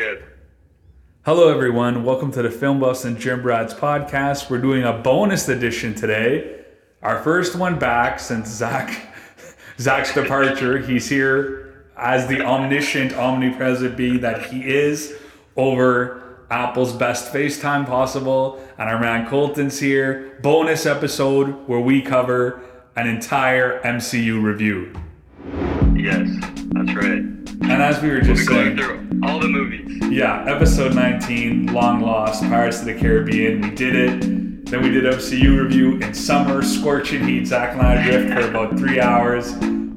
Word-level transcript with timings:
Good. 0.00 0.24
Hello, 1.26 1.50
everyone. 1.50 2.04
Welcome 2.04 2.32
to 2.32 2.40
the 2.40 2.50
Film 2.50 2.80
Buffs 2.80 3.04
and 3.04 3.18
Jim 3.18 3.42
Brads 3.42 3.74
podcast. 3.74 4.48
We're 4.48 4.56
doing 4.56 4.82
a 4.82 4.94
bonus 4.94 5.46
edition 5.50 5.94
today. 5.94 6.62
Our 7.02 7.22
first 7.22 7.54
one 7.54 7.78
back 7.78 8.18
since 8.18 8.48
Zach 8.48 9.14
Zach's 9.78 10.14
departure. 10.14 10.78
He's 10.78 11.06
here 11.06 11.90
as 11.98 12.26
the 12.28 12.40
omniscient, 12.40 13.12
omnipresent 13.12 13.94
being 13.98 14.22
that 14.22 14.46
he 14.46 14.62
is 14.66 15.18
over 15.54 16.46
Apple's 16.50 16.94
best 16.94 17.30
FaceTime 17.30 17.84
possible. 17.84 18.66
And 18.78 18.88
our 18.88 18.98
man 18.98 19.28
Colton's 19.28 19.78
here. 19.78 20.38
Bonus 20.40 20.86
episode 20.86 21.68
where 21.68 21.80
we 21.80 22.00
cover 22.00 22.62
an 22.96 23.06
entire 23.06 23.82
MCU 23.82 24.42
review. 24.42 24.94
Yes, 25.94 26.26
that's 26.70 26.94
right. 26.94 27.39
And 27.62 27.82
as 27.82 28.02
we 28.02 28.08
were 28.08 28.16
We'll 28.16 28.34
just 28.34 28.48
going 28.48 28.76
saying, 28.76 29.08
through 29.10 29.20
all 29.22 29.38
the 29.38 29.48
movies. 29.48 29.98
Yeah, 30.10 30.44
episode 30.46 30.94
19, 30.94 31.72
Long 31.72 32.00
Lost, 32.00 32.42
Pirates 32.42 32.80
of 32.80 32.86
the 32.86 32.94
Caribbean. 32.94 33.60
We 33.60 33.70
did 33.70 33.94
it. 33.94 34.66
Then 34.66 34.82
we 34.82 34.90
did 34.90 35.04
MCU 35.04 35.62
review 35.62 35.98
in 35.98 36.14
summer, 36.14 36.62
scorching 36.62 37.26
heat. 37.26 37.46
Zach 37.46 37.72
and 37.72 37.82
I 37.82 38.02
drift 38.02 38.32
for 38.32 38.48
about 38.48 38.78
three 38.78 39.00
hours, 39.00 39.52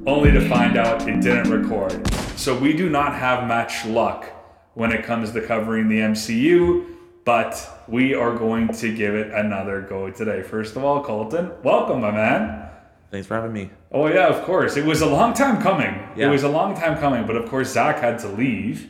only 0.06 0.32
to 0.32 0.48
find 0.50 0.78
out 0.78 1.08
it 1.08 1.22
didn't 1.22 1.50
record. 1.50 2.06
So 2.38 2.58
we 2.58 2.74
do 2.74 2.90
not 2.90 3.16
have 3.16 3.48
much 3.48 3.86
luck 3.86 4.26
when 4.74 4.92
it 4.92 5.06
comes 5.06 5.32
to 5.32 5.42
covering 5.42 5.88
the 5.88 6.00
MCU, 6.00 6.86
but 7.24 7.86
we 7.88 8.14
are 8.14 8.36
going 8.36 8.68
to 8.74 8.94
give 8.94 9.16
it 9.16 9.32
another 9.32 9.82
go 9.82 10.10
today. 10.12 10.42
First 10.42 10.76
of 10.76 10.84
all, 10.84 11.04
Colton, 11.04 11.52
welcome, 11.64 12.02
my 12.02 12.12
man. 12.12 12.63
Thanks 13.14 13.28
for 13.28 13.36
having 13.36 13.54
me. 13.54 13.70
Oh 13.92 14.08
yeah, 14.08 14.26
of 14.26 14.44
course. 14.44 14.76
It 14.76 14.84
was 14.84 15.02
a 15.02 15.06
long 15.06 15.36
time 15.36 15.62
coming. 15.62 16.02
It 16.18 16.26
was 16.26 16.42
a 16.42 16.50
long 16.50 16.76
time 16.76 16.98
coming, 16.98 17.28
but 17.28 17.36
of 17.36 17.48
course 17.48 17.72
Zach 17.72 18.00
had 18.00 18.18
to 18.22 18.28
leave. 18.28 18.90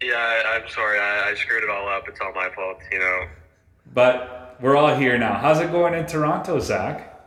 Yeah, 0.00 0.14
I, 0.14 0.54
I'm 0.54 0.68
sorry. 0.68 1.00
I, 1.00 1.30
I 1.30 1.34
screwed 1.34 1.64
it 1.64 1.68
all 1.68 1.88
up. 1.88 2.06
It's 2.06 2.20
all 2.20 2.32
my 2.32 2.48
fault, 2.54 2.78
you 2.92 3.00
know. 3.00 3.26
But 3.92 4.56
we're 4.60 4.76
all 4.76 4.94
here 4.94 5.18
now. 5.18 5.36
How's 5.36 5.58
it 5.58 5.72
going 5.72 5.94
in 5.94 6.06
Toronto, 6.06 6.60
Zach? 6.60 7.20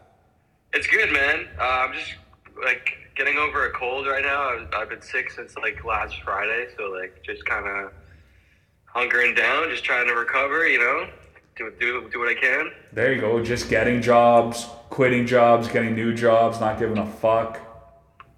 It's 0.72 0.88
good, 0.88 1.11
man. 1.11 1.50
Uh, 1.59 1.63
I'm 1.63 1.94
just 1.94 2.16
like 2.63 2.94
getting 3.17 3.35
over 3.35 3.66
a 3.66 3.73
cold 3.73 4.08
right 4.08 4.23
now. 4.23 4.47
I've, 4.47 4.73
I've 4.73 4.89
been 4.89 5.02
sick 5.02 5.31
since 5.31 5.58
like 5.58 5.83
last 5.83 6.22
Friday, 6.23 6.67
so 6.78 6.85
like 6.85 7.22
just 7.22 7.44
kind 7.44 7.67
of 7.67 7.91
hunkering 8.95 9.35
down, 9.35 9.69
just 9.69 9.83
trying 9.83 10.08
to 10.08 10.13
recover. 10.13 10.66
You 10.66 10.80
know, 10.80 11.09
do 11.59 11.71
do 11.79 12.09
do 12.11 12.19
what 12.19 12.29
I 12.29 12.39
can. 12.39 12.71
There 12.93 13.13
you 13.13 13.21
go. 13.21 13.43
Just 13.43 13.69
getting 13.69 14.02
jobs, 14.02 14.65
quitting 14.89 15.27
jobs, 15.27 15.67
getting 15.67 15.93
new 15.93 16.13
jobs, 16.13 16.59
not 16.59 16.79
giving 16.79 16.97
a 16.97 17.05
fuck. 17.05 17.59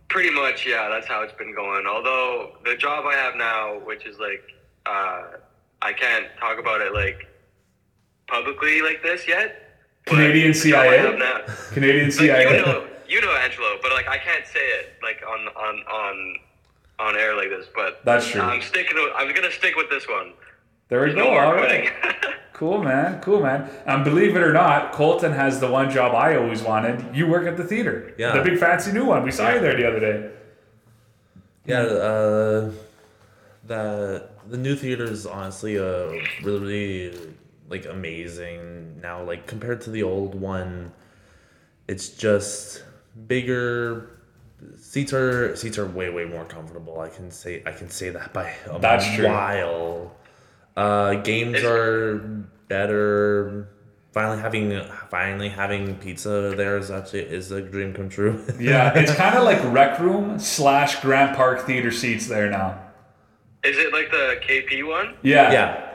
Pretty 0.10 0.32
much, 0.32 0.66
yeah. 0.68 0.90
That's 0.90 1.08
how 1.08 1.22
it's 1.24 1.34
been 1.34 1.56
going. 1.56 1.86
Although 1.86 2.58
the 2.66 2.76
job 2.76 3.06
I 3.06 3.14
have 3.16 3.36
now, 3.36 3.80
which 3.86 4.06
is 4.06 4.20
like, 4.20 4.44
uh, 4.86 5.38
I 5.82 5.94
can't 5.94 6.26
talk 6.40 6.60
about 6.60 6.82
it 6.82 6.94
like 6.94 7.28
publicly 8.28 8.82
like 8.82 9.02
this 9.04 9.28
yet. 9.28 9.68
Canadian 10.06 10.52
the 10.52 10.70
job 10.70 10.80
I 10.80 10.98
CIA? 10.98 11.48
Canadian 11.74 12.06
Like, 12.06 12.14
CIA. 12.14 12.58
you 12.58 12.66
know, 12.66 12.88
you 13.08 13.22
know 13.22 13.32
Angelo, 13.36 13.78
but 13.82 13.92
like 13.92 14.08
I 14.08 14.18
can't 14.18 14.46
say 14.48 14.60
it 14.60 14.96
like 15.04 15.22
on 15.28 15.48
on 15.50 15.84
on 15.88 16.36
on 17.00 17.18
air 17.18 17.36
like 17.36 17.50
this. 17.50 17.68
But 17.74 18.04
That's 18.04 18.28
true. 18.28 18.42
I'm 18.42 18.62
sticking. 18.62 18.96
With, 18.96 19.14
I'm 19.16 19.34
gonna 19.34 19.52
stick 19.52 19.76
with 19.76 19.90
this 19.90 20.08
one. 20.08 20.34
There 20.92 21.06
we 21.06 21.14
go. 21.14 21.24
more 21.24 21.42
All 21.42 21.54
quitting. 21.58 21.86
right. 22.04 22.16
Cool, 22.54 22.84
man. 22.84 23.20
Cool, 23.22 23.42
man. 23.42 23.68
And 23.88 24.04
believe 24.04 24.36
it 24.36 24.44
or 24.44 24.54
not, 24.54 24.92
Colton 24.92 25.32
has 25.32 25.60
the 25.60 25.68
one 25.72 25.90
job 25.90 26.14
I 26.14 26.36
always 26.36 26.62
wanted. 26.62 27.16
You 27.16 27.26
work 27.26 27.48
at 27.48 27.58
the 27.58 27.64
theater. 27.64 28.14
Yeah. 28.20 28.38
The 28.38 28.44
big 28.44 28.60
fancy 28.60 28.92
new 28.92 29.06
one. 29.06 29.24
We 29.24 29.32
saw 29.32 29.50
you 29.50 29.60
there 29.60 29.76
the 29.76 29.88
other 29.88 30.00
day. 30.00 30.30
Yeah, 31.66 31.80
uh, 31.82 32.72
the 33.66 34.30
the 34.48 34.58
new 34.58 34.76
theater 34.76 35.06
is 35.06 35.26
honestly 35.26 35.80
uh 35.80 36.12
really 36.44 37.18
like 37.68 37.88
amazing 37.88 39.02
now. 39.02 39.24
Like 39.24 39.48
compared 39.48 39.82
to 39.82 39.90
the 39.90 40.04
old 40.04 40.36
one, 40.36 40.92
it's 41.88 42.10
just 42.10 42.84
bigger. 43.26 44.20
Seats 44.78 45.14
are 45.14 45.56
seats 45.56 45.80
are 45.80 45.88
way 45.88 46.12
way 46.12 46.26
more 46.26 46.46
comfortable. 46.46 47.00
I 47.00 47.10
can 47.10 47.32
say 47.32 47.64
I 47.66 47.72
can 47.72 47.90
say 47.90 48.12
that 48.12 48.34
by 48.34 48.54
a 48.68 48.70
while. 48.70 48.80
That's 48.80 49.12
true. 49.16 49.26
While. 50.76 50.86
Uh, 50.86 51.14
games 51.16 51.58
Is- 51.58 51.64
are 51.66 52.18
better. 52.68 53.68
Finally 54.14 54.40
having 54.42 54.82
finally 55.10 55.48
having 55.48 55.96
pizza 55.96 56.54
there 56.58 56.78
is 56.78 56.92
actually 56.92 57.22
is 57.22 57.50
a 57.52 57.62
dream 57.62 57.94
come 57.94 58.10
true. 58.10 58.44
Yeah, 58.60 58.92
it's 58.94 59.14
kind 59.16 59.38
of 59.38 59.46
like 59.46 59.64
Rec 59.74 60.00
Room 60.00 60.38
slash 60.38 61.00
Grant 61.02 61.34
Park 61.38 61.62
Theater 61.62 61.92
seats 61.92 62.28
there 62.28 62.50
now. 62.50 62.78
Is 63.64 63.78
it 63.78 63.94
like 63.94 64.12
the 64.12 64.36
KP 64.46 64.86
one? 64.86 65.16
Yeah. 65.22 65.52
yeah. 65.54 65.88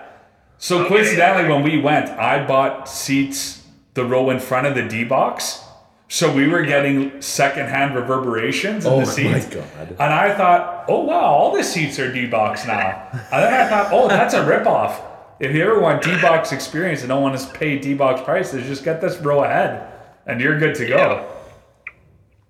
So 0.56 0.78
Okay. 0.80 0.88
coincidentally, 0.88 1.46
when 1.52 1.62
we 1.62 1.78
went, 1.78 2.08
I 2.08 2.46
bought 2.46 2.88
seats 2.88 3.66
the 3.92 4.04
row 4.06 4.30
in 4.30 4.38
front 4.38 4.66
of 4.66 4.74
the 4.74 4.88
D 4.88 5.04
box, 5.04 5.62
so 6.08 6.32
we 6.32 6.46
were 6.46 6.62
getting 6.62 7.20
secondhand 7.20 7.94
reverberations 7.94 8.84
in 8.86 8.92
Oh 8.92 9.00
the 9.00 9.06
my 9.06 9.12
seats. 9.40 9.46
God. 9.54 9.88
And 9.90 10.14
I 10.14 10.34
thought, 10.36 10.84
oh 10.88 11.02
wow, 11.04 11.20
all 11.20 11.56
the 11.56 11.64
seats 11.64 11.98
are 11.98 12.12
D 12.12 12.26
box 12.26 12.66
now. 12.66 13.08
and 13.12 13.20
then 13.42 13.52
I 13.54 13.68
thought, 13.68 13.92
oh, 13.92 14.08
that's 14.08 14.34
a 14.34 14.40
ripoff. 14.40 15.00
If 15.40 15.54
you 15.54 15.62
ever 15.64 15.80
want 15.80 16.02
D 16.02 16.18
box 16.22 16.52
experience 16.52 17.00
and 17.00 17.08
don't 17.08 17.22
want 17.22 17.38
to 17.38 17.46
pay 17.52 17.78
D 17.78 17.94
box 17.94 18.20
prices, 18.22 18.66
just 18.66 18.84
get 18.84 19.00
this 19.00 19.16
row 19.18 19.44
ahead, 19.44 19.92
and 20.26 20.40
you're 20.40 20.58
good 20.58 20.74
to 20.76 20.86
go. 20.86 21.28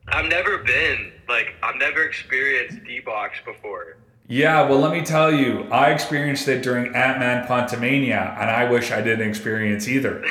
I've 0.09 0.29
never 0.29 0.59
been 0.59 1.13
like 1.29 1.55
I've 1.63 1.77
never 1.77 2.05
experienced 2.05 2.85
D 2.85 3.01
box 3.01 3.39
before. 3.45 3.97
Yeah, 4.29 4.69
well, 4.69 4.81
let 4.81 4.93
me 4.93 5.03
tell 5.03 5.33
you, 5.33 5.69
I 5.71 5.93
experienced 5.93 6.49
it 6.49 6.61
during 6.63 6.87
Ant 6.97 7.21
Man 7.21 7.47
Quantumania, 7.47 8.37
and 8.41 8.51
I 8.51 8.69
wish 8.69 8.91
I 8.91 9.01
didn't 9.01 9.29
experience 9.29 9.87
either. 9.89 10.21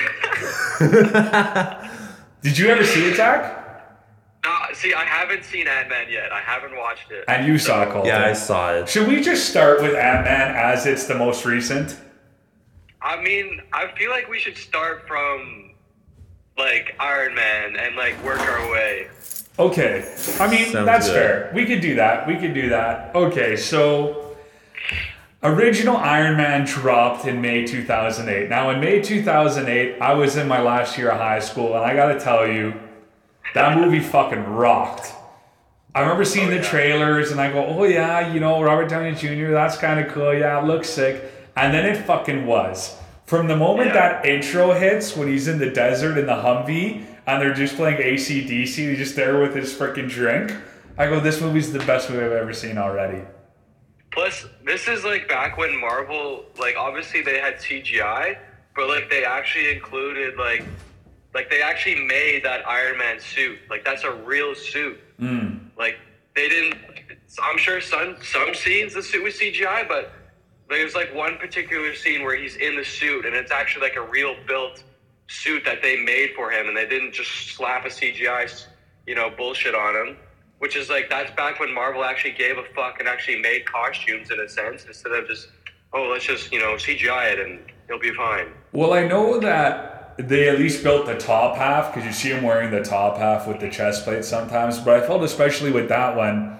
Did 2.46 2.60
you 2.60 2.68
ever 2.70 2.84
see 2.86 3.12
Attack? 3.12 3.42
Zach? 3.42 3.98
No, 4.44 4.56
see, 4.76 4.94
I 4.94 5.04
haven't 5.04 5.44
seen 5.44 5.68
Ant 5.68 5.90
Man 5.90 6.12
yet. 6.12 6.32
I 6.32 6.42
haven't 6.42 6.78
watched 6.78 7.10
it. 7.10 7.26
And 7.28 7.48
you 7.48 7.58
saw 7.58 7.82
it, 7.82 7.90
Colton. 7.90 8.10
Yeah, 8.10 8.24
I 8.24 8.34
saw 8.34 8.72
it. 8.72 8.88
Should 8.88 9.08
we 9.08 9.20
just 9.20 9.50
start 9.50 9.82
with 9.82 9.96
Ant 9.96 10.26
Man 10.26 10.56
as 10.56 10.86
it's 10.86 11.08
the 11.08 11.16
most 11.16 11.44
recent? 11.44 11.98
I 13.02 13.20
mean, 13.20 13.64
I 13.74 13.88
feel 13.98 14.12
like 14.12 14.30
we 14.30 14.38
should 14.38 14.58
start 14.58 15.08
from 15.08 15.72
like 16.56 16.96
Iron 17.00 17.34
Man 17.34 17.78
and 17.78 17.96
like 17.96 18.24
work 18.24 18.40
our 18.42 18.72
way. 18.72 19.08
Okay. 19.58 20.16
I 20.40 20.48
mean, 20.48 20.72
Sounds 20.72 20.86
that's 20.86 21.08
good. 21.08 21.16
fair. 21.16 21.52
We 21.56 21.66
could 21.66 21.82
do 21.82 21.96
that. 21.96 22.28
We 22.28 22.36
could 22.38 22.54
do 22.54 22.70
that. 22.70 23.16
Okay, 23.16 23.56
so 23.56 24.25
original 25.44 25.98
Iron 25.98 26.38
Man 26.38 26.66
dropped 26.66 27.26
in 27.26 27.42
May 27.42 27.66
2008. 27.66 28.50
Now, 28.50 28.70
in 28.72 28.80
May 28.80 29.02
2008, 29.02 30.02
I 30.02 30.14
was 30.14 30.38
in 30.38 30.48
my 30.48 30.62
last 30.62 30.98
year 30.98 31.10
of 31.12 31.18
high 31.20 31.40
school, 31.40 31.76
and 31.76 31.86
I 31.86 31.96
gotta 31.96 32.20
tell 32.20 32.48
you, 32.48 32.74
that 33.54 33.78
movie 33.78 34.00
fucking 34.00 34.44
rocked. 34.44 35.12
I 35.94 36.02
remember 36.02 36.26
seeing 36.26 36.48
Oh, 36.48 36.52
the 36.52 36.62
trailers, 36.62 37.32
and 37.32 37.40
I 37.40 37.52
go, 37.52 37.66
oh 37.66 37.84
yeah, 37.86 38.34
you 38.34 38.40
know, 38.40 38.62
Robert 38.62 38.90
Downey 38.90 39.16
Jr., 39.16 39.52
that's 39.52 39.78
kind 39.78 40.00
of 40.00 40.12
cool. 40.12 40.34
Yeah, 40.34 40.60
it 40.62 40.66
looks 40.66 40.90
sick. 40.90 41.24
And 41.56 41.74
then 41.74 41.86
it 41.86 42.06
fucking 42.06 42.46
was. 42.46 42.98
From 43.26 43.48
the 43.48 43.56
moment 43.56 43.88
Yeah. 43.88 43.94
that 44.20 44.26
intro 44.26 44.74
hits, 44.74 45.16
when 45.16 45.28
he's 45.30 45.48
in 45.48 45.58
the 45.58 45.70
desert 45.70 46.18
in 46.18 46.26
the 46.26 46.34
Humvee, 46.34 47.06
and 47.26 47.42
they're 47.42 47.54
just 47.54 47.76
playing 47.78 47.98
ACDC, 47.98 48.76
he's 48.90 48.98
just 48.98 49.16
there 49.16 49.40
with 49.40 49.56
his 49.56 49.74
freaking 49.74 50.10
drink. 50.10 50.54
I 50.98 51.08
go, 51.08 51.20
this 51.22 51.40
movie's 51.40 51.72
the 51.72 51.80
best 51.80 52.10
movie 52.10 52.26
I've 52.26 52.32
ever 52.34 52.54
seen 52.54 52.78
already. 52.78 53.22
Plus, 54.16 54.46
this 54.64 54.88
is 54.88 55.04
like 55.04 55.28
back 55.28 55.58
when 55.58 55.78
Marvel, 55.78 56.46
like 56.58 56.78
obviously 56.78 57.22
they 57.22 57.38
had 57.38 57.56
CGI, 57.58 58.38
but 58.74 58.88
like 58.88 59.10
they 59.10 59.26
actually 59.26 59.74
included 59.74 60.38
like, 60.38 60.64
like 61.34 61.50
they 61.50 61.62
actually 61.62 62.06
made 62.06 62.44
that 62.46 62.66
Iron 62.66 62.98
Man 62.98 63.20
suit. 63.20 63.60
Like 63.70 63.84
that's 63.84 64.06
a 64.06 64.14
real 64.14 64.56
suit. 64.56 64.98
Mm. 65.20 65.60
Like 65.78 65.98
they 66.34 66.48
didn't. 66.48 66.78
I'm 67.44 67.58
sure 67.58 67.82
some 67.82 68.16
some 68.24 68.56
scenes 68.56 68.94
the 68.94 69.04
suit 69.04 69.22
was 69.22 69.34
CGI, 69.34 69.86
but 69.86 70.14
there's 70.70 70.96
like 70.96 71.14
one 71.14 71.38
particular 71.38 71.94
scene 71.94 72.24
where 72.24 72.38
he's 72.38 72.56
in 72.56 72.78
the 72.78 72.86
suit 72.86 73.26
and 73.26 73.36
it's 73.36 73.52
actually 73.52 73.82
like 73.82 73.98
a 73.98 74.10
real 74.10 74.34
built 74.48 74.82
suit 75.28 75.64
that 75.66 75.82
they 75.82 75.98
made 75.98 76.30
for 76.38 76.50
him, 76.50 76.70
and 76.70 76.78
they 76.78 76.88
didn't 76.88 77.12
just 77.12 77.32
slap 77.50 77.84
a 77.84 77.90
CGI, 77.90 78.66
you 79.06 79.16
know, 79.16 79.30
bullshit 79.30 79.76
on 79.76 79.94
him. 79.94 80.18
Which 80.60 80.76
is 80.76 80.90
like 80.90 81.10
that's 81.10 81.32
back 81.32 81.60
when 81.60 81.74
Marvel 81.74 82.04
actually 82.04 82.32
gave 82.32 82.58
a 82.58 82.64
fuck 82.76 83.00
and 83.00 83.08
actually 83.08 83.40
made 83.40 83.66
costumes 83.66 84.32
in 84.32 84.40
a 84.40 84.48
sense 84.48 84.86
instead 84.86 85.12
of 85.12 85.28
just 85.28 85.50
oh 85.94 86.04
let's 86.04 86.26
just 86.26 86.52
you 86.52 86.60
know 86.60 86.76
CGI 86.76 87.34
it 87.34 87.40
and 87.40 87.60
it'll 87.88 88.00
be 88.00 88.14
fine. 88.14 88.48
Well, 88.72 88.94
I 88.94 89.06
know 89.08 89.40
that 89.40 89.96
they 90.18 90.48
at 90.48 90.60
least 90.60 90.84
built 90.84 91.06
the 91.06 91.18
top 91.18 91.58
half 91.58 91.94
because 91.94 92.06
you 92.06 92.14
see 92.14 92.30
him 92.30 92.44
wearing 92.44 92.72
the 92.72 92.84
top 92.84 93.18
half 93.18 93.48
with 93.48 93.60
the 93.60 93.70
chest 93.70 94.06
plate 94.06 94.24
sometimes. 94.24 94.80
But 94.80 95.04
I 95.04 95.06
felt 95.06 95.24
especially 95.24 95.72
with 95.72 95.90
that 95.90 96.16
one, 96.16 96.60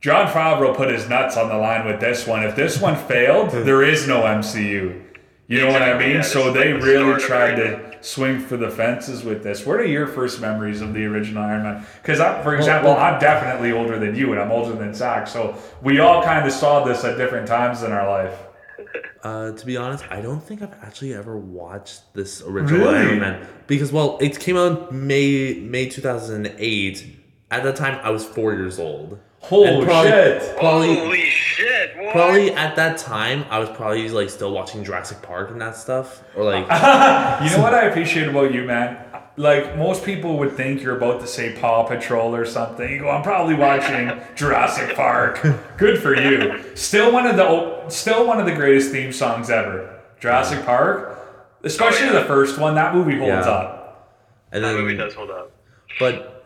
Jon 0.00 0.26
Favreau 0.28 0.74
put 0.74 0.88
his 0.88 1.08
nuts 1.08 1.36
on 1.36 1.48
the 1.48 1.56
line 1.56 1.86
with 1.86 2.00
this 2.00 2.26
one. 2.26 2.42
If 2.42 2.56
this 2.56 2.80
one 2.80 2.96
failed, 3.08 3.50
there 3.50 3.82
is 3.82 4.08
no 4.08 4.22
MCU. 4.22 5.04
You 5.46 5.60
know 5.60 5.72
what 5.72 5.82
I 5.82 5.98
mean? 5.98 6.16
yeah, 6.16 6.22
so 6.22 6.52
they 6.52 6.72
like 6.72 6.82
really 6.82 7.20
tried 7.20 7.58
everything. 7.58 7.89
to 7.89 7.89
swing 8.00 8.40
for 8.40 8.56
the 8.56 8.70
fences 8.70 9.24
with 9.24 9.42
this. 9.42 9.66
What 9.66 9.78
are 9.80 9.84
your 9.86 10.06
first 10.06 10.40
memories 10.40 10.80
of 10.80 10.94
the 10.94 11.04
original 11.04 11.42
Iron 11.42 11.62
Man? 11.62 11.86
Because, 12.02 12.18
for 12.42 12.54
example, 12.56 12.90
well- 12.92 13.00
I'm 13.00 13.20
definitely 13.20 13.72
older 13.72 13.98
than 13.98 14.14
you, 14.14 14.32
and 14.32 14.40
I'm 14.40 14.50
older 14.50 14.74
than 14.74 14.94
Zach. 14.94 15.26
So 15.28 15.54
we 15.82 16.00
all 16.00 16.22
kind 16.22 16.46
of 16.46 16.52
saw 16.52 16.84
this 16.84 17.04
at 17.04 17.16
different 17.16 17.46
times 17.46 17.82
in 17.82 17.92
our 17.92 18.08
life. 18.08 18.38
Uh, 19.22 19.52
to 19.52 19.66
be 19.66 19.76
honest, 19.76 20.02
I 20.10 20.22
don't 20.22 20.42
think 20.42 20.62
I've 20.62 20.72
actually 20.82 21.12
ever 21.12 21.36
watched 21.36 22.14
this 22.14 22.40
original 22.40 22.80
Really? 22.86 22.96
Iron 22.96 23.20
Man 23.20 23.46
because, 23.66 23.92
well, 23.92 24.16
it 24.18 24.40
came 24.40 24.56
out 24.56 24.94
May 24.94 25.60
May 25.60 25.90
two 25.90 26.00
thousand 26.00 26.50
eight. 26.56 27.18
At 27.50 27.62
that 27.64 27.76
time, 27.76 28.00
I 28.02 28.08
was 28.08 28.24
four 28.24 28.54
years 28.54 28.78
old. 28.78 29.18
Holy 29.40 29.84
probably, 29.84 30.10
shit. 30.10 30.56
Probably, 30.58 30.94
Holy 30.96 31.20
shit! 31.24 31.96
What? 31.96 32.12
probably 32.12 32.52
at 32.52 32.76
that 32.76 32.98
time, 32.98 33.44
I 33.50 33.58
was 33.58 33.68
probably 33.70 34.08
like 34.10 34.28
still 34.30 34.52
watching 34.52 34.84
Jurassic 34.84 35.22
Park 35.22 35.50
and 35.50 35.60
that 35.60 35.76
stuff, 35.76 36.22
or 36.36 36.44
like 36.44 36.64
You 37.50 37.56
know 37.56 37.62
what 37.62 37.74
I 37.74 37.86
appreciate 37.86 38.28
about 38.28 38.52
you, 38.52 38.64
man? 38.64 38.98
Like 39.36 39.76
most 39.78 40.04
people 40.04 40.36
would 40.38 40.52
think 40.56 40.82
you're 40.82 40.96
about 40.96 41.20
to 41.22 41.26
say 41.26 41.56
Paw 41.58 41.84
Patrol 41.84 42.34
or 42.34 42.44
something. 42.44 42.90
You 42.90 42.98
go, 43.00 43.08
I'm 43.10 43.22
probably 43.22 43.54
watching 43.54 44.12
Jurassic 44.36 44.94
Park. 44.94 45.40
Good 45.78 46.02
for 46.02 46.14
you. 46.14 46.62
Still 46.76 47.10
one 47.12 47.26
of 47.26 47.36
the 47.36 47.88
still 47.88 48.26
one 48.26 48.38
of 48.38 48.46
the 48.46 48.54
greatest 48.54 48.90
theme 48.92 49.12
songs 49.12 49.48
ever. 49.48 50.00
Jurassic 50.20 50.64
Park, 50.66 51.18
especially 51.64 52.08
Oh, 52.08 52.12
yeah. 52.12 52.18
the 52.20 52.26
first 52.26 52.58
one. 52.58 52.74
That 52.74 52.94
movie 52.94 53.16
holds 53.16 53.46
Yeah. 53.46 53.52
up. 53.52 54.18
and 54.52 54.62
that 54.62 54.72
then 54.74 54.82
movie 54.82 54.96
does 54.96 55.14
hold 55.14 55.30
up. 55.30 55.52
But 55.98 56.44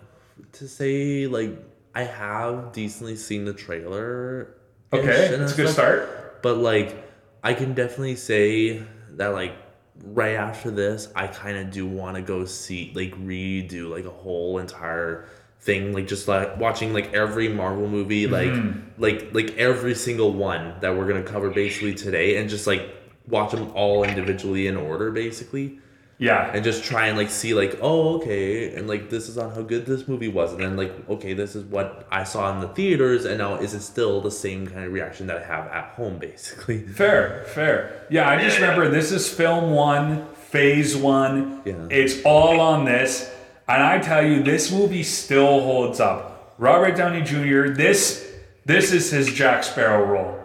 to 0.52 0.68
say 0.68 1.26
like 1.26 1.50
I 1.94 2.04
have 2.04 2.72
decently 2.72 3.16
seen 3.16 3.44
the 3.44 3.54
trailer. 3.54 4.56
Okay, 4.92 5.26
it's 5.26 5.52
a 5.52 5.56
good 5.56 5.68
start. 5.68 6.42
But 6.42 6.58
like 6.58 7.04
I 7.42 7.54
can 7.54 7.74
definitely 7.74 8.16
say 8.16 8.82
that 9.10 9.28
like 9.28 9.54
right 10.02 10.34
after 10.34 10.70
this, 10.70 11.08
I 11.14 11.26
kind 11.26 11.56
of 11.56 11.70
do 11.70 11.86
want 11.86 12.16
to 12.16 12.22
go 12.22 12.44
see 12.44 12.92
like 12.94 13.12
redo 13.14 13.90
like 13.90 14.04
a 14.04 14.10
whole 14.10 14.58
entire 14.58 15.28
thing 15.64 15.94
like 15.94 16.06
just 16.06 16.28
like 16.28 16.58
watching 16.58 16.92
like 16.92 17.14
every 17.14 17.48
Marvel 17.48 17.88
movie 17.88 18.26
mm-hmm. 18.26 18.98
like 18.98 19.32
like 19.32 19.34
like 19.34 19.56
every 19.56 19.94
single 19.94 20.30
one 20.30 20.74
that 20.80 20.94
we're 20.94 21.08
going 21.08 21.22
to 21.22 21.28
cover 21.28 21.48
basically 21.48 21.94
today 21.94 22.36
and 22.36 22.50
just 22.50 22.66
like 22.66 22.94
watch 23.28 23.52
them 23.52 23.72
all 23.74 24.04
individually 24.04 24.66
in 24.66 24.76
order 24.76 25.10
basically 25.10 25.78
Yeah, 26.18 26.50
and 26.54 26.62
just 26.64 26.84
try 26.84 27.08
and 27.08 27.18
like 27.18 27.28
see 27.30 27.54
like 27.54 27.78
oh 27.82 28.16
okay 28.16 28.74
and 28.74 28.86
like 28.86 29.10
this 29.10 29.28
is 29.28 29.36
on 29.36 29.52
how 29.54 29.62
good 29.62 29.84
this 29.84 30.06
movie 30.06 30.28
was 30.28 30.52
and 30.52 30.62
then 30.62 30.76
like 30.76 30.92
okay 31.08 31.32
this 31.34 31.56
is 31.56 31.64
what 31.64 32.06
i 32.12 32.22
saw 32.22 32.52
in 32.54 32.60
the 32.60 32.68
theaters 32.68 33.24
and 33.24 33.38
now 33.38 33.56
is 33.56 33.74
it 33.74 33.80
still 33.80 34.20
the 34.20 34.30
same 34.30 34.64
kind 34.66 34.84
of 34.84 34.92
reaction 34.92 35.26
that 35.26 35.38
i 35.42 35.44
have 35.44 35.66
at 35.68 35.86
home 35.96 36.16
basically 36.28 36.78
Fair, 36.86 37.44
fair. 37.48 38.06
Yeah, 38.10 38.28
I 38.30 38.40
just 38.40 38.58
Yeah, 38.60 38.66
yeah. 38.66 38.70
remember 38.72 38.94
this 38.96 39.10
is 39.10 39.28
film 39.28 39.72
one, 39.72 40.24
phase 40.34 40.96
one. 40.96 41.62
Yeah. 41.64 41.86
It's 41.90 42.22
all 42.24 42.60
on 42.60 42.84
this. 42.84 43.30
And 43.66 43.82
I 43.82 43.98
tell 43.98 44.24
you, 44.24 44.42
this 44.42 44.70
movie 44.70 45.02
still 45.02 45.62
holds 45.62 45.98
up. 45.98 46.54
Robert 46.58 46.96
Downey 46.96 47.22
Jr., 47.22 47.72
this 47.72 48.30
this 48.64 48.92
is 48.92 49.10
his 49.10 49.32
Jack 49.32 49.64
Sparrow 49.64 50.04
role. 50.06 50.38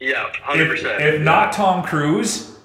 Yeah, 0.00 0.30
hundred 0.42 0.62
If, 0.64 0.70
percent. 0.82 1.02
if 1.02 1.20
not 1.20 1.52
Tom 1.52 1.82
Cruise, 1.84 2.56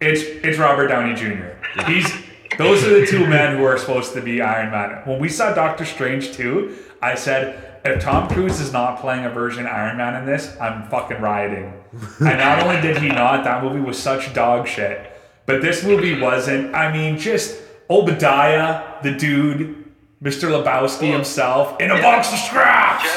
it's 0.00 0.22
it's 0.22 0.58
Robert 0.58 0.88
Downey 0.88 1.14
Jr. 1.14 1.51
He's 1.86 2.12
those 2.58 2.84
are 2.84 3.00
the 3.00 3.06
two 3.06 3.26
men 3.26 3.56
who 3.56 3.64
are 3.64 3.78
supposed 3.78 4.12
to 4.14 4.20
be 4.20 4.40
Iron 4.40 4.70
Man. 4.70 5.02
When 5.04 5.18
we 5.18 5.28
saw 5.28 5.54
Doctor 5.54 5.84
Strange 5.84 6.32
2, 6.32 6.76
I 7.00 7.14
said, 7.14 7.80
if 7.84 8.02
Tom 8.02 8.28
Cruise 8.28 8.60
is 8.60 8.72
not 8.72 9.00
playing 9.00 9.24
a 9.24 9.30
version 9.30 9.66
Iron 9.66 9.96
Man 9.96 10.14
in 10.14 10.26
this, 10.26 10.56
I'm 10.60 10.88
fucking 10.88 11.20
rioting. 11.20 11.72
and 12.20 12.38
not 12.38 12.62
only 12.62 12.80
did 12.80 12.98
he 12.98 13.08
not, 13.08 13.44
that 13.44 13.62
movie 13.62 13.80
was 13.80 13.98
such 13.98 14.32
dog 14.34 14.68
shit. 14.68 15.08
But 15.46 15.62
this 15.62 15.82
movie 15.82 16.20
wasn't. 16.20 16.74
I 16.74 16.92
mean, 16.92 17.18
just 17.18 17.60
Obadiah, 17.90 19.02
the 19.02 19.12
dude, 19.12 19.84
Mr. 20.22 20.48
Lebowski 20.48 21.10
himself, 21.10 21.80
in 21.80 21.90
a 21.90 22.00
box 22.00 22.32
of 22.32 22.38
scraps, 22.38 23.08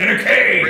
in 0.00 0.08
a 0.08 0.22
cave. 0.22 0.64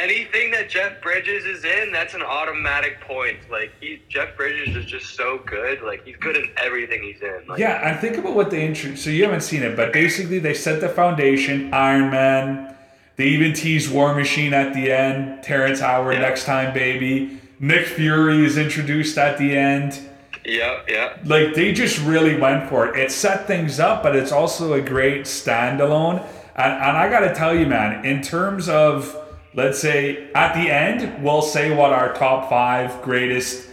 Anything 0.00 0.50
that 0.52 0.70
Jeff 0.70 1.02
Bridges 1.02 1.44
is 1.44 1.64
in, 1.64 1.92
that's 1.92 2.14
an 2.14 2.22
automatic 2.22 3.00
point. 3.02 3.38
Like 3.50 3.70
he, 3.80 4.00
Jeff 4.08 4.34
Bridges 4.36 4.74
is 4.74 4.86
just 4.86 5.14
so 5.14 5.38
good. 5.44 5.82
Like 5.82 6.04
he's 6.06 6.16
good 6.16 6.36
in 6.36 6.48
everything 6.56 7.02
he's 7.02 7.20
in. 7.20 7.42
Like, 7.46 7.58
Yeah, 7.58 7.86
and 7.86 8.00
think 8.00 8.16
about 8.16 8.34
what 8.34 8.50
they 8.50 8.64
introduced. 8.66 9.04
So 9.04 9.10
you 9.10 9.24
haven't 9.24 9.42
seen 9.42 9.62
it, 9.62 9.76
but 9.76 9.92
basically 9.92 10.38
they 10.38 10.54
set 10.54 10.80
the 10.80 10.88
foundation. 10.88 11.72
Iron 11.74 12.10
Man. 12.10 12.74
They 13.16 13.26
even 13.26 13.52
teased 13.52 13.92
War 13.92 14.14
Machine 14.14 14.54
at 14.54 14.72
the 14.72 14.90
end. 14.90 15.42
Terrence 15.42 15.80
Howard, 15.80 16.14
Yeah. 16.14 16.20
next 16.20 16.44
time, 16.46 16.72
baby. 16.72 17.38
Nick 17.58 17.84
Fury 17.84 18.46
is 18.46 18.56
introduced 18.56 19.18
at 19.18 19.36
the 19.36 19.54
end. 19.54 19.98
yeah, 20.46 20.80
yeah. 20.88 21.18
Like 21.26 21.52
they 21.52 21.72
just 21.72 21.98
really 22.00 22.40
went 22.40 22.70
for 22.70 22.86
it. 22.88 22.98
It 22.98 23.12
set 23.12 23.46
things 23.46 23.78
up, 23.78 24.02
but 24.02 24.16
it's 24.16 24.32
also 24.32 24.72
a 24.72 24.80
great 24.80 25.22
standalone. 25.26 26.26
And, 26.56 26.72
and 26.72 26.96
I 26.96 27.10
got 27.10 27.20
to 27.20 27.34
tell 27.34 27.54
you, 27.54 27.66
man, 27.66 28.02
in 28.06 28.22
terms 28.22 28.66
of 28.70 29.14
let's 29.54 29.78
say 29.78 30.30
at 30.34 30.54
the 30.54 30.70
end, 30.70 31.22
we'll 31.24 31.42
say 31.42 31.74
what 31.74 31.92
our 31.92 32.12
top 32.14 32.48
five 32.48 33.02
greatest. 33.02 33.68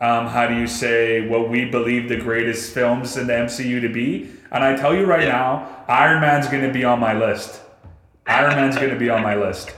Um, 0.00 0.26
how 0.28 0.46
do 0.46 0.54
you 0.54 0.66
say 0.68 1.26
what 1.28 1.48
we 1.48 1.64
believe 1.64 2.08
the 2.08 2.16
greatest 2.16 2.72
films 2.72 3.16
in 3.16 3.26
the 3.26 3.32
MCU 3.32 3.80
to 3.80 3.88
be? 3.88 4.30
And 4.52 4.62
I 4.62 4.76
tell 4.76 4.94
you 4.94 5.04
right 5.06 5.22
Yeah. 5.24 5.32
now, 5.32 5.84
Iron 5.88 6.20
Man's 6.20 6.46
going 6.48 6.62
to 6.62 6.72
be 6.72 6.84
on 6.84 7.00
my 7.00 7.14
list. 7.14 7.60
Iron 8.26 8.54
Man's 8.54 8.76
going 8.76 8.90
to 8.90 8.98
be 8.98 9.10
on 9.10 9.22
my 9.22 9.34
list. 9.34 9.74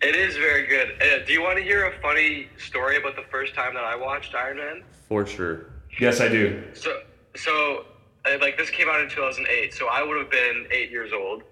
It 0.00 0.14
is 0.16 0.36
very 0.36 0.66
good. 0.66 0.90
Uh, 1.02 1.24
do 1.26 1.32
you 1.32 1.42
want 1.42 1.58
to 1.58 1.62
hear 1.64 1.86
a 1.86 2.00
funny 2.00 2.48
story 2.58 2.96
about 2.96 3.16
the 3.16 3.24
first 3.30 3.54
time 3.54 3.74
that 3.74 3.84
I 3.84 3.94
watched 3.96 4.34
Iron 4.34 4.56
Man? 4.58 4.82
for 5.08 5.24
sure 5.26 5.66
Yes, 6.00 6.20
I 6.20 6.28
do. 6.28 6.62
So, 6.74 7.00
so 7.36 7.84
uh, 8.26 8.36
like 8.40 8.58
this 8.58 8.70
came 8.70 8.88
out 8.88 9.00
in 9.00 9.08
2008, 9.08 9.72
so 9.72 9.86
I 9.88 10.02
would 10.02 10.18
have 10.18 10.30
been 10.30 10.66
eight 10.70 10.90
years 10.90 11.12
old. 11.12 11.42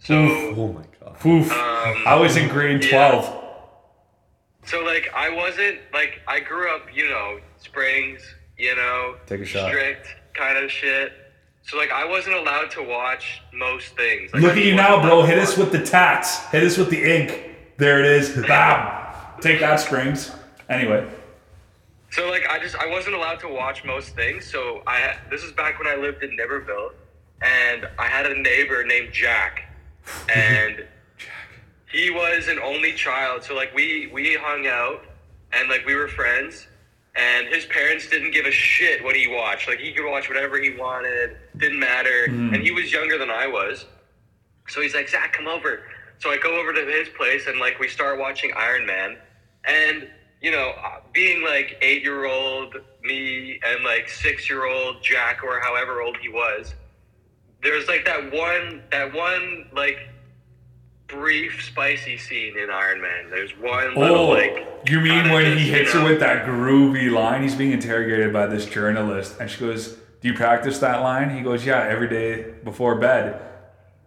So, 0.00 0.14
oh 0.14 0.72
my 0.72 0.84
god 1.00 1.16
Oof. 1.26 1.50
Um, 1.52 2.02
I 2.06 2.14
was 2.16 2.36
in 2.36 2.48
grade 2.48 2.84
yeah. 2.84 3.10
12. 3.10 3.44
so 4.64 4.82
like 4.84 5.10
I 5.14 5.28
wasn't 5.30 5.78
like 5.92 6.20
I 6.28 6.40
grew 6.40 6.74
up, 6.74 6.82
you 6.94 7.08
know, 7.08 7.38
Springs, 7.58 8.22
you 8.56 8.74
know, 8.76 9.16
Take 9.26 9.40
a 9.40 9.44
shot. 9.44 9.68
strict 9.70 10.08
kind 10.34 10.56
of 10.62 10.70
shit. 10.70 11.12
So 11.62 11.76
like 11.76 11.90
I 11.90 12.04
wasn't 12.04 12.36
allowed 12.36 12.70
to 12.72 12.82
watch 12.82 13.42
most 13.52 13.96
things. 13.96 14.32
Like, 14.32 14.42
Look 14.42 14.56
at 14.56 14.64
you 14.64 14.74
now, 14.74 15.00
bro. 15.00 15.18
allowed 15.18 15.22
to 15.22 15.28
Hit 15.28 15.38
us 15.38 15.56
with 15.56 15.72
the 15.72 15.84
tats. 15.84 16.46
Hit 16.46 16.62
us 16.62 16.78
with 16.78 16.90
the 16.90 17.02
ink. 17.02 17.56
There 17.76 18.00
it 18.00 18.06
is. 18.06 18.30
Bam. 18.46 19.04
Take 19.40 19.60
that, 19.60 19.80
Springs. 19.80 20.32
Anyway. 20.68 21.06
So 22.10 22.28
like 22.30 22.46
I 22.48 22.58
just 22.58 22.74
I 22.76 22.86
wasn't 22.86 23.16
allowed 23.16 23.40
to 23.40 23.48
watch 23.48 23.84
most 23.84 24.14
things. 24.14 24.50
So 24.50 24.82
I 24.86 25.16
this 25.30 25.42
is 25.42 25.52
back 25.52 25.78
when 25.78 25.86
I 25.88 25.96
lived 25.96 26.22
in 26.22 26.36
Niverville, 26.36 26.92
and 27.42 27.86
I 27.98 28.06
had 28.06 28.26
a 28.26 28.40
neighbor 28.40 28.82
named 28.84 29.12
Jack, 29.12 29.64
and 30.28 30.86
he 31.90 32.10
was 32.10 32.48
an 32.48 32.58
only 32.58 32.92
child. 32.92 33.42
So 33.44 33.54
like 33.54 33.74
we 33.74 34.08
we 34.12 34.34
hung 34.34 34.66
out, 34.66 35.04
and 35.52 35.68
like 35.68 35.86
we 35.86 35.94
were 35.94 36.08
friends, 36.08 36.66
and 37.16 37.48
his 37.48 37.64
parents 37.66 38.08
didn't 38.08 38.32
give 38.32 38.46
a 38.46 38.50
shit 38.52 39.02
what 39.02 39.16
he 39.16 39.26
watched. 39.26 39.68
Like 39.68 39.80
he 39.80 39.92
could 39.92 40.08
watch 40.08 40.28
whatever 40.28 40.58
he 40.60 40.74
wanted, 40.76 41.36
didn't 41.56 41.80
matter, 41.80 42.24
and 42.54 42.62
he 42.62 42.70
was 42.70 42.92
younger 42.92 43.18
than 43.18 43.30
I 43.30 43.46
was. 43.46 43.86
So 44.68 44.82
he's 44.82 44.94
like, 44.94 45.08
Zach, 45.08 45.32
come 45.32 45.48
over. 45.48 45.82
So 46.18 46.30
I 46.30 46.36
go 46.36 46.60
over 46.60 46.72
to 46.72 46.84
his 46.84 47.08
place 47.10 47.46
and 47.46 47.58
like 47.58 47.78
we 47.78 47.88
start 47.88 48.18
watching 48.18 48.52
Iron 48.56 48.84
Man, 48.84 49.16
and 49.64 50.08
you 50.40 50.50
know, 50.50 50.72
uh, 50.84 51.00
being 51.12 51.42
like 51.42 51.78
eight 51.82 52.02
year 52.02 52.26
old 52.26 52.74
me 53.02 53.58
and 53.66 53.84
like 53.84 54.08
six 54.08 54.48
year 54.48 54.66
old 54.66 55.02
Jack 55.02 55.42
or 55.42 55.60
however 55.60 56.02
old 56.02 56.16
he 56.18 56.28
was, 56.28 56.74
there's 57.62 57.88
like 57.88 58.04
that 58.04 58.32
one 58.32 58.82
that 58.90 59.12
one 59.14 59.68
like 59.72 59.98
brief 61.08 61.64
spicy 61.64 62.18
scene 62.18 62.56
in 62.58 62.70
Iron 62.70 63.00
Man. 63.00 63.30
There's 63.30 63.52
one 63.58 63.94
little 63.94 64.16
Oh, 64.16 64.28
like 64.28 64.66
you 64.86 65.00
mean 65.00 65.30
when 65.30 65.44
just, 65.44 65.58
he 65.58 65.66
you 65.66 65.72
hits 65.72 65.92
her 65.92 66.04
with 66.04 66.20
that 66.20 66.46
groovy 66.46 67.10
line? 67.10 67.42
He's 67.42 67.54
being 67.54 67.72
interrogated 67.72 68.32
by 68.32 68.46
this 68.46 68.66
journalist, 68.66 69.36
and 69.40 69.50
she 69.50 69.58
goes, 69.60 69.96
"Do 70.20 70.28
you 70.28 70.34
practice 70.34 70.78
that 70.80 71.00
line?" 71.02 71.34
He 71.36 71.42
goes, 71.42 71.64
"Yeah, 71.64 71.82
every 71.88 72.08
day 72.08 72.54
before 72.64 72.96
bed." 72.96 73.42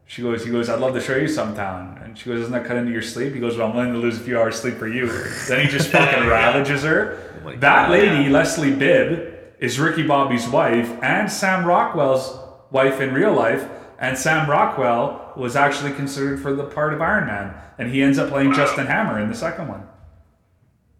She 0.05 0.21
goes, 0.21 0.43
"He 0.43 0.51
goes, 0.51 0.67
I'd 0.69 0.79
love 0.81 0.93
to 0.93 1.01
show 1.01 1.15
you 1.15 1.27
sometime." 1.27 1.97
And 2.03 2.17
she 2.17 2.29
goes, 2.29 2.39
"Doesn't 2.39 2.53
that 2.53 2.65
cut 2.65 2.77
into 2.77 2.91
your 2.91 3.01
sleep?" 3.01 3.33
He 3.33 3.39
goes, 3.39 3.57
"Well, 3.57 3.69
I'm 3.69 3.75
willing 3.75 3.93
to 3.93 3.99
lose 3.99 4.17
a 4.17 4.21
few 4.21 4.39
hours 4.39 4.59
sleep 4.59 4.75
for 4.75 4.87
you." 4.87 5.07
then 5.47 5.65
he 5.65 5.71
just 5.71 5.89
fucking 5.91 6.27
ravages 6.27 6.83
her. 6.83 7.17
Oh 7.41 7.45
my 7.45 7.55
that 7.55 7.87
God. 7.87 7.91
lady, 7.91 8.29
Leslie 8.29 8.73
Bibb, 8.75 9.33
is 9.59 9.79
Ricky 9.79 10.03
Bobby's 10.03 10.47
wife 10.49 10.91
and 11.01 11.31
Sam 11.31 11.65
Rockwell's 11.65 12.37
wife 12.71 12.99
in 13.01 13.13
real 13.13 13.33
life. 13.33 13.67
And 13.99 14.17
Sam 14.17 14.49
Rockwell 14.49 15.31
was 15.37 15.55
actually 15.55 15.91
considered 15.93 16.39
for 16.41 16.53
the 16.55 16.63
part 16.63 16.93
of 16.93 17.01
Iron 17.01 17.27
Man, 17.27 17.53
and 17.77 17.91
he 17.91 18.01
ends 18.01 18.17
up 18.17 18.29
playing 18.29 18.49
Wow. 18.49 18.55
Justin 18.55 18.87
Hammer 18.87 19.19
in 19.19 19.29
the 19.29 19.35
second 19.35 19.67
one. 19.67 19.83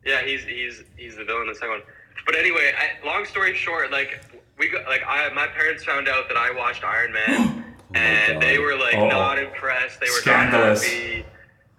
Yeah, 0.05 0.21
he's 0.23 0.43
he's 0.43 0.83
he's 0.97 1.15
the 1.17 1.23
villain 1.23 1.43
in 1.43 1.47
the 1.49 1.55
second 1.55 1.69
one. 1.71 1.81
But 2.27 2.35
anyway, 2.35 2.73
I, 2.77 3.05
long 3.05 3.25
story 3.25 3.55
short, 3.55 3.91
like 3.91 4.23
we 4.59 4.69
got 4.69 4.85
like 4.87 5.01
I 5.07 5.29
my 5.33 5.47
parents 5.47 5.83
found 5.83 6.07
out 6.07 6.27
that 6.27 6.37
I 6.37 6.51
watched 6.55 6.83
Iron 6.83 7.11
Man, 7.11 7.65
and 7.95 8.31
oh 8.31 8.33
God. 8.33 8.43
they 8.43 8.59
were 8.59 8.75
like 8.77 8.93
Uh-oh. 8.95 9.09
not 9.09 9.39
impressed. 9.39 9.99
They 9.99 10.05
were 10.07 10.21
Scandalous. 10.21 10.83
not 10.83 10.91
happy. 10.91 11.25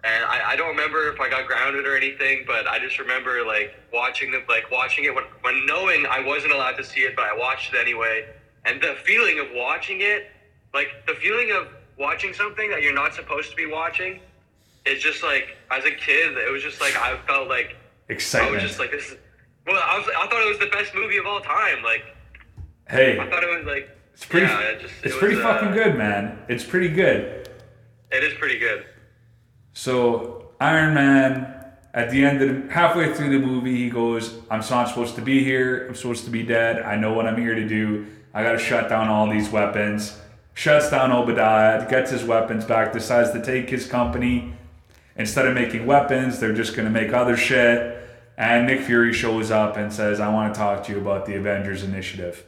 And 0.05 0.25
I, 0.25 0.51
I 0.51 0.55
don't 0.57 0.67
remember 0.75 1.07
if 1.13 1.21
I 1.21 1.29
got 1.29 1.47
grounded 1.47 1.85
or 1.87 1.95
anything, 1.95 2.43
but 2.45 2.67
I 2.67 2.77
just 2.79 2.99
remember 2.99 3.45
like 3.45 3.73
watching 3.93 4.31
the 4.31 4.43
like 4.49 4.69
watching 4.69 5.05
it 5.05 5.15
when, 5.15 5.23
when 5.41 5.65
knowing 5.65 6.05
I 6.05 6.19
wasn't 6.19 6.51
allowed 6.51 6.75
to 6.75 6.83
see 6.83 7.01
it, 7.01 7.15
but 7.15 7.23
I 7.23 7.33
watched 7.37 7.73
it 7.73 7.77
anyway. 7.79 8.25
And 8.65 8.81
the 8.81 8.95
feeling 9.03 9.39
of 9.39 9.47
watching 9.53 10.01
it, 10.01 10.31
like 10.73 10.87
the 11.07 11.13
feeling 11.15 11.51
of 11.51 11.67
watching 11.97 12.33
something 12.33 12.69
that 12.69 12.81
you're 12.81 12.93
not 12.93 13.13
supposed 13.13 13.49
to 13.51 13.55
be 13.55 13.65
watching, 13.65 14.19
is 14.85 15.01
just 15.01 15.23
like 15.23 15.57
as 15.71 15.85
a 15.85 15.91
kid, 15.91 16.37
it 16.37 16.51
was 16.51 16.61
just 16.63 16.81
like 16.81 16.95
I 16.97 17.17
felt 17.27 17.49
like 17.49 17.75
Excited. 18.09 18.47
I 18.47 18.51
was 18.51 18.61
just 18.61 18.79
like, 18.79 18.91
this 18.91 19.11
is. 19.11 19.17
Well, 19.65 19.81
I 19.81 19.97
was. 19.97 20.07
I 20.17 20.27
thought 20.27 20.45
it 20.45 20.49
was 20.49 20.59
the 20.59 20.67
best 20.67 20.93
movie 20.93 21.17
of 21.17 21.25
all 21.25 21.39
time. 21.39 21.83
Like, 21.83 22.03
hey, 22.89 23.17
I 23.19 23.29
thought 23.29 23.43
it 23.43 23.57
was 23.57 23.65
like. 23.65 23.89
it's 24.13 24.25
pretty. 24.25 24.45
yeah, 24.45 24.59
it 24.61 24.81
just, 24.81 24.93
it's 25.03 25.15
it 25.15 25.19
pretty 25.19 25.35
was, 25.35 25.45
uh, 25.45 25.53
fucking 25.53 25.71
good, 25.73 25.97
man. 25.97 26.39
It's 26.49 26.63
pretty 26.63 26.89
good. 26.89 27.49
It 28.11 28.23
is 28.23 28.33
pretty 28.35 28.59
good. 28.59 28.85
So 29.73 30.49
Iron 30.59 30.93
Man, 30.93 31.63
at 31.93 32.11
the 32.11 32.25
end 32.25 32.41
of 32.41 32.67
the, 32.67 32.73
halfway 32.73 33.13
through 33.13 33.29
the 33.29 33.45
movie, 33.45 33.77
he 33.77 33.89
goes, 33.89 34.37
"I'm 34.51 34.59
not 34.69 34.89
supposed 34.89 35.15
to 35.15 35.21
be 35.21 35.43
here. 35.43 35.87
I'm 35.87 35.95
supposed 35.95 36.25
to 36.25 36.31
be 36.31 36.43
dead. 36.43 36.81
I 36.81 36.97
know 36.97 37.13
what 37.13 37.25
I'm 37.25 37.37
here 37.37 37.55
to 37.55 37.67
do. 37.67 38.05
I 38.33 38.43
got 38.43 38.53
to 38.53 38.59
shut 38.59 38.89
down 38.89 39.07
all 39.07 39.29
these 39.29 39.49
weapons." 39.49 40.19
Shuts 40.55 40.91
down 40.91 41.11
Obadiah, 41.11 41.89
gets 41.89 42.11
his 42.11 42.23
weapons 42.23 42.63
back, 42.63 42.93
decides 42.93 43.31
to 43.31 43.41
take 43.41 43.71
his 43.71 43.87
company. 43.87 44.53
Instead 45.15 45.47
of 45.47 45.55
making 45.55 45.85
weapons, 45.87 46.39
they're 46.39 46.53
just 46.53 46.75
gonna 46.75 46.91
make 46.91 47.11
other 47.11 47.35
shit. 47.35 48.07
And 48.37 48.67
Nick 48.67 48.81
Fury 48.81 49.13
shows 49.13 49.49
up 49.51 49.77
and 49.77 49.91
says, 49.91 50.19
"I 50.19 50.29
want 50.29 50.53
to 50.53 50.59
talk 50.59 50.83
to 50.85 50.91
you 50.91 50.99
about 50.99 51.25
the 51.25 51.35
Avengers 51.35 51.83
Initiative." 51.83 52.43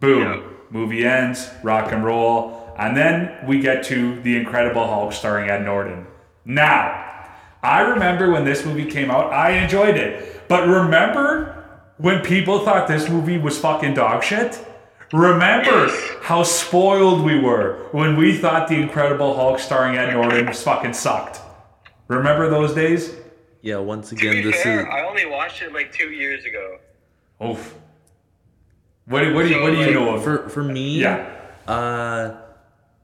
Boom. 0.00 0.22
Yeah. 0.22 0.36
Movie 0.70 1.06
ends, 1.06 1.50
rock 1.62 1.92
and 1.92 2.04
roll. 2.04 2.72
And 2.76 2.96
then 2.96 3.30
we 3.46 3.60
get 3.60 3.82
to 3.84 4.20
The 4.20 4.36
Incredible 4.36 4.86
Hulk 4.86 5.12
starring 5.12 5.48
Ed 5.50 5.64
Norton. 5.64 6.06
Now, 6.44 7.04
I 7.62 7.80
remember 7.80 8.30
when 8.30 8.44
this 8.44 8.64
movie 8.64 8.84
came 8.84 9.10
out, 9.10 9.32
I 9.32 9.50
enjoyed 9.50 9.96
it. 9.96 10.46
But 10.48 10.68
remember 10.68 11.64
when 11.96 12.20
people 12.20 12.60
thought 12.60 12.86
this 12.86 13.08
movie 13.08 13.38
was 13.38 13.58
fucking 13.58 13.94
dog 13.94 14.22
shit? 14.22 14.64
Remember 15.12 15.86
Yes. 15.86 16.10
how 16.22 16.42
spoiled 16.42 17.24
we 17.24 17.38
were 17.38 17.86
when 17.92 18.16
we 18.16 18.36
thought 18.36 18.68
The 18.68 18.76
Incredible 18.76 19.34
Hulk 19.34 19.58
starring 19.58 19.96
Ed 19.96 20.12
Norton 20.12 20.46
was 20.46 20.62
fucking 20.62 20.92
sucked. 20.92 21.40
Remember 22.08 22.48
those 22.50 22.74
days? 22.74 23.14
Yeah, 23.62 23.78
once 23.78 24.12
again, 24.12 24.42
this 24.42 24.62
fair, 24.62 24.80
is 24.80 24.86
I 24.90 25.02
only 25.02 25.26
watched 25.26 25.62
it 25.62 25.72
like 25.72 25.92
two 25.92 26.10
years 26.10 26.44
ago. 26.44 26.78
Oof. 27.44 27.74
What, 29.06 29.22
do- 29.24 29.34
what, 29.34 29.42
do, 29.44 29.48
you, 29.48 29.62
what 29.62 29.70
do 29.70 29.78
you 29.78 29.92
know 29.94 30.14
of? 30.16 30.22
for 30.24 30.48
for 30.50 30.62
me. 30.62 31.00
yeah. 31.00 31.34
Uh, 31.66 32.36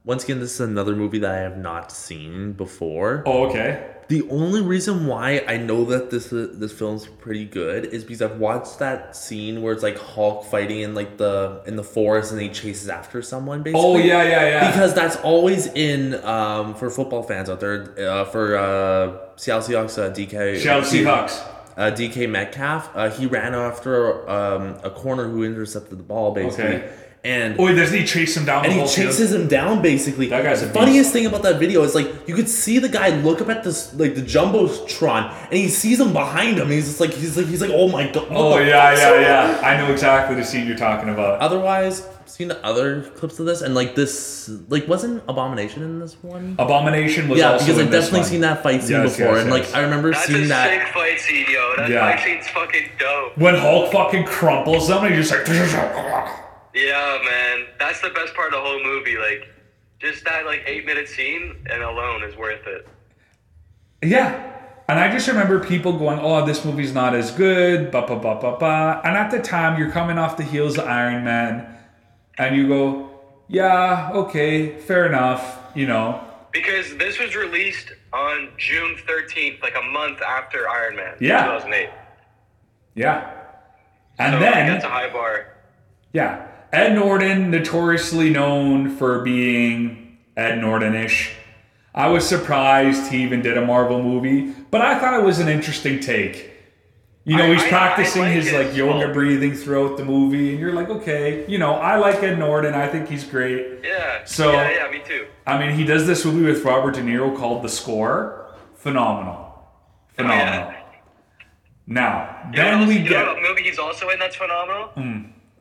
once 0.04 0.25
again, 0.25 0.38
this 0.40 0.52
is 0.54 0.61
another 0.61 0.94
movie 0.94 1.18
that 1.20 1.30
I 1.30 1.38
have 1.38 1.56
not 1.56 1.90
seen 1.90 2.52
before. 2.52 3.23
Oh, 3.26 3.46
okay. 3.46 3.93
The 4.08 4.28
only 4.30 4.61
reason 4.61 5.06
why 5.06 5.44
I 5.49 5.56
know 5.56 5.84
that 5.87 6.11
this 6.11 6.28
this 6.30 6.73
film's 6.73 7.06
pretty 7.06 7.44
good 7.44 7.87
is 7.87 8.04
because 8.04 8.20
I've 8.23 8.38
watched 8.38 8.78
that 8.80 9.16
scene 9.16 9.62
where 9.62 9.73
it's 9.73 9.82
like 9.82 9.99
Hulk 9.99 10.44
fighting 10.44 10.80
in 10.80 10.94
like 10.94 11.16
the 11.16 11.62
in 11.66 11.76
the 11.76 11.82
forest 11.84 12.30
and 12.32 12.40
he 12.40 12.49
chases 12.50 12.88
after 12.88 13.23
someone. 13.23 13.62
Basically. 13.62 13.80
Oh, 13.82 13.96
yeah, 13.96 14.23
yeah, 14.23 14.46
yeah. 14.49 14.70
Because 14.70 14.94
that's 14.94 15.16
always 15.16 15.66
in 15.68 16.14
um 16.25 16.75
for 16.75 16.90
football 16.90 17.23
fans 17.23 17.49
out 17.49 17.61
there 17.61 17.94
uh, 17.99 18.25
for 18.26 18.56
uh 18.56 19.16
Seattle 19.37 19.62
Seahawks 19.62 19.99
uh, 19.99 20.12
DK 20.14 20.58
Seattle 20.61 20.82
Seahawks. 20.82 21.40
uh, 21.76 21.90
DK 21.90 22.28
Metcalf. 22.28 22.90
Uh, 22.94 23.11
he 23.11 23.26
ran 23.26 23.54
after 23.54 24.28
um, 24.30 24.76
a 24.84 24.90
corner 24.90 25.28
who 25.28 25.42
intercepted 25.44 25.99
the 25.99 26.02
ball 26.04 26.32
basically, 26.32 26.76
Okay. 26.76 26.92
And 27.25 27.57
Oh, 27.59 27.75
doesn't 27.75 27.97
he 27.99 28.04
chase 28.04 28.37
him 28.37 28.45
down 28.45 28.64
and 28.64 28.71
the 28.71 28.75
he 28.75 28.78
whole 28.81 28.88
field? 28.88 29.09
chases 29.09 29.33
him 29.33 29.49
down 29.49 29.81
basically. 29.81 30.26
That 30.28 30.45
guy's 30.45 30.61
the 30.61 30.69
a 30.69 30.73
funniest 30.73 31.12
thing 31.12 31.25
about 31.26 31.43
that 31.43 31.59
video 31.59 31.83
is 31.83 31.95
like 31.95 32.07
you 32.28 32.35
could 32.35 32.49
see 32.49 32.78
the 32.78 32.88
guy 32.88 33.09
look 33.21 33.40
up 33.40 33.49
at 33.49 33.64
this 33.64 33.95
like 33.95 34.14
the 34.14 34.21
jumbotron 34.23 35.33
and 35.45 35.52
he 35.54 35.69
sees 35.69 36.00
him 36.00 36.12
behind 36.12 36.59
him. 36.59 36.69
He's 36.71 36.87
just 36.87 37.00
like 37.00 37.12
he's 37.14 37.37
like 37.37 37.47
he's 37.47 37.61
like 37.61 37.71
oh 37.73 37.88
my 37.88 38.11
god. 38.11 38.26
Oh 38.31 38.59
yeah, 38.59 38.93
yeah, 38.93 38.97
going 39.11 39.14
on?" 39.16 39.23
yeah. 39.23 39.61
I 39.62 39.76
know 39.78 39.90
exactly 39.93 40.37
the 40.37 40.45
scene 40.45 40.66
you're 40.66 40.76
talking 40.76 41.09
about. 41.09 41.40
Otherwise, 41.40 42.07
seen 42.26 42.49
the 42.49 42.64
other 42.64 43.02
clips 43.16 43.38
of 43.38 43.47
this 43.47 43.62
and 43.62 43.75
like 43.75 43.95
this 43.95 44.50
like 44.69 44.87
wasn't 44.88 45.23
Abomination 45.28 45.83
in 45.83 46.00
this 46.00 46.14
one. 46.23 46.57
Abomination 46.59 47.28
was 47.28 47.38
yeah, 47.38 47.52
also 47.52 47.64
because 47.66 47.81
I've 47.81 47.90
definitely 47.90 48.21
one. 48.21 48.28
seen 48.28 48.40
that 48.43 48.62
fight 48.62 48.83
scene 48.83 49.02
Yes, 49.02 49.16
before, 49.16 49.35
yes, 49.37 49.45
and 49.47 49.50
yes. 49.54 49.66
like 49.69 49.75
I 49.75 49.83
remember 49.83 50.11
That's 50.12 50.26
seeing 50.26 50.45
a 50.45 50.49
that. 50.49 50.69
sick 50.85 50.93
fight 50.95 51.19
scene, 51.21 51.47
yo. 51.50 51.75
That 51.76 51.88
Yeah. 51.90 52.14
fight 52.16 52.25
scene's 52.25 52.49
fucking 52.49 52.88
dope. 52.99 53.38
When 53.38 53.54
Hulk 53.54 53.93
fucking 53.93 54.25
crumples 54.26 54.88
them 54.88 55.04
and 55.04 55.14
he's 55.14 55.31
just 55.31 55.49
like 55.49 56.35
Yeah, 56.75 57.21
man. 57.25 57.66
That's 57.78 58.00
the 58.00 58.11
best 58.11 58.35
part 58.35 58.52
of 58.52 58.61
the 58.61 58.69
whole 58.69 58.83
movie. 58.83 59.16
Like, 59.16 59.49
just 60.00 60.25
that 60.25 60.45
like 60.45 60.64
eight 60.66 60.85
minute 60.85 61.09
scene 61.09 61.64
and 61.71 61.83
alone 61.83 62.23
is 62.23 62.37
worth 62.37 62.66
it. 62.66 62.87
Yeah. 64.02 64.52
And 64.88 64.99
I 64.99 65.11
just 65.11 65.26
remember 65.28 65.64
people 65.64 65.99
going, 65.99 66.19
Oh, 66.21 66.45
this 66.45 66.64
movie's 66.64 66.93
not 66.93 67.14
as 67.14 67.31
good, 67.31 67.90
ba 67.90 68.07
ba 68.07 68.16
ba 68.16 68.35
ba 68.35 68.57
ba. 68.59 69.00
And 69.04 69.16
at 69.16 69.31
the 69.31 69.40
time 69.40 69.78
you're 69.78 69.90
coming 69.90 70.19
off 70.19 70.37
the 70.37 70.43
heels 70.43 70.76
of 70.76 70.87
Iron 70.87 71.25
Man 71.25 71.66
and 72.37 72.54
you 72.54 72.69
go, 72.69 73.21
Yeah, 73.49 74.11
okay, 74.12 74.76
fair 74.78 75.07
enough, 75.07 75.59
you 75.75 75.87
know. 75.87 76.21
Because 76.52 76.97
this 76.99 77.19
was 77.19 77.35
released 77.35 77.93
on 78.12 78.50
June 78.59 78.97
13th, 79.09 79.62
like 79.62 79.75
a 79.75 79.83
month 79.83 80.21
after 80.21 80.69
Iron 80.69 80.97
Man. 80.97 81.16
Yeah. 81.19 81.47
2008. 81.47 81.90
Yeah. 82.95 83.31
And 84.19 84.35
so 84.35 84.38
then 84.38 84.66
that's 84.69 84.85
a 84.85 84.88
high 84.88 85.11
bar. 85.11 85.47
Yeah. 86.12 86.47
Ed 86.75 86.95
Norton, 86.97 87.50
notoriously 87.52 88.31
known 88.31 88.97
for 88.97 89.21
being 89.23 90.19
Ed 90.37 90.57
Norton-ish. 90.61 91.31
I 91.95 92.09
was 92.09 92.28
surprised 92.28 93.12
he 93.12 93.23
even 93.23 93.43
did 93.43 93.57
a 93.57 93.64
Marvel 93.64 94.02
movie, 94.02 94.52
but 94.73 94.81
I 94.81 94.99
thought 94.99 95.14
it 95.14 95.23
was 95.25 95.38
an 95.38 95.49
interesting 95.49 96.00
take. 96.00 96.50
You 97.23 97.37
know, 97.37 97.45
I- 97.45 97.52
he's 97.54 97.62
I- 97.62 97.66
I 97.66 97.69
practicing 97.71 98.23
like 98.23 98.33
his 98.33 98.52
like 98.52 98.76
yoga 98.76 99.07
Oh. 99.09 99.12
breathing 99.12 99.52
throughout 99.54 99.97
the 99.97 100.04
movie, 100.04 100.50
and 100.50 100.59
you're 100.59 100.73
like, 100.73 100.90
okay, 100.90 101.45
you 101.47 101.59
know, 101.59 101.75
I 101.76 101.95
like 101.97 102.23
Ed 102.25 102.38
Norton. 102.40 102.75
I 102.75 102.88
think 102.88 103.09
he's 103.09 103.23
great. 103.25 103.64
Yeah. 103.85 104.25
So- 104.25 104.52
yeah, 104.52 104.71
yeah, 104.85 104.90
me 104.90 105.00
too. 105.07 105.26
I 105.47 105.57
mean, 105.59 105.71
he 105.76 105.85
does 105.85 106.07
this 106.09 106.25
movie 106.25 106.45
with 106.45 106.64
Robert 106.64 106.95
De 106.95 107.00
Niro 107.02 107.35
called 107.37 107.62
The 107.62 107.69
Score. 107.69 108.47
Phenomenal. 108.75 109.64
Phenomenal. 110.16 110.64
Oh, 110.69 110.71
yeah. 110.73 110.81
Now, 111.87 112.37
You 112.50 112.57
then 112.57 112.87
we 112.88 112.99
you 112.99 113.09
get. 113.09 113.21
Hmm. 113.21 113.26
know 113.26 113.33
what 113.35 113.43
movie 113.43 113.62
he's 113.62 113.78
also 113.78 114.09
in 114.09 114.19
that's 114.19 114.35
phenomenal? 114.37 114.90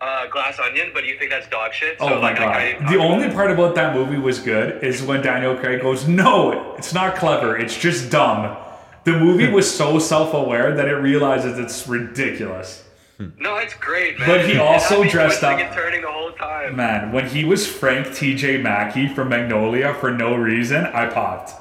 Uh, 0.03 0.27
Glass 0.27 0.59
Onion, 0.59 0.91
but 0.93 1.05
you 1.05 1.17
think 1.17 1.31
that's 1.31 1.47
dog 1.47 1.73
shit? 1.73 1.95
Oh 2.01 2.19
my 2.19 2.33
like, 2.33 2.37
god. 2.37 2.91
The 2.91 2.97
only 2.97 3.29
part 3.29 3.51
about 3.51 3.73
that 3.75 3.95
movie 3.95 4.17
was 4.17 4.39
good 4.39 4.83
is 4.83 5.01
when 5.01 5.21
Daniel 5.21 5.55
Craig 5.55 5.81
goes, 5.81 6.05
No, 6.05 6.75
it's 6.75 6.93
not 6.93 7.15
clever, 7.15 7.55
it's 7.57 7.77
just 7.77 8.11
dumb. 8.11 8.57
The 9.05 9.13
movie 9.13 9.49
was 9.49 9.69
so 9.73 9.99
self 9.99 10.33
aware 10.33 10.75
that 10.75 10.89
it 10.89 10.95
realizes 10.95 11.57
it's 11.57 11.87
ridiculous. 11.87 12.83
No, 13.39 13.57
it's 13.57 13.75
great, 13.75 14.19
man. 14.19 14.27
But 14.27 14.45
he 14.45 14.57
also 14.59 15.05
dressed 15.05 15.41
up- 15.41 15.57
turning 15.73 16.01
the 16.01 16.11
whole 16.11 16.31
time. 16.33 16.75
Man, 16.75 17.13
when 17.13 17.27
he 17.27 17.45
was 17.45 17.65
Frank 17.65 18.07
TJ 18.07 18.61
Mackey 18.61 19.07
from 19.07 19.29
Magnolia 19.29 19.93
for 19.93 20.11
no 20.11 20.35
reason, 20.35 20.85
I 20.85 21.05
popped. 21.05 21.53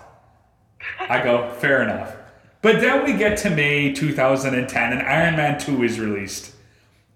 I 0.98 1.22
go, 1.22 1.48
fair 1.60 1.82
enough. 1.82 2.16
But 2.60 2.80
then 2.80 3.04
we 3.04 3.12
get 3.12 3.38
to 3.38 3.50
May 3.50 3.92
2010 3.92 4.92
and 4.92 5.02
Iron 5.02 5.36
Man 5.36 5.60
2 5.60 5.82
is 5.84 6.00
released. 6.00 6.51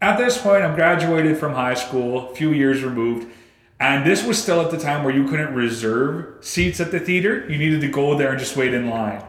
At 0.00 0.18
this 0.18 0.40
point, 0.40 0.62
I'm 0.62 0.74
graduated 0.74 1.38
from 1.38 1.54
high 1.54 1.74
school, 1.74 2.30
a 2.30 2.34
few 2.34 2.52
years 2.52 2.82
removed, 2.82 3.32
and 3.80 4.06
this 4.06 4.24
was 4.24 4.42
still 4.42 4.60
at 4.60 4.70
the 4.70 4.78
time 4.78 5.04
where 5.04 5.14
you 5.14 5.26
couldn't 5.26 5.54
reserve 5.54 6.44
seats 6.44 6.80
at 6.80 6.90
the 6.90 7.00
theater. 7.00 7.46
You 7.48 7.58
needed 7.58 7.80
to 7.82 7.88
go 7.88 8.16
there 8.16 8.30
and 8.30 8.38
just 8.38 8.56
wait 8.56 8.74
in 8.74 8.88
line. 8.88 9.22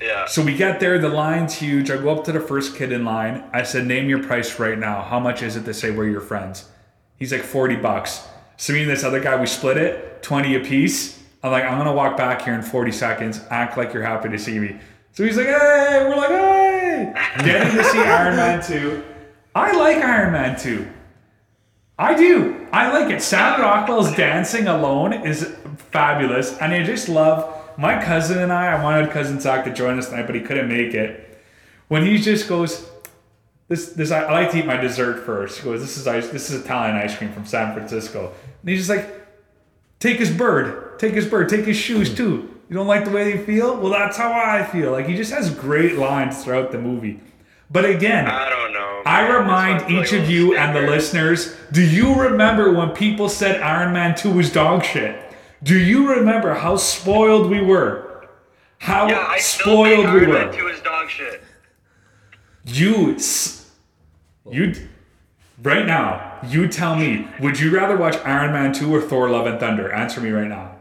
Yeah. 0.00 0.26
So 0.26 0.44
we 0.44 0.56
get 0.56 0.78
there, 0.78 0.98
the 0.98 1.08
line's 1.08 1.54
huge. 1.54 1.90
I 1.90 1.96
go 1.96 2.10
up 2.10 2.24
to 2.24 2.32
the 2.32 2.40
first 2.40 2.76
kid 2.76 2.92
in 2.92 3.04
line. 3.04 3.44
I 3.52 3.64
said, 3.64 3.86
Name 3.86 4.08
your 4.08 4.22
price 4.22 4.58
right 4.60 4.78
now. 4.78 5.02
How 5.02 5.18
much 5.18 5.42
is 5.42 5.56
it 5.56 5.64
to 5.64 5.74
say 5.74 5.90
we're 5.90 6.08
your 6.08 6.20
friends? 6.20 6.68
He's 7.16 7.32
like, 7.32 7.42
40 7.42 7.76
bucks. 7.76 8.26
So 8.56 8.72
me 8.72 8.82
and 8.82 8.90
this 8.90 9.02
other 9.02 9.20
guy, 9.20 9.40
we 9.40 9.46
split 9.46 9.76
it, 9.76 10.22
20 10.22 10.54
a 10.54 10.60
piece. 10.60 11.20
I'm 11.42 11.52
like, 11.52 11.64
I'm 11.64 11.78
gonna 11.78 11.92
walk 11.92 12.16
back 12.16 12.42
here 12.42 12.54
in 12.54 12.62
40 12.62 12.90
seconds, 12.92 13.40
act 13.50 13.76
like 13.76 13.92
you're 13.92 14.02
happy 14.02 14.28
to 14.28 14.38
see 14.38 14.58
me. 14.58 14.78
So 15.12 15.24
he's 15.24 15.36
like, 15.36 15.46
hey, 15.46 16.06
we're 16.08 16.16
like, 16.16 16.28
hey, 16.28 17.12
getting 17.44 17.76
to 17.76 17.84
see 17.84 17.98
Iron 17.98 18.36
Man 18.36 18.62
2. 18.62 19.04
I 19.58 19.72
like 19.72 19.96
Iron 19.96 20.32
Man 20.32 20.58
2. 20.58 20.88
I 21.98 22.14
do. 22.14 22.68
I 22.72 22.92
like 22.92 23.12
it. 23.12 23.20
Sam 23.20 23.60
Rockwell's 23.60 24.14
dancing 24.14 24.68
alone 24.68 25.12
is 25.12 25.52
fabulous, 25.90 26.56
and 26.58 26.72
I 26.72 26.84
just 26.84 27.08
love 27.08 27.52
my 27.76 28.00
cousin 28.00 28.38
and 28.38 28.52
I. 28.52 28.68
I 28.68 28.82
wanted 28.82 29.10
cousin 29.10 29.40
Zach 29.40 29.64
to 29.64 29.72
join 29.72 29.98
us 29.98 30.08
tonight, 30.10 30.26
but 30.26 30.36
he 30.36 30.42
couldn't 30.42 30.68
make 30.68 30.94
it. 30.94 31.42
When 31.88 32.06
he 32.06 32.18
just 32.18 32.48
goes, 32.48 32.88
this 33.66 33.92
this 33.92 34.12
I, 34.12 34.30
like 34.30 34.52
to 34.52 34.58
eat 34.58 34.66
my 34.66 34.76
dessert 34.76 35.26
first. 35.26 35.58
He 35.58 35.64
goes, 35.64 35.80
this 35.80 35.96
is 35.96 36.06
ice. 36.06 36.28
This 36.28 36.50
is 36.50 36.62
Italian 36.64 36.96
ice 36.96 37.16
cream 37.16 37.32
from 37.32 37.44
San 37.44 37.74
Francisco, 37.74 38.32
and 38.60 38.70
he's 38.70 38.86
just 38.86 38.90
like, 38.90 39.26
take 39.98 40.18
his 40.18 40.30
bird, 40.30 41.00
take 41.00 41.14
his 41.14 41.26
bird, 41.26 41.48
take 41.48 41.64
his 41.64 41.76
shoes 41.76 42.14
too. 42.14 42.54
You 42.68 42.76
don't 42.76 42.86
like 42.86 43.04
the 43.04 43.10
way 43.10 43.32
they 43.32 43.44
feel? 43.44 43.76
Well, 43.76 43.90
that's 43.90 44.16
how 44.16 44.30
I 44.30 44.62
feel. 44.62 44.92
Like 44.92 45.06
he 45.06 45.16
just 45.16 45.32
has 45.32 45.50
great 45.50 45.96
lines 45.96 46.44
throughout 46.44 46.70
the 46.70 46.78
movie. 46.78 47.18
But 47.70 47.84
again, 47.84 48.26
I 48.26 48.48
don't 48.48 48.72
know. 48.72 49.02
Man. 49.04 49.24
This 49.28 49.38
remind 49.38 49.82
one's 49.82 49.92
like 49.92 50.04
each 50.06 50.12
of 50.12 50.30
you 50.30 50.56
and 50.56 50.74
the 50.74 50.82
listeners 50.82 51.54
do 51.70 51.82
you 51.82 52.14
remember 52.14 52.72
when 52.72 52.90
people 52.90 53.28
said 53.28 53.60
Iron 53.60 53.92
Man 53.92 54.14
2 54.14 54.32
was 54.32 54.50
dog 54.50 54.84
shit? 54.84 55.22
Do 55.62 55.78
you 55.78 56.10
remember 56.10 56.54
how 56.54 56.76
spoiled 56.76 57.50
we 57.50 57.60
were? 57.60 58.26
How 58.78 59.08
Yeah, 59.08 59.26
I 59.28 59.38
still 59.38 59.84
think 59.84 59.98
spoiled 59.98 60.14
we 60.14 60.20
Iron 60.20 60.32
Man 60.32 60.46
were. 60.48 60.52
2 60.52 60.68
is 60.68 60.80
dog 60.80 61.10
shit. 61.10 61.42
You, 62.64 63.16
you, 64.50 64.88
right 65.62 65.86
now, 65.86 66.38
you 66.46 66.68
tell 66.68 66.96
me, 66.96 67.28
would 67.40 67.58
you 67.58 67.74
rather 67.74 67.96
watch 67.96 68.16
Iron 68.24 68.52
Man 68.52 68.72
2 68.72 68.94
or 68.94 69.00
Thor 69.00 69.28
Love 69.30 69.46
and 69.46 69.60
Thunder? 69.60 69.92
Answer 69.92 70.20
me 70.20 70.30
right 70.30 70.48
now. 70.48 70.77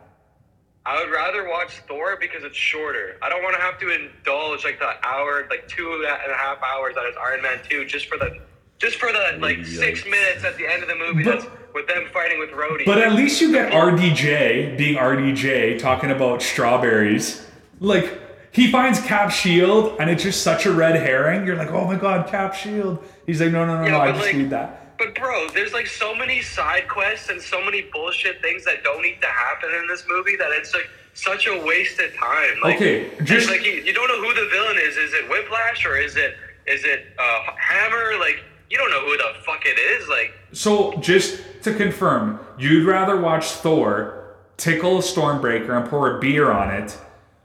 I 0.88 1.04
would 1.04 1.12
rather 1.12 1.50
watch 1.50 1.80
Thor 1.88 2.16
because 2.20 2.46
it's 2.46 2.56
shorter. 2.56 3.18
I 3.22 3.28
don't 3.28 3.44
want 3.44 3.56
to 3.56 3.62
have 3.62 3.78
to 3.80 3.90
indulge 3.90 4.64
like 4.64 4.80
the 4.80 4.94
hour, 5.06 5.46
like 5.50 5.68
two 5.68 5.94
and 5.96 6.06
a 6.32 6.36
half 6.38 6.60
hours 6.64 6.96
that 6.96 7.06
is 7.08 7.16
Iron 7.22 7.42
Man 7.42 7.60
two, 7.70 7.84
just 7.86 8.08
for 8.08 8.18
the, 8.18 8.40
just 8.80 8.96
for 8.96 9.12
the 9.12 9.38
like 9.40 9.66
six 9.66 10.06
minutes 10.06 10.46
at 10.46 10.56
the 10.58 10.66
end 10.66 10.84
of 10.84 10.88
the 10.90 10.96
movie. 10.96 11.24
But- 11.26 11.42
that's 11.42 11.48
with 11.74 11.88
them 11.88 12.06
fighting 12.14 12.40
with 12.40 12.50
Rhodey. 12.52 12.86
But 12.86 13.00
at 13.00 13.14
least 13.14 13.40
you 13.42 13.52
get 13.52 13.72
RDJ 13.74 14.78
being 14.78 14.96
RDJ 14.98 15.78
talking 15.78 16.10
about 16.10 16.42
strawberries. 16.42 17.46
Like 17.82 18.20
he 18.52 18.72
finds 18.72 19.00
Cap 19.02 19.30
Shield 19.30 19.98
and 20.00 20.10
it's 20.10 20.24
just 20.24 20.42
such 20.42 20.66
a 20.66 20.72
red 20.72 20.96
herring. 20.96 21.46
You're 21.46 21.58
like, 21.58 21.70
oh 21.72 21.86
my 21.86 21.96
god, 21.98 22.28
Cap 22.32 22.56
Shield. 22.56 23.04
He's 23.28 23.42
like, 23.42 23.52
no, 23.52 23.66
no, 23.66 23.78
no, 23.80 23.84
Yeah, 23.84 23.92
no. 23.92 24.00
I 24.00 24.12
just 24.14 24.24
like- 24.24 24.36
need 24.38 24.50
that. 24.52 24.87
But 24.98 25.16
bro, 25.16 25.48
there's 25.50 25.74
like 25.74 25.88
so 25.88 26.16
many 26.16 26.42
side 26.42 26.88
quests 26.88 27.30
and 27.30 27.42
so 27.42 27.64
many 27.64 27.84
bullshit 27.94 28.42
things 28.42 28.66
that 28.66 28.84
don't 28.84 29.02
need 29.02 29.22
to 29.22 29.28
happen 29.28 29.70
in 29.74 29.88
this 29.88 30.04
movie 30.10 30.36
that 30.38 30.52
it's 30.52 30.74
like 30.74 30.90
such 31.14 31.48
a 31.48 31.64
waste 31.66 32.00
of 32.00 32.14
time. 32.16 32.60
Like, 32.62 32.76
Okay, 32.78 33.10
just- 33.24 33.50
like 33.50 33.64
you, 33.66 33.74
you 33.74 33.94
don't 33.94 34.08
know 34.08 34.22
who 34.22 34.34
the 34.34 34.50
villain 34.50 34.78
is. 34.80 34.98
Is 34.98 35.14
it 35.14 35.30
Whiplash 35.30 35.86
or 35.86 35.98
is 35.98 36.16
it 36.16 36.36
is 36.66 36.84
it 36.84 37.06
uh, 37.20 37.40
Hammer? 37.58 38.18
Like 38.20 38.44
you 38.70 38.78
don't 38.78 38.92
know 38.92 39.02
who 39.06 39.16
the 39.18 39.44
fuck 39.46 39.66
it 39.66 39.80
is. 39.80 40.08
Like 40.10 40.34
So 40.52 40.94
just 40.98 41.42
to 41.64 41.74
confirm, 41.74 42.40
you'd 42.58 42.86
rather 42.86 43.20
watch 43.20 43.46
Thor 43.46 44.36
tickle 44.58 44.98
a 44.98 45.02
Stormbreaker 45.02 45.70
and 45.80 45.88
pour 45.90 46.18
a 46.18 46.20
beer 46.20 46.52
on 46.52 46.74
it, 46.74 46.98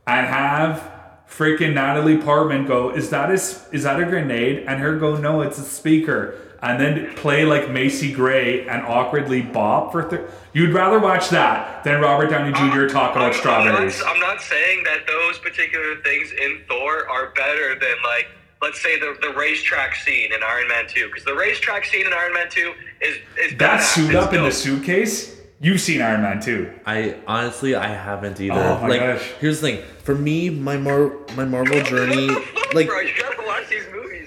and 0.06 0.26
have 0.26 0.90
freaking 1.28 1.74
Natalie 1.74 2.18
Portman 2.18 2.66
go, 2.66 2.90
"Is 2.90 3.10
that 3.10 3.30
a, 3.30 3.34
is 3.34 3.82
that 3.84 4.00
a 4.00 4.04
grenade?" 4.04 4.64
and 4.66 4.80
her 4.80 4.96
go, 4.96 5.16
"No, 5.16 5.42
it's 5.42 5.58
a 5.58 5.62
speaker." 5.64 6.34
And 6.62 6.80
then 6.80 7.12
play 7.16 7.44
like 7.44 7.70
Macy 7.70 8.12
Gray 8.12 8.68
and 8.68 8.82
awkwardly 8.86 9.42
bop 9.42 9.90
for. 9.90 10.08
Th- 10.08 10.22
You'd 10.52 10.72
rather 10.72 11.00
watch 11.00 11.28
that 11.30 11.82
than 11.82 12.00
Robert 12.00 12.28
Downey 12.30 12.52
uh, 12.54 12.70
Jr. 12.72 12.86
talk 12.86 13.12
about 13.16 13.32
I'm- 13.32 13.34
strawberries. 13.34 14.00
I'm 14.00 14.06
not, 14.06 14.14
I'm 14.14 14.20
not 14.20 14.40
saying 14.42 14.84
that 14.84 15.06
those 15.08 15.38
particular 15.40 15.96
things 16.02 16.30
in 16.30 16.60
Thor 16.68 17.08
are 17.10 17.30
better 17.34 17.74
than 17.78 17.96
like 18.04 18.28
let's 18.60 18.80
say 18.80 18.96
the 19.00 19.16
the 19.20 19.30
racetrack 19.36 19.96
scene 19.96 20.32
in 20.32 20.40
Iron 20.44 20.68
Man 20.68 20.86
Two 20.86 21.08
because 21.08 21.24
the 21.24 21.34
racetrack 21.34 21.84
scene 21.84 22.06
in 22.06 22.12
Iron 22.12 22.32
Man 22.32 22.48
Two 22.48 22.74
is 23.00 23.16
is 23.40 23.58
that 23.58 23.80
badass. 23.80 23.94
suit 23.94 24.14
It's 24.14 24.24
up 24.24 24.32
in 24.32 24.44
the 24.44 24.52
suitcase. 24.52 25.40
You've 25.60 25.80
seen 25.80 26.02
Iron 26.02 26.22
Man 26.22 26.40
2. 26.40 26.72
I 26.86 27.16
honestly 27.26 27.74
I 27.76 27.86
haven't 27.86 28.40
either. 28.40 28.54
Oh 28.54 28.80
my 28.80 28.88
like 28.88 29.00
gosh. 29.00 29.22
here's 29.40 29.60
the 29.60 29.68
thing. 29.72 29.82
For 30.04 30.14
me, 30.14 30.50
my 30.50 30.76
Mar 30.76 31.12
my 31.36 31.44
Marvel 31.44 31.80
journey 31.82 32.26
What 32.34 32.44
the 32.54 32.60
fuck, 32.60 32.74
like 32.74 32.88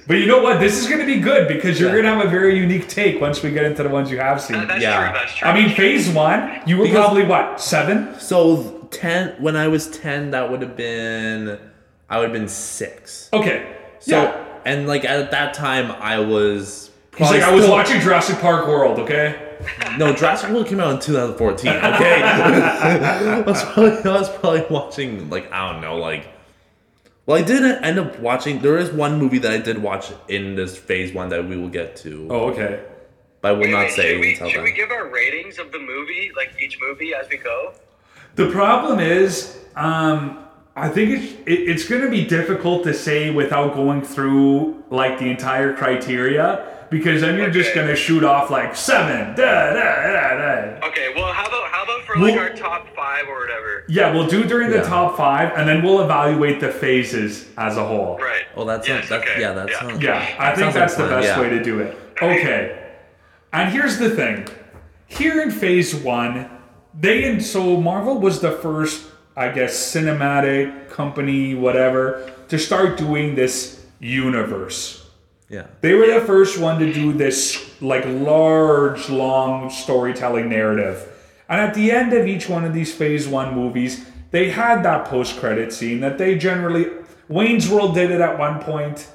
bro, 0.08 0.16
you 0.18 0.28
gotta 0.28 0.42
watch 0.42 0.42
these 0.42 0.42
movies. 0.42 0.42
But 0.42 0.42
you 0.42 0.42
know 0.42 0.42
what? 0.42 0.60
This 0.60 0.78
is 0.82 0.88
going 0.88 1.00
to 1.00 1.06
be 1.06 1.20
good 1.20 1.48
because 1.48 1.80
you're 1.80 1.90
Yeah. 1.90 2.02
going 2.02 2.06
to 2.06 2.16
have 2.16 2.26
a 2.26 2.30
very 2.30 2.58
unique 2.58 2.88
take 2.88 3.20
once 3.20 3.42
we 3.44 3.52
get 3.52 3.66
into 3.66 3.84
the 3.84 3.90
ones 3.90 4.12
you 4.12 4.20
have 4.20 4.40
seen. 4.42 4.58
That- 4.58 4.68
that's 4.68 4.82
Yeah. 4.84 5.04
true. 5.10 5.20
That's 5.20 5.36
true. 5.36 5.48
I 5.50 5.54
mean, 5.54 5.70
phase 5.76 6.10
one, 6.10 6.52
you 6.66 6.78
were 6.78 6.84
Because- 6.86 7.00
probably 7.06 7.24
what 7.24 7.60
seven? 7.62 8.10
so 8.20 8.88
10 8.92 9.34
when 9.40 9.56
I 9.56 9.68
was 9.68 9.88
10 9.88 10.32
that 10.32 10.50
would 10.52 10.62
have 10.62 10.76
been 10.78 11.58
I 12.10 12.18
would 12.18 12.26
have 12.26 12.34
been 12.34 12.48
6. 12.48 13.30
Okay. 13.34 13.64
So 14.00 14.22
yeah. 14.22 14.32
and 14.64 14.88
like 14.88 15.04
at 15.06 15.32
that 15.32 15.54
time 15.56 15.92
I 16.00 16.20
was 16.20 16.92
He's 17.18 17.28
probably 17.28 17.40
like, 17.40 17.50
I 17.50 17.56
was 17.56 17.68
watching 17.68 18.00
Jurassic 18.02 18.40
Park 18.40 18.68
World. 18.68 19.00
Okay. 19.00 19.36
No, 19.98 20.14
Jurassic 20.14 20.50
World 20.52 20.68
came 20.68 20.80
out 20.82 20.92
in 20.92 21.00
2014. 21.00 21.72
Okay, 21.72 22.22
I, 22.24 23.40
was 23.42 23.64
probably, 23.64 23.92
I 24.12 24.20
was 24.20 24.30
probably 24.30 24.66
watching 24.70 25.30
like 25.30 25.52
I 25.52 25.72
don't 25.72 25.82
know, 25.82 25.96
like. 25.98 26.28
Well, 27.26 27.38
I 27.38 27.42
did 27.42 27.64
end 27.84 27.98
up 27.98 28.20
watching. 28.20 28.60
There 28.62 28.78
is 28.78 28.92
one 28.92 29.18
movie 29.18 29.40
that 29.40 29.52
I 29.52 29.58
did 29.58 29.82
watch 29.82 30.12
in 30.28 30.56
this 30.56 30.78
phase 30.78 31.14
one 31.14 31.30
that 31.30 31.48
we 31.48 31.58
will 31.58 31.70
get 31.70 31.96
to, 31.98 32.28
Oh, 32.30 32.50
okay. 32.52 32.84
but 33.42 33.50
I 33.50 33.52
will 33.54 33.62
Wait, 33.62 33.72
not 33.72 33.80
wait, 33.86 33.92
say 33.94 34.12
should 34.12 34.22
we, 34.22 34.32
until 34.34 34.50
should 34.50 34.58
then. 34.58 34.64
we 34.66 34.72
give 34.74 34.92
our 34.92 35.08
ratings 35.10 35.58
of 35.58 35.72
the 35.72 35.80
movie, 35.80 36.32
like 36.36 36.52
each 36.62 36.78
movie 36.80 37.14
as 37.16 37.28
we 37.30 37.38
go? 37.38 37.74
The 38.36 38.52
problem 38.52 39.00
is, 39.00 39.58
um, 39.76 40.45
I 40.76 40.90
think 40.90 41.12
it's 41.12 41.34
it, 41.48 41.70
it's 41.70 41.88
going 41.88 42.02
to 42.02 42.10
be 42.10 42.26
difficult 42.26 42.84
to 42.84 42.94
say 42.94 43.32
without 43.32 43.76
going 43.76 44.02
through 44.02 44.84
like 44.90 45.20
the 45.20 45.30
entire 45.30 45.74
criteria 45.74 46.88
because 46.92 47.22
then 47.22 47.38
you're 47.38 47.50
just 47.50 47.74
going 47.74 47.88
to 47.88 47.96
shoot 47.96 48.24
off 48.24 48.50
like 48.50 48.76
seven. 48.76 49.36
Da, 49.36 49.74
da, 49.74 49.74
da, 49.74 50.38
da. 50.80 50.88
Okay, 50.88 51.14
well, 51.16 51.32
how 51.34 51.46
about 51.48 51.72
how 51.72 51.84
about 51.84 52.04
for 52.06 52.18
like 52.18 52.36
Well- 52.36 52.44
our 52.44 52.54
top 52.54 52.88
five 52.96 53.28
or 53.28 53.40
whatever? 53.40 53.86
Yeah, 53.88 54.14
we'll 54.14 54.28
do 54.28 54.44
during 54.44 54.70
the 54.72 54.82
top 54.82 55.16
five, 55.16 55.54
and 55.56 55.68
then 55.68 55.84
we'll 55.84 56.02
evaluate 56.02 56.60
the 56.60 56.72
phases 56.72 57.48
as 57.58 57.78
a 57.78 57.86
whole. 57.86 58.18
Right. 58.18 58.44
Oh, 58.56 58.66
that's 58.66 58.88
yes, 58.88 59.08
that's 59.08 59.24
okay. 59.24 59.40
yeah, 59.40 59.54
that 59.54 59.70
yeah. 59.70 59.80
sounds 59.80 60.04
Yeah, 60.04 60.36
I 60.40 60.48
think 60.48 60.58
sounds 60.58 60.60
like 60.60 60.74
that's 60.74 60.96
the 60.96 61.04
fun, 61.08 61.22
best 61.22 61.28
yeah. 61.28 61.40
way 61.40 61.50
to 61.50 61.64
do 61.64 61.80
it. 61.80 61.98
Okay. 62.22 62.82
And 63.54 63.72
here's 63.72 63.98
the 63.98 64.10
thing. 64.10 64.48
Here 65.08 65.42
in 65.42 65.52
phase 65.52 65.96
one, 65.96 66.50
they 67.00 67.24
and 67.26 67.44
so 67.44 67.80
Marvel 67.80 68.20
was 68.20 68.42
the 68.42 68.52
first, 68.52 69.06
I 69.36 69.50
guess, 69.50 69.74
cinematic 69.76 70.90
company, 70.90 71.56
whatever, 71.56 72.32
to 72.50 72.58
start 72.58 72.98
doing 72.98 73.36
this 73.36 73.86
universe. 74.00 75.06
Yeah, 75.50 75.68
They 75.82 75.94
were 75.94 76.08
the 76.08 76.26
first 76.26 76.58
one 76.58 76.80
to 76.80 76.92
do 76.92 77.14
this 77.14 77.80
like 77.82 78.04
large, 78.08 79.10
long 79.10 79.70
storytelling 79.70 80.50
narrative. 80.50 81.08
And 81.48 81.62
at 81.62 81.76
the 81.76 81.92
end 81.92 82.14
of 82.14 82.26
each 82.28 82.50
one 82.50 82.66
of 82.66 82.74
these 82.74 82.94
phase 82.94 83.28
one 83.28 83.54
movies, 83.54 84.06
they 84.32 84.50
had 84.50 84.82
that 84.84 85.06
post 85.06 85.38
credit 85.38 85.72
scene 85.72 86.00
that 86.00 86.18
they 86.18 86.36
generally 86.38 86.88
Wayne's 87.28 87.70
World 87.70 87.94
did 87.94 88.10
it 88.12 88.22
at 88.22 88.40
one 88.40 88.60
point. 88.60 89.08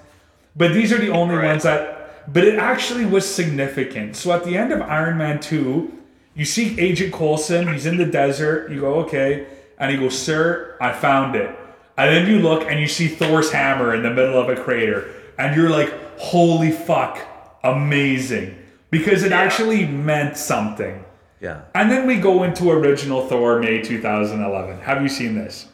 But 0.56 0.72
these 0.72 0.92
are 0.92 0.98
the 0.98 1.10
only 1.10 1.34
Right. 1.36 1.46
ones 1.46 1.64
that 1.64 1.96
but 2.32 2.44
it 2.44 2.58
actually 2.58 3.06
was 3.06 3.26
significant. 3.26 4.14
So 4.14 4.30
at 4.32 4.44
the 4.44 4.56
end 4.56 4.72
of 4.72 4.80
Iron 4.82 5.18
Man 5.18 5.40
2, 5.40 5.92
you 6.34 6.44
see 6.44 6.78
Agent 6.78 7.12
Coulson, 7.12 7.72
he's 7.72 7.86
in 7.86 7.96
the 7.96 8.04
desert, 8.06 8.70
you 8.70 8.80
go, 8.80 8.94
okay, 9.00 9.46
and 9.80 9.90
he 9.90 9.96
goes, 9.96 10.16
Sir, 10.16 10.76
I 10.80 10.92
found 10.92 11.34
it. 11.34 11.50
And 11.98 12.14
then 12.14 12.28
you 12.30 12.38
look 12.38 12.62
and 12.70 12.78
you 12.78 12.86
see 12.86 13.08
Thor's 13.08 13.50
hammer 13.50 13.92
in 13.94 14.02
the 14.04 14.10
middle 14.10 14.40
of 14.40 14.48
a 14.48 14.54
crater, 14.62 15.12
and 15.38 15.56
you're 15.56 15.68
like, 15.70 15.92
holy 16.18 16.70
fuck, 16.70 17.18
amazing. 17.64 18.56
Because 18.90 19.22
it 19.22 19.32
actually 19.32 19.86
meant 19.86 20.36
something. 20.36 21.04
yeah. 21.40 21.62
And 21.74 21.90
then 21.90 22.06
we 22.06 22.16
go 22.16 22.42
into 22.42 22.70
original 22.70 23.26
Thor, 23.28 23.60
May 23.60 23.82
2011. 23.82 24.80
Have 24.80 25.02
you 25.02 25.08
seen 25.08 25.34
this? 25.34 25.66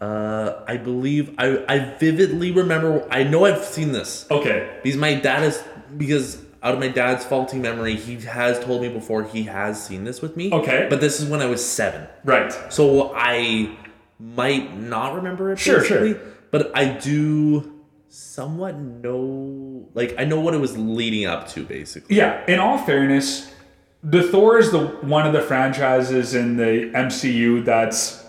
Uh, 0.00 0.62
I 0.66 0.76
believe 0.76 1.34
I 1.38 1.64
I 1.68 1.78
vividly 1.98 2.50
remember. 2.50 3.06
I 3.10 3.22
know 3.24 3.44
I've 3.44 3.64
seen 3.64 3.92
this 3.92 4.26
Okay. 4.30 4.78
because 4.82 4.98
my 4.98 5.14
dad 5.14 5.44
is 5.44 5.62
because 5.96 6.43
out 6.64 6.74
of 6.74 6.80
my 6.80 6.88
dad's 6.88 7.24
faulty 7.24 7.58
memory, 7.58 7.94
he 7.94 8.16
has 8.22 8.58
told 8.64 8.80
me 8.82 8.88
before 8.88 9.22
he 9.22 9.42
has 9.44 9.84
seen 9.84 10.04
this 10.04 10.22
with 10.22 10.36
me. 10.36 10.50
Okay. 10.50 10.86
but 10.88 11.00
this 11.00 11.20
is 11.20 11.28
when 11.28 11.40
I 11.42 11.46
was 11.46 11.64
seven. 11.64 12.08
Right. 12.24 12.50
So 12.72 13.12
I 13.14 13.76
might 14.18 14.74
not 14.76 15.14
remember 15.14 15.52
it 15.52 15.58
Sure, 15.58 15.84
sure. 15.84 16.14
but 16.50 16.76
I 16.76 16.86
do 16.86 17.70
somewhat 18.08 18.78
know 18.78 19.88
like 19.94 20.14
I 20.18 20.24
know 20.24 20.40
what 20.40 20.54
it 20.54 20.58
was 20.60 20.78
leading 20.78 21.26
up 21.26 21.48
to 21.48 21.64
basically. 21.64 22.16
Yeah, 22.16 22.44
in 22.46 22.58
all 22.60 22.78
fairness, 22.78 23.52
the 24.02 24.22
Thor 24.22 24.58
is 24.58 24.70
the 24.70 24.86
one 24.86 25.26
of 25.26 25.32
the 25.32 25.42
franchises 25.42 26.34
in 26.34 26.56
the 26.56 26.90
MCU 26.94 27.64
that's 27.64 28.24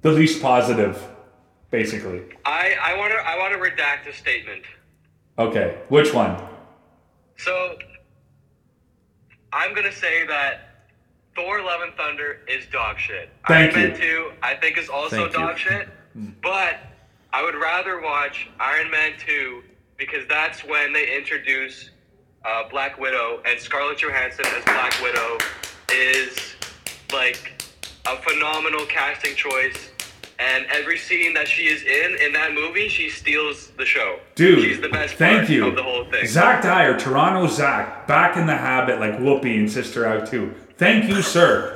the 0.00 0.10
least 0.10 0.40
positive, 0.42 1.06
basically. 1.70 2.22
I 2.44 2.74
I 2.82 2.96
want 2.96 3.12
to 3.12 3.18
I 3.18 3.38
want 3.38 3.52
to 3.52 3.58
redact 3.60 4.08
a 4.08 4.12
statement. 4.12 4.64
Okay, 5.38 5.78
which 5.88 6.12
one? 6.14 6.36
So 7.38 7.78
I'm 9.52 9.74
gonna 9.74 9.92
say 9.92 10.26
that 10.26 10.84
Thor: 11.34 11.62
Love 11.62 11.80
and 11.82 11.94
Thunder 11.94 12.40
is 12.48 12.66
dog 12.66 12.98
shit. 12.98 13.30
Thank 13.46 13.74
Iron 13.76 13.86
you. 13.86 13.92
Man 13.92 14.00
2 14.00 14.32
I 14.42 14.54
think 14.56 14.76
is 14.76 14.88
also 14.88 15.16
Thank 15.16 15.32
you. 15.32 15.38
dog 15.38 15.58
shit, 15.58 15.88
but 16.42 16.78
I 17.32 17.42
would 17.42 17.54
rather 17.54 18.00
watch 18.00 18.48
Iron 18.60 18.90
Man 18.90 19.12
2 19.24 19.62
because 19.96 20.26
that's 20.28 20.64
when 20.64 20.92
they 20.92 21.16
introduce 21.16 21.90
uh, 22.44 22.68
Black 22.68 22.98
Widow 22.98 23.40
and 23.46 23.58
Scarlett 23.60 23.98
Johansson 23.98 24.44
as 24.46 24.64
Black 24.64 25.00
Widow 25.02 25.38
is 25.92 26.54
like 27.12 27.62
a 28.06 28.16
phenomenal 28.16 28.84
casting 28.86 29.34
choice. 29.34 29.90
And 30.40 30.66
every 30.66 30.98
scene 30.98 31.34
that 31.34 31.48
she 31.48 31.62
is 31.64 31.82
in 31.82 32.16
in 32.24 32.32
that 32.32 32.52
movie, 32.54 32.88
she 32.88 33.10
steals 33.10 33.68
the 33.76 33.84
show. 33.84 34.20
Dude, 34.36 34.62
she's 34.62 34.80
the 34.80 34.88
best 34.88 35.14
thank 35.16 35.38
part 35.38 35.50
you. 35.50 35.66
of 35.66 35.74
the 35.74 35.82
whole 35.82 36.04
thing. 36.04 36.26
Zach 36.28 36.62
Dyer, 36.62 36.96
Toronto 36.98 37.48
Zach, 37.48 38.06
back 38.06 38.36
in 38.36 38.46
the 38.46 38.56
habit 38.56 39.00
like 39.00 39.14
Whoopi 39.18 39.58
and 39.58 39.70
Sister 39.70 40.04
Act 40.06 40.30
too. 40.30 40.54
Thank 40.76 41.08
you, 41.08 41.22
sir. 41.22 41.74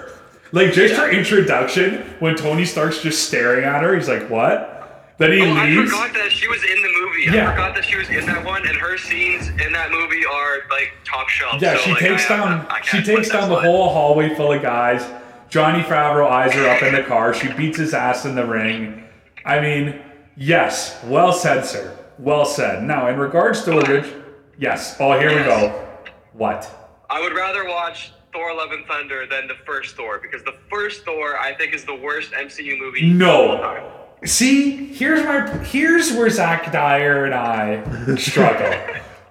Like, 0.53 0.73
just 0.75 0.95
her 0.95 1.11
introduction, 1.11 2.03
when 2.21 2.37
Tony 2.37 2.65
Stark's 2.67 3.01
just 3.03 3.27
staring 3.27 3.65
at 3.65 3.83
her, 3.83 3.97
he's 3.97 4.07
like, 4.09 4.29
what? 4.29 5.15
Then 5.19 5.33
he 5.33 5.41
Oh, 5.41 5.55
I 5.55 5.75
forgot 5.85 6.13
that 6.15 6.31
she 6.31 6.47
was 6.47 6.63
in 6.63 6.83
the 6.83 6.93
movie. 7.01 7.37
Yeah. 7.37 7.49
I 7.49 7.53
forgot 7.53 7.75
that 7.75 7.85
she 7.85 7.97
was 7.97 8.09
in 8.11 8.27
that 8.27 8.45
one, 8.45 8.67
and 8.69 8.77
her 8.77 8.97
scenes 8.99 9.49
in 9.49 9.73
that 9.73 9.91
movie 9.91 10.25
are 10.27 10.59
like 10.71 10.93
top 11.05 11.29
shelf. 11.29 11.61
Yeah, 11.61 11.75
so, 11.77 11.81
she 11.83 11.91
like, 11.93 12.01
takes 12.01 12.25
I- 12.31 12.37
down 12.37 12.67
I- 12.69 12.75
I 12.77 12.81
she 12.83 12.91
can't 12.93 13.07
takes 13.07 13.29
down 13.31 13.49
the 13.49 13.61
whole 13.61 13.89
hallway 13.89 14.35
full 14.37 14.53
of 14.53 14.63
guys. 14.63 15.05
Johnny 15.53 15.83
Favreau 15.83 16.31
eyes 16.31 16.55
her 16.55 16.67
up 16.67 16.83
in 16.83 16.95
the 16.95 17.03
car. 17.03 17.35
She 17.35 17.53
beats 17.53 17.77
his 17.77 17.93
ass 17.93 18.25
in 18.25 18.35
the 18.35 18.47
ring. 18.47 19.05
I 19.45 19.61
mean, 19.61 20.01
yes, 20.35 20.99
well 21.05 21.31
said, 21.31 21.67
sir. 21.67 21.95
Well 22.19 22.47
said. 22.47 22.85
Now, 22.85 23.09
in 23.09 23.19
regards 23.19 23.63
to 23.65 23.75
orig- 23.75 24.11
yes. 24.59 24.97
Oh, 24.99 25.13
here 25.21 25.29
we 25.29 25.45
go. 25.45 25.87
What? 26.33 26.75
I 27.11 27.21
would 27.21 27.35
rather 27.35 27.67
watch 27.67 28.15
Thor: 28.33 28.55
Love 28.57 28.71
and 28.73 28.87
Thunder 28.87 29.27
than 29.27 29.47
the 29.47 29.57
first 29.67 29.95
Thor 29.95 30.19
because 30.23 30.43
the 30.43 30.55
first 30.71 31.05
Thor 31.05 31.39
I 31.39 31.53
think 31.55 31.75
is 31.75 31.85
the 31.85 31.97
worst 31.97 32.33
MCU 32.33 32.79
movie. 32.79 33.11
of 33.13 33.29
all 33.29 33.59
time. 33.59 33.83
No. 33.83 33.93
See, 34.25 34.87
here's 34.95 35.23
my 35.23 35.47
here's 35.65 36.15
where 36.15 36.31
Zach 36.31 36.73
Dyer 36.73 37.27
and 37.27 37.35
I 37.35 38.15
struggle. 38.17 38.73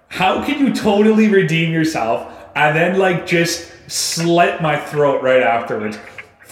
How 0.09 0.45
can 0.45 0.59
you 0.67 0.71
totally 0.71 1.29
redeem 1.29 1.71
yourself 1.71 2.31
and 2.55 2.75
then 2.77 2.99
like 2.99 3.25
just 3.25 3.71
slit 3.87 4.61
my 4.61 4.77
throat 4.77 5.23
right 5.23 5.41
afterwards? 5.41 5.97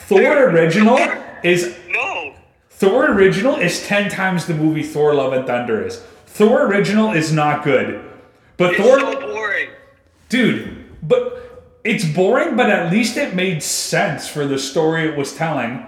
Thor 0.10 0.50
original 0.50 0.98
is 1.44 1.78
No. 1.90 2.34
Thor 2.70 3.12
original 3.12 3.56
is 3.58 3.86
ten 3.86 4.10
times 4.10 4.46
the 4.48 4.54
movie 4.54 4.84
Thor 4.84 5.14
Love 5.14 5.34
and 5.34 5.46
Thunder 5.46 5.86
is. 5.86 6.00
Thor 6.26 6.66
original 6.68 7.12
is 7.12 7.32
not 7.32 7.64
good. 7.64 8.04
But 8.58 8.74
It's 8.74 8.82
Thor 8.84 9.00
so 9.00 9.20
boring. 9.22 9.70
dude, 10.30 10.86
but 11.08 11.36
it's 11.84 12.04
boring, 12.06 12.56
but 12.58 12.70
at 12.70 12.92
least 12.92 13.16
it 13.18 13.34
made 13.36 13.64
sense 13.64 14.28
for 14.28 14.46
the 14.46 14.60
story 14.60 15.08
it 15.08 15.18
was 15.18 15.34
telling. 15.36 15.86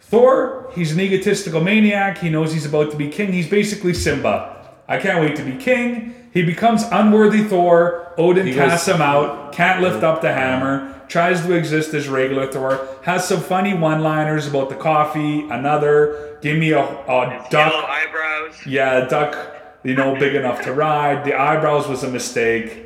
Thor, 0.00 0.70
he's 0.74 0.92
an 0.92 1.00
egotistical 1.00 1.60
maniac. 1.60 2.18
He 2.18 2.28
knows 2.28 2.52
he's 2.52 2.66
about 2.66 2.90
to 2.92 2.96
be 2.96 3.08
king. 3.08 3.32
He's 3.32 3.48
basically 3.48 3.94
Simba. 3.94 4.68
I 4.88 4.98
can't 4.98 5.20
wait 5.20 5.34
to 5.36 5.42
be 5.42 5.56
king. 5.56 6.14
He 6.32 6.42
becomes 6.42 6.84
unworthy 6.92 7.42
Thor. 7.42 8.12
Odin 8.18 8.46
He 8.46 8.54
casts 8.54 8.86
goes- 8.86 8.94
him 8.96 9.02
out. 9.02 9.52
Can't 9.52 9.82
lift 9.82 10.04
up 10.04 10.20
the 10.20 10.32
hammer. 10.32 10.95
Tries 11.08 11.42
to 11.42 11.52
exist 11.52 11.94
as 11.94 12.08
regular 12.08 12.50
Thor. 12.50 12.86
Has 13.02 13.26
some 13.26 13.40
funny 13.40 13.74
one-liners 13.74 14.46
about 14.46 14.68
the 14.68 14.74
coffee. 14.74 15.48
Another, 15.48 16.38
give 16.42 16.58
me 16.58 16.72
a, 16.72 16.80
a 16.80 17.46
duck. 17.50 17.72
Eyebrows. 17.72 18.54
Yeah, 18.66 19.06
a 19.06 19.08
duck, 19.08 19.80
you 19.84 19.94
know, 19.94 20.14
big 20.18 20.34
enough 20.34 20.62
to 20.62 20.72
ride. 20.72 21.24
The 21.24 21.38
eyebrows 21.38 21.86
was 21.88 22.02
a 22.02 22.10
mistake. 22.10 22.82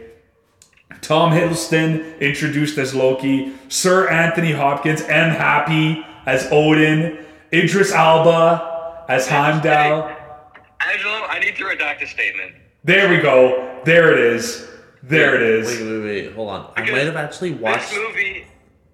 Tom 1.00 1.32
Hiddleston 1.32 2.20
introduced 2.20 2.76
as 2.76 2.94
Loki. 2.94 3.54
Sir 3.68 4.08
Anthony 4.08 4.52
Hopkins 4.52 5.00
and 5.02 5.32
Happy 5.32 6.04
as 6.26 6.46
Odin. 6.52 7.24
Idris 7.52 7.92
Elba 7.92 9.04
as 9.08 9.26
Heimdall. 9.26 10.14
Angelo, 10.80 11.26
I 11.28 11.40
need 11.40 11.56
to 11.56 11.64
redact 11.64 12.02
a 12.02 12.06
statement. 12.06 12.52
There 12.84 13.08
we 13.08 13.18
go. 13.18 13.80
There 13.84 14.12
it 14.12 14.20
is. 14.20 14.69
There 15.02 15.34
it 15.34 15.42
is. 15.42 15.66
Wait, 15.66 15.86
wait, 15.86 16.02
wait. 16.02 16.32
Hold 16.34 16.50
on. 16.50 16.72
I 16.76 16.80
might 16.82 17.06
have 17.06 17.16
actually 17.16 17.52
watched. 17.52 17.90
This 17.90 17.98
movie, 17.98 18.46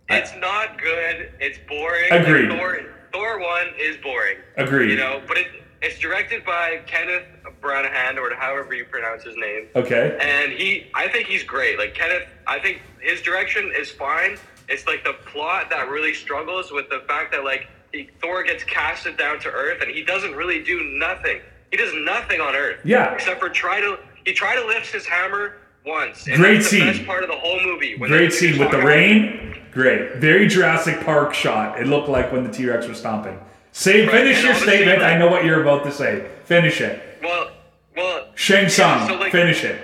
it's 0.08 0.32
not 0.36 0.80
good. 0.80 1.32
It's 1.40 1.58
boring. 1.68 2.12
Agreed. 2.12 2.48
Like, 2.48 2.58
Thor, 2.58 2.80
Thor 3.12 3.40
one 3.40 3.68
is 3.78 3.96
boring. 3.98 4.38
Agreed. 4.56 4.90
You 4.90 4.96
know, 4.96 5.22
but 5.26 5.38
it, 5.38 5.48
it's 5.82 5.98
directed 5.98 6.44
by 6.44 6.80
Kenneth 6.86 7.24
Branagh, 7.60 8.16
or 8.18 8.34
however 8.34 8.74
you 8.74 8.84
pronounce 8.84 9.24
his 9.24 9.36
name. 9.36 9.68
Okay. 9.74 10.16
And 10.20 10.52
he, 10.52 10.86
I 10.94 11.08
think 11.08 11.26
he's 11.26 11.42
great. 11.42 11.78
Like 11.78 11.94
Kenneth, 11.94 12.28
I 12.46 12.58
think 12.60 12.82
his 13.00 13.20
direction 13.22 13.72
is 13.76 13.90
fine. 13.90 14.36
It's 14.68 14.86
like 14.86 15.04
the 15.04 15.14
plot 15.32 15.70
that 15.70 15.88
really 15.88 16.14
struggles 16.14 16.70
with 16.70 16.88
the 16.88 17.00
fact 17.06 17.32
that 17.32 17.44
like 17.44 17.68
he, 17.92 18.10
Thor 18.20 18.42
gets 18.44 18.64
casted 18.64 19.16
down 19.16 19.40
to 19.40 19.48
Earth 19.48 19.82
and 19.82 19.90
he 19.90 20.02
doesn't 20.02 20.34
really 20.34 20.62
do 20.62 20.82
nothing. 20.98 21.40
He 21.70 21.76
does 21.76 21.92
nothing 21.94 22.40
on 22.40 22.54
Earth. 22.54 22.80
Yeah. 22.84 23.12
Except 23.12 23.40
for 23.40 23.48
try 23.48 23.80
to 23.80 23.98
he 24.24 24.32
try 24.32 24.54
to 24.56 24.66
lift 24.66 24.92
his 24.92 25.06
hammer 25.06 25.56
once. 25.87 26.27
And 26.27 26.37
Great 26.37 26.62
scene. 26.62 26.87
best 26.87 27.07
part 27.07 27.22
of 27.22 27.29
the 27.29 27.37
whole 27.37 27.61
movie. 27.62 27.96
When 27.96 28.11
Great 28.11 28.33
scene 28.33 28.59
with 28.59 28.70
the 28.70 28.83
rain. 28.83 29.62
Great. 29.72 30.16
Very 30.16 30.46
Jurassic 30.46 31.01
Park 31.05 31.35
shot. 31.35 31.79
It 31.81 31.87
looked 31.87 32.09
like 32.09 32.33
when 32.33 32.44
the 32.44 32.51
T 32.51 32.66
Rex 32.66 32.87
was 32.87 32.99
stomping. 32.99 33.38
Say, 33.72 34.03
Right, 34.07 34.11
finish 34.12 34.38
and 34.38 34.46
your 34.46 34.55
statement. 34.55 35.03
I 35.03 35.18
know 35.18 35.29
what 35.29 35.44
you're 35.44 35.61
about 35.61 35.85
to 35.85 35.92
say. 35.92 36.31
Finish 36.44 36.81
it. 36.81 37.18
Well, 37.22 37.51
well. 37.94 38.27
Shang 38.35 38.64
yeah, 38.64 38.68
Tsung. 38.68 39.09
so, 39.09 39.14
like- 39.16 39.33
finish 39.33 39.64
it. 39.64 39.81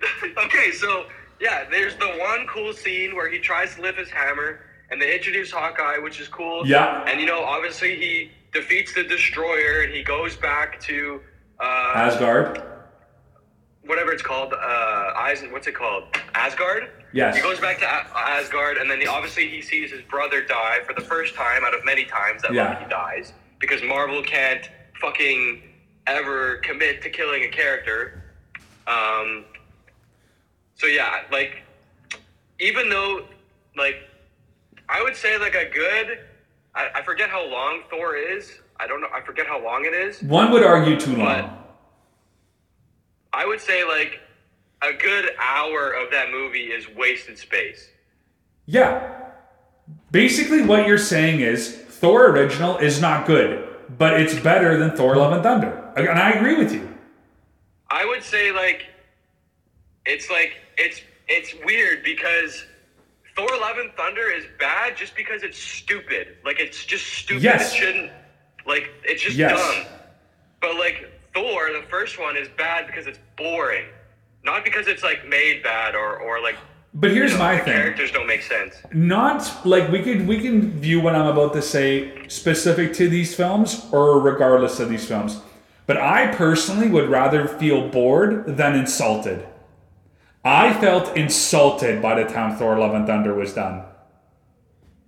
okay, 0.44 0.70
so 0.72 1.06
yeah, 1.40 1.64
there's 1.70 1.94
the 1.96 2.06
one 2.18 2.46
cool 2.46 2.72
scene 2.72 3.14
where 3.14 3.30
he 3.30 3.38
tries 3.38 3.74
to 3.74 3.82
lift 3.82 3.98
his 3.98 4.08
hammer, 4.10 4.60
and 4.90 5.00
they 5.00 5.14
introduce 5.14 5.50
Hawkeye, 5.50 5.98
which 5.98 6.20
is 6.20 6.28
cool. 6.28 6.66
Yeah. 6.66 7.04
And 7.06 7.20
you 7.20 7.26
know, 7.26 7.42
obviously 7.44 7.96
he 7.96 8.30
defeats 8.52 8.94
the 8.94 9.04
destroyer, 9.04 9.82
and 9.82 9.92
he 9.92 10.02
goes 10.02 10.36
back 10.36 10.80
to 10.82 11.20
uh, 11.60 11.92
Asgard. 11.96 12.62
Whatever 13.86 14.12
it's 14.12 14.22
called. 14.22 14.52
Uh, 14.52 15.12
Eisen, 15.16 15.50
what's 15.52 15.66
it 15.66 15.74
called? 15.74 16.04
Asgard. 16.34 16.88
Yes. 17.12 17.36
He 17.36 17.42
goes 17.42 17.58
back 17.60 17.78
to 17.78 17.84
A- 17.86 18.18
Asgard, 18.18 18.76
and 18.76 18.90
then 18.90 19.00
he, 19.00 19.06
obviously 19.06 19.48
he 19.48 19.62
sees 19.62 19.90
his 19.90 20.02
brother 20.02 20.44
die 20.44 20.78
for 20.86 20.92
the 20.92 21.00
first 21.00 21.34
time 21.34 21.64
out 21.64 21.74
of 21.74 21.84
many 21.84 22.04
times 22.04 22.42
that 22.42 22.52
Yeah. 22.52 22.74
Loki 22.74 22.90
dies 22.90 23.32
because 23.58 23.82
Marvel 23.82 24.22
can't 24.22 24.68
fucking 25.00 25.62
ever 26.06 26.56
commit 26.58 27.02
to 27.02 27.10
killing 27.10 27.42
a 27.44 27.48
character. 27.48 28.22
Um, 28.86 29.44
so 30.74 30.86
yeah, 30.86 31.22
like 31.32 31.62
even 32.60 32.88
though 32.88 33.26
like 33.76 33.96
I 34.88 35.02
would 35.02 35.16
say 35.16 35.38
like 35.38 35.54
a 35.54 35.68
good 35.68 36.18
I, 36.74 36.88
I 36.96 37.02
forget 37.02 37.28
how 37.30 37.44
long 37.48 37.82
Thor 37.90 38.16
is. 38.16 38.52
I 38.78 38.86
don't 38.86 39.00
know 39.00 39.08
I 39.14 39.20
forget 39.22 39.46
how 39.46 39.62
long 39.62 39.84
it 39.86 39.94
is. 39.94 40.22
One 40.22 40.50
would 40.52 40.62
argue 40.62 40.98
too 41.00 41.16
long. 41.16 41.58
I 43.36 43.44
would 43.44 43.60
say 43.60 43.84
like 43.84 44.20
a 44.82 44.94
good 44.94 45.28
hour 45.38 45.92
of 45.92 46.10
that 46.10 46.30
movie 46.30 46.68
is 46.72 46.88
wasted 46.96 47.36
space. 47.36 47.90
Yeah. 48.64 49.24
Basically, 50.10 50.62
what 50.62 50.86
you're 50.86 50.96
saying 50.98 51.40
is 51.40 51.76
Thor 51.76 52.30
original 52.30 52.78
is 52.78 52.98
not 53.00 53.26
good, 53.26 53.68
but 53.98 54.18
it's 54.18 54.34
better 54.40 54.78
than 54.78 54.96
Thor 54.96 55.16
Love 55.16 55.34
and 55.34 55.42
Thunder. 55.42 55.92
And 55.96 56.18
I 56.18 56.30
agree 56.30 56.56
with 56.56 56.72
you. 56.72 56.88
I 57.90 58.06
would 58.06 58.22
say 58.22 58.50
like 58.52 58.86
it's 60.06 60.30
like 60.30 60.54
it's 60.78 61.02
it's 61.28 61.52
weird 61.64 62.02
because 62.04 62.64
Thor 63.36 63.48
Love 63.60 63.76
and 63.76 63.92
Thunder 63.92 64.30
is 64.30 64.46
bad 64.58 64.96
just 64.96 65.14
because 65.14 65.42
it's 65.42 65.58
stupid. 65.58 66.38
Like 66.42 66.58
it's 66.58 66.86
just 66.86 67.06
stupid. 67.06 67.42
Yes. 67.42 67.72
It 67.72 67.76
shouldn't 67.76 68.12
like 68.66 68.88
it's 69.04 69.22
just 69.22 69.36
Yes. 69.36 69.58
dumb. 69.60 69.84
But 70.62 70.76
like 70.76 71.12
Thor, 71.36 71.68
the 71.72 71.86
first 71.90 72.18
one 72.18 72.34
is 72.36 72.48
bad 72.56 72.86
because 72.86 73.06
it's 73.06 73.18
boring. 73.36 73.84
Not 74.42 74.64
because 74.64 74.86
it's 74.88 75.02
like 75.02 75.28
made 75.28 75.62
bad 75.62 75.94
or 75.94 76.18
or 76.18 76.40
like 76.40 76.56
But 76.94 77.10
here's 77.10 77.32
you 77.32 77.38
know, 77.38 77.44
my 77.44 77.56
the 77.56 77.64
thing. 77.64 77.72
characters 77.74 78.10
don't 78.10 78.26
make 78.26 78.42
sense. 78.42 78.74
Not 78.92 79.66
like 79.66 79.90
we 79.90 80.02
could 80.02 80.26
we 80.26 80.40
can 80.40 80.70
view 80.80 81.00
what 81.00 81.14
I'm 81.14 81.26
about 81.26 81.52
to 81.52 81.62
say 81.62 82.26
specific 82.28 82.94
to 82.94 83.08
these 83.08 83.34
films 83.34 83.86
or 83.92 84.18
regardless 84.20 84.80
of 84.80 84.88
these 84.88 85.06
films. 85.06 85.40
But 85.86 85.98
I 85.98 86.34
personally 86.34 86.88
would 86.88 87.08
rather 87.10 87.46
feel 87.46 87.88
bored 87.88 88.56
than 88.56 88.74
insulted. 88.74 89.46
I 90.44 90.72
felt 90.80 91.16
insulted 91.16 92.00
by 92.00 92.14
the 92.22 92.28
time 92.32 92.56
Thor 92.56 92.78
Love 92.78 92.94
and 92.94 93.06
Thunder 93.06 93.34
was 93.34 93.52
done. 93.52 93.84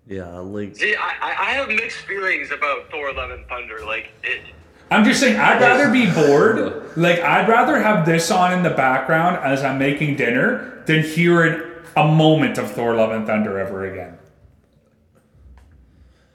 Yeah, 0.06 0.38
like 0.38 0.76
See, 0.76 0.94
I, 0.96 1.10
I 1.20 1.30
I 1.48 1.50
have 1.52 1.68
mixed 1.68 1.98
feelings 2.06 2.50
about 2.50 2.90
Thor 2.90 3.12
Love 3.12 3.30
and 3.30 3.46
Thunder. 3.46 3.78
Like 3.86 4.10
it 4.22 4.40
I'm 4.90 5.04
just 5.04 5.20
saying, 5.20 5.38
I'd 5.38 5.60
rather 5.60 5.90
be 5.90 6.10
bored. 6.10 6.96
Like, 6.96 7.20
I'd 7.20 7.48
rather 7.48 7.80
have 7.80 8.06
this 8.06 8.30
on 8.30 8.52
in 8.52 8.62
the 8.62 8.70
background 8.70 9.36
as 9.44 9.62
I'm 9.62 9.78
making 9.78 10.16
dinner 10.16 10.82
than 10.86 11.02
hearing 11.02 11.62
a 11.96 12.06
moment 12.06 12.58
of 12.58 12.70
Thor 12.70 12.94
Love 12.94 13.10
and 13.12 13.26
Thunder 13.26 13.58
ever 13.58 13.84
again. 13.90 14.18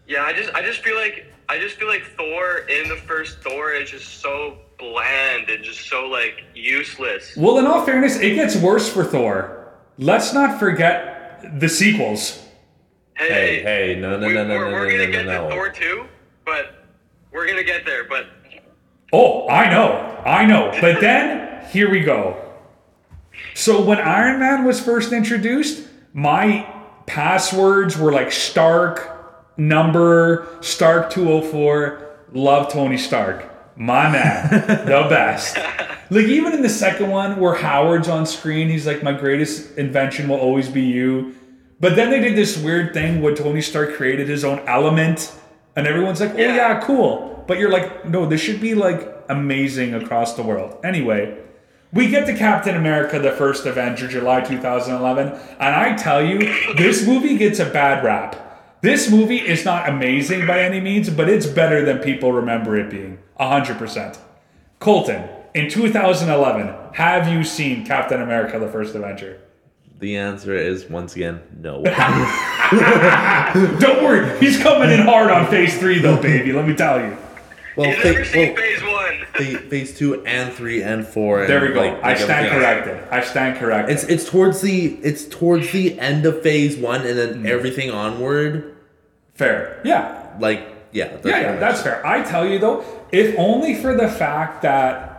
Yeah, 0.07 0.23
I 0.23 0.33
just 0.33 0.53
I 0.53 0.61
just 0.61 0.83
feel 0.83 0.95
like 0.95 1.25
I 1.49 1.57
just 1.59 1.75
feel 1.77 1.87
like 1.87 2.03
Thor 2.17 2.59
in 2.69 2.89
the 2.89 2.97
first 2.97 3.39
Thor 3.39 3.71
is 3.71 3.89
just 3.89 4.19
so 4.21 4.57
bland 4.77 5.49
and 5.49 5.63
just 5.63 5.87
so 5.87 6.05
like 6.07 6.43
useless. 6.53 7.35
Well, 7.37 7.57
in 7.57 7.65
all 7.65 7.85
fairness, 7.85 8.17
it 8.19 8.35
gets 8.35 8.55
worse 8.57 8.87
for 8.91 9.03
Thor. 9.03 9.73
Let's 9.97 10.33
not 10.33 10.59
forget 10.59 11.59
the 11.59 11.69
sequels. 11.69 12.43
Hey, 13.15 13.27
Hey, 13.27 13.63
hey, 13.93 13.99
no, 13.99 14.17
no, 14.19 14.27
we, 14.27 14.33
no, 14.33 14.45
no, 14.45 14.57
we're, 14.57 14.65
no, 14.65 14.71
we're 14.71 14.85
no, 14.85 14.91
gonna 14.91 15.05
no, 15.05 15.11
get 15.11 15.25
no. 15.25 15.43
to 15.49 15.55
Thor 15.55 15.69
two, 15.69 16.05
but 16.45 16.85
we're 17.31 17.47
gonna 17.47 17.63
get 17.63 17.85
there. 17.85 18.03
But 18.03 18.25
Oh, 19.13 19.47
I 19.47 19.69
know. 19.69 19.93
I 20.26 20.45
know. 20.45 20.76
But 20.82 20.99
then, 20.99 21.63
here 21.67 21.89
we 21.89 22.02
go. 22.02 22.39
So, 23.54 23.84
when 23.84 23.99
Iron 23.99 24.39
Man 24.39 24.65
was 24.65 24.80
first 24.82 25.13
introduced, 25.13 25.88
my 26.13 26.67
passwords 27.06 27.97
were 27.97 28.12
like 28.12 28.32
Stark, 28.32 29.10
number, 29.58 30.47
Stark 30.62 31.12
204, 31.12 32.17
love 32.34 32.71
Tony 32.71 32.97
Stark. 32.97 33.49
My 33.78 34.10
man, 34.10 34.49
the 34.67 35.06
best. 35.10 35.58
Like, 36.10 36.26
even 36.26 36.54
in 36.54 36.62
the 36.62 36.69
second 36.69 37.10
one, 37.10 37.39
where 37.39 37.56
Howard's 37.56 38.08
on 38.08 38.26
screen, 38.26 38.69
he's 38.69 38.86
like, 38.88 39.04
my 39.04 39.13
greatest 39.13 39.78
invention 39.78 40.28
will 40.28 40.38
always 40.39 40.69
be 40.69 40.82
you. 40.82 41.36
But 41.80 41.95
then 41.95 42.12
they 42.12 42.19
did 42.19 42.36
this 42.38 42.58
weird 42.58 42.93
thing 42.93 43.21
where 43.21 43.36
Tony 43.36 43.62
Stark 43.62 43.95
created 43.95 44.28
his 44.30 44.43
own 44.45 44.60
element, 44.67 45.32
and 45.76 45.86
everyone's 45.88 46.19
like, 46.21 46.34
oh, 46.34 46.38
Yeah. 46.38 46.56
yeah, 46.56 46.82
cool. 46.82 47.32
But 47.47 47.60
you're 47.60 47.71
like, 47.71 48.06
no, 48.06 48.25
this 48.25 48.41
should 48.41 48.62
be 48.62 48.75
like 48.75 49.08
amazing 49.29 49.93
across 49.93 50.36
the 50.36 50.43
world. 50.43 50.77
Anyway, 50.84 51.38
we 51.91 52.10
get 52.10 52.25
to 52.25 52.36
Captain 52.36 52.75
America, 52.75 53.19
the 53.19 53.32
first 53.32 53.65
Avenger, 53.65 54.08
July 54.08 54.41
2011. 54.41 55.27
And 55.60 55.75
I 55.75 55.95
tell 55.95 56.25
you, 56.25 56.39
this 56.75 57.06
movie 57.06 57.38
gets 57.38 57.60
a 57.60 57.65
bad 57.65 58.03
rap. 58.03 58.39
This 58.82 59.10
movie 59.10 59.38
is 59.38 59.63
not 59.63 59.88
amazing 59.88 60.45
by 60.45 60.62
any 60.62 60.82
means, 60.82 61.10
but 61.10 61.29
it's 61.29 61.45
better 61.45 61.86
than 61.86 61.99
people 61.99 62.34
remember 62.34 62.75
it 62.75 62.89
being. 62.89 63.19
100%. 63.39 64.17
Colton, 64.79 65.29
in 65.53 65.69
2011, 65.69 66.93
have 66.93 67.27
you 67.27 67.43
seen 67.43 67.86
Captain 67.86 68.21
America, 68.21 68.60
the 68.60 68.67
first 68.67 68.95
Avenger? 68.95 69.39
The 69.99 70.17
answer 70.17 70.53
is 70.53 70.89
once 70.89 71.15
again 71.15 71.41
no. 71.58 71.82
Don't 73.79 74.03
worry, 74.03 74.38
he's 74.39 74.62
coming 74.62 74.89
in 74.89 74.99
hard 74.99 75.32
on 75.32 75.47
phase 75.47 75.77
three, 75.77 75.99
though, 75.99 76.21
baby. 76.21 76.51
Let 76.51 76.67
me 76.67 76.75
tell 76.75 76.99
you. 76.99 77.15
Well, 77.75 77.91
He's 77.91 78.03
never 78.03 78.25
seen 78.25 78.53
well, 78.53 78.55
phase 78.55 78.81
one. 78.83 79.25
fa- 79.33 79.59
phase 79.69 79.97
two 79.97 80.25
and 80.25 80.53
three 80.53 80.83
and 80.83 81.05
four. 81.07 81.41
And 81.41 81.49
There 81.49 81.62
we 81.62 81.69
go. 81.73 81.81
like- 81.81 82.03
I 82.03 82.13
stand 82.15 82.47
everything 82.47 82.63
else. 82.63 82.86
corrected. 82.86 83.07
I 83.12 83.21
stand 83.23 83.57
corrected. 83.59 83.93
It's 83.95 84.03
it's 84.05 84.29
towards 84.29 84.62
the 84.62 84.86
it's 85.03 85.25
towards 85.25 85.71
the 85.71 85.99
end 85.99 86.25
of 86.25 86.41
phase 86.43 86.77
one 86.77 87.01
and 87.05 87.17
then 87.17 87.43
Mm. 87.43 87.47
everything 87.49 87.89
onward. 87.91 88.75
fair. 89.36 89.79
Yeah. 89.83 90.19
Like 90.39 90.67
yeah, 90.91 91.07
that's 91.07 91.25
Yeah, 91.25 91.39
yeah, 91.41 91.55
that's 91.57 91.81
fair. 91.81 92.05
I 92.05 92.21
tell 92.21 92.47
you 92.47 92.59
though, 92.59 92.83
if 93.12 93.33
only 93.39 93.73
for 93.75 93.95
the 93.95 94.07
fact 94.07 94.62
that 94.62 95.09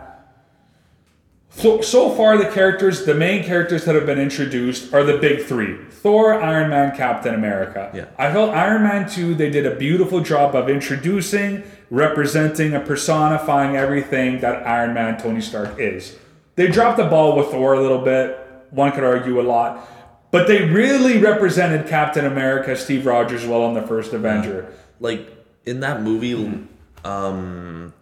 so, 1.49 1.79
so 1.81 2.09
far 2.09 2.37
the 2.37 2.49
characters, 2.49 3.05
the 3.05 3.13
main 3.13 3.41
characters 3.43 3.85
that 3.85 3.95
have 3.95 4.05
been 4.05 4.19
introduced 4.19 4.93
are 4.93 5.03
the 5.03 5.17
big 5.17 5.43
three: 5.45 5.77
Thor, 5.89 6.33
Iron 6.33 6.69
Man, 6.69 6.95
Captain 6.95 7.33
America. 7.33 7.89
Yeah. 7.93 8.05
I 8.17 8.31
felt 8.31 8.51
Iron 8.53 8.83
Man 8.83 9.09
two 9.09 9.33
they 9.35 9.49
did 9.49 9.65
a 9.65 9.73
beautiful 9.75 10.19
job 10.19 10.53
of 10.55 10.69
introducing, 10.69 11.63
representing, 11.89 12.73
and 12.73 12.85
personifying 12.85 13.75
everything 13.75 14.39
that 14.41 14.65
Iron 14.67 14.93
Man 14.93 15.17
Tony 15.17 15.41
Stark 15.41 15.79
is. 15.79 16.17
They 16.55 16.67
dropped 16.67 16.97
the 16.97 17.05
ball 17.05 17.35
with 17.37 17.47
Thor 17.49 17.73
a 17.73 17.81
little 17.81 18.01
bit. 18.03 18.37
One 18.71 18.91
could 18.91 19.03
argue 19.03 19.39
a 19.39 19.43
lot. 19.43 19.87
But 20.31 20.47
they 20.47 20.65
really 20.65 21.17
represented 21.19 21.87
Captain 21.87 22.25
America, 22.25 22.75
Steve 22.75 23.05
Rogers, 23.05 23.45
well 23.45 23.67
in 23.67 23.73
the 23.73 23.81
first 23.81 24.13
Avenger. 24.13 24.71
like 24.99 25.29
in 25.65 25.79
that 25.81 26.01
movie 26.01 26.33
Mm-hmm. 26.33 27.07
um 27.07 27.93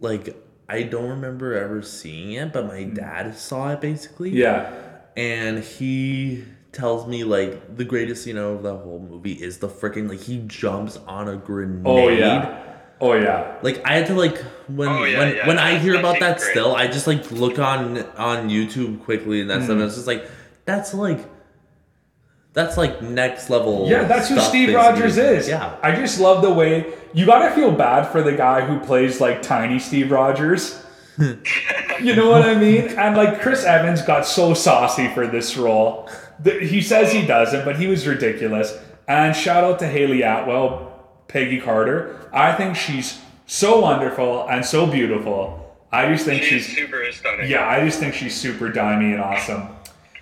like 0.00 0.36
I 0.68 0.82
don't 0.82 1.08
remember 1.10 1.54
ever 1.54 1.80
seeing 1.82 2.32
it, 2.32 2.52
but 2.52 2.66
my 2.66 2.84
dad 2.84 3.36
saw 3.36 3.70
it 3.72 3.80
basically. 3.80 4.30
Yeah. 4.30 4.72
And 5.16 5.62
he 5.62 6.44
tells 6.76 7.06
me 7.06 7.24
like 7.24 7.76
the 7.76 7.84
greatest 7.84 8.22
scene 8.24 8.36
of 8.36 8.62
the 8.62 8.76
whole 8.76 9.00
movie 9.00 9.32
is 9.32 9.58
the 9.58 9.68
freaking 9.68 10.08
like 10.08 10.20
he 10.20 10.38
jumps 10.46 10.98
on 11.08 11.28
a 11.28 11.36
grenade. 11.36 11.82
Oh 11.86 12.08
yeah. 12.08 12.62
Oh 13.00 13.14
yeah. 13.14 13.56
Like 13.62 13.82
I 13.84 13.94
had 13.94 14.06
to 14.08 14.14
like 14.14 14.38
when 14.68 14.88
Oh, 14.88 15.04
yeah, 15.04 15.18
when 15.18 15.34
yeah, 15.36 15.46
when 15.48 15.58
I 15.58 15.78
hear 15.78 15.94
that 15.94 15.98
about 16.00 16.20
that 16.20 16.38
great. 16.38 16.50
still, 16.50 16.74
I 16.76 16.86
just 16.86 17.06
like 17.06 17.30
look 17.30 17.58
on 17.58 17.98
on 18.16 18.48
YouTube 18.48 19.02
quickly 19.04 19.40
and 19.40 19.50
that 19.50 19.60
stuff. 19.62 19.70
And 19.70 19.80
Mm. 19.80 19.86
it's 19.86 19.94
just 19.96 20.06
like 20.06 20.28
that's 20.66 20.94
like 20.94 21.20
that's 22.52 22.76
like 22.76 23.02
next 23.02 23.50
level. 23.50 23.86
Yeah, 23.88 24.04
that's 24.04 24.28
who 24.28 24.38
Steve. 24.40 24.74
Rogers 24.74 25.18
is. 25.18 25.48
Yeah. 25.48 25.76
I 25.82 25.94
just 25.94 26.18
love 26.20 26.40
the 26.42 26.52
way 26.52 26.92
you 27.12 27.26
gotta 27.26 27.54
feel 27.54 27.70
bad 27.72 28.04
for 28.10 28.22
the 28.22 28.32
guy 28.32 28.62
who 28.64 28.78
plays 28.80 29.20
like 29.20 29.42
tiny 29.42 29.78
Steve 29.78 30.10
Rogers. 30.10 30.82
you 32.00 32.14
know 32.14 32.30
what 32.30 32.42
I 32.42 32.54
mean? 32.54 32.88
And 32.88 33.16
like 33.16 33.40
Chris 33.40 33.64
Evans 33.64 34.02
got 34.02 34.26
so 34.26 34.54
saucy 34.54 35.08
for 35.08 35.26
this 35.26 35.56
role. 35.56 36.08
The- 36.40 36.60
He 36.60 36.82
says 36.82 37.12
he 37.12 37.26
doesn't, 37.26 37.64
but 37.64 37.76
he 37.76 37.86
was 37.86 38.06
ridiculous. 38.06 38.76
And 39.08 39.34
shout 39.36 39.64
out 39.64 39.78
to 39.80 39.86
Hayley 39.86 40.22
Atwell, 40.22 40.92
Peggy 41.28 41.60
Carter. 41.60 42.28
I 42.32 42.52
think 42.52 42.76
she's 42.76 43.20
so 43.46 43.80
wonderful 43.80 44.46
and 44.48 44.64
so 44.64 44.86
beautiful. 44.86 45.62
I 45.92 46.08
just 46.12 46.24
think 46.26 46.42
She's 46.42 46.64
she's 46.66 46.76
super 46.76 47.04
stunning. 47.12 47.48
yeah, 47.48 47.66
I 47.66 47.84
just 47.84 48.00
think 48.00 48.12
she's 48.14 48.34
super 48.34 48.70
dimey 48.70 49.12
and 49.14 49.20
awesome. 49.22 49.68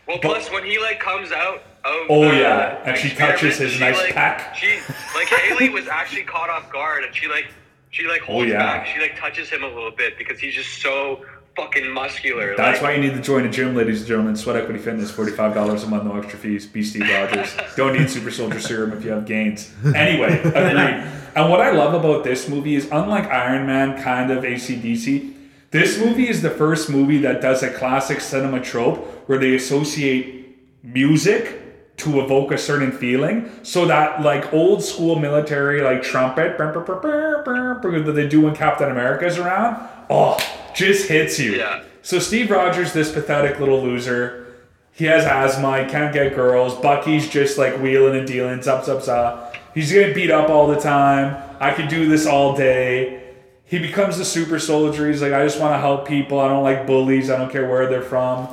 Well, 0.07 0.19
plus 0.19 0.51
when 0.53 0.65
he 0.65 0.79
like 0.79 1.01
comes 1.01 1.33
out 1.33 1.63
of 1.85 1.95
Oh, 2.11 2.29
the 2.29 2.37
yeah, 2.37 2.83
and 2.85 2.97
she 2.97 3.09
touches 3.15 3.57
his 3.59 3.73
she, 3.73 3.81
nice 3.81 3.97
like, 3.99 4.15
pack. 4.15 4.55
She 4.55 4.79
like 5.15 5.29
Hayley 5.29 5.71
was 5.71 5.89
actually 5.89 6.23
caught 6.25 6.51
off 6.51 6.71
guard, 6.71 7.05
and 7.05 7.15
she 7.15 7.27
like 7.29 7.47
she 7.91 8.07
like 8.07 8.21
holds 8.21 8.51
Oh, 8.51 8.53
yeah. 8.53 8.59
back. 8.59 8.87
She 8.87 9.01
like 9.01 9.19
touches 9.19 9.49
him 9.49 9.65
a 9.65 9.69
little 9.69 9.91
bit 9.91 10.19
because 10.19 10.39
he's 10.39 10.55
just 10.55 10.81
so 10.83 11.25
fucking 11.57 11.91
muscular. 11.91 12.57
That's 12.57 12.81
like, 12.81 12.83
why 12.83 12.95
you 12.95 13.03
need 13.03 13.15
to 13.15 13.23
join 13.23 13.47
a 13.47 13.51
gym, 13.51 13.75
ladies 13.75 14.01
and 14.01 14.09
gentlemen. 14.09 14.37
Sweat 14.37 14.57
Equity 14.57 14.79
Fitness, 14.79 15.11
forty-five 15.11 15.55
dollars 15.55 15.85
a 15.85 15.89
month, 15.89 16.05
no 16.05 16.17
extra 16.17 16.39
fees. 16.39 16.67
Be 16.67 16.83
Steve 16.83 17.09
Rogers. 17.09 17.55
Don't 17.77 17.99
need 17.99 18.11
Super 18.11 18.31
Soldier 18.31 18.61
Serum 18.61 18.93
if 18.93 19.05
you 19.05 19.11
have 19.11 19.27
gains. 19.27 19.73
Anyway, 19.95 20.41
agreed. 20.41 21.11
And 21.37 21.51
what 21.51 21.61
I 21.61 21.73
love 21.73 21.95
about 21.95 22.23
this 22.23 22.49
movie 22.49 22.77
is, 22.77 22.89
unlike 22.93 23.27
Iron 23.27 23.67
Man, 23.67 24.01
kind 24.01 24.31
of 24.31 24.45
ACDC, 24.45 25.35
this 25.73 25.99
movie 25.99 26.29
is 26.29 26.43
the 26.43 26.51
first 26.51 26.89
movie 26.89 27.19
that 27.19 27.41
does 27.41 27.63
a 27.65 27.73
classic 27.73 28.21
cinema 28.21 28.61
trope 28.61 28.99
where 29.29 29.39
they 29.39 29.57
associate 29.57 30.57
music 30.85 31.97
to 31.97 32.21
evoke 32.21 32.53
a 32.53 32.59
certain 32.59 32.93
feeling 32.93 33.51
so 33.63 33.87
that 33.87 34.21
like 34.23 34.53
old 34.53 34.83
school 34.83 35.19
military 35.19 35.81
like 35.81 36.03
trumpet 36.03 36.59
that 36.59 38.13
they 38.15 38.29
do 38.29 38.41
when 38.43 38.55
captain 38.55 38.91
america's 38.91 39.39
around 39.39 39.89
oh 40.11 40.37
just 40.75 41.09
hits 41.09 41.39
you 41.39 41.53
Yeah. 41.57 41.83
so 42.03 42.19
steve 42.19 42.51
rogers 42.51 42.93
this 42.93 43.13
pathetic 43.13 43.59
little 43.61 43.83
loser 43.83 44.47
he 44.93 45.05
has 45.07 45.25
asthma 45.25 45.85
he 45.85 45.91
can't 45.91 46.13
get 46.13 46.35
girls 46.35 46.75
bucky's 46.81 47.29
just 47.29 47.59
like 47.59 47.79
wheeling 47.81 48.17
and 48.17 48.27
dealing 48.27 48.63
zap 48.63 48.85
zap 48.85 49.03
zap 49.03 49.55
he's 49.75 49.91
getting 49.93 50.15
beat 50.15 50.31
up 50.31 50.49
all 50.51 50.67
the 50.69 50.81
time 50.81 51.37
i 51.61 51.73
could 51.73 51.89
do 51.89 52.09
this 52.09 52.27
all 52.27 52.57
day 52.57 53.21
he 53.67 53.79
becomes 53.79 54.19
a 54.19 54.25
super 54.25 54.59
soldier 54.59 55.09
he's 55.09 55.23
like 55.23 55.33
i 55.33 55.43
just 55.45 55.59
want 55.61 55.73
to 55.75 55.79
help 55.79 56.07
people 56.07 56.39
i 56.41 56.49
don't 56.49 56.63
like 56.63 56.87
bullies 56.87 57.31
i 57.31 57.37
don't 57.37 57.51
care 57.51 57.69
where 57.69 57.87
they're 57.89 58.03
from 58.03 58.49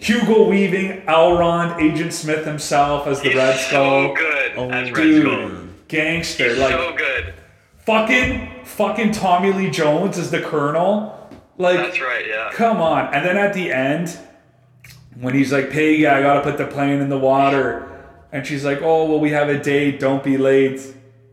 Hugo 0.00 0.48
Weaving, 0.48 1.02
Elrond, 1.02 1.80
Agent 1.80 2.12
Smith 2.12 2.44
himself 2.44 3.06
as 3.06 3.20
the 3.20 3.28
he's 3.28 3.36
Red 3.36 3.56
Skull. 3.60 4.08
so 4.08 4.14
good 4.16 4.72
as 4.72 4.90
Red 4.90 4.94
Dude, 4.96 5.22
Skull. 5.22 5.50
gangster. 5.86 6.48
He's 6.48 6.58
like 6.58 6.72
so 6.72 6.96
good. 6.96 7.32
fucking 7.86 8.64
fucking 8.64 9.12
Tommy 9.12 9.52
Lee 9.52 9.70
Jones 9.70 10.18
as 10.18 10.32
the 10.32 10.40
Colonel. 10.40 11.23
Like 11.58 11.76
That's 11.76 12.00
right. 12.00 12.26
Yeah. 12.26 12.50
come 12.52 12.78
on. 12.80 13.14
And 13.14 13.24
then 13.24 13.36
at 13.36 13.54
the 13.54 13.72
end, 13.72 14.16
when 15.20 15.34
he's 15.34 15.52
like, 15.52 15.70
Peggy, 15.70 16.06
I 16.06 16.20
gotta 16.22 16.40
put 16.40 16.58
the 16.58 16.66
plane 16.66 17.00
in 17.00 17.08
the 17.08 17.18
water. 17.18 17.90
And 18.32 18.44
she's 18.46 18.64
like, 18.64 18.80
Oh, 18.82 19.04
well, 19.04 19.20
we 19.20 19.30
have 19.30 19.48
a 19.48 19.62
date, 19.62 20.00
don't 20.00 20.24
be 20.24 20.36
late. 20.36 20.80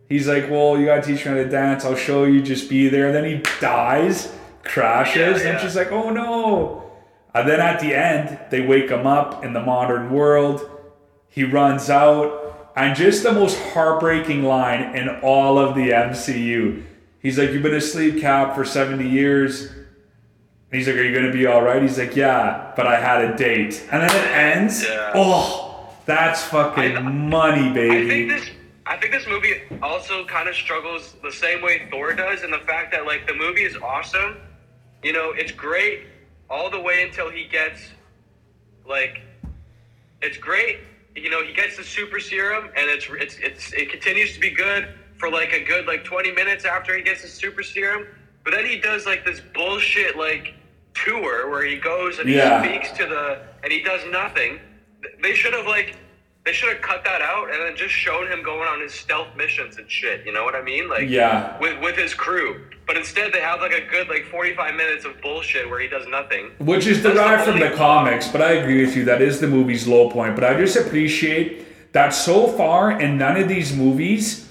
He's 0.08 0.28
like, 0.28 0.50
Well, 0.50 0.78
you 0.78 0.86
gotta 0.86 1.02
teach 1.02 1.26
me 1.26 1.32
how 1.32 1.34
to 1.36 1.50
dance, 1.50 1.84
I'll 1.86 1.96
show 1.96 2.26
you, 2.26 2.42
just 2.42 2.70
be 2.70 2.90
there. 2.90 3.08
And 3.08 3.16
then 3.16 3.26
he 3.26 3.42
dies, 3.60 4.32
crashes, 4.64 5.42
Yeah, 5.42 5.50
and 5.54 5.60
she's 5.62 5.76
like, 5.76 5.92
Oh 5.92 6.12
no. 6.12 6.78
And 7.34 7.48
then 7.48 7.60
at 7.62 7.80
the 7.80 7.96
end, 7.96 8.38
they 8.52 8.62
wake 8.62 8.90
him 8.90 9.08
up 9.08 9.44
in 9.44 9.54
the 9.54 9.62
modern 9.62 10.12
world. 10.12 10.70
He 11.30 11.46
runs 11.46 11.90
out, 11.90 12.72
and 12.76 12.94
just 12.96 13.24
the 13.24 13.32
most 13.32 13.58
heartbreaking 13.72 14.44
line 14.44 14.96
in 14.96 15.08
all 15.22 15.58
of 15.58 15.76
the 15.76 15.90
MCU. 15.90 16.84
He's 17.20 17.40
like, 17.40 17.52
You've 17.52 17.64
been 17.64 17.74
asleep, 17.74 18.20
Cap, 18.22 18.54
for 18.54 18.64
70 18.66 19.08
years. 19.08 19.70
And 20.72 20.78
he's 20.80 20.88
like, 20.88 20.96
Are 20.98 21.04
you 21.04 21.12
going 21.14 21.26
to 21.26 21.34
be 21.34 21.46
all 21.46 21.62
right? 21.62 21.82
He's 21.82 21.98
like, 21.98 22.16
Yeah, 22.16 22.72
but 22.76 22.88
I 22.88 23.00
had 23.00 23.24
a 23.26 23.36
date. 23.38 23.86
And 23.92 24.02
then 24.02 24.10
it 24.16 24.32
ends. 24.32 24.84
Yeah. 24.84 25.12
Oh, 25.16 25.90
that's 26.06 26.44
fucking 26.46 26.98
I- 26.98 27.02
money, 27.02 27.70
I 27.70 27.74
baby. 27.74 28.08
think 28.08 28.30
this. 28.30 28.50
I 28.86 28.98
think 28.98 29.14
this 29.14 29.28
movie 29.28 29.54
also 29.82 30.26
kind 30.26 30.50
of 30.50 30.56
struggles 30.56 31.16
the 31.24 31.32
same 31.32 31.62
way 31.62 31.88
Thor 31.92 32.14
does, 32.14 32.44
in 32.44 32.52
the 32.52 32.58
fact 32.60 32.92
that 32.94 33.06
like 33.06 33.28
the 33.28 33.34
movie 33.34 33.64
is 33.64 33.78
awesome. 33.78 34.38
You 35.04 35.14
know, 35.14 35.32
it's 35.36 35.52
great 35.52 36.02
all 36.50 36.70
the 36.70 36.80
way 36.80 37.04
until 37.04 37.30
he 37.30 37.46
gets 37.48 37.80
like, 38.88 39.22
it's 40.22 40.38
great. 40.38 40.80
You 41.16 41.30
know, 41.30 41.44
he 41.44 41.54
gets 41.54 41.78
the 41.78 41.84
super 41.84 42.20
serum, 42.20 42.66
and 42.76 42.90
it's 42.90 43.06
it's 43.12 43.38
it's 43.40 43.74
it 43.74 43.90
continues 43.92 44.34
to 44.34 44.40
be 44.40 44.50
good 44.50 44.90
for 45.18 45.30
like 45.30 45.54
a 45.54 45.64
good 45.64 45.86
like 45.86 46.04
twenty 46.04 46.32
minutes 46.32 46.66
after 46.66 46.96
he 46.96 47.04
gets 47.04 47.22
the 47.22 47.28
super 47.28 47.64
serum. 47.64 48.08
But 48.44 48.52
then 48.52 48.66
he 48.66 48.78
does 48.80 49.06
like 49.06 49.24
this 49.26 49.42
bullshit 49.54 50.18
like 50.18 50.56
tour 50.94 51.50
where 51.50 51.64
he 51.66 51.78
goes 51.78 52.20
and 52.20 52.30
Yeah. 52.30 52.62
he 52.64 52.70
speaks 52.70 52.92
to 52.98 53.06
the 53.06 53.40
and 53.64 53.72
he 53.72 53.82
does 53.82 54.02
nothing. 54.12 54.60
They 55.22 55.34
should 55.36 55.54
have 55.54 55.66
like 55.68 55.96
they 56.44 56.54
should 56.54 56.70
have 56.74 56.82
cut 56.82 57.04
that 57.04 57.22
out 57.22 57.52
and 57.54 57.62
then 57.62 57.76
just 57.76 57.94
shown 57.94 58.26
him 58.28 58.42
going 58.44 58.68
on 58.68 58.82
his 58.82 58.94
stealth 58.94 59.28
missions 59.38 59.78
and 59.78 59.90
shit. 59.90 60.26
You 60.26 60.32
know 60.34 60.44
what 60.44 60.56
I 60.56 60.62
mean? 60.64 60.90
Like 60.90 61.08
Yeah. 61.10 61.58
with 61.60 61.80
with 61.82 61.96
his 61.96 62.14
crew. 62.14 62.62
But 62.88 62.98
instead, 62.98 63.32
they 63.32 63.40
have 63.42 63.62
like 63.62 63.74
a 63.74 63.86
good 63.90 64.10
like 64.10 64.26
forty 64.26 64.54
five 64.56 64.76
minutes 64.76 65.06
of 65.06 65.22
bullshit 65.22 65.70
where 65.70 65.80
he 65.80 65.88
does 65.88 66.08
nothing. 66.08 66.52
Which 66.58 66.88
is 66.88 67.02
the 67.04 67.12
derived 67.14 67.44
from 67.44 67.60
the 67.60 67.70
comics, 67.70 68.28
but 68.28 68.42
I 68.42 68.54
agree 68.54 68.84
with 68.84 68.96
you. 68.98 69.06
That 69.06 69.22
is 69.22 69.40
the 69.40 69.48
movie's 69.48 69.88
low 69.88 70.10
point. 70.10 70.36
But 70.36 70.44
I 70.44 70.56
just 70.56 70.76
appreciate 70.76 71.94
that 71.94 72.10
so 72.10 72.48
far 72.48 73.00
in 73.00 73.18
none 73.18 73.38
of 73.38 73.48
these 73.48 73.74
movies, 73.76 74.50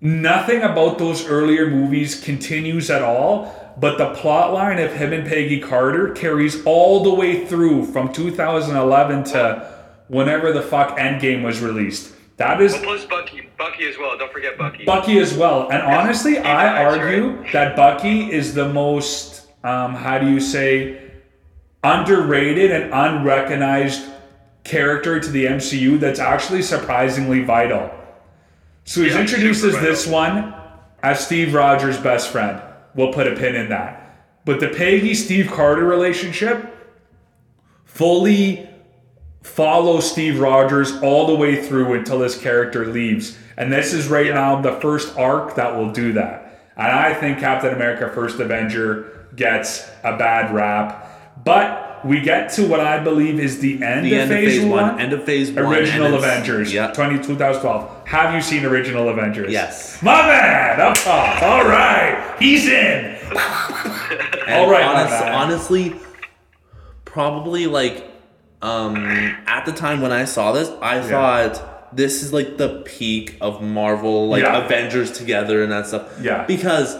nothing 0.00 0.62
about 0.62 0.98
those 0.98 1.26
earlier 1.26 1.68
movies 1.68 2.20
continues 2.22 2.90
at 2.90 3.02
all. 3.02 3.67
But 3.80 3.98
the 3.98 4.12
plot 4.14 4.52
line 4.52 4.78
of 4.78 4.92
him 4.92 5.12
and 5.12 5.26
Peggy 5.26 5.60
Carter 5.60 6.10
carries 6.12 6.64
all 6.64 7.04
the 7.04 7.14
way 7.14 7.46
through 7.46 7.86
from 7.86 8.12
2011 8.12 9.24
to 9.24 9.72
whenever 10.08 10.52
the 10.52 10.62
fuck 10.62 10.98
Endgame 10.98 11.44
was 11.44 11.60
released. 11.60 12.14
That 12.38 12.60
is 12.60 12.72
Well, 12.72 12.82
plus 12.82 13.04
Bucky, 13.04 13.48
Bucky 13.56 13.88
as 13.88 13.98
well. 13.98 14.16
Don't 14.16 14.32
forget 14.32 14.56
Bucky. 14.56 14.84
Bucky 14.84 15.18
as 15.18 15.34
well. 15.34 15.68
And 15.70 15.82
honestly, 15.82 16.38
I 16.38 16.84
argue 16.84 17.44
that 17.52 17.76
Bucky 17.76 18.32
is 18.32 18.54
the 18.54 18.68
most, 18.68 19.46
um, 19.64 19.94
how 19.94 20.18
do 20.18 20.28
you 20.28 20.40
say, 20.40 21.00
underrated 21.82 22.70
and 22.70 22.92
unrecognized 22.92 24.08
character 24.64 25.18
to 25.18 25.30
the 25.30 25.46
MCU 25.46 25.98
that's 25.98 26.20
actually 26.20 26.62
surprisingly 26.62 27.42
vital. 27.42 27.90
So 28.84 29.02
he 29.02 29.10
Yeah, 29.10 29.18
as 29.18 29.60
this 29.60 30.06
one 30.06 30.54
as 31.02 31.24
Steve 31.24 31.54
Rogers' 31.54 31.98
best 31.98 32.30
friend. 32.30 32.60
We'll 32.94 33.12
put 33.12 33.26
a 33.26 33.36
pin 33.36 33.54
in 33.54 33.68
that. 33.68 34.04
But 34.44 34.60
the 34.60 34.68
Peggy 34.68 35.14
Steve 35.14 35.50
Carter 35.50 35.84
relationship 35.84 36.74
fully 37.84 38.68
follow 39.42 40.00
Steve 40.00 40.40
Rogers 40.40 40.92
all 41.02 41.26
the 41.26 41.34
way 41.34 41.62
through 41.62 41.94
until 41.94 42.20
his 42.20 42.36
character 42.36 42.86
leaves. 42.86 43.36
And 43.56 43.72
this 43.72 43.92
is 43.92 44.08
right 44.08 44.32
now 44.32 44.60
the 44.60 44.72
first 44.80 45.16
arc 45.16 45.56
that 45.56 45.76
will 45.76 45.90
do 45.90 46.12
that. 46.12 46.72
And 46.76 46.92
I 46.92 47.12
think 47.12 47.40
Captain 47.40 47.74
America 47.74 48.10
First 48.14 48.38
Avenger 48.38 49.28
gets 49.34 49.88
a 50.04 50.16
bad 50.16 50.54
rap. 50.54 51.42
But 51.44 51.87
we 52.04 52.20
get 52.20 52.50
to 52.52 52.66
what 52.66 52.80
I 52.80 52.98
believe 53.02 53.38
is 53.40 53.60
the 53.60 53.82
end, 53.82 54.04
The 54.06 54.14
of, 54.14 54.20
end 54.20 54.30
of 54.32 54.36
phase 54.38 54.58
phase 54.60 54.64
one. 54.64 54.70
one. 54.88 55.00
End 55.00 55.12
of 55.12 55.24
phase 55.24 55.50
one. 55.52 55.64
Original 55.66 56.14
Avengers, 56.14 56.72
Yeah. 56.72 56.92
20, 56.92 57.16
2012. 57.22 58.06
Have 58.08 58.34
you 58.34 58.40
seen 58.40 58.64
Original 58.64 59.08
Avengers? 59.08 59.52
Yes. 59.52 60.00
My 60.02 60.26
man, 60.26 60.80
up 60.80 60.96
top. 60.96 61.42
All 61.42 61.64
right, 61.66 62.36
he's 62.38 62.66
in. 62.68 63.16
All 64.48 64.70
right, 64.70 64.84
honest- 64.84 65.22
honestly, 65.24 65.94
probably 67.04 67.66
like 67.66 68.04
um 68.62 68.96
at 69.46 69.64
the 69.66 69.72
time 69.72 70.00
when 70.00 70.12
I 70.12 70.24
saw 70.24 70.52
this, 70.52 70.68
I 70.82 71.00
thought 71.00 71.96
this 71.96 72.22
is 72.22 72.32
like 72.32 72.56
the 72.56 72.82
peak 72.84 73.36
of 73.40 73.62
Marvel, 73.62 74.28
like 74.28 74.42
Yeah. 74.42 74.64
Avengers 74.64 75.12
together 75.12 75.62
and 75.62 75.70
that 75.72 75.86
stuff. 75.86 76.18
Yeah. 76.20 76.44
Because 76.44 76.96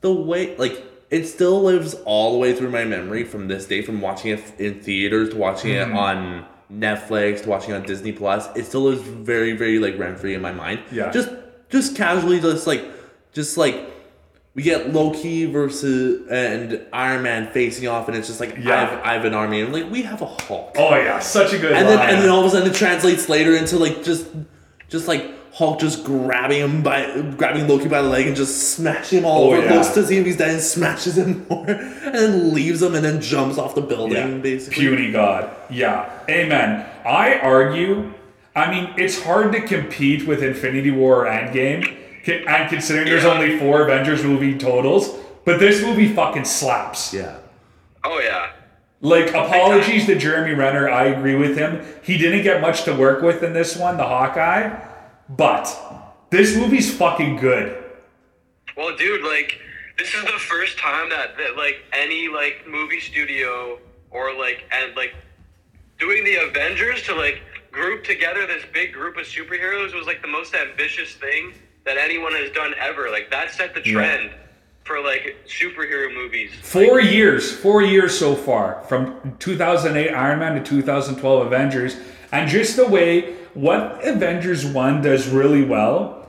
the 0.00 0.12
way 0.12 0.56
like 0.56 0.82
it 1.10 1.26
still 1.26 1.62
lives 1.62 1.94
all 2.04 2.32
the 2.32 2.38
way 2.38 2.54
through 2.54 2.70
my 2.70 2.84
memory 2.84 3.24
from 3.24 3.48
this 3.48 3.66
day, 3.66 3.82
from 3.82 4.00
watching 4.00 4.30
it 4.32 4.42
in 4.60 4.80
theaters 4.80 5.30
to 5.30 5.36
watching 5.36 5.72
Mm-hmm. 5.74 5.92
it 5.92 5.96
on 5.98 6.46
Netflix 6.72 7.42
to 7.42 7.48
watching 7.48 7.70
it 7.72 7.76
on 7.78 7.82
Disney 7.82 8.12
Plus. 8.12 8.48
It 8.56 8.64
still 8.64 8.82
lives 8.82 9.02
very, 9.02 9.52
very 9.56 9.78
like 9.80 9.98
rent 9.98 10.18
free 10.20 10.34
in 10.34 10.40
my 10.42 10.52
mind. 10.52 10.80
Yeah. 10.92 11.10
Just 11.10 11.30
just 11.68 11.96
casually, 11.96 12.40
just 12.40 12.66
like 12.66 12.84
just 13.32 13.56
like 13.56 13.88
we 14.54 14.62
get 14.62 14.92
Loki 14.92 15.46
versus 15.46 16.28
and 16.30 16.84
Iron 16.92 17.22
Man 17.22 17.52
facing 17.52 17.88
off, 17.88 18.06
and 18.08 18.16
it's 18.16 18.28
just 18.28 18.38
like 18.40 18.56
Yeah. 18.56 18.74
I, 18.74 18.78
have, 18.84 19.00
I 19.04 19.12
have 19.14 19.24
an 19.24 19.34
army, 19.34 19.62
and 19.62 19.72
like 19.72 19.90
we 19.90 20.02
have 20.02 20.22
a 20.22 20.26
Hulk, 20.26 20.74
Oh 20.78 20.94
yeah, 20.94 21.18
such 21.18 21.52
a 21.52 21.58
good 21.58 21.72
and 21.72 21.88
then 21.88 21.98
and 21.98 22.22
then 22.22 22.28
all 22.30 22.40
of 22.40 22.46
a 22.46 22.50
sudden 22.50 22.70
it 22.70 22.74
translates 22.76 23.28
later 23.28 23.56
into 23.56 23.76
like 23.76 24.04
just 24.04 24.28
just 24.88 25.08
like 25.08 25.24
Hulk 25.52 25.80
just 25.80 26.04
grabbing 26.04 26.60
him 26.60 26.82
by 26.82 27.06
grabbing 27.36 27.66
Loki 27.66 27.88
by 27.88 28.02
the 28.02 28.08
leg 28.08 28.26
and 28.28 28.36
just 28.36 28.74
smashing 28.74 29.18
him 29.20 29.24
all 29.24 29.50
Oh, 29.50 29.54
over, 29.56 29.64
yeah. 29.64 29.74
looks 29.74 29.88
to 29.88 30.06
see 30.06 30.16
if 30.18 30.24
he's 30.24 30.36
dead 30.36 30.50
and 30.50 30.60
smashes 30.62 31.18
him 31.18 31.44
more, 31.50 31.66
and 31.68 32.14
then 32.14 32.54
leaves 32.54 32.80
him 32.82 32.94
and 32.94 33.04
then 33.04 33.20
jumps 33.20 33.58
off 33.58 33.74
the 33.74 33.80
building 33.80 34.16
Yeah. 34.16 34.38
basically. 34.38 34.80
Puny 34.86 35.10
God. 35.12 35.50
Yeah. 35.68 36.08
Amen. 36.28 36.86
I 37.04 37.34
argue, 37.40 38.12
I 38.54 38.70
mean, 38.70 38.90
it's 38.96 39.22
hard 39.22 39.52
to 39.52 39.60
compete 39.60 40.26
with 40.26 40.42
Infinity 40.42 40.92
War 40.92 41.26
or 41.26 41.28
Endgame, 41.30 41.96
and 42.26 42.68
considering 42.70 43.06
there's 43.08 43.24
Yeah. 43.24 43.30
only 43.32 43.58
four 43.58 43.82
Avengers 43.82 44.22
movie 44.22 44.56
totals, 44.56 45.16
but 45.44 45.58
this 45.58 45.82
movie 45.82 46.08
fucking 46.08 46.44
slaps. 46.44 47.12
Yeah. 47.12 47.36
Oh 48.04 48.20
yeah. 48.20 48.46
Like, 49.02 49.30
apologies 49.30 50.06
to 50.06 50.14
Jeremy 50.14 50.52
Renner, 50.54 50.88
I 50.88 51.04
agree 51.06 51.34
with 51.34 51.56
him. 51.56 51.80
He 52.02 52.18
didn't 52.18 52.42
get 52.42 52.60
much 52.60 52.84
to 52.84 52.92
work 52.94 53.22
with 53.22 53.42
in 53.42 53.54
this 53.54 53.74
one, 53.74 53.96
the 53.96 54.04
Hawkeye, 54.04 54.70
but 55.36 55.68
this 56.30 56.56
movie's 56.56 56.94
fucking 56.94 57.36
good. 57.36 57.82
Well, 58.76 58.96
dude, 58.96 59.24
like 59.24 59.58
this 59.98 60.14
is 60.14 60.22
the 60.24 60.38
first 60.38 60.78
time 60.78 61.10
that, 61.10 61.36
that 61.38 61.56
like 61.56 61.76
any 61.92 62.28
like 62.28 62.64
movie 62.68 63.00
studio 63.00 63.78
or 64.10 64.36
like 64.36 64.64
and 64.72 64.94
like 64.96 65.14
doing 65.98 66.24
the 66.24 66.36
Avengers 66.36 67.02
to 67.04 67.14
like 67.14 67.42
group 67.70 68.02
together 68.02 68.46
this 68.46 68.64
big 68.72 68.92
group 68.92 69.16
of 69.16 69.24
superheroes 69.26 69.94
was 69.94 70.06
like 70.06 70.22
the 70.22 70.28
most 70.28 70.54
ambitious 70.54 71.12
thing 71.14 71.52
that 71.84 71.96
anyone 71.96 72.32
has 72.32 72.50
done 72.52 72.74
ever. 72.80 73.10
Like 73.10 73.30
that 73.30 73.50
set 73.52 73.74
the 73.74 73.82
Yeah. 73.84 73.92
trend 73.94 74.30
for 74.84 75.00
like 75.00 75.36
superhero 75.46 76.12
movies. 76.12 76.50
Four 76.62 77.00
years, 77.00 77.54
four 77.54 77.82
years 77.82 78.18
so 78.18 78.34
far, 78.34 78.82
from 78.88 79.36
2008 79.38 80.10
Iron 80.12 80.38
Man 80.40 80.54
to 80.54 80.62
2012 80.62 81.46
Avengers, 81.46 81.96
and 82.32 82.48
just 82.48 82.76
the 82.76 82.86
way 82.86 83.34
what 83.54 84.00
Avengers 84.06 84.64
1 84.64 85.02
does 85.02 85.28
really 85.28 85.62
well 85.64 86.26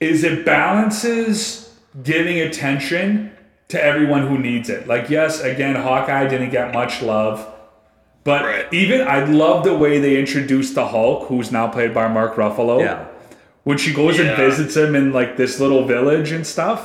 is 0.00 0.24
it 0.24 0.44
balances 0.46 1.74
giving 2.02 2.40
attention 2.40 3.32
to 3.68 3.82
everyone 3.82 4.26
who 4.26 4.38
needs 4.38 4.68
it. 4.68 4.86
Like, 4.88 5.10
yes, 5.10 5.40
again, 5.42 5.74
Hawkeye 5.76 6.26
didn't 6.28 6.50
get 6.50 6.72
much 6.74 7.02
love, 7.02 7.46
but 8.24 8.44
Right. 8.44 8.66
even 8.72 9.06
I 9.06 9.24
love 9.24 9.64
the 9.64 9.74
way 9.76 9.98
they 10.00 10.18
introduced 10.18 10.74
the 10.74 10.86
Hulk, 10.86 11.28
who's 11.28 11.52
now 11.52 11.68
played 11.68 11.92
by 11.94 12.08
Mark 12.08 12.36
Ruffalo 12.36 12.80
Yeah. 12.80 13.04
when 13.64 13.78
she 13.78 13.92
goes 13.92 14.18
and 14.18 14.36
visits 14.36 14.76
him 14.76 14.94
in 14.94 15.12
like 15.12 15.36
this 15.36 15.60
little 15.60 15.84
village 15.84 16.32
and 16.32 16.46
stuff. 16.46 16.84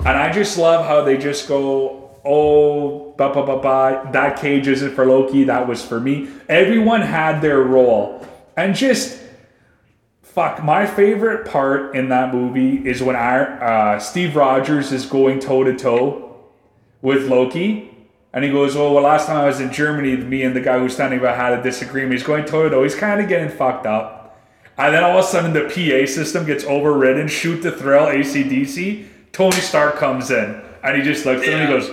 And 0.00 0.16
I 0.16 0.32
just 0.32 0.58
love 0.58 0.86
how 0.86 1.02
they 1.02 1.16
just 1.16 1.46
go, 1.48 2.10
oh, 2.24 3.14
ba 3.16 3.28
ba 3.32 3.44
ba 3.46 3.56
ba, 3.58 4.08
that 4.12 4.40
cage 4.40 4.66
isn't 4.68 4.94
for 4.94 5.04
Loki, 5.06 5.44
that 5.44 5.68
was 5.68 5.84
for 5.84 6.00
me. 6.00 6.28
Everyone 6.48 7.02
had 7.02 7.40
their 7.40 7.60
role. 7.60 8.26
And 8.56 8.74
just, 8.74 9.20
fuck, 10.22 10.62
my 10.64 10.86
favorite 10.86 11.46
part 11.46 11.94
in 11.94 12.08
that 12.08 12.32
movie 12.34 12.86
is 12.88 13.02
when 13.02 13.16
our, 13.16 13.62
uh, 13.62 13.98
Steve 13.98 14.34
Rogers 14.34 14.92
is 14.92 15.06
going 15.06 15.40
toe 15.40 15.64
to 15.64 15.76
toe 15.76 16.44
with 17.02 17.28
Loki. 17.28 17.92
And 18.32 18.44
he 18.44 18.50
goes, 18.50 18.76
Oh, 18.76 18.92
well, 18.92 19.02
last 19.02 19.26
time 19.26 19.36
I 19.36 19.46
was 19.46 19.60
in 19.60 19.72
Germany, 19.72 20.16
me 20.16 20.42
and 20.42 20.54
the 20.54 20.60
guy 20.60 20.78
who's 20.78 20.94
standing 20.94 21.20
by 21.20 21.34
had 21.34 21.58
a 21.58 21.62
disagreement. 21.62 22.12
He's 22.12 22.22
going 22.22 22.44
toe 22.44 22.64
to 22.64 22.70
toe. 22.70 22.82
He's 22.82 22.94
kind 22.94 23.20
of 23.20 23.28
getting 23.28 23.48
fucked 23.48 23.86
up. 23.86 24.38
And 24.76 24.94
then 24.94 25.02
all 25.04 25.18
of 25.18 25.24
a 25.24 25.28
sudden, 25.28 25.54
the 25.54 25.62
PA 25.64 26.06
system 26.06 26.44
gets 26.44 26.64
overridden. 26.64 27.28
Shoot 27.28 27.62
to 27.62 27.72
Thrill, 27.72 28.06
ACDC. 28.06 29.06
Tony 29.32 29.56
Stark 29.56 29.96
comes 29.96 30.30
in. 30.30 30.60
And 30.82 30.96
he 30.96 31.02
just 31.02 31.24
looks 31.24 31.42
at 31.42 31.48
him 31.48 31.60
and 31.60 31.68
he 31.72 31.78
goes, 31.78 31.90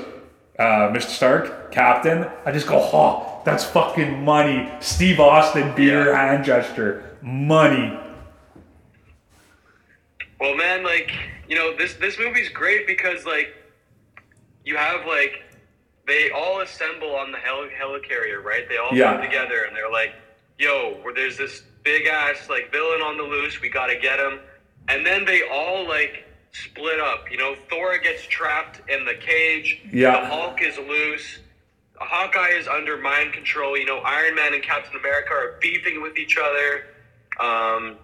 uh, 0.60 0.92
Mr. 0.92 1.10
Stark, 1.10 1.72
Captain. 1.72 2.28
I 2.46 2.52
just 2.52 2.68
go, 2.68 2.78
Oh, 2.92 3.33
that's 3.46 3.64
fucking 3.66 4.24
money. 4.24 4.70
Steve 4.80 5.20
Austin, 5.20 5.74
beer 5.76 6.12
Yeah. 6.12 6.28
hand 6.28 6.46
gesture. 6.46 7.18
Money. 7.22 7.98
Well, 10.40 10.56
man, 10.56 10.84
like 10.84 11.12
you 11.48 11.56
know, 11.56 11.76
this 11.76 11.94
this 11.96 12.18
movie's 12.20 12.50
great 12.50 12.88
because 12.88 13.26
like 13.26 13.56
you 14.66 14.76
have 14.78 15.06
like 15.06 15.42
they 16.08 16.32
all 16.32 16.62
assemble 16.62 17.16
on 17.16 17.32
the 17.32 17.38
heli- 17.38 17.70
helicarrier, 17.70 18.44
right? 18.44 18.68
They 18.68 18.78
all 18.78 18.90
Yeah. 18.94 19.14
come 19.14 19.22
together 19.22 19.64
and 19.64 19.76
they're 19.76 19.92
like, 19.92 20.14
"Yo, 20.58 21.00
where 21.02 21.14
there's 21.14 21.38
this 21.38 21.62
big 21.84 22.08
ass 22.08 22.50
like 22.50 22.72
villain 22.72 23.02
on 23.02 23.18
the 23.18 23.24
loose. 23.24 23.62
We 23.62 23.70
gotta 23.70 23.96
get 23.96 24.20
him." 24.20 24.40
And 24.90 25.06
then 25.06 25.24
they 25.26 25.48
all 25.48 25.88
like 25.88 26.26
split 26.52 27.00
up. 27.00 27.32
You 27.32 27.38
know, 27.38 27.56
Thor 27.70 27.98
gets 28.00 28.26
trapped 28.28 28.82
in 28.90 29.06
the 29.06 29.16
cage. 29.16 29.82
Yeah. 29.92 30.20
The 30.22 30.26
Hulk 30.28 30.62
is 30.62 30.78
loose. 30.78 31.40
Hawkeye 32.06 32.50
is 32.58 32.68
under 32.68 32.98
mind 32.98 33.34
control. 33.34 33.78
You 33.78 33.86
know, 33.86 34.00
Iron 34.00 34.36
Man 34.36 34.54
and 34.54 34.64
Captain 34.64 34.98
America 35.00 35.34
are 35.34 35.58
beefing 35.62 36.02
with 36.02 36.18
each 36.18 36.38
other. 36.38 36.86
Um, 37.40 37.98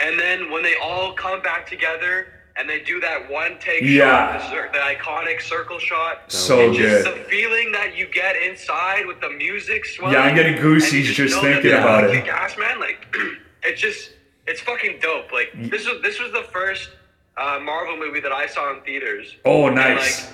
and 0.00 0.18
then 0.18 0.50
when 0.50 0.62
they 0.62 0.74
all 0.82 1.12
come 1.12 1.42
back 1.42 1.66
together 1.68 2.28
and 2.56 2.68
they 2.68 2.80
do 2.80 3.00
that 3.00 3.28
one 3.30 3.58
take 3.58 3.82
Yeah. 3.82 4.38
shot, 4.50 4.72
the, 4.72 4.78
the 4.78 4.84
iconic 4.84 5.40
circle 5.42 5.78
shot, 5.78 6.30
So 6.32 6.60
it's 6.70 6.78
just 6.78 7.04
good. 7.04 7.14
the 7.20 7.24
feeling 7.28 7.72
that 7.72 7.96
you 7.96 8.06
get 8.06 8.36
inside 8.36 9.06
with 9.06 9.20
the 9.20 9.30
music 9.30 9.84
swelling. 9.84 10.14
Yeah, 10.14 10.22
I'm 10.22 10.34
getting 10.36 10.56
goosey 10.60 10.98
and 10.98 11.06
you 11.08 11.14
just 11.14 11.40
thinking 11.40 11.72
about 11.72 12.04
it. 12.04 12.12
Kick-ass, 12.12 12.56
man. 12.56 12.78
Like, 12.80 13.06
it's 13.64 13.80
just, 13.80 14.12
it's 14.46 14.60
fucking 14.60 14.98
dope. 15.00 15.32
Like, 15.32 15.48
this 15.70 15.86
was 15.86 16.00
this 16.02 16.20
was 16.20 16.30
the 16.32 16.44
first 16.52 16.90
uh, 17.36 17.58
Marvel 17.62 17.96
movie 17.96 18.20
that 18.20 18.30
I 18.32 18.46
saw 18.46 18.72
in 18.76 18.82
theaters. 18.82 19.34
Oh, 19.44 19.66
And, 19.66 19.74
nice. 19.74 20.22
like, 20.22 20.32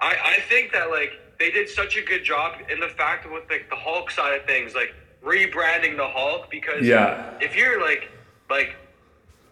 I, 0.00 0.36
I 0.36 0.40
think 0.48 0.72
that 0.72 0.90
like 0.90 1.12
they 1.38 1.50
did 1.50 1.68
such 1.68 1.96
a 1.96 2.02
good 2.02 2.24
job 2.24 2.54
in 2.70 2.80
the 2.80 2.88
fact 2.88 3.30
with 3.30 3.44
like 3.50 3.68
the 3.70 3.76
Hulk 3.76 4.10
side 4.10 4.38
of 4.40 4.46
things, 4.46 4.74
like 4.74 4.94
rebranding 5.24 5.96
the 5.96 6.06
Hulk 6.06 6.50
because 6.50 6.84
Yeah. 6.86 7.32
if 7.40 7.56
you're 7.56 7.80
like 7.80 8.10
like 8.50 8.74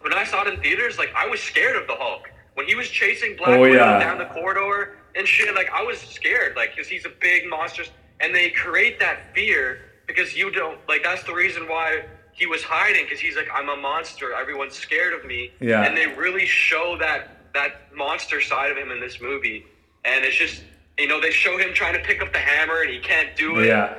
when 0.00 0.12
I 0.12 0.24
saw 0.24 0.42
it 0.46 0.52
in 0.52 0.60
theaters, 0.60 0.98
like 0.98 1.10
I 1.16 1.26
was 1.28 1.40
scared 1.40 1.76
of 1.76 1.86
the 1.86 1.94
Hulk 1.94 2.30
when 2.54 2.66
he 2.66 2.74
was 2.74 2.88
chasing 2.88 3.36
Black 3.36 3.50
Oh, 3.50 3.60
Widow 3.60 3.74
yeah. 3.74 3.98
down 3.98 4.18
the 4.18 4.26
corridor 4.26 4.96
and 5.14 5.26
shit. 5.26 5.54
Like 5.54 5.70
I 5.72 5.82
was 5.82 5.98
scared, 5.98 6.56
like 6.56 6.70
because 6.74 6.88
he's 6.88 7.06
a 7.06 7.12
big 7.20 7.46
monster, 7.48 7.84
and 8.20 8.34
they 8.34 8.50
create 8.50 8.98
that 9.00 9.34
fear 9.34 9.80
because 10.06 10.36
you 10.36 10.50
don't 10.50 10.78
like. 10.88 11.02
That's 11.04 11.22
the 11.24 11.34
reason 11.34 11.68
why 11.68 12.04
he 12.32 12.46
was 12.46 12.62
hiding 12.62 13.04
because 13.04 13.18
he's 13.20 13.34
like, 13.36 13.48
I'm 13.52 13.68
a 13.70 13.76
monster. 13.76 14.34
Everyone's 14.34 14.74
scared 14.74 15.14
of 15.14 15.24
me. 15.24 15.52
Yeah. 15.60 15.82
and 15.84 15.96
they 15.96 16.06
really 16.06 16.46
show 16.46 16.96
that 17.00 17.52
that 17.54 17.94
monster 17.94 18.40
side 18.40 18.70
of 18.70 18.76
him 18.76 18.90
in 18.90 19.00
this 19.00 19.20
movie, 19.20 19.64
and 20.04 20.24
it's 20.24 20.36
just 20.36 20.62
you 20.98 21.08
know 21.08 21.20
they 21.20 21.30
show 21.30 21.58
him 21.58 21.74
trying 21.74 21.94
to 21.94 22.00
pick 22.00 22.22
up 22.22 22.32
the 22.32 22.38
hammer 22.38 22.82
and 22.82 22.90
he 22.90 22.98
can't 22.98 23.36
do 23.36 23.58
it. 23.60 23.66
Yeah. 23.66 23.94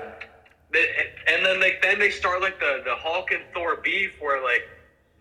And 1.28 1.46
then 1.46 1.60
like 1.60 1.82
then 1.82 2.00
they 2.00 2.10
start 2.10 2.42
like 2.42 2.60
the 2.60 2.82
the 2.84 2.96
Hulk 2.96 3.32
and 3.32 3.44
Thor 3.54 3.78
beef 3.78 4.12
where 4.20 4.44
like 4.44 4.68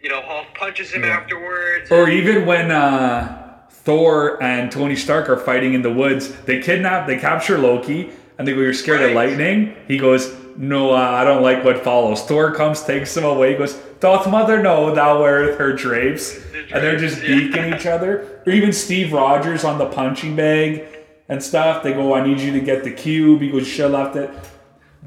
you 0.00 0.08
know 0.08 0.20
Hulk 0.22 0.46
punches 0.54 0.90
him 0.90 1.04
afterwards. 1.04 1.90
Or 1.90 2.08
even 2.08 2.46
when 2.46 2.70
uh, 2.70 3.60
Thor 3.70 4.42
and 4.42 4.70
Tony 4.70 4.96
Stark 4.96 5.28
are 5.28 5.36
fighting 5.36 5.74
in 5.74 5.82
the 5.82 5.92
woods, 5.92 6.34
they 6.42 6.60
kidnap, 6.60 7.06
they 7.06 7.18
capture 7.18 7.58
Loki, 7.58 8.10
and 8.38 8.46
they 8.46 8.52
go, 8.52 8.60
"You're 8.60 8.74
scared 8.74 9.02
of 9.02 9.12
lightning." 9.12 9.76
He 9.86 9.98
goes, 9.98 10.34
"No, 10.56 10.92
uh, 10.92 10.96
I 10.96 11.24
don't 11.24 11.42
like 11.42 11.64
what 11.64 11.84
follows." 11.84 12.22
Thor 12.22 12.52
comes, 12.52 12.82
takes 12.82 13.16
him 13.16 13.24
away, 13.24 13.52
He 13.52 13.58
goes, 13.58 13.74
"Doth 14.00 14.28
mother 14.28 14.62
know 14.62 14.94
thou 14.94 15.20
weareth 15.20 15.58
her 15.58 15.72
drapes?" 15.72 16.36
And 16.54 16.82
they're 16.82 16.98
just 16.98 17.20
drapes, 17.20 17.56
yeah. 17.56 17.62
geeking 17.62 17.76
each 17.76 17.86
other. 17.86 18.42
Or 18.44 18.52
even 18.52 18.72
Steve 18.72 19.12
Rogers 19.12 19.64
on 19.64 19.78
the 19.78 19.86
punching 19.86 20.34
bag 20.34 20.95
and 21.28 21.42
stuff. 21.42 21.82
They 21.82 21.92
go, 21.92 22.14
"I 22.14 22.26
need 22.26 22.40
you 22.40 22.52
to 22.52 22.60
get 22.60 22.84
the 22.84 22.90
cube." 22.90 23.40
Goes, 23.40 23.66
"She 23.66 23.84
left 23.84 24.16
it." 24.16 24.30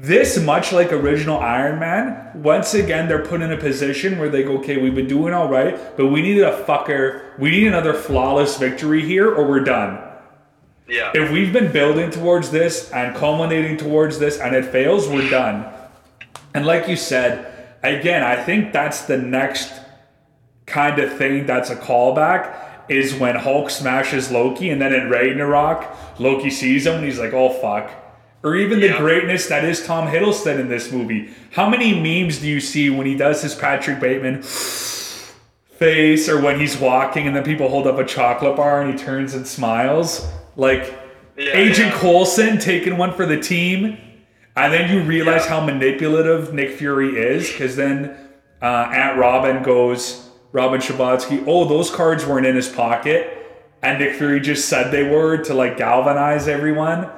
This, 0.00 0.38
much 0.38 0.72
like 0.72 0.94
original 0.94 1.38
Iron 1.38 1.78
Man, 1.78 2.30
once 2.42 2.72
again 2.72 3.06
they're 3.06 3.24
put 3.24 3.42
in 3.42 3.52
a 3.52 3.56
position 3.58 4.18
where 4.18 4.30
they 4.30 4.42
go, 4.42 4.56
okay, 4.58 4.78
we've 4.78 4.94
been 4.94 5.08
doing 5.08 5.34
all 5.34 5.46
right, 5.46 5.78
but 5.98 6.06
we 6.06 6.22
needed 6.22 6.44
a 6.44 6.64
fucker, 6.64 7.38
we 7.38 7.50
need 7.50 7.66
another 7.66 7.92
flawless 7.92 8.56
victory 8.56 9.04
here, 9.04 9.30
or 9.30 9.46
we're 9.46 9.60
done. 9.60 9.98
Yeah. 10.88 11.12
If 11.14 11.30
we've 11.30 11.52
been 11.52 11.70
building 11.70 12.10
towards 12.10 12.50
this 12.50 12.90
and 12.92 13.14
culminating 13.14 13.76
towards 13.76 14.18
this 14.18 14.38
and 14.38 14.56
it 14.56 14.64
fails, 14.64 15.06
we're 15.06 15.28
done. 15.28 15.66
And 16.54 16.64
like 16.64 16.88
you 16.88 16.96
said, 16.96 17.76
again, 17.82 18.22
I 18.22 18.42
think 18.42 18.72
that's 18.72 19.02
the 19.02 19.18
next 19.18 19.70
kind 20.64 20.98
of 20.98 21.12
thing 21.18 21.44
that's 21.44 21.68
a 21.68 21.76
callback 21.76 22.69
is 22.90 23.14
when 23.14 23.36
Hulk 23.36 23.70
smashes 23.70 24.30
Loki 24.30 24.70
and 24.70 24.80
then 24.82 24.92
in 24.92 25.08
Ragnarok, 25.08 25.86
Loki 26.18 26.50
sees 26.50 26.86
him 26.86 26.96
and 26.96 27.04
he's 27.04 27.18
like, 27.18 27.32
oh 27.32 27.50
fuck. 27.50 27.90
Or 28.42 28.56
even 28.56 28.80
the 28.80 28.86
Yeah. 28.88 28.98
greatness 28.98 29.46
that 29.48 29.64
is 29.64 29.84
Tom 29.86 30.08
Hiddleston 30.08 30.58
in 30.58 30.68
this 30.68 30.90
movie. 30.90 31.30
How 31.52 31.68
many 31.68 31.94
memes 31.94 32.38
do 32.38 32.48
you 32.48 32.60
see 32.60 32.88
when 32.90 33.06
he 33.06 33.14
does 33.14 33.42
his 33.42 33.54
Patrick 33.54 34.00
Bateman 34.00 34.42
face 34.42 36.28
or 36.28 36.40
when 36.40 36.58
he's 36.58 36.76
walking 36.78 37.26
and 37.26 37.34
then 37.36 37.44
people 37.44 37.68
hold 37.68 37.86
up 37.86 37.98
a 37.98 38.04
chocolate 38.04 38.56
bar 38.56 38.82
and 38.82 38.92
he 38.92 38.98
turns 38.98 39.34
and 39.34 39.46
smiles? 39.46 40.26
Like 40.56 40.94
Yeah, 41.36 41.52
Agent 41.56 41.92
yeah. 41.92 41.98
Coulson 42.00 42.58
taking 42.58 42.96
one 42.96 43.12
for 43.12 43.26
the 43.26 43.38
team. 43.40 43.98
And 44.56 44.72
then 44.72 44.90
you 44.92 45.02
realize 45.02 45.46
how 45.46 45.64
manipulative 45.64 46.52
Nick 46.52 46.70
Fury 46.72 47.16
is 47.16 47.48
because 47.50 47.76
then 47.76 48.16
uh, 48.60 48.90
Aunt 48.92 49.16
Robin 49.18 49.62
goes, 49.62 50.28
Robin 50.52 50.80
Scherbatsky, 50.80 51.44
oh, 51.46 51.66
those 51.66 51.90
cards 51.90 52.26
weren't 52.26 52.46
in 52.46 52.56
his 52.56 52.68
pocket. 52.68 53.36
And 53.82 53.98
Nick 53.98 54.16
Fury 54.16 54.40
just 54.40 54.68
said 54.68 54.90
they 54.90 55.08
were 55.08 55.38
to 55.44 55.54
like 55.54 55.76
galvanize 55.76 56.48
everyone. 56.48 57.08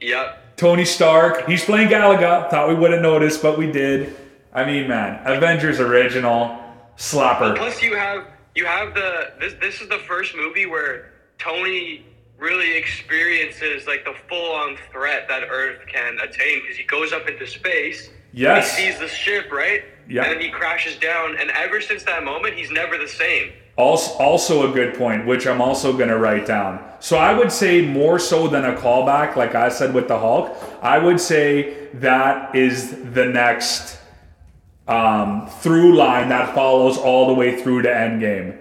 Yep. 0.00 0.56
Tony 0.56 0.84
Stark, 0.84 1.46
he's 1.46 1.64
playing 1.64 1.88
Galaga. 1.88 2.50
Thought 2.50 2.68
we 2.68 2.74
wouldn't 2.74 3.02
notice, 3.02 3.38
but 3.38 3.58
we 3.58 3.70
did. 3.70 4.16
I 4.52 4.64
mean, 4.64 4.88
man, 4.88 5.20
Avengers 5.24 5.80
original 5.80 6.58
slapper. 6.96 7.56
Plus, 7.56 7.82
you 7.82 7.96
have 7.96 8.26
you 8.54 8.66
have 8.66 8.94
the 8.94 9.32
this 9.40 9.54
this 9.60 9.80
is 9.80 9.88
the 9.88 9.98
first 9.98 10.36
movie 10.36 10.66
where 10.66 11.12
Tony 11.38 12.04
really 12.38 12.76
experiences 12.76 13.86
like 13.86 14.04
the 14.04 14.14
full 14.28 14.52
on 14.52 14.76
threat 14.92 15.26
that 15.28 15.44
Earth 15.50 15.80
can 15.88 16.18
attain 16.20 16.60
because 16.62 16.76
he 16.76 16.84
goes 16.84 17.12
up 17.12 17.28
into 17.28 17.46
space. 17.46 18.10
Yes. 18.32 18.76
He 18.76 18.84
sees 18.84 18.98
the 19.00 19.08
ship, 19.08 19.50
right? 19.50 19.84
Yeah. 20.08 20.22
And 20.24 20.32
then 20.32 20.40
he 20.40 20.50
crashes 20.50 20.96
down, 20.96 21.36
and 21.38 21.50
ever 21.50 21.80
since 21.80 22.02
that 22.04 22.24
moment, 22.24 22.54
he's 22.54 22.70
never 22.70 22.96
the 22.96 23.08
same. 23.08 23.52
Also, 23.76 24.18
also 24.18 24.70
a 24.70 24.74
good 24.74 24.94
point, 24.94 25.26
which 25.26 25.46
I'm 25.46 25.60
also 25.60 25.92
going 25.92 26.08
to 26.08 26.18
write 26.18 26.46
down. 26.46 26.82
So 26.98 27.16
I 27.16 27.32
would 27.32 27.52
say 27.52 27.82
more 27.82 28.18
so 28.18 28.48
than 28.48 28.64
a 28.64 28.74
callback, 28.74 29.36
like 29.36 29.54
I 29.54 29.68
said 29.68 29.94
with 29.94 30.08
the 30.08 30.18
Hulk, 30.18 30.56
I 30.82 30.98
would 30.98 31.20
say 31.20 31.88
that 31.94 32.56
is 32.56 32.90
the 33.12 33.26
next 33.26 33.98
um, 34.88 35.46
through 35.46 35.94
line 35.94 36.30
that 36.30 36.54
follows 36.54 36.96
all 36.96 37.28
the 37.28 37.34
way 37.34 37.60
through 37.62 37.82
to 37.82 37.88
Endgame. 37.88 38.58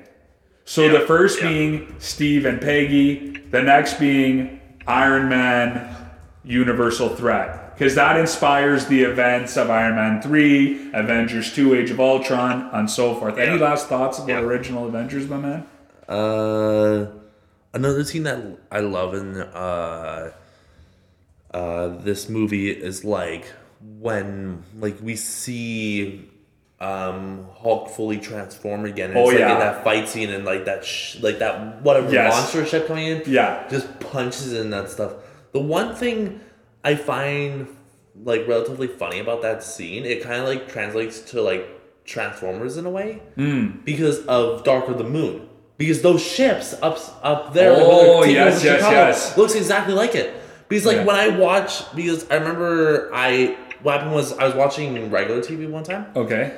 So 0.65 0.83
Yeah, 0.83 0.99
the 0.99 1.05
first 1.07 1.41
yeah. 1.41 1.47
being 1.47 1.95
Steve 1.99 2.45
and 2.45 2.59
Peggy, 2.61 3.37
the 3.49 3.61
next 3.61 3.99
being 3.99 4.59
Iron 4.85 5.29
Man 5.29 5.95
Universal 6.43 7.15
Threat. 7.15 7.66
Because 7.77 7.93
that 7.93 8.17
inspires 8.19 8.87
the 8.87 9.03
events 9.03 9.55
of 9.55 9.69
Iron 9.69 9.95
Man 9.95 10.19
3, 10.21 10.89
Avengers 10.93 11.53
2, 11.53 11.75
Age 11.75 11.91
of 11.91 11.99
Ultron, 11.99 12.69
and 12.73 12.89
so 12.89 13.13
forth. 13.13 13.37
Any 13.37 13.57
Yeah. 13.59 13.63
last 13.65 13.87
thoughts 13.87 14.17
about 14.17 14.29
Yeah. 14.29 14.39
original 14.39 14.87
Avengers, 14.87 15.27
my 15.29 15.37
man? 15.37 15.63
Uh, 16.09 17.05
another 17.75 18.03
scene 18.03 18.23
that 18.23 18.39
I 18.71 18.79
love 18.79 19.13
in 19.13 19.37
uh, 19.41 20.31
uh, 21.53 21.87
this 22.03 22.27
movie 22.29 22.71
is 22.71 23.03
like 23.05 23.45
when 23.99 24.63
like 24.79 24.97
we 25.03 25.15
see 25.15 26.27
um 26.79 27.47
Hulk 27.61 27.89
fully 27.89 28.17
transform 28.17 28.85
again. 28.85 29.09
And 29.11 29.19
Oh, 29.19 29.23
it's 29.29 29.31
like 29.33 29.39
yeah. 29.39 29.53
in 29.53 29.59
that 29.59 29.83
fight 29.83 30.07
scene 30.09 30.29
and 30.31 30.45
like 30.45 30.65
that 30.65 30.83
sh- 30.85 31.17
like 31.21 31.39
that 31.39 31.81
whatever 31.83 32.11
Yes. 32.11 32.33
monster 32.33 32.65
ship 32.65 32.87
coming 32.87 33.05
in. 33.07 33.21
Yeah. 33.27 33.63
just 33.69 33.99
punches 33.99 34.53
in 34.53 34.69
that 34.71 34.89
stuff. 34.89 35.13
The 35.53 35.59
one 35.59 35.93
thing 35.95 36.39
I 36.87 36.95
find 36.95 37.67
like 38.31 38.47
relatively 38.47 38.87
funny 38.87 39.19
about 39.19 39.41
that 39.47 39.61
scene, 39.63 40.03
it 40.05 40.23
kind 40.23 40.39
of 40.41 40.47
like 40.47 40.67
translates 40.75 41.19
to 41.31 41.41
like 41.41 41.63
Transformers 42.05 42.77
in 42.77 42.85
a 42.85 42.89
way 42.89 43.09
Hmm. 43.35 43.63
because 43.83 44.17
of 44.27 44.63
Dark 44.63 44.87
of 44.87 44.97
the 44.97 45.03
Moon. 45.03 45.35
Because 45.77 46.01
those 46.01 46.21
ships 46.35 46.73
up 46.81 46.97
up 47.21 47.53
there, 47.53 47.73
Oh, 47.77 48.23
yes, 48.23 48.63
yes, 48.63 48.77
Chicago, 48.77 48.95
yes. 48.95 49.37
looks 49.37 49.55
exactly 49.55 49.93
like 49.93 50.15
it. 50.15 50.33
Because 50.69 50.85
like 50.85 50.97
Yeah. 50.97 51.05
when 51.09 51.15
I 51.17 51.27
watch, 51.45 51.71
because 51.95 52.25
I 52.31 52.35
remember 52.35 53.09
I 53.13 53.57
what 53.83 53.91
happened 53.95 54.13
was 54.15 54.27
I 54.41 54.45
was 54.45 54.55
watching 54.55 55.11
regular 55.11 55.41
TV 55.41 55.67
one 55.69 55.83
time, 55.83 56.05
Okay. 56.15 56.51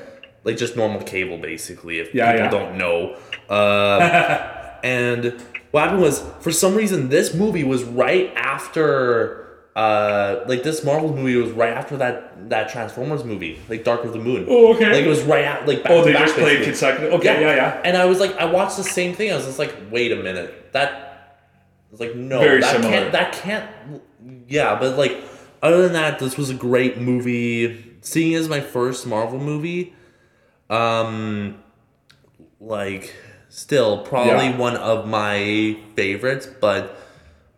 like 0.45 0.55
just 0.57 0.75
normal 0.77 1.01
cable 1.01 1.37
basically 1.39 1.99
if 1.99 2.13
Yeah, 2.13 2.31
people 2.31 2.45
yeah. 2.45 2.49
don't 2.57 2.77
know 2.77 3.15
uh, 3.49 4.47
and 4.83 5.33
what 5.71 5.79
happened 5.85 6.01
was 6.03 6.23
for 6.39 6.51
some 6.51 6.75
reason 6.75 7.09
this 7.09 7.33
movie 7.33 7.63
was 7.73 7.83
right 7.83 8.31
after 8.35 9.48
uh, 9.83 10.43
like 10.51 10.61
this 10.63 10.83
marvel 10.83 11.11
movie 11.15 11.35
was 11.35 11.51
right 11.51 11.73
after 11.81 11.95
that 11.97 12.49
that 12.49 12.69
transformers 12.69 13.23
movie 13.23 13.53
like 13.69 13.83
dark 13.83 14.03
of 14.03 14.11
the 14.13 14.19
moon 14.19 14.45
Oh, 14.49 14.73
okay. 14.73 14.91
like 14.95 15.05
it 15.05 15.07
was 15.15 15.21
right 15.23 15.45
at 15.45 15.67
like 15.67 15.83
back 15.83 15.91
Oh, 15.93 16.03
they 16.03 16.13
back, 16.13 16.23
just 16.27 16.35
played 16.35 16.59
basically. 16.59 16.65
consecutive. 16.71 17.13
Okay, 17.17 17.41
yeah, 17.41 17.55
yeah. 17.55 17.81
and 17.85 17.95
i 17.95 18.05
was 18.11 18.19
like 18.19 18.33
i 18.37 18.45
watched 18.45 18.77
the 18.77 18.83
same 18.99 19.13
thing 19.15 19.31
i 19.31 19.35
was 19.35 19.45
just 19.45 19.59
like 19.59 19.73
wait 19.91 20.11
a 20.11 20.15
minute 20.17 20.49
that 20.73 20.89
I 21.87 21.91
was 21.91 21.99
like 21.99 22.15
no 22.15 22.39
Very 22.39 22.61
that 22.61 22.71
similar. 22.75 22.91
can't 22.91 23.11
that 23.13 23.33
can't 23.33 23.69
yeah 24.47 24.77
but 24.79 24.97
like 24.97 25.15
other 25.61 25.81
than 25.83 25.93
that 25.93 26.19
this 26.19 26.35
was 26.37 26.49
a 26.49 26.53
great 26.67 26.97
movie 26.99 27.97
seeing 28.01 28.31
it 28.33 28.37
as 28.37 28.49
my 28.49 28.61
first 28.61 29.05
marvel 29.07 29.39
movie 29.39 29.93
um 30.69 31.57
like 32.59 33.13
still 33.49 33.99
probably 34.03 34.31
Yeah. 34.49 34.57
one 34.57 34.75
of 34.75 35.07
my 35.07 35.77
favorites 35.95 36.47
but 36.59 36.95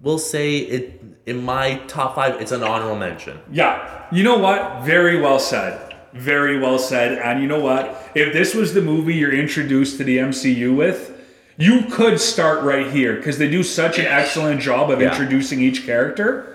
we'll 0.02 0.20
say 0.20 0.58
it 0.58 1.01
in 1.26 1.44
my 1.44 1.76
top 1.88 2.16
five 2.16 2.42
it's 2.42 2.52
an 2.52 2.64
honorable 2.64 2.96
mention 2.98 3.40
Yeah. 3.52 4.06
You 4.12 4.24
know 4.24 4.38
what? 4.38 4.82
Very 4.84 5.22
well 5.22 5.40
said. 5.40 5.96
Very 6.14 6.60
well 6.60 6.78
said. 6.78 7.18
And 7.20 7.42
you 7.42 7.48
know 7.48 7.60
what? 7.62 8.12
If 8.16 8.34
this 8.34 8.54
was 8.54 8.74
the 8.74 8.82
movie 8.82 9.14
you're 9.16 9.34
introduced 9.34 9.98
to 10.00 10.04
the 10.04 10.18
MCU 10.18 10.76
with, 10.76 11.18
you 11.58 11.84
could 11.90 12.20
start 12.20 12.62
right 12.64 12.88
here 12.92 13.16
because 13.16 13.38
they 13.38 13.50
do 13.50 13.64
such 13.64 14.00
an 14.00 14.06
excellent 14.08 14.60
job 14.60 14.90
of 14.92 15.00
Yeah. 15.00 15.10
introducing 15.10 15.62
each 15.62 15.86
character. 15.86 16.48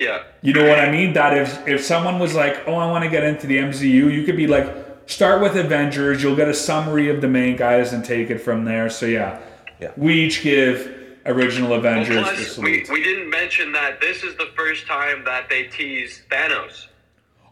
Yeah. 0.00 0.22
You 0.40 0.52
know 0.54 0.66
what 0.68 0.80
I 0.80 0.90
mean? 0.90 1.12
That 1.12 1.36
if 1.38 1.68
if 1.68 1.84
someone 1.84 2.18
was 2.18 2.34
like, 2.34 2.62
"Oh, 2.66 2.74
I 2.74 2.90
want 2.90 3.04
to 3.04 3.10
get 3.10 3.22
into 3.22 3.46
the 3.46 3.58
MCU," 3.58 4.08
you 4.08 4.24
could 4.24 4.36
be 4.36 4.48
like, 4.48 4.66
"Start 5.06 5.40
with 5.40 5.54
Avengers. 5.56 6.20
You'll 6.22 6.34
get 6.34 6.48
a 6.48 6.54
summary 6.54 7.08
of 7.08 7.20
the 7.20 7.28
main 7.28 7.54
guys 7.56 7.92
and 7.92 8.04
take 8.04 8.28
it 8.30 8.38
from 8.40 8.64
there." 8.64 8.90
So 8.90 9.06
yeah, 9.06 9.36
Yeah. 9.80 9.90
we 9.96 10.14
each 10.14 10.42
give 10.42 10.88
original 11.26 11.74
Avengers 11.74 12.16
the 12.16 12.22
plus, 12.22 12.58
we, 12.58 12.86
we 12.90 13.02
didn't 13.02 13.30
mention 13.30 13.72
that 13.72 14.00
this 14.00 14.22
is 14.22 14.36
the 14.36 14.50
first 14.56 14.86
time 14.86 15.24
that 15.24 15.48
they 15.48 15.64
tease 15.64 16.22
Thanos. 16.30 16.86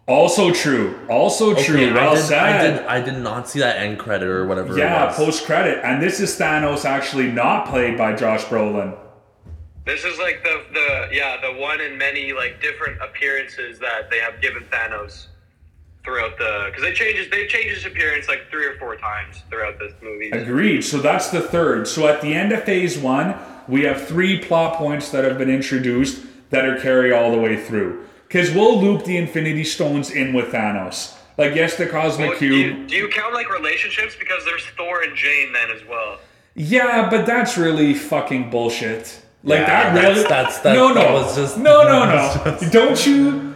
Also 0.07 0.53
true. 0.53 0.99
Also 1.09 1.55
true. 1.55 1.77
Okay, 1.77 1.93
well 1.93 2.13
I 2.13 2.15
did, 2.17 2.25
said. 2.25 2.43
I 2.43 2.67
did 2.67 2.87
I 2.87 3.01
did 3.01 3.23
not 3.23 3.49
see 3.49 3.61
that 3.61 3.77
end 3.77 3.99
credit 3.99 4.27
or 4.27 4.47
whatever 4.47 4.77
Yeah, 4.77 5.13
post 5.15 5.45
credit. 5.45 5.85
And 5.85 6.03
this 6.03 6.19
is 6.19 6.37
Thanos 6.37 6.85
actually 6.85 7.31
not 7.31 7.69
played 7.69 7.97
by 7.97 8.15
Josh 8.17 8.45
Brolin. 8.45 8.97
This 9.87 10.05
is 10.05 10.19
like 10.19 10.43
the 10.43 10.65
the 10.73 11.09
yeah 11.13 11.41
the 11.41 11.61
one 11.61 11.81
in 11.81 11.97
many 11.97 12.33
like 12.33 12.61
different 12.61 13.01
appearances 13.01 13.79
that 13.79 14.11
they 14.11 14.19
have 14.19 14.41
given 14.41 14.65
Thanos 14.65 15.27
throughout 16.05 16.37
the 16.39 16.65
because 16.67 16.83
they 16.83 16.93
changes 16.93 17.31
they 17.31 17.47
changed 17.47 17.77
his 17.77 17.87
appearance 17.87 18.27
like 18.27 18.51
three 18.51 18.67
or 18.67 18.77
four 18.79 18.97
times 18.97 19.43
throughout 19.49 19.79
this 19.79 19.93
movie. 20.03 20.31
Agreed. 20.31 20.83
So 20.83 20.99
that's 20.99 21.31
the 21.31 21.41
third. 21.41 21.87
So 21.87 22.09
at 22.09 22.21
the 22.21 22.35
end 22.35 22.53
of 22.53 22.65
phase 22.65 22.99
one, 22.99 23.37
we 23.71 23.83
have 23.85 24.07
three 24.07 24.39
plot 24.41 24.77
points 24.77 25.11
that 25.11 25.25
have 25.25 25.39
been 25.39 25.49
introduced 25.51 26.23
that 26.51 26.65
are 26.65 26.79
carry 26.81 27.13
all 27.13 27.31
the 27.31 27.39
way 27.39 27.57
through. 27.57 28.05
Because 28.27 28.51
we'll 28.53 28.81
loop 28.81 29.05
the 29.05 29.17
Infinity 29.17 29.65
Stones 29.65 30.11
in 30.11 30.33
with 30.33 30.47
Thanos. 30.53 31.17
Like, 31.39 31.55
yes, 31.55 31.77
the 31.77 31.87
Cosmic 31.87 32.31
Well, 32.31 32.39
do, 32.39 32.51
Cube. 32.51 32.79
you, 32.79 32.87
do 32.87 32.95
you 32.97 33.09
count 33.09 33.33
like 33.35 33.51
relationships 33.51 34.15
because 34.19 34.45
there's 34.45 34.65
Thor 34.77 35.03
and 35.03 35.17
Jane 35.17 35.53
then 35.53 35.71
as 35.71 35.85
well? 35.89 36.19
Yeah, 36.55 37.09
but 37.09 37.25
that's 37.27 37.57
really 37.57 37.95
fucking 37.95 38.51
bullshit. 38.51 39.21
Like 39.43 39.61
Yeah, 39.61 39.67
that 39.67 39.95
that's- 39.95 40.17
really. 40.17 40.29
that's- 40.29 40.59
that- 40.61 40.75
no, 40.75 40.89
no, 40.89 40.95
that 40.95 41.13
was 41.13 41.37
just- 41.37 41.57
no, 41.57 41.83
no, 41.85 42.05
no. 42.05 42.57
just- 42.61 42.73
Don't 42.73 43.07
you? 43.07 43.47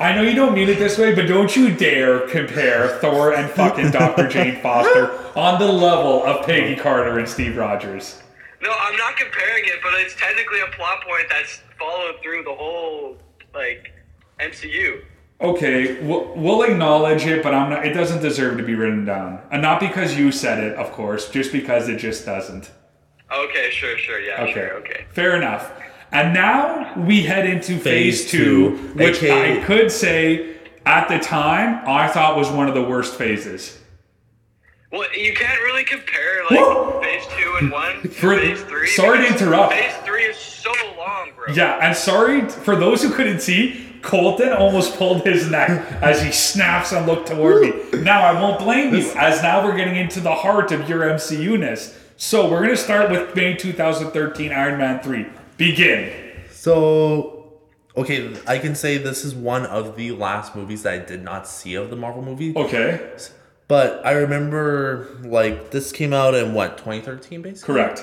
I 0.00 0.14
know 0.14 0.22
you 0.22 0.34
don't 0.36 0.54
mean 0.54 0.68
it 0.68 0.78
this 0.78 0.96
way, 0.96 1.12
but 1.12 1.26
don't 1.26 1.56
you 1.56 1.74
dare 1.74 2.20
compare 2.28 2.88
Thor 3.00 3.32
and 3.34 3.50
fucking 3.50 3.90
Dr. 3.90 4.28
Jane 4.28 4.60
Foster 4.62 5.10
on 5.36 5.58
the 5.58 5.66
level 5.66 6.22
of 6.24 6.46
Peggy 6.46 6.76
Carter 6.76 7.18
and 7.18 7.28
Steve 7.28 7.56
Rogers. 7.56 8.22
No, 8.60 8.72
I'm 8.78 8.96
not 8.96 9.16
comparing 9.16 9.64
it, 9.66 9.80
but 9.82 9.94
it's 9.94 10.14
technically 10.16 10.60
a 10.60 10.66
plot 10.76 11.04
point 11.06 11.26
that's 11.28 11.60
followed 11.78 12.16
through 12.22 12.42
the 12.44 12.54
whole 12.54 13.16
like 13.54 13.92
MCU. 14.40 15.02
Okay, 15.40 16.02
we'll, 16.02 16.34
we'll 16.34 16.62
acknowledge 16.64 17.24
it, 17.24 17.44
but 17.44 17.54
I'm 17.54 17.70
not. 17.70 17.86
It 17.86 17.92
doesn't 17.92 18.20
deserve 18.22 18.58
to 18.58 18.64
be 18.64 18.74
written 18.74 19.04
down, 19.04 19.40
and 19.52 19.62
not 19.62 19.78
because 19.78 20.18
you 20.18 20.32
said 20.32 20.62
it, 20.62 20.74
of 20.76 20.90
course, 20.90 21.30
just 21.30 21.52
because 21.52 21.88
it 21.88 21.98
just 21.98 22.26
doesn't. 22.26 22.72
Okay, 23.32 23.70
sure, 23.70 23.96
sure, 23.98 24.18
yeah, 24.18 24.42
Okay. 24.42 24.52
sure, 24.52 24.72
okay. 24.78 25.04
Fair 25.12 25.36
enough. 25.36 25.70
And 26.10 26.32
now 26.34 26.98
we 26.98 27.22
head 27.22 27.46
into 27.46 27.78
phase, 27.78 28.22
Phase 28.22 28.30
two, 28.30 28.38
two, 28.38 28.76
which 28.94 29.22
aka 29.22 29.60
I 29.60 29.64
could 29.64 29.92
say 29.92 30.56
at 30.86 31.08
the 31.08 31.18
time 31.18 31.86
I 31.86 32.08
thought 32.08 32.36
was 32.36 32.50
one 32.50 32.66
of 32.66 32.74
the 32.74 32.82
worst 32.82 33.14
phases. 33.16 33.78
Well, 34.90 35.06
you 35.14 35.34
can't 35.34 35.60
really 35.62 35.84
compare 35.84 36.42
like 36.50 36.58
Whoa. 36.60 37.00
phase 37.02 37.22
two 37.38 37.54
and 37.60 37.70
one 37.70 38.02
to 38.02 38.08
For- 38.08 38.36
phase 38.38 38.62
three. 38.62 38.86
sorry 38.88 39.18
to 39.18 39.26
interrupt. 39.26 39.74
Phase 39.74 39.92
three 40.04 40.24
is 40.24 40.36
so 40.38 40.72
long, 40.96 41.30
bro. 41.36 41.54
Yeah, 41.54 41.78
and 41.82 41.94
sorry 41.96 42.48
for 42.48 42.74
those 42.74 43.02
who 43.02 43.10
couldn't 43.12 43.40
see, 43.40 43.84
Colton 44.00 44.52
almost 44.52 44.96
pulled 44.96 45.26
his 45.26 45.50
neck 45.50 45.70
as 46.02 46.22
he 46.22 46.32
snaps 46.32 46.92
and 46.92 47.06
looked 47.06 47.28
toward 47.28 47.62
me. 47.62 48.00
Now 48.00 48.22
I 48.22 48.40
won't 48.40 48.58
blame 48.60 48.94
you, 48.94 49.10
as 49.16 49.42
now 49.42 49.62
we're 49.64 49.76
getting 49.76 49.96
into 49.96 50.20
the 50.20 50.34
heart 50.34 50.72
of 50.72 50.88
your 50.88 51.00
MCU-ness. 51.02 51.98
So 52.16 52.48
we're 52.50 52.62
gonna 52.62 52.76
start 52.76 53.10
with 53.10 53.34
May 53.36 53.54
2013 53.56 54.52
Iron 54.52 54.78
Man 54.78 55.00
3. 55.00 55.26
Begin. 55.58 56.12
So, 56.50 57.58
okay, 57.96 58.34
I 58.46 58.58
can 58.58 58.74
say 58.74 58.96
this 58.98 59.24
is 59.24 59.34
one 59.34 59.66
of 59.66 59.96
the 59.96 60.12
last 60.12 60.56
movies 60.56 60.82
that 60.84 60.94
I 60.94 60.98
did 61.04 61.22
not 61.22 61.46
see 61.46 61.74
of 61.74 61.90
the 61.90 61.96
Marvel 61.96 62.22
movie. 62.22 62.54
Okay. 62.56 63.00
But 63.68 64.04
I 64.04 64.12
remember, 64.12 65.08
like, 65.24 65.70
this 65.70 65.92
came 65.92 66.14
out 66.14 66.34
in 66.34 66.54
what, 66.54 66.78
2013, 66.78 67.42
basically? 67.42 67.74
Correct. 67.74 68.02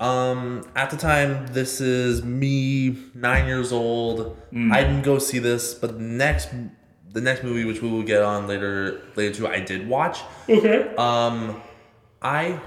Um, 0.00 0.66
at 0.74 0.90
the 0.90 0.96
time, 0.96 1.46
this 1.48 1.80
is 1.80 2.24
me, 2.24 2.96
nine 3.14 3.46
years 3.46 3.72
old. 3.72 4.36
Mm. 4.52 4.72
I 4.72 4.82
didn't 4.82 5.02
go 5.02 5.18
see 5.18 5.38
this, 5.38 5.74
but 5.74 5.98
the 5.98 6.02
next, 6.02 6.48
the 7.12 7.20
next 7.20 7.44
movie, 7.44 7.64
which 7.64 7.82
we 7.82 7.90
will 7.90 8.02
get 8.02 8.22
on 8.22 8.48
later, 8.48 9.02
later 9.14 9.34
too, 9.34 9.46
I 9.46 9.60
did 9.60 9.86
watch. 9.86 10.20
Okay. 10.48 10.92
Um, 10.96 11.62
I 12.22 12.58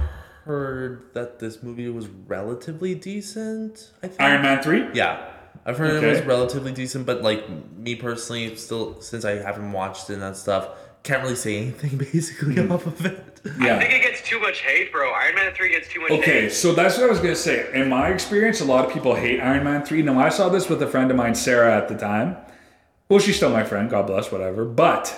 heard 0.45 1.09
that 1.13 1.39
this 1.39 1.63
movie 1.63 1.89
was 1.89 2.07
relatively 2.07 2.93
decent. 2.93 3.91
I 4.03 4.07
think. 4.07 4.21
Iron 4.21 4.43
Man 4.43 4.61
3? 4.61 4.89
Yeah, 4.93 5.31
I've 5.65 5.77
heard 5.77 6.03
it 6.03 6.07
was 6.07 6.21
relatively 6.21 6.71
decent, 6.71 7.07
but 7.07 7.23
like 7.23 7.49
me 7.75 7.95
personally, 7.95 8.55
still 8.55 9.01
since 9.01 9.25
I 9.25 9.37
haven't 9.37 9.71
watched 9.71 10.09
it 10.09 10.13
and 10.13 10.21
that 10.21 10.37
stuff, 10.37 10.69
can't 11.05 11.23
really 11.23 11.35
say 11.35 11.57
anything 11.57 11.97
basically 12.11 12.55
Mm. 12.55 12.71
off 12.71 12.85
of 12.87 13.05
it. 13.05 13.21
I 13.61 13.77
think 13.79 13.93
it 13.93 14.01
gets 14.01 14.21
too 14.27 14.39
much 14.39 14.61
hate, 14.61 14.91
bro. 14.91 15.11
Iron 15.11 15.35
Man 15.35 15.53
three 15.53 15.69
gets 15.69 15.87
too 15.87 16.01
much 16.01 16.11
Okay, 16.11 16.41
hate. 16.43 16.51
so 16.51 16.73
that's 16.73 16.97
what 16.97 17.05
I 17.05 17.09
was 17.09 17.19
gonna 17.19 17.35
say. 17.35 17.69
In 17.73 17.87
my 17.89 18.09
experience, 18.09 18.59
a 18.61 18.65
lot 18.65 18.85
of 18.85 18.91
people 18.91 19.13
hate 19.15 19.39
Iron 19.39 19.63
Man 19.63 19.85
3. 19.85 20.01
Now 20.01 20.19
I 20.19 20.29
saw 20.29 20.49
this 20.49 20.67
with 20.67 20.81
a 20.81 20.87
friend 20.87 21.11
of 21.11 21.17
mine, 21.17 21.35
Sarah, 21.35 21.77
at 21.77 21.87
the 21.87 21.95
time. 21.95 22.37
Well, 23.07 23.19
she's 23.19 23.35
still 23.37 23.51
my 23.51 23.63
friend, 23.63 23.87
God 23.89 24.07
bless, 24.07 24.31
whatever. 24.31 24.65
But 24.65 25.13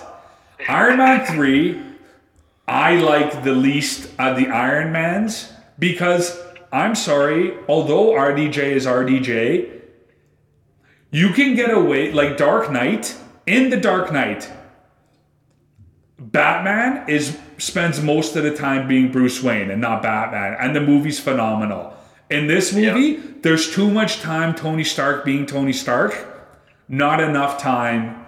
Iron 0.68 0.98
Man 0.98 1.24
3, 1.34 1.80
I 2.68 2.96
like 2.96 3.44
the 3.44 3.52
least 3.54 4.10
of 4.18 4.36
the 4.36 4.48
Iron 4.48 4.92
Mans 4.92 5.50
because 5.78 6.38
I'm 6.70 6.94
sorry, 6.94 7.54
although 7.66 8.12
RDJ 8.12 8.58
is 8.58 8.84
RDJ, 8.84 9.70
you 11.10 11.30
can 11.32 11.54
get 11.54 11.70
away 11.70 12.12
like 12.12 12.36
Dark 12.36 12.70
Knight. 12.70 13.16
In 13.46 13.70
the 13.70 13.78
Dark 13.78 14.12
Knight, 14.12 14.50
Batman 16.30 17.08
is 17.08 17.38
spends 17.56 18.02
most 18.02 18.36
of 18.36 18.44
the 18.44 18.54
time 18.54 18.86
being 18.86 19.10
Bruce 19.10 19.42
Wayne 19.42 19.70
and 19.70 19.80
not 19.80 20.02
Batman, 20.02 20.56
and 20.60 20.76
the 20.76 20.80
movie's 20.80 21.18
phenomenal. 21.18 21.96
In 22.28 22.46
this 22.46 22.74
movie, 22.74 23.16
there's 23.16 23.72
too 23.74 23.90
much 23.90 24.20
time 24.20 24.54
Tony 24.54 24.84
Stark 24.84 25.24
being 25.24 25.46
Tony 25.46 25.72
Stark, 25.72 26.14
not 26.86 27.20
enough 27.20 27.58
time 27.58 28.26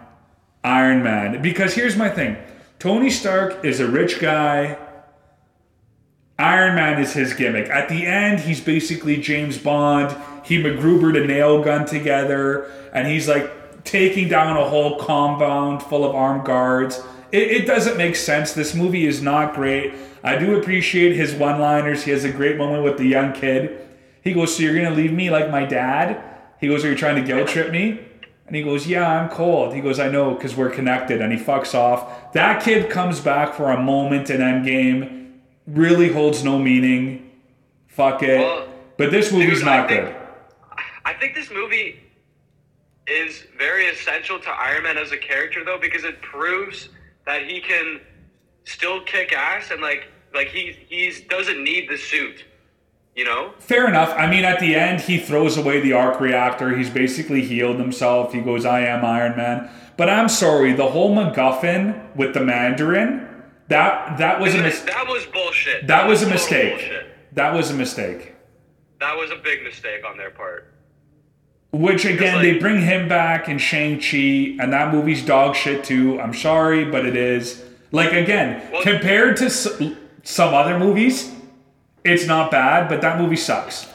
Iron 0.64 1.03
Man. 1.03 1.42
Because 1.42 1.74
here's 1.74 1.96
my 1.96 2.09
thing 2.09 2.38
Tony 2.78 3.11
Stark 3.11 3.64
is 3.64 3.80
a 3.80 3.86
rich 3.86 4.18
guy. 4.18 4.78
Iron 6.38 6.74
Man 6.76 7.03
is 7.03 7.12
his 7.12 7.34
gimmick. 7.34 7.68
At 7.68 7.90
the 7.90 8.07
end, 8.07 8.40
he's 8.40 8.62
basically 8.62 9.18
James 9.18 9.59
Bond. 9.59 10.16
He 10.42 10.57
MacGrubered 10.62 11.22
a 11.22 11.26
nail 11.26 11.62
gun 11.62 11.84
together, 11.84 12.70
and 12.94 13.07
he's 13.07 13.28
like 13.28 13.84
taking 13.84 14.28
down 14.28 14.57
a 14.57 14.64
whole 14.64 14.98
compound 14.98 15.82
full 15.82 16.03
of 16.03 16.14
armed 16.14 16.46
guards. 16.46 17.03
It, 17.32 17.50
it 17.50 17.66
doesn't 17.66 17.96
make 17.96 18.16
sense. 18.16 18.52
This 18.52 18.74
movie 18.74 19.06
is 19.06 19.22
not 19.22 19.54
great. 19.54 19.94
I 20.22 20.36
do 20.36 20.58
appreciate 20.58 21.14
his 21.16 21.32
one 21.34 21.60
liners. 21.60 22.02
He 22.04 22.10
has 22.10 22.24
a 22.24 22.30
great 22.32 22.56
moment 22.56 22.84
with 22.84 22.98
the 22.98 23.06
young 23.06 23.32
kid. 23.32 23.86
He 24.22 24.32
goes, 24.32 24.56
So 24.56 24.62
you're 24.62 24.74
going 24.74 24.88
to 24.88 24.94
leave 24.94 25.12
me 25.12 25.30
like 25.30 25.50
my 25.50 25.64
dad? 25.64 26.22
He 26.60 26.68
goes, 26.68 26.84
Are 26.84 26.90
you 26.90 26.96
trying 26.96 27.16
to 27.16 27.22
guilt 27.22 27.48
trip 27.48 27.70
me? 27.70 28.00
And 28.46 28.56
he 28.56 28.62
goes, 28.62 28.86
Yeah, 28.86 29.08
I'm 29.08 29.28
cold. 29.30 29.74
He 29.74 29.80
goes, 29.80 29.98
I 30.00 30.08
know, 30.08 30.34
because 30.34 30.56
we're 30.56 30.70
connected. 30.70 31.20
And 31.22 31.32
he 31.32 31.38
fucks 31.38 31.74
off. 31.74 32.32
That 32.32 32.62
kid 32.62 32.90
comes 32.90 33.20
back 33.20 33.54
for 33.54 33.70
a 33.70 33.80
moment 33.80 34.28
in 34.28 34.40
Endgame, 34.40 35.38
really 35.66 36.12
holds 36.12 36.42
no 36.44 36.58
meaning. 36.58 37.30
Fuck 37.88 38.22
it. 38.22 38.38
Well, 38.40 38.68
but 38.96 39.10
this 39.10 39.32
movie's 39.32 39.60
dude, 39.60 39.68
I 39.68 39.76
not 39.78 39.88
think- 39.88 40.04
good. 40.06 40.16
I 41.04 41.14
think 41.14 41.34
this 41.34 41.50
movie 41.50 42.00
is 43.06 43.44
very 43.58 43.86
essential 43.86 44.38
to 44.38 44.50
Iron 44.50 44.84
Man 44.84 44.96
as 44.98 45.10
a 45.12 45.16
character, 45.16 45.64
though, 45.64 45.78
because 45.80 46.04
it 46.04 46.20
proves 46.22 46.88
that 47.30 47.46
he 47.46 47.60
can 47.60 48.00
still 48.64 49.00
kick 49.02 49.32
ass 49.32 49.70
and 49.70 49.80
like 49.80 50.08
like 50.34 50.48
he 50.48 50.76
he's 50.88 51.20
doesn't 51.22 51.62
need 51.62 51.88
the 51.88 51.96
suit. 51.96 52.44
You 53.14 53.24
know? 53.24 53.52
Fair 53.58 53.88
enough. 53.88 54.14
I 54.16 54.30
mean, 54.30 54.44
at 54.44 54.60
the 54.60 54.74
end, 54.76 55.00
he 55.00 55.18
throws 55.18 55.56
away 55.56 55.80
the 55.80 55.92
arc 55.92 56.20
reactor. 56.20 56.76
He's 56.76 56.88
basically 56.88 57.42
healed 57.42 57.76
himself. 57.78 58.32
He 58.32 58.40
goes, 58.40 58.64
I 58.64 58.80
am 58.82 59.04
Iron 59.04 59.36
Man. 59.36 59.68
But 59.96 60.08
I'm 60.08 60.28
sorry, 60.28 60.72
the 60.72 60.88
whole 60.88 61.14
MacGuffin 61.14 62.16
with 62.16 62.34
the 62.34 62.40
Mandarin, 62.40 63.28
that 63.68 64.18
that 64.18 64.40
was 64.40 64.54
a 64.54 64.58
that, 64.58 64.64
mis- 64.64 64.80
that 64.82 65.06
was 65.08 65.26
bullshit. 65.26 65.86
that 65.86 66.08
was 66.08 66.22
a 66.22 66.28
mistake. 66.28 66.78
bullshit. 66.78 67.34
That 67.34 67.54
was 67.54 67.70
a 67.70 67.74
mistake. 67.74 68.34
That 69.00 69.16
was 69.16 69.30
a 69.30 69.36
big 69.36 69.62
mistake 69.62 70.02
on 70.08 70.16
their 70.16 70.30
part. 70.30 70.69
Which 71.72 72.04
again, 72.04 72.34
like- 72.36 72.42
they 72.42 72.58
bring 72.58 72.80
him 72.82 73.08
back 73.08 73.48
in 73.48 73.58
Shang 73.58 74.00
Chi, 74.00 74.56
and 74.62 74.72
that 74.72 74.92
movie's 74.92 75.24
dog 75.24 75.54
shit 75.54 75.84
too. 75.84 76.20
I'm 76.20 76.34
sorry, 76.34 76.84
but 76.84 77.06
it 77.06 77.16
is. 77.16 77.62
Like 77.92 78.12
again, 78.12 78.60
Well- 78.72 78.82
compared 78.82 79.36
to 79.38 79.46
s- 79.46 79.68
some 80.24 80.54
other 80.54 80.78
movies, 80.78 81.32
it's 82.04 82.26
not 82.26 82.50
bad, 82.50 82.88
but 82.88 83.00
that 83.02 83.18
movie 83.18 83.36
sucks. 83.36 83.86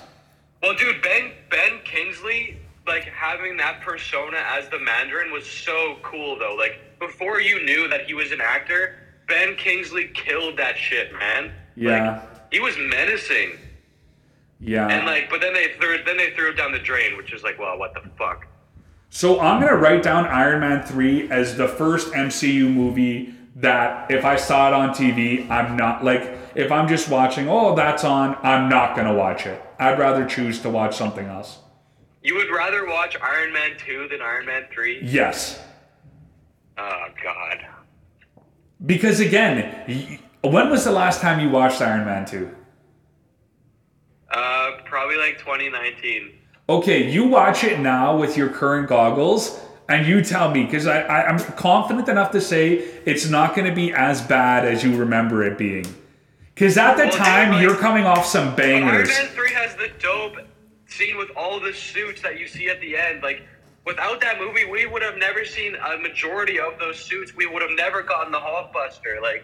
Well, 0.62 0.74
dude, 0.76 1.02
Ben 1.02 1.32
Ben 1.50 1.80
Kingsley, 1.84 2.58
like 2.88 3.04
having 3.04 3.58
that 3.58 3.82
persona 3.82 4.38
as 4.58 4.68
the 4.70 4.80
Mandarin 4.80 5.32
was 5.32 5.46
so 5.46 5.98
cool, 6.02 6.38
though. 6.40 6.56
Like 6.56 6.80
before 7.00 7.42
you 7.42 7.64
knew 7.66 7.88
that 7.90 8.06
he 8.06 8.14
was 8.14 8.32
an 8.32 8.42
actor, 8.42 8.96
Ben 9.28 9.56
Kingsley 9.56 10.10
killed 10.14 10.58
that 10.58 10.78
shit, 10.78 11.12
man. 11.14 11.52
Yeah. 11.76 12.12
Like, 12.12 12.22
he 12.54 12.60
was 12.62 12.78
menacing, 12.78 13.58
Yeah. 14.66 14.88
and 14.88 15.06
like, 15.06 15.30
but 15.30 15.42
then 15.42 15.54
they 15.54 15.74
threw 15.80 16.04
then 16.04 16.18
they 16.18 16.32
threw 16.32 16.50
it 16.50 16.58
down 16.58 16.72
the 16.72 16.80
drain, 16.80 17.18
which 17.18 17.32
is 17.34 17.44
like, 17.44 17.60
well, 17.60 17.78
what 17.78 17.94
the 17.94 18.02
fuck? 18.18 18.48
So 19.10 19.40
I'm 19.40 19.62
gonna 19.62 19.76
write 19.76 20.04
down 20.04 20.26
Iron 20.26 20.62
Man 20.62 20.84
3 20.84 21.30
as 21.30 21.56
the 21.56 21.68
first 21.68 22.12
MCU 22.14 22.74
movie 22.74 23.34
that 23.58 24.10
if 24.12 24.26
I 24.26 24.36
saw 24.36 24.68
it 24.68 24.74
on 24.74 24.90
TV, 24.90 25.50
I'm 25.50 25.78
not 25.78 26.04
like 26.04 26.38
if 26.56 26.72
I'm 26.72 26.88
just 26.88 27.10
watching, 27.10 27.48
oh 27.48 27.76
that's 27.76 28.04
on, 28.04 28.38
I'm 28.42 28.68
not 28.68 28.96
gonna 28.96 29.14
watch 29.14 29.46
it. 29.46 29.62
I'd 29.80 30.00
rather 30.00 30.26
choose 30.26 30.60
to 30.62 30.70
watch 30.70 30.96
something 30.96 31.28
else. 31.28 31.60
You 32.24 32.36
would 32.36 32.50
rather 32.50 32.88
watch 32.88 33.16
Iron 33.22 33.54
Man 33.54 33.78
two 33.78 34.08
than 34.10 34.22
Iron 34.22 34.48
Man 34.48 34.66
three? 34.74 35.00
Yes. 35.04 35.62
Oh 36.78 37.06
God. 37.24 37.66
Because 38.86 39.20
again, 39.20 40.20
when 40.42 40.70
was 40.70 40.84
the 40.84 40.92
last 40.92 41.22
time 41.22 41.40
you 41.40 41.50
watched 41.50 41.82
Iron 41.82 42.06
Man 42.06 42.26
2? 42.26 42.50
Uh, 44.36 44.78
probably 44.84 45.16
like 45.16 45.40
2019. 45.40 46.32
Okay, 46.68 47.10
you 47.10 47.26
watch 47.28 47.64
it 47.64 47.80
now 47.80 48.18
with 48.18 48.36
your 48.36 48.50
current 48.50 48.90
goggles, 48.90 49.62
and 49.88 50.06
you 50.06 50.22
tell 50.22 50.52
me 50.52 50.66
because 50.66 50.88
I, 50.88 51.02
I 51.04 51.28
I'm 51.30 51.40
confident 51.54 52.10
enough 52.10 52.32
to 52.32 52.42
say 52.42 52.80
it's 53.06 53.30
not 53.30 53.56
going 53.56 53.68
to 53.70 53.74
be 53.74 53.94
as 53.94 54.22
bad 54.22 54.66
as 54.66 54.84
you 54.84 54.96
remember 54.98 55.44
it 55.44 55.58
being. 55.58 55.86
Because 56.54 56.78
at 56.78 56.96
the 56.98 57.04
Well, 57.06 57.12
time 57.14 57.52
like- 57.54 57.62
you're 57.62 57.76
coming 57.78 58.06
off 58.06 58.26
some 58.26 58.56
bangers. 58.56 59.10
Iron. 59.10 59.26
Man 59.28 59.36
3 59.36 59.52
has 59.54 59.76
the 59.76 59.90
dope 60.00 60.36
scene 60.88 61.18
with 61.18 61.30
all 61.38 61.60
the 61.62 61.74
suits 61.74 62.22
that 62.22 62.38
you 62.40 62.48
see 62.48 62.68
at 62.68 62.82
the 62.82 62.98
end. 62.98 63.22
Like, 63.24 63.42
without 63.86 64.20
that 64.22 64.40
movie, 64.40 64.66
we 64.66 64.86
would 64.86 65.02
have 65.02 65.18
never 65.18 65.46
seen 65.46 65.76
a 65.76 65.98
majority 65.98 66.60
of 66.60 66.78
those 66.80 66.98
suits. 67.00 67.36
We 67.36 67.46
would 67.46 67.62
have 67.62 67.72
never 67.72 68.02
gotten 68.02 68.32
the 68.32 68.40
Hulkbuster. 68.40 69.22
Like, 69.22 69.44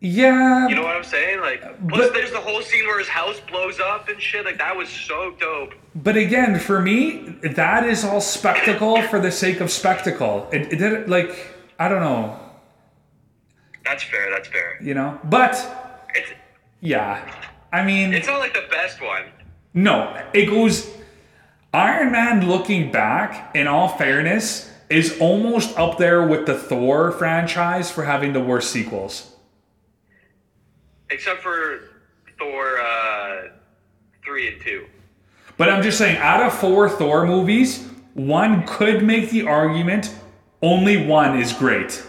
Yeah, 0.00 0.68
you 0.68 0.74
know 0.74 0.82
what 0.82 0.94
I'm 0.96 1.04
saying? 1.04 1.40
Like, 1.40 1.62
But- 1.62 1.88
plus 1.88 2.10
there's 2.12 2.30
the 2.30 2.40
whole 2.40 2.60
scene 2.62 2.86
where 2.86 2.98
his 2.98 3.08
house 3.08 3.40
blows 3.50 3.80
up 3.80 4.08
and 4.08 4.20
shit. 4.20 4.44
Like, 4.44 4.58
that 4.58 4.76
was 4.76 4.88
so 4.88 5.32
dope. 5.40 5.74
but 5.94 6.16
again, 6.16 6.58
for 6.58 6.80
me, 6.80 7.34
that 7.42 7.84
is 7.84 8.04
all 8.04 8.20
spectacle 8.20 9.00
for 9.02 9.18
the 9.18 9.30
sake 9.32 9.60
of 9.60 9.70
spectacle. 9.70 10.48
It, 10.52 10.72
it 10.72 10.76
didn't 10.76 11.08
like 11.08 11.54
I 11.78 11.88
don't 11.88 12.00
know, 12.00 12.38
That's 13.84 14.02
fair. 14.02 14.30
That's 14.30 14.48
fair. 14.48 14.78
you 14.82 14.94
know. 14.94 15.18
But 15.24 15.52
It's 16.14 16.30
yeah, 16.80 17.22
I 17.72 17.82
mean, 17.84 18.12
it's 18.12 18.26
not 18.26 18.38
like 18.38 18.54
the 18.54 18.66
best 18.70 19.00
one. 19.02 19.24
No, 19.74 20.14
it 20.34 20.46
goes. 20.46 20.90
Iron 21.74 22.12
Man, 22.12 22.48
looking 22.48 22.90
back, 22.90 23.54
in 23.54 23.66
all 23.66 23.88
fairness, 23.88 24.70
is 24.88 25.18
almost 25.20 25.76
up 25.78 25.98
there 25.98 26.26
with 26.26 26.46
the 26.46 26.54
Thor 26.54 27.12
franchise 27.12 27.90
for 27.90 28.04
having 28.04 28.32
the 28.32 28.40
worst 28.40 28.70
sequels. 28.70 29.32
Except 31.10 31.42
for 31.42 31.80
Thor 32.38 32.78
uh, 32.80 33.48
3 34.24 34.48
and 34.54 34.60
2. 34.60 34.86
But 35.56 35.68
I'm 35.70 35.82
just 35.82 35.98
saying, 35.98 36.18
out 36.18 36.42
of 36.42 36.52
four 36.52 36.88
Thor 36.88 37.26
movies, 37.26 37.86
one 38.14 38.66
could 38.66 39.02
make 39.02 39.30
the 39.30 39.46
argument 39.46 40.14
only 40.62 41.06
one 41.06 41.38
is 41.38 41.52
great. 41.52 42.02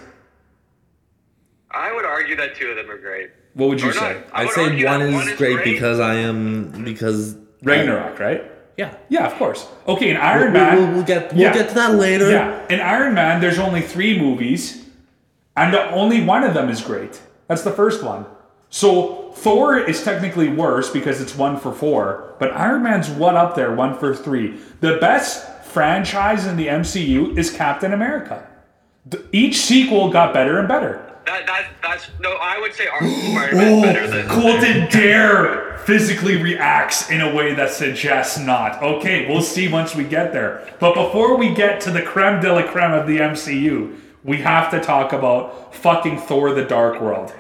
I 1.72 1.93
would 1.93 2.06
argue 2.06 2.36
that 2.38 2.56
two 2.56 2.68
of 2.70 2.76
them 2.76 2.89
are 2.89 2.98
great. 2.98 3.30
What 3.54 3.70
would 3.70 3.82
you 3.82 3.89
Or 3.91 3.93
not. 3.93 4.00
say? 4.00 4.22
I 4.34 4.41
I'd 4.41 4.45
would 4.45 4.54
say 4.56 4.64
argue 4.66 4.86
one 4.86 5.02
is, 5.02 5.38
great, 5.38 5.64
because 5.64 6.00
I 6.00 6.16
am 6.16 6.84
because 6.84 7.36
Ragnarok, 7.64 8.20
right? 8.20 8.43
Yeah. 8.78 8.93
Yeah, 9.10 9.26
of 9.28 9.34
course. 9.36 9.68
Okay, 9.88 10.10
in 10.12 10.18
Iron 10.18 10.54
We'll, 10.54 10.62
Man. 10.64 10.78
we'll, 10.78 10.91
we'll 10.95 11.04
get 11.04 11.34
we'll 11.34 11.41
Yeah. 11.41 11.54
get 11.54 11.70
to 11.70 11.76
that 11.76 11.95
later. 11.95 12.30
Yeah, 12.30 12.66
in 12.70 12.80
Iron 12.80 13.14
Man, 13.14 13.41
there's 13.41 13.60
only 13.60 13.82
three 13.82 14.18
movies, 14.20 14.86
and 15.56 15.76
only 15.76 16.24
one 16.24 16.43
of 16.43 16.54
them 16.54 16.70
is 16.70 16.82
great. 16.82 17.20
That's 17.48 17.64
the 17.64 17.72
first 17.72 18.04
one. 18.04 18.26
So 18.70 19.32
Thor 19.36 19.78
is 19.78 20.03
technically 20.03 20.49
worse 20.49 20.89
because 20.89 21.22
it's 21.22 21.36
one 21.36 21.57
for 21.59 21.72
four, 21.72 22.36
but 22.39 22.51
Iron 22.53 22.84
Man's 22.84 23.09
one 23.09 23.36
up 23.36 23.55
there, 23.55 23.74
one 23.74 23.97
for 23.97 24.15
three. 24.15 24.57
The 24.82 24.97
best 24.97 25.65
franchise 25.65 26.45
in 26.45 26.57
the 26.57 26.68
MCU 26.68 27.38
is 27.38 27.51
Captain 27.51 27.93
America. 27.93 28.47
Each 29.32 29.57
sequel 29.57 30.09
got 30.09 30.34
better 30.34 30.59
and 30.59 30.68
better. 30.68 31.03
That, 31.26 31.45
that, 31.45 31.68
that's, 31.82 32.09
no, 32.20 32.32
I 32.41 32.57
would 32.59 32.74
say 32.74 32.86
Spider-Man 32.86 33.82
better 33.82 34.03
oh, 34.03 34.07
than. 34.07 34.28
Colton 34.28 34.88
Dare 34.89 35.78
physically 35.80 36.41
reacts 36.41 37.09
in 37.09 37.22
a 37.22 37.34
way 37.34 37.53
that 37.53 37.70
suggests 37.70 38.39
not. 38.39 38.82
Okay, 38.82 39.28
we'll 39.28 39.41
see 39.41 39.68
once 39.68 39.93
we 39.93 40.03
get 40.03 40.32
there. 40.32 40.74
But 40.80 40.95
before 40.95 41.38
we 41.38 41.53
get 41.53 41.82
to 41.82 41.91
the 41.91 42.01
creme 42.01 42.41
de 42.41 42.51
la 42.51 42.63
creme 42.63 42.93
of 42.93 43.07
the 43.07 43.18
MCU, 43.20 43.99
we 44.24 44.38
have 44.38 44.72
to 44.72 44.80
talk 44.80 45.13
about 45.13 45.76
fucking 45.76 46.18
Thor 46.20 46.53
the 46.53 46.63
Dark 46.63 47.01
World. 47.01 47.34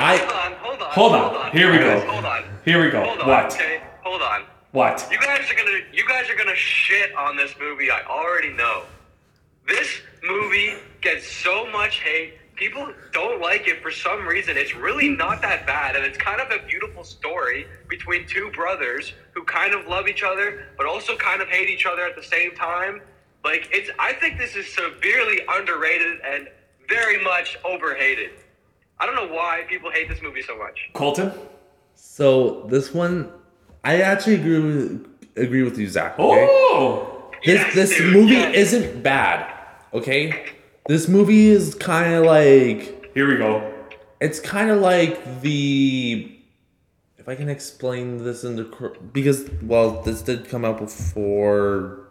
Hold 0.00 0.20
on, 0.22 0.52
I- 0.52 0.56
hold 0.56 0.82
on, 0.82 0.90
hold 0.92 1.12
on. 1.12 1.20
Hold 1.20 1.36
on. 1.36 1.52
Here 1.52 1.70
we 1.70 1.78
go. 1.78 2.00
Hold 2.10 2.24
on. 2.24 2.44
Here 2.64 2.82
we 2.82 2.90
go. 2.90 3.04
Hold 3.04 3.20
on. 3.20 3.28
What? 3.28 3.52
Okay, 3.54 3.80
hold 4.02 4.22
on. 4.22 4.44
What? 4.72 5.06
You 5.10 5.18
guys 5.18 5.50
are 5.50 5.54
gonna 5.54 5.80
you 5.92 6.06
guys 6.08 6.30
are 6.30 6.36
gonna 6.36 6.54
shit 6.56 7.14
on 7.16 7.36
this 7.36 7.54
movie. 7.60 7.90
I 7.90 8.02
already 8.04 8.52
know. 8.52 8.84
This 9.66 10.00
movie 10.22 10.74
gets 11.00 11.26
so 11.26 11.66
much 11.70 12.00
hate. 12.00 12.34
People 12.56 12.92
don't 13.12 13.40
like 13.40 13.68
it 13.68 13.82
for 13.82 13.90
some 13.90 14.26
reason. 14.26 14.56
It's 14.56 14.74
really 14.74 15.08
not 15.08 15.40
that 15.42 15.66
bad, 15.66 15.96
and 15.96 16.04
it's 16.04 16.18
kind 16.18 16.40
of 16.40 16.50
a 16.50 16.64
beautiful 16.66 17.04
story 17.04 17.66
between 17.88 18.26
two 18.26 18.50
brothers 18.52 19.12
who 19.32 19.42
kind 19.44 19.74
of 19.74 19.86
love 19.86 20.08
each 20.08 20.22
other, 20.22 20.66
but 20.76 20.86
also 20.86 21.16
kind 21.16 21.40
of 21.40 21.48
hate 21.48 21.70
each 21.70 21.86
other 21.86 22.02
at 22.04 22.16
the 22.16 22.22
same 22.22 22.54
time. 22.54 23.00
Like 23.44 23.68
it's, 23.72 23.90
I 23.98 24.12
think 24.12 24.38
this 24.38 24.56
is 24.56 24.66
severely 24.72 25.40
underrated 25.48 26.20
and 26.24 26.48
very 26.88 27.22
much 27.24 27.56
overhated. 27.64 28.30
I 29.00 29.06
don't 29.06 29.16
know 29.16 29.34
why 29.34 29.62
people 29.68 29.90
hate 29.90 30.08
this 30.08 30.20
movie 30.22 30.42
so 30.42 30.56
much. 30.58 30.78
Colton? 30.92 31.32
So 31.94 32.66
this 32.68 32.92
one, 32.94 33.30
I 33.82 34.00
actually 34.02 34.34
agree 34.34 34.58
with 34.60 35.06
agree 35.36 35.62
with 35.62 35.78
you, 35.78 35.88
Zach. 35.88 36.18
Okay? 36.18 36.46
Oh! 36.48 37.30
this 37.44 37.54
Yes, 37.54 37.74
this 37.74 37.96
dude, 37.96 38.12
movie 38.12 38.34
yes. 38.34 38.54
isn't 38.54 39.02
bad. 39.02 39.50
Okay, 39.94 40.52
this 40.86 41.08
movie 41.08 41.48
is 41.48 41.74
kind 41.74 42.12
of 42.14 42.24
like 42.26 43.12
Here 43.14 43.26
we 43.26 43.36
go. 43.38 43.72
it's 44.20 44.38
kind 44.38 44.70
of 44.70 44.80
like 44.80 45.40
the 45.40 46.30
if 47.18 47.28
I 47.28 47.34
can 47.34 47.48
explain 47.48 48.22
this 48.22 48.44
in 48.44 48.56
the 48.56 48.64
cor- 48.64 48.96
because 49.12 49.48
well 49.62 50.02
this 50.02 50.20
did 50.22 50.48
come 50.48 50.64
out 50.64 50.78
before. 50.78 52.06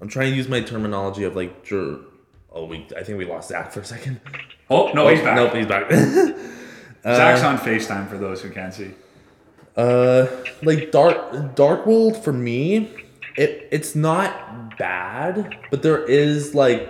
I'm 0.00 0.08
trying 0.08 0.30
to 0.30 0.36
use 0.36 0.48
my 0.48 0.60
terminology 0.60 1.24
of 1.24 1.36
like 1.36 1.64
jur- 1.64 2.00
oh 2.52 2.64
we 2.64 2.86
I 2.96 3.02
think 3.04 3.18
we 3.18 3.24
lost 3.26 3.48
Zach 3.50 3.70
for 3.72 3.80
a 3.80 3.84
second. 3.84 4.20
Oh, 4.70 4.92
no, 4.92 5.08
he's 5.08 5.20
back. 5.20 5.36
Nope, 5.36 5.54
he's 5.54 5.66
back. 5.66 5.90
Zach's 7.02 7.42
on 7.42 7.58
FaceTime 7.58 8.08
for 8.08 8.18
those 8.18 8.42
who 8.42 8.50
can't 8.50 8.74
see. 8.74 8.92
Uh, 9.76 10.26
like 10.62 10.90
Dark 10.90 11.54
Dark 11.54 11.86
World 11.86 12.22
for 12.22 12.32
me, 12.32 12.90
it 13.36 13.68
it's 13.70 13.94
not 13.94 14.76
bad, 14.76 15.56
but 15.70 15.82
there 15.82 16.04
is 16.04 16.54
like 16.54 16.88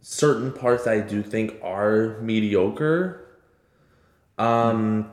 certain 0.00 0.52
parts 0.52 0.84
that 0.84 0.94
I 0.94 1.00
do 1.00 1.22
think 1.22 1.58
are 1.62 2.18
mediocre. 2.22 3.28
Um, 4.38 5.10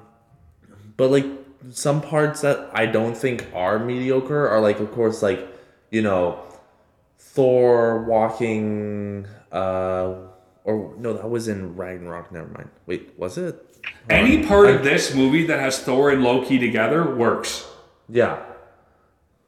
but 0.95 1.11
like 1.11 1.25
some 1.71 2.01
parts 2.01 2.41
that 2.41 2.69
I 2.73 2.85
don't 2.85 3.15
think 3.15 3.45
are 3.53 3.77
mediocre 3.77 4.47
are 4.47 4.61
like, 4.61 4.79
of 4.79 4.91
course, 4.93 5.21
like 5.21 5.45
you 5.91 6.01
know, 6.01 6.39
Thor 7.19 8.03
walking. 8.03 9.27
Uh, 9.51 10.15
or 10.63 10.93
no, 10.97 11.13
that 11.13 11.29
was 11.29 11.47
in 11.47 11.75
Ragnarok. 11.75 12.31
Never 12.31 12.47
mind. 12.47 12.69
Wait, 12.85 13.13
was 13.17 13.37
it? 13.37 13.65
Any 14.09 14.45
part 14.45 14.69
of 14.69 14.83
this 14.83 15.13
movie 15.13 15.45
that 15.47 15.59
has 15.59 15.79
Thor 15.79 16.09
and 16.11 16.23
Loki 16.23 16.57
together 16.57 17.15
works. 17.15 17.67
Yeah. 18.09 18.41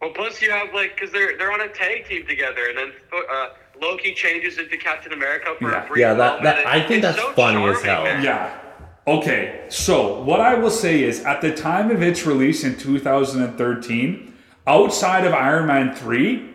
Well, 0.01 0.11
plus 0.11 0.41
you 0.41 0.51
have 0.51 0.73
like 0.73 0.95
because 0.95 1.11
they're 1.11 1.37
they're 1.37 1.51
on 1.53 1.61
a 1.61 1.69
tag 1.69 2.05
team 2.05 2.25
together, 2.27 2.67
and 2.69 2.77
then 2.77 2.91
uh, 3.31 3.47
Loki 3.81 4.13
changes 4.13 4.57
into 4.57 4.77
Captain 4.77 5.13
America 5.13 5.55
for 5.59 5.71
Yeah. 5.71 5.83
a 5.83 5.87
brief 5.87 5.99
Yeah, 6.01 6.13
that- 6.15 6.17
moment, 6.37 6.43
that- 6.43 6.57
and 6.59 6.67
I 6.67 6.85
think 6.85 7.03
it's 7.03 7.15
that's 7.17 7.33
funny 7.35 7.63
as 7.65 7.81
hell. 7.81 8.03
man. 8.03 8.23
Yeah. 8.23 8.59
Okay. 9.07 9.61
So 9.69 10.21
what 10.23 10.41
I 10.41 10.55
will 10.55 10.69
say 10.71 11.03
is, 11.03 11.23
at 11.23 11.39
the 11.41 11.53
time 11.53 11.91
of 11.91 12.01
its 12.01 12.25
release 12.25 12.63
in 12.63 12.75
2013, 12.77 14.33
outside 14.67 15.25
of 15.25 15.33
Iron 15.33 15.67
Man 15.67 15.93
3, 15.95 16.49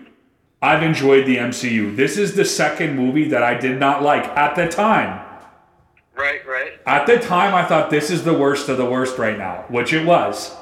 I've 0.62 0.82
enjoyed 0.82 1.26
the 1.26 1.36
MCU. 1.38 1.96
This 1.96 2.18
is 2.18 2.34
the 2.34 2.44
second 2.44 2.96
movie 2.96 3.28
that 3.28 3.42
I 3.42 3.54
did 3.54 3.78
not 3.80 4.02
like 4.02 4.24
at 4.36 4.54
the 4.56 4.68
time. 4.68 5.26
Right, 6.14 6.46
right. 6.46 6.72
At 6.86 7.06
the 7.06 7.18
time, 7.18 7.54
I 7.54 7.64
thought 7.64 7.88
this 7.90 8.10
is 8.10 8.24
the 8.24 8.34
worst 8.34 8.68
of 8.68 8.76
the 8.76 8.84
worst 8.84 9.16
right 9.16 9.38
now, 9.38 9.64
which 9.68 9.92
it 9.94 10.04
was. 10.04 10.54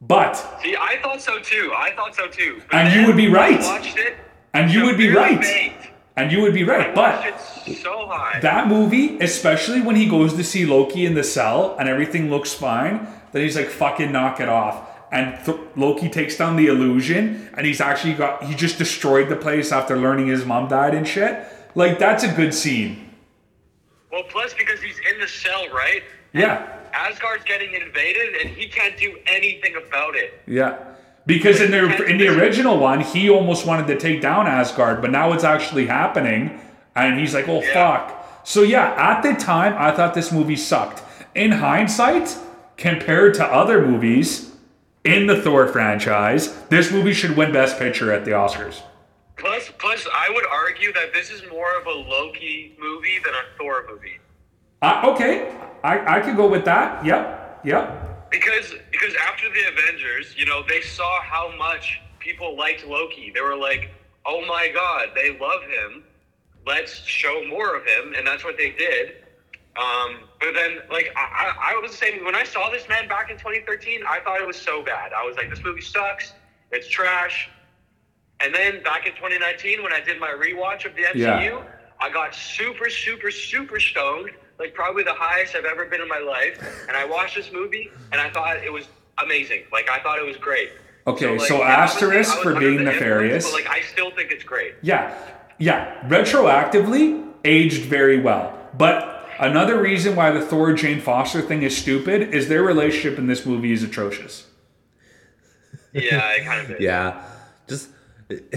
But, 0.00 0.34
See, 0.62 0.76
I 0.78 0.98
thought 1.02 1.20
so 1.20 1.40
too. 1.40 1.72
I 1.76 1.90
thought 1.96 2.14
so 2.14 2.28
too. 2.28 2.62
But 2.70 2.76
And 2.76 3.00
you 3.00 3.06
would 3.08 3.16
be 3.16 3.26
right. 3.28 3.60
I 3.60 3.66
watched 3.78 3.96
it. 3.98 4.14
and 4.54 4.70
you 4.70 4.84
would 4.84 4.96
be 4.96 5.10
right. 5.12 5.40
baked. 5.40 5.88
And 6.16 6.30
you 6.30 6.40
would 6.42 6.54
be 6.54 6.62
right. 6.64 6.94
But 6.94 7.36
so 7.40 8.06
high. 8.06 8.38
that 8.40 8.68
movie, 8.68 9.18
especially 9.20 9.80
when 9.80 9.96
he 9.96 10.08
goes 10.08 10.34
to 10.34 10.44
see 10.44 10.66
Loki 10.66 11.04
in 11.04 11.14
the 11.14 11.24
cell 11.24 11.76
and 11.78 11.88
everything 11.88 12.30
looks 12.30 12.52
fine, 12.54 13.06
then 13.32 13.42
he's 13.42 13.56
like, 13.56 13.68
fucking 13.70 14.12
knock 14.12 14.40
it 14.40 14.48
off. 14.48 14.88
And 15.10 15.42
th- 15.44 15.58
Loki 15.76 16.08
takes 16.10 16.36
down 16.36 16.56
the 16.56 16.66
illusion 16.66 17.48
and 17.54 17.66
he's 17.66 17.80
actually 17.80 18.14
got, 18.14 18.44
he 18.44 18.54
just 18.54 18.76
destroyed 18.78 19.28
the 19.28 19.36
place 19.36 19.72
after 19.72 19.96
learning 19.96 20.26
his 20.28 20.44
mom 20.44 20.68
died 20.68 20.94
and 20.94 21.06
shit. 21.08 21.44
Like, 21.74 21.98
that's 21.98 22.24
a 22.24 22.28
good 22.32 22.52
scene. 22.52 23.10
well, 24.12 24.24
plus 24.28 24.52
because 24.54 24.80
he's 24.80 24.98
in 25.12 25.20
the 25.20 25.28
cell, 25.28 25.68
right? 25.70 26.02
Yeah. 26.32 26.74
Asgard's 26.92 27.44
getting 27.44 27.74
invaded, 27.74 28.34
and 28.36 28.48
he 28.50 28.68
can't 28.68 28.96
do 28.98 29.16
anything 29.26 29.74
about 29.76 30.16
it. 30.16 30.40
Yeah. 30.46 30.78
Because 31.26 31.60
in 31.60 31.70
the 31.70 32.04
in 32.06 32.16
the 32.16 32.28
original 32.28 32.78
one, 32.78 33.00
he 33.00 33.28
almost 33.28 33.66
wanted 33.66 33.86
to 33.88 33.98
take 33.98 34.22
down 34.22 34.46
Asgard, 34.46 35.02
but 35.02 35.10
now 35.10 35.32
it's 35.34 35.44
actually 35.44 35.86
happening, 35.86 36.58
and 36.96 37.20
he's 37.20 37.34
like, 37.34 37.46
"Oh 37.48 37.60
Yeah. 37.62 37.74
fuck!" 37.74 38.40
So 38.44 38.62
yeah, 38.62 38.94
at 38.96 39.22
the 39.22 39.34
time, 39.34 39.74
I 39.78 39.90
thought 39.92 40.14
this 40.14 40.32
movie 40.32 40.56
sucked. 40.56 41.02
In 41.34 41.52
hindsight, 41.52 42.34
compared 42.78 43.34
to 43.34 43.44
other 43.44 43.86
movies 43.86 44.47
in 45.04 45.26
the 45.26 45.40
Thor 45.40 45.68
franchise, 45.68 46.54
this 46.66 46.90
movie 46.90 47.12
should 47.12 47.36
win 47.36 47.52
Best 47.52 47.78
Picture 47.78 48.12
at 48.12 48.24
the 48.24 48.32
Oscars. 48.32 48.82
Plus, 49.36 49.70
plus, 49.78 50.06
I 50.12 50.30
would 50.30 50.46
argue 50.46 50.92
that 50.94 51.12
this 51.12 51.30
is 51.30 51.42
more 51.48 51.78
of 51.78 51.86
a 51.86 51.92
Loki 51.92 52.76
movie 52.78 53.18
than 53.24 53.34
a 53.34 53.56
Thor 53.56 53.86
movie. 53.88 54.18
Uh, 54.82 55.02
okay, 55.04 55.56
I 55.84 56.18
I 56.18 56.20
could 56.20 56.36
go 56.36 56.48
with 56.48 56.64
that. 56.64 57.04
Yep, 57.04 57.60
yep. 57.64 58.30
Because 58.30 58.74
because 58.90 59.14
after 59.26 59.48
the 59.48 59.68
Avengers, 59.68 60.34
you 60.36 60.44
know, 60.44 60.62
they 60.68 60.80
saw 60.80 61.20
how 61.22 61.52
much 61.56 62.00
people 62.18 62.56
liked 62.56 62.86
Loki. 62.86 63.30
They 63.34 63.40
were 63.40 63.56
like, 63.56 63.90
"Oh 64.26 64.44
my 64.46 64.68
god, 64.74 65.10
they 65.14 65.38
love 65.38 65.62
him. 65.62 66.04
Let's 66.66 66.94
show 67.04 67.44
more 67.46 67.76
of 67.76 67.84
him," 67.86 68.14
and 68.16 68.26
that's 68.26 68.44
what 68.44 68.56
they 68.56 68.70
did. 68.70 69.24
Um, 69.78 70.16
but 70.40 70.54
then, 70.54 70.78
like, 70.90 71.12
I, 71.14 71.72
I, 71.72 71.80
was 71.80 71.92
the 71.92 71.96
same. 71.96 72.24
When 72.24 72.34
I 72.34 72.42
saw 72.42 72.68
this 72.68 72.88
man 72.88 73.06
back 73.06 73.30
in 73.30 73.36
2013, 73.36 74.00
I 74.08 74.18
thought 74.20 74.40
it 74.40 74.46
was 74.46 74.56
so 74.56 74.82
bad. 74.82 75.12
I 75.12 75.24
was 75.24 75.36
like, 75.36 75.50
"This 75.50 75.62
movie 75.62 75.80
sucks. 75.80 76.32
It's 76.72 76.88
trash." 76.88 77.48
And 78.40 78.52
then 78.52 78.82
back 78.82 79.06
in 79.06 79.12
2019, 79.14 79.82
when 79.82 79.92
I 79.92 80.00
did 80.00 80.18
my 80.18 80.30
rewatch 80.30 80.84
of 80.84 80.94
the 80.96 81.02
MCU, 81.02 81.14
Yeah. 81.14 81.62
I 82.00 82.10
got 82.10 82.34
super, 82.34 82.88
super, 82.88 83.30
super 83.30 83.80
stoned, 83.80 84.30
like 84.58 84.74
probably 84.74 85.02
the 85.02 85.14
highest 85.14 85.54
I've 85.56 85.64
ever 85.64 85.86
been 85.86 86.00
in 86.00 86.08
my 86.08 86.18
life. 86.18 86.60
And 86.88 86.96
I 86.96 87.04
watched 87.04 87.36
this 87.36 87.52
movie, 87.52 87.90
and 88.12 88.20
I 88.20 88.30
thought 88.30 88.56
it 88.56 88.72
was 88.72 88.86
amazing. 89.22 89.64
Like 89.72 89.88
I 89.88 90.00
thought 90.00 90.18
it 90.18 90.26
was 90.26 90.36
great. 90.36 90.70
Okay, 91.06 91.38
like, 91.38 91.48
so 91.48 91.62
asterisk 91.62 92.34
was 92.34 92.42
for 92.42 92.58
being 92.58 92.84
nefarious. 92.84 93.44
But 93.44 93.54
like 93.54 93.68
I 93.68 93.82
still 93.82 94.10
think 94.10 94.32
it's 94.32 94.44
great. 94.44 94.74
Yeah, 94.82 95.16
yeah. 95.58 96.00
Retroactively 96.08 97.28
aged 97.44 97.84
very 97.84 98.20
well. 98.20 98.54
But 98.76 99.17
another 99.38 99.80
reason 99.80 100.14
why 100.16 100.30
the 100.30 100.40
Thor 100.40 100.72
Jane 100.72 101.00
Foster 101.00 101.40
thing 101.42 101.62
is 101.62 101.76
stupid 101.76 102.34
is 102.34 102.48
their 102.48 102.62
relationship 102.62 103.18
in 103.18 103.26
this 103.26 103.44
movie 103.46 103.72
is 103.72 103.82
atrocious. 103.82 104.46
Yeah, 105.92 106.20
I 106.24 106.44
kind 106.44 106.60
of 106.62 106.68
did. 106.68 106.80
Yeah. 106.80 107.22
Just 107.68 107.88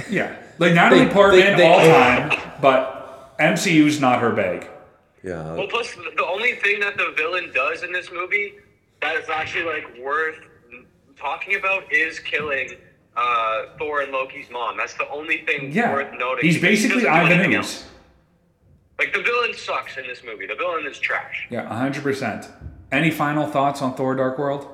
Yeah, 0.09 0.35
like 0.59 0.73
Natalie 0.73 1.05
They- 1.05 1.11
Portman 1.13 1.39
they- 1.39 1.55
they- 1.55 1.67
all 1.67 1.79
time, 2.29 2.39
but 2.61 3.35
MCU's 3.39 3.99
not 4.01 4.19
her 4.19 4.31
bag. 4.31 4.67
yeah. 5.23 5.53
Well, 5.53 5.67
plus 5.67 5.93
the 5.95 6.25
only 6.25 6.53
thing 6.55 6.79
that 6.81 6.97
the 6.97 7.13
villain 7.15 7.51
does 7.53 7.83
in 7.83 7.91
this 7.91 8.11
movie 8.11 8.55
that 9.01 9.15
is 9.15 9.29
actually 9.29 9.63
like 9.65 9.97
worth 9.99 10.39
talking 11.17 11.55
about 11.55 11.91
is 11.91 12.19
killing 12.19 12.69
uh, 13.15 13.63
Thor 13.77 14.01
and 14.01 14.11
Loki's 14.11 14.49
mom. 14.51 14.77
That's 14.77 14.93
the 14.95 15.07
only 15.09 15.39
thing 15.45 15.71
Yeah. 15.71 15.93
worth 15.93 16.11
noting. 16.17 16.45
He's 16.45 16.55
because 16.55 16.79
he 16.79 16.87
basically 16.87 17.03
doesn't 17.03 17.13
Ivan 17.13 17.39
anything 17.39 17.59
Ooze. 17.59 17.83
Else. 19.51 19.67
Like 19.67 19.75
the 19.75 19.75
villain 19.75 19.85
sucks 19.85 19.97
in 19.97 20.07
this 20.07 20.23
movie. 20.23 20.47
The 20.47 20.55
villain 20.55 20.85
is 20.85 20.99
trash. 20.99 21.47
Yeah, 21.49 21.67
100%. 21.69 22.51
Any 22.91 23.11
final 23.11 23.47
thoughts 23.47 23.81
on 23.81 23.95
Thor 23.95 24.15
Dark 24.15 24.37
World? 24.37 24.67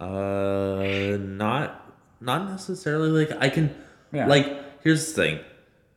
Uh, 0.00 1.16
not 1.18 1.80
not 2.20 2.48
necessarily. 2.50 3.10
Like 3.26 3.36
I 3.42 3.48
can, 3.48 3.74
Yeah. 4.12 4.26
like 4.26 4.46
here's 4.82 5.12
the 5.12 5.22
thing. 5.22 5.40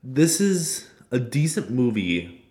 This 0.03 0.39
is 0.41 0.89
a 1.11 1.19
decent 1.19 1.69
movie, 1.69 2.45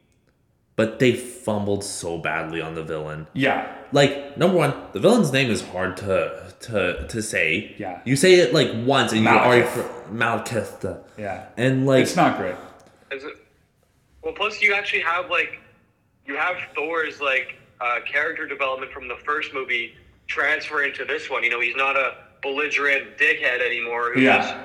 but 0.76 0.98
they 0.98 1.12
fumbled 1.12 1.82
so 1.84 2.18
badly 2.18 2.60
on 2.60 2.74
the 2.74 2.82
villain. 2.82 3.26
Yeah. 3.32 3.72
Like 3.92 4.36
number 4.36 4.56
one, 4.56 4.74
the 4.92 5.00
villain's 5.00 5.32
name 5.32 5.50
is 5.50 5.62
hard 5.62 5.96
to 5.98 6.52
to 6.60 7.06
to 7.08 7.22
say. 7.22 7.74
Yeah. 7.78 8.00
you 8.04 8.16
say 8.16 8.34
it 8.34 8.52
like 8.54 8.70
once 8.86 9.12
and 9.12 9.22
you 9.22 9.28
already 9.28 9.62
Malekith. 9.64 9.68
fr- 9.68 10.12
Malekith. 10.12 11.04
Yeah. 11.18 11.46
And 11.56 11.86
like 11.86 12.02
It's 12.02 12.16
not 12.16 12.38
great. 12.38 12.56
Is 13.12 13.24
it? 13.24 13.34
Well, 14.22 14.34
plus 14.34 14.60
you 14.60 14.74
actually 14.74 15.02
have 15.02 15.30
like 15.30 15.58
you 16.26 16.36
have 16.36 16.56
Thor's 16.74 17.20
like 17.20 17.56
uh, 17.80 18.00
character 18.10 18.46
development 18.46 18.92
from 18.92 19.08
the 19.08 19.16
first 19.24 19.52
movie 19.54 19.94
transfer 20.26 20.82
into 20.84 21.04
this 21.04 21.30
one. 21.30 21.44
You 21.44 21.50
know, 21.50 21.60
he's 21.60 21.76
not 21.76 21.96
a 21.96 22.14
belligerent 22.42 23.16
dickhead 23.18 23.60
anymore 23.64 24.12
who 24.14 24.20
Yeah. 24.20 24.64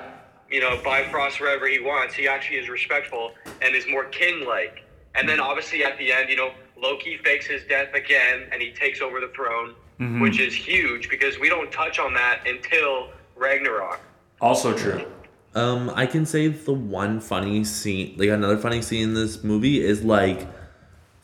you 0.50 0.60
know 0.60 0.80
bifrost 0.84 1.40
wherever 1.40 1.66
he 1.66 1.78
wants. 1.80 2.14
He 2.14 2.28
actually 2.28 2.58
is 2.58 2.68
respectful 2.68 3.32
and 3.60 3.74
is 3.74 3.86
more 3.88 4.04
king-like. 4.06 4.84
And 5.14 5.28
then 5.28 5.40
obviously 5.40 5.84
at 5.84 5.98
the 5.98 6.12
end, 6.12 6.28
you 6.30 6.36
know, 6.36 6.52
Loki 6.80 7.16
fakes 7.18 7.46
his 7.46 7.62
death 7.64 7.92
again 7.94 8.48
and 8.50 8.60
he 8.62 8.72
takes 8.72 9.00
over 9.00 9.20
the 9.20 9.28
throne, 9.28 9.74
which 10.20 10.40
is 10.40 10.52
huge 10.54 11.08
because 11.08 11.38
we 11.38 11.48
don't 11.48 11.70
touch 11.70 11.98
on 12.00 12.12
that 12.14 12.40
until 12.46 13.10
Ragnarok. 13.36 14.00
Also 14.40 14.76
true. 14.76 15.04
Um, 15.54 15.92
I 15.94 16.06
can 16.06 16.24
say 16.26 16.48
the 16.48 16.72
one 16.72 17.20
funny 17.20 17.62
scene, 17.62 18.14
like 18.16 18.30
another 18.30 18.56
funny 18.56 18.80
scene 18.82 19.10
in 19.10 19.14
this 19.14 19.44
movie 19.44 19.84
is 19.84 20.02
like 20.02 20.48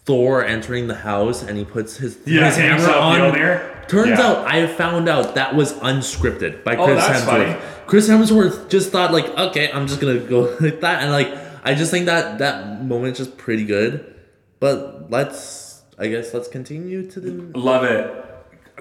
Thor 0.09 0.43
entering 0.43 0.87
the 0.89 0.95
house 0.95 1.43
and 1.43 1.59
he 1.59 1.67
puts 1.67 1.99
his, 1.99 2.17
Yeah, 2.25 2.47
his 2.47 2.57
hammer 2.57 2.89
up 2.89 3.03
on. 3.03 3.19
Mjolnir. 3.21 3.87
Turns 3.89 4.19
Yeah. 4.19 4.23
out 4.27 4.47
I 4.47 4.67
found 4.67 5.07
out 5.07 5.35
that 5.35 5.55
was 5.55 5.75
unscripted 5.75 6.65
by 6.65 6.77
Oh, 6.77 6.87
Chris 6.87 7.07
that's 7.07 7.21
Hemsworth. 7.21 7.27
funny. 7.27 7.57
Chris 7.87 8.09
Hemsworth 8.09 8.69
just 8.71 8.91
thought 8.91 9.13
like, 9.13 9.29
okay, 9.37 9.71
I'm 9.71 9.87
just 9.87 10.01
gonna 10.01 10.19
go 10.19 10.57
like 10.61 10.81
that, 10.81 11.03
and 11.03 11.13
like 11.13 11.29
I 11.63 11.75
just 11.75 11.91
think 11.91 12.07
that 12.07 12.39
that 12.39 12.83
moment's 12.85 13.19
just 13.19 13.37
pretty 13.37 13.65
good. 13.67 14.15
But 14.61 15.11
let's, 15.11 15.83
I 15.99 16.07
guess, 16.09 16.33
let's 16.33 16.49
continue 16.49 17.11
to 17.11 17.21
the 17.21 17.59
Love 17.59 17.85
it. 17.85 18.25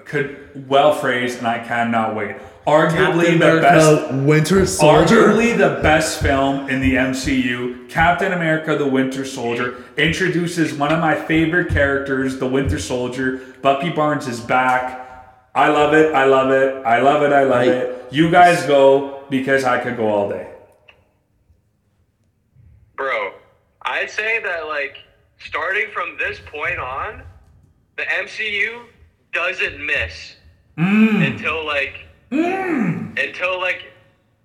Could 0.05 0.67
well 0.69 0.93
phrased, 0.93 1.39
and 1.39 1.47
I 1.47 1.59
cannot 1.59 2.15
wait. 2.15 2.38
Arguably 2.68 3.39
Captain 3.39 3.39
the 3.39 3.61
best. 3.61 4.13
Winter 4.13 4.65
Soldier. 4.65 5.15
Arguably 5.15 5.57
the 5.57 5.82
best 5.82 6.22
film 6.22 6.70
in 6.70 6.82
the 6.82 6.95
MCU, 6.95 7.88
Captain 7.89 8.34
America 8.34 8.78
the 8.78 8.86
Winter 8.86 9.24
Soldier, 9.24 9.86
introduces 9.95 10.74
one 10.74 10.91
of 10.91 10.99
my 10.99 11.15
favorite 11.15 11.70
characters, 11.70 12.39
the 12.39 12.45
Winter 12.45 12.78
Soldier. 12.78 13.38
Bucky 13.61 13.89
Barnes 13.89 14.28
is 14.28 14.41
back. 14.41 15.49
I 15.55 15.70
love 15.70 15.93
it. 15.93 16.13
I 16.13 16.26
love 16.26 16.51
it. 16.51 16.86
I 16.86 16.99
love 16.99 17.24
it. 17.24 17.32
I 17.32 17.43
love 17.43 17.61
I- 17.61 17.72
it. 17.72 18.07
You 18.11 18.30
guys 18.30 18.65
go 18.65 19.24
because 19.30 19.63
I 19.63 19.80
could 19.80 19.95
go 19.95 20.09
all 20.09 20.30
day. 20.30 20.49
Bro, 22.97 23.32
I'd 23.84 24.09
say 24.09 24.41
that 24.43 24.68
like 24.68 24.97
starting 25.39 25.89
from 25.93 26.18
this 26.18 26.39
point 26.45 26.80
on, 26.80 27.24
the 27.95 28.03
MCU 28.03 28.84
doesn't 29.32 29.86
miss 29.86 30.36
mm. 30.78 31.26
until 31.26 31.65
like 31.65 32.07
until 32.32 33.59
like 33.59 33.86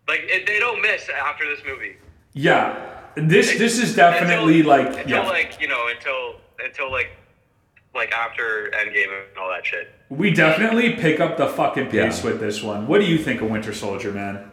like 0.08 0.20
it, 0.24 0.46
they 0.46 0.58
don't 0.58 0.80
miss 0.82 1.08
after 1.08 1.44
this 1.48 1.64
movie. 1.66 1.96
Yeah. 2.32 2.88
This 3.16 3.58
this 3.58 3.78
is 3.78 3.94
definitely 3.94 4.60
Until- 4.60 4.68
like 4.70 4.86
until 4.98 5.08
yeah. 5.08 5.28
like 5.28 5.60
you 5.60 5.68
know 5.68 5.88
until 5.94 6.36
until 6.64 6.90
like 6.90 7.10
like 7.94 8.10
after 8.12 8.70
Endgame 8.74 9.08
and 9.08 9.38
all 9.38 9.50
that 9.50 9.66
shit. 9.66 9.90
We 10.08 10.30
definitely 10.32 10.94
pick 10.94 11.20
up 11.20 11.36
the 11.36 11.46
fucking 11.46 11.86
pace 11.88 12.18
Yeah. 12.24 12.30
with 12.30 12.40
this 12.40 12.62
one. 12.62 12.86
What 12.86 13.00
do 13.00 13.06
you 13.06 13.18
think 13.18 13.42
of 13.42 13.50
Winter 13.50 13.74
Soldier, 13.74 14.12
man? 14.12 14.50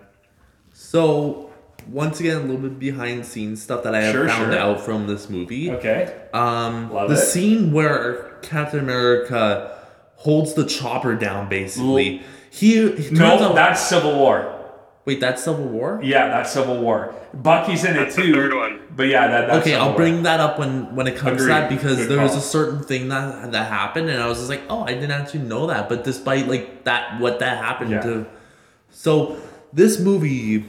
So 0.73 1.51
once 1.87 2.19
again, 2.19 2.37
a 2.37 2.41
little 2.41 2.57
bit 2.57 2.77
behind 2.79 3.25
scenes 3.25 3.61
stuff 3.63 3.83
that 3.83 3.95
I 3.95 4.01
have 4.01 4.13
Sure, 4.13 4.27
found 4.27 4.51
sure. 4.51 4.59
out 4.61 4.81
from 4.81 5.07
this 5.07 5.29
movie. 5.29 5.71
Okay. 5.71 6.13
Um, 6.33 6.91
Love 6.91 7.09
the 7.09 7.15
it. 7.15 7.19
scene 7.19 7.71
where 7.71 8.37
Captain 8.41 8.79
America 8.79 9.77
holds 10.15 10.53
the 10.53 10.65
chopper 10.65 11.15
down, 11.15 11.47
basically. 11.47 12.21
He, 12.49 12.91
he 12.91 13.03
turns 13.09 13.19
No, 13.19 13.39
out- 13.49 13.55
that's 13.55 13.81
Civil 13.81 14.15
War. 14.17 14.55
wait, 15.05 15.19
that's 15.19 15.43
Civil 15.43 15.65
War. 15.65 15.99
Yeah, 16.03 16.27
that's 16.27 16.51
Civil 16.51 16.79
War. 16.81 17.13
Bucky's 17.33 17.85
in 17.85 17.93
That's 17.95 18.17
it 18.17 18.21
the 18.21 18.27
too. 18.27 18.33
third 18.33 18.53
one. 18.55 18.79
But 18.95 19.03
yeah, 19.07 19.27
that, 19.27 19.47
that's 19.47 19.59
okay, 19.61 19.71
Civil 19.71 19.81
I'll 19.83 19.89
War. 19.89 19.97
bring 19.97 20.23
that 20.23 20.39
up 20.39 20.57
when 20.59 20.95
when 20.95 21.07
it 21.07 21.15
comes 21.15 21.41
to 21.41 21.47
that 21.47 21.69
because 21.69 21.97
Good 21.97 22.09
there 22.09 22.21
was 22.21 22.35
a 22.35 22.41
certain 22.41 22.81
thing 22.83 23.07
that 23.09 23.51
that 23.51 23.67
happened, 23.71 24.09
and 24.09 24.21
I 24.21 24.27
was 24.27 24.39
just 24.39 24.49
like, 24.49 24.63
oh, 24.69 24.83
I 24.83 24.93
didn't 24.93 25.11
actually 25.11 25.41
know 25.41 25.67
that. 25.67 25.89
But 25.89 26.03
despite 26.03 26.47
like 26.47 26.83
that, 26.85 27.19
what 27.21 27.39
that 27.39 27.63
happened 27.63 27.91
Yeah. 27.91 28.01
to, 28.01 28.25
so 28.89 29.37
this 29.73 29.99
movie 29.99 30.65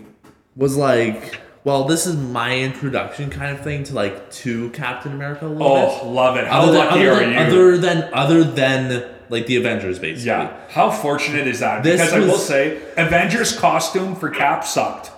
was 0.57 0.77
like. 0.77 1.41
Well, 1.63 1.85
this 1.85 2.07
is 2.07 2.17
my 2.17 2.57
introduction 2.57 3.29
kind 3.29 3.55
of 3.55 3.63
thing 3.63 3.85
to 3.85 3.95
like 3.95 4.31
to 4.33 4.71
Captain 4.71 5.13
America 5.13 5.47
a 5.47 5.49
little 5.49 5.67
oh, 5.67 5.87
bit. 5.89 5.99
Oh, 6.05 6.11
love 6.11 6.37
it. 6.39 6.47
How 6.47 6.61
other 6.63 6.73
than, 6.73 6.79
lucky 6.87 7.07
other 7.07 7.13
are 7.13 7.21
than, 7.21 7.33
you? 7.33 7.39
Other 7.39 7.79
than 7.79 8.15
other 8.15 8.45
than 8.45 9.15
like 9.31 9.47
the 9.47 9.57
Avengers, 9.57 9.99
basically. 9.99 10.27
yeah. 10.27 10.69
How 10.69 10.91
fortunate 10.91 11.47
is 11.47 11.61
that? 11.61 11.83
This 11.83 12.01
because 12.01 12.13
I 12.13 12.19
will 12.21 12.37
say, 12.39 12.83
Avengers 12.97 13.57
costume 13.59 14.15
for 14.17 14.29
Cap 14.29 14.65
sucked. 14.65 15.13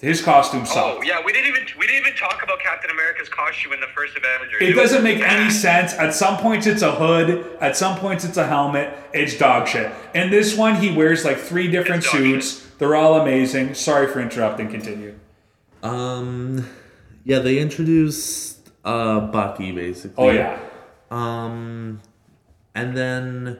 His 0.00 0.20
costume 0.20 0.66
sucked. 0.66 0.98
Oh 0.98 1.02
yeah, 1.02 1.22
we 1.24 1.32
didn't 1.32 1.46
even 1.48 1.62
we 1.78 1.86
didn't 1.86 2.08
even 2.08 2.18
talk 2.18 2.42
about 2.42 2.58
Captain 2.58 2.90
America's 2.90 3.28
costume 3.28 3.72
in 3.72 3.78
the 3.78 3.86
first 3.94 4.16
Avengers. 4.16 4.60
It 4.60 4.74
was 4.74 4.90
doesn't 4.90 5.04
make 5.04 5.20
any 5.20 5.48
sense. 5.48 5.92
At 5.94 6.12
some 6.12 6.38
points, 6.38 6.66
it's 6.66 6.82
a 6.82 6.90
hood. 6.90 7.56
At 7.60 7.76
some 7.76 7.96
points, 7.98 8.24
it's 8.24 8.36
a 8.36 8.44
helmet. 8.44 8.92
It's 9.14 9.38
dog 9.38 9.68
shit. 9.68 9.92
In 10.12 10.30
this 10.30 10.56
one, 10.56 10.74
he 10.74 10.90
wears 10.92 11.24
like 11.24 11.38
three 11.38 11.70
different 11.70 12.02
It's 12.02 12.12
dog 12.12 12.20
suits. 12.20 12.66
They're 12.78 12.96
all 12.96 13.20
amazing. 13.20 13.74
Sorry 13.74 14.08
for 14.08 14.20
interrupting. 14.20 14.68
Continue. 14.70 15.16
Um, 15.84 16.68
yeah, 17.24 17.38
they 17.38 17.58
introduced 17.60 18.70
uh 18.84 19.20
Bucky 19.20 19.70
basically. 19.70 20.14
Oh 20.24 20.30
yeah. 20.30 20.58
Um, 21.12 22.00
and 22.74 22.96
then 22.96 23.58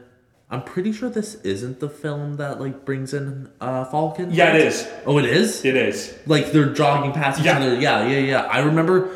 I'm 0.49 0.63
pretty 0.63 0.91
sure 0.91 1.09
this 1.09 1.35
isn't 1.35 1.79
the 1.79 1.89
film 1.89 2.35
that 2.37 2.59
like 2.61 2.85
brings 2.85 3.13
in 3.13 3.49
uh 3.61 3.85
Falcon. 3.85 4.31
Yeah, 4.31 4.53
it 4.55 4.61
is. 4.67 4.87
Oh, 5.05 5.17
it 5.17 5.25
is. 5.25 5.63
It 5.65 5.75
is. 5.75 6.17
Like 6.25 6.51
they're 6.51 6.73
jogging 6.73 7.11
past 7.11 7.39
each 7.39 7.45
Yeah. 7.45 7.57
other. 7.57 7.75
Yeah, 7.79 8.07
yeah, 8.07 8.19
yeah. 8.19 8.41
I 8.43 8.59
remember 8.59 9.09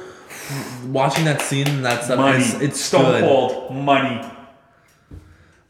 watching 0.86 1.26
that 1.26 1.42
scene 1.42 1.68
and 1.68 1.86
that 1.86 2.04
stuff. 2.06 2.18
Money. 2.20 2.44
It's, 2.44 2.54
it's 2.62 2.82
Stone. 2.82 3.22
Cold. 3.22 3.76
Money. 3.76 4.22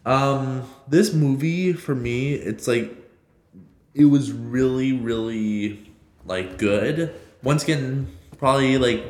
Um, 0.06 0.64
this 0.88 1.14
movie 1.14 1.74
for 1.74 1.94
me, 1.94 2.34
it's 2.34 2.68
like 2.68 2.94
it 3.94 4.06
was 4.06 4.32
really, 4.32 4.94
really 4.94 5.92
like 6.26 6.58
good. 6.58 7.14
Once 7.44 7.64
again, 7.64 8.08
probably 8.38 8.78
like 8.78 9.04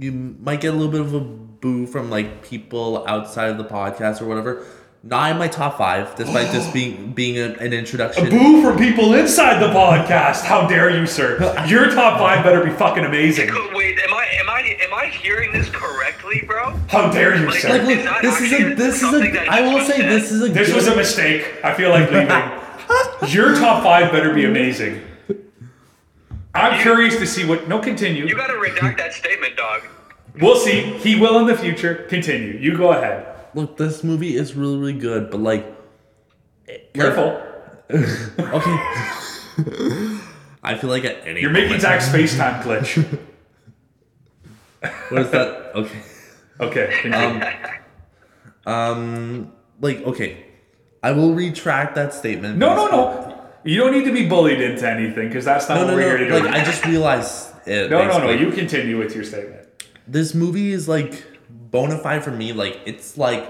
you 0.00 0.12
might 0.12 0.60
get 0.60 0.72
a 0.72 0.76
little 0.76 0.92
bit 0.92 1.00
of 1.02 1.14
a 1.14 1.20
boo 1.60 1.86
from 1.86 2.10
like 2.10 2.42
people 2.42 3.04
outside 3.06 3.50
of 3.50 3.58
the 3.58 3.64
podcast 3.64 4.20
or 4.20 4.26
whatever. 4.26 4.66
Not 5.02 5.30
in 5.30 5.38
my 5.38 5.46
top 5.46 5.78
five, 5.78 6.16
despite 6.16 6.50
this 6.50 6.68
being 6.72 7.12
being 7.12 7.38
a, 7.38 7.54
an 7.58 7.72
introduction. 7.72 8.28
Boo 8.28 8.62
from 8.62 8.76
people 8.76 9.14
inside 9.14 9.60
the 9.60 9.68
podcast. 9.68 10.42
How 10.42 10.66
dare 10.66 10.90
you, 10.90 11.06
sir? 11.06 11.38
Your 11.68 11.90
top 11.90 12.18
five 12.18 12.42
better 12.44 12.64
be 12.64 12.70
fucking 12.70 13.04
amazing. 13.04 13.48
Wait, 13.72 13.98
am 14.00 14.12
I 14.14 14.26
am 14.40 14.48
I 14.50 14.76
am 14.80 14.94
I 14.94 15.06
hearing 15.06 15.52
this 15.52 15.68
correctly, 15.70 16.42
bro? 16.46 16.70
How 16.88 17.10
dare 17.10 17.36
you, 17.36 17.46
Like, 17.46 17.60
sir? 17.60 17.68
Like, 17.68 17.82
look, 17.82 18.22
this 18.22 18.40
is 18.40 18.52
a 18.52 18.74
this 18.74 18.94
is 18.96 19.00
something 19.00 19.30
a. 19.30 19.34
that 19.34 19.48
I 19.48 19.60
will 19.72 19.80
say 19.84 19.98
said? 19.98 20.10
this 20.10 20.32
is 20.32 20.42
a. 20.42 20.48
This 20.48 20.68
good, 20.68 20.76
was 20.76 20.86
a 20.88 20.96
mistake. 20.96 21.54
I 21.62 21.72
feel 21.74 21.90
like 21.90 22.10
leaving. 22.10 23.28
Your 23.34 23.54
top 23.54 23.82
five 23.82 24.10
better 24.12 24.32
be 24.34 24.44
amazing. 24.44 25.02
I'm 26.54 26.80
curious 26.80 27.16
to 27.18 27.26
see 27.26 27.44
what. 27.46 27.68
No, 27.68 27.78
continue. 27.78 28.26
You 28.26 28.34
gotta 28.34 28.54
redact 28.54 28.96
that 28.98 29.12
statement, 29.12 29.56
dog. 29.56 29.82
We'll 30.40 30.56
see. 30.56 30.82
He 30.98 31.18
will 31.18 31.38
in 31.38 31.46
the 31.46 31.56
future. 31.56 32.06
Continue. 32.08 32.58
You 32.58 32.76
go 32.76 32.92
ahead. 32.92 33.26
Look, 33.54 33.76
this 33.76 34.04
movie 34.04 34.36
is 34.36 34.54
really 34.54 34.76
really 34.76 34.98
good, 34.98 35.30
but 35.30 35.40
like. 35.40 35.66
Careful. 36.94 37.42
Okay. 37.88 38.76
I 40.62 40.76
feel 40.76 40.90
like 40.90 41.04
at 41.04 41.24
any 41.26 41.40
You're 41.40 41.50
making 41.50 41.68
moment- 41.78 41.82
Zach's 41.82 42.08
FaceTime 42.08 42.62
glitch. 42.62 43.18
What 45.08 45.22
is 45.22 45.30
that? 45.30 45.72
Okay. 45.76 46.00
Okay. 46.60 46.98
Continue. 47.02 47.46
Um, 48.66 49.52
like 49.80 50.02
okay, 50.02 50.44
I 51.02 51.12
will 51.12 51.32
retract 51.34 51.94
that 51.94 52.12
statement. 52.12 52.58
no, 52.58 52.74
no, 52.74 52.86
no. 52.88 53.42
You 53.64 53.78
don't 53.80 53.92
need 53.92 54.04
to 54.04 54.12
be 54.12 54.28
bullied 54.28 54.60
into 54.60 54.88
anything 54.88 55.28
because 55.28 55.44
that's 55.44 55.68
not 55.68 55.76
no, 55.76 55.84
what 55.84 55.90
no, 55.92 55.96
we're 55.96 56.18
here 56.18 56.18
to 56.18 56.26
do. 56.28 56.44
Like 56.44 56.52
I 56.54 56.64
just 56.64 56.84
realized 56.84 57.52
it. 57.66 57.90
no, 57.90 58.04
no, 58.06 58.18
no. 58.18 58.30
You 58.30 58.50
continue 58.50 58.98
with 58.98 59.14
your 59.14 59.24
statement. 59.24 59.65
This 60.06 60.34
movie 60.34 60.72
is 60.72 60.88
like 60.88 61.24
bona 61.50 61.98
fide 61.98 62.22
for 62.24 62.30
me. 62.30 62.52
Like 62.52 62.80
it's 62.86 63.16
like 63.18 63.48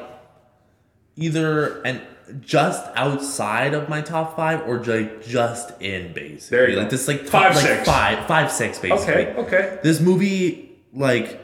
either 1.17 1.83
and 1.83 2.01
just 2.41 2.85
outside 2.97 3.73
of 3.75 3.89
my 3.89 4.01
top 4.01 4.35
five 4.37 4.63
or 4.67 4.83
like 4.83 5.25
just 5.25 5.71
in 5.81 6.13
basically. 6.13 6.57
There 6.59 6.71
you 6.71 6.77
like 6.77 6.87
go. 6.87 6.91
this 6.91 7.09
like 7.09 7.23
top, 7.23 7.31
Five, 7.31 7.55
like 7.57 7.65
six. 7.67 7.87
five 7.89 8.27
five 8.27 8.51
six 8.53 8.79
basically. 8.79 9.27
Okay, 9.29 9.35
okay. 9.37 9.79
This 9.83 10.01
movie 10.01 10.77
like 10.93 11.41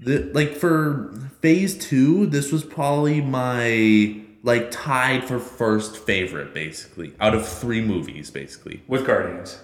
the 0.00 0.30
like 0.32 0.54
for 0.54 1.12
phase 1.40 1.76
two, 1.76 2.26
this 2.26 2.52
was 2.52 2.64
probably 2.64 3.20
my 3.20 4.20
like 4.44 4.70
tied 4.70 5.24
for 5.24 5.38
first 5.38 5.96
favorite 5.96 6.54
basically 6.54 7.12
out 7.20 7.34
of 7.34 7.46
three 7.46 7.80
movies 7.82 8.30
basically. 8.30 8.82
With 8.86 9.06
Guardians. 9.06 9.60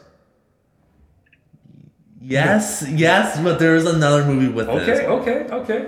Yes, 2.26 2.84
yes, 2.88 3.38
but 3.40 3.58
there 3.58 3.74
is 3.76 3.84
another 3.86 4.24
movie 4.24 4.48
with 4.48 4.68
Okay, 4.68 4.84
this. 4.86 5.00
okay, 5.00 5.30
okay. 5.44 5.54
okay. 5.54 5.86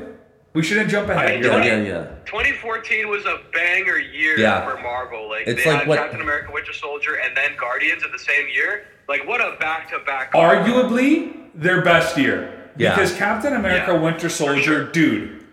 We 0.52 0.62
shouldn't 0.62 0.90
jump 0.90 1.08
I 1.08 1.12
ahead. 1.14 1.28
mean, 1.34 1.42
You're 1.44 1.52
Yeah, 1.52 1.58
right. 1.76 1.86
yeah, 1.86 1.92
yeah. 2.00 2.06
2014 2.26 3.08
was 3.08 3.24
a 3.26 3.38
banger 3.52 3.98
year 3.98 4.38
Yeah. 4.38 4.64
for 4.68 4.80
Marvel. 4.82 5.28
Like 5.28 5.46
It's 5.46 5.64
they 5.64 5.70
like 5.70 5.80
had 5.80 5.88
what- 5.88 5.98
Captain 5.98 6.20
America, 6.20 6.50
Winter 6.52 6.72
Soldier, 6.72 7.14
and 7.14 7.36
then 7.36 7.52
Guardians 7.58 8.02
in 8.04 8.10
the 8.12 8.18
same 8.18 8.46
year. 8.54 8.84
Like 9.08 9.26
what 9.26 9.40
a 9.40 9.56
back-to-back. 9.60 10.32
Arguably 10.32 11.32
their 11.54 11.82
best 11.82 12.16
year. 12.18 12.52
Yeah. 12.76 12.94
Because 12.94 13.14
Captain 13.16 13.54
America 13.54 13.92
Yeah, 13.92 14.00
Winter 14.00 14.28
Soldier, 14.28 14.62
sure. 14.62 14.84
dude. 14.84 15.44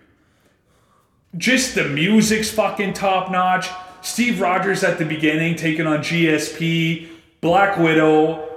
Just 1.37 1.75
the 1.75 1.85
music's 1.85 2.51
fucking 2.51 2.93
top 2.93 3.31
notch. 3.31 3.67
Steve 4.01 4.39
Rogers 4.41 4.83
at 4.83 4.97
the 4.99 5.05
beginning 5.05 5.55
taking 5.55 5.87
on 5.87 5.99
GSP, 6.03 7.07
Black 7.41 7.77
Widow, 7.77 8.52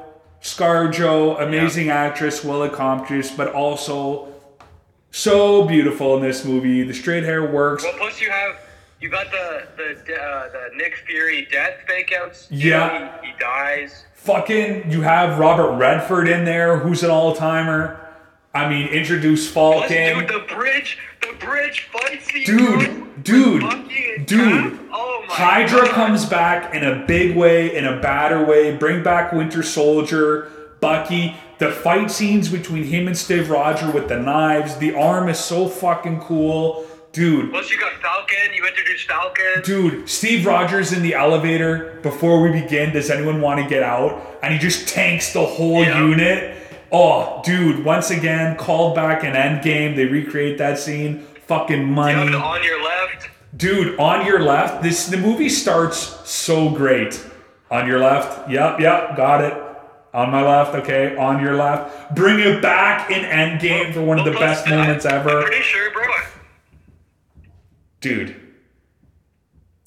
Scarjo, 0.47 1.43
amazing 1.43 1.91
actress, 1.91 2.45
well 2.45 2.63
accomplished, 2.63 3.37
but 3.37 3.53
also 3.53 4.33
so 5.11 5.65
beautiful 5.65 6.17
in 6.17 6.23
this 6.23 6.45
movie. 6.45 6.85
The 6.85 6.95
straight 6.95 7.25
hair 7.25 7.45
works. 7.51 7.83
Well, 7.83 7.95
plus 7.99 8.21
you 8.21 8.31
have 8.31 8.57
you 9.01 9.09
got 9.09 9.27
the 9.33 9.67
the 9.77 10.15
uh, 10.15 10.49
the 10.53 10.71
Nick 10.77 10.99
Fury 11.05 11.49
death 11.51 11.81
fake 11.89 12.13
outs. 12.13 12.47
Yeah. 12.49 13.21
he, 13.23 13.33
he 13.33 13.33
dies. 13.41 14.05
Fucking, 14.15 14.89
you 14.91 15.03
have 15.03 15.41
Robert 15.41 15.73
Redford 15.79 16.29
in 16.29 16.45
there, 16.45 16.79
who's 16.79 17.03
an 17.03 17.11
all 17.11 17.35
timer. 17.35 18.06
I 18.57 18.69
mean, 18.69 18.89
introduce 18.89 19.49
Falcon. 19.51 20.19
dude, 20.21 20.29
the 20.29 20.45
bridge, 20.55 20.99
the 21.21 21.35
bridge 21.39 21.89
fight 21.93 22.23
scene. 22.23 22.45
Dude, 22.45 23.25
dude, 23.25 23.63
with 23.63 23.73
Bucky 23.73 24.15
and 24.17 24.27
dude. 24.27 24.79
Oh 24.93 25.25
my 25.29 25.35
Hydra 25.35 25.81
God. 25.83 25.91
comes 25.91 26.25
back 26.25 26.75
in 26.75 26.83
a 26.85 27.05
big 27.07 27.37
way, 27.37 27.77
in 27.77 27.85
a 27.85 28.01
badder 28.01 28.45
way. 28.45 28.75
Bring 28.77 29.03
back 29.03 29.33
Winter 29.33 29.63
Soldier, 29.63 30.51
Bucky. 30.81 31.37
The 31.59 31.71
fight 31.71 32.11
scenes 32.11 32.49
between 32.51 32.85
him 32.85 33.07
and 33.07 33.17
Steve 33.17 33.49
Roger 33.51 33.91
with 33.91 34.09
the 34.09 34.19
knives. 34.19 34.77
The 34.77 34.95
arm 34.95 35.29
is 35.29 35.39
so 35.39 35.69
fucking 35.69 36.21
cool. 36.21 36.85
Dude, 37.13 37.51
Plus, 37.51 37.71
you 37.71 37.79
got 37.81 37.93
Falcon. 38.03 38.53
You 38.55 38.67
introduced 38.67 39.09
Falcon. 39.09 39.63
dude, 39.65 40.07
Steve 40.09 40.45
Rogers 40.45 40.93
in 40.93 41.03
the 41.03 41.15
elevator 41.15 41.99
before 42.03 42.43
we 42.43 42.61
begin. 42.61 42.93
Does 42.93 43.09
anyone 43.11 43.41
want 43.41 43.59
to 43.63 43.67
get 43.69 43.83
out? 43.83 44.39
And 44.43 44.53
he 44.53 44.59
just 44.61 44.87
tanks 44.89 45.33
the 45.33 45.45
whole 45.47 45.83
Yeah. 45.83 45.99
unit. 46.07 46.57
Oh, 46.93 47.41
dude, 47.45 47.85
once 47.85 48.11
again, 48.11 48.57
called 48.57 48.95
back 48.95 49.25
an 49.25 49.35
Endgame. 49.35 49.97
They 49.97 50.07
recreate 50.07 50.59
that 50.59 50.79
scene. 50.79 51.21
Fucking 51.47 51.85
money. 51.85 52.27
Dude, 52.27 52.35
on 52.35 52.63
your 52.63 52.83
left. 52.85 53.29
Dude, 53.57 53.99
on 53.99 54.27
your 54.27 54.41
left, 54.41 54.83
this 54.83 55.07
the 55.07 55.17
movie 55.17 55.49
starts 55.49 55.99
so 56.29 56.69
great. 56.71 57.25
On 57.71 57.87
your 57.87 57.99
left, 57.99 58.49
yep, 58.51 58.79
yep, 58.79 59.17
got 59.17 59.43
it. 59.43 59.63
On 60.15 60.31
my 60.31 60.43
left, 60.43 60.75
okay, 60.77 61.17
on 61.17 61.43
your 61.43 61.57
left. 61.57 62.15
Bring 62.15 62.39
it 62.41 62.63
back 62.63 63.11
in 63.11 63.23
Endgame 63.25 63.93
for 63.93 64.03
one 64.03 64.19
of 64.19 64.25
the 64.25 64.31
best 64.33 64.67
moments 64.69 65.05
I'm 65.05 65.15
ever. 65.15 65.43
pretty 65.43 65.63
sure, 65.63 65.91
bro. 65.93 66.05
Dude, 68.01 68.37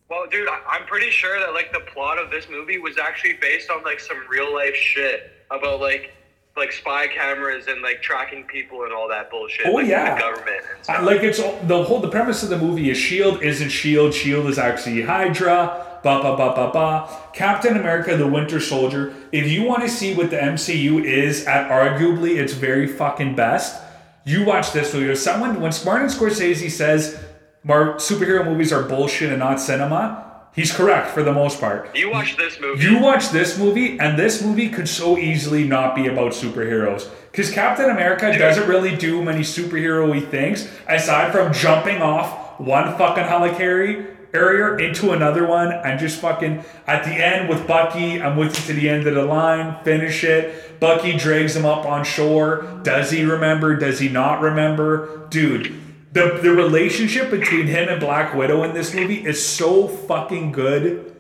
Well, 0.10 0.26
dude, 0.30 0.48
I'm 0.68 0.86
pretty 0.88 1.10
sure 1.12 1.40
that 1.40 1.54
like 1.54 1.72
the 1.72 1.80
plot 1.94 2.18
of 2.18 2.32
this 2.32 2.48
movie 2.50 2.78
was 2.80 2.98
actually 2.98 3.38
based 3.42 3.70
on 3.70 3.84
like 3.84 4.00
some 4.00 4.18
real 4.30 4.54
life 4.54 4.76
shit 4.76 5.32
about 5.52 5.80
like 5.80 6.14
like 6.60 6.72
spy 6.72 7.08
cameras 7.08 7.66
and 7.68 7.82
like 7.82 8.02
tracking 8.02 8.44
people 8.44 8.84
and 8.84 8.94
all 8.94 9.08
that 9.10 9.32
bullshit. 9.32 9.66
Oh, 9.66 9.72
like, 9.72 9.88
yeah. 9.88 10.14
the 10.14 10.22
government. 10.22 10.64
I- 10.88 11.02
like 11.02 11.24
it's 11.24 11.40
the 11.40 11.84
whole 11.84 12.00
the 12.00 12.10
premise 12.10 12.44
of 12.44 12.50
the 12.50 12.58
movie 12.58 12.92
is 12.92 12.98
Shield 12.98 13.42
isn't 13.42 13.70
Shield. 13.70 14.14
Shield 14.14 14.48
is 14.48 14.60
actually 14.60 15.02
Hydra. 15.02 15.86
Ba 16.02 16.22
ba 16.22 16.38
ba 16.38 16.54
ba 16.56 16.72
ba. 16.72 17.10
Captain 17.34 17.76
America: 17.76 18.16
The 18.16 18.28
Winter 18.28 18.60
Soldier. 18.60 19.14
If 19.32 19.48
you 19.50 19.64
want 19.64 19.82
to 19.82 19.90
see 19.90 20.14
what 20.14 20.30
the 20.30 20.38
MCU 20.38 21.04
is 21.04 21.46
at 21.46 21.70
arguably 21.70 22.38
its 22.38 22.54
very 22.54 22.88
fucking 22.88 23.36
best, 23.36 23.82
you 24.24 24.46
watch 24.46 24.72
this 24.72 24.94
movie. 24.94 25.14
Someone 25.16 25.60
when 25.60 25.74
Martin 25.86 26.08
Scorsese 26.08 26.70
says 26.70 27.20
Mar- 27.64 27.96
superhero 27.96 28.46
movies 28.46 28.72
are 28.72 28.84
bullshit 28.84 29.30
and 29.30 29.40
not 29.40 29.60
cinema, 29.60 30.29
he's 30.56 30.72
correct 30.72 31.10
for 31.10 31.24
the 31.24 31.34
most 31.34 31.60
part. 31.60 31.96
you 31.96 32.12
watch 32.12 32.36
this 32.38 32.60
movie. 32.60 32.84
You 32.84 33.00
watch 33.00 33.30
this 33.30 33.58
movie, 33.58 34.00
and 34.00 34.18
this 34.18 34.42
movie 34.44 34.70
could 34.70 34.90
so 34.90 35.18
easily 35.18 35.64
not 35.64 35.96
be 35.96 36.08
about 36.08 36.32
superheroes. 36.32 37.10
Because 37.32 37.52
Captain 37.52 37.90
America 37.90 38.38
doesn't 38.38 38.68
really 38.68 38.96
do 38.96 39.24
many 39.24 39.42
superhero 39.42 40.10
y 40.10 40.20
things 40.20 40.68
aside 40.88 41.32
from 41.32 41.54
jumping 41.54 42.02
off 42.02 42.60
one 42.60 42.98
fucking 42.98 43.24
helicarrier 43.24 44.16
area 44.34 44.76
into 44.88 45.12
another 45.12 45.46
one 45.46 45.72
and 45.72 46.00
just 46.00 46.20
fucking 46.20 46.64
at 46.88 47.04
the 47.04 47.12
end 47.12 47.50
with 47.50 47.66
Bucky, 47.68 48.22
I'm 48.22 48.38
with 48.38 48.56
you 48.60 48.74
to 48.74 48.80
the 48.80 48.90
end 48.90 49.08
of 49.08 49.16
the 49.16 49.24
line, 49.24 49.84
finish 49.84 50.24
it. 50.24 50.80
Bucky 50.80 51.18
drags 51.18 51.56
him 51.56 51.66
up 51.66 51.86
on 51.86 52.04
shore. 52.04 52.80
Does 52.84 53.12
he 53.12 53.24
remember? 53.24 53.76
Does 53.76 54.00
he 54.00 54.10
not 54.10 54.42
remember? 54.42 55.28
Dude, 55.30 55.76
the, 56.12 56.40
the 56.42 56.52
relationship 56.52 57.30
between 57.30 57.68
him 57.68 57.88
and 57.90 58.00
Black 58.00 58.34
Widow 58.34 58.64
in 58.64 58.74
this 58.74 58.94
movie 58.94 59.26
is 59.26 59.44
so 59.46 59.88
fucking 59.88 60.52
good. 60.52 61.16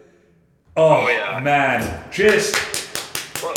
Oh, 0.75 1.07
yeah. 1.07 1.39
man, 1.39 2.09
just 2.11 2.55
Well, 3.43 3.53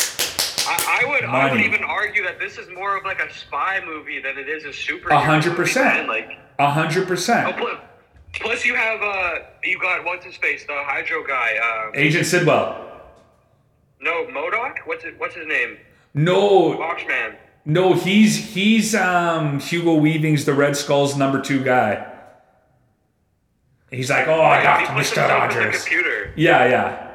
I, 0.67 1.03
I 1.03 1.09
would 1.09 1.25
I 1.25 1.53
would 1.53 1.61
even 1.61 1.85
argue 1.85 2.23
that 2.25 2.39
this 2.41 2.59
is 2.59 2.69
more 2.71 2.97
of 2.97 3.05
like 3.05 3.21
a 3.21 3.33
spy 3.33 3.81
movie 3.85 4.21
than 4.21 4.39
it 4.39 4.49
is 4.49 4.65
a 4.65 4.69
superhero. 4.69 5.13
A 5.13 5.21
hundred 5.21 5.55
percent. 5.57 6.09
Like, 6.09 6.39
a 6.59 6.71
hundred 6.71 7.05
oh, 7.05 7.07
percent. 7.07 7.57
plus, 7.57 7.79
plus 8.35 8.65
you 8.65 8.75
have 8.75 9.01
uh, 9.03 9.35
you 9.63 9.79
got 9.79 10.05
what's 10.05 10.25
his 10.25 10.37
face, 10.37 10.65
the 10.67 10.75
Hydra 10.75 11.25
guy. 11.27 11.57
Uh, 11.63 11.93
Agent 11.95 12.27
Sitwell. 12.27 12.77
no, 14.01 14.29
Modoc. 14.31 14.81
What's 14.87 15.05
it? 15.05 15.19
What's 15.19 15.37
his 15.37 15.47
name? 15.47 15.79
No, 16.15 16.75
Boxman. 16.77 17.37
No, 17.65 17.93
he's 17.95 18.55
he's 18.55 18.95
um 18.95 19.61
Hugo 19.61 19.95
Weaving's 19.95 20.45
the 20.45 20.55
Red 20.55 20.77
Skull's 20.77 21.17
number 21.17 21.41
two 21.41 21.63
guy. 21.63 22.09
He's 23.91 24.09
like, 24.09 24.27
oh, 24.27 24.41
I 24.41 24.63
got 24.63 24.87
Mr. 24.89 24.95
himself 24.95 25.19
in 25.19 25.59
the 25.59 25.65
Rogers. 25.65 25.83
computer. 25.85 26.33
Yeah, 26.35 26.67
yeah, 26.67 27.11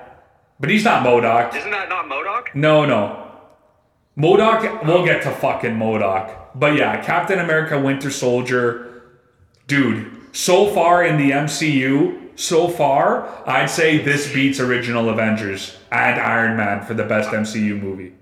but 0.60 0.70
he's 0.70 0.84
not 0.84 1.04
Modoc. 1.04 1.56
Isn't 1.56 1.72
that 1.72 1.89
not 1.89 2.08
Modoc? 2.08 2.56
No, 2.56 2.86
no. 2.86 3.24
Modoc, 4.16 4.84
we'll 4.84 5.06
get 5.06 5.22
to 5.24 5.32
fucking 5.32 5.76
Modoc. 5.76 6.52
But 6.56 6.76
yeah, 6.76 7.04
Captain 7.04 7.39
America 7.39 7.80
Winter 7.80 8.10
Soldier, 8.10 9.04
dude, 9.68 10.12
so 10.36 10.68
far 10.68 11.04
in 11.04 11.18
the 11.18 11.32
MCU, 11.32 12.30
so 12.39 12.68
far, 12.68 13.28
I'd 13.48 13.70
say 13.70 13.98
this 13.98 14.32
beats 14.34 14.60
original 14.60 15.10
Avengers 15.10 15.78
and 15.91 16.20
Iron 16.20 16.58
Man 16.58 16.84
for 16.84 16.93
the 16.93 17.04
best 17.04 17.30
MCU 17.30 17.80
movie. 17.80 18.14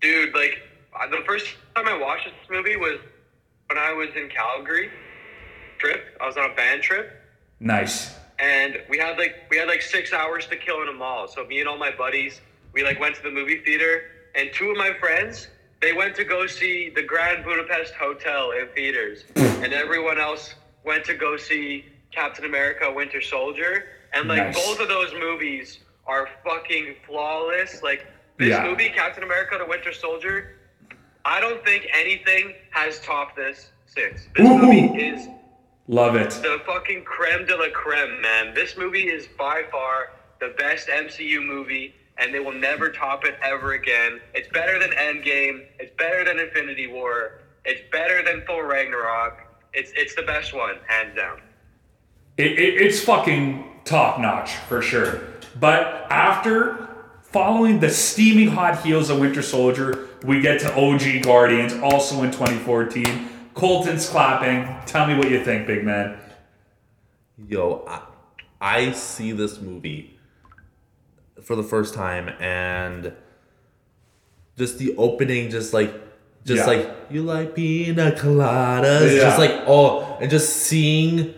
Dude, 0.00 0.34
like 0.34 0.62
the 1.10 1.22
first 1.26 1.46
time 1.74 1.88
I 1.88 1.96
watched 1.98 2.24
this 2.26 2.50
movie 2.50 2.76
was 2.76 2.98
when 3.68 3.78
I 3.78 3.92
was 3.92 4.08
in 4.16 4.28
Calgary. 4.28 4.90
Trip. 5.78 6.16
I 6.20 6.26
was 6.26 6.36
on 6.36 6.50
a 6.50 6.54
band 6.54 6.82
trip. 6.82 7.20
Nice. 7.60 8.14
and 8.38 8.78
we 8.88 8.98
had 8.98 9.16
like 9.18 9.36
we 9.50 9.56
had 9.56 9.68
like 9.68 9.80
six 9.82 10.12
hours 10.12 10.46
to 10.48 10.56
kill 10.56 10.82
in 10.82 10.88
a 10.88 10.92
mall. 10.92 11.28
So 11.28 11.44
me 11.46 11.60
and 11.60 11.68
all 11.68 11.78
my 11.78 11.90
buddies, 11.90 12.40
we 12.72 12.82
like 12.82 12.98
went 13.00 13.14
to 13.16 13.22
the 13.22 13.30
movie 13.30 13.60
theater, 13.64 14.02
and 14.34 14.50
two 14.52 14.70
of 14.70 14.76
my 14.76 14.92
friends, 14.98 15.48
they 15.80 15.92
went 15.92 16.14
to 16.16 16.24
go 16.24 16.46
see 16.46 16.90
the 16.90 17.02
Grand 17.02 17.44
Budapest 17.44 17.94
Hotel 17.94 18.52
in 18.52 18.68
theaters, 18.74 19.24
and 19.36 19.72
everyone 19.72 20.18
else 20.18 20.54
went 20.84 21.04
to 21.06 21.14
go 21.14 21.36
see 21.36 21.84
Captain 22.12 22.44
America: 22.44 22.90
Winter 22.92 23.20
Soldier, 23.20 23.84
and 24.12 24.28
like 24.28 24.42
Nice. 24.42 24.54
both 24.66 24.80
of 24.80 24.88
those 24.88 25.12
movies 25.14 25.78
are 26.06 26.28
fucking 26.44 26.96
flawless. 27.06 27.82
Like 27.82 28.06
this 28.38 28.48
Yeah. 28.50 28.64
movie, 28.64 28.88
Captain 28.90 29.22
America: 29.22 29.56
The 29.58 29.66
Winter 29.66 29.92
Soldier, 29.92 30.53
I 31.24 31.40
don't 31.40 31.64
think 31.64 31.86
anything 31.94 32.54
has 32.70 33.00
topped 33.00 33.36
this 33.36 33.70
since. 33.86 34.26
This 34.36 34.46
Ooh. 34.46 34.58
movie 34.58 35.00
is 35.02 35.28
Love 35.88 36.16
it. 36.16 36.30
the 36.30 36.60
fucking 36.66 37.04
creme 37.04 37.46
de 37.46 37.56
la 37.56 37.68
creme, 37.72 38.20
man. 38.20 38.54
This 38.54 38.76
movie 38.76 39.08
is 39.08 39.26
by 39.38 39.62
far 39.70 40.12
the 40.40 40.54
best 40.58 40.88
MCU 40.88 41.44
movie, 41.44 41.94
and 42.18 42.34
they 42.34 42.40
will 42.40 42.52
never 42.52 42.90
top 42.90 43.24
it 43.24 43.36
ever 43.42 43.72
again. 43.72 44.20
It's 44.34 44.48
better 44.48 44.78
than 44.78 44.90
Endgame. 44.90 45.64
It's 45.78 45.92
better 45.98 46.24
than 46.24 46.38
Infinity 46.38 46.86
War. 46.88 47.40
It's 47.64 47.80
better 47.90 48.22
than 48.22 48.44
Thor 48.46 48.66
Ragnarok. 48.66 49.40
It's 49.72 49.92
it's 49.96 50.14
the 50.14 50.22
best 50.22 50.54
one, 50.54 50.76
hands 50.86 51.16
down. 51.16 51.40
It, 52.36 52.52
it, 52.58 52.80
it's 52.82 53.00
fucking 53.02 53.64
top 53.84 54.18
notch 54.20 54.52
for 54.68 54.82
sure. 54.82 55.20
But 55.58 56.06
after 56.10 56.88
following 57.38 57.80
the 57.80 57.90
steaming 57.90 58.46
hot 58.46 58.80
heels 58.84 59.10
of 59.10 59.18
Winter 59.18 59.42
Soldier, 59.42 60.08
we 60.22 60.40
get 60.40 60.60
to 60.60 60.72
OG 60.72 61.24
Guardians, 61.24 61.72
also 61.82 62.22
in 62.22 62.30
2014. 62.30 63.28
Colton's 63.54 64.08
clapping. 64.08 64.72
Tell 64.86 65.04
me 65.08 65.18
what 65.18 65.28
you 65.28 65.42
think, 65.44 65.66
big 65.66 65.82
man. 65.84 66.16
yo, 67.48 67.84
I, 67.88 68.02
I 68.60 68.92
see 68.92 69.32
this 69.32 69.60
movie 69.60 70.16
for 71.42 71.56
the 71.56 71.64
first 71.64 71.92
time 71.92 72.28
and 72.38 73.12
just 74.56 74.78
the 74.78 74.94
opening, 74.96 75.50
just 75.50 75.74
like, 75.74 75.92
just 76.44 76.60
Yeah. 76.60 76.66
like, 76.72 76.96
you 77.10 77.22
like 77.24 77.56
pina 77.56 78.12
coladas, 78.12 79.12
Yeah. 79.12 79.22
just 79.22 79.40
like, 79.40 79.64
oh, 79.66 80.16
and 80.20 80.30
just 80.30 80.50
seeing 80.54 81.34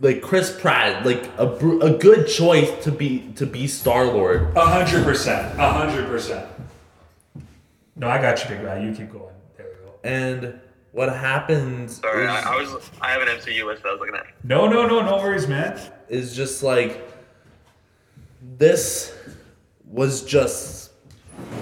like 0.00 0.20
Chris 0.22 0.58
Pratt, 0.60 1.06
like 1.06 1.30
a, 1.38 1.48
a 1.80 1.96
good 1.98 2.28
choice 2.28 2.70
to 2.84 2.92
be 2.92 3.20
to 3.36 3.46
be 3.46 3.66
Star 3.66 4.04
Lord. 4.06 4.56
A 4.56 4.66
hundred 4.66 5.04
percent. 5.04 5.58
A 5.58 5.72
hundred 5.72 6.06
percent. 6.06 6.46
No, 7.94 8.08
I 8.08 8.20
got 8.20 8.42
you, 8.42 8.50
big 8.50 8.64
guy. 8.64 8.78
You 8.82 8.92
keep 8.92 9.10
going. 9.10 9.34
There 9.56 9.66
we 9.66 9.86
go. 9.86 9.94
And 10.04 10.60
what 10.92 11.08
happens 11.14 12.00
Sorry, 12.00 12.24
is, 12.24 12.30
I, 12.30 12.54
I 12.54 12.56
was 12.56 12.90
I 13.00 13.10
have 13.10 13.22
an 13.22 13.28
MCU 13.28 13.64
list 13.66 13.84
I 13.86 13.92
was 13.92 14.00
looking 14.00 14.14
at. 14.14 14.26
No, 14.44 14.68
no, 14.68 14.86
no, 14.86 15.00
no 15.02 15.16
worries, 15.16 15.48
man. 15.48 15.78
is 16.08 16.36
just 16.36 16.62
like 16.62 17.10
this 18.58 19.16
was 19.86 20.24
just 20.24 20.90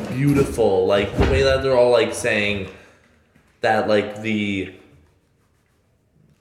beautiful 0.09 0.87
like 0.87 1.14
the 1.16 1.22
way 1.24 1.43
that 1.43 1.62
they're 1.62 1.76
all 1.76 1.91
like 1.91 2.14
saying 2.14 2.70
that 3.61 3.89
like 3.89 4.22
the 4.22 4.72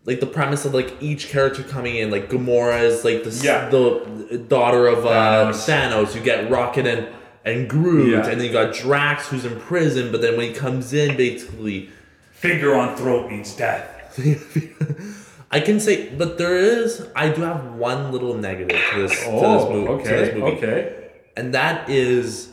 like 0.06 0.20
the 0.20 0.26
premise 0.26 0.66
of 0.66 0.74
like 0.74 0.94
each 1.02 1.30
character 1.30 1.64
coming 1.64 1.96
in 1.96 2.12
like 2.12 2.30
Gamora 2.30 2.82
is 2.82 3.04
like 3.06 3.24
the 3.24 3.30
Yeah. 3.44 3.70
the 3.70 4.38
daughter 4.50 4.88
of 4.88 5.06
uh, 5.06 5.52
Thanos. 5.54 5.66
Thanos. 5.68 6.16
You 6.16 6.22
get 6.22 6.50
Rocket 6.50 6.86
and 6.88 7.08
and 7.46 7.70
Groot, 7.70 8.10
Yeah. 8.12 8.30
and 8.30 8.40
then 8.40 8.48
you 8.48 8.52
got 8.54 8.74
Drax 8.74 9.28
who's 9.30 9.46
in 9.46 9.60
prison. 9.60 10.12
But 10.12 10.22
then 10.22 10.38
when 10.38 10.48
he 10.50 10.54
comes 10.54 10.94
in, 10.94 11.16
basically, 11.18 11.90
Finger 12.32 12.76
on 12.76 12.96
throat 12.98 13.30
means 13.30 13.56
death. 13.56 13.90
I 15.52 15.60
can 15.60 15.80
say, 15.80 16.10
but 16.10 16.38
there 16.38 16.56
is. 16.58 17.06
I 17.16 17.30
do 17.30 17.42
have 17.44 17.76
one 17.76 18.12
little 18.12 18.34
negative 18.36 18.80
to 18.94 19.02
this, 19.02 19.12
to 19.12 19.18
this, 19.18 19.26
Oh, 19.28 19.72
movie, 19.72 19.86
to 19.88 19.92
okay, 19.94 20.10
this 20.26 20.36
movie, 20.36 20.52
okay. 20.58 21.10
and 21.38 21.54
that 21.54 21.90
is 21.90 22.50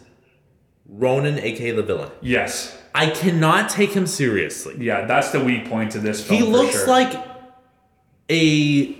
Ronan, 0.88 1.38
aka 1.38 1.70
the 1.72 1.82
villain. 1.82 2.10
Yes. 2.20 2.76
I 2.94 3.10
cannot 3.10 3.70
take 3.70 3.92
him 3.92 4.06
seriously. 4.06 4.76
Yeah, 4.78 5.06
that's 5.06 5.30
the 5.30 5.40
weak 5.42 5.68
point 5.68 5.92
to 5.92 5.98
this 5.98 6.24
film. 6.26 6.40
He 6.42 6.46
looks 6.46 6.74
sure. 6.74 6.88
like 6.88 7.29
a. 8.30 8.96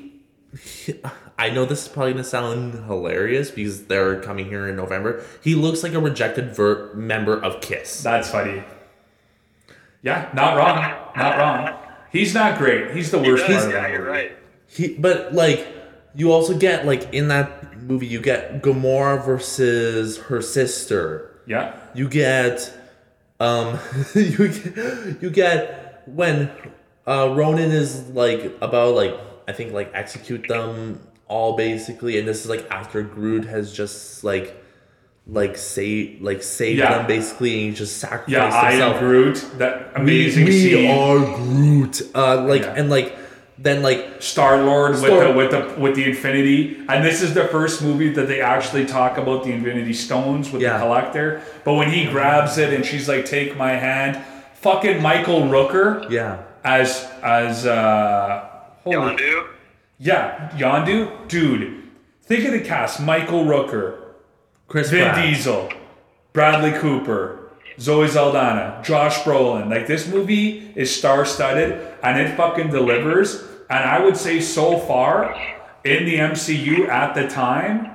I 1.39 1.49
know 1.51 1.65
this 1.65 1.83
is 1.83 1.89
probably 1.89 2.13
gonna 2.13 2.25
sound 2.25 2.75
hilarious 2.85 3.51
because 3.51 3.87
they're 3.87 4.21
coming 4.21 4.47
here 4.47 4.69
in 4.69 4.77
November. 4.77 5.25
He 5.43 5.55
looks 5.55 5.83
like 5.83 5.95
a 5.95 6.01
rejected 6.01 6.55
ver- 6.55 6.93
member 6.95 7.43
of 7.43 7.63
Kiss. 7.63 8.03
That's 8.03 8.31
funny. 8.31 8.63
Yeah, 10.03 10.31
not 10.35 10.57
wrong. 10.57 10.77
Not 11.17 11.39
wrong. 11.39 11.79
He's 12.11 12.35
not 12.35 12.59
great. 12.59 12.95
He's 12.95 13.11
the 13.11 13.19
worst 13.19 13.45
He 13.45 13.53
part 13.53 13.67
of 13.67 13.73
yeah, 13.73 13.81
that 13.83 13.91
you're 13.91 14.05
right. 14.05 14.37
He, 14.67 14.95
but 14.95 15.33
like, 15.33 15.67
you 16.15 16.33
also 16.33 16.57
get 16.57 16.87
like 16.87 17.13
in 17.15 17.29
that 17.29 17.77
movie, 17.83 18.07
you 18.07 18.21
get 18.21 18.63
Gamora 18.63 19.25
versus 19.25 20.19
her 20.19 20.43
sister. 20.43 21.41
Yeah. 21.47 21.77
You 21.95 22.09
get, 22.09 22.73
um, 23.39 23.79
you 24.15 24.49
get, 24.49 25.23
you 25.23 25.31
get 25.31 26.03
when 26.07 26.51
uh, 27.07 27.33
Ronan 27.35 27.71
is 27.71 28.09
like 28.11 28.53
about 28.61 28.95
like 28.95 29.15
I 29.49 29.53
think 29.53 29.73
like 29.73 29.91
execute 29.95 30.47
them 30.49 31.01
all 31.29 31.57
basically, 31.57 32.19
and 32.19 32.27
this 32.27 32.45
is 32.45 32.51
like 32.51 32.67
after 32.71 33.03
Groot 33.03 33.45
has 33.47 33.73
just 33.73 34.23
like 34.25 34.57
like 35.27 35.57
save 35.57 36.21
like 36.23 36.43
saved 36.43 36.79
Yeah. 36.79 36.99
them 36.99 37.07
basically, 37.07 37.53
and 37.55 37.71
he 37.71 37.75
just 37.77 37.99
sacrificed 37.99 38.29
Yeah, 38.31 38.53
I 38.53 38.71
himself. 38.73 38.97
am 38.97 39.01
Groot. 39.01 39.45
That 39.59 39.95
We, 39.95 40.01
amazing 40.03 40.45
we 40.47 40.53
scene. 40.53 40.91
are 40.91 41.19
Groot. 41.37 42.03
Uh, 42.15 42.43
like 42.43 42.63
Yeah. 42.63 42.75
and 42.77 42.91
like 42.91 43.17
then 43.59 43.83
like 43.83 44.23
Star 44.23 44.63
Lord 44.63 44.93
with 44.93 45.03
the 45.03 45.33
with 45.37 45.51
the 45.51 45.81
with 45.81 45.95
the 45.95 46.05
Infinity, 46.05 46.79
and 46.89 47.05
this 47.05 47.23
is 47.23 47.35
the 47.35 47.45
first 47.49 47.83
movie 47.83 48.09
that 48.15 48.27
they 48.27 48.41
actually 48.41 48.87
talk 48.87 49.19
about 49.19 49.45
the 49.45 49.53
Infinity 49.53 49.93
Stones 49.93 50.51
with 50.51 50.63
Yeah. 50.63 50.79
the 50.79 50.85
Collector. 50.85 51.43
But 51.65 51.75
when 51.75 51.91
he 51.91 52.07
grabs 52.07 52.57
it 52.59 52.73
and 52.73 52.85
she's 52.85 53.07
like, 53.09 53.25
"Take 53.27 53.57
my 53.57 53.73
hand," 53.73 54.19
fucking 54.55 55.01
Michael 55.03 55.43
Rooker 55.43 56.11
yeah. 56.11 56.39
As 56.65 57.07
as 57.23 57.67
uh, 57.67 58.49
holy 58.85 58.97
Yondu. 58.97 59.47
yeah 59.99 60.51
Yondu, 60.57 61.29
dude. 61.29 61.83
Think 62.23 62.45
of 62.47 62.53
the 62.53 62.61
cast: 62.61 63.01
Michael 63.01 63.45
Rooker, 63.45 63.99
Chris 64.69 64.91
Vin 64.91 65.11
Pratt. 65.11 65.25
Diesel, 65.25 65.73
Bradley 66.33 66.73
Cooper, 66.79 67.51
Zoe 67.79 68.07
Saldana, 68.09 68.81
Josh 68.85 69.19
Brolin. 69.21 69.69
Like 69.69 69.87
this 69.87 70.07
movie 70.07 70.73
is 70.77 70.95
star-studded 70.95 71.81
and 72.03 72.21
it 72.21 72.37
fucking 72.37 72.71
delivers. 72.71 73.43
And 73.69 73.85
I 73.85 74.01
would 74.05 74.17
say 74.17 74.41
so 74.41 74.79
far 74.79 75.35
in 75.85 76.05
the 76.05 76.17
MCU 76.17 76.89
at 76.89 77.15
the 77.15 77.29
time, 77.29 77.91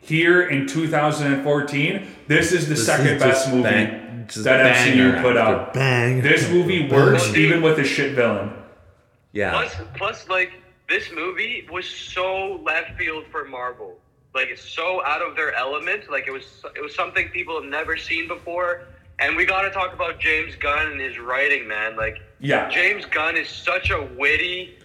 here 0.00 0.42
in 0.48 0.66
2014, 0.66 2.06
this 2.26 2.52
is 2.52 2.68
the 2.68 2.74
This 2.74 2.86
second 2.86 3.06
is 3.16 3.22
best 3.22 3.48
movie 3.50 3.62
bang- 3.62 4.09
just 4.34 4.44
that 4.44 4.62
banger 4.62 5.12
MCU 5.12 5.22
put 5.22 5.36
after 5.36 5.60
out. 5.60 5.74
Bang. 5.74 6.20
This 6.22 6.48
movie 6.50 6.88
works 6.88 7.26
Bang. 7.28 7.36
even 7.36 7.62
with 7.62 7.78
a 7.78 7.84
shit 7.84 8.14
villain. 8.14 8.52
Yeah. 9.32 9.50
Plus, 9.52 9.76
plus, 9.94 10.28
like 10.28 10.52
this 10.88 11.10
movie 11.14 11.66
was 11.70 11.88
so 11.88 12.60
left 12.64 12.96
field 12.98 13.24
for 13.30 13.44
Marvel. 13.44 13.96
Like 14.34 14.48
it's 14.48 14.62
so 14.62 15.04
out 15.04 15.22
of 15.22 15.36
their 15.36 15.52
element. 15.54 16.10
Like 16.10 16.26
it 16.26 16.32
was, 16.32 16.44
it 16.76 16.82
was 16.82 16.94
something 16.94 17.28
people 17.28 17.60
have 17.60 17.68
never 17.70 17.96
seen 17.96 18.28
before. 18.28 18.82
And 19.18 19.36
we 19.36 19.44
got 19.44 19.62
to 19.62 19.70
talk 19.70 19.92
about 19.92 20.18
James 20.18 20.54
Gunn 20.56 20.90
and 20.92 21.00
his 21.00 21.18
writing, 21.18 21.68
man. 21.68 21.96
Like 21.96 22.18
Yeah. 22.38 22.68
James 22.70 23.04
Gunn 23.06 23.36
is 23.36 23.48
such 23.48 23.90
a 23.90 24.02
witty, 24.16 24.78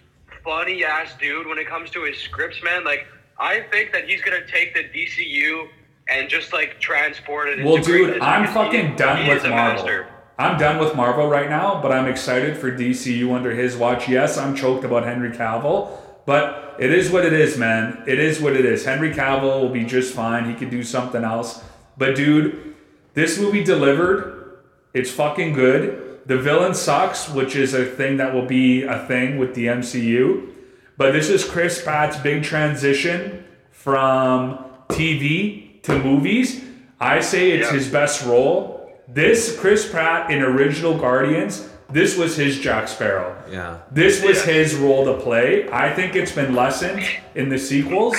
funny 0.43 0.83
ass 0.83 1.13
dude 1.19 1.47
when 1.47 1.57
it 1.57 1.67
comes 1.67 1.89
to 1.91 2.03
his 2.03 2.17
scripts, 2.17 2.61
man. 2.63 2.83
Like 2.83 3.07
I 3.39 3.61
think 3.71 3.91
that 3.93 4.07
he's 4.09 4.21
gonna 4.21 4.45
take 4.47 4.73
the 4.73 4.83
DCU 4.83 5.67
and 6.07 6.29
just 6.29 6.53
like 6.53 6.79
transport 6.79 7.49
it. 7.49 7.63
Well, 7.63 7.75
into 7.77 7.91
dude, 7.91 8.21
I'm 8.21 8.47
fucking 8.53 8.91
he- 8.91 8.95
done 8.95 9.23
he 9.25 9.29
with 9.29 9.43
Marvel. 9.43 9.83
master. 9.83 10.07
I'm 10.37 10.57
done 10.59 10.79
with 10.79 10.95
Marvel 10.95 11.27
right 11.27 11.49
now, 11.49 11.81
but 11.81 11.91
I'm 11.93 12.07
excited 12.07 12.57
for 12.57 12.69
DCU 12.69 13.33
under 13.33 13.51
his 13.51 13.77
watch. 13.77 14.09
Yes, 14.09 14.37
I'm 14.37 14.53
choked 14.53 14.83
about 14.83 15.05
Henry 15.05 15.31
Cavill, 15.31 15.97
but 16.25 16.75
it 16.77 16.91
is 16.91 17.09
what 17.09 17.23
it 17.23 17.31
is, 17.31 17.57
man. 17.57 18.03
It 18.05 18.19
is 18.19 18.41
what 18.41 18.53
it 18.53 18.65
is. 18.65 18.83
Henry 18.83 19.13
Cavill 19.13 19.61
will 19.61 19.69
be 19.69 19.85
just 19.85 20.13
fine. 20.13 20.49
He 20.49 20.53
could 20.53 20.69
do 20.69 20.83
something 20.83 21.23
else. 21.23 21.63
But 21.97 22.15
dude, 22.15 22.75
this 23.13 23.39
movie 23.39 23.63
delivered. 23.63 24.59
It's 24.93 25.09
fucking 25.09 25.53
good. 25.53 26.19
The 26.25 26.37
villain 26.37 26.73
sucks, 26.73 27.29
which 27.29 27.55
is 27.55 27.73
a 27.73 27.85
thing 27.85 28.17
that 28.17 28.33
will 28.33 28.45
be 28.45 28.83
a 28.83 29.05
thing 29.07 29.37
with 29.37 29.55
the 29.55 29.67
MCU. 29.67 30.49
But 30.97 31.11
this 31.13 31.29
is 31.29 31.45
Chris 31.45 31.81
Pratt's 31.81 32.17
big 32.17 32.43
transition 32.43 33.45
from 33.71 34.57
TV 34.89 35.64
to 35.85 35.97
movies. 35.99 36.63
I 36.99 37.19
say 37.19 37.51
it's 37.51 37.67
Yeah. 37.69 37.77
his 37.77 37.87
best 37.87 38.25
role. 38.25 38.91
This 39.07 39.57
Chris 39.59 39.87
Pratt 39.89 40.31
in 40.31 40.41
original 40.41 40.97
Guardians, 40.97 41.69
this 41.91 42.17
was 42.17 42.35
his 42.35 42.59
Jack 42.59 42.87
Sparrow. 42.87 43.35
Yeah. 43.51 43.77
This 43.91 44.23
was 44.23 44.45
Yeah. 44.45 44.53
his 44.53 44.75
role 44.75 45.05
to 45.05 45.13
play. 45.21 45.67
I 45.71 45.91
think 45.93 46.15
it's 46.15 46.31
been 46.31 46.55
lessened 46.55 47.03
in 47.35 47.49
the 47.49 47.59
sequels, 47.59 48.17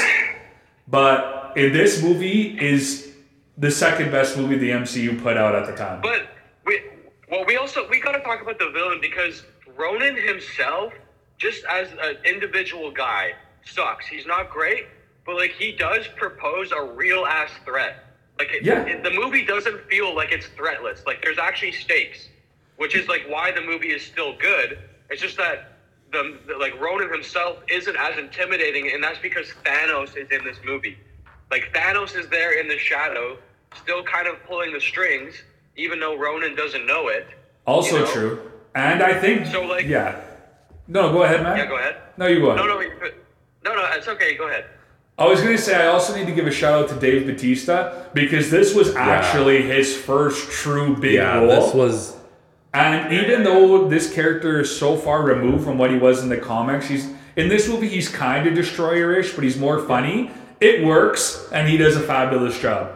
but 0.89 1.53
in 1.57 1.73
this 1.73 2.03
movie 2.03 2.57
is 2.61 3.13
the 3.59 3.71
second 3.71 4.11
best 4.13 4.37
movie 4.37 4.57
the 4.57 4.71
MCU 4.71 5.15
put 5.21 5.37
out 5.37 5.55
at 5.55 5.67
the 5.67 5.73
time. 5.73 6.01
But 6.03 6.23
we, 6.65 6.81
well, 7.29 7.45
we 7.47 7.57
also 7.57 7.89
we 7.89 8.01
got 8.01 8.13
to 8.13 8.21
talk 8.21 8.43
about 8.43 8.59
the 8.59 8.71
villain 8.71 8.99
because 9.01 9.43
Ronan 9.77 10.17
himself, 10.17 10.93
just 11.39 11.65
as 11.65 11.89
an 12.01 12.17
individual 12.25 12.91
guy, 12.93 13.33
sucks. 13.65 14.07
He's 14.07 14.27
not 14.27 14.51
great, 14.51 14.87
but 15.27 15.37
like 15.37 15.53
he 15.53 15.73
does 15.73 16.07
propose 16.17 16.73
a 16.73 16.83
real 16.83 17.27
ass 17.27 17.51
threat. 17.65 18.05
Like 18.39 18.49
it, 18.53 18.63
Yeah. 18.63 18.85
it- 18.87 19.03
the 19.03 19.11
movie 19.11 19.45
doesn't 19.45 19.81
feel 19.89 20.15
like 20.15 20.33
it's 20.33 20.47
threatless. 20.57 21.05
Like 21.07 21.23
there's 21.23 21.39
actually 21.39 21.73
stakes, 21.73 22.29
which 22.77 22.95
is 22.95 23.09
like 23.09 23.25
why 23.29 23.51
the 23.51 23.61
movie 23.63 23.91
is 23.93 24.03
still 24.03 24.35
good. 24.37 24.79
It's 25.11 25.21
just 25.21 25.37
that 25.39 25.73
the, 26.13 26.39
the 26.47 26.57
like 26.57 26.79
Ronan 26.81 27.11
himself 27.13 27.59
isn't 27.69 27.97
as 27.97 28.17
intimidating, 28.19 28.93
and 28.93 29.03
that's 29.03 29.19
because 29.19 29.49
Thanos 29.65 30.17
is 30.17 30.31
in 30.31 30.45
this 30.45 30.59
movie. 30.65 30.97
Like 31.51 31.73
Thanos 31.75 32.17
is 32.17 32.29
there 32.29 32.59
in 32.61 32.69
the 32.69 32.79
shadow, 32.79 33.37
still 33.75 34.03
kind 34.05 34.27
of 34.29 34.43
pulling 34.47 34.73
the 34.73 34.81
strings, 34.81 35.35
even 35.77 35.99
though 36.01 36.17
Ronan 36.17 36.55
doesn't 36.55 36.87
know 36.87 37.09
it. 37.09 37.27
also 37.67 37.97
you 37.97 38.03
know? 38.05 38.13
true. 38.13 38.51
And 38.77 39.03
I 39.03 39.19
think 39.19 39.47
So, 39.47 39.63
like- 39.63 39.87
yeah. 39.87 40.21
No, 40.89 41.11
go 41.13 41.23
ahead, 41.25 41.43
man. 41.43 41.57
Yeah, 41.57 41.67
go 41.67 41.77
ahead. 41.79 41.97
No, 42.17 42.27
you 42.27 42.41
go 42.41 42.51
ahead. 42.51 42.59
No, 42.65 42.67
no, 42.67 42.81
no, 43.65 43.75
no, 43.75 43.91
it's 43.97 44.07
okay. 44.07 44.37
Go 44.37 44.47
ahead. 44.49 44.67
I 45.19 45.27
was 45.27 45.41
gonna 45.41 45.57
say 45.57 45.75
I 45.75 45.87
also 45.87 46.15
need 46.15 46.27
to 46.27 46.33
give 46.33 46.47
a 46.47 46.51
shout 46.51 46.75
out 46.83 46.89
to 46.91 46.95
Dave 46.97 47.27
Bautista 47.27 48.07
because 48.13 48.51
this 48.51 48.75
was 48.75 48.95
actually 48.97 49.63
his 49.63 49.97
first 49.97 50.51
true 50.51 50.95
big 50.97 51.15
Yeah. 51.15 51.39
role. 51.39 51.49
This 51.49 51.75
was. 51.75 52.17
And 52.75 53.11
even 53.15 53.43
though 53.43 53.89
this 53.89 54.13
character 54.13 54.61
is 54.61 54.77
so 54.77 54.97
far 54.97 55.23
removed 55.23 55.65
from 55.65 55.79
what 55.79 55.91
he 55.91 55.97
was 55.97 56.23
in 56.23 56.29
the 56.29 56.37
comics, 56.37 56.87
he's 56.89 57.09
in 57.35 57.49
this 57.49 57.67
movie 57.69 57.89
he's 57.89 58.09
kind 58.11 58.47
of 58.47 58.55
destroyer-ish, 58.55 59.33
but 59.33 59.43
he's 59.45 59.57
more 59.57 59.79
funny. 59.79 60.31
It 60.61 60.85
works, 60.85 61.49
and 61.53 61.67
he 61.69 61.77
does 61.79 61.97
a 61.97 62.01
fabulous 62.01 62.59
job. 62.61 62.93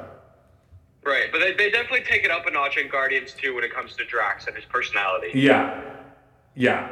Right, 1.02 1.32
but 1.32 1.38
they, 1.38 1.52
they 1.54 1.70
definitely 1.70 2.02
take 2.04 2.24
it 2.24 2.30
up 2.30 2.46
a 2.46 2.50
notch 2.50 2.76
in 2.76 2.88
Guardians 2.88 3.32
too 3.32 3.54
when 3.54 3.64
it 3.64 3.72
comes 3.74 3.96
to 3.96 4.04
Drax 4.04 4.46
and 4.46 4.54
his 4.54 4.66
personality. 4.66 5.30
Yeah, 5.34 5.80
yeah. 6.54 6.88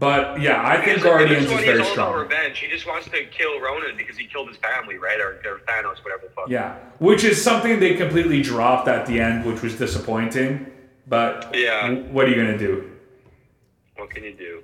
But 0.00 0.40
yeah, 0.40 0.66
I 0.66 0.82
think 0.82 1.02
Guardians 1.02 1.44
is 1.44 1.50
very 1.52 1.62
he's 1.62 1.68
all 1.72 1.74
about 1.80 1.92
strong. 1.92 2.14
revenge. 2.20 2.58
He 2.58 2.68
just 2.68 2.86
wants 2.86 3.06
to 3.10 3.24
kill 3.26 3.60
Ronan 3.60 3.98
because 3.98 4.16
he 4.16 4.26
killed 4.26 4.48
his 4.48 4.56
family, 4.56 4.96
right? 4.96 5.20
Or, 5.20 5.32
or 5.44 5.60
Thanos, 5.68 6.02
whatever 6.02 6.22
the 6.26 6.30
fuck. 6.34 6.48
Yeah, 6.48 6.74
which 6.98 7.22
is 7.22 7.40
something 7.40 7.78
they 7.78 7.94
completely 7.94 8.40
dropped 8.42 8.88
at 8.88 9.04
the 9.06 9.20
end, 9.20 9.44
which 9.44 9.60
was 9.60 9.76
disappointing. 9.76 10.66
But 11.06 11.54
Yeah. 11.54 11.90
what 12.12 12.24
are 12.24 12.28
you 12.30 12.36
gonna 12.36 12.56
do? 12.58 12.90
What 13.96 14.08
can 14.10 14.24
you 14.24 14.32
do? 14.32 14.62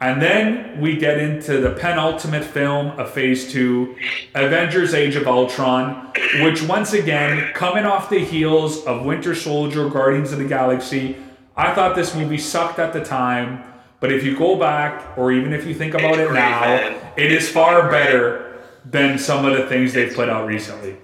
And 0.00 0.20
then 0.20 0.80
we 0.80 0.96
get 0.96 1.16
into 1.18 1.58
the 1.60 1.70
penultimate 1.70 2.44
film 2.44 2.88
of 2.98 3.10
Phase 3.12 3.50
2, 3.52 3.94
Avengers 4.34 4.92
Age 4.94 5.14
of 5.16 5.26
Ultron, 5.28 6.10
which 6.42 6.60
once 6.62 6.92
again, 6.92 7.52
coming 7.54 7.84
off 7.86 8.10
the 8.10 8.18
heels 8.18 8.84
of 8.84 9.04
Winter 9.06 9.34
Soldier, 9.34 9.88
Guardians 9.88 10.32
of 10.32 10.38
the 10.38 10.44
Galaxy, 10.44 11.16
I 11.56 11.72
thought 11.72 11.94
this 11.94 12.14
movie 12.16 12.36
sucked 12.36 12.78
at 12.78 12.92
the 12.92 13.02
time, 13.02 13.62
but 14.00 14.12
if 14.12 14.24
you 14.24 14.36
go 14.36 14.56
back, 14.56 15.16
or 15.18 15.32
even 15.32 15.52
if 15.52 15.66
you 15.66 15.74
think 15.74 15.94
about 15.94 16.18
It's 16.18 16.30
it 16.30 16.34
now, 16.34 16.60
man. 16.60 17.12
it 17.16 17.32
is 17.32 17.48
far 17.48 17.90
better 17.90 18.58
than 18.84 19.18
some 19.18 19.44
of 19.44 19.56
the 19.56 19.66
things 19.66 19.92
they've 19.92 20.14
put 20.14 20.28
out 20.28 20.46
recently. 20.46 20.96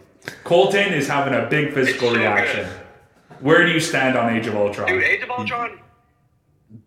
Colton 0.44 0.92
is 0.92 1.08
having 1.08 1.34
a 1.34 1.46
big 1.48 1.72
physical 1.74 2.08
so 2.08 2.14
good. 2.14 2.20
reaction. 2.20 2.68
Where 3.40 3.64
do 3.66 3.72
you 3.72 3.80
stand 3.80 4.16
on 4.16 4.36
Age 4.36 4.46
of 4.46 4.54
Ultron? 4.54 4.86
Dude, 4.88 5.02
Age 5.02 5.22
of 5.22 5.30
Ultron, 5.30 5.80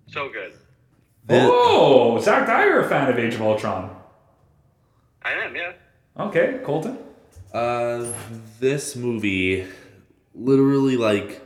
so 0.07 0.29
good. 0.29 0.53
oh, 1.29 2.19
Zach 2.21 2.47
Dyer, 2.47 2.79
a 2.81 2.87
fan 2.89 3.11
of 3.11 3.19
Age 3.19 3.33
of 3.35 3.41
Ultron. 3.41 3.93
I 5.23 5.31
am, 5.33 5.55
yeah. 5.55 5.73
Okay, 6.17 6.59
Colton. 6.63 6.97
Uh, 7.53 8.05
this 8.59 8.95
movie, 8.95 9.65
literally, 10.33 10.95
like, 10.95 11.41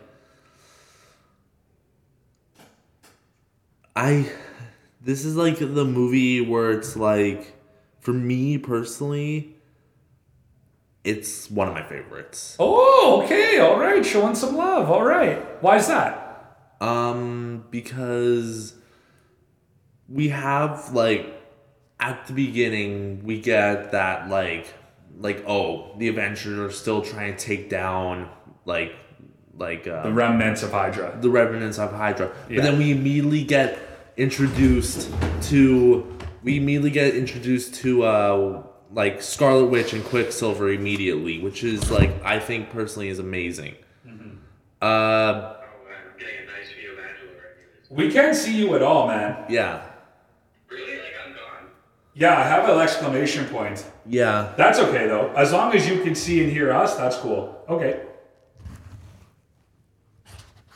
I, 3.95 4.29
this 5.01 5.25
is 5.25 5.35
like 5.35 5.59
the 5.59 5.85
movie 5.85 6.41
where 6.41 6.71
it's 6.71 6.95
like, 6.95 7.53
for 7.99 8.11
me 8.13 8.57
personally, 8.57 9.55
it's 11.03 11.49
one 11.49 11.67
of 11.67 11.73
my 11.73 11.83
favorites. 11.83 12.55
Oh, 12.59 13.21
okay, 13.23 13.59
all 13.59 13.79
right, 13.79 14.05
showing 14.05 14.35
some 14.35 14.55
love. 14.57 14.89
All 14.89 15.03
right, 15.05 15.39
why 15.63 15.77
is 15.77 15.87
that? 15.87 16.57
Um, 16.81 17.65
because 17.71 18.73
we 20.07 20.29
have 20.29 20.93
like 20.93 21.35
at 21.99 22.25
the 22.27 22.33
beginning 22.33 23.21
we 23.25 23.39
get 23.41 23.91
that 23.91 24.29
like 24.29 24.73
like 25.19 25.43
oh 25.45 25.93
the 25.97 26.07
Avengers 26.07 26.57
are 26.57 26.71
still 26.71 27.01
trying 27.01 27.35
to 27.35 27.45
take 27.45 27.69
down 27.69 28.29
like 28.65 28.95
like 29.57 29.85
uh, 29.87 30.03
The 30.03 30.13
remnants 30.13 30.63
of 30.63 30.71
Hydra. 30.71 31.17
the 31.19 31.29
remnants 31.29 31.77
of 31.77 31.91
Hydra. 31.91 32.31
Yeah. 32.49 32.55
But 32.57 32.63
then 32.63 32.77
we 32.77 32.91
immediately 32.91 33.43
get 33.43 33.77
introduced 34.19 35.09
to 35.43 36.05
we 36.43 36.57
immediately 36.57 36.91
get 36.91 37.15
introduced 37.15 37.73
to 37.75 38.03
uh 38.03 38.63
like 38.91 39.21
Scarlet 39.21 39.65
Witch 39.65 39.93
and 39.93 40.03
Quicksilver 40.03 40.69
immediately, 40.71 41.39
which 41.39 41.63
is 41.63 41.89
like 41.91 42.11
I 42.23 42.39
think 42.39 42.69
personally 42.69 43.09
is 43.09 43.19
amazing. 43.19 43.75
Mm-hmm. 44.07 44.29
Uh 44.81 44.85
Oh, 44.85 45.55
I'm 45.55 46.19
getting 46.19 46.35
a 46.43 46.45
nice 46.59 46.71
view 46.77 46.91
of 46.93 46.99
Angela 46.99 47.35
We 47.89 48.11
can't 48.11 48.35
see 48.35 48.57
you 48.57 48.75
at 48.75 48.81
all, 48.81 49.07
man. 49.07 49.45
yeah. 49.49 49.83
Really? 50.69 50.97
Like, 50.97 51.13
I'm 51.25 51.33
gone. 51.33 51.69
Yeah, 52.13 52.37
I 52.37 52.43
have 52.43 52.67
an 52.69 52.79
exclamation 52.79 53.45
point. 53.45 53.85
Yeah. 54.05 54.53
That's 54.57 54.79
okay 54.79 55.07
though. 55.07 55.31
As 55.35 55.51
long 55.51 55.73
as 55.73 55.87
you 55.89 56.01
can 56.03 56.13
see 56.15 56.43
and 56.43 56.51
hear 56.51 56.71
us, 56.73 56.95
that's 56.95 57.17
cool. 57.17 57.63
Okay. 57.69 58.01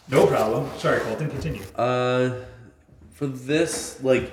No 0.10 0.28
problem. 0.28 0.70
Sorry, 0.78 1.00
Colton. 1.02 1.30
Continue. 1.30 1.64
Uh, 1.76 2.36
for 3.14 3.28
this, 3.28 4.02
like, 4.04 4.32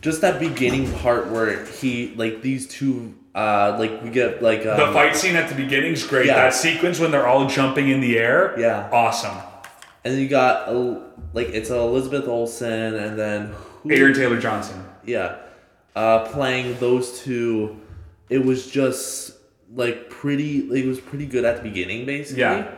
just 0.00 0.20
that 0.20 0.38
beginning 0.40 0.90
part 0.94 1.28
where 1.28 1.64
he, 1.66 2.14
like, 2.16 2.40
these 2.42 2.66
two, 2.68 3.14
uh, 3.34 3.76
like, 3.78 4.02
we 4.02 4.10
get, 4.10 4.42
like, 4.42 4.60
um, 4.66 4.78
the 4.78 4.92
fight 4.92 5.14
scene 5.16 5.36
at 5.36 5.48
the 5.48 5.54
beginning 5.54 5.92
is 5.92 6.06
great. 6.06 6.26
Yeah. 6.26 6.36
That 6.36 6.54
sequence 6.54 6.98
when 7.00 7.10
they're 7.10 7.26
all 7.26 7.46
jumping 7.48 7.88
in 7.88 8.00
the 8.00 8.18
air. 8.18 8.58
Yeah. 8.58 8.88
Awesome. 8.92 9.36
and 10.04 10.14
then 10.14 10.20
you 10.20 10.28
got, 10.28 10.68
uh, 10.68 11.00
like, 11.34 11.48
it's 11.48 11.70
Elizabeth 11.70 12.26
Olsen, 12.28 12.94
and 12.94 13.18
then, 13.18 13.52
who, 13.82 13.92
Aaron 13.92 14.14
Taylor 14.14 14.40
Johnson. 14.40 14.82
yeah, 15.04 15.36
uh, 15.96 16.20
playing 16.26 16.78
those 16.78 17.20
two. 17.20 17.78
It 18.30 18.44
was 18.44 18.70
just, 18.70 19.34
like, 19.74 20.08
pretty, 20.10 20.58
it 20.70 20.86
was 20.86 21.00
pretty 21.00 21.26
good 21.26 21.44
at 21.44 21.56
the 21.56 21.62
beginning, 21.62 22.06
basically. 22.06 22.40
Yeah. 22.42 22.70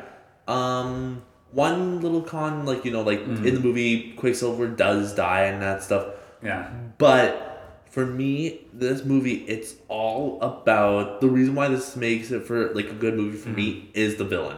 Um, 0.48 1.22
one 1.52 2.00
little 2.00 2.22
con, 2.22 2.64
like, 2.66 2.84
you 2.84 2.90
know, 2.92 3.02
like, 3.02 3.20
Mm-hmm. 3.20 3.46
in 3.46 3.54
the 3.54 3.60
movie, 3.60 4.12
Quicksilver 4.12 4.68
does 4.68 5.14
die 5.14 5.44
and 5.44 5.60
that 5.62 5.82
stuff. 5.82 6.06
Yeah. 6.42 6.70
But 6.98 7.46
for 7.90 8.06
me, 8.06 8.60
this 8.72 9.04
movie, 9.04 9.44
it's 9.48 9.74
all 9.88 10.40
about 10.40 11.20
the 11.20 11.28
reason 11.28 11.54
why 11.54 11.68
this 11.68 11.96
makes 11.96 12.30
it 12.30 12.44
for 12.46 12.72
like 12.74 12.88
a 12.88 12.94
good 12.94 13.14
movie 13.14 13.36
for 13.36 13.48
me 13.50 13.90
is 13.94 14.16
the 14.16 14.24
villain, 14.24 14.56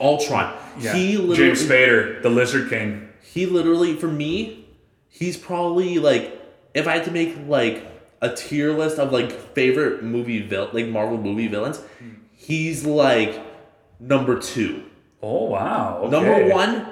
Ultron. 0.00 0.46
Mm-hmm. 0.54 0.80
Yeah. 0.80 0.94
He 0.94 1.16
literally, 1.18 1.36
James 1.36 1.62
Spader, 1.62 2.22
the 2.22 2.30
Lizard 2.30 2.70
King. 2.70 3.08
he 3.22 3.44
literally 3.46 3.96
for 3.96 4.08
me, 4.08 4.64
he's 5.08 5.36
probably 5.36 5.98
like 5.98 6.40
if 6.72 6.88
I 6.88 6.92
had 6.96 7.04
to 7.04 7.10
make 7.10 7.36
like 7.46 7.86
a 8.22 8.34
tier 8.34 8.72
list 8.72 8.98
of 8.98 9.12
like 9.12 9.30
favorite 9.30 10.02
movie 10.02 10.40
villain, 10.40 10.70
like 10.72 10.86
Marvel 10.86 11.18
movie 11.18 11.48
villains, 11.48 11.78
Hmm. 11.98 12.08
he's 12.32 12.86
like 12.86 13.38
number 14.00 14.40
two. 14.40 14.84
Oh 15.22 15.44
wow. 15.44 15.98
Okay. 16.02 16.10
Number 16.10 16.54
one, 16.54 16.86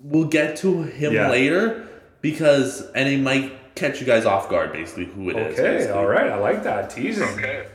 we'll 0.00 0.24
get 0.28 0.56
to 0.58 0.82
him 0.82 1.12
Yeah. 1.14 1.30
later 1.30 1.86
because 2.20 2.82
and 2.92 3.08
it 3.08 3.20
might 3.20 3.74
catch 3.74 4.00
you 4.00 4.06
guys 4.06 4.24
off 4.24 4.48
guard 4.48 4.72
basically 4.72 5.04
who 5.06 5.30
it 5.30 5.36
is. 5.36 5.58
Okay. 5.58 5.76
basically. 5.76 5.96
All 5.98 6.06
right. 6.06 6.30
I 6.30 6.36
like 6.38 6.64
that 6.64 6.90
teasing. 6.90 7.28
Okay. 7.28 7.66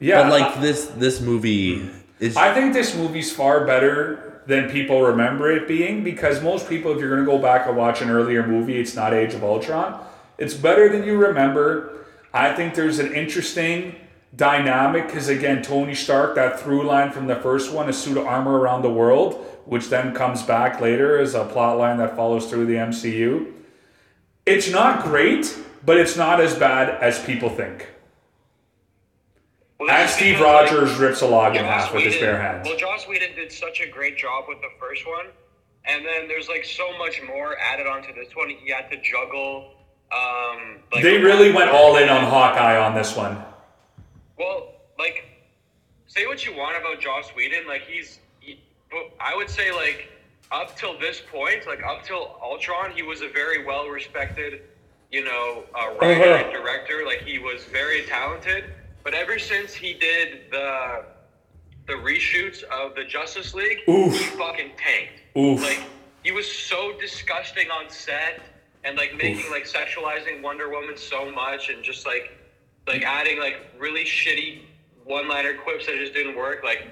Yeah. 0.00 0.22
But 0.22 0.40
like 0.40 0.60
this 0.60 0.86
this 0.96 1.20
movie 1.20 1.88
is 2.20 2.36
I 2.36 2.54
think 2.54 2.72
this 2.72 2.94
movie's 2.96 3.32
far 3.32 3.66
better 3.66 4.42
than 4.46 4.70
people 4.70 5.02
remember 5.02 5.50
it 5.50 5.66
being 5.66 6.04
because 6.04 6.42
most 6.42 6.68
people, 6.68 6.92
if 6.92 6.98
you're 7.00 7.08
going 7.08 7.24
to 7.24 7.30
go 7.30 7.38
back 7.38 7.66
and 7.66 7.76
watch 7.78 8.02
an 8.02 8.10
earlier 8.10 8.46
movie, 8.46 8.78
it's 8.78 8.94
not 8.94 9.14
Age 9.14 9.32
of 9.32 9.42
Ultron. 9.42 9.98
It's 10.36 10.52
better 10.52 10.90
than 10.90 11.04
you 11.04 11.16
remember. 11.16 12.04
I 12.34 12.52
think 12.52 12.74
there's 12.74 12.98
an 12.98 13.14
interesting 13.14 13.94
dynamic 14.36 15.06
because, 15.06 15.28
again, 15.28 15.62
Tony 15.62 15.94
Stark, 15.94 16.34
that 16.34 16.60
through 16.60 16.84
line 16.84 17.10
from 17.10 17.26
the 17.26 17.36
first 17.36 17.72
one, 17.72 17.88
a 17.88 17.92
suit 17.92 18.16
of 18.16 18.26
armor 18.26 18.58
around 18.58 18.82
the 18.82 18.90
world, 18.90 19.34
which 19.64 19.88
then 19.88 20.14
comes 20.14 20.42
back 20.42 20.80
later 20.80 21.18
as 21.18 21.34
a 21.34 21.44
plot 21.44 21.78
line 21.78 21.98
that 21.98 22.16
follows 22.16 22.46
through 22.46 22.66
the 22.66 22.74
MCU. 22.74 23.52
It's 24.46 24.70
not 24.70 25.02
great, 25.04 25.56
but 25.84 25.96
it's 25.96 26.16
not 26.16 26.40
as 26.40 26.54
bad 26.54 26.90
as 27.02 27.22
people 27.24 27.48
think. 27.48 27.88
Well, 29.78 29.90
And 29.90 30.08
Steve 30.08 30.38
because, 30.38 30.70
like, 30.70 30.72
Rogers 30.72 30.96
rips 30.98 31.22
a 31.22 31.26
log 31.26 31.56
in 31.56 31.64
half 31.64 31.92
with 31.92 32.04
his 32.04 32.16
bare 32.16 32.40
hands. 32.40 32.66
Well, 32.68 32.76
Joss 32.76 33.08
Whedon 33.08 33.34
did 33.34 33.50
such 33.50 33.80
a 33.80 33.88
great 33.88 34.16
job 34.16 34.44
with 34.48 34.60
the 34.60 34.68
first 34.78 35.06
one, 35.06 35.26
and 35.84 36.04
then 36.04 36.28
there's 36.28 36.48
like 36.48 36.64
so 36.64 36.96
much 36.98 37.20
more 37.26 37.56
added 37.58 37.86
onto 37.86 38.14
this 38.14 38.34
one. 38.34 38.50
He 38.50 38.70
had 38.70 38.90
to 38.90 39.00
juggle. 39.00 39.72
Um, 40.12 40.80
like, 40.92 41.02
They 41.02 41.18
really 41.18 41.52
went 41.52 41.70
all 41.70 41.96
in 41.96 42.08
on 42.08 42.24
Hawkeye 42.24 42.76
on 42.78 42.94
this 42.94 43.16
one. 43.16 43.42
Well, 44.38 44.72
like, 44.98 45.24
say 46.06 46.26
what 46.26 46.44
you 46.44 46.54
want 46.56 46.76
about 46.76 47.00
Joss 47.00 47.30
Whedon, 47.36 47.66
like 47.66 47.82
he's, 47.82 48.18
he, 48.40 48.60
but 48.90 49.10
I 49.20 49.34
would 49.36 49.48
say 49.50 49.72
like 49.72 50.08
up 50.52 50.76
till 50.76 50.98
this 50.98 51.20
point, 51.30 51.66
like 51.66 51.82
up 51.82 52.04
till 52.04 52.36
Ultron, 52.42 52.90
he 52.92 53.02
was 53.02 53.22
a 53.22 53.28
very 53.28 53.64
well 53.64 53.88
respected, 53.88 54.62
you 55.10 55.24
know, 55.24 55.64
uh, 55.74 55.94
writer 56.00 56.22
Uh-huh. 56.22 56.44
and 56.44 56.52
director. 56.52 57.04
Like 57.06 57.22
he 57.22 57.38
was 57.38 57.64
very 57.64 58.02
talented. 58.02 58.64
But 59.02 59.14
ever 59.14 59.38
since 59.38 59.74
he 59.74 59.94
did 59.94 60.50
the 60.50 61.04
the 61.86 61.92
reshoots 61.92 62.62
of 62.64 62.94
the 62.94 63.04
Justice 63.04 63.52
League, 63.54 63.80
Oof. 63.88 64.12
he 64.18 64.24
fucking 64.38 64.70
tanked. 64.78 65.20
Oof. 65.36 65.60
Like 65.62 65.82
he 66.22 66.32
was 66.32 66.50
so 66.50 66.94
disgusting 66.98 67.70
on 67.70 67.90
set 67.90 68.40
and 68.84 68.96
like 68.96 69.14
making 69.16 69.50
like 69.50 69.64
sexualizing 69.66 70.40
Wonder 70.42 70.70
Woman 70.70 70.96
so 70.96 71.30
much 71.30 71.68
and 71.68 71.82
just 71.84 72.06
like 72.06 72.32
like 72.86 73.02
adding 73.02 73.38
like 73.38 73.56
really 73.78 74.04
shitty 74.04 74.60
one 75.04 75.28
liner 75.28 75.54
quips 75.54 75.86
that 75.86 75.96
just 75.96 76.14
didn't 76.14 76.36
work. 76.36 76.62
Like 76.64 76.88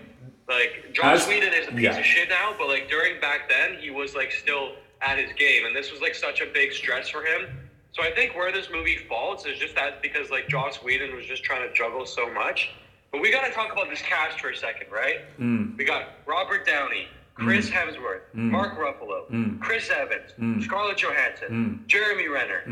like 0.49 0.93
Joss 0.93 1.23
As- 1.23 1.29
Whedon 1.29 1.53
is 1.53 1.69
a 1.69 1.73
piece 1.73 1.83
yeah. 1.83 1.99
of 1.99 2.05
shit 2.05 2.29
now, 2.29 2.55
but 2.59 2.69
like 2.69 2.89
during 2.89 3.21
back 3.21 3.49
then 3.49 3.79
he 3.81 3.91
was 3.91 4.15
like 4.15 4.33
still 4.33 4.73
at 5.01 5.19
his 5.19 5.33
game 5.33 5.67
and 5.67 5.75
this 5.75 5.91
was 5.91 6.01
like 6.01 6.15
such 6.15 6.41
a 6.41 6.47
big 6.47 6.73
stretch 6.73 7.13
for 7.13 7.25
him. 7.25 7.59
So 7.93 8.03
I 8.03 8.11
think 8.11 8.35
where 8.35 8.51
this 8.53 8.69
movie 8.73 8.97
falls 8.97 9.45
is 9.45 9.59
just 9.59 9.75
that 9.75 10.01
because 10.03 10.31
like 10.31 10.49
Joss 10.49 10.77
Whedon 10.83 11.15
was 11.15 11.27
just 11.27 11.45
trying 11.45 11.67
to 11.69 11.75
juggle 11.75 12.07
so 12.07 12.33
much. 12.33 12.71
But 13.11 13.21
we 13.21 13.31
got 13.31 13.45
to 13.47 13.53
talk 13.53 13.71
about 13.71 13.91
this 13.91 14.01
cast 14.01 14.41
for 14.41 14.49
a 14.49 14.57
second, 14.57 14.91
right? 14.91 15.19
Mm. 15.39 15.77
We 15.77 15.85
got 15.85 16.05
Robert 16.25 16.67
Downey, 16.67 17.07
Chris 17.35 17.69
mm. 17.69 17.73
Hemsworth, 17.73 18.23
mm. 18.35 18.51
Mark 18.51 18.79
Ruffalo, 18.79 19.31
Mm. 19.31 19.61
Chris 19.61 19.91
Evans, 19.91 20.33
mm. 20.41 20.63
Scarlett 20.63 20.97
Johansson, 20.97 21.85
Jeremy 21.87 22.29
Renner, 22.29 22.63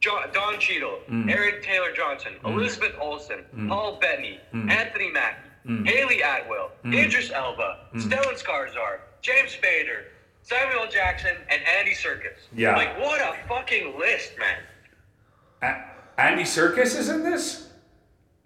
Mm. 0.00 0.02
jo- 0.02 0.30
Don 0.32 0.58
Cheadle, 0.58 0.98
mm. 1.10 1.30
Aaron 1.30 1.62
Taylor 1.62 1.92
Johnson, 1.92 2.32
mm. 2.42 2.52
Elizabeth 2.52 2.94
Olsen, 3.00 3.44
mm. 3.56 3.68
Paul 3.68 3.98
Bettany, 4.00 4.40
Anthony 4.52 5.10
Mackie, 5.10 5.84
Hayley 5.84 6.22
Atwell, 6.22 6.70
Idris 6.86 7.30
Elba, 7.30 7.78
Stellan 7.96 8.34
Skarsgård, 8.42 9.00
James 9.22 9.56
Spader, 9.56 10.04
Samuel 10.42 10.86
Jackson, 10.90 11.36
and 11.50 11.60
Andy 11.78 11.92
Serkis. 11.92 12.48
Yeah. 12.54 12.76
Like, 12.76 12.98
what 12.98 13.20
a 13.20 13.36
fucking 13.46 13.98
list, 13.98 14.32
man. 14.38 14.58
A- 15.62 16.20
Andy 16.20 16.44
Serkis 16.44 16.96
is 16.98 17.08
in 17.08 17.22
this. 17.22 17.68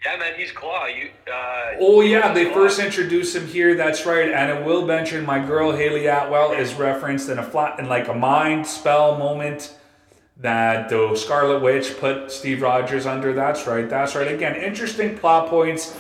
Yeah, 0.05 0.17
man, 0.19 0.35
he's 0.37 0.51
Klaue. 0.53 0.95
You. 0.95 1.11
Uh, 1.33 1.77
Oh 1.81 2.01
yeah, 2.03 2.33
they 2.35 2.47
Klaue. 2.47 2.53
first 2.55 2.79
introduced 2.79 3.35
him 3.35 3.47
here. 3.47 3.75
That's 3.75 4.05
right. 4.05 4.31
And 4.31 4.51
it 4.59 4.65
will 4.67 4.85
mention 4.85 5.25
my 5.25 5.39
girl 5.39 5.73
Hayley 5.73 6.07
Atwell 6.07 6.53
is 6.53 6.75
referenced 6.75 7.31
in 7.31 7.39
a 7.39 7.43
flat 7.43 7.79
in 7.79 7.89
like 7.89 8.09
a 8.09 8.15
mind 8.15 8.67
spell 8.67 9.17
moment 9.17 9.75
that 10.39 10.89
the 10.89 11.15
Scarlet 11.15 11.63
Witch 11.63 11.97
put 11.99 12.31
Steve 12.31 12.63
Rogers 12.63 13.07
under. 13.07 13.33
That's 13.33 13.67
right. 13.67 13.89
That's 13.89 14.15
right. 14.15 14.33
Again, 14.33 14.57
interesting 14.57 15.17
plot 15.17 15.49
points. 15.49 15.97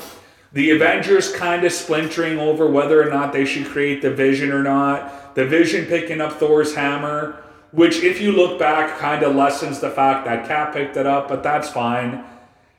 The 0.52 0.70
Avengers 0.70 1.34
kind 1.34 1.64
of 1.64 1.72
splintering 1.72 2.38
over 2.38 2.66
whether 2.66 3.02
or 3.02 3.10
not 3.10 3.32
they 3.32 3.44
should 3.44 3.66
create 3.66 4.02
the 4.02 4.10
Vision 4.10 4.52
or 4.52 4.62
not. 4.62 5.34
The 5.34 5.46
Vision 5.46 5.86
picking 5.86 6.20
up 6.20 6.34
Thor's 6.34 6.74
hammer, 6.74 7.42
which, 7.72 8.02
if 8.04 8.20
you 8.20 8.30
look 8.32 8.58
back, 8.58 8.98
kind 8.98 9.24
of 9.24 9.34
lessens 9.34 9.80
the 9.80 9.90
fact 9.90 10.26
that 10.26 10.46
Cap 10.46 10.72
picked 10.72 10.96
it 10.96 11.06
up, 11.06 11.28
but 11.28 11.42
that's 11.42 11.68
fine. 11.68 12.24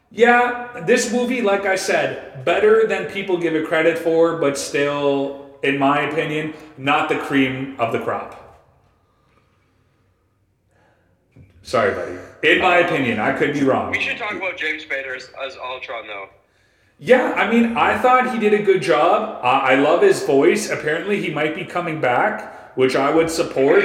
Yeah, 0.09 0.83
this 0.85 1.11
movie, 1.11 1.41
like 1.41 1.65
I 1.65 1.75
said, 1.75 2.45
better 2.45 2.87
than 2.87 3.11
people 3.11 3.37
give 3.37 3.55
it 3.55 3.67
credit 3.67 3.97
for, 3.97 4.37
but 4.37 4.57
still, 4.57 5.57
in 5.61 5.77
my 5.77 6.01
opinion, 6.01 6.53
not 6.77 7.09
the 7.09 7.17
cream 7.17 7.75
of 7.77 7.91
the 7.91 7.99
crop. 7.99 8.44
Sorry, 11.65 11.95
buddy. 11.95 12.17
In 12.43 12.61
my 12.61 12.77
opinion, 12.77 13.19
I 13.19 13.33
could 13.33 13.53
be 13.53 13.63
wrong. 13.63 13.91
We 13.91 13.99
should 13.99 14.17
talk 14.17 14.33
about 14.33 14.55
James 14.55 14.85
Spader 14.85 15.15
as, 15.15 15.31
as 15.43 15.57
Ultron, 15.57 16.05
though. 16.05 16.29
Yeah, 16.99 17.33
I 17.35 17.51
mean, 17.51 17.75
I 17.75 17.97
thought 17.97 18.31
he 18.31 18.39
did 18.39 18.53
a 18.53 18.61
good 18.61 18.83
job. 18.83 19.39
Uh, 19.43 19.47
I 19.47 19.73
love 19.73 20.03
his 20.03 20.23
voice. 20.23 20.69
Apparently, 20.69 21.19
he 21.19 21.31
might 21.31 21.55
be 21.55 21.65
coming 21.65 21.99
back, 21.99 22.77
which 22.77 22.95
I 22.95 23.13
would 23.13 23.31
support. 23.31 23.83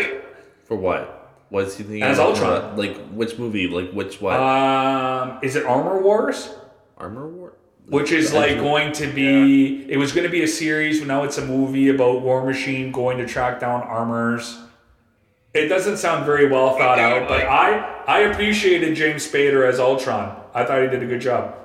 For 0.64 0.76
what? 0.76 1.32
What's 1.48 1.78
he 1.78 1.84
thinking? 1.84 2.02
As 2.02 2.18
of? 2.18 2.26
Ultron. 2.26 2.76
Like 2.76 2.96
which 3.08 3.38
movie? 3.38 3.66
Like 3.66 3.92
which 3.92 4.20
what? 4.20 4.38
Um, 4.38 5.38
is 5.42 5.56
it 5.56 5.64
Armor 5.64 6.02
Wars? 6.02 6.54
Armor 6.98 7.28
War. 7.28 7.54
Which 7.88 8.12
is 8.12 8.32
like 8.32 8.58
going 8.58 8.92
to 8.92 9.10
be, 9.10 9.90
it 9.90 9.96
was 9.96 10.12
going 10.12 10.24
to 10.24 10.30
be 10.30 10.44
a 10.44 10.48
series, 10.48 11.00
but 11.00 11.08
now 11.08 11.24
it's 11.24 11.38
a 11.38 11.44
movie 11.44 11.88
about 11.88 12.20
War 12.20 12.44
Machine 12.44 12.92
going 12.92 13.18
to 13.18 13.26
track 13.26 13.58
down 13.58 13.82
armors. 13.82 14.60
It 15.52 15.66
doesn't 15.66 15.96
sound 15.96 16.24
very 16.26 16.48
well 16.48 16.76
thought 16.76 16.98
out, 16.98 17.28
but 17.28 17.44
I 17.44 18.04
I 18.06 18.20
appreciated 18.20 18.94
James 18.94 19.28
Spader 19.28 19.68
as 19.68 19.80
Ultron. 19.80 20.36
I 20.54 20.64
thought 20.64 20.82
he 20.82 20.88
did 20.88 21.02
a 21.02 21.06
good 21.06 21.20
job. 21.20 21.56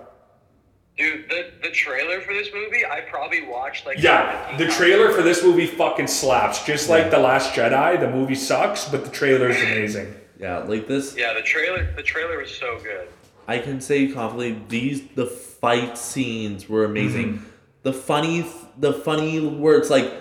Dude, 0.98 1.30
the, 1.30 1.52
the 1.62 1.72
trailer 1.72 2.22
for 2.22 2.34
this 2.34 2.48
movie, 2.53 2.86
I 2.86 3.02
probably 3.02 3.45
watched 3.45 3.86
like. 3.86 4.02
Yeah, 4.02 4.56
the 4.57 4.68
trailer 4.68 5.12
for 5.12 5.22
this 5.22 5.44
movie 5.44 5.68
fucking 5.68 6.07
slaps. 6.07 6.66
Just 6.66 6.90
like 6.90 7.12
The 7.12 7.20
Last 7.20 7.53
Jedi, 7.53 7.99
the 7.99 8.10
movie 8.10 8.36
sucks, 8.36 8.88
but 8.88 9.03
the 9.03 9.12
trailer 9.12 9.49
is 9.49 9.62
amazing. 9.62 10.16
Yeah, 10.40 10.60
like 10.60 10.88
this. 10.88 11.16
Yeah, 11.16 11.34
the 11.34 11.41
trailer. 11.41 11.91
The 11.95 12.03
trailer 12.03 12.38
was 12.38 12.49
so 12.49 12.80
good. 12.82 13.10
I 13.48 13.60
can 13.60 13.82
say 13.82 14.07
confidently 14.07 14.64
these 14.70 15.07
the 15.16 15.26
fight 15.26 15.98
scenes 15.98 16.68
were 16.68 16.86
amazing. 16.86 17.36
Mm-hmm. 17.36 17.45
The 17.84 17.94
funny 17.94 18.45
the 18.78 18.94
funny 18.94 19.45
where 19.45 19.78
it's 19.78 19.90
like 19.90 20.12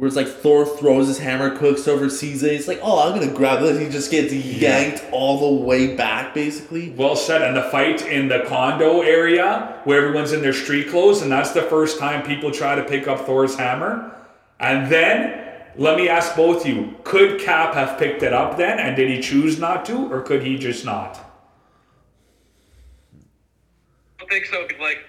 where 0.00 0.06
it's 0.06 0.16
like 0.16 0.28
Thor 0.28 0.64
throws 0.64 1.08
his 1.08 1.18
hammer, 1.18 1.54
cooks 1.54 1.86
over 1.86 2.08
Caesar. 2.08 2.46
It's 2.46 2.66
like, 2.66 2.80
oh, 2.82 3.06
I'm 3.06 3.20
gonna 3.20 3.30
grab 3.30 3.60
this. 3.60 3.78
He 3.78 3.86
just 3.90 4.10
gets 4.10 4.32
yanked 4.32 5.04
all 5.12 5.38
the 5.40 5.62
way 5.62 5.94
back, 5.94 6.32
basically. 6.32 6.88
Well 6.88 7.14
said. 7.14 7.42
And 7.42 7.54
the 7.54 7.64
fight 7.64 8.06
in 8.06 8.28
the 8.28 8.44
condo 8.48 9.02
area 9.02 9.78
where 9.84 9.98
everyone's 9.98 10.32
in 10.32 10.40
their 10.40 10.54
street 10.54 10.88
clothes, 10.88 11.20
and 11.20 11.30
that's 11.30 11.50
the 11.50 11.60
first 11.60 11.98
time 11.98 12.22
people 12.22 12.50
try 12.50 12.74
to 12.76 12.82
pick 12.82 13.08
up 13.08 13.26
Thor's 13.26 13.56
hammer. 13.56 14.10
And 14.58 14.90
then, 14.90 15.52
let 15.76 15.98
me 15.98 16.08
ask 16.08 16.34
both 16.34 16.64
you 16.64 16.96
could 17.04 17.38
Cap 17.38 17.74
have 17.74 17.98
picked 17.98 18.22
it 18.22 18.32
up 18.32 18.56
then, 18.56 18.78
and 18.78 18.96
did 18.96 19.10
he 19.10 19.20
choose 19.20 19.58
not 19.58 19.84
to, 19.84 20.10
or 20.10 20.22
could 20.22 20.42
he 20.42 20.56
just 20.56 20.82
not? 20.82 21.20
I 24.18 24.20
don't 24.20 24.30
think 24.30 24.46
so. 24.46 24.66
Like 24.80 25.04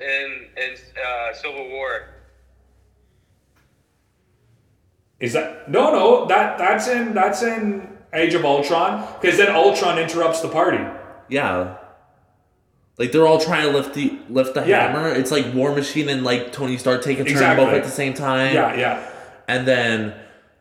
in 0.00 0.48
in 0.56 0.74
uh, 1.00 1.32
Civil 1.32 1.68
War. 1.68 2.08
Is 5.22 5.32
that 5.32 5.70
no, 5.70 5.90
no? 5.92 6.26
That 6.26 6.58
that's 6.58 6.86
in 6.88 7.14
that's 7.14 7.42
in 7.42 7.88
Age 8.12 8.34
of 8.34 8.44
Ultron, 8.44 9.06
because 9.20 9.38
then 9.38 9.54
Ultron 9.54 9.98
interrupts 9.98 10.40
the 10.42 10.48
party. 10.48 10.84
Yeah. 11.30 11.78
Like 12.98 13.10
they're 13.12 13.26
all 13.26 13.40
trying 13.40 13.62
to 13.62 13.70
lift 13.70 13.94
the 13.94 14.18
lift 14.28 14.54
the 14.54 14.64
Yeah. 14.66 14.88
hammer. 14.92 15.08
It's 15.08 15.30
like 15.30 15.54
War 15.54 15.74
Machine 15.74 16.08
and 16.10 16.22
like 16.24 16.52
Tony 16.52 16.76
Stark 16.76 17.02
take 17.02 17.18
a 17.20 17.24
turn 17.24 17.32
Exactly. 17.32 17.64
both 17.64 17.72
at 17.74 17.84
the 17.84 17.90
same 17.90 18.12
time. 18.14 18.54
Yeah, 18.54 18.74
yeah. 18.76 19.08
And 19.48 19.66
then 19.66 20.12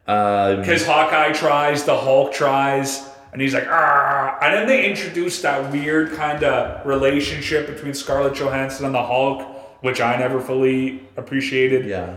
um, 0.07 0.61
Because 0.61 0.85
Hawkeye 0.85 1.31
tries, 1.33 1.83
the 1.83 1.97
Hulk 1.97 2.31
tries, 2.33 3.07
and 3.33 3.41
he's 3.41 3.53
like, 3.53 3.67
ah. 3.69 4.37
And 4.41 4.53
then 4.53 4.67
they 4.67 4.85
introduced 4.89 5.41
that 5.43 5.71
weird 5.71 6.13
kind 6.13 6.43
of 6.43 6.85
relationship 6.85 7.67
between 7.67 7.93
Scarlett 7.93 8.33
Johansson 8.35 8.85
and 8.85 8.95
the 8.95 9.03
Hulk, 9.03 9.41
which 9.83 9.99
I 10.01 10.15
never 10.17 10.39
fully 10.39 11.01
appreciated. 11.17 11.85
yeah. 11.85 12.15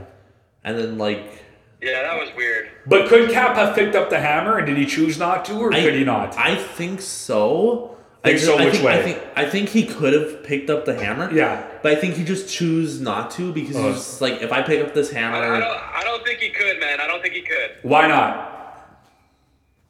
And 0.63 0.79
then 0.79 0.97
like 0.99 1.44
Yeah, 1.85 2.03
that 2.03 2.19
was 2.19 2.35
weird. 2.35 2.71
But 2.87 3.09
could 3.09 3.31
Cap 3.31 3.57
have 3.57 3.75
picked 3.77 3.95
up 3.95 4.09
the 4.09 4.19
hammer, 4.19 4.57
and 4.59 4.67
did 4.67 4.77
he 4.79 4.87
choose 4.87 5.19
not 5.19 5.45
to, 5.47 5.55
or 5.59 5.73
I- 5.75 5.83
could 5.83 5.95
he 5.95 6.05
not? 6.05 6.37
I 6.39 6.57
think 6.57 7.01
so. 7.03 7.91
Think 8.25 8.37
I 8.37 8.41
so, 8.41 8.57
I 8.59 8.65
which 8.65 8.75
think, 8.77 8.85
way? 8.87 8.99
I 8.99 9.03
think 9.03 9.19
I 9.37 9.45
think 9.51 9.69
he 9.69 9.85
could 9.85 10.15
have 10.15 10.43
picked 10.45 10.71
up 10.71 10.87
the 10.87 10.95
hammer. 10.99 11.31
Yeah. 11.31 11.63
But 11.83 11.93
I 11.93 11.97
think 11.97 12.15
he 12.15 12.25
just 12.25 12.49
chose 12.49 12.99
not 12.99 13.31
to 13.33 13.53
because 13.53 13.77
Oh. 13.77 13.89
he's 13.89 13.97
just 13.97 14.23
like, 14.23 14.41
if 14.41 14.51
I 14.51 14.63
pick 14.63 14.83
up 14.83 14.95
this 14.95 15.13
I, 15.13 15.19
I 15.19 15.21
hammer, 15.21 15.61
don't. 15.61 15.65
I 15.95 16.01
don't 16.05 16.25
think 16.25 16.39
he 16.39 16.49
could, 16.49 16.81
man. 16.81 17.01
I 17.03 17.07
don't 17.07 17.21
think 17.21 17.35
he 17.35 17.43
could 17.43 17.73
Why 17.83 18.07
not? 18.07 18.51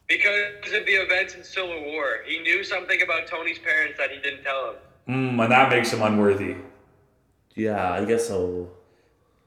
because 0.08 0.72
of 0.74 0.84
the 0.84 0.92
events 0.94 1.34
in 1.34 1.44
Civil 1.44 1.80
War. 1.84 2.18
He 2.26 2.40
knew 2.40 2.62
something 2.64 3.00
about 3.02 3.26
Tony's 3.26 3.58
parents 3.60 3.98
that 3.98 4.10
he 4.10 4.18
didn't 4.20 4.42
tell 4.42 4.70
him. 4.70 4.74
Mm, 5.36 5.42
and 5.44 5.52
that 5.52 5.70
makes 5.70 5.92
him 5.92 6.02
unworthy. 6.02 6.56
yeah, 7.54 7.92
I 7.92 8.04
guess 8.04 8.26
so. 8.28 8.68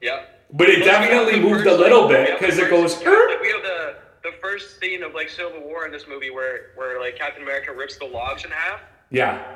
Yep. 0.02 0.37
But 0.52 0.70
it 0.70 0.84
Plus, 0.84 0.86
definitely 0.88 1.42
the 1.42 1.50
moved 1.50 1.68
a 1.68 1.76
little 1.76 2.04
like, 2.06 2.28
bit 2.28 2.40
because 2.40 2.58
it 2.58 2.70
goes. 2.70 3.02
yeah, 3.02 3.10
like, 3.10 3.42
we 3.42 3.50
have 3.50 3.64
the 3.64 3.96
the 4.24 4.32
first 4.42 4.80
scene 4.80 5.04
of 5.04 5.14
like 5.14 5.30
Civil 5.30 5.62
War 5.62 5.86
in 5.86 5.92
this 5.92 6.08
movie 6.08 6.30
where 6.30 6.72
where 6.76 7.00
like 7.00 7.18
Captain 7.18 7.44
America 7.44 7.74
rips 7.74 7.98
the 7.98 8.06
logs 8.06 8.46
in 8.46 8.52
half. 8.52 8.82
Yeah. 9.10 9.56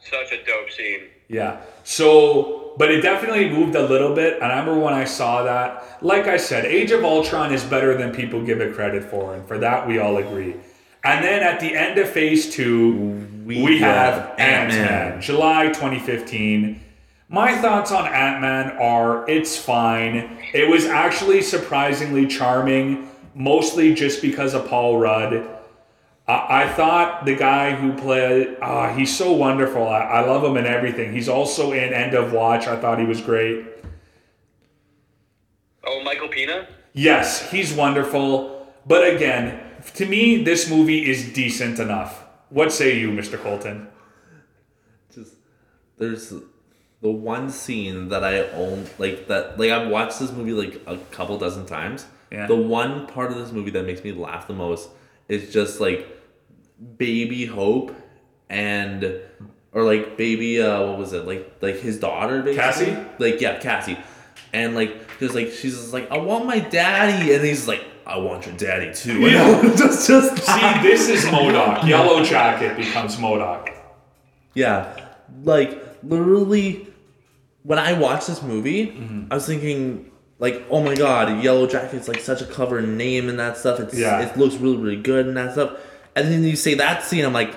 Such 0.00 0.32
a 0.32 0.44
dope 0.44 0.70
scene. 0.70 1.08
Yeah. 1.28 1.60
So, 1.82 2.74
but 2.78 2.90
it 2.90 3.00
definitely 3.00 3.48
moved 3.50 3.74
a 3.74 3.82
little 3.82 4.14
bit. 4.14 4.34
And 4.34 4.44
I 4.44 4.60
remember 4.60 4.78
when 4.78 4.94
I 4.94 5.04
saw 5.04 5.42
that, 5.42 5.98
like 6.02 6.26
I 6.28 6.36
said, 6.36 6.64
Age 6.64 6.92
of 6.92 7.04
Ultron 7.04 7.52
is 7.52 7.64
better 7.64 7.96
than 7.96 8.12
people 8.14 8.40
give 8.44 8.60
it 8.60 8.74
credit 8.74 9.02
for. 9.02 9.34
And 9.34 9.46
for 9.46 9.58
that, 9.58 9.88
we 9.88 9.98
all 9.98 10.18
agree. 10.18 10.54
And 11.04 11.24
then 11.24 11.42
at 11.42 11.58
the 11.58 11.76
end 11.76 11.98
of 11.98 12.08
phase 12.08 12.52
two, 12.52 13.26
we, 13.44 13.60
We 13.62 13.78
have 13.80 14.14
have 14.14 14.38
Ant 14.38 14.68
Man, 14.68 14.88
Ant-Man. 14.88 15.20
July 15.20 15.66
2015. 15.68 16.80
My 17.30 17.54
thoughts 17.58 17.92
on 17.92 18.06
Ant 18.06 18.40
Man 18.40 18.70
are 18.78 19.28
it's 19.28 19.56
fine. 19.56 20.38
It 20.54 20.68
was 20.70 20.86
actually 20.86 21.42
surprisingly 21.42 22.26
charming, 22.26 23.10
mostly 23.34 23.94
just 23.94 24.22
because 24.22 24.54
of 24.54 24.66
Paul 24.66 24.98
Rudd. 24.98 25.46
I, 26.26 26.62
I 26.62 26.68
thought 26.72 27.26
the 27.26 27.34
guy 27.34 27.74
who 27.74 27.92
played, 27.92 28.56
ah, 28.62 28.94
he's 28.94 29.14
so 29.14 29.32
wonderful. 29.32 29.86
I, 29.86 30.00
I 30.00 30.26
love 30.26 30.42
him 30.42 30.56
in 30.56 30.64
everything. 30.64 31.12
He's 31.12 31.28
also 31.28 31.72
in 31.72 31.92
End 31.92 32.14
of 32.14 32.32
Watch. 32.32 32.66
I 32.66 32.80
thought 32.80 32.98
he 32.98 33.04
was 33.04 33.20
great. 33.20 33.66
Oh, 35.84 36.02
Michael 36.02 36.28
Pena. 36.28 36.66
Yes, 36.94 37.50
he's 37.50 37.74
wonderful. 37.74 38.66
But 38.86 39.14
again, 39.14 39.60
to 39.94 40.06
me, 40.06 40.42
this 40.42 40.70
movie 40.70 41.10
is 41.10 41.30
decent 41.34 41.78
enough. 41.78 42.24
What 42.48 42.72
say 42.72 42.98
you, 42.98 43.10
Mr. 43.10 43.38
Colton? 43.38 43.88
Just 45.14 45.34
there's 45.98 46.32
the 47.00 47.10
one 47.10 47.50
scene 47.50 48.08
that 48.08 48.24
I 48.24 48.48
own 48.50 48.86
like 48.98 49.28
that 49.28 49.58
like 49.58 49.70
I've 49.70 49.88
watched 49.88 50.18
this 50.18 50.32
movie 50.32 50.52
like 50.52 50.82
a 50.86 50.96
couple 51.12 51.38
dozen 51.38 51.64
times. 51.66 52.06
Yeah. 52.30 52.46
The 52.46 52.56
one 52.56 53.06
part 53.06 53.30
of 53.30 53.38
this 53.38 53.52
movie 53.52 53.70
that 53.70 53.86
makes 53.86 54.02
me 54.04 54.12
laugh 54.12 54.46
the 54.48 54.54
most 54.54 54.90
is 55.28 55.52
just 55.52 55.80
like 55.80 56.06
baby 56.96 57.46
Hope 57.46 57.94
and 58.50 59.20
or 59.72 59.82
like 59.84 60.16
baby 60.16 60.60
uh 60.62 60.82
what 60.86 60.98
was 60.98 61.12
it 61.12 61.26
like 61.26 61.52
like 61.60 61.76
his 61.76 61.98
daughter 61.98 62.42
basically 62.42 62.86
Cassie? 62.86 63.06
like 63.18 63.40
yeah 63.40 63.58
Cassie 63.60 63.98
and 64.52 64.74
like 64.74 65.18
just 65.18 65.34
like 65.34 65.50
she's 65.50 65.76
just 65.76 65.92
like 65.92 66.10
I 66.10 66.18
want 66.18 66.46
my 66.46 66.58
daddy 66.58 67.32
and 67.34 67.44
he's 67.44 67.68
like 67.68 67.84
I 68.06 68.16
want 68.18 68.46
your 68.46 68.56
daddy 68.56 68.92
too 68.94 69.20
Yeah. 69.20 69.62
just 69.76 70.08
just 70.08 70.36
See, 70.44 70.80
this 70.82 71.08
is 71.08 71.24
MODOK. 71.26 71.86
Yellow 71.86 72.24
Jacket 72.24 72.76
becomes 72.76 73.16
MODOK. 73.16 73.74
Yeah, 74.54 75.08
like 75.44 75.78
literally, 76.02 76.87
when 77.62 77.78
I 77.78 77.92
watched 77.92 78.26
this 78.28 78.42
movie, 78.42 78.86
Mm-hmm. 78.88 79.32
I 79.32 79.34
was 79.34 79.46
thinking 79.46 80.10
like, 80.38 80.64
oh 80.70 80.82
my 80.82 80.94
god, 80.94 81.42
Yellow 81.42 81.66
Jacket's 81.66 82.08
like 82.08 82.20
such 82.20 82.40
a 82.42 82.46
clever 82.46 82.80
name 82.80 83.28
and 83.28 83.38
that 83.38 83.56
stuff. 83.56 83.80
It's 83.80 83.94
Yeah. 83.98 84.20
it 84.20 84.36
looks 84.36 84.54
really 84.56 84.76
really 84.76 84.96
good 85.02 85.26
and 85.26 85.36
that 85.36 85.52
stuff. 85.52 85.72
And 86.16 86.32
then 86.32 86.42
you 86.44 86.56
say 86.56 86.74
that 86.74 87.02
scene, 87.04 87.24
I'm 87.24 87.32
like, 87.32 87.54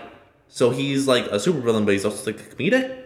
so 0.48 0.70
he's 0.72 1.08
like 1.08 1.26
a 1.28 1.36
supervillain, 1.38 1.86
but 1.86 1.94
he's 1.94 2.06
also 2.06 2.32
like 2.32 2.40
a 2.40 2.44
comedic. 2.56 2.98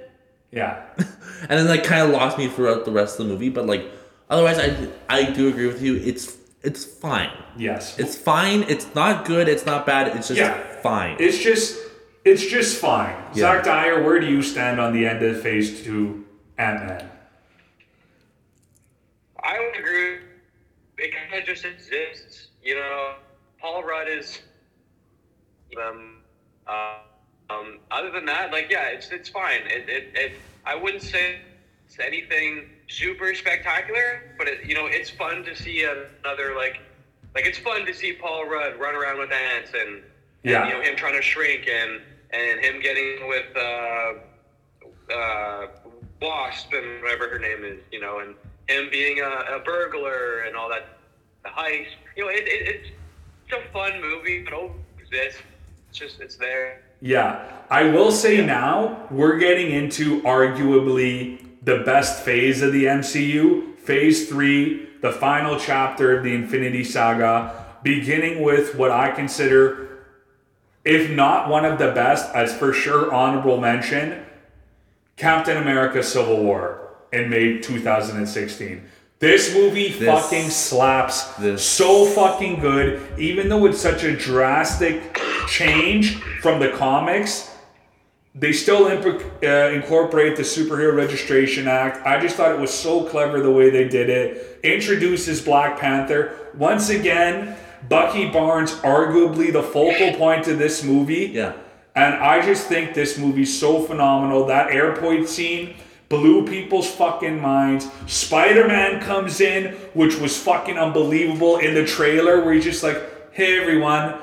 Yeah. 0.52 0.82
And 1.48 1.60
then 1.60 1.68
like 1.68 1.84
kind 1.84 2.02
of 2.02 2.10
lost 2.10 2.40
me 2.40 2.48
throughout 2.48 2.86
the 2.86 2.92
rest 2.92 3.20
of 3.20 3.28
the 3.28 3.32
movie. 3.34 3.50
But 3.50 3.68
like 3.68 3.86
otherwise, 4.32 4.58
I 4.58 4.88
I 5.10 5.30
do 5.32 5.48
agree 5.50 5.68
with 5.68 5.82
you. 5.82 5.96
It's 5.98 6.36
it's 6.64 6.84
fine. 6.84 7.30
Yes. 7.56 8.00
It's 8.00 8.16
fine. 8.16 8.64
It's 8.64 8.88
not 8.96 9.26
good. 9.26 9.48
It's 9.48 9.66
not 9.66 9.86
bad. 9.86 10.16
It's 10.16 10.30
just 10.30 10.40
Yeah. 10.40 10.58
fine. 10.82 11.18
It's 11.20 11.38
just 11.38 11.78
it's 12.24 12.44
just 12.44 12.80
fine. 12.82 13.16
Yeah. 13.36 13.42
Zach 13.42 13.66
Dyer, 13.66 14.02
where 14.04 14.20
do 14.20 14.26
you 14.26 14.42
stand 14.42 14.80
on 14.80 14.94
the 14.94 15.06
end 15.06 15.22
of 15.24 15.40
Phase 15.42 15.84
Two 15.84 16.25
Ant 16.58 16.86
Man? 16.86 17.10
I 19.44 19.60
would 19.60 19.78
agree. 19.78 20.20
It 20.98 21.12
kind 21.14 21.34
of 21.34 21.46
just 21.46 21.66
exists, 21.66 22.50
you 22.64 22.76
know. 22.76 23.16
Paul 23.60 23.84
Rudd 23.84 24.08
is. 24.08 24.42
Um, 25.82 26.22
uh, 26.68 26.98
um, 27.50 27.80
other 27.92 28.10
than 28.12 28.26
that, 28.26 28.52
like, 28.52 28.70
yeah, 28.70 28.88
it's 28.88 29.10
it's 29.12 29.30
fine. 29.30 29.62
It, 29.66 29.90
it, 29.90 30.04
it 30.14 30.32
I 30.66 30.76
wouldn't 30.76 31.04
say 31.04 31.38
it's 31.86 32.00
anything 32.00 32.66
super 32.88 33.34
spectacular, 33.34 34.22
but 34.38 34.48
it, 34.48 34.64
you 34.66 34.74
know, 34.76 34.88
it's 34.88 35.10
fun 35.10 35.44
to 35.44 35.56
see 35.56 35.84
another 35.84 36.56
like, 36.56 36.80
like 37.36 37.46
it's 37.46 37.58
fun 37.58 37.86
to 37.86 37.94
see 37.94 38.14
Paul 38.14 38.46
Rudd 38.46 38.76
run 38.76 38.96
around 38.96 39.20
with 39.20 39.32
ants 39.32 39.72
and, 39.74 40.02
Yeah. 40.44 40.62
and 40.62 40.70
you 40.70 40.74
know 40.76 40.82
him 40.82 40.96
trying 40.96 41.14
to 41.14 41.22
shrink 41.22 41.68
and 41.68 42.02
and 42.32 42.60
him 42.60 42.80
getting 42.80 43.28
with 43.28 43.46
uh, 43.56 44.14
uh, 45.14 45.68
Wasp 46.22 46.72
and 46.74 47.02
whatever 47.02 47.30
her 47.30 47.40
name 47.40 47.64
is, 47.64 47.80
you 47.92 48.00
know, 48.00 48.20
and 48.20 48.36
him 48.68 48.90
being 48.92 49.20
a, 49.20 49.58
a 49.58 49.62
burglar 49.64 50.42
and 50.48 50.56
all 50.56 50.70
that, 50.70 50.98
the 51.44 51.50
heist. 51.50 51.88
You 52.16 52.26
know, 52.26 52.30
it, 52.30 52.48
it, 52.48 52.68
it's 52.68 52.90
it's 53.48 53.66
a 53.66 53.72
fun 53.72 54.02
movie. 54.02 54.38
It 54.38 54.50
don't 54.50 54.74
exist. 55.00 55.44
It's 55.90 56.00
just 56.00 56.20
it's 56.20 56.36
there. 56.36 56.82
Yeah, 57.02 57.52
I 57.70 57.84
will 57.84 58.12
say 58.12 58.44
now 58.46 59.08
we're 59.12 59.38
getting 59.38 59.72
into 59.72 60.22
arguably 60.22 61.46
the 61.64 61.80
best 61.80 62.24
phase 62.24 62.62
of 62.62 62.72
the 62.72 62.86
MCU, 62.86 63.78
Phase 63.78 64.30
3, 64.30 64.90
the 65.02 65.12
final 65.12 65.60
chapter 65.60 66.18
of 66.18 66.24
the 66.24 66.34
Infinity 66.34 66.84
Saga, 66.84 67.66
beginning 67.84 68.42
with 68.42 68.76
what 68.76 68.92
I 68.92 69.12
consider 69.12 69.86
if 70.86 71.10
not 71.10 71.50
one 71.50 71.66
of 71.66 71.80
the 71.80 71.92
best, 71.92 72.34
as 72.36 72.56
for 72.56 72.72
sure 72.72 73.12
honorable 73.12 73.60
mention, 73.60 74.25
Captain 75.18 75.58
America 75.58 76.04
Civil 76.04 76.44
War 76.44 76.90
in 77.14 77.30
May 77.30 77.60
2016. 77.60 78.82
This 79.20 79.54
movie 79.54 79.90
This- 79.90 80.08
fucking 80.10 80.50
slaps 80.50 81.24
this- 81.40 81.64
so 81.64 82.06
fucking 82.06 82.60
good, 82.60 83.00
even 83.18 83.48
though 83.48 83.66
it's 83.66 83.80
such 83.80 84.04
a 84.04 84.12
drastic 84.12 85.18
change 85.48 86.18
from 86.42 86.60
the 86.60 86.70
comics. 86.70 87.50
They 88.38 88.52
still 88.52 88.88
imp- 88.88 89.24
uh, 89.42 89.48
incorporate 89.74 90.36
the 90.36 90.44
Superhero 90.44 90.94
Registration 90.94 91.70
Act. 91.70 92.06
I 92.06 92.20
just 92.20 92.36
thought 92.36 92.52
it 92.52 92.60
was 92.60 92.72
so 92.74 93.04
clever 93.04 93.40
the 93.40 93.52
way 93.52 93.70
they 93.70 93.86
did 93.88 94.10
it. 94.10 94.60
Introduces 94.64 95.40
Black 95.42 95.80
Panther. 95.80 96.32
Once 96.58 96.90
again, 96.90 97.56
Bucky 97.88 98.26
Barnes, 98.28 98.74
arguably 98.84 99.54
the 99.54 99.64
focal 99.64 100.12
point 100.16 100.50
of 100.50 100.60
this 100.60 100.84
movie. 100.84 101.32
Yeah. 101.34 101.54
And 101.96 102.16
I 102.16 102.46
just 102.46 102.68
think 102.68 102.94
this 102.94 103.18
movie's 103.18 103.58
so 103.58 103.82
phenomenal. 103.84 104.46
That 104.48 104.72
airport 104.72 105.30
scene 105.30 105.76
blew 106.10 106.46
people's 106.46 106.90
fucking 106.92 107.40
minds. 107.42 107.88
Spider 108.08 108.68
Man 108.68 109.02
comes 109.02 109.40
in, 109.42 109.74
which 109.94 110.18
was 110.18 110.38
fucking 110.38 110.78
unbelievable 110.78 111.58
in 111.58 111.74
the 111.74 111.86
trailer, 111.86 112.44
where 112.44 112.54
he's 112.54 112.66
just 112.66 112.84
like, 112.84 113.02
hey 113.34 113.60
everyone, 113.60 114.16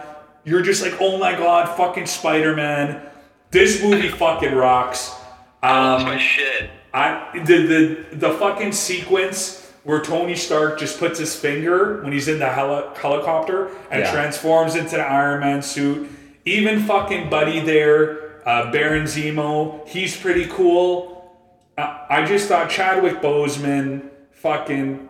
you're 0.44 0.62
just 0.62 0.82
like, 0.82 0.94
oh 1.00 1.18
my 1.18 1.32
god, 1.32 1.74
fucking 1.76 2.06
Spider 2.06 2.54
Man. 2.54 3.00
This 3.50 3.82
movie 3.82 4.08
fucking 4.08 4.54
rocks. 4.54 5.14
That's 5.62 6.02
Um, 6.02 6.08
my 6.08 6.18
shit. 6.18 6.70
I 6.94 7.30
the 7.44 7.66
the 7.66 8.16
the 8.16 8.30
fucking 8.34 8.72
sequence 8.72 9.66
where 9.84 10.00
Tony 10.02 10.36
Stark 10.36 10.78
just 10.78 10.98
puts 10.98 11.18
his 11.18 11.34
finger 11.34 12.02
when 12.02 12.12
he's 12.12 12.28
in 12.28 12.38
the 12.38 12.48
heli- 12.48 12.84
helicopter 12.96 13.70
and 13.90 14.02
Yeah. 14.02 14.12
transforms 14.12 14.74
into 14.76 14.96
the 14.96 15.02
Iron 15.02 15.40
Man 15.40 15.62
suit. 15.62 16.08
Even 16.44 16.82
fucking 16.82 17.30
Buddy 17.30 17.60
there, 17.60 18.46
uh, 18.46 18.70
Baron 18.72 19.04
Zemo, 19.04 19.86
he's 19.88 20.16
pretty 20.16 20.46
cool. 20.46 21.38
Uh, 21.78 22.04
I 22.10 22.24
just 22.24 22.48
thought 22.48 22.68
Chadwick 22.68 23.20
Boseman, 23.22 24.10
fucking 24.32 25.08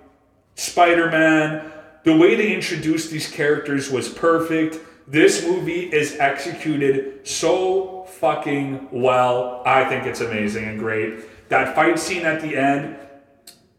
Spider 0.55 1.11
Man, 1.11 1.73
the 2.05 2.17
way 2.17 2.35
they 2.35 2.55
introduced 2.55 3.11
these 3.11 3.31
characters 3.31 3.91
was 3.91 4.09
perfect. 4.09 4.79
This 5.09 5.47
movie 5.47 5.93
is 5.93 6.19
executed 6.19 7.27
so 7.27 8.05
fucking 8.05 8.89
well. 8.93 9.63
I 9.65 9.85
think 9.85 10.07
it's 10.07 10.21
amazing 10.21 10.65
and 10.65 10.79
great. 10.79 11.49
That 11.49 11.75
fight 11.75 11.99
scene 11.99 12.25
at 12.25 12.41
the 12.43 12.57
end, 12.57 12.97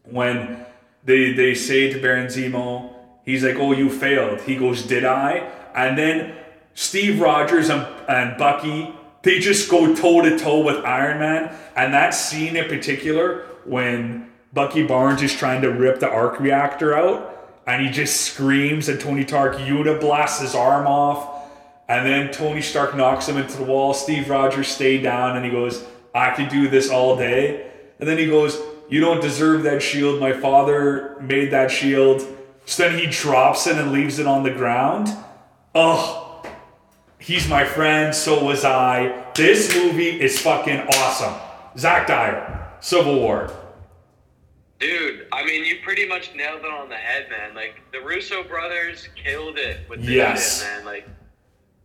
when 0.04 0.64
they 1.04 1.32
they 1.32 1.54
say 1.54 1.92
to 1.92 2.00
Baron 2.00 2.26
Zemo, 2.26 2.94
he's 3.24 3.44
like, 3.44 3.56
"Oh, 3.56 3.72
you 3.72 3.90
failed." 3.90 4.40
He 4.42 4.56
goes, 4.56 4.82
"Did 4.82 5.04
I?" 5.04 5.50
And 5.74 5.96
then 5.96 6.34
Steve 6.74 7.20
Rogers 7.20 7.70
and, 7.70 7.86
and 8.08 8.36
Bucky, 8.36 8.92
they 9.22 9.38
just 9.38 9.70
go 9.70 9.94
toe 9.94 10.22
to 10.22 10.38
toe 10.38 10.60
with 10.60 10.84
Iron 10.84 11.18
Man. 11.18 11.56
And 11.76 11.94
that 11.94 12.10
scene 12.10 12.56
in 12.56 12.68
particular, 12.68 13.46
when 13.64 14.30
Bucky 14.52 14.86
Barnes 14.86 15.22
is 15.22 15.34
trying 15.34 15.62
to 15.62 15.68
rip 15.70 16.00
the 16.00 16.08
arc 16.08 16.38
reactor 16.40 16.96
out, 16.96 17.30
and 17.66 17.84
he 17.84 17.90
just 17.90 18.20
screams, 18.20 18.88
and 18.88 19.00
Tony 19.00 19.26
Stark 19.26 19.56
uniblasts 19.56 20.40
his 20.40 20.54
arm 20.54 20.86
off. 20.86 21.42
And 21.88 22.06
then 22.06 22.32
Tony 22.32 22.62
Stark 22.62 22.96
knocks 22.96 23.28
him 23.28 23.36
into 23.36 23.56
the 23.56 23.64
wall. 23.64 23.94
Steve 23.94 24.28
Rogers 24.28 24.68
stayed 24.68 25.02
down 25.02 25.36
and 25.36 25.44
he 25.44 25.50
goes, 25.50 25.84
I 26.14 26.30
could 26.30 26.48
do 26.48 26.68
this 26.68 26.90
all 26.90 27.16
day. 27.16 27.70
And 27.98 28.08
then 28.08 28.16
he 28.18 28.26
goes, 28.26 28.58
You 28.88 29.00
don't 29.00 29.20
deserve 29.20 29.64
that 29.64 29.82
shield. 29.82 30.20
My 30.20 30.32
father 30.32 31.16
made 31.20 31.50
that 31.50 31.70
shield. 31.70 32.26
So 32.64 32.88
then 32.88 32.98
he 32.98 33.06
drops 33.06 33.66
it 33.66 33.76
and 33.76 33.92
leaves 33.92 34.18
it 34.18 34.26
on 34.26 34.42
the 34.42 34.50
ground. 34.50 35.08
Oh, 35.74 36.23
he's 37.24 37.48
my 37.48 37.64
friend. 37.64 38.14
So 38.14 38.44
was 38.44 38.64
I. 38.64 39.24
This 39.34 39.74
movie 39.74 40.20
is 40.20 40.38
fucking 40.40 40.80
awesome. 40.80 41.34
Zach 41.76 42.06
Dyer, 42.06 42.68
Civil 42.80 43.16
War. 43.20 43.50
Dude, 44.80 45.26
I 45.32 45.44
mean, 45.44 45.64
you 45.64 45.76
pretty 45.82 46.06
much 46.06 46.34
nailed 46.34 46.60
it 46.60 46.70
on 46.70 46.88
the 46.88 46.96
head, 46.96 47.28
man. 47.30 47.54
Like 47.54 47.80
the 47.92 48.00
Russo 48.00 48.42
brothers 48.44 49.08
killed 49.14 49.56
it 49.58 49.88
with 49.88 50.00
this 50.00 50.10
Yes. 50.10 50.62
shit, 50.62 50.68
man. 50.76 50.84
Like 50.84 51.08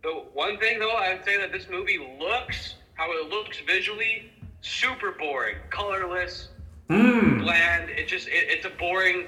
the 0.02 0.10
one 0.34 0.58
thing 0.58 0.78
though, 0.78 0.96
I'd 0.96 1.24
say 1.24 1.36
that 1.38 1.52
this 1.52 1.66
movie 1.70 1.98
looks 2.18 2.74
how 2.94 3.10
it 3.12 3.28
looks 3.30 3.58
visually 3.66 4.30
super 4.60 5.12
boring, 5.12 5.56
colorless, 5.70 6.48
Hmm. 6.88 7.38
bland. 7.40 7.88
It 7.90 8.06
just 8.08 8.28
it, 8.28 8.48
it's 8.48 8.66
a 8.66 8.70
boring. 8.70 9.26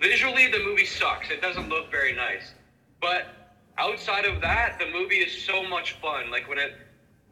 Visually, 0.00 0.50
the 0.50 0.58
movie 0.58 0.84
sucks. 0.84 1.30
It 1.30 1.40
doesn't 1.40 1.68
look 1.68 1.90
very 1.90 2.12
nice. 2.12 2.52
But 3.00 3.43
outside 3.78 4.24
of 4.24 4.40
that, 4.40 4.78
the 4.78 4.86
movie 4.90 5.16
is 5.16 5.44
so 5.44 5.62
much 5.62 5.92
fun. 6.00 6.30
Like 6.30 6.48
when 6.48 6.58
it, 6.58 6.76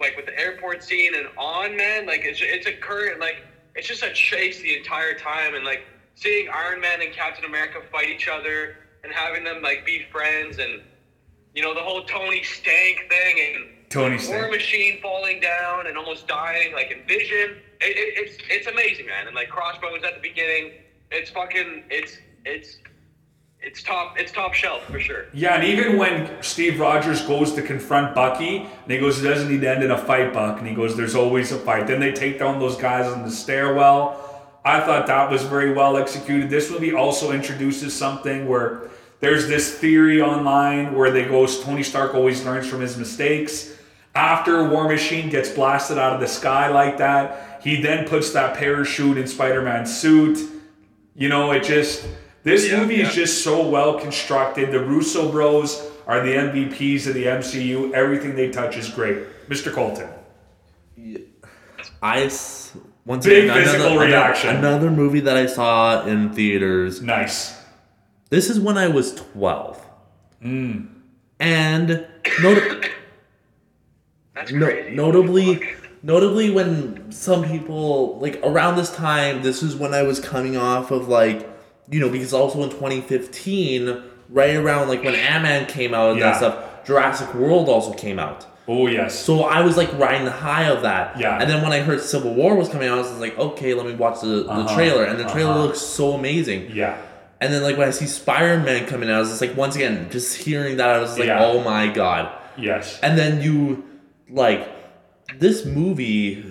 like 0.01 0.17
with 0.17 0.27
the 0.27 0.39
airport 0.39 0.83
scene 0.83 1.15
and 1.15 1.29
on, 1.39 1.77
man, 1.77 2.07
like 2.07 2.23
it's 2.25 2.41
it's 2.43 2.67
a 2.67 2.73
current 2.73 3.21
like 3.21 3.37
it's 3.75 3.89
just 3.89 4.03
a 4.03 4.13
chase 4.13 4.61
the 4.61 4.77
entire 4.77 5.15
time 5.15 5.55
and 5.55 5.65
like 5.65 5.85
seeing 6.15 6.49
Iron 6.49 6.81
Man 6.81 7.01
and 7.01 7.13
Captain 7.13 7.45
America 7.45 7.81
fight 7.91 8.09
each 8.09 8.29
other 8.29 8.77
and 9.05 9.13
having 9.13 9.45
them 9.45 9.63
like 9.63 9.85
be 9.85 10.07
friends 10.11 10.59
and 10.59 10.83
you 11.55 11.63
know 11.63 11.75
the 11.75 11.81
whole 11.81 12.05
Tony 12.05 12.43
Stank 12.43 13.09
thing 13.09 13.37
and 13.55 13.69
Tony 13.93 14.19
War 14.27 14.49
Machine 14.51 15.01
falling 15.03 15.39
down 15.41 15.87
and 15.87 15.99
almost 15.99 16.27
dying, 16.27 16.73
like 16.73 16.91
in 16.91 17.07
Vision. 17.07 17.59
It, 17.81 17.97
it, 17.97 18.15
it's 18.17 18.39
it's 18.49 18.67
amazing, 18.67 19.07
man. 19.07 19.27
And 19.27 19.37
like 19.37 19.51
Crossbones 19.51 20.03
at 20.03 20.15
the 20.15 20.21
beginning, 20.21 20.73
it's 21.11 21.31
fucking 21.31 21.85
it's 21.91 22.17
it's 22.47 22.79
it's 23.63 23.83
top 23.83 24.19
it's 24.19 24.33
top 24.33 24.55
shelf 24.55 24.85
for 24.85 24.99
sure. 24.99 25.27
Yeah, 25.33 25.55
and 25.55 25.65
even 25.65 25.97
when 25.97 26.43
Steve 26.43 26.81
Rogers 26.81 27.23
goes 27.23 27.55
to 27.55 27.63
confront 27.63 28.15
Bucky, 28.15 28.59
and 28.59 28.93
he 28.93 28.99
goes, 28.99 29.23
"It 29.23 29.29
doesn't 29.29 29.51
need 29.51 29.61
to 29.61 29.71
end 29.71 29.83
in 29.83 29.91
a 29.91 29.99
fight, 29.99 30.33
Buck," 30.33 30.59
and 30.59 30.67
he 30.67 30.75
goes, 30.75 30.97
"There's 30.97 31.15
always 31.15 31.53
a 31.53 31.59
fight." 31.59 31.87
Then 31.87 32.01
they 32.01 32.13
take 32.13 32.39
down 32.39 32.59
those 32.59 32.77
guys 32.77 33.13
in 33.13 33.23
the 33.23 33.31
stairwell. 33.31 34.29
I 34.65 34.81
thought 34.81 35.07
that 35.07 35.31
was 35.31 35.43
very 35.43 35.73
well 35.73 35.97
executed. 35.97 36.51
This 36.51 36.71
movie 36.71 36.93
also 36.93 37.33
introduces 37.33 37.95
something 37.95 38.49
where 38.49 38.83
there's 39.21 39.49
this 39.49 39.79
theory 39.79 40.21
online 40.21 40.95
where 40.95 41.11
they 41.11 41.25
go, 41.25 41.47
Tony 41.47 41.83
Stark 41.83 42.15
always 42.15 42.45
learns 42.45 42.69
from 42.69 42.81
his 42.81 42.97
mistakes. 42.97 43.73
After 44.15 44.65
War 44.69 44.89
Machine 44.89 45.31
gets 45.31 45.49
blasted 45.49 45.99
out 45.99 46.13
of 46.13 46.21
the 46.21 46.29
sky 46.29 46.69
like 46.69 46.99
that, 46.99 47.61
he 47.63 47.81
then 47.81 48.07
puts 48.07 48.33
that 48.33 48.57
parachute 48.57 49.17
in 49.17 49.27
Spider-Man's 49.27 49.97
suit. 49.97 50.39
You 51.15 51.29
know, 51.29 51.53
it 51.53 51.63
just 51.63 52.07
this 52.43 52.69
Yeah, 52.71 52.81
movie 52.81 53.01
is 53.01 53.15
just 53.15 53.43
so 53.45 53.67
well 53.69 53.99
constructed. 54.01 54.73
The 54.73 54.81
Russo 54.81 55.31
Bros 55.31 55.91
are 56.07 56.21
the 56.25 56.33
MVPs 56.33 57.07
of 57.07 57.15
the 57.15 57.25
MCU. 57.25 57.93
Everything 57.93 58.35
they 58.35 58.51
touch 58.51 58.77
is 58.77 58.89
great. 58.89 59.19
Mr. 59.49 59.73
Colton. 59.73 60.09
I 62.03 62.23
once 63.05 63.25
Big 63.27 63.45
again, 63.45 63.65
physical 63.65 63.87
another, 63.93 64.07
reaction. 64.07 64.51
Another, 64.51 64.69
another 64.69 64.91
movie 64.91 65.21
that 65.21 65.37
I 65.37 65.47
saw 65.47 66.05
in 66.05 66.31
theaters. 66.33 67.01
Nice. 67.03 67.59
This 68.31 68.49
is 68.51 68.59
when 68.59 68.77
I 68.79 68.89
was 68.89 69.15
twelve, 69.15 69.79
Hmm. 70.41 70.87
and 71.39 72.07
not- 72.41 72.63
That's 74.35 74.53
no, 74.53 74.67
crazy. 74.67 74.95
notably, 74.97 75.63
notably 76.03 76.51
when 76.51 77.13
some 77.13 77.45
people 77.45 78.19
like 78.21 78.41
around 78.43 78.77
this 78.77 78.91
time, 78.95 79.43
this 79.43 79.63
is 79.63 79.77
when 79.77 79.93
I 79.95 80.03
was 80.03 80.19
coming 80.19 80.57
off 80.57 80.91
of 80.91 81.09
like 81.09 81.49
you 81.91 82.01
know 82.01 82.09
because 82.09 82.33
also 82.33 82.63
in 82.63 82.71
2015, 82.71 84.03
right 84.31 84.57
around 84.57 84.89
like 84.89 85.03
when 85.05 85.15
Ant 85.15 85.43
Man 85.43 85.67
came 85.67 85.95
out 85.95 86.11
and 86.13 86.19
Yeah. 86.21 86.31
that 86.31 86.37
stuff, 86.39 86.85
Jurassic 86.87 87.35
World 87.35 87.69
also 87.69 87.93
came 87.93 88.19
out. 88.19 88.47
Oh 88.69 88.87
yes. 88.87 89.19
So 89.19 89.43
I 89.43 89.63
was 89.63 89.77
like 89.77 89.93
riding 89.99 90.25
the 90.25 90.31
high 90.31 90.65
of 90.65 90.83
that. 90.83 91.19
Yeah. 91.19 91.39
And 91.41 91.51
then 91.51 91.63
when 91.63 91.73
I 91.73 91.81
heard 91.81 92.01
Civil 92.01 92.33
War 92.35 92.55
was 92.55 92.69
coming 92.69 92.89
out, 92.89 92.99
I 92.99 93.01
was 93.03 93.19
like, 93.21 93.37
okay, 93.39 93.75
let 93.75 93.85
me 93.87 93.95
watch 93.95 94.21
the, 94.21 94.27
the 94.45 94.49
Uh-huh. 94.51 94.75
trailer. 94.75 95.05
And 95.05 95.19
the 95.19 95.25
trailer 95.25 95.51
Uh-huh. 95.51 95.63
looks 95.65 95.81
so 95.81 96.13
amazing. 96.13 96.71
Yeah. 96.73 96.97
And 97.41 97.53
then 97.53 97.63
like 97.65 97.77
when 97.77 97.89
I 97.89 97.91
see 97.91 98.07
Spider 98.07 98.59
Man 98.61 98.87
coming 98.87 99.11
out, 99.11 99.17
I 99.17 99.19
was 99.19 99.31
just 99.31 99.41
like, 99.41 99.57
once 99.57 99.75
again, 99.75 100.09
just 100.11 100.37
hearing 100.37 100.77
that, 100.77 100.91
I 100.91 100.99
was 101.01 101.19
like, 101.19 101.27
Yeah. 101.27 101.45
oh 101.45 101.63
my 101.65 101.89
god. 101.89 102.31
Yes. 102.57 103.01
And 103.03 103.19
then 103.19 103.43
you 103.43 103.85
like 104.31 104.69
this 105.41 105.65
movie 105.65 106.45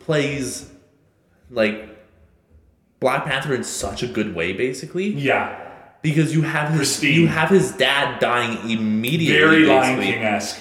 plays 0.00 0.68
like 1.50 1.88
Black 3.00 3.24
Panther 3.26 3.54
in 3.54 3.62
such 3.64 4.02
a 4.02 4.06
good 4.06 4.34
way, 4.34 4.52
basically, 4.52 5.08
Yeah. 5.08 5.54
because 6.02 6.34
you 6.34 6.42
have 6.42 6.70
his 6.70 6.78
Pristine. 6.78 7.14
you 7.20 7.26
have 7.26 7.50
his 7.50 7.72
dad 7.72 8.20
dying 8.20 8.58
immediately, 8.70 9.38
Very 9.38 9.66
Lion. 9.66 10.00
King 10.00 10.22
esque. 10.24 10.60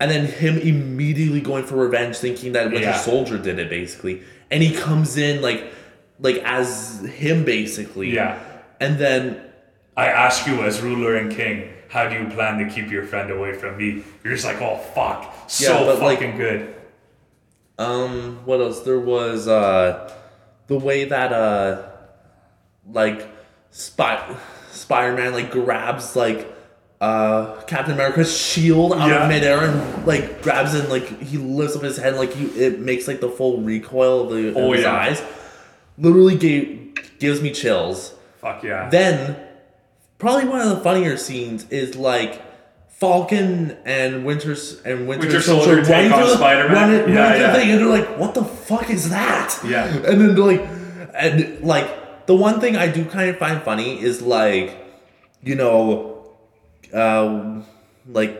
and 0.00 0.10
then 0.10 0.24
him 0.26 0.56
immediately 0.58 1.40
going 1.40 1.64
for 1.64 1.76
revenge, 1.76 2.16
thinking 2.16 2.52
that 2.52 2.66
Winter 2.72 2.88
Yeah. 2.88 2.96
Soldier 2.96 3.36
did 3.38 3.58
it, 3.58 3.68
basically, 3.70 4.22
and 4.50 4.62
he 4.62 4.74
comes 4.74 5.16
in 5.16 5.42
like 5.42 5.64
like 6.22 6.36
as 6.44 7.00
him, 7.16 7.44
basically, 7.44 8.10
Yeah. 8.14 8.38
and 8.80 8.98
then 8.98 9.36
I 9.96 10.06
ask 10.08 10.46
you 10.46 10.62
as 10.62 10.80
ruler 10.82 11.14
and 11.16 11.30
king, 11.30 11.68
how 11.88 12.08
do 12.08 12.14
you 12.16 12.26
plan 12.28 12.58
to 12.58 12.66
keep 12.74 12.90
your 12.90 13.04
friend 13.04 13.30
away 13.30 13.52
from 13.54 13.76
me? 13.78 14.02
You're 14.24 14.32
just 14.34 14.44
like, 14.44 14.60
oh 14.60 14.76
fuck, 14.94 15.34
so 15.48 15.72
Yeah, 15.80 15.84
but, 15.86 16.00
like- 16.00 16.18
fucking 16.18 16.36
good. 16.36 16.74
Um, 17.78 18.40
what 18.44 18.60
else? 18.60 18.80
There 18.80 19.00
was 19.00 19.48
uh 19.48 20.12
the 20.70 20.78
way 20.78 21.04
that 21.04 21.32
uh 21.32 21.82
like 22.90 23.28
Spy 23.70 24.36
Spider 24.70 25.16
Man 25.16 25.32
like 25.32 25.50
grabs 25.50 26.14
like 26.16 26.50
uh 27.00 27.60
Captain 27.62 27.92
America's 27.94 28.34
shield 28.36 28.92
out 28.92 29.08
Yeah. 29.08 29.22
of 29.24 29.28
midair 29.28 29.64
and 29.64 30.06
like 30.06 30.42
grabs 30.42 30.74
it 30.74 30.80
and 30.82 30.88
like 30.90 31.20
he 31.20 31.36
lifts 31.38 31.76
up 31.76 31.82
his 31.82 31.96
head 31.96 32.14
like 32.16 32.32
he 32.32 32.44
it 32.58 32.78
makes 32.78 33.08
like 33.08 33.20
the 33.20 33.28
full 33.28 33.60
recoil 33.62 34.22
of 34.24 34.30
the 34.30 34.48
of 34.50 34.56
Oh, 34.56 34.72
his 34.72 34.82
yeah. 34.84 34.94
eyes. 34.94 35.22
Literally 35.98 36.36
gave 36.36 36.94
gives 37.18 37.42
me 37.42 37.50
chills. 37.52 38.14
Fuck 38.40 38.62
yeah. 38.62 38.88
Then 38.90 39.36
probably 40.18 40.48
one 40.48 40.60
of 40.60 40.68
the 40.70 40.80
funnier 40.84 41.16
scenes 41.16 41.68
is 41.70 41.96
like 41.96 42.40
Falcon 43.00 43.76
and 43.86 44.24
Winter's 44.26 44.80
and 44.84 45.08
Winter, 45.08 45.26
Winter 45.26 45.40
Soldier, 45.40 45.64
Soldier 45.76 45.84
take 45.84 46.12
on 46.12 46.28
Spider-Man? 46.36 46.72
running- 46.74 47.14
Yeah, 47.14 47.34
yeah. 47.34 47.52
thing, 47.54 47.70
and 47.70 47.80
they're 47.80 47.86
like, 47.86 48.18
"What 48.18 48.34
the 48.34 48.44
fuck 48.44 48.90
is 48.90 49.08
that?" 49.10 49.58
Yeah. 49.66 49.86
and 49.86 50.04
then 50.20 50.34
they're 50.34 50.44
like, 50.44 50.66
and 51.14 51.60
like 51.62 52.26
the 52.26 52.34
one 52.36 52.60
thing 52.60 52.76
I 52.76 52.88
do 52.88 53.04
kind 53.06 53.30
of 53.30 53.38
find 53.38 53.62
funny 53.62 54.00
is 54.02 54.20
like, 54.20 54.76
you 55.42 55.54
know, 55.54 56.26
uh, 56.94 57.60
like 58.12 58.38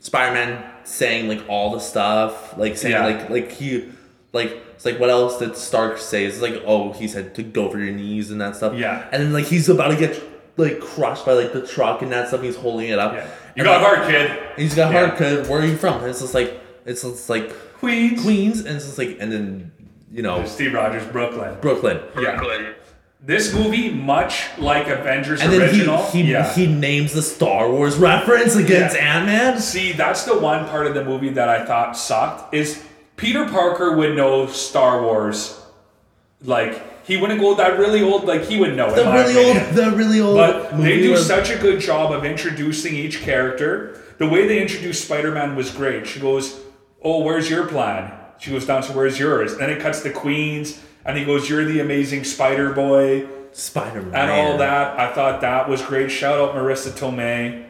Spider-Man 0.00 0.62
saying 0.84 1.28
like 1.28 1.42
all 1.48 1.70
the 1.72 1.80
stuff, 1.80 2.56
like 2.56 2.76
saying 2.76 2.92
Yeah. 2.94 3.04
like 3.04 3.30
like 3.30 3.52
he 3.52 3.90
like 4.32 4.56
it's 4.76 4.84
like 4.84 4.98
what 5.00 5.10
else 5.10 5.38
did 5.38 5.56
Stark 5.56 5.98
say? 5.98 6.24
It's 6.24 6.40
like 6.40 6.62
oh 6.66 6.92
he 6.92 7.06
said 7.08 7.34
to 7.34 7.42
go 7.42 7.68
for 7.68 7.78
your 7.78 7.92
knees 7.92 8.30
and 8.30 8.40
that 8.40 8.56
stuff. 8.56 8.74
Yeah. 8.76 9.04
And 9.12 9.22
then 9.22 9.32
like 9.32 9.46
he's 9.46 9.68
about 9.68 9.88
to 9.88 9.96
get 9.96 10.22
like 10.56 10.80
crushed 10.80 11.26
by 11.26 11.32
like 11.32 11.52
the 11.52 11.66
truck 11.66 12.00
and 12.02 12.10
that 12.12 12.28
stuff. 12.28 12.42
He's 12.42 12.56
holding 12.56 12.88
it 12.88 12.98
up. 12.98 13.12
Yeah. 13.14 13.26
You 13.56 13.64
got 13.64 13.82
like, 13.82 13.96
heart, 13.96 14.08
kid. 14.08 14.38
He's 14.56 14.74
got 14.74 14.92
Yeah. 14.92 15.06
heart. 15.06 15.18
Cause 15.18 15.48
where 15.48 15.60
are 15.60 15.66
you 15.66 15.76
from? 15.76 16.00
And 16.00 16.08
it's 16.10 16.20
just 16.20 16.34
like 16.34 16.60
it's 16.84 17.02
just 17.02 17.28
like 17.28 17.52
Queens. 17.78 18.22
Queens, 18.22 18.60
and 18.60 18.76
it's 18.76 18.86
just 18.86 18.98
like 18.98 19.16
and 19.20 19.30
then 19.32 19.72
you 20.12 20.22
know 20.22 20.44
Steve 20.46 20.74
Rogers, 20.74 21.04
Brooklyn. 21.06 21.56
Brooklyn. 21.60 22.00
Yeah. 22.18 22.36
Brooklyn. 22.36 22.74
This 23.22 23.52
movie, 23.52 23.90
much 23.90 24.46
like 24.56 24.88
Avengers 24.88 25.42
And 25.42 25.52
then 25.52 25.74
he 25.74 26.22
he, 26.22 26.32
yeah. 26.32 26.50
he 26.54 26.66
names 26.66 27.12
the 27.12 27.20
Star 27.20 27.70
Wars 27.70 27.96
reference 27.96 28.56
against 28.56 28.96
Yeah. 28.96 29.16
Ant 29.18 29.26
Man. 29.26 29.60
See, 29.60 29.92
that's 29.92 30.24
the 30.24 30.38
one 30.38 30.66
part 30.68 30.86
of 30.86 30.94
the 30.94 31.04
movie 31.04 31.28
that 31.30 31.46
I 31.48 31.66
thought 31.66 31.98
sucked 31.98 32.54
is 32.54 32.82
Peter 33.16 33.44
Parker 33.46 33.94
would 33.94 34.16
know 34.16 34.46
Star 34.46 35.02
Wars. 35.02 35.60
Like 36.42 36.82
he 37.10 37.16
wouldn't 37.16 37.40
go 37.40 37.54
that 37.56 37.78
really 37.78 38.02
old. 38.02 38.24
Like 38.24 38.44
he 38.44 38.58
would 38.58 38.76
know. 38.76 38.94
The 38.94 39.04
really 39.04 39.32
opinion. 39.32 39.66
old, 39.66 39.74
the 39.74 39.96
really 39.96 40.20
old. 40.20 40.36
But 40.36 40.80
they 40.80 41.00
do 41.00 41.10
where- 41.12 41.18
such 41.18 41.50
a 41.50 41.56
good 41.56 41.80
job 41.80 42.12
of 42.12 42.24
introducing 42.24 42.94
each 42.94 43.20
character. 43.22 43.98
The 44.18 44.28
way 44.28 44.46
they 44.46 44.60
introduced 44.60 45.04
Spider 45.04 45.32
Man 45.32 45.56
was 45.56 45.70
great. 45.70 46.06
She 46.06 46.20
goes, 46.20 46.60
"Oh, 47.02 47.22
where's 47.22 47.50
your 47.50 47.66
plan?" 47.66 48.12
She 48.38 48.50
goes 48.50 48.64
down 48.66 48.82
to, 48.82 48.92
"Where's 48.92 49.18
yours?" 49.18 49.56
Then 49.56 49.70
it 49.70 49.80
cuts 49.80 50.00
to 50.02 50.10
Queens, 50.10 50.78
and 51.04 51.18
he 51.18 51.24
goes, 51.24 51.48
"You're 51.50 51.64
the 51.64 51.80
amazing 51.80 52.24
Spider 52.24 52.70
Boy." 52.70 53.24
Spider 53.52 54.02
Man 54.02 54.14
and 54.14 54.30
all 54.30 54.58
that. 54.58 54.96
I 54.98 55.12
thought 55.12 55.40
that 55.40 55.68
was 55.68 55.82
great. 55.82 56.10
Shout 56.12 56.38
out 56.38 56.54
Marisa 56.54 56.90
Tomei. 56.90 57.64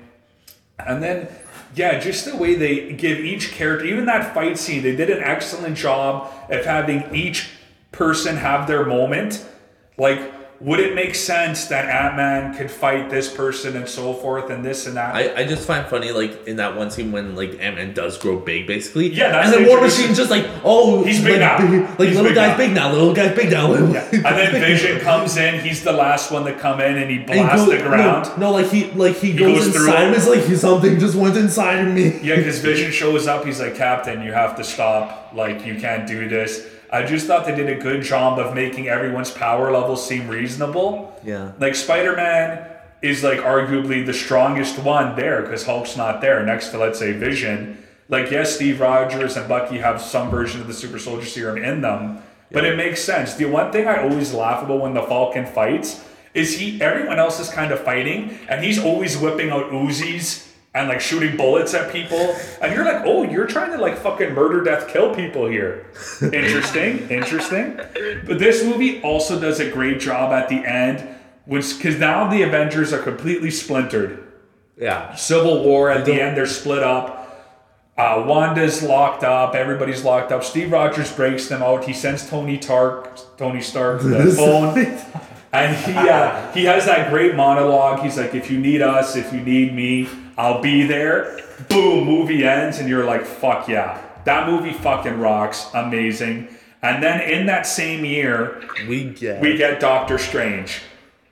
And 0.78 1.02
then, 1.02 1.28
yeah, 1.74 1.98
just 1.98 2.26
the 2.26 2.36
way 2.36 2.54
they 2.54 2.92
give 2.92 3.18
each 3.18 3.52
character, 3.52 3.86
even 3.86 4.04
that 4.04 4.34
fight 4.34 4.58
scene, 4.58 4.82
they 4.82 4.94
did 4.94 5.08
an 5.08 5.22
excellent 5.22 5.76
job 5.78 6.30
of 6.50 6.66
having 6.66 7.04
each 7.14 7.48
person 7.92 8.36
have 8.36 8.66
their 8.66 8.84
moment. 8.84 9.44
Like, 9.98 10.32
would 10.60 10.78
it 10.78 10.94
make 10.94 11.14
sense 11.14 11.68
that 11.68 11.86
Ant 11.86 12.16
Man 12.16 12.54
could 12.54 12.70
fight 12.70 13.08
this 13.08 13.34
person 13.34 13.76
and 13.76 13.88
so 13.88 14.12
forth 14.12 14.50
and 14.50 14.62
this 14.62 14.86
and 14.86 14.94
that? 14.96 15.14
I, 15.14 15.34
I 15.34 15.44
just 15.46 15.66
find 15.66 15.86
funny 15.86 16.12
like 16.12 16.46
in 16.46 16.56
that 16.56 16.76
one 16.76 16.90
scene 16.90 17.12
when 17.12 17.34
like 17.34 17.58
Ant 17.60 17.76
Man 17.76 17.94
does 17.94 18.18
grow 18.18 18.38
big 18.38 18.66
basically. 18.66 19.08
Yeah, 19.08 19.30
that's 19.30 19.46
and 19.46 19.54
then 19.54 19.62
the 19.64 19.68
War. 19.70 19.80
Machine's 19.80 20.18
just 20.18 20.30
like, 20.30 20.46
oh 20.62 21.02
He's 21.02 21.24
big 21.24 21.40
like, 21.40 21.60
now. 21.60 21.88
Like 21.98 22.08
He's 22.08 22.16
little 22.16 22.24
big 22.24 22.34
guy's 22.34 22.50
now. 22.50 22.56
big 22.58 22.72
now, 22.74 22.92
little 22.92 23.14
guy's 23.14 23.34
big 23.34 23.50
now. 23.50 23.72
yeah. 23.72 24.08
and 24.12 24.22
then 24.22 24.52
Vision 24.52 25.00
comes 25.00 25.38
in. 25.38 25.60
He's 25.60 25.82
the 25.82 25.92
last 25.92 26.30
one 26.30 26.44
to 26.44 26.54
come 26.58 26.78
in, 26.82 26.96
and 26.98 27.10
he 27.10 27.16
And 27.20 27.30
he 27.30 27.36
blasts 27.36 27.64
goes- 27.64 27.78
the 27.78 27.82
ground. 27.82 28.26
No, 28.38 28.48
no, 28.48 28.50
like 28.52 28.66
he 28.70 28.90
like 28.92 29.16
he, 29.16 29.32
goes 29.32 29.64
goes, 29.64 29.76
inside. 29.76 30.12
It's 30.12 30.28
like 30.28 30.42
something 30.58 31.00
just 31.00 31.14
went 31.14 31.38
inside 31.38 31.88
of 31.88 31.94
me. 31.94 32.20
Yeah, 32.20 32.36
because 32.36 32.58
Vision 32.60 32.92
shows 32.92 33.26
up. 33.26 33.46
He's 33.46 33.60
like, 33.60 33.76
Captain, 33.76 34.20
you 34.22 34.32
have 34.32 34.56
to 34.56 34.64
stop. 34.64 35.32
Like, 35.34 35.64
you 35.64 35.80
can't 35.80 36.06
do 36.06 36.28
this. 36.28 36.66
I 36.92 37.04
just 37.04 37.26
thought 37.26 37.46
they 37.46 37.54
did 37.54 37.68
a 37.68 37.80
good 37.80 38.02
job 38.02 38.38
of 38.38 38.54
making 38.54 38.88
everyone's 38.88 39.30
power 39.30 39.70
level 39.70 39.96
seem 39.96 40.28
reasonable. 40.28 41.18
Yeah. 41.24 41.52
Like, 41.58 41.76
Spider 41.76 42.16
Man 42.16 42.66
is, 43.00 43.22
like, 43.22 43.38
arguably 43.38 44.04
the 44.04 44.12
strongest 44.12 44.78
one 44.78 45.14
there 45.14 45.42
because 45.42 45.64
Hulk's 45.64 45.96
not 45.96 46.20
there 46.20 46.44
next 46.44 46.70
to, 46.70 46.78
let's 46.78 46.98
say, 46.98 47.12
Vision. 47.12 47.82
Like, 48.08 48.30
yes, 48.32 48.56
Steve 48.56 48.80
Rogers 48.80 49.36
and 49.36 49.48
Bucky 49.48 49.78
have 49.78 50.02
some 50.02 50.30
version 50.30 50.60
of 50.60 50.66
the 50.66 50.74
super 50.74 50.98
soldier 50.98 51.26
serum 51.26 51.62
in 51.62 51.80
them, 51.80 52.22
but 52.50 52.64
it 52.64 52.76
makes 52.76 53.00
sense. 53.00 53.34
The 53.34 53.44
one 53.44 53.70
thing 53.70 53.86
I 53.86 54.02
always 54.02 54.34
laugh 54.34 54.64
about 54.64 54.80
when 54.80 54.94
the 54.94 55.02
Falcon 55.02 55.46
fights 55.46 56.04
is 56.34 56.58
he, 56.58 56.80
everyone 56.82 57.20
else 57.20 57.38
is 57.38 57.48
kind 57.50 57.70
of 57.70 57.78
fighting, 57.80 58.36
and 58.48 58.64
he's 58.64 58.82
always 58.82 59.16
whipping 59.16 59.50
out 59.50 59.70
Uzis 59.70 60.48
and 60.74 60.88
like 60.88 61.00
shooting 61.00 61.36
bullets 61.36 61.74
at 61.74 61.92
people, 61.92 62.36
and 62.62 62.72
you're 62.72 62.84
like, 62.84 63.02
oh, 63.04 63.24
you're 63.24 63.46
trying 63.46 63.72
to 63.72 63.78
like 63.78 63.96
fucking 63.96 64.34
murder, 64.34 64.62
death, 64.62 64.88
kill 64.88 65.14
people 65.14 65.46
here. 65.46 65.86
Interesting, 66.22 66.98
interesting. 67.10 67.76
But 68.26 68.38
this 68.38 68.64
movie 68.64 69.02
also 69.02 69.40
does 69.40 69.58
a 69.58 69.68
great 69.70 70.00
job 70.00 70.32
at 70.32 70.48
the 70.48 70.64
end, 70.64 71.16
which 71.44 71.76
because 71.76 71.98
now 71.98 72.28
the 72.28 72.42
Avengers 72.42 72.92
are 72.92 73.02
completely 73.02 73.50
splintered. 73.50 74.24
Yeah. 74.76 75.14
Civil 75.14 75.62
War 75.64 75.90
at 75.90 76.06
the 76.06 76.20
end, 76.20 76.36
they're 76.36 76.46
split 76.46 76.82
up. 76.82 77.18
Uh, 77.98 78.24
Wanda's 78.26 78.82
locked 78.82 79.24
up. 79.24 79.54
Everybody's 79.54 80.04
locked 80.04 80.32
up. 80.32 80.42
Steve 80.42 80.72
Rogers 80.72 81.12
breaks 81.12 81.48
them 81.48 81.62
out. 81.62 81.84
He 81.84 81.92
sends 81.92 82.26
Tony 82.30 82.56
Tark, 82.56 83.36
Tony 83.36 83.60
Stark, 83.60 84.00
the 84.00 84.32
phone, 84.36 84.78
and 85.52 85.76
he 85.76 85.92
uh, 85.92 86.50
he 86.52 86.64
has 86.64 86.86
that 86.86 87.10
great 87.10 87.34
monologue. 87.34 88.00
He's 88.00 88.16
like, 88.16 88.34
"If 88.34 88.50
you 88.50 88.58
need 88.58 88.80
us, 88.80 89.16
if 89.16 89.34
you 89.34 89.40
need 89.40 89.74
me, 89.74 90.08
I'll 90.40 90.60
be 90.60 90.84
there." 90.84 91.38
Boom, 91.68 92.04
movie 92.04 92.44
ends, 92.46 92.78
and 92.78 92.88
you're 92.88 93.04
like, 93.04 93.24
"Fuck 93.24 93.68
yeah!" 93.68 93.98
That 94.24 94.48
movie 94.48 94.72
fucking 94.72 95.18
rocks. 95.18 95.66
Amazing. 95.74 96.48
And 96.82 97.02
then 97.02 97.20
in 97.20 97.46
that 97.46 97.66
same 97.66 98.04
year, 98.04 98.62
We 98.88 99.04
get 99.04 99.40
we 99.42 99.56
get 99.56 99.80
Doctor 99.80 100.18
Strange. 100.18 100.80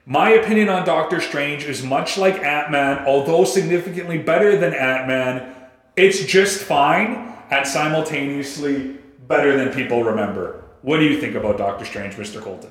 My 0.05 0.31
opinion 0.31 0.69
on 0.69 0.87
Doctor 0.87 1.21
Strange 1.21 1.65
is 1.65 1.83
much 1.83 2.17
like 2.19 2.43
Ant 2.43 2.71
Man, 2.71 3.05
although 3.07 3.45
significantly 3.45 4.19
better 4.19 4.57
than 4.57 4.73
Ant 4.75 5.07
Man. 5.07 5.55
It's 5.97 6.25
just 6.25 6.63
fine 6.63 7.35
and 7.51 7.67
simultaneously 7.67 8.97
better 9.27 9.57
than 9.57 9.69
people 9.71 10.05
remember. 10.05 10.65
What 10.83 10.99
do 10.99 11.05
you 11.05 11.21
think 11.21 11.35
about 11.35 11.59
Doctor 11.59 11.85
Strange, 11.85 12.15
Mr. 12.15 12.41
Colton? 12.41 12.71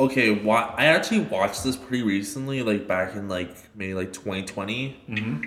Okay, 0.00 0.30
wa- 0.30 0.74
I 0.76 0.86
actually 0.86 1.20
watched 1.20 1.62
this 1.62 1.76
pretty 1.76 2.02
recently, 2.02 2.62
like 2.62 2.88
back 2.88 3.14
in 3.14 3.28
like 3.28 3.54
maybe 3.76 3.94
like 3.94 4.12
2020, 4.12 4.96
Mm-hmm. 5.08 5.44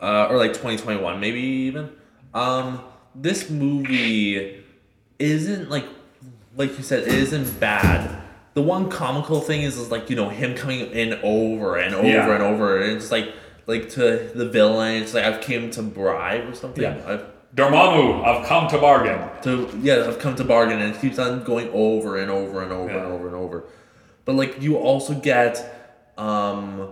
uh, 0.00 0.26
or 0.28 0.36
like 0.36 0.52
2021, 0.52 1.18
maybe 1.18 1.40
even. 1.40 1.90
Um, 2.34 2.80
this 3.14 3.48
movie 3.50 4.62
isn't 5.18 5.70
like, 5.70 5.86
like 6.56 6.76
you 6.76 6.84
said, 6.84 7.04
it 7.04 7.08
isn't 7.14 7.58
bad. 7.58 8.20
The 8.54 8.62
one 8.62 8.90
comical 8.90 9.40
thing 9.40 9.62
is, 9.62 9.78
is 9.78 9.90
like 9.90 10.10
you 10.10 10.16
know 10.16 10.28
him 10.28 10.54
coming 10.54 10.80
in 10.92 11.14
over 11.22 11.76
and 11.76 11.94
over 11.94 12.06
Yeah. 12.06 12.34
and 12.34 12.42
over, 12.42 12.82
and 12.82 12.96
it's 12.96 13.10
like 13.10 13.32
like 13.66 13.88
to 13.90 14.30
the 14.34 14.48
villain. 14.48 15.02
It's 15.02 15.14
like 15.14 15.24
I've 15.24 15.40
came 15.40 15.70
to 15.72 15.82
bribe 15.82 16.48
or 16.48 16.54
something. 16.54 16.82
Yeah. 16.82 17.00
I've 17.06 17.24
Dormammu, 17.54 18.24
I've 18.24 18.46
come 18.46 18.68
to 18.68 18.78
bargain. 18.78 19.18
to 19.42 19.68
yeah, 19.82 20.04
I've 20.06 20.18
come 20.18 20.36
to 20.36 20.44
bargain, 20.44 20.80
and 20.80 20.94
it 20.94 21.00
keeps 21.00 21.18
on 21.18 21.42
going 21.44 21.70
over 21.72 22.16
and 22.18 22.30
over 22.30 22.62
and 22.62 22.72
over 22.72 22.90
Yeah. 22.90 23.04
and 23.04 23.12
over 23.12 23.26
and 23.26 23.36
over. 23.36 23.64
But 24.24 24.34
like 24.34 24.60
you 24.60 24.76
also 24.76 25.14
get 25.14 26.12
um 26.18 26.90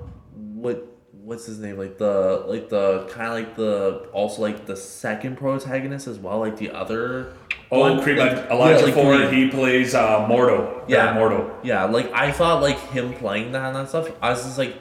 what 0.55 0.87
what's 1.13 1.45
his 1.47 1.59
name? 1.59 1.77
Like 1.77 1.99
the 1.99 2.45
like 2.47 2.69
the 2.71 3.07
kind 3.11 3.29
of 3.29 3.35
like 3.35 3.57
the 3.57 4.09
also 4.13 4.41
like 4.43 4.65
the 4.67 4.77
second 4.77 5.37
protagonist 5.37 6.07
as 6.07 6.19
well, 6.19 6.39
like 6.39 6.57
the 6.57 6.71
other. 6.71 7.35
Oh, 7.71 7.81
one, 7.81 8.01
Creed, 8.01 8.17
like- 8.19 8.49
Elijah 8.49 8.79
yeah, 8.79 8.85
like 8.87 8.95
Ford. 8.95 9.33
He 9.35 9.49
plays 9.51 9.93
uh, 9.95 10.27
Mordo. 10.29 10.85
Yeah. 10.89 11.15
Mordo. 11.17 11.53
Yeah, 11.65 11.85
like 11.85 12.11
I 12.13 12.31
thought 12.33 12.63
like 12.63 12.79
him 12.91 13.13
playing 13.15 13.53
that 13.53 13.67
and 13.67 13.77
that 13.77 13.89
stuff. 13.89 14.09
I 14.23 14.31
was 14.31 14.45
just 14.45 14.57
like, 14.57 14.77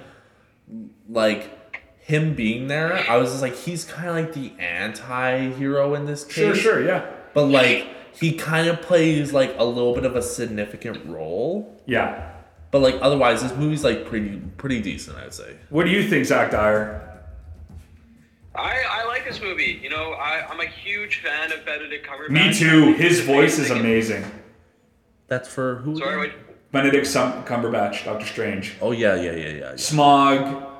like 1.10 1.65
him 2.06 2.36
being 2.36 2.68
there. 2.68 2.94
I 3.10 3.18
was 3.18 3.32
just 3.32 3.42
like, 3.42 3.56
he's 3.56 3.84
kind 3.84 4.08
of 4.08 4.16
like 4.16 4.34
the 4.34 4.54
anti-hero 4.64 5.96
in 5.96 6.06
this 6.06 6.24
case. 6.24 6.36
Sure, 6.36 6.56
sure, 6.56 6.86
yeah, 6.86 7.04
But 7.34 7.46
like 7.46 7.88
he 8.14 8.34
kind 8.34 8.68
of 8.68 8.80
plays 8.84 9.34
like 9.34 9.56
a 9.58 9.66
little 9.66 9.96
bit 9.96 10.06
of 10.06 10.16
a 10.16 10.22
significant 10.22 11.04
role. 11.08 11.82
yeah. 11.86 12.32
But 12.72 12.82
like 12.82 12.98
otherwise, 13.02 13.42
this 13.42 13.56
movie's 13.56 13.86
like 13.86 14.06
pretty 14.06 14.38
pretty 14.58 14.82
decent, 14.82 15.18
I'd 15.18 15.34
say. 15.34 15.56
What 15.70 15.86
do 15.86 15.92
you 15.92 16.10
think, 16.10 16.26
Zach 16.26 16.52
Dyer? 16.52 17.22
I, 18.54 18.84
I 18.90 19.06
like 19.06 19.24
this 19.26 19.40
movie. 19.42 19.80
You 19.82 19.90
know, 19.90 20.12
I, 20.12 20.46
I'm 20.50 20.60
a 20.60 20.66
huge 20.66 21.22
fan 21.22 21.54
of 21.54 21.66
Benedict 21.66 22.06
Cumberbatch. 22.06 22.30
Me 22.32 22.54
too. 22.54 22.94
His 22.96 23.22
voice 23.22 23.60
is 23.60 23.72
amazing. 23.72 24.26
That's 25.28 25.48
for 25.48 25.78
who? 25.78 25.98
Sorry, 25.98 26.26
again? 26.28 26.38
what, 26.38 26.72
Benedict 26.74 27.06
Cumberbatch, 27.08 28.04
Doctor 28.04 28.26
Strange. 28.26 28.74
Oh 28.82 28.92
yeah, 28.92 29.16
yeah, 29.16 29.32
yeah, 29.32 29.38
yeah. 29.38 29.50
yeah. 29.58 29.74
Smaug, 29.74 30.75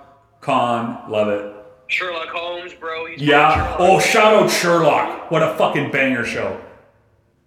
Khan, 0.50 1.02
love 1.10 1.28
it. 1.30 1.56
Sherlock 1.88 2.28
Holmes, 2.30 2.72
bro. 2.76 3.08
He's 3.08 3.20
Yeah. 3.20 3.76
Oh, 3.80 4.00
shout 4.00 4.36
out 4.36 4.52
Sherlock. 4.52 5.32
What 5.32 5.42
a 5.42 5.56
fucking 5.56 5.90
banger 5.90 6.24
show. 6.24 6.62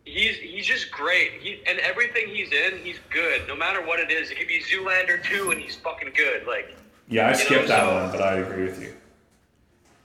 He's 0.05 0.37
he's 0.37 0.66
just 0.66 0.91
great. 0.91 1.35
He 1.41 1.61
and 1.69 1.79
everything 1.79 2.27
he's 2.29 2.51
in, 2.53 2.79
he's 2.79 2.99
good. 3.11 3.47
No 3.47 3.55
matter 3.55 3.87
what 3.87 4.01
it 4.01 4.11
is, 4.11 4.31
it 4.33 4.37
could 4.39 4.49
be 4.49 4.61
Zoolander 4.61 5.23
two, 5.23 5.53
and 5.53 5.61
he's 5.61 5.77
fucking 5.77 6.11
good. 6.16 6.45
Like, 6.47 6.77
Yeah, 7.09 7.29
I 7.29 7.33
know, 7.33 7.39
skipped 7.39 7.69
that 7.69 7.85
so- 7.87 7.95
one, 7.95 8.11
but 8.11 8.20
I 8.20 8.39
agree 8.39 8.65
with 8.65 8.83
you. 8.83 8.95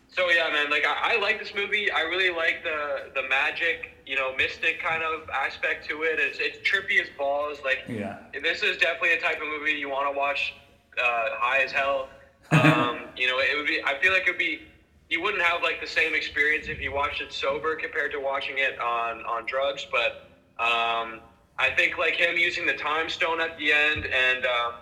so 0.09 0.29
yeah, 0.29 0.49
man. 0.53 0.69
Like, 0.69 0.85
I, 0.85 1.15
I 1.15 1.19
like 1.19 1.39
this 1.39 1.55
movie. 1.55 1.89
I 1.89 2.01
really 2.01 2.29
like 2.29 2.63
the 2.63 3.09
the 3.19 3.27
magic, 3.27 3.91
you 4.05 4.15
know, 4.15 4.35
mystic 4.35 4.79
kind 4.83 5.01
of 5.01 5.27
aspect 5.31 5.87
to 5.89 6.03
it. 6.03 6.19
It's 6.19 6.37
it's 6.39 6.59
trippy 6.69 7.01
as 7.01 7.07
balls. 7.17 7.57
Like, 7.63 7.85
Yeah. 7.87 8.17
this 8.39 8.61
is 8.61 8.77
definitely 8.77 9.13
a 9.13 9.19
type 9.21 9.41
of 9.41 9.47
movie 9.47 9.71
you 9.73 9.89
want 9.89 10.13
to 10.13 10.15
watch 10.17 10.53
uh, 11.01 11.29
high 11.39 11.63
as 11.63 11.71
hell. 11.71 12.09
Um, 12.53 13.07
you 13.17 13.27
know, 13.27 13.39
it 13.39 13.57
would 13.57 13.67
be. 13.67 13.81
I 13.83 13.99
feel 13.99 14.13
like 14.13 14.23
it 14.23 14.31
would 14.31 14.37
be. 14.37 14.61
You 15.09 15.21
wouldn't 15.21 15.43
have 15.43 15.61
like 15.61 15.79
the 15.79 15.87
same 15.87 16.15
experience 16.15 16.67
if 16.67 16.79
you 16.79 16.91
watched 16.93 17.21
it 17.21 17.31
sober 17.31 17.75
compared 17.75 18.11
to 18.13 18.19
watching 18.19 18.57
it 18.57 18.79
on 18.79 19.23
on 19.25 19.45
drugs. 19.45 19.85
But 19.91 20.27
um, 20.63 21.19
I 21.59 21.69
think 21.75 21.97
like 21.97 22.15
him 22.15 22.37
using 22.37 22.65
the 22.65 22.73
time 22.73 23.09
stone 23.09 23.39
at 23.41 23.57
the 23.57 23.71
end, 23.71 24.05
and 24.05 24.45
um, 24.45 24.73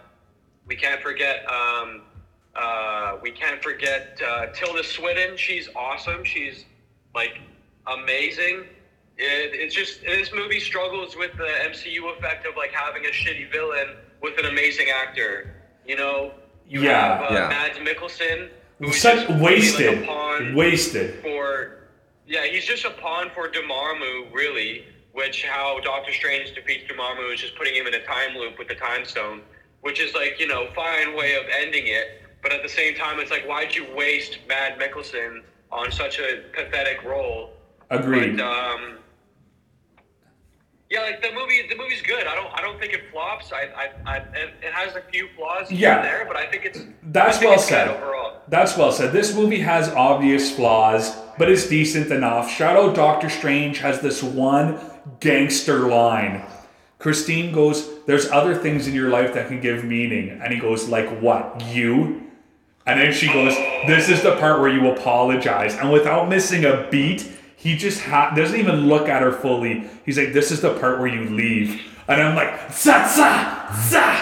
we 0.65 0.75
can't 0.75 1.01
forget. 1.01 1.45
Um, 1.51 2.03
uh, 2.55 3.17
we 3.21 3.31
can't 3.31 3.63
forget 3.63 4.19
uh, 4.25 4.47
Tilda 4.47 4.83
Swinton. 4.83 5.37
She's 5.37 5.69
awesome. 5.75 6.23
She's 6.23 6.65
like 7.15 7.39
amazing. 7.87 8.65
It, 9.17 9.51
it's 9.53 9.75
just 9.75 10.01
this 10.01 10.31
movie 10.33 10.59
struggles 10.59 11.15
with 11.15 11.31
the 11.37 11.43
MCU 11.43 12.17
effect 12.17 12.45
of 12.45 12.55
like 12.55 12.71
having 12.71 13.05
a 13.05 13.09
shitty 13.09 13.51
villain 13.51 13.95
with 14.21 14.37
an 14.37 14.45
amazing 14.45 14.89
actor. 14.89 15.55
You 15.85 15.95
know, 15.95 16.33
you 16.71 16.81
Yeah, 16.81 17.17
have 17.17 17.31
uh, 17.31 17.33
yeah. 17.33 17.47
Mads 17.49 17.77
Mikkelsen, 17.79 18.49
who's 18.79 19.01
Such 19.01 19.27
just 19.27 19.41
wasted. 19.41 19.87
like 19.99 20.03
a 20.03 20.07
pawn 20.07 20.55
wasted. 20.55 21.21
for 21.21 21.77
yeah, 22.27 22.45
he's 22.45 22.65
just 22.65 22.85
a 22.85 22.91
pawn 22.91 23.29
for 23.35 23.49
Dormammu, 23.49 24.33
really. 24.33 24.85
Which 25.13 25.43
how 25.43 25.79
Doctor 25.81 26.13
Strange 26.13 26.55
defeats 26.55 26.89
Dormammu 26.89 27.33
is 27.33 27.41
just 27.41 27.55
putting 27.57 27.75
him 27.75 27.85
in 27.87 27.93
a 27.95 28.03
time 28.05 28.37
loop 28.37 28.57
with 28.57 28.69
the 28.69 28.75
time 28.75 29.03
stone, 29.03 29.41
which 29.81 29.99
is 29.99 30.13
like 30.15 30.39
you 30.39 30.47
know 30.47 30.67
fine 30.73 31.15
way 31.15 31.35
of 31.35 31.43
ending 31.59 31.87
it. 31.87 32.21
But 32.41 32.53
at 32.53 32.63
the 32.63 32.69
same 32.69 32.95
time, 32.95 33.19
it's 33.19 33.29
like 33.31 33.45
why'd 33.45 33.75
you 33.75 33.85
waste 33.93 34.39
Mad 34.47 34.79
Mikkelsen 34.79 35.41
on 35.71 35.91
such 35.91 36.19
a 36.19 36.43
pathetic 36.53 37.03
role? 37.03 37.51
Agreed. 37.89 38.37
But 38.37 38.45
um, 38.45 38.97
yeah, 40.91 41.01
like 41.01 41.21
the 41.21 41.31
movie, 41.33 41.61
the 41.69 41.75
movie's 41.77 42.01
good. 42.01 42.27
I 42.27 42.35
don't, 42.35 42.51
I 42.53 42.61
don't 42.61 42.77
think 42.79 42.91
it 42.93 43.03
flops. 43.11 43.51
I, 43.53 43.69
I, 44.05 44.13
I 44.13 44.17
it 44.17 44.73
has 44.73 44.95
a 44.95 45.01
few 45.11 45.29
flaws 45.37 45.69
here 45.69 45.79
Yeah. 45.79 45.95
and 45.97 46.05
there, 46.05 46.25
but 46.27 46.35
I 46.35 46.45
think 46.51 46.65
it's 46.65 46.79
That's 47.03 47.37
think 47.37 47.49
well 47.51 47.59
it's 47.59 47.67
said. 47.69 47.87
overall. 47.87 48.41
That's 48.49 48.75
well 48.77 48.91
said. 48.91 49.13
This 49.13 49.33
movie 49.33 49.59
has 49.61 49.87
obvious 49.89 50.53
flaws, 50.53 51.15
but 51.37 51.49
it's 51.49 51.67
decent 51.69 52.11
enough. 52.11 52.59
Out 52.61 52.93
Doctor 52.95 53.29
Strange 53.29 53.79
has 53.79 54.01
this 54.01 54.21
one 54.21 54.77
gangster 55.21 55.79
line. 55.87 56.43
Christine 56.99 57.51
goes, 57.53 58.03
There's 58.05 58.29
other 58.29 58.53
things 58.53 58.87
in 58.87 58.93
your 58.93 59.09
life 59.09 59.33
that 59.33 59.47
can 59.47 59.61
give 59.61 59.83
meaning. 59.85 60.39
And 60.43 60.53
he 60.53 60.59
goes, 60.59 60.89
Like 60.89 61.07
what? 61.21 61.63
You? 61.67 62.27
And 62.85 62.99
then 62.99 63.13
she 63.13 63.27
goes, 63.27 63.55
This 63.87 64.09
is 64.09 64.21
the 64.23 64.35
part 64.37 64.59
where 64.59 64.69
you 64.69 64.89
apologize. 64.91 65.75
And 65.77 65.91
without 65.91 66.27
missing 66.29 66.65
a 66.65 66.87
beat, 66.91 67.31
he 67.61 67.77
just 67.77 68.01
ha- 68.01 68.33
doesn't 68.35 68.59
even 68.59 68.87
look 68.87 69.07
at 69.07 69.21
her 69.21 69.31
fully. 69.31 69.87
He's 70.05 70.17
like, 70.17 70.33
This 70.33 70.51
is 70.51 70.61
the 70.61 70.73
part 70.79 70.99
where 70.99 71.07
you 71.07 71.29
leave. 71.29 71.81
And 72.07 72.21
I'm 72.21 72.35
like, 72.35 72.71
Za, 72.71 73.07
za, 73.07 73.67
za. 73.89 74.15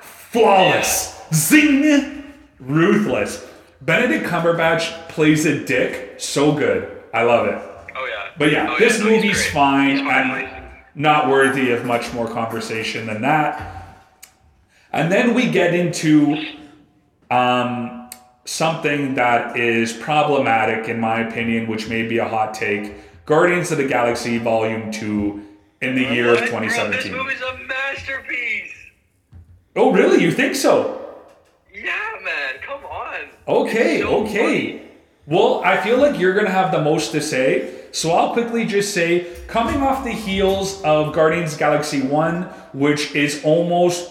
Flawless. 0.00 1.20
Zing. 1.32 2.32
Ruthless. 2.60 3.48
Benedict 3.80 4.24
Cumberbatch 4.26 5.08
plays 5.08 5.44
a 5.46 5.64
dick 5.64 6.14
so 6.20 6.52
good. 6.54 7.02
I 7.12 7.22
love 7.24 7.46
it. 7.48 7.58
Oh 7.96 8.06
yeah. 8.06 8.28
But 8.38 8.52
yeah, 8.52 8.70
Oh, 8.74 8.78
this 8.78 8.98
no, 9.00 9.06
movie's 9.06 9.44
fine 9.50 10.06
and 10.06 10.48
not 10.94 11.28
worthy 11.28 11.72
of 11.72 11.84
much 11.84 12.12
more 12.12 12.28
conversation 12.28 13.06
than 13.06 13.22
that. 13.22 13.78
And 14.92 15.10
then 15.10 15.34
we 15.34 15.50
get 15.50 15.74
into 15.74 16.36
um, 17.30 18.01
something 18.44 19.14
that 19.14 19.56
is 19.56 19.92
problematic, 19.92 20.88
in 20.88 20.98
my 21.00 21.20
opinion, 21.20 21.68
which 21.68 21.88
may 21.88 22.06
be 22.06 22.18
a 22.18 22.28
hot 22.28 22.54
take 22.54 22.94
Guardians 23.24 23.70
of 23.70 23.78
the 23.78 23.86
Galaxy 23.86 24.38
Volume 24.38 24.90
2 24.90 25.46
in 25.80 25.94
the 25.94 26.02
year 26.02 26.32
of 26.32 26.40
What? 26.40 26.50
Bro, 26.50 26.60
this 26.60 27.04
2017. 27.04 27.12
movie's 27.12 27.40
a 27.40 27.58
masterpiece. 27.58 28.74
Oh, 29.76 29.92
really? 29.92 30.22
You 30.22 30.32
think 30.32 30.56
so? 30.56 30.98
Yeah, 31.72 32.12
man. 32.22 32.54
Come 32.62 32.84
on. 32.84 33.20
Okay, 33.46 34.00
so 34.00 34.24
okay. 34.24 34.72
funny. 34.78 34.88
Well, 35.26 35.62
I 35.64 35.80
feel 35.80 35.98
like 35.98 36.18
you're 36.18 36.34
going 36.34 36.46
to 36.46 36.52
have 36.52 36.72
the 36.72 36.80
most 36.80 37.12
to 37.12 37.20
say. 37.20 37.80
So 37.92 38.10
I'll 38.10 38.32
quickly 38.32 38.64
just 38.64 38.92
say 38.92 39.26
coming 39.46 39.82
off 39.82 40.02
the 40.02 40.10
heels 40.10 40.82
of 40.82 41.14
Guardians 41.14 41.52
of 41.52 41.58
the 41.58 41.64
Galaxy 41.64 42.02
1, 42.02 42.42
which 42.72 43.14
is 43.14 43.44
almost 43.44 44.10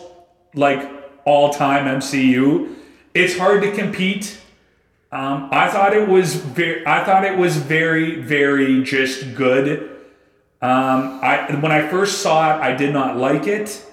like 0.53 0.89
all 1.25 1.51
time 1.51 1.85
MCU, 1.85 2.75
it's 3.13 3.37
hard 3.37 3.61
to 3.63 3.71
compete. 3.71 4.39
Um, 5.11 5.49
I 5.51 5.69
thought 5.69 5.93
it 5.93 6.07
was 6.07 6.35
very, 6.35 6.85
I 6.87 7.03
thought 7.03 7.25
it 7.25 7.37
was 7.37 7.57
very, 7.57 8.21
very 8.21 8.83
just 8.83 9.35
good. 9.35 9.89
Um, 10.61 11.19
I 11.21 11.55
when 11.59 11.71
I 11.71 11.87
first 11.87 12.21
saw 12.21 12.55
it, 12.55 12.61
I 12.61 12.73
did 12.75 12.93
not 12.93 13.17
like 13.17 13.47
it. 13.47 13.85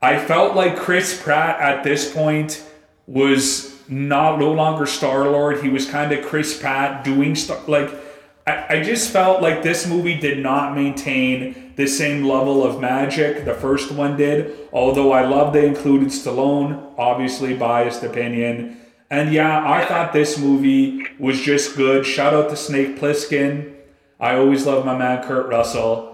I 0.00 0.18
felt 0.18 0.54
like 0.54 0.76
Chris 0.76 1.20
Pratt 1.20 1.58
at 1.60 1.82
this 1.82 2.12
point 2.12 2.62
was 3.06 3.76
not 3.88 4.38
no 4.38 4.52
longer 4.52 4.86
Star 4.86 5.28
Lord. 5.28 5.62
He 5.62 5.68
was 5.68 5.88
kind 5.88 6.12
of 6.12 6.24
Chris 6.24 6.60
Pratt 6.60 7.02
doing 7.02 7.34
stuff 7.34 7.66
like 7.66 7.90
I, 8.46 8.66
I 8.76 8.82
just 8.82 9.10
felt 9.10 9.42
like 9.42 9.62
this 9.62 9.86
movie 9.86 10.18
did 10.18 10.38
not 10.38 10.74
maintain 10.74 11.72
the 11.76 11.86
same 11.86 12.24
level 12.24 12.64
of 12.64 12.80
magic 12.80 13.44
the 13.44 13.54
first 13.54 13.92
one 13.92 14.16
did. 14.16 14.56
Although 14.72 15.12
I 15.12 15.26
love 15.26 15.52
they 15.52 15.66
included 15.66 16.08
Stallone, 16.08 16.94
obviously 16.96 17.54
biased 17.54 18.02
opinion. 18.02 18.80
And 19.10 19.32
yeah, 19.32 19.68
I 19.68 19.84
thought 19.84 20.12
this 20.12 20.38
movie 20.38 21.06
was 21.18 21.40
just 21.40 21.76
good. 21.76 22.04
Shout 22.06 22.34
out 22.34 22.50
to 22.50 22.56
Snake 22.56 22.98
Plissken. 22.98 23.74
I 24.18 24.36
always 24.36 24.66
love 24.66 24.84
my 24.84 24.96
man 24.96 25.22
Kurt 25.22 25.48
Russell. 25.48 26.12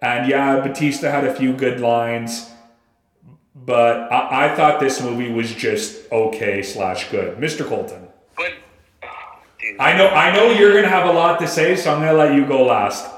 And 0.00 0.28
yeah, 0.28 0.60
Bautista 0.60 1.10
had 1.10 1.24
a 1.24 1.34
few 1.34 1.52
good 1.52 1.80
lines 1.80 2.52
but 3.54 4.12
I, 4.12 4.46
I 4.46 4.56
thought 4.56 4.80
this 4.80 5.00
movie 5.00 5.30
was 5.30 5.54
just 5.54 6.10
okay 6.10 6.62
slash 6.62 7.10
good. 7.10 7.38
Mr. 7.38 7.66
Colton. 7.66 8.01
But. 9.76 9.82
I 9.84 9.96
know 9.96 10.08
I 10.08 10.34
know 10.34 10.50
you're 10.50 10.72
gonna 10.74 10.88
have 10.88 11.08
a 11.08 11.12
lot 11.12 11.38
to 11.40 11.48
say, 11.48 11.76
so 11.76 11.92
I'm 11.92 12.00
gonna 12.00 12.12
let 12.14 12.34
you 12.34 12.44
go 12.46 12.64
last. 12.64 13.08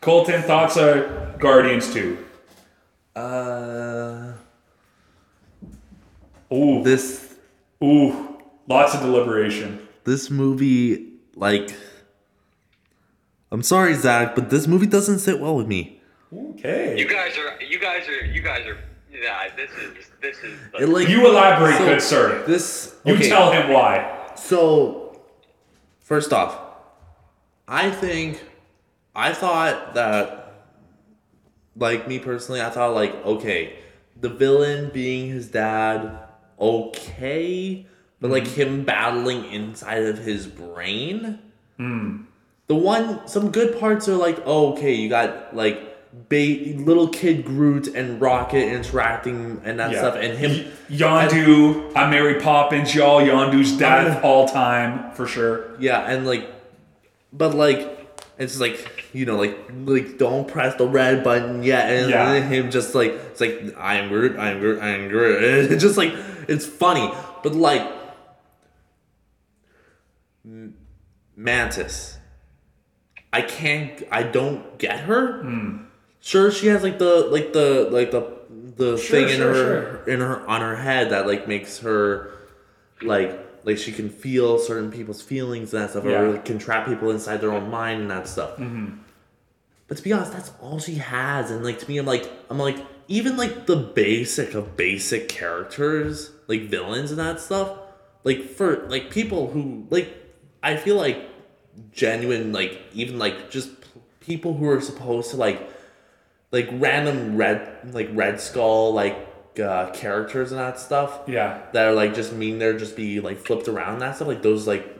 Colton, 0.00 0.42
thoughts 0.42 0.76
are 0.76 1.34
Guardians 1.38 1.92
2. 1.92 2.18
Uh, 3.14 4.32
Ooh, 6.52 6.82
this 6.82 7.34
ooh, 7.82 8.38
lots 8.68 8.94
of 8.94 9.00
deliberation. 9.00 9.86
this 10.04 10.30
movie 10.30 11.12
like. 11.34 11.74
I'm 13.50 13.62
sorry, 13.62 13.92
Zach, 13.94 14.34
but 14.34 14.48
this 14.48 14.66
movie 14.66 14.86
doesn't 14.86 15.18
sit 15.18 15.38
well 15.38 15.54
with 15.54 15.66
me. 15.66 16.00
Okay. 16.34 16.98
you 16.98 17.06
guys 17.06 17.36
are, 17.36 17.62
you 17.62 17.78
guys 17.78 18.08
are, 18.08 18.24
you 18.24 18.40
guys 18.40 18.66
are. 18.66 18.78
Yeah, 19.12 19.48
this 19.54 19.70
is, 19.72 20.10
this 20.22 20.38
is. 20.38 20.58
It 20.80 20.88
like 20.88 21.06
You 21.08 21.26
elaborate, 21.28 21.76
so 21.76 21.84
good 21.84 22.00
sir. 22.00 22.44
This 22.46 22.94
You 23.04 23.18
tell 23.18 23.52
him 23.52 23.70
why. 23.70 24.30
So, 24.36 25.01
first 26.02 26.32
off, 26.32 26.58
I 27.66 27.90
think 27.90 28.42
I 29.14 29.32
thought 29.32 29.94
that, 29.94 30.68
like 31.76 32.06
me 32.06 32.18
personally, 32.18 32.60
I 32.60 32.70
thought 32.70 32.94
like 32.94 33.14
okay, 33.24 33.78
the 34.20 34.28
villain 34.28 34.90
being 34.92 35.28
his 35.28 35.48
dad, 35.48 36.18
okay, 36.58 37.86
but 38.20 38.30
like 38.30 38.44
mm-hmm. 38.44 38.60
him 38.60 38.84
battling 38.84 39.44
inside 39.46 40.04
of 40.04 40.18
his 40.18 40.46
brain. 40.46 41.38
Mm. 41.78 42.26
The 42.68 42.74
one, 42.74 43.26
some 43.26 43.50
good 43.50 43.78
parts 43.78 44.08
are 44.08 44.16
like, 44.16 44.38
oh, 44.46 44.72
okay, 44.72 44.94
you 44.94 45.08
got 45.08 45.54
like 45.54 45.91
ba- 46.28 46.74
little 46.76 47.08
kid 47.08 47.44
Groot 47.44 47.88
and 47.88 48.20
Rocket 48.20 48.66
interacting 48.72 49.60
and 49.64 49.78
that 49.80 49.92
Yeah. 49.92 49.98
stuff, 49.98 50.16
and 50.16 50.36
him. 50.38 50.66
Yondu, 50.90 51.92
I'm 51.96 52.10
Mary 52.10 52.40
Poppins, 52.40 52.94
y'all. 52.94 53.20
Yondu's 53.20 53.72
dad 53.76 54.06
of 54.06 54.24
all 54.24 54.46
time 54.48 55.12
for 55.12 55.26
sure. 55.26 55.70
Yeah, 55.78 56.00
and 56.00 56.26
like, 56.26 56.46
but 57.32 57.54
like, 57.54 57.98
it's 58.38 58.60
like 58.60 58.88
you 59.14 59.26
know, 59.26 59.36
like 59.36 59.56
like 59.84 60.16
don't 60.18 60.48
press 60.48 60.74
the 60.76 60.86
red 60.86 61.22
button 61.22 61.62
yet, 61.62 61.90
and 61.90 62.10
Yeah. 62.10 62.32
then 62.32 62.42
him 62.50 62.70
just 62.70 62.94
like 62.94 63.12
it's 63.12 63.40
like 63.40 63.74
I'm 63.78 64.08
Groot, 64.08 64.38
I'm 64.38 64.60
Groot, 64.60 64.82
I'm 64.82 65.08
Groot. 65.08 65.42
It's 65.72 65.82
just 65.82 65.96
like 65.98 66.12
it's 66.48 66.66
funny, 66.66 67.10
but 67.42 67.54
like 67.54 67.86
Mantis, 71.36 72.18
I 73.32 73.42
can't, 73.42 74.02
I 74.10 74.22
don't 74.24 74.78
get 74.78 75.00
her. 75.00 75.42
Hmm. 75.42 75.76
Sure, 76.22 76.50
she 76.50 76.68
has 76.68 76.82
like 76.82 76.98
the 76.98 77.28
like 77.30 77.52
the 77.52 77.88
like 77.90 78.10
the 78.12 78.22
the 78.76 78.96
Sure, 78.96 79.18
thing 79.20 79.28
in 79.28 79.36
sure, 79.36 79.52
her 79.54 80.04
in 80.08 80.20
her 80.20 80.48
on 80.48 80.60
her 80.60 80.76
head 80.76 81.10
that 81.10 81.26
like 81.26 81.46
makes 81.48 81.80
her 81.80 82.30
like 83.02 83.38
like 83.64 83.76
she 83.76 83.92
can 83.92 84.08
feel 84.08 84.58
certain 84.58 84.90
people's 84.90 85.20
feelings 85.20 85.74
and 85.74 85.82
that 85.82 85.90
stuff, 85.90 86.04
Yeah. 86.04 86.20
or 86.20 86.38
can 86.38 86.58
trap 86.58 86.86
people 86.86 87.10
inside 87.10 87.38
their 87.40 87.52
own 87.52 87.68
mind 87.70 88.02
and 88.02 88.10
that 88.10 88.26
stuff. 88.28 88.52
Mm-hmm. 88.52 88.98
But 89.88 89.96
to 89.98 90.02
be 90.02 90.12
honest, 90.12 90.32
that's 90.32 90.52
all 90.60 90.78
she 90.78 90.94
has, 90.94 91.50
and 91.50 91.62
like 91.64 91.78
to 91.80 91.88
me, 91.88 91.98
I'm 91.98 92.06
like 92.06 92.30
I'm 92.48 92.58
like 92.58 92.78
even 93.08 93.36
like 93.36 93.66
the 93.66 93.76
basic 93.76 94.54
of 94.54 94.76
basic 94.76 95.28
characters, 95.28 96.30
like 96.46 96.62
villains 96.62 97.10
and 97.10 97.18
that 97.18 97.40
stuff, 97.40 97.76
like 98.22 98.42
for 98.48 98.86
like 98.88 99.10
people 99.10 99.50
who 99.50 99.86
like 99.90 100.08
I 100.62 100.76
feel 100.76 100.94
like 100.96 101.18
genuine 101.92 102.52
like 102.52 102.80
even 102.94 103.18
like 103.18 103.50
just 103.50 103.80
p- 103.80 104.00
people 104.20 104.54
who 104.54 104.68
are 104.68 104.80
supposed 104.80 105.30
to 105.32 105.36
like 105.36 105.68
like 106.52 106.68
random 106.72 107.36
red 107.36 107.92
like 107.94 108.08
red 108.12 108.40
skull 108.40 108.92
like 108.94 109.16
uh 109.62 109.90
characters 109.90 110.52
and 110.52 110.60
that 110.60 110.78
stuff 110.78 111.20
Yeah. 111.26 111.60
that 111.72 111.86
are 111.86 111.92
like 111.92 112.14
just 112.14 112.32
mean 112.32 112.58
they're 112.58 112.78
just 112.78 112.96
be 112.96 113.20
like 113.20 113.38
flipped 113.38 113.68
around 113.68 113.94
and 113.94 114.02
that 114.02 114.16
stuff 114.16 114.28
like 114.28 114.42
those 114.42 114.66
like 114.66 114.98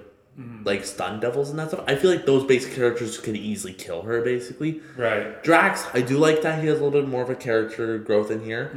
like 0.64 0.84
stun 0.84 1.20
devils 1.20 1.50
and 1.50 1.58
that 1.58 1.68
stuff 1.68 1.84
i 1.86 1.94
feel 1.94 2.10
like 2.10 2.24
those 2.24 2.44
basic 2.44 2.72
characters 2.74 3.18
could 3.18 3.36
easily 3.36 3.74
kill 3.74 4.00
her 4.02 4.22
basically 4.22 4.80
Right. 4.96 5.42
drax 5.44 5.86
i 5.92 6.00
do 6.00 6.16
like 6.16 6.40
that 6.42 6.60
he 6.62 6.68
has 6.68 6.80
a 6.80 6.84
little 6.84 7.00
bit 7.02 7.08
more 7.08 7.22
of 7.22 7.28
a 7.30 7.34
character 7.34 7.98
growth 7.98 8.30
in 8.30 8.42
here 8.42 8.74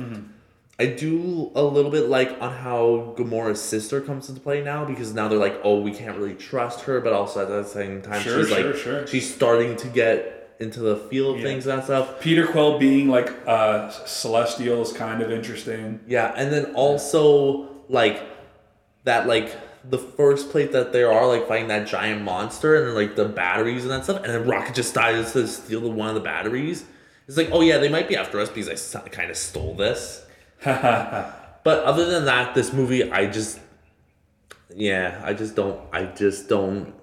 i 0.78 0.86
do 0.86 1.52
a 1.56 1.64
little 1.64 1.92
bit 1.92 2.10
like 2.10 2.36
on 2.42 2.52
how 2.52 3.14
gamora's 3.18 3.62
sister 3.62 4.02
comes 4.02 4.28
into 4.28 4.42
play 4.42 4.62
now 4.62 4.84
because 4.84 5.14
now 5.14 5.30
they're 5.30 5.40
like 5.40 5.58
oh 5.64 5.80
we 5.80 5.92
can't 5.94 6.18
really 6.18 6.36
trust 6.36 6.82
her 6.82 7.00
but 7.00 7.14
also 7.14 7.42
at 7.44 7.48
the 7.48 7.64
same 7.64 8.02
time 8.02 8.22
Sure, 8.22 8.40
she's 8.44 8.50
sure, 8.54 8.64
like 8.72 8.76
sure. 8.76 9.08
she's 9.08 9.34
starting 9.34 9.78
to 9.78 9.88
get 9.88 10.35
into 10.60 10.80
the 10.80 10.96
feel 10.96 11.32
of 11.32 11.38
Yeah. 11.38 11.44
things 11.44 11.68
and 11.68 11.84
stuff 11.84 12.20
Peter 12.22 12.48
Quill 12.48 12.80
being 12.80 13.10
like 13.10 13.32
uh, 13.46 13.90
celestial 13.90 14.82
is 14.82 14.94
kind 14.94 15.22
of 15.22 15.32
interesting. 15.32 16.00
Yeah, 16.08 16.34
and 16.36 16.52
then 16.52 16.74
also 16.76 17.70
like 17.90 18.22
that 19.04 19.28
like 19.28 19.56
the 19.88 19.98
first 20.00 20.50
plate 20.50 20.72
that 20.72 20.92
they 20.94 21.04
are 21.04 21.28
like 21.28 21.48
fighting 21.48 21.68
that 21.68 21.86
giant 21.88 22.24
monster 22.24 22.76
and 22.76 22.88
then 22.88 22.96
like 22.96 23.16
the 23.16 23.26
batteries 23.26 23.84
and 23.84 23.92
that 23.92 24.04
stuff, 24.04 24.24
and 24.24 24.34
then 24.34 24.46
Rocket 24.48 24.74
just 24.74 24.94
decides 24.94 25.34
to 25.34 25.48
steal 25.48 25.82
the, 25.82 25.90
one 25.90 26.10
of 26.10 26.16
the 26.16 26.22
batteries. 26.22 26.86
It's 27.28 27.38
like, 27.38 27.50
oh 27.52 27.62
yeah, 27.62 27.78
they 27.78 27.90
might 27.90 28.08
be 28.08 28.16
after 28.16 28.40
us 28.40 28.50
because 28.50 28.96
I 28.96 29.02
kind 29.10 29.30
of 29.30 29.38
stole 29.38 29.76
this. 29.76 30.26
but 30.64 31.84
other 31.84 32.06
than 32.06 32.26
that, 32.26 32.56
this 32.56 32.72
movie, 32.74 33.12
I 33.12 33.26
just, 33.28 33.60
yeah, 34.76 35.22
I 35.24 35.34
just 35.34 35.56
don't, 35.56 35.80
I 35.92 36.06
just 36.06 36.48
don't, 36.50 36.94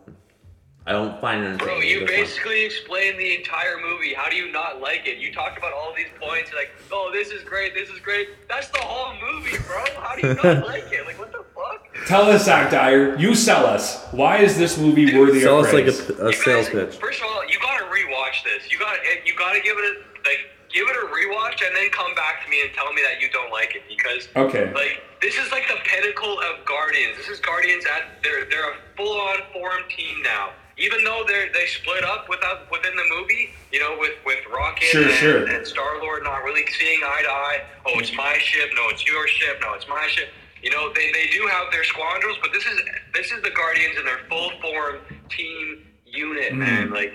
I 0.84 0.92
don't 0.92 1.20
find 1.20 1.44
it. 1.44 1.58
Bro, 1.58 1.78
you 1.78 2.00
this 2.00 2.08
one. 2.10 2.20
basically 2.20 2.64
explained 2.64 3.18
the 3.18 3.36
entire 3.36 3.78
movie. 3.78 4.14
How 4.14 4.28
do 4.28 4.34
you 4.34 4.50
not 4.50 4.80
like 4.80 5.06
it? 5.06 5.18
You 5.18 5.32
talked 5.32 5.56
about 5.56 5.72
all 5.72 5.94
these 5.96 6.08
points. 6.20 6.50
You're 6.50 6.58
like, 6.60 6.72
oh, 6.90 7.10
this 7.12 7.28
is 7.30 7.44
great, 7.44 7.72
this 7.72 7.88
is 7.88 8.00
great. 8.00 8.30
That's 8.48 8.68
the 8.68 8.78
whole 8.80 9.14
movie, 9.14 9.56
bro. 9.66 9.84
How 10.02 10.16
do 10.16 10.26
you 10.26 10.34
not 10.34 10.66
like 10.66 10.90
it? 10.90 11.06
Like, 11.06 11.18
what 11.20 11.30
the 11.30 11.44
fuck? 11.54 11.86
Tell 12.06 12.28
us, 12.28 12.46
Zach 12.46 12.72
Dyer. 12.72 13.16
You 13.16 13.34
sell 13.36 13.64
us. 13.64 14.04
Why 14.10 14.38
is 14.38 14.58
this 14.58 14.76
movie 14.76 15.16
worthy 15.16 15.40
Sell 15.42 15.60
of 15.60 15.66
us 15.66 15.72
like 15.72 15.84
a, 15.86 16.26
a 16.26 16.32
sales 16.32 16.68
guys- 16.68 16.86
pitch. 16.90 16.96
First 17.00 17.20
of 17.20 17.26
all, 17.30 17.44
you 17.48 17.58
gotta 17.60 17.84
rewatch 17.84 18.42
this. 18.42 18.70
You 18.72 18.78
gotta, 18.80 18.98
you 19.24 19.34
gotta 19.38 19.60
give 19.60 19.76
it 19.78 19.84
a 19.84 20.28
like, 20.28 20.50
give 20.74 20.88
it 20.88 20.96
a 20.96 21.06
rewatch, 21.06 21.64
and 21.64 21.76
then 21.76 21.90
come 21.90 22.12
back 22.16 22.42
to 22.44 22.50
me 22.50 22.60
and 22.62 22.72
tell 22.74 22.92
me 22.92 23.02
that 23.02 23.20
you 23.20 23.30
don't 23.30 23.52
like 23.52 23.76
it 23.76 23.82
because 23.88 24.26
Okay. 24.34 24.72
like 24.74 25.00
this 25.20 25.36
is 25.36 25.48
like 25.52 25.68
the 25.68 25.76
pinnacle 25.84 26.40
of 26.40 26.64
Guardians. 26.66 27.18
This 27.18 27.28
is 27.28 27.38
Guardians 27.38 27.84
at 27.86 28.20
they're 28.24 28.46
they're 28.50 28.70
a 28.72 28.74
full 28.96 29.20
on 29.20 29.36
forum 29.52 29.82
team 29.88 30.20
now. 30.24 30.50
Even 30.78 31.04
though 31.04 31.24
they're 31.26 31.52
they 31.52 31.66
split 31.66 32.04
up 32.04 32.28
without 32.28 32.70
within 32.70 32.96
the 32.96 33.04
movie, 33.16 33.50
you 33.72 33.80
know, 33.80 33.96
with 33.98 34.12
with 34.24 34.38
Rocket 34.52 34.84
Sure, 34.84 35.02
and, 35.02 35.12
sure. 35.12 35.46
and 35.46 35.66
Star 35.66 36.00
Lord 36.00 36.22
not 36.24 36.44
really 36.44 36.64
seeing 36.78 37.00
eye 37.04 37.22
to 37.22 37.30
eye. 37.30 37.62
Oh, 37.86 37.98
it's 37.98 38.14
my 38.16 38.38
ship. 38.38 38.70
No, 38.74 38.88
it's 38.88 39.06
your 39.06 39.26
ship. 39.28 39.58
No, 39.60 39.74
it's 39.74 39.88
my 39.88 40.06
ship. 40.08 40.28
You 40.62 40.70
know, 40.70 40.92
they, 40.94 41.10
they 41.12 41.26
do 41.32 41.46
have 41.48 41.72
their 41.72 41.82
squandrels, 41.82 42.36
but 42.40 42.52
this 42.52 42.64
is 42.64 42.80
this 43.12 43.32
is 43.32 43.42
the 43.42 43.50
Guardians 43.50 43.98
in 43.98 44.04
their 44.04 44.20
full 44.28 44.52
form 44.62 44.98
team 45.28 45.84
unit, 46.06 46.52
mm. 46.52 46.58
man. 46.58 46.90
Like 46.90 47.12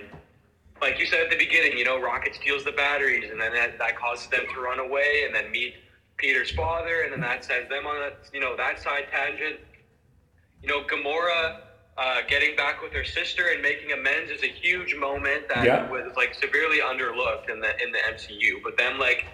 like 0.82 1.00
you 1.00 1.06
said 1.06 1.22
at 1.22 1.30
the 1.30 1.38
beginning, 1.38 1.78
you 1.78 1.86
know, 1.86 2.00
Rocket 2.00 2.36
steals 2.36 2.64
the 2.64 2.72
batteries, 2.72 3.32
and 3.32 3.40
then 3.40 3.54
that, 3.54 3.80
that 3.80 3.98
causes 3.98 4.28
them 4.28 4.46
to 4.54 4.60
run 4.60 4.80
away, 4.80 5.24
and 5.26 5.34
then 5.34 5.50
meet 5.50 5.76
Peter's 6.18 6.52
father, 6.52 7.02
and 7.02 7.14
then 7.14 7.22
that 7.22 7.44
sends 7.46 7.70
them 7.70 7.88
on 7.88 8.00
that 8.00 8.18
you 8.34 8.40
know 8.40 8.56
that 8.58 8.82
side 8.82 9.06
tangent. 9.12 9.60
You 10.62 10.70
know, 10.70 10.84
Gamora 10.84 11.62
uh, 11.98 12.22
getting 12.28 12.56
back 12.56 12.82
with 12.82 12.94
her 12.94 13.04
sister 13.04 13.48
and 13.48 13.62
making 13.62 13.92
amends 13.92 14.32
is 14.32 14.44
a 14.44 14.48
huge 14.62 14.96
moment 14.96 15.48
that 15.50 15.66
Yeah. 15.66 15.84
was 15.90 16.12
like 16.16 16.34
severely 16.34 16.80
underlooked 16.80 17.50
in 17.50 17.60
the 17.60 17.74
in 17.82 17.92
the 17.92 18.00
MCU. 18.00 18.62
But 18.64 18.78
then 18.78 18.98
like 19.00 19.26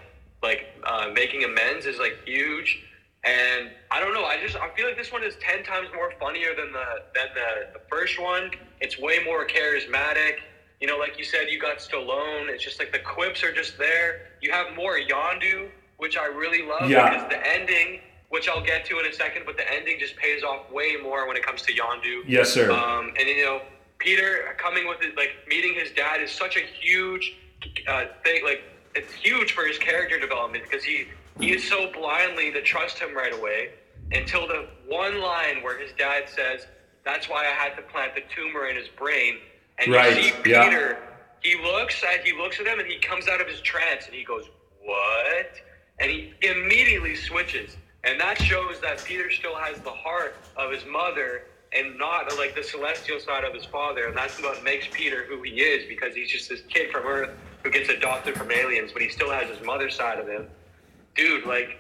like 0.42 0.66
uh, 0.84 1.08
making 1.08 1.44
amends 1.44 1.86
is 1.86 2.00
like 2.00 2.16
huge. 2.26 2.78
And 3.26 3.72
I 3.92 4.00
don't 4.00 4.14
know. 4.14 4.26
I 4.26 4.38
just 4.38 4.56
I 4.58 4.70
feel 4.76 4.86
like 4.86 4.98
this 4.98 5.12
one 5.12 5.24
is 5.24 5.36
ten 5.38 5.64
times 5.64 5.90
more 5.94 6.12
funnier 6.20 6.54
than 6.56 6.72
the 6.72 6.86
than 7.16 7.34
the, 7.34 7.66
the 7.74 7.80
first 7.90 8.20
one. 8.20 8.52
It's 8.80 8.98
way 8.98 9.20
more 9.20 9.46
charismatic. 9.46 10.34
You 10.82 10.88
know, 10.88 10.98
like 10.98 11.18
you 11.18 11.24
said, 11.24 11.50
you 11.50 11.60
got 11.60 11.78
Stallone. 11.78 12.50
It's 12.50 12.64
just 12.64 12.80
like 12.80 12.92
the 12.92 13.00
quips 13.00 13.44
are 13.44 13.52
just 13.54 13.78
there. 13.78 14.18
You 14.42 14.52
have 14.52 14.68
more 14.70 14.98
Yondu, 15.00 15.72
which 15.98 16.18
I 16.18 16.26
really 16.26 16.62
love 16.62 16.90
Yeah. 16.90 17.10
because 17.10 17.26
the 17.30 17.46
ending, 17.48 18.02
which 18.34 18.50
I'll 18.50 18.64
get 18.64 18.84
to 18.86 18.98
in 18.98 19.06
a 19.06 19.14
second, 19.14 19.44
but 19.46 19.58
the 19.58 19.72
ending 19.72 20.00
just 20.00 20.16
pays 20.16 20.42
off 20.42 20.68
way 20.72 20.96
more 21.00 21.28
when 21.28 21.38
it 21.38 21.46
comes 21.46 21.62
to 21.62 21.72
Yondu. 21.72 22.24
yes, 22.26 22.50
sir. 22.52 22.72
Um, 22.72 23.14
and 23.20 23.30
you 23.30 23.46
know, 23.46 23.62
Peter 24.00 24.56
coming 24.58 24.88
with 24.88 25.04
it, 25.04 25.16
like 25.16 25.36
meeting 25.48 25.76
his 25.76 25.92
dad 25.92 26.20
is 26.20 26.32
such 26.32 26.58
a 26.58 26.62
huge 26.62 27.36
uh, 27.88 28.06
thing. 28.24 28.44
Like 28.44 28.64
it's 28.96 29.14
huge 29.14 29.52
for 29.52 29.66
his 29.66 29.78
character 29.78 30.20
development 30.20 30.64
because 30.64 30.84
he 30.84 31.06
he 31.40 31.54
is 31.54 31.64
so 31.64 31.92
blindly 31.92 32.52
to 32.54 32.64
trust 32.64 32.98
him 32.98 33.16
right 33.16 33.36
away 33.36 33.70
until 34.14 34.48
the 34.48 34.66
one 34.88 35.22
line 35.22 35.62
where 35.62 35.78
his 35.78 35.92
dad 36.00 36.24
says, 36.28 36.66
"That's 37.06 37.30
why 37.30 37.44
I 37.44 37.52
had 37.52 37.76
to 37.76 37.84
plant 37.84 38.16
the 38.16 38.24
tumor 38.36 38.66
in 38.66 38.76
his 38.76 38.88
brain." 38.88 39.38
And 39.78 39.94
Right, 39.94 40.18
you 40.18 40.24
see 40.24 40.34
yeah. 40.48 40.70
Peter. 40.70 40.98
He 41.42 41.56
looks 41.62 42.04
at 42.04 42.26
he 42.26 42.34
looks 42.36 42.60
at 42.60 42.66
him 42.66 42.80
and 42.80 42.88
he 42.88 42.98
comes 42.98 43.28
out 43.28 43.42
of 43.42 43.48
his 43.48 43.62
trance 43.62 44.08
and 44.08 44.16
he 44.16 44.24
goes, 44.24 44.46
"What?" 44.82 45.52
And 46.00 46.10
he 46.10 46.34
immediately 46.42 47.16
switches. 47.16 47.78
And 48.04 48.20
that 48.20 48.42
shows 48.42 48.80
that 48.82 49.04
Peter 49.06 49.32
still 49.32 49.56
has 49.56 49.80
the 49.80 49.92
heart 49.92 50.36
of 50.58 50.72
his 50.72 50.86
mother 50.86 51.44
and 51.72 51.98
not 51.98 52.36
like 52.38 52.54
the 52.56 52.64
celestial 52.64 53.20
side 53.20 53.44
of 53.44 53.54
his 53.54 53.66
father. 53.66 54.08
And 54.08 54.16
that's 54.18 54.42
what 54.42 54.64
makes 54.64 54.88
Peter 54.92 55.24
who 55.24 55.42
he 55.42 55.62
is 55.62 55.88
because 55.88 56.14
he's 56.14 56.30
just 56.30 56.50
this 56.50 56.62
kid 56.70 56.92
from 56.92 57.06
Earth 57.06 57.30
who 57.64 57.72
gets 57.72 57.90
adopted 57.90 58.36
from 58.36 58.52
aliens, 58.52 58.92
but 58.92 59.02
he 59.02 59.10
still 59.10 59.32
has 59.32 59.50
his 59.50 59.66
mother 59.66 59.90
side 59.90 60.20
of 60.20 60.28
him. 60.28 60.48
Dude, 61.16 61.46
like, 61.46 61.78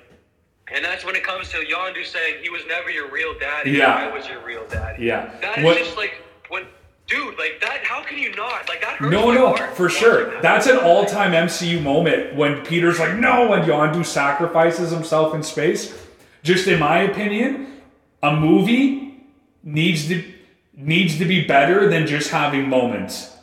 and 0.73 0.83
that's 0.83 1.03
when 1.03 1.15
it 1.15 1.23
comes 1.25 1.49
to 1.49 1.57
Yondu 1.57 2.05
saying 2.05 2.35
he 2.41 2.49
was 2.49 2.61
never 2.67 2.89
your 2.89 3.09
real 3.11 3.37
daddy. 3.37 3.71
Yeah. 3.71 3.93
I 3.93 4.11
was 4.15 4.27
your 4.27 4.39
real 4.45 4.65
daddy. 4.69 5.03
Yeah. 5.03 5.29
That 5.41 5.57
is 5.59 5.63
What- 5.65 5.77
just 5.77 5.97
like 5.97 6.13
when, 6.47 6.65
dude, 7.07 7.37
like 7.37 7.59
that. 7.59 7.83
How 7.83 8.01
can 8.01 8.17
you 8.17 8.31
not? 8.33 8.69
Like 8.69 8.79
that 8.79 8.95
hurts 8.95 9.11
No, 9.11 9.31
no, 9.33 9.53
heart 9.53 9.75
for 9.75 9.89
sure. 9.89 10.31
that. 10.31 10.41
That's 10.41 10.67
an 10.67 10.77
all-time 10.77 11.33
MCU 11.33 11.81
moment 11.81 12.33
when 12.35 12.63
Peter's 12.65 12.97
like, 12.99 13.15
"No," 13.15 13.49
when 13.49 13.63
Yondu 13.63 14.05
sacrifices 14.05 14.89
himself 14.91 15.35
in 15.35 15.43
space. 15.43 15.99
Just 16.43 16.67
in 16.67 16.79
my 16.79 16.99
opinion, 16.99 17.81
a 18.21 18.35
movie 18.35 19.23
needs 19.63 20.07
to 20.09 20.23
needs 20.75 21.17
to 21.19 21.25
be 21.25 21.45
better 21.45 21.87
than 21.89 22.05
just 22.07 22.29
having 22.31 22.67
moments. 22.67 23.35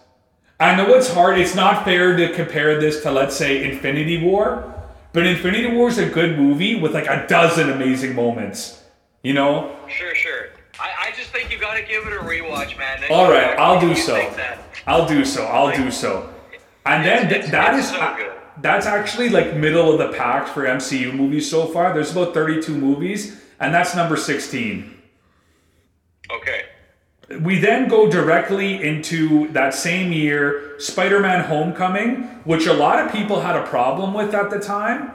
I 0.59 0.75
know 0.75 0.95
it's 0.95 1.13
hard. 1.13 1.39
It's 1.39 1.55
not 1.55 1.85
fair 1.85 2.17
to 2.17 2.33
compare 2.35 2.79
this 2.81 3.03
to, 3.05 3.11
let's 3.11 3.35
say, 3.37 3.65
Infinity 3.71 4.19
War, 4.23 4.75
but 5.13 5.27
Infinity 5.27 5.69
War 5.75 5.89
is 5.89 5.97
a 5.99 6.07
good 6.07 6.39
movie 6.39 6.75
with 6.79 6.93
like 6.93 7.07
a 7.07 7.27
dozen 7.29 7.71
amazing 7.71 8.15
moments. 8.15 8.83
You 9.23 9.33
know? 9.35 9.75
Sure, 9.89 10.15
sure. 10.15 10.49
I, 10.79 11.09
I 11.09 11.13
just 11.17 11.31
think 11.31 11.51
you 11.53 11.59
got 11.59 11.77
to 11.77 11.83
give 11.83 12.07
it 12.07 12.13
a 12.13 12.21
rewatch, 12.21 12.77
man. 12.79 13.01
Then 13.01 13.11
All 13.11 13.31
right, 13.31 13.59
I'll 13.59 13.81
do 13.81 13.95
so. 13.95 14.17
I'll 14.87 15.07
do 15.07 15.25
so. 15.25 15.45
I'll 15.47 15.75
do 15.75 15.91
so. 15.91 16.29
And 16.85 17.05
then 17.07 17.27
It's- 17.27 17.41
th- 17.43 17.53
that 17.53 17.75
it's 17.75 17.87
is 17.87 17.93
so 17.95 18.15
good. 18.17 18.33
That's 18.63 18.87
actually 18.87 19.29
like 19.29 19.57
middle 19.57 19.93
of 19.93 19.99
the 19.99 20.17
pack 20.17 20.49
for 20.49 20.65
MCU 20.65 21.15
movies 21.15 21.51
so 21.51 21.67
far. 21.67 21.93
There's 21.93 22.13
about 22.13 22.35
32 22.35 22.77
movies, 22.77 23.41
and 23.59 23.75
that's 23.75 23.95
number 23.95 24.17
16. 24.17 24.97
Okay. 26.31 26.65
We 27.41 27.59
then 27.61 27.89
go 27.89 28.11
directly 28.11 28.83
into 28.83 29.49
that 29.53 29.73
same 29.73 30.13
year, 30.13 30.75
Spider 30.79 31.21
Man 31.21 31.45
Homecoming, 31.45 32.25
which 32.45 32.67
a 32.67 32.73
lot 32.73 33.05
of 33.05 33.13
people 33.13 33.41
had 33.41 33.57
a 33.57 33.67
problem 33.67 34.15
with 34.15 34.35
at 34.35 34.51
the 34.51 34.59
time. 34.59 35.13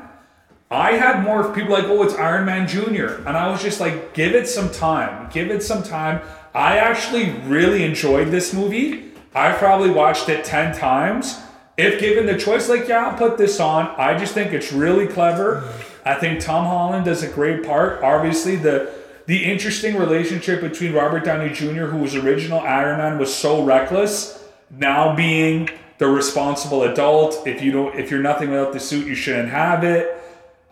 I 0.71 0.93
had 0.93 1.23
more 1.23 1.53
people 1.53 1.71
like, 1.71 1.85
oh, 1.85 2.03
it's 2.03 2.15
Iron 2.15 2.45
Man 2.45 2.67
Jr. 2.67 3.21
And 3.27 3.37
I 3.37 3.49
was 3.49 3.61
just 3.61 3.79
like, 3.79 4.13
give 4.13 4.33
it 4.33 4.47
some 4.47 4.71
time. 4.71 5.29
Give 5.31 5.51
it 5.51 5.61
some 5.61 5.83
time. 5.83 6.21
I 6.53 6.77
actually 6.77 7.31
really 7.41 7.83
enjoyed 7.83 8.29
this 8.29 8.53
movie. 8.53 9.11
I 9.35 9.51
probably 9.51 9.89
watched 9.89 10.29
it 10.29 10.45
10 10.45 10.75
times. 10.75 11.37
If 11.77 11.99
given 11.99 12.25
the 12.25 12.37
choice, 12.37 12.69
like, 12.69 12.87
yeah, 12.87 13.07
I'll 13.07 13.17
put 13.17 13.37
this 13.37 13.59
on. 13.59 13.87
I 13.97 14.17
just 14.17 14.33
think 14.33 14.53
it's 14.53 14.71
really 14.71 15.07
clever. 15.07 15.69
I 16.05 16.15
think 16.15 16.39
Tom 16.39 16.65
Holland 16.65 17.05
does 17.05 17.23
a 17.23 17.27
great 17.27 17.65
part. 17.65 18.01
Obviously, 18.03 18.55
the 18.55 18.93
the 19.25 19.43
interesting 19.43 19.97
relationship 19.97 20.61
between 20.61 20.93
Robert 20.93 21.25
Downey 21.25 21.51
Jr., 21.51 21.85
who 21.85 21.97
was 21.97 22.15
original 22.15 22.59
Iron 22.59 22.99
Man, 22.99 23.17
was 23.17 23.33
so 23.33 23.63
reckless. 23.63 24.43
Now 24.69 25.15
being 25.15 25.69
the 25.97 26.07
responsible 26.07 26.83
adult, 26.83 27.45
if 27.47 27.61
you 27.61 27.71
don't, 27.71 27.95
if 27.97 28.11
you're 28.11 28.21
nothing 28.21 28.51
without 28.51 28.71
the 28.71 28.79
suit, 28.79 29.07
you 29.07 29.15
shouldn't 29.15 29.49
have 29.49 29.83
it. 29.83 30.21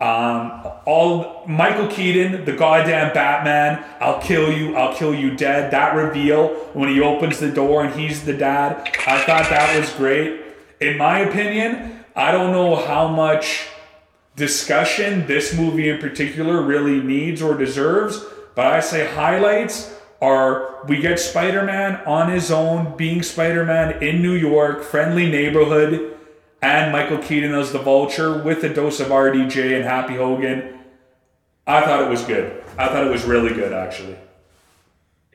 Um, 0.00 0.62
all 0.84 1.44
Michael 1.46 1.88
Keaton, 1.88 2.44
the 2.44 2.52
goddamn 2.52 3.14
Batman, 3.14 3.84
I'll 4.00 4.20
kill 4.20 4.52
you, 4.52 4.76
I'll 4.76 4.94
kill 4.94 5.14
you 5.14 5.36
dead. 5.36 5.70
That 5.70 5.94
reveal 5.94 6.48
when 6.74 6.88
he 6.88 7.00
opens 7.00 7.40
the 7.40 7.50
door 7.50 7.84
and 7.84 7.98
he's 7.98 8.24
the 8.24 8.34
dad, 8.34 8.88
I 9.06 9.22
thought 9.24 9.48
that 9.50 9.78
was 9.78 9.92
great. 9.94 10.43
In 10.80 10.98
my 10.98 11.20
opinion, 11.20 12.04
I 12.16 12.32
don't 12.32 12.52
know 12.52 12.76
how 12.76 13.08
much 13.08 13.68
discussion 14.36 15.26
this 15.26 15.54
movie 15.54 15.88
in 15.88 15.98
particular 15.98 16.62
really 16.62 17.00
needs 17.00 17.40
or 17.40 17.56
deserves, 17.56 18.24
but 18.54 18.66
I 18.66 18.80
say 18.80 19.12
highlights 19.12 19.94
are 20.20 20.84
we 20.86 21.00
get 21.00 21.18
Spider 21.20 21.64
Man 21.64 21.96
on 22.06 22.30
his 22.30 22.50
own, 22.50 22.96
being 22.96 23.22
Spider 23.22 23.64
Man 23.64 24.02
in 24.02 24.22
New 24.22 24.34
York, 24.34 24.82
friendly 24.82 25.30
neighborhood, 25.30 26.16
and 26.62 26.92
Michael 26.92 27.18
Keaton 27.18 27.54
as 27.54 27.72
the 27.72 27.78
Vulture 27.78 28.42
with 28.42 28.64
a 28.64 28.72
dose 28.72 29.00
of 29.00 29.08
RDJ 29.08 29.76
and 29.76 29.84
Happy 29.84 30.14
Hogan. 30.14 30.80
I 31.66 31.82
thought 31.82 32.02
it 32.02 32.08
was 32.08 32.22
good. 32.22 32.62
I 32.78 32.88
thought 32.88 33.06
it 33.06 33.10
was 33.10 33.24
really 33.24 33.54
good, 33.54 33.72
actually. 33.72 34.16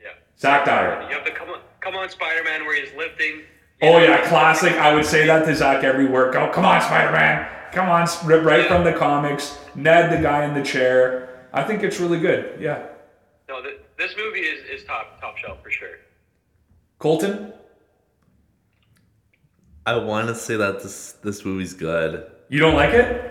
Yeah. 0.02 0.10
Zach 0.38 0.64
Dyer. 0.64 1.06
You 1.08 1.16
have 1.16 1.24
the 1.24 1.30
come 1.30 1.50
on, 1.50 1.60
come 1.80 1.96
on, 1.96 2.08
Spider 2.08 2.42
Man, 2.44 2.64
where 2.64 2.80
he's 2.80 2.94
lifting. 2.96 3.42
Oh 3.82 3.98
yeah, 3.98 4.26
classic. 4.28 4.72
I 4.74 4.94
would 4.94 5.06
say 5.06 5.26
that 5.26 5.44
to 5.46 5.54
Zach 5.54 5.84
every 5.84 6.06
work. 6.06 6.34
Oh, 6.34 6.50
come 6.52 6.64
on, 6.64 6.80
Spider 6.82 7.12
Man. 7.12 7.48
Come 7.72 7.88
on, 7.88 8.06
rip 8.24 8.44
right 8.44 8.66
from 8.66 8.84
the 8.84 8.92
comics. 8.92 9.56
Ned, 9.74 10.10
the 10.12 10.22
guy 10.22 10.44
in 10.44 10.54
the 10.54 10.62
chair. 10.62 11.46
I 11.52 11.62
think 11.62 11.82
it's 11.82 11.98
really 12.00 12.18
good. 12.18 12.60
Yeah. 12.60 12.86
No, 13.48 13.62
th- 13.62 13.78
this 13.96 14.14
movie 14.16 14.40
is, 14.40 14.80
is 14.80 14.86
top 14.86 15.20
top 15.20 15.36
shelf 15.38 15.62
for 15.62 15.70
sure. 15.70 15.88
Colton, 16.98 17.52
I 19.86 19.96
want 19.96 20.28
to 20.28 20.34
say 20.34 20.56
that 20.56 20.82
this 20.82 21.12
this 21.22 21.44
movie's 21.44 21.72
good. 21.74 22.30
you 22.48 22.58
don't 22.60 22.74
like 22.74 22.90
it? 22.92 23.26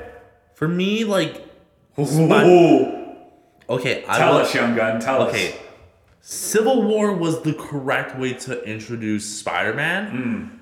For 0.55 0.67
me, 0.67 1.03
like, 1.05 1.45
Ooh. 1.97 3.15
okay, 3.69 4.03
I 4.07 4.17
Tell 4.17 4.34
will, 4.34 4.39
us, 4.41 4.53
young 4.53 4.76
gun. 4.76 4.99
Tell 4.99 5.21
Okay, 5.27 5.53
us. 5.53 5.59
Civil 6.31 6.84
War 6.84 7.11
was 7.15 7.41
the 7.41 7.53
correct 7.56 8.15
way 8.19 8.34
to 8.34 8.61
introduce 8.64 9.39
Spider-Man. 9.39 10.11
Hmm. 10.11 10.56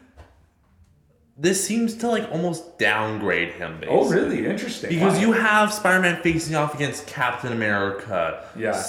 This 1.38 1.62
seems 1.68 1.94
to 1.96 2.08
like 2.08 2.32
almost 2.32 2.80
downgrade 2.80 3.50
him. 3.52 3.82
Basically. 3.82 3.98
Oh, 4.00 4.10
really? 4.10 4.46
Interesting. 4.48 4.90
Because 4.92 5.16
Wow. 5.16 5.20
you 5.20 5.32
have 5.34 5.74
Spider-Man 5.74 6.22
facing 6.24 6.56
off 6.56 6.74
against 6.74 7.06
Captain 7.06 7.52
America, 7.52 8.46
Yeah. 8.56 8.82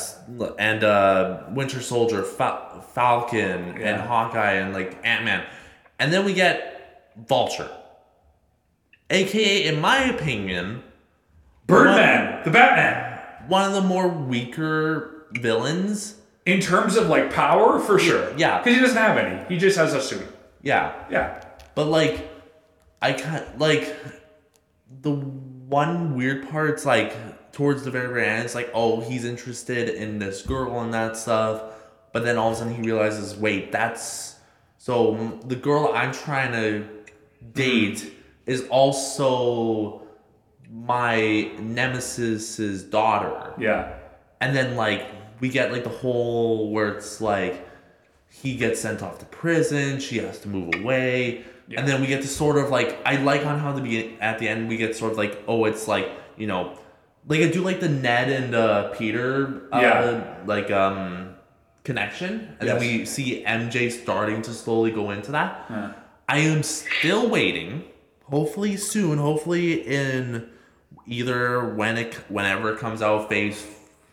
and 0.60 0.84
uh, 0.84 1.40
Winter 1.50 1.80
Soldier, 1.80 2.22
Fa- 2.22 2.80
Falcon, 2.94 3.74
Yeah. 3.76 3.94
and 3.94 4.00
Hawkeye, 4.02 4.52
and 4.52 4.72
like 4.72 4.96
Ant 5.02 5.24
Man, 5.24 5.42
and 5.98 6.12
then 6.12 6.24
we 6.24 6.32
get 6.32 7.10
Vulture, 7.26 7.68
aka, 9.10 9.64
in 9.66 9.80
my 9.80 10.04
opinion, 10.04 10.84
Birdman, 11.66 12.44
the 12.44 12.50
Batman. 12.52 13.18
one 13.48 13.64
of 13.64 13.72
the 13.72 13.80
more 13.82 14.06
weaker 14.06 15.26
villains. 15.32 16.14
In 16.48 16.60
terms 16.60 16.96
of 16.96 17.08
like 17.08 17.32
power, 17.32 17.78
for 17.78 17.98
sure. 17.98 18.32
yeah. 18.36 18.58
Because 18.58 18.74
he 18.74 18.80
doesn't 18.80 18.96
have 18.96 19.18
any. 19.18 19.44
He 19.48 19.58
just 19.58 19.76
has 19.76 19.92
a 19.94 20.00
suit. 20.00 20.26
Yeah, 20.62 20.92
Yeah. 21.10 21.44
but 21.74 21.86
like, 21.86 22.28
I 23.00 23.12
can't 23.12 23.58
like 23.58 23.94
the 25.02 25.12
one 25.12 26.16
weird 26.16 26.48
part's 26.48 26.84
like 26.84 27.52
towards 27.52 27.84
the 27.84 27.90
very, 27.90 28.08
very 28.08 28.26
end. 28.26 28.44
It's 28.44 28.54
like, 28.54 28.70
oh, 28.74 29.00
he's 29.00 29.24
interested 29.24 29.88
in 29.90 30.18
this 30.18 30.42
girl 30.42 30.80
and 30.80 30.92
that 30.94 31.16
stuff, 31.16 31.62
but 32.12 32.24
then 32.24 32.36
all 32.38 32.48
of 32.48 32.54
a 32.54 32.58
sudden 32.58 32.74
he 32.74 32.82
realizes, 32.82 33.36
wait, 33.36 33.70
that's 33.70 34.36
so 34.78 35.38
the 35.44 35.56
girl 35.56 35.92
I'm 35.94 36.12
trying 36.12 36.52
to 36.52 36.86
date 37.52 37.96
mm-hmm. 37.98 38.14
is 38.46 38.66
also 38.68 40.02
my 40.70 41.50
nemesis's 41.58 42.84
daughter. 42.84 43.54
Yeah. 43.58 43.94
And 44.40 44.56
then 44.56 44.76
like 44.76 45.06
we 45.40 45.48
get 45.48 45.72
like 45.72 45.84
the 45.84 45.90
whole 45.90 46.70
where 46.72 46.88
it's 46.94 47.20
like 47.20 47.66
he 48.28 48.56
gets 48.56 48.80
sent 48.80 49.02
off 49.02 49.18
to 49.20 49.24
prison, 49.26 50.00
she 50.00 50.18
has 50.18 50.38
to 50.40 50.48
move 50.48 50.74
away. 50.76 51.44
Yeah. 51.68 51.80
And 51.80 51.88
then 51.88 52.00
we 52.00 52.06
get 52.06 52.22
to 52.22 52.28
sort 52.28 52.56
of 52.58 52.70
like 52.70 52.98
I 53.04 53.16
like 53.16 53.44
on 53.44 53.58
how 53.58 53.72
the 53.72 53.80
begin 53.82 54.16
at 54.20 54.38
the 54.38 54.48
end 54.48 54.68
we 54.68 54.76
get 54.76 54.96
sort 54.96 55.12
of 55.12 55.18
like 55.18 55.42
oh 55.46 55.64
it's 55.66 55.86
like 55.86 56.08
you 56.36 56.46
know 56.46 56.78
like 57.26 57.40
I 57.40 57.48
do 57.48 57.62
like 57.62 57.80
the 57.80 57.88
Ned 57.90 58.30
and 58.30 58.54
uh, 58.54 58.88
Peter 58.90 59.64
uh, 59.72 59.80
Yeah. 59.80 60.36
like 60.46 60.70
um 60.70 61.34
connection 61.84 62.56
and 62.60 62.68
Yes. 62.68 62.78
then 62.80 62.80
we 62.80 63.04
see 63.04 63.44
MJ 63.46 63.90
starting 63.92 64.40
to 64.42 64.52
slowly 64.52 64.90
go 64.90 65.10
into 65.10 65.32
that. 65.32 65.66
Yeah. 65.70 65.92
I 66.28 66.38
am 66.38 66.62
still 66.62 67.28
waiting. 67.28 67.84
Hopefully 68.24 68.76
soon. 68.76 69.16
Hopefully 69.18 69.86
in 69.86 70.48
either 71.06 71.74
when 71.74 71.96
it 71.96 72.14
whenever 72.28 72.72
it 72.74 72.78
comes 72.78 73.00
out 73.02 73.28
phase 73.28 73.64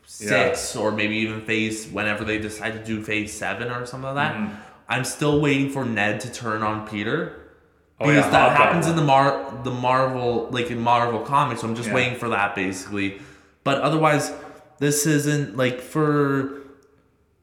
six 0.06 0.76
or 0.76 0.92
maybe 0.92 1.16
even 1.18 1.42
phase 1.42 1.88
whenever 1.88 2.24
they 2.24 2.38
decide 2.38 2.72
to 2.74 2.84
do 2.84 3.02
phase 3.04 3.34
seven 3.34 3.70
or 3.70 3.86
something 3.86 4.14
like 4.14 4.16
that. 4.16 4.36
Mm-hmm. 4.36 4.56
I'm 4.88 5.04
still 5.04 5.42
waiting 5.42 5.70
for 5.72 5.84
Ned 5.86 6.20
to 6.22 6.32
turn 6.32 6.62
on 6.64 6.88
Peter. 6.88 7.42
Oh, 8.00 8.08
Because 8.08 8.26
yeah, 8.26 8.30
that 8.32 8.52
Hawkeye 8.52 8.64
happens 8.66 8.88
in 8.88 8.96
the 8.96 9.02
Mar 9.04 9.62
the 9.64 9.72
Marvel 9.72 10.48
like 10.52 10.70
in 10.70 10.80
Marvel 10.80 11.22
comics, 11.22 11.62
so 11.62 11.68
I'm 11.68 11.76
just 11.76 11.88
Yeah. 11.90 11.96
waiting 11.96 12.20
for 12.20 12.30
that 12.30 12.56
basically. 12.56 13.20
But 13.64 13.82
otherwise, 13.82 14.32
this 14.80 15.06
isn't 15.08 15.58
like 15.58 15.80
for 15.82 16.62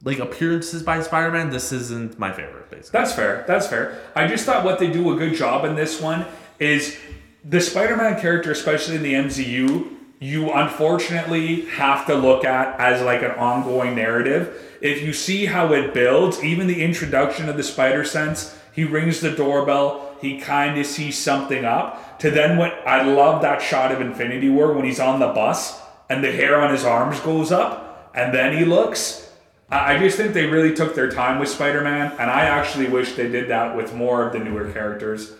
like 0.05 0.19
appearances 0.19 0.83
by 0.83 1.01
Spider-Man, 1.01 1.51
this 1.51 1.73
isn't 1.73 2.19
my 2.19 2.33
favorite 2.33 2.71
basically. 2.71 2.99
That's 2.99 3.13
fair. 3.15 3.45
That's 3.47 3.67
fair. 3.67 3.99
I 4.15 4.27
just 4.27 4.45
thought 4.45 4.65
what 4.65 4.79
they 4.79 4.91
do 4.91 5.13
a 5.13 5.17
good 5.17 5.35
job 5.35 5.65
in 5.65 5.75
this 5.75 6.01
one 6.01 6.27
is 6.59 6.97
the 7.45 7.61
Spider-Man 7.61 8.21
character, 8.21 8.51
especially 8.53 8.97
in 8.97 9.03
the 9.03 9.15
MCU, 9.15 9.97
you 10.23 10.53
unfortunately 10.53 11.63
have 11.63 12.07
to 12.07 12.15
look 12.15 12.45
at 12.45 12.79
as 12.79 13.03
like 13.03 13.23
an 13.23 13.33
ongoing 13.33 13.97
narrative. 13.97 14.77
If 14.81 15.03
you 15.03 15.13
see 15.13 15.47
how 15.47 15.73
it 15.73 15.93
builds, 15.93 16.45
even 16.45 16.69
the 16.69 16.81
introduction 16.81 17.49
of 17.49 17.57
the 17.57 17.65
Spider 17.65 18.05
Sense, 18.05 18.57
he 18.73 18.85
rings 18.85 19.19
the 19.19 19.33
doorbell, 19.33 20.17
he 20.21 20.41
kind 20.41 20.79
of 20.79 20.87
sees 20.87 21.19
something 21.19 21.65
up. 21.65 22.21
To 22.21 22.31
then 22.31 22.57
when 22.57 22.71
I 22.87 23.03
love 23.03 23.43
that 23.43 23.61
shot 23.61 23.91
of 23.91 24.01
Infinity 24.01 24.49
War 24.49 24.73
when 24.73 24.85
he's 24.85 25.01
on 25.01 25.19
the 25.19 25.27
bus 25.27 25.83
and 26.09 26.23
the 26.23 26.31
hair 26.31 26.61
on 26.61 26.71
his 26.71 26.85
arms 26.85 27.19
goes 27.19 27.51
up, 27.51 28.13
and 28.15 28.33
then 28.33 28.57
he 28.57 28.65
looks. 28.65 29.29
I 29.73 29.97
I 29.97 29.99
just 29.99 30.17
think 30.17 30.35
they 30.35 30.47
really 30.47 30.73
took 30.73 30.95
their 30.95 31.11
time 31.11 31.41
with 31.41 31.49
Spider 31.49 31.81
Man, 31.81 32.13
and 32.13 32.31
I 32.31 32.43
actually 32.43 32.87
wish 32.87 33.15
they 33.15 33.29
did 33.29 33.51
that 33.51 33.77
with 33.77 33.93
more 33.93 34.25
of 34.25 34.33
the 34.33 34.39
newer 34.39 34.71
characters. 34.71 35.33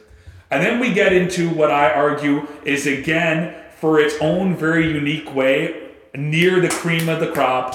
And 0.51 0.61
then 0.61 0.81
we 0.81 0.93
get 0.93 1.13
into 1.13 1.51
what 1.51 1.71
I 1.71 1.93
argue 1.93 2.49
is 2.65 2.87
again, 2.87 3.62
for 3.83 3.99
its 3.99 4.15
own 4.21 4.55
very 4.55 4.87
unique 4.87 5.35
way, 5.35 5.91
near 6.15 6.61
the 6.61 6.69
cream 6.69 7.09
of 7.09 7.19
the 7.19 7.33
crop. 7.33 7.75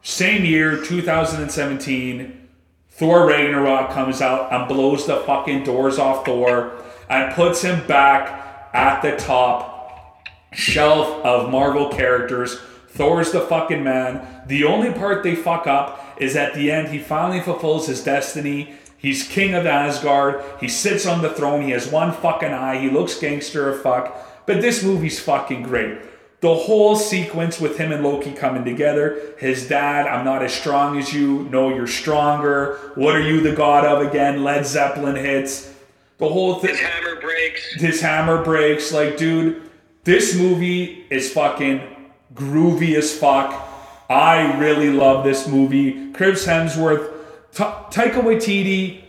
Same 0.00 0.44
year, 0.44 0.80
2017, 0.80 2.48
Thor 2.88 3.26
Ragnarok 3.26 3.90
comes 3.90 4.22
out 4.22 4.52
and 4.52 4.68
blows 4.68 5.08
the 5.08 5.16
fucking 5.26 5.64
doors 5.64 5.98
off 5.98 6.24
Thor 6.24 6.80
and 7.10 7.34
puts 7.34 7.62
him 7.62 7.84
back 7.88 8.70
at 8.72 9.02
the 9.02 9.16
top 9.16 10.24
shelf 10.52 11.08
of 11.24 11.50
Marvel 11.50 11.88
characters. 11.88 12.60
Thor's 12.90 13.32
the 13.32 13.40
fucking 13.40 13.82
man. 13.82 14.44
The 14.46 14.62
only 14.62 14.92
part 14.92 15.24
they 15.24 15.34
fuck 15.34 15.66
up 15.66 16.16
is 16.16 16.36
at 16.36 16.54
the 16.54 16.70
end, 16.70 16.90
he 16.90 17.00
finally 17.00 17.40
fulfills 17.40 17.88
his 17.88 18.04
destiny. 18.04 18.76
He's 18.98 19.26
king 19.26 19.54
of 19.54 19.66
Asgard. 19.66 20.44
He 20.60 20.68
sits 20.68 21.06
on 21.06 21.22
the 21.22 21.30
throne. 21.30 21.62
He 21.62 21.72
has 21.72 21.88
one 21.88 22.12
fucking 22.12 22.52
eye. 22.52 22.78
He 22.78 22.88
looks 22.88 23.18
gangster 23.18 23.72
as 23.72 23.82
fuck. 23.82 24.30
But 24.46 24.60
this 24.60 24.82
movie's 24.82 25.20
fucking 25.20 25.62
great. 25.62 25.98
The 26.40 26.54
whole 26.54 26.94
sequence 26.96 27.58
with 27.58 27.78
him 27.78 27.90
and 27.90 28.04
Loki 28.04 28.32
coming 28.32 28.64
together. 28.64 29.18
His 29.38 29.66
dad, 29.66 30.06
I'm 30.06 30.24
not 30.26 30.42
as 30.42 30.52
strong 30.52 30.98
as 30.98 31.12
you. 31.14 31.44
No, 31.44 31.74
you're 31.74 31.86
stronger. 31.86 32.76
What 32.96 33.16
are 33.16 33.22
you 33.22 33.40
the 33.40 33.54
god 33.56 33.86
of 33.86 34.06
again? 34.06 34.44
Led 34.44 34.66
Zeppelin 34.66 35.16
hits. 35.16 35.72
The 36.18 36.28
whole 36.28 36.56
thing 36.56 36.70
His 36.70 36.80
hammer 36.80 37.20
breaks. 37.20 37.74
his 37.74 38.00
hammer 38.02 38.44
breaks. 38.44 38.92
Like, 38.92 39.16
dude, 39.16 39.62
this 40.04 40.36
movie 40.36 41.06
is 41.10 41.32
fucking 41.32 41.80
groovy 42.34 42.94
as 42.94 43.16
fuck. 43.18 43.68
I 44.10 44.58
really 44.58 44.90
love 44.90 45.24
this 45.24 45.48
movie. 45.48 46.12
Chris 46.12 46.46
Hemsworth, 46.46 47.10
Ta- 47.52 47.88
Taika 47.90 48.20
Waititi 48.22 49.02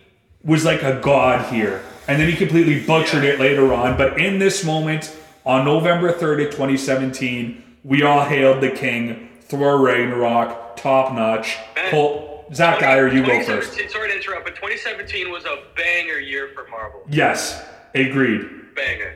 was 0.43 0.63
like 0.63 0.83
a 0.83 0.99
god 1.01 1.51
here, 1.53 1.83
and 2.07 2.19
then 2.19 2.29
he 2.29 2.35
completely 2.37 2.79
butchered 2.85 3.23
it 3.25 3.39
later 3.39 3.73
on. 3.73 3.97
But 3.97 4.19
in 4.21 4.39
this 4.39 4.63
moment, 4.63 5.13
on 5.45 5.65
November 5.65 6.11
30th, 6.11 6.51
2017, 6.51 7.63
we 7.83 8.01
all 8.03 8.23
hailed 8.25 8.61
the 8.61 8.71
king. 8.71 9.29
Thor 9.41 9.77
Ragnarok, 9.79 10.75
top 10.75 11.13
notch. 11.13 11.57
Man, 11.75 11.91
Col- 11.91 12.45
Zach 12.53 12.79
Geyer, 12.79 13.07
you 13.07 13.21
go 13.25 13.43
first. 13.43 13.73
2017 13.77 13.89
Sorry 13.89 14.09
to 14.09 14.15
interrupt, 14.15 14.45
but 14.45 14.55
2017 14.55 15.31
was 15.31 15.45
a 15.45 15.63
banger 15.75 16.19
year 16.19 16.49
for 16.53 16.67
Marvel. 16.69 17.01
Yes, 17.09 17.63
agreed. 17.93 18.41
Banger. 18.75 19.15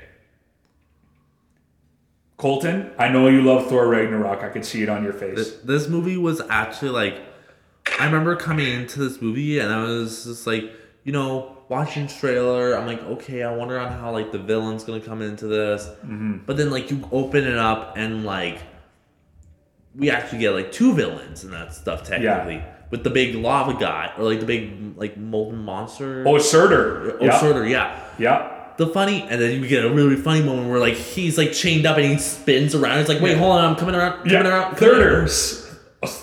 Colton, 2.38 2.92
I 2.98 3.10
know 3.10 3.28
you 3.28 3.42
love 3.42 3.68
Thor 3.68 3.88
Ragnarok. 3.88 4.42
I 4.44 4.50
could 4.50 4.64
see 4.64 4.82
it 4.82 4.88
on 4.90 5.04
your 5.04 5.14
face. 5.14 5.36
This, 5.36 5.56
this 5.64 5.88
movie 5.90 6.16
was 6.16 6.42
actually 6.50 6.92
like, 6.92 7.20
I 8.00 8.06
remember 8.06 8.36
coming 8.36 8.68
into 8.68 9.00
this 9.00 9.22
movie 9.22 9.60
and 9.60 9.74
I 9.74 9.84
was 9.84 10.24
just 10.24 10.48
like, 10.48 10.72
you 11.04 11.12
know, 11.12 11.58
watching 11.70 12.08
trailer. 12.08 12.76
I'm 12.76 12.86
like, 12.88 13.02
okay, 13.04 13.44
I 13.44 13.56
wonder 13.56 13.80
on 13.80 13.92
how 13.92 14.12
like 14.12 14.32
the 14.32 14.40
villain's 14.40 14.84
gonna 14.84 15.00
come 15.00 15.22
into 15.22 15.48
this. 15.48 15.86
Mm-hmm. 16.04 16.40
But 16.46 16.58
then 16.58 16.70
like 16.72 16.92
you 16.92 17.08
open 17.12 17.46
it 17.46 17.58
up 17.58 17.94
and 17.98 18.26
like, 18.26 18.60
we 19.96 20.10
actually 20.12 20.40
get 20.40 20.52
like 20.52 20.72
two 20.72 20.94
villains 20.94 21.44
and 21.44 21.54
that 21.54 21.74
stuff 21.74 22.04
technically. 22.04 22.62
With 22.92 23.04
the 23.04 23.10
big 23.12 23.36
lava 23.36 23.80
guy 23.80 24.12
or 24.18 24.24
like 24.24 24.40
the 24.40 24.46
big 24.48 24.98
like 24.98 25.16
molten 25.16 25.60
monster. 25.64 26.24
Oh, 26.28 26.38
Surtur. 26.40 27.18
Oh, 27.22 27.26
yeah. 27.26 27.40
Surtur, 27.40 27.66
yeah. 27.68 28.04
Yeah. 28.18 28.56
The 28.78 28.88
funny, 28.88 29.22
and 29.24 29.40
then 29.42 29.62
you 29.62 29.68
get 29.68 29.84
a 29.86 29.90
really 29.94 30.16
funny 30.16 30.42
moment 30.42 30.70
where 30.70 30.80
like 30.80 30.96
he's 30.96 31.38
like 31.38 31.52
chained 31.54 31.86
up 31.86 31.98
and 31.98 32.06
he 32.08 32.18
spins 32.18 32.74
around. 32.74 32.98
He's 33.00 33.10
like, 33.10 33.22
wait, 33.22 33.32
Yeah. 33.34 33.38
hold 33.40 33.52
on, 33.58 33.66
I'm 33.66 33.76
coming 33.76 33.94
around, 33.94 34.14
coming 34.20 34.32
Yeah. 34.32 34.48
around. 34.48 34.76
coming 34.78 34.94
Thirder. 34.96 35.12
around." 35.18 35.24
S- 35.26 35.66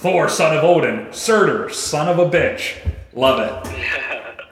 Thor, 0.00 0.28
son 0.28 0.56
of 0.56 0.64
Odin. 0.64 1.12
Surtur, 1.12 1.68
son 1.68 2.08
of 2.08 2.18
a 2.18 2.28
bitch. 2.30 2.74
Love 3.12 3.40
it. 3.40 3.74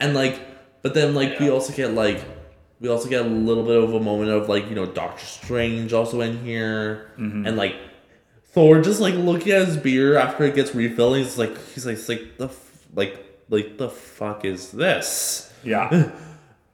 And 0.00 0.14
like, 0.14 0.38
but 0.84 0.94
then 0.94 1.14
like 1.16 1.40
we 1.40 1.50
also 1.50 1.72
get 1.72 1.92
like, 1.94 2.22
we 2.80 2.88
also 2.88 3.08
get 3.08 3.22
a 3.26 3.28
little 3.28 3.64
bit 3.64 3.82
of 3.82 3.92
a 3.92 3.98
moment 4.00 4.30
of 4.30 4.48
like 4.48 4.68
you 4.68 4.76
know 4.76 4.86
Doctor 4.86 5.24
Strange 5.26 5.92
also 5.92 6.20
in 6.20 6.38
here, 6.44 7.10
Mm-hmm. 7.18 7.46
and 7.46 7.56
like 7.56 7.74
Thor 8.52 8.80
just 8.80 9.00
like 9.00 9.14
looking 9.14 9.50
at 9.50 9.66
his 9.66 9.76
beer 9.76 10.16
after 10.16 10.44
it 10.44 10.54
gets 10.54 10.72
refilled. 10.76 11.16
He's 11.16 11.36
like, 11.38 11.56
he's 11.72 11.84
like, 11.84 11.98
like 12.08 12.36
the 12.38 12.44
f- 12.46 12.86
like 12.94 13.26
like 13.48 13.78
the 13.78 13.88
fuck 13.88 14.44
is 14.44 14.70
this? 14.70 15.52
Yeah. 15.64 16.10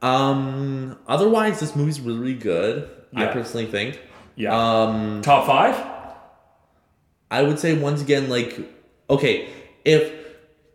Um. 0.03 0.97
Otherwise, 1.07 1.59
this 1.59 1.75
movie's 1.75 2.01
really, 2.01 2.17
really 2.19 2.33
good. 2.33 2.89
I 3.15 3.27
personally 3.27 3.67
think. 3.67 3.99
Yeah. 4.35 4.51
Um. 4.55 5.21
Top 5.21 5.45
five? 5.45 5.75
I 7.29 7.43
would 7.43 7.59
say 7.59 7.77
once 7.77 8.01
again, 8.01 8.27
like, 8.27 8.59
okay, 9.11 9.49
if 9.85 10.11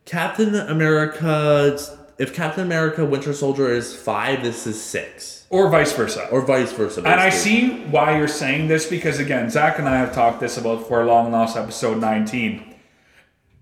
Captain 0.05 0.55
America, 0.55 1.77
if 2.19 2.35
Captain 2.35 2.65
America 2.65 3.05
Winter 3.05 3.33
Soldier 3.33 3.71
is 3.73 3.95
five, 3.95 4.43
this 4.43 4.67
is 4.67 4.81
six, 4.81 5.47
Or 5.51 5.69
vice 5.71 5.93
versa. 5.93 6.29
or 6.31 6.41
vice 6.41 6.73
versa. 6.73 7.01
And 7.01 7.21
I 7.21 7.31
see 7.31 7.85
why 7.87 8.17
you're 8.19 8.29
saying 8.29 8.69
this 8.69 8.87
because, 8.87 9.19
again, 9.19 9.51
Zach 9.51 9.79
and 9.79 9.89
I 9.89 9.99
have 9.99 10.15
talked 10.15 10.41
this 10.41 10.57
about 10.57 10.87
for 10.89 11.05
Long 11.05 11.31
Lost 11.33 11.57
episode 11.57 11.99
19. 12.01 12.75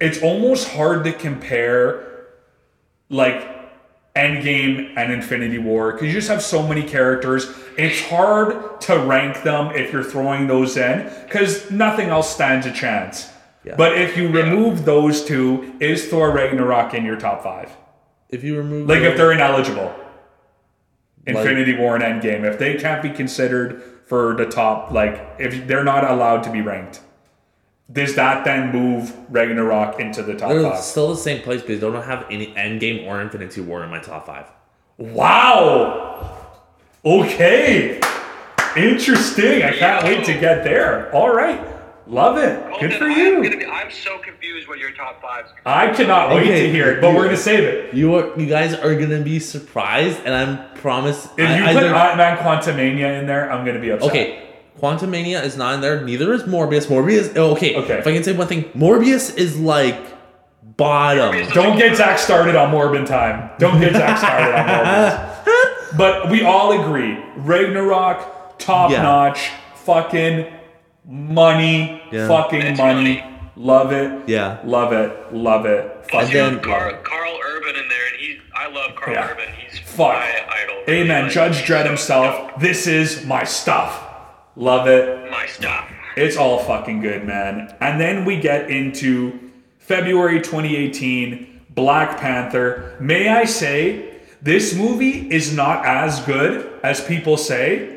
It's 0.00 0.22
almost 0.22 0.68
hard 0.68 1.04
to 1.04 1.12
compare, 1.12 2.26
like, 3.10 3.50
Endgame 4.16 4.94
and 4.96 5.12
Infinity 5.12 5.58
War 5.58 5.90
because 5.92 6.06
you 6.06 6.12
just 6.12 6.28
have 6.28 6.40
so 6.40 6.62
many 6.64 6.84
characters. 6.84 7.52
It's 7.76 8.00
hard 8.08 8.80
to 8.82 8.96
rank 8.98 9.42
them 9.42 9.72
if 9.74 9.92
you're 9.92 10.04
throwing 10.04 10.46
those 10.46 10.76
in 10.76 11.10
because 11.24 11.68
nothing 11.72 12.10
else 12.10 12.32
stands 12.32 12.64
a 12.64 12.72
chance. 12.72 13.28
Yeah. 13.64 13.74
But 13.76 13.98
if 13.98 14.16
you 14.16 14.28
remove 14.28 14.84
those 14.84 15.24
two, 15.24 15.74
is 15.80 16.06
Thor 16.08 16.30
Ragnarok 16.30 16.94
in 16.94 17.04
your 17.04 17.16
top 17.16 17.42
five? 17.42 17.70
If 18.30 18.42
you 18.44 18.56
remove 18.56 18.88
Like 18.88 19.02
if 19.02 19.16
they're 19.16 19.32
ineligible. 19.32 19.94
Like- 21.26 21.36
Infinity 21.36 21.76
War 21.76 21.96
and 21.96 22.04
Endgame. 22.22 22.44
If 22.44 22.58
they 22.58 22.74
can't 22.74 23.02
be 23.02 23.10
considered 23.10 23.82
for 24.06 24.34
the 24.34 24.44
top, 24.46 24.90
like 24.90 25.26
if 25.38 25.66
they're 25.66 25.84
not 25.84 26.04
allowed 26.08 26.42
to 26.44 26.50
be 26.50 26.60
ranked, 26.60 27.00
does 27.90 28.14
that 28.16 28.44
then 28.44 28.72
move 28.72 29.14
Ragnarok 29.30 30.00
into 30.00 30.22
the 30.22 30.34
top 30.34 30.50
they're 30.50 30.62
five? 30.62 30.80
still 30.80 31.08
the 31.08 31.16
same 31.20 31.42
place 31.42 31.60
but 31.60 31.68
they 31.68 31.78
don't 31.78 32.02
have 32.02 32.26
any 32.30 32.48
Endgame 32.54 33.06
or 33.06 33.20
Infinity 33.20 33.60
War 33.62 33.82
in 33.84 33.90
my 33.90 34.00
top 34.00 34.26
five. 34.26 34.50
Wow. 34.98 36.36
Okay. 37.04 38.00
Interesting. 38.76 39.62
I 39.62 39.72
can't 39.76 40.04
wait 40.04 40.24
to 40.24 40.32
get 40.34 40.64
there. 40.64 41.10
All 41.14 41.34
right. 41.34 41.60
Love 42.06 42.36
it. 42.36 42.62
Good 42.64 42.70
Colton, 42.70 42.98
for 42.98 43.04
I'm, 43.06 43.18
you. 43.18 43.42
gonna 43.42 43.56
be, 43.56 43.64
I'm 43.66 43.90
so 43.90 44.18
confused 44.18 44.68
what 44.68 44.78
your 44.78 44.90
top 44.92 45.22
five's 45.22 45.50
gonna 45.64 45.76
I 45.76 45.94
cannot 45.94 46.30
wait 46.30 46.42
Okay, 46.42 46.62
to 46.66 46.70
hear 46.72 46.90
it, 46.92 47.00
but 47.00 47.10
you- 47.10 47.16
we're 47.16 47.24
gonna 47.24 47.36
save 47.36 47.64
it. 47.64 47.94
You 47.94 48.14
are, 48.16 48.38
you 48.38 48.46
guys 48.46 48.74
are 48.74 48.94
gonna 48.94 49.20
be 49.22 49.38
surprised, 49.38 50.18
and 50.24 50.34
I'm 50.34 50.74
promise. 50.76 51.28
If 51.38 51.48
I- 51.48 51.56
you 51.58 51.64
put 51.74 51.80
there- 51.80 51.94
Ant 51.94 52.16
Man 52.18 52.36
Quantumania 52.38 53.18
in 53.20 53.26
there, 53.26 53.50
I'm 53.50 53.64
gonna 53.64 53.78
be 53.78 53.90
upset. 53.90 54.10
Okay, 54.10 54.42
Quantumania 54.82 55.42
is 55.44 55.56
not 55.56 55.74
in 55.74 55.80
there. 55.80 56.02
Neither 56.02 56.32
is 56.34 56.42
Morbius. 56.42 56.86
Morbius. 56.88 57.32
oh, 57.36 57.52
Okay. 57.52 57.74
Okay. 57.76 57.94
If 57.94 58.06
I 58.06 58.12
can 58.12 58.22
say 58.22 58.32
one 58.32 58.48
thing, 58.48 58.64
Morbius 58.76 59.34
is 59.38 59.58
like 59.58 59.96
bottom. 60.76 61.32
Morbius- 61.34 61.54
Don't 61.54 61.78
get 61.78 61.96
Zach 61.96 62.18
started 62.18 62.54
on 62.54 62.70
Morbin 62.70 63.06
time. 63.06 63.48
Don't 63.58 63.80
get 63.80 63.92
Zach 63.94 64.18
started 64.18 64.54
on 64.54 64.66
Morbin. 64.68 65.30
But 65.96 66.28
we 66.28 66.42
all 66.42 66.72
agree, 66.72 67.16
Ragnarok, 67.36 68.58
top 68.58 68.90
Yeah. 68.90 69.02
notch, 69.02 69.50
fucking 69.86 70.46
money, 71.04 72.02
Yeah. 72.10 72.28
fucking 72.28 72.62
It's 72.62 72.78
money. 72.78 72.94
money. 72.94 73.24
Love 73.56 73.92
it. 73.92 74.10
Yeah. 74.26 74.58
Love 74.64 74.92
it. 74.92 75.32
Love 75.32 75.64
it. 75.66 76.04
Plus, 76.08 76.24
Fucking 76.24 76.28
you 76.36 76.42
then- 76.42 76.52
have 76.54 76.62
Karl, 76.62 76.94
Karl 77.04 77.38
Urban 77.54 77.76
in 77.76 77.88
there, 77.88 78.06
and 78.10 78.16
he, 78.18 78.38
I 78.54 78.68
love 78.68 78.96
Karl 78.96 79.14
Yeah. 79.14 79.28
Urban. 79.30 79.44
He's 79.56 79.78
Fuck. 79.80 80.14
my 80.14 80.26
idol. 80.62 80.76
really. 80.88 81.00
Amen. 81.02 81.22
Like, 81.24 81.32
Judge 81.32 81.58
he's 81.60 81.68
Dredd 81.68 81.86
himself. 81.86 82.50
dope. 82.50 82.60
This 82.60 82.86
is 82.86 83.24
my 83.24 83.44
stuff. 83.44 84.00
Love 84.56 84.88
it. 84.88 85.30
My 85.30 85.46
stuff. 85.46 85.84
It's 86.16 86.36
all 86.36 86.58
fucking 86.58 87.00
good, 87.00 87.24
man. 87.24 87.72
And 87.80 88.00
then 88.00 88.24
we 88.24 88.36
get 88.36 88.70
into 88.70 89.38
February 89.78 90.40
2018, 90.40 91.60
Black 91.70 92.18
Panther. 92.20 92.94
May 93.00 93.28
I 93.28 93.44
say, 93.44 94.02
this 94.42 94.74
movie 94.74 95.28
is 95.30 95.54
not 95.54 95.84
as 95.84 96.20
good 96.20 96.68
as 96.82 97.00
people 97.00 97.36
say, 97.36 97.93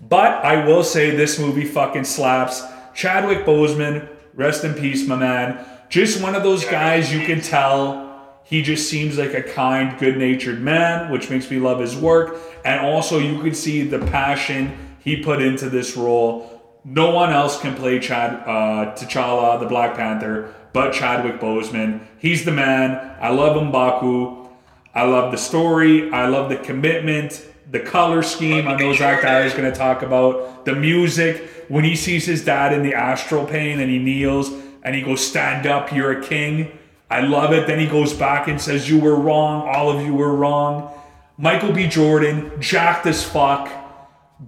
but 0.00 0.44
I 0.44 0.64
will 0.66 0.84
say 0.84 1.10
this 1.10 1.38
movie 1.38 1.64
fucking 1.64 2.04
slaps. 2.04 2.62
Chadwick 2.94 3.44
Boseman, 3.44 4.08
rest 4.34 4.64
in 4.64 4.74
peace, 4.74 5.06
my 5.06 5.16
man. 5.16 5.64
Just 5.88 6.22
one 6.22 6.34
of 6.34 6.42
those 6.42 6.64
guys 6.64 7.12
you 7.12 7.24
can 7.26 7.40
tell 7.40 8.06
he 8.46 8.62
just 8.62 8.88
seems 8.88 9.18
like 9.18 9.34
a 9.34 9.42
kind, 9.42 9.98
good 9.98 10.16
natured 10.16 10.60
man, 10.60 11.10
which 11.10 11.30
makes 11.30 11.50
me 11.50 11.58
love 11.58 11.80
his 11.80 11.96
work. 11.96 12.38
And 12.64 12.86
also, 12.86 13.18
you 13.18 13.40
can 13.42 13.54
see 13.54 13.82
the 13.82 13.98
passion 13.98 14.96
he 15.00 15.16
put 15.16 15.42
into 15.42 15.68
this 15.68 15.96
role. 15.96 16.80
No 16.84 17.10
one 17.10 17.32
else 17.32 17.60
can 17.60 17.74
play 17.74 17.98
Chad 17.98 18.34
uh, 18.46 18.94
T'Challa, 18.94 19.58
the 19.58 19.66
Black 19.66 19.96
Panther, 19.96 20.54
but 20.72 20.92
Chadwick 20.92 21.40
Boseman. 21.40 22.06
He's 22.18 22.44
the 22.44 22.52
man. 22.52 23.16
I 23.20 23.30
love 23.30 23.56
M'Baku. 23.56 24.48
I 24.94 25.02
love 25.02 25.32
the 25.32 25.38
story. 25.38 26.12
I 26.12 26.28
love 26.28 26.48
the 26.48 26.56
commitment, 26.56 27.44
the 27.70 27.80
color 27.80 28.22
scheme. 28.22 28.68
I 28.68 28.76
know 28.76 28.92
Zach 28.94 29.24
is 29.44 29.52
going 29.52 29.70
to 29.70 29.76
talk 29.76 30.02
about 30.02 30.64
the 30.64 30.74
music. 30.74 31.42
When 31.68 31.82
he 31.84 31.96
sees 31.96 32.24
his 32.26 32.44
dad 32.44 32.72
in 32.72 32.82
the 32.82 32.94
astral 32.94 33.44
plane 33.44 33.80
and 33.80 33.90
he 33.90 33.98
kneels 33.98 34.50
and 34.84 34.94
he 34.94 35.02
goes, 35.02 35.26
"Stand 35.26 35.66
up, 35.66 35.92
you're 35.92 36.20
a 36.20 36.22
king." 36.24 36.78
I 37.10 37.20
love 37.20 37.52
it. 37.52 37.66
Then 37.66 37.78
he 37.78 37.86
goes 37.86 38.12
back 38.12 38.46
and 38.48 38.60
says, 38.60 38.88
"You 38.88 39.00
were 39.00 39.16
wrong. 39.16 39.68
All 39.68 39.90
of 39.90 40.04
you 40.04 40.14
were 40.14 40.34
wrong." 40.34 40.90
Michael 41.38 41.72
B. 41.72 41.86
Jordan, 41.86 42.50
jacked 42.60 43.06
as 43.06 43.22
fuck. 43.22 43.68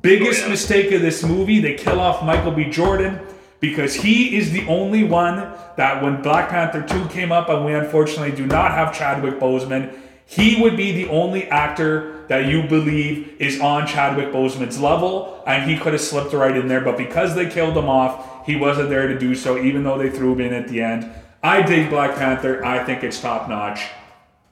Biggest 0.03 0.43
Oh, 0.43 0.45
yeah. 0.45 0.51
mistake 0.51 0.93
of 0.93 1.03
this 1.03 1.23
movie, 1.23 1.61
they 1.61 1.75
kill 1.75 2.01
off 2.01 2.23
Michael 2.25 2.53
B. 2.53 2.65
Jordan 2.71 3.21
because 3.61 3.95
he 3.95 4.37
is 4.37 4.53
the 4.53 4.67
only 4.69 5.03
one 5.03 5.49
that 5.77 6.03
when 6.03 6.23
Black 6.23 6.49
Panther 6.51 6.83
2 6.83 7.07
came 7.07 7.33
up 7.33 7.49
and 7.49 7.65
we 7.65 7.75
unfortunately 7.75 8.33
do 8.35 8.47
not 8.47 8.73
have 8.73 8.97
Chadwick 8.97 9.39
Boseman, 9.41 9.91
he 10.25 10.61
would 10.63 10.77
be 10.77 10.93
the 10.93 11.09
only 11.11 11.47
actor 11.49 12.15
that 12.29 12.47
you 12.47 12.63
believe 12.63 13.35
is 13.39 13.61
on 13.61 13.87
Chadwick 13.87 14.33
Boseman's 14.33 14.79
level 14.81 15.43
and 15.47 15.69
he 15.69 15.77
could 15.77 15.93
have 15.93 16.03
slipped 16.03 16.33
right 16.33 16.57
in 16.57 16.69
there, 16.69 16.81
but 16.81 16.97
because 16.97 17.35
they 17.35 17.49
killed 17.49 17.77
him 17.77 17.89
off, 17.89 18.47
he 18.47 18.57
wasn't 18.57 18.89
there 18.89 19.09
to 19.09 19.19
do 19.19 19.35
so 19.35 19.59
even 19.59 19.83
though 19.83 19.99
they 19.99 20.11
threw 20.11 20.33
him 20.33 20.41
in 20.41 20.53
at 20.53 20.69
the 20.69 20.81
end. 20.81 21.11
I 21.43 21.63
dig 21.63 21.91
Black 21.91 22.17
Panther. 22.17 22.65
I 22.65 22.85
think 22.85 23.03
it's 23.03 23.21
top 23.21 23.49
notch. 23.49 23.81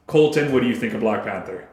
Colton, 0.07 0.53
what 0.53 0.63
do 0.63 0.69
you 0.69 0.77
think 0.77 0.95
of 0.95 1.01
Black 1.01 1.25
Panther? 1.25 1.69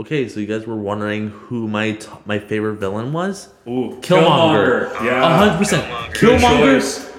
Okay, 0.00 0.28
so 0.28 0.38
you 0.38 0.46
guys 0.46 0.66
were 0.66 0.76
wondering 0.76 1.30
who 1.30 1.66
my 1.66 1.92
t- 1.92 2.08
my 2.24 2.38
favorite 2.38 2.74
villain 2.74 3.12
was? 3.12 3.48
Ooh, 3.66 3.98
Killmonger. 4.00 4.92
Yeah. 5.02 5.26
A 5.26 5.36
hundred 5.36 5.58
percent. 5.58 6.14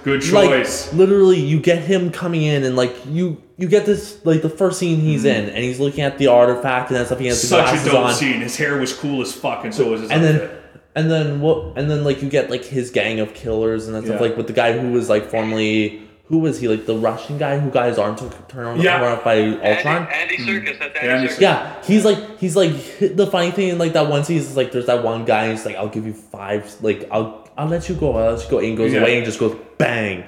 Good 0.10 0.22
choice. 0.22 0.88
Like 0.88 0.96
literally, 0.96 1.40
you 1.40 1.60
get 1.60 1.80
him 1.82 2.12
coming 2.12 2.44
in 2.44 2.64
and 2.64 2.76
like 2.76 2.96
you 3.08 3.42
you 3.58 3.68
get 3.68 3.86
this 3.86 4.24
like 4.26 4.42
the 4.42 4.50
first 4.50 4.80
scene 4.80 5.00
he's 5.00 5.22
hmm. 5.24 5.28
in 5.28 5.50
and 5.50 5.58
he's 5.58 5.80
looking 5.80 6.02
at 6.02 6.18
the 6.18 6.28
artifact 6.28 6.90
and 6.90 7.00
that 7.00 7.08
stuff. 7.08 7.20
He 7.20 7.28
has 7.28 7.42
the 7.42 7.48
Such 7.48 7.60
a 7.60 7.70
glasses 7.70 7.92
dope 7.92 8.06
on. 8.06 8.14
scene. 8.14 8.42
His 8.42 8.58
hair 8.58 8.78
was 8.78 8.94
cool 8.94 9.22
as 9.22 9.34
fuck, 9.34 9.66
and 9.66 9.74
so 9.74 9.92
was 9.92 10.02
his 10.02 10.12
and 10.12 10.24
then 10.24 10.36
outfit. 10.36 10.64
and 10.96 11.12
then 11.12 11.42
what 11.42 11.78
and 11.78 11.90
then 11.90 12.04
like 12.04 12.22
you 12.22 12.30
get 12.30 12.50
like 12.50 12.66
his 12.66 12.90
gang 12.92 13.20
of 13.20 13.34
killers 13.34 13.88
and 13.88 13.96
that 13.96 14.06
stuff 14.06 14.20
Yeah. 14.22 14.28
like 14.28 14.38
with 14.38 14.48
the 14.48 14.54
guy 14.54 14.78
who 14.78 14.92
was 14.92 15.10
like 15.10 15.30
formerly 15.30 16.02
who 16.30 16.38
was 16.38 16.60
he? 16.60 16.68
Like 16.68 16.86
the 16.86 16.96
Russian 16.96 17.40
guy 17.40 17.58
who 17.58 17.72
got 17.72 17.88
his 17.88 17.98
arm 17.98 18.16
took 18.16 18.48
turned 18.48 18.84
Yeah. 18.84 19.02
around 19.02 19.24
by 19.24 19.42
Ultron. 19.42 20.08
Andy, 20.08 20.14
Andy 20.14 20.38
Serkis. 20.38 20.80
That's 20.80 20.96
Andy, 20.96 21.08
Yeah, 21.08 21.16
Andy 21.16 21.28
Serkis. 21.28 21.42
Yeah, 21.42 21.84
he's 21.84 22.06
like 22.06 22.40
he's 22.40 22.56
like 22.56 22.72
the 23.00 23.28
funny 23.28 23.52
thing 23.52 23.70
in 23.70 23.78
like 23.80 23.94
that 23.94 24.08
one 24.08 24.24
scene 24.24 24.38
is 24.38 24.56
like 24.56 24.72
there's 24.72 24.86
that 24.86 25.04
one 25.04 25.26
guy 25.26 25.50
He's 25.52 25.66
like 25.66 25.76
I'll 25.76 25.90
give 25.90 26.06
you 26.06 26.14
five 26.14 26.74
like 26.82 27.08
I'll 27.12 27.49
I'll 27.60 27.68
let 27.68 27.90
you 27.90 27.96
go 27.96 28.16
I'll 28.16 28.34
let 28.36 28.44
you 28.44 28.50
go 28.50 28.60
and 28.60 28.78
goes 28.78 28.94
Yeah. 28.94 29.02
away 29.02 29.18
and 29.18 29.26
just 29.26 29.40
goes 29.40 29.56
bang, 29.78 30.24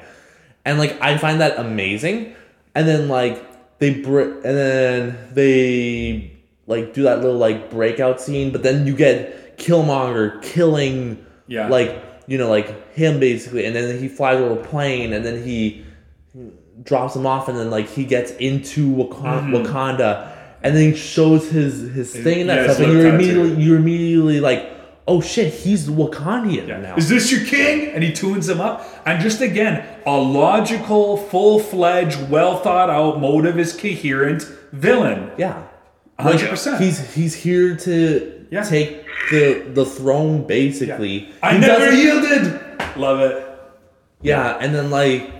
and 0.65 0.77
like 0.77 1.01
I 1.01 1.17
find 1.17 1.39
that 1.41 1.57
amazing, 1.57 2.33
and 2.75 2.87
then 2.87 3.07
like 3.07 3.41
they 3.79 3.91
br- 3.95 4.19
and 4.47 4.57
then 4.63 5.17
they 5.33 6.31
like 6.67 6.93
do 6.93 7.03
that 7.03 7.21
little 7.21 7.37
like 7.37 7.71
breakout 7.71 8.21
scene, 8.21 8.51
but 8.51 8.63
then 8.63 8.85
you 8.85 8.95
get 8.95 9.57
Killmonger 9.57 10.41
killing 10.41 11.25
Yeah. 11.47 11.67
like 11.69 11.91
you 12.27 12.37
know 12.37 12.49
like 12.49 12.93
him 12.93 13.19
basically, 13.19 13.65
and 13.65 13.75
then 13.75 13.97
he 13.99 14.07
flies 14.07 14.39
over 14.39 14.59
a 14.59 14.63
plane 14.63 15.13
and 15.13 15.25
then 15.25 15.43
he 15.43 15.83
drops 16.83 17.15
him 17.15 17.25
off 17.25 17.47
and 17.49 17.57
then 17.57 17.69
like 17.69 17.87
he 17.89 18.03
gets 18.05 18.31
into 18.33 18.89
Wakanda, 18.93 19.63
Wakanda 19.65 20.27
and 20.63 20.75
then 20.75 20.91
he 20.91 20.97
shows 20.97 21.49
his 21.49 21.91
his 21.93 22.11
thing 22.13 22.41
and 22.41 22.49
that 22.49 22.65
yeah, 22.67 22.73
stuff 22.73 22.85
and 22.87 22.93
you're 22.93 23.07
immediately 23.13 23.63
you're 23.63 23.77
immediately 23.77 24.39
like 24.39 24.69
oh 25.07 25.19
shit 25.21 25.53
he's 25.53 25.87
Wakandian 25.89 26.67
now 26.81 26.95
Is 26.95 27.09
this 27.09 27.31
your 27.31 27.43
king? 27.45 27.89
And 27.93 28.03
he 28.03 28.11
tunes 28.13 28.47
him 28.47 28.61
up. 28.61 28.85
And 29.05 29.21
just 29.21 29.41
again, 29.41 29.83
a 30.05 30.17
logical, 30.17 31.17
full 31.17 31.59
fledged, 31.59 32.29
well 32.29 32.59
thought 32.59 32.89
out, 32.89 33.19
motive 33.19 33.57
is 33.59 33.73
coherent 33.73 34.43
villain. 34.71 35.31
yeah 35.37 35.63
100%. 36.19 36.79
he's 36.79 37.13
he's 37.15 37.33
here 37.35 37.75
to 37.77 38.45
Yeah. 38.51 38.63
take 38.63 39.05
the 39.31 39.65
the 39.73 39.85
throne 39.85 40.45
basically 40.45 41.29
I 41.41 41.53
He 41.55 41.59
never 41.59 41.91
yielded. 41.91 42.61
Love 42.95 43.19
it. 43.21 43.47
Yeah, 44.21 44.57
and 44.61 44.75
then 44.75 44.91
like 44.91 45.31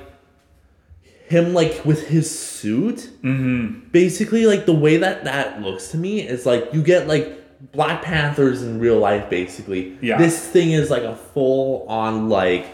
him 1.28 1.54
like 1.54 1.86
with 1.86 2.08
his 2.08 2.28
suit, 2.30 3.10
Mm-hmm. 3.24 3.90
basically 3.92 4.46
like 4.48 4.66
the 4.66 4.74
way 4.74 4.98
that 4.98 5.24
that 5.26 5.62
looks 5.62 5.90
to 5.92 5.98
me 5.98 6.22
is 6.22 6.46
like 6.46 6.74
you 6.74 6.82
get 6.82 7.08
like 7.08 7.38
Black 7.72 8.02
Panthers 8.02 8.64
in 8.64 8.80
real 8.80 8.98
life. 8.98 9.30
Basically, 9.30 9.98
Yeah. 10.02 10.18
This 10.18 10.48
thing 10.48 10.72
is 10.72 10.90
like 10.90 11.04
a 11.04 11.16
full 11.16 11.86
on 11.88 12.30
like. 12.30 12.66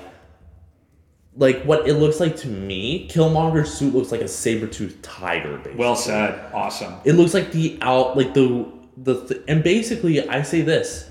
Like 1.35 1.61
what 1.65 1.87
it 1.87 1.93
looks 1.95 2.19
like 2.19 2.35
to 2.37 2.47
me, 2.47 3.07
Killmonger's 3.09 3.71
suit 3.71 3.93
looks 3.93 4.11
like 4.11 4.21
a 4.21 4.27
saber-toothed 4.27 5.03
tiger. 5.03 5.57
Basically. 5.57 5.75
Well 5.77 5.95
said. 5.95 6.39
Awesome. 6.51 6.95
it 7.05 7.13
looks 7.13 7.35
like 7.35 7.51
the 7.51 7.77
out 7.81 8.17
like 8.17 8.33
the 8.33 8.65
the 8.97 9.23
th- 9.27 9.41
and 9.47 9.63
basically 9.63 10.27
I 10.27 10.41
say 10.41 10.61
this: 10.61 11.07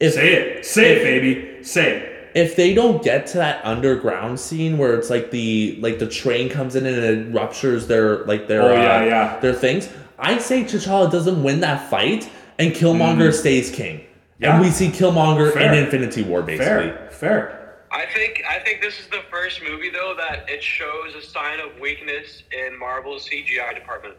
if 0.00 0.12
Say 0.14 0.34
it. 0.34 0.66
Say 0.66 0.96
it, 0.96 1.02
baby. 1.02 1.64
Say 1.64 1.96
it. 1.96 2.30
if 2.34 2.56
they 2.56 2.74
don't 2.74 3.02
get 3.02 3.26
to 3.28 3.38
that 3.38 3.64
underground 3.64 4.38
scene 4.38 4.76
where 4.76 4.92
it's 4.98 5.08
like 5.08 5.30
the 5.30 5.78
like 5.80 5.98
the 5.98 6.08
train 6.08 6.50
comes 6.50 6.76
in 6.76 6.84
and 6.84 6.98
it 6.98 7.34
ruptures 7.34 7.86
their 7.86 8.18
like 8.26 8.48
their 8.48 8.60
Oh, 8.60 8.74
yeah, 8.74 8.96
uh, 8.96 9.04
yeah. 9.04 9.38
their 9.40 9.54
things, 9.54 9.88
I 10.18 10.36
say 10.36 10.64
T'Challa 10.64 11.10
doesn't 11.10 11.42
win 11.42 11.60
that 11.60 11.88
fight 11.88 12.28
and 12.58 12.72
Killmonger 12.72 13.32
stays 13.32 13.70
king. 13.70 13.98
Mm. 13.98 14.04
Yeah. 14.38 14.54
And 14.56 14.64
we 14.64 14.70
see 14.70 14.88
Killmonger 14.88 15.52
Fair. 15.52 15.72
in 15.72 15.84
Infinity 15.84 16.22
War 16.22 16.42
basically. 16.42 16.90
Fair. 16.90 17.08
Fair. 17.10 17.60
I 17.92 18.06
think 18.12 18.42
I 18.48 18.58
think 18.58 18.80
this 18.82 18.98
is 18.98 19.06
the 19.06 19.22
first 19.30 19.62
movie 19.62 19.90
though 19.90 20.14
that 20.18 20.48
it 20.50 20.62
shows 20.62 21.14
a 21.14 21.22
sign 21.22 21.60
of 21.60 21.78
weakness 21.78 22.42
in 22.52 22.76
Marvel's 22.78 23.28
CGI 23.28 23.74
department. 23.74 24.16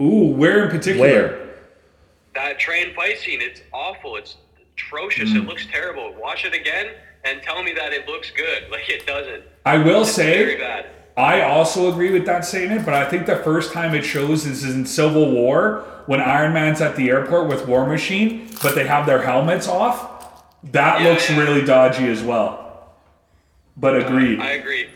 Ooh, 0.00 0.26
where 0.34 0.64
in 0.64 0.70
particular? 0.70 1.00
Where? 1.08 1.44
That 2.34 2.58
train 2.58 2.94
fight 2.94 3.18
scene, 3.18 3.40
it's 3.40 3.62
awful. 3.72 4.16
It's 4.16 4.36
atrocious. 4.74 5.30
It 5.34 5.44
looks 5.46 5.66
terrible. 5.72 6.14
Watch 6.20 6.44
it 6.44 6.54
again 6.54 6.88
and 7.24 7.42
tell 7.42 7.62
me 7.62 7.72
that 7.72 7.92
it 7.92 8.06
looks 8.06 8.30
good. 8.30 8.64
Like 8.70 8.88
it 8.90 9.06
doesn't. 9.06 9.42
I 9.64 9.78
will 9.78 10.02
It's 10.02 10.16
very 10.16 10.52
say, 10.54 10.58
bad. 10.60 10.86
I 11.18 11.42
also 11.42 11.90
agree 11.90 12.12
with 12.12 12.26
that 12.26 12.44
statement, 12.44 12.84
but 12.84 12.94
I 12.94 13.04
think 13.04 13.26
the 13.26 13.38
first 13.38 13.72
time 13.72 13.92
it 13.92 14.02
shows 14.04 14.46
is 14.46 14.62
in 14.62 14.86
Civil 14.86 15.32
War 15.32 15.84
when 16.06 16.20
Iron 16.20 16.52
Man's 16.52 16.80
at 16.80 16.94
the 16.94 17.10
airport 17.10 17.48
with 17.48 17.66
War 17.66 17.88
Machine, 17.88 18.48
but 18.62 18.76
they 18.76 18.86
have 18.86 19.04
their 19.04 19.20
helmets 19.20 19.66
off. 19.66 20.44
That 20.70 21.00
Yeah, 21.00 21.08
looks 21.08 21.28
yeah. 21.28 21.40
really 21.40 21.64
dodgy 21.64 22.06
as 22.06 22.22
well. 22.22 22.94
But 23.76 23.96
uh, 23.96 24.06
agreed. 24.06 24.38
I 24.40 24.52
agree. 24.52 24.90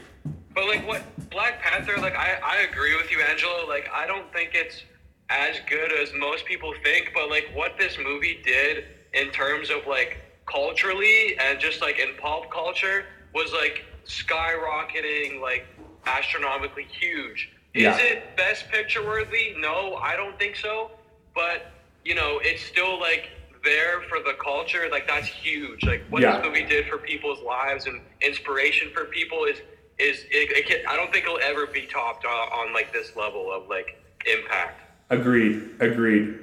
But 0.55 0.69
like 0.69 0.86
what 0.86 1.03
Black 1.28 1.61
Panther, 1.61 1.97
like 2.01 2.15
I, 2.15 2.39
I 2.44 2.57
agree 2.70 2.94
with 2.97 3.11
you, 3.11 3.20
Angelo. 3.20 3.66
Like 3.66 3.90
I 3.93 4.07
don't 4.07 4.32
think 4.32 4.51
it's 4.55 4.81
as 5.28 5.57
good 5.69 5.93
as 5.93 6.12
most 6.15 6.44
people 6.44 6.73
think, 6.85 7.11
but 7.15 7.31
like 7.31 7.51
what 7.53 7.73
this 7.78 7.99
movie 7.99 8.40
did 8.44 8.85
in 9.12 9.31
terms 9.32 9.70
of 9.70 9.89
like 9.89 10.19
culturally 10.47 11.36
and 11.40 11.59
just 11.59 11.81
like 11.81 11.99
in 11.99 12.11
pop 12.20 12.49
culture 12.49 13.07
was 13.35 13.53
like 13.53 13.85
skyrocketing 14.07 15.40
like 15.40 15.66
astronomically 16.07 16.85
huge. 16.85 17.51
Yeah. 17.74 17.95
Is 17.95 18.01
it 18.03 18.37
best 18.37 18.69
picture 18.69 19.05
worthy? 19.05 19.55
No, 19.59 19.97
I 19.97 20.16
don't 20.16 20.39
think 20.39 20.57
so. 20.57 20.91
But 21.35 21.73
you 22.05 22.15
know, 22.15 22.41
it's 22.43 22.62
still 22.62 23.01
like 23.01 23.31
there 23.65 24.03
for 24.09 24.19
the 24.19 24.35
culture. 24.43 24.89
Like 24.91 25.07
that's 25.07 25.27
huge. 25.27 25.85
Like 25.85 26.03
what 26.11 26.23
Yeah. 26.23 26.39
this 26.39 26.47
movie 26.47 26.65
did 26.65 26.87
for 26.89 26.99
people's 26.99 27.41
lives 27.43 27.87
and 27.87 28.01
inspiration 28.20 28.91
for 28.95 29.05
people 29.07 29.45
is 29.45 29.59
is 29.99 30.24
it, 30.31 30.51
it 30.51 30.66
can, 30.66 30.79
I 30.89 30.97
don't 30.97 31.12
think 31.12 31.24
it'll 31.27 31.39
ever 31.39 31.66
be 31.66 31.83
topped 31.87 32.24
uh, 32.24 32.29
on 32.29 32.73
like 32.73 32.93
this 32.93 33.15
level 33.15 33.53
of 33.53 33.69
like 33.69 34.03
impact. 34.27 34.81
Agreed. 35.11 35.62
Agreed. 35.81 36.39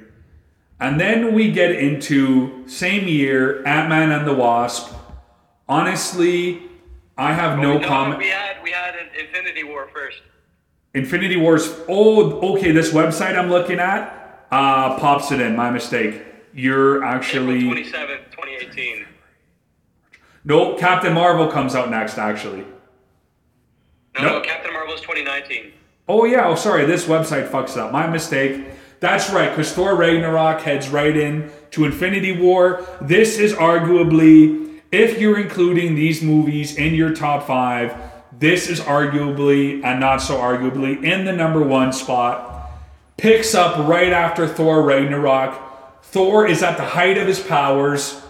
And 0.78 0.98
then 0.98 1.34
we 1.34 1.50
get 1.50 1.72
into 1.72 2.66
same 2.66 3.06
year, 3.06 3.62
Ant 3.66 3.88
Man 3.90 4.12
and 4.12 4.26
the 4.26 4.32
Wasp. 4.32 4.94
Honestly, 5.68 6.62
I 7.20 7.34
have 7.34 7.58
no 7.58 7.76
no, 7.78 7.86
comment. 7.86 8.18
We 8.18 8.28
had 8.28 8.62
we 8.62 8.70
had 8.70 8.94
an 8.94 9.08
Infinity 9.18 9.62
War 9.64 9.88
first. 9.94 10.22
Infinity 10.94 11.36
Wars. 11.36 11.72
Oh, 11.88 12.54
okay. 12.56 12.72
This 12.72 12.92
website 12.92 13.38
I'm 13.38 13.50
looking 13.50 13.78
at 13.78 14.46
uh, 14.50 14.98
pops 14.98 15.30
it 15.30 15.40
in. 15.40 15.54
My 15.54 15.70
mistake. 15.70 16.22
You're 16.54 17.04
actually 17.04 17.58
April 17.68 17.74
27th, 17.84 18.30
2018. 18.32 19.06
no. 20.44 20.74
Captain 20.76 21.12
Marvel 21.12 21.46
comes 21.48 21.74
out 21.74 21.90
next. 21.90 22.18
Actually. 22.18 22.64
No, 24.16 24.22
Nope. 24.22 24.42
no, 24.42 24.48
Captain 24.48 24.72
Marvel's 24.72 25.00
2019. 25.02 25.72
Oh 26.08 26.24
yeah. 26.24 26.48
Oh 26.48 26.54
sorry. 26.54 26.86
This 26.86 27.04
website 27.06 27.48
fucks 27.50 27.76
up. 27.76 27.92
My 27.92 28.06
mistake. 28.08 28.64
That's 29.00 29.30
right. 29.30 29.50
Because 29.50 29.72
Thor 29.72 29.94
Ragnarok 29.94 30.62
heads 30.62 30.88
right 30.88 31.16
in 31.16 31.50
to 31.72 31.84
Infinity 31.84 32.38
War. 32.40 32.84
This 33.00 33.38
is 33.38 33.52
arguably, 33.54 34.69
if 34.92 35.20
you're 35.20 35.38
including 35.38 35.94
these 35.94 36.22
movies 36.22 36.76
in 36.76 36.94
your 36.94 37.14
top 37.14 37.46
five, 37.46 37.94
this 38.38 38.68
is 38.68 38.80
arguably 38.80 39.84
and 39.84 40.00
not 40.00 40.18
so 40.18 40.36
arguably 40.38 41.04
in 41.04 41.24
the 41.24 41.32
number 41.32 41.62
one 41.62 41.92
spot. 41.92 42.70
Picks 43.16 43.54
up 43.54 43.86
right 43.86 44.12
after 44.12 44.48
Thor 44.48 44.82
Ragnarok. 44.82 46.02
Thor 46.02 46.46
is 46.46 46.62
at 46.62 46.76
the 46.76 46.84
height 46.84 47.18
of 47.18 47.26
his 47.26 47.40
powers. 47.40 48.20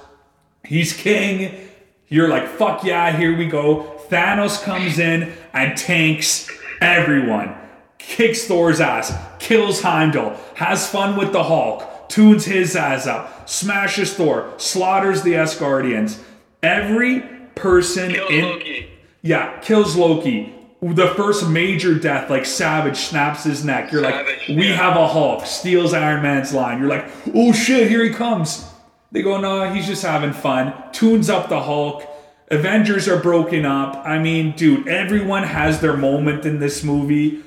He's 0.64 0.92
king. 0.92 1.68
You're 2.08 2.28
like, 2.28 2.48
fuck 2.48 2.84
yeah, 2.84 3.16
here 3.16 3.36
we 3.36 3.46
go. 3.46 4.00
Thanos 4.08 4.62
comes 4.62 4.98
in 4.98 5.32
and 5.52 5.78
tanks 5.78 6.50
everyone. 6.80 7.54
Kicks 7.98 8.46
Thor's 8.46 8.80
ass, 8.80 9.16
kills 9.38 9.82
Heimdall, 9.82 10.36
has 10.56 10.90
fun 10.90 11.16
with 11.16 11.32
the 11.32 11.44
Hulk, 11.44 12.08
tunes 12.08 12.46
his 12.46 12.74
ass 12.74 13.06
up, 13.06 13.48
smashes 13.48 14.14
Thor, 14.14 14.52
slaughters 14.56 15.22
the 15.22 15.34
Asgardians. 15.34 16.20
Every 16.62 17.20
person 17.54 18.12
Kill 18.12 18.28
in 18.28 18.44
Loki. 18.44 18.90
yeah, 19.22 19.58
kills 19.60 19.96
Loki. 19.96 20.54
The 20.82 21.08
first 21.08 21.46
major 21.48 21.94
death, 21.98 22.30
like 22.30 22.46
Savage 22.46 22.96
snaps 22.96 23.44
his 23.44 23.64
neck. 23.64 23.92
You're 23.92 24.02
Savage, 24.02 24.48
like, 24.48 24.56
we 24.56 24.68
yeah. 24.68 24.76
have 24.76 24.96
a 24.96 25.06
Hulk, 25.06 25.44
steals 25.44 25.92
Iron 25.92 26.22
Man's 26.22 26.54
line. 26.54 26.78
You're 26.78 26.88
like, 26.88 27.10
oh 27.34 27.52
shit, 27.52 27.88
here 27.88 28.02
he 28.02 28.10
comes. 28.10 28.66
They 29.12 29.22
go, 29.22 29.40
no, 29.40 29.70
he's 29.72 29.86
just 29.86 30.02
having 30.02 30.32
fun. 30.32 30.72
Tunes 30.92 31.28
up 31.28 31.48
the 31.48 31.60
Hulk. 31.60 32.06
Avengers 32.50 33.08
are 33.08 33.18
broken 33.20 33.64
up. 33.66 33.96
I 34.06 34.18
mean, 34.18 34.52
dude, 34.56 34.88
everyone 34.88 35.42
has 35.42 35.80
their 35.80 35.96
moment 35.96 36.44
in 36.46 36.60
this 36.60 36.82
movie. 36.82 37.42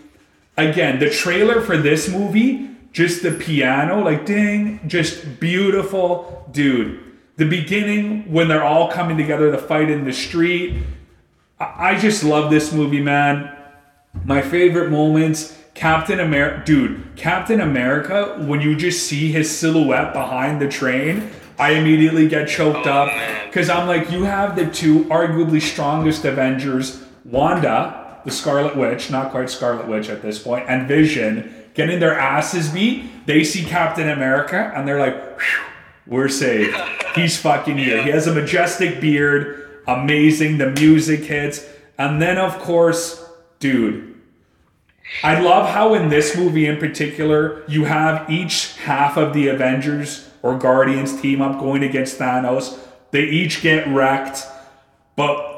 Again, 0.58 1.00
the 1.00 1.10
trailer 1.10 1.62
for 1.62 1.78
this 1.78 2.08
movie, 2.10 2.70
just 2.92 3.24
the 3.24 3.32
piano, 3.32 4.04
like 4.04 4.26
ding, 4.26 4.80
just 4.88 5.40
beautiful. 5.40 6.48
Dude, 6.52 7.00
the 7.38 7.46
beginning 7.46 8.32
when 8.32 8.48
they're 8.48 8.64
all 8.64 8.92
coming 8.92 9.18
together 9.18 9.52
to 9.52 9.58
fight 9.58 9.90
in 9.90 10.06
the 10.06 10.14
street. 10.14 10.84
I 11.60 11.98
just 11.98 12.24
love 12.24 12.52
this 12.52 12.72
movie, 12.74 13.02
man. 13.02 13.56
My 14.26 14.42
favorite 14.42 14.92
moments, 14.92 15.58
Captain 15.74 16.20
America, 16.20 16.62
dude, 16.66 17.16
Captain 17.16 17.60
America, 17.62 18.36
when 18.46 18.62
you 18.62 18.76
just 18.76 19.08
see 19.08 19.32
his 19.32 19.50
silhouette 19.56 20.14
behind 20.14 20.62
the 20.62 20.68
train, 20.68 21.30
I 21.58 21.72
immediately 21.72 22.28
get 22.28 22.48
choked 22.48 22.86
Oh, 22.86 22.92
up 22.92 23.46
because 23.46 23.70
I'm 23.70 23.88
like, 23.88 24.12
you 24.12 24.24
have 24.24 24.56
the 24.56 24.68
two 24.68 25.06
arguably 25.06 25.62
strongest 25.62 26.26
Avengers, 26.26 27.04
Wanda, 27.26 28.20
the 28.26 28.32
Scarlet 28.32 28.76
Witch, 28.76 29.10
not 29.10 29.32
quite 29.32 29.50
Scarlet 29.50 29.88
Witch 29.88 30.10
at 30.10 30.22
this 30.22 30.40
point, 30.40 30.66
and 30.68 30.88
Vision 30.88 31.54
getting 31.74 32.00
their 32.00 32.18
asses 32.20 32.70
beat. 32.70 33.26
They 33.26 33.44
see 33.44 33.64
Captain 33.66 34.10
America 34.10 34.72
and 34.76 34.88
they're 34.88 35.00
like, 35.00 35.40
"Phew, 35.40 35.64
we're 36.06 36.30
saved. 36.30 36.76
He's 37.16 37.38
fucking 37.38 37.78
here. 37.78 38.04
He 38.04 38.10
has 38.10 38.28
a 38.28 38.34
majestic 38.34 39.00
beard, 39.00 39.82
amazing. 39.88 40.58
The 40.58 40.72
music 40.72 41.22
hits. 41.22 41.68
And 41.98 42.22
then, 42.22 42.38
of 42.38 42.58
course, 42.60 43.24
dude. 43.60 44.14
I 45.22 45.40
love 45.40 45.70
how 45.70 45.94
in 45.94 46.10
this 46.10 46.36
movie 46.36 46.66
in 46.66 46.78
particular, 46.78 47.64
you 47.68 47.86
have 47.86 48.30
each 48.30 48.78
half 48.78 49.18
of 49.18 49.34
the 49.34 49.48
Avengers 49.50 50.30
or 50.42 50.58
Guardians 50.58 51.22
team 51.22 51.42
up 51.42 51.60
going 51.60 51.84
against 51.84 52.18
Thanos. 52.18 52.80
They 53.12 53.24
each 53.24 53.62
get 53.62 53.88
wrecked, 53.88 54.44
but 55.16 55.54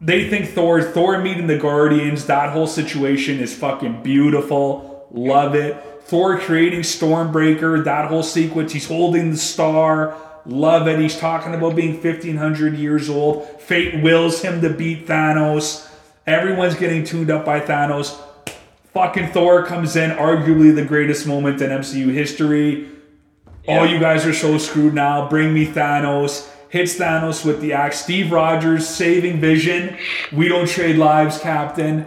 they 0.00 0.28
think 0.28 0.48
Thor, 0.48 0.82
Thor 0.82 1.18
meeting 1.18 1.46
the 1.46 1.58
Guardians, 1.58 2.26
that 2.26 2.50
whole 2.50 2.66
situation 2.66 3.38
is 3.38 3.56
fucking 3.56 4.02
beautiful. 4.02 5.06
Love 5.12 5.54
it. 5.54 5.76
Thor 6.12 6.38
creating 6.38 6.80
Stormbreaker, 6.80 7.82
that 7.84 8.10
whole 8.10 8.22
sequence, 8.22 8.74
he's 8.74 8.86
holding 8.86 9.30
the 9.30 9.36
star. 9.38 10.14
Love 10.44 10.86
it. 10.86 10.98
He's 10.98 11.18
talking 11.18 11.54
about 11.54 11.74
being 11.74 11.94
1500 11.94 12.76
years 12.76 13.08
old. 13.08 13.46
Fate 13.62 14.02
wills 14.02 14.42
him 14.42 14.60
to 14.60 14.68
beat 14.68 15.06
Thanos. 15.06 15.90
Everyone's 16.26 16.74
getting 16.74 17.02
tuned 17.02 17.30
up 17.30 17.46
by 17.46 17.60
Thanos. 17.60 18.14
Fucking 18.92 19.28
Thor 19.28 19.64
comes 19.64 19.96
in, 19.96 20.10
arguably 20.10 20.74
the 20.74 20.84
greatest 20.84 21.26
moment 21.26 21.62
in 21.62 21.70
MCU 21.70 22.12
history. 22.12 22.90
All 23.66 23.86
you 23.86 23.98
guys 23.98 24.26
are 24.26 24.34
so 24.34 24.58
screwed 24.58 24.92
now. 24.92 25.30
Bring 25.30 25.54
me 25.54 25.64
Thanos. 25.64 26.46
Hits 26.68 26.98
Thanos 26.98 27.42
with 27.42 27.62
the 27.62 27.72
axe. 27.72 28.02
Steve 28.02 28.32
Rogers 28.32 28.86
saving 28.86 29.40
Vision. 29.40 29.96
We 30.30 30.48
don't 30.48 30.68
trade 30.68 30.96
lives, 30.96 31.38
Captain. 31.38 32.04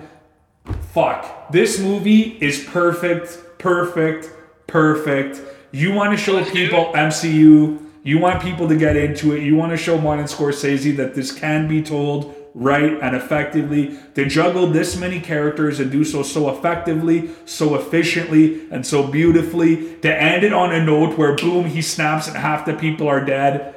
Fuck. 0.94 1.50
This 1.52 1.80
movie 1.80 2.38
is 2.40 2.64
perfect, 2.66 3.40
perfect, 3.58 4.32
perfect. 4.68 5.42
You 5.72 5.94
want 5.94 6.12
to 6.12 6.18
show 6.18 6.44
people 6.46 6.92
MCU. 6.94 7.82
You 8.04 8.20
want 8.20 8.42
people 8.42 8.68
to 8.68 8.78
get 8.78 8.96
into 8.96 9.34
it. 9.34 9.42
You 9.42 9.56
want 9.56 9.72
to 9.72 9.78
show 9.78 9.98
Martin 9.98 10.26
Scorsese 10.26 10.96
that 10.98 11.16
this 11.16 11.32
can 11.32 11.68
be 11.68 11.82
told 11.82 12.36
right 12.54 12.98
and 13.02 13.16
effectively. 13.16 13.98
To 14.16 14.26
juggle 14.26 14.68
this 14.68 14.96
many 14.96 15.20
characters 15.20 15.80
and 15.80 15.92
do 15.92 16.04
so 16.04 16.24
so 16.24 16.50
effectively, 16.50 17.30
so 17.46 17.76
efficiently, 17.76 18.68
and 18.72 18.86
so 18.86 19.06
beautifully. 19.06 19.98
To 19.98 20.16
end 20.16 20.44
it 20.44 20.54
on 20.54 20.74
a 20.74 20.84
note 20.84 21.18
where 21.18 21.36
boom, 21.36 21.66
he 21.66 21.82
snaps 21.82 22.28
and 22.28 22.38
half 22.38 22.66
the 22.66 22.74
people 22.74 23.08
are 23.08 23.24
dead. 23.24 23.76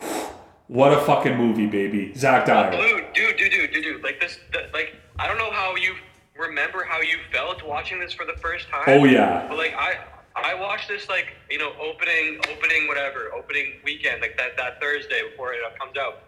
What 0.68 0.92
a 0.92 1.00
fucking 1.02 1.36
movie, 1.36 1.68
baby. 1.68 2.12
Zach 2.16 2.44
Dyer. 2.44 2.72
Dude, 2.72 3.14
dude, 3.14 3.36
dude, 3.36 3.72
dude, 3.72 3.84
dude. 3.84 4.02
Like 4.02 4.18
this, 4.18 4.40
the, 4.50 4.68
like 4.72 4.96
I 5.16 5.28
don't 5.28 5.38
know 5.38 5.52
how 5.52 5.76
you 5.76 5.94
remember 6.76 6.92
how 6.92 7.00
you 7.00 7.18
felt 7.32 7.64
watching 7.64 7.98
this 8.00 8.12
for 8.12 8.24
the 8.26 8.34
first 8.40 8.68
time. 8.68 8.84
Oh, 8.86 9.04
yeah. 9.04 9.46
But 9.48 9.58
like 9.58 9.74
I, 9.74 9.98
I 10.34 10.54
watched 10.54 10.88
this 10.88 11.08
like 11.08 11.28
you 11.50 11.58
know 11.58 11.72
opening, 11.80 12.38
opening 12.52 12.88
whatever, 12.88 13.32
opening 13.34 13.74
weekend, 13.84 14.20
like 14.20 14.36
that 14.36 14.56
that 14.56 14.80
Thursday 14.80 15.22
before 15.30 15.52
it 15.52 15.60
comes 15.78 15.96
out. 15.96 16.22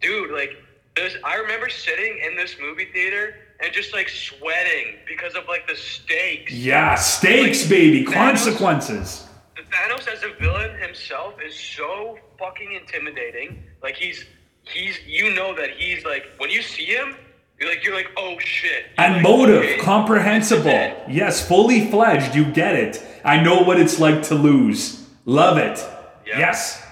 Dude, 0.00 0.30
like 0.32 0.56
this, 0.96 1.16
I 1.24 1.36
remember 1.36 1.68
sitting 1.68 2.18
in 2.24 2.36
this 2.36 2.56
movie 2.60 2.86
theater 2.92 3.34
and 3.60 3.72
just 3.72 3.92
like 3.92 4.08
sweating 4.08 4.96
because 5.06 5.34
of 5.34 5.46
like 5.48 5.66
the 5.68 5.76
stakes. 5.76 6.52
Yeah, 6.52 6.96
stakes, 6.96 7.62
Like, 7.62 7.70
baby. 7.70 8.04
Thanos- 8.04 8.12
Consequences. 8.14 9.26
Thanos 9.70 10.06
as 10.08 10.22
a 10.22 10.34
villain 10.40 10.78
himself 10.80 11.34
is 11.44 11.58
so 11.58 12.18
fucking 12.38 12.72
intimidating. 12.72 13.62
Like 13.82 13.94
he's 13.94 14.24
he's 14.64 14.98
you 15.06 15.34
know 15.34 15.54
that 15.54 15.70
he's 15.70 16.04
like 16.04 16.24
when 16.38 16.50
you 16.50 16.60
see 16.62 16.84
him, 16.86 17.16
you're 17.62 17.70
like 17.70 17.84
you're 17.84 17.94
like 17.94 18.10
oh 18.16 18.36
shit. 18.40 18.86
You're 18.98 19.06
And 19.06 19.14
like, 19.14 19.22
motive, 19.22 19.62
okay, 19.62 19.78
comprehensible. 19.78 20.64
this 20.64 20.92
is 20.92 21.02
it. 21.08 21.12
Yes, 21.12 21.46
fully 21.48 21.90
fledged. 21.90 22.34
You 22.34 22.44
get 22.44 22.74
it. 22.74 23.02
I 23.24 23.40
know 23.40 23.62
what 23.62 23.78
it's 23.78 24.00
like 24.00 24.22
to 24.24 24.34
lose. 24.34 25.06
Love 25.24 25.58
it. 25.58 25.78
Yeah. 26.26 26.38
Yes. 26.38 26.82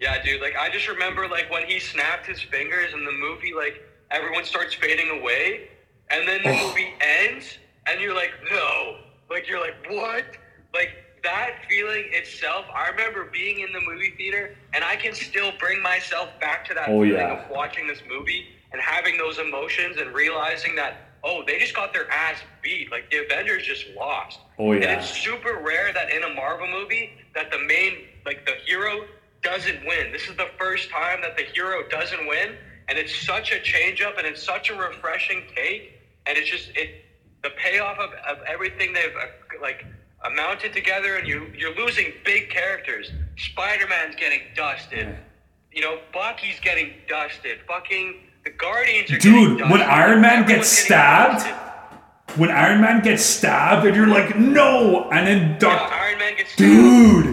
Yeah, 0.00 0.22
dude. 0.22 0.40
Like 0.40 0.54
I 0.56 0.70
just 0.70 0.88
remember 0.88 1.26
like 1.28 1.50
when 1.50 1.66
he 1.66 1.78
snapped 1.80 2.26
his 2.26 2.40
fingers 2.40 2.92
in 2.92 3.04
the 3.04 3.12
movie, 3.12 3.52
like 3.54 3.82
everyone 4.10 4.44
starts 4.44 4.74
fading 4.74 5.20
away, 5.20 5.68
and 6.10 6.28
then 6.28 6.42
the 6.42 6.50
Oh. 6.50 6.68
movie 6.68 6.92
ends, 7.00 7.58
and 7.86 8.00
you're 8.00 8.14
like, 8.14 8.30
no. 8.50 8.98
Like 9.30 9.48
you're 9.48 9.60
like 9.60 9.74
what? 9.90 10.24
Like 10.74 10.90
that 11.24 11.64
feeling 11.68 12.04
itself. 12.12 12.66
I 12.72 12.88
remember 12.90 13.28
being 13.32 13.60
in 13.60 13.72
the 13.72 13.80
movie 13.80 14.14
theater, 14.16 14.54
and 14.74 14.84
I 14.84 14.94
can 14.96 15.12
still 15.14 15.50
bring 15.58 15.82
myself 15.82 16.28
back 16.40 16.64
to 16.66 16.74
that 16.74 16.88
Oh, 16.88 17.02
feeling 17.02 17.14
yeah. 17.14 17.42
of 17.44 17.50
watching 17.50 17.88
this 17.88 17.98
movie 18.08 18.46
and 18.72 18.80
having 18.80 19.16
those 19.18 19.38
emotions 19.38 19.96
and 19.98 20.12
realizing 20.14 20.74
that 20.76 20.96
oh 21.24 21.42
they 21.46 21.58
just 21.58 21.74
got 21.74 21.92
their 21.92 22.10
ass 22.10 22.38
beat. 22.62 22.90
Like 22.90 23.10
the 23.10 23.24
Avengers 23.24 23.64
just 23.64 23.86
lost. 23.96 24.38
Oh, 24.58 24.72
And 24.72 24.82
yeah. 24.82 24.98
it's 24.98 25.08
super 25.10 25.60
rare 25.64 25.92
that 25.92 26.10
in 26.10 26.22
a 26.22 26.34
Marvel 26.34 26.66
movie 26.68 27.12
that 27.34 27.50
the 27.50 27.58
main 27.58 28.06
like 28.24 28.44
the 28.46 28.54
hero 28.64 29.04
doesn't 29.42 29.84
win. 29.86 30.12
This 30.12 30.28
is 30.28 30.36
the 30.36 30.48
first 30.58 30.90
time 30.90 31.20
that 31.22 31.36
the 31.36 31.44
hero 31.44 31.86
doesn't 31.88 32.26
win, 32.26 32.56
and 32.88 32.98
it's 32.98 33.14
such 33.24 33.52
a 33.52 33.60
change 33.60 34.02
up 34.02 34.18
and 34.18 34.26
it's 34.26 34.42
such 34.42 34.70
a 34.70 34.74
refreshing 34.74 35.44
take, 35.54 36.00
and 36.26 36.36
it's 36.36 36.48
just 36.50 36.70
it 36.74 37.04
the 37.42 37.50
payoff 37.50 37.98
of, 37.98 38.10
of 38.28 38.42
everything 38.46 38.92
they've 38.92 39.14
uh, 39.14 39.26
like 39.62 39.84
amounted 40.24 40.72
together, 40.72 41.16
and 41.16 41.28
you 41.28 41.46
you're 41.56 41.74
losing 41.76 42.12
big 42.24 42.50
characters. 42.50 43.10
Spider 43.36 43.86
Man's 43.86 44.16
getting 44.16 44.40
dusted. 44.56 45.16
You 45.70 45.82
know, 45.82 45.98
Bucky's 46.12 46.58
getting 46.60 46.94
dusted. 47.06 47.58
Fucking 47.68 48.25
the 48.46 48.52
Guardians 48.52 49.10
are 49.10 49.18
Dude, 49.18 49.60
when. 49.62 49.82
Iron 49.82 50.20
Man 50.20 50.46
gets 50.46 50.68
stabbed. 50.68 51.44
When 52.38 52.50
Iron 52.50 52.80
Man 52.80 53.02
gets 53.02 53.24
stabbed, 53.24 53.84
and 53.86 53.96
you're 53.96 54.06
like, 54.06 54.36
no, 54.38 55.10
and 55.10 55.26
then 55.26 55.50
Yeah, 55.52 55.58
Doc, 55.58 55.92
Iron 55.92 56.18
Man 56.20 56.36
gets 56.36 56.52
stabbed. 56.52 57.24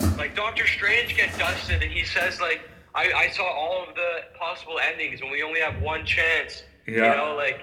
dude. 0.00 0.18
like 0.18 0.36
Doctor 0.36 0.66
Strange 0.68 1.16
gets 1.16 1.36
dusted, 1.36 1.82
and 1.82 1.90
he 1.90 2.04
says 2.04 2.40
like, 2.40 2.60
I, 2.94 3.12
I 3.12 3.30
saw 3.30 3.44
all 3.44 3.84
of 3.88 3.94
the 3.96 4.20
possible 4.38 4.78
endings, 4.78 5.20
and 5.20 5.32
we 5.32 5.42
only 5.42 5.58
have 5.60 5.82
one 5.82 6.04
chance. 6.06 6.62
Yeah. 6.86 7.10
You 7.10 7.16
know, 7.16 7.34
like, 7.34 7.62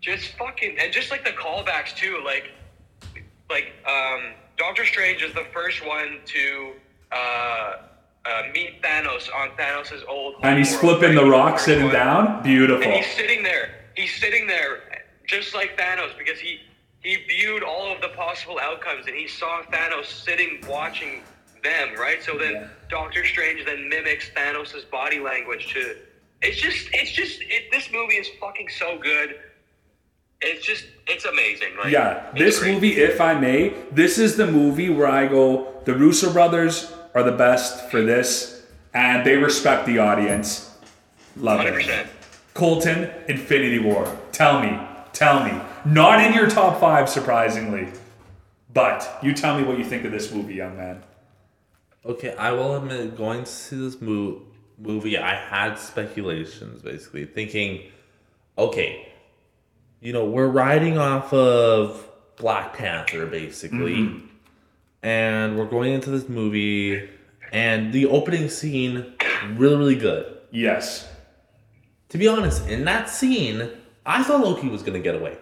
just 0.00 0.36
fucking, 0.36 0.76
and 0.80 0.92
just 0.92 1.12
like 1.12 1.24
the 1.24 1.30
callbacks 1.30 1.94
too, 1.94 2.20
like, 2.24 2.50
like 3.48 3.74
um, 3.86 4.32
Doctor 4.56 4.84
Strange 4.86 5.22
is 5.22 5.32
the 5.34 5.46
first 5.52 5.86
one 5.86 6.18
to 6.24 6.72
uh, 7.12 7.72
uh, 8.24 8.42
meet 8.54 8.82
Thanos 8.82 9.28
on 9.34 9.50
Thanos' 9.50 10.06
old. 10.08 10.36
And 10.42 10.58
he's 10.58 10.76
flipping 10.76 11.14
the 11.14 11.24
rock, 11.24 11.58
sitting 11.58 11.84
one. 11.84 11.92
down. 11.92 12.42
Beautiful. 12.42 12.84
And 12.84 12.92
he's 12.94 13.12
sitting 13.14 13.42
there. 13.42 13.74
He's 13.96 14.14
sitting 14.14 14.46
there, 14.46 14.80
just 15.26 15.54
like 15.54 15.76
Thanos, 15.76 16.16
because 16.16 16.38
he 16.38 16.60
he 17.00 17.16
viewed 17.28 17.64
all 17.64 17.92
of 17.92 18.00
the 18.00 18.08
possible 18.10 18.58
outcomes, 18.60 19.06
and 19.08 19.16
he 19.16 19.26
saw 19.26 19.62
Thanos 19.62 20.06
sitting, 20.06 20.62
watching 20.68 21.22
them. 21.64 21.98
Right. 21.98 22.22
So 22.22 22.38
then 22.38 22.52
Yeah. 22.52 22.68
Doctor 22.88 23.24
Strange 23.24 23.64
then 23.64 23.88
mimics 23.88 24.30
Thanos' 24.30 24.88
body 24.90 25.18
language 25.18 25.72
to. 25.74 25.96
It's 26.42 26.60
just, 26.60 26.88
it's 26.92 27.12
just, 27.12 27.40
it, 27.42 27.70
this 27.70 27.88
movie 27.92 28.14
is 28.16 28.28
fucking 28.40 28.68
so 28.68 28.98
good. 28.98 29.36
It's 30.40 30.66
just, 30.66 30.86
it's 31.06 31.24
amazing. 31.24 31.68
Like, 31.80 31.92
Yeah, 31.92 32.26
this 32.36 32.60
movie, 32.60 32.96
if 33.00 33.20
I 33.20 33.34
may, 33.34 33.74
this 33.92 34.18
is 34.18 34.36
the 34.36 34.48
movie 34.48 34.90
where 34.90 35.06
I 35.06 35.28
go, 35.28 35.80
the 35.84 35.94
Russo 35.94 36.32
brothers 36.32 36.92
are 37.14 37.22
the 37.22 37.32
best 37.32 37.90
for 37.90 38.02
this, 38.02 38.64
and 38.94 39.26
they 39.26 39.36
respect 39.36 39.86
the 39.86 39.98
audience. 39.98 40.76
Love 41.36 41.60
hundred 41.60 41.86
it. 41.86 42.06
Colton, 42.54 43.10
Infinity 43.28 43.78
War. 43.78 44.16
Tell 44.32 44.60
me, 44.60 44.78
tell 45.12 45.44
me. 45.44 45.60
Not 45.84 46.22
in 46.22 46.34
your 46.34 46.48
top 46.48 46.78
five, 46.80 47.08
surprisingly, 47.08 47.88
but 48.72 49.18
you 49.22 49.32
tell 49.32 49.58
me 49.58 49.64
what 49.64 49.78
you 49.78 49.84
think 49.84 50.04
of 50.04 50.12
this 50.12 50.32
movie, 50.32 50.54
young 50.54 50.76
man. 50.76 51.02
Okay, 52.04 52.34
I 52.36 52.52
will 52.52 52.76
admit, 52.76 53.16
going 53.16 53.44
to 53.44 53.50
see 53.50 53.76
this 53.76 54.00
mo- 54.00 54.42
movie, 54.78 55.16
I 55.16 55.34
had 55.34 55.78
speculations 55.78 56.82
basically, 56.82 57.24
thinking, 57.26 57.90
okay, 58.58 59.12
you 60.00 60.12
know, 60.12 60.24
we're 60.24 60.48
riding 60.48 60.98
off 60.98 61.32
of 61.32 62.08
Black 62.36 62.74
Panther 62.74 63.26
basically, 63.26 63.96
mm-hmm. 63.96 64.26
And 65.02 65.56
we're 65.58 65.66
going 65.66 65.92
into 65.92 66.10
this 66.10 66.28
movie, 66.28 67.08
and 67.52 67.92
the 67.92 68.06
opening 68.06 68.48
scene, 68.48 69.14
really, 69.54 69.76
really 69.76 69.96
good. 69.96 70.38
Yes. 70.50 71.08
To 72.10 72.18
be 72.18 72.28
honest, 72.28 72.66
in 72.68 72.84
that 72.84 73.08
scene, 73.08 73.70
I 74.04 74.22
thought 74.22 74.40
Loki 74.44 74.68
was 74.68 74.82
gonna 74.82 74.98
get 75.00 75.14
away. 75.14 75.36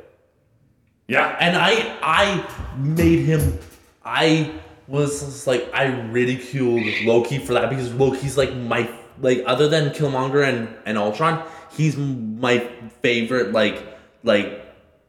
Yeah. 1.09 1.37
and 1.41 1.57
I 1.57 1.97
I 2.03 2.77
made 2.79 3.21
him 3.25 3.59
I 4.05 4.53
was 4.87 5.45
like 5.47 5.69
I 5.75 5.87
ridiculed 6.11 6.85
Loki 7.05 7.39
for 7.39 7.55
that 7.55 7.69
because 7.69 7.93
Loki's 7.95 8.37
like 8.39 8.55
my 8.55 8.89
like 9.21 9.43
other 9.47 9.69
than 9.69 9.91
Killmonger 9.91 10.47
and 10.49 10.69
and 10.87 10.97
Ultron, 10.97 11.45
he's 11.73 11.97
my 11.97 12.61
favorite 13.03 13.51
like 13.53 13.85
like 14.23 14.65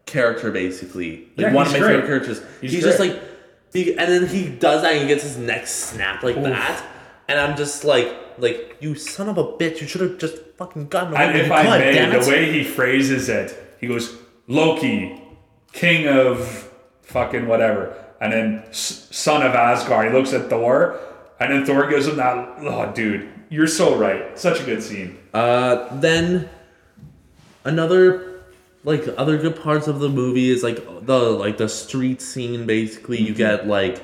character 0.07 0.49
basically. 0.49 1.27
Like 1.37 1.47
Yeah, 1.47 1.53
one 1.53 1.67
of 1.67 1.71
my 1.73 1.77
great. 1.79 1.89
favorite 1.91 2.07
characters. 2.07 2.41
He's 2.61 2.71
He's, 2.73 2.83
just 2.83 2.99
like 2.99 3.21
and 3.73 3.97
then 3.97 4.27
he 4.27 4.49
does 4.49 4.81
that 4.81 4.93
and 4.93 5.01
he 5.01 5.07
gets 5.07 5.23
his 5.23 5.37
neck 5.37 5.67
snapped 5.67 6.23
like 6.23 6.41
that. 6.43 6.85
And 7.27 7.39
I'm 7.39 7.55
just 7.55 7.83
like 7.83 8.13
like 8.37 8.77
you 8.79 8.95
son 8.95 9.29
of 9.29 9.37
a 9.37 9.43
bitch, 9.43 9.81
you 9.81 9.87
should 9.87 10.01
have 10.01 10.17
just 10.17 10.37
fucking 10.57 10.87
gotten 10.87 11.13
away 11.13 11.23
And 11.23 11.37
if. 11.37 11.51
I 11.51 11.63
God 11.63 11.79
may, 11.79 12.19
the 12.19 12.29
way 12.29 12.51
he 12.51 12.63
phrases 12.63 13.29
it, 13.29 13.77
he 13.79 13.87
goes, 13.87 14.15
Loki, 14.47 15.21
king 15.71 16.07
of 16.07 16.69
fucking 17.03 17.47
whatever, 17.47 17.95
and 18.19 18.33
then 18.33 18.73
son 18.73 19.43
of 19.45 19.53
Asgard. 19.53 20.11
He 20.11 20.13
looks 20.13 20.33
at 20.33 20.49
Thor, 20.49 20.99
and 21.39 21.53
then 21.53 21.65
Thor 21.65 21.89
gives 21.89 22.07
him 22.07 22.17
that. 22.17 22.57
Oh, 22.59 22.91
dude, 22.93 23.29
you're 23.49 23.67
so 23.67 23.95
right. 23.95 24.37
Such 24.37 24.59
a 24.59 24.63
good 24.63 24.83
scene. 24.83 25.17
Uh, 25.33 25.87
then 25.99 26.49
another 27.63 28.30
like 28.83 29.07
other 29.17 29.37
good 29.37 29.55
parts 29.61 29.87
of 29.87 29.99
the 29.99 30.09
movie 30.09 30.49
is 30.49 30.63
like 30.63 30.83
the 31.05 31.19
like 31.19 31.57
the 31.57 31.69
street 31.69 32.21
scene. 32.21 32.65
Basically, 32.65 33.19
you 33.21 33.33
get 33.33 33.67
like 33.67 34.01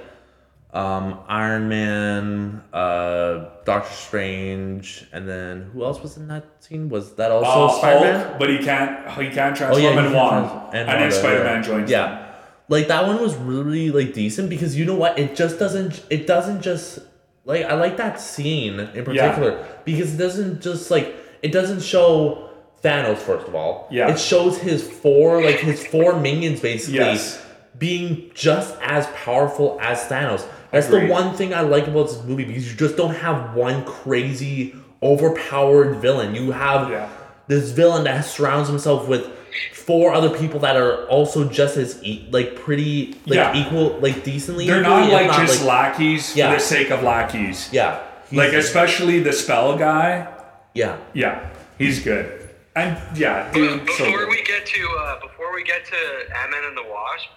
um 0.73 1.19
Iron 1.27 1.69
Man, 1.69 2.63
uh 2.73 3.49
Doctor 3.65 3.93
Strange, 3.93 5.05
and 5.11 5.27
then 5.27 5.69
who 5.73 5.83
else 5.83 6.01
was 6.01 6.17
in 6.17 6.27
that 6.27 6.45
scene? 6.59 6.89
Was 6.89 7.15
that 7.15 7.31
also 7.31 7.67
Uh, 7.67 7.77
Spider 7.79 7.99
Man? 8.01 8.35
But 8.39 8.49
he 8.49 8.59
can't. 8.59 9.09
He 9.11 9.29
can't 9.29 9.55
transform 9.55 9.73
Oh 9.73 9.77
yeah, 9.77 10.05
in 10.07 10.13
one, 10.13 10.43
trans- 10.49 10.73
and, 10.75 10.87
then 10.89 11.11
Spider 11.11 11.43
Man 11.43 11.55
yeah. 11.55 11.61
joins. 11.67 11.89
Yeah, 11.89 12.07
them. 12.09 12.33
like 12.69 12.87
that 12.89 13.07
one 13.07 13.21
was 13.21 13.35
really 13.35 13.89
like 13.91 14.13
decent 14.13 14.49
because 14.49 14.77
you 14.77 14.85
know 14.85 14.95
what? 14.95 15.17
It 15.17 15.35
just 15.35 15.57
doesn't. 15.57 16.03
It 16.09 16.27
doesn't 16.27 16.61
just 16.61 16.99
like 17.45 17.65
I 17.65 17.73
like 17.75 17.97
that 17.97 18.19
scene 18.19 18.79
in 18.79 19.05
particular 19.05 19.65
because 19.85 20.13
it 20.13 20.17
doesn't 20.17 20.61
just 20.61 20.91
like 20.91 21.15
it 21.41 21.51
doesn't 21.51 21.81
show 21.81 22.46
Thanos 22.83 23.17
first 23.17 23.47
of 23.47 23.55
all. 23.55 23.87
Yeah. 23.91 24.09
it 24.11 24.19
shows 24.19 24.57
his 24.57 24.87
four 24.87 25.41
like 25.43 25.59
his 25.59 25.85
four 25.85 26.19
minions 26.19 26.59
basically 26.59 26.99
Yes. 26.99 27.41
being 27.77 28.29
just 28.33 28.75
as 28.81 29.07
powerful 29.25 29.77
as 29.81 29.99
Thanos. 30.01 30.45
That's 30.71 30.87
Agreed. 30.87 31.07
the 31.07 31.11
one 31.13 31.33
thing 31.35 31.53
I 31.53 31.61
like 31.61 31.87
about 31.87 32.07
this 32.07 32.21
movie 32.23 32.43
because 32.45 32.69
you 32.69 32.77
just 32.77 32.97
don't 32.97 33.15
have 33.15 33.55
one 33.55 33.83
crazy 33.85 34.75
overpowered 35.01 35.95
villain. 35.97 36.35
You 36.35 36.51
have 36.51 36.89
Yeah. 36.91 37.07
this 37.47 37.71
villain 37.71 38.03
that 38.05 38.25
surrounds 38.25 38.67
himself 38.69 39.07
with 39.07 39.25
four 39.73 40.13
other 40.13 40.29
people 40.29 40.59
that 40.59 40.75
are 40.75 41.05
also 41.07 41.45
just 41.45 41.77
as 41.77 41.97
e- 42.03 42.27
like 42.31 42.55
pretty 42.55 43.15
like 43.25 43.37
Yeah. 43.37 43.55
equal 43.55 43.97
like 44.01 44.23
decently. 44.23 44.67
They're 44.67 44.81
equal, 44.81 44.97
not 44.97 45.11
like 45.11 45.31
just 45.33 45.63
like- 45.65 45.67
lackeys 45.67 46.35
Yeah. 46.35 46.49
for 46.51 46.57
the 46.57 46.63
sake 46.63 46.89
of 46.91 47.01
lackeys. 47.03 47.69
yeah 47.71 47.99
Like 48.31 48.53
especially 48.53 49.19
the 49.21 49.31
spell 49.33 49.77
guy. 49.77 50.27
yeah 50.73 50.97
Yeah, 51.13 51.39
he's 51.77 51.99
good. 52.03 52.36
And 52.77 53.17
yeah, 53.17 53.51
dude. 53.53 53.79
so 53.79 53.85
before 53.85 54.19
good. 54.19 54.29
we 54.29 54.43
get 54.43 54.65
to 54.67 54.97
uh, 54.99 55.19
before 55.19 55.53
we 55.53 55.63
get 55.63 55.83
to 55.85 55.95
Ant-Man 56.37 56.63
and 56.67 56.77
the 56.77 56.83
Wasp, 56.83 57.27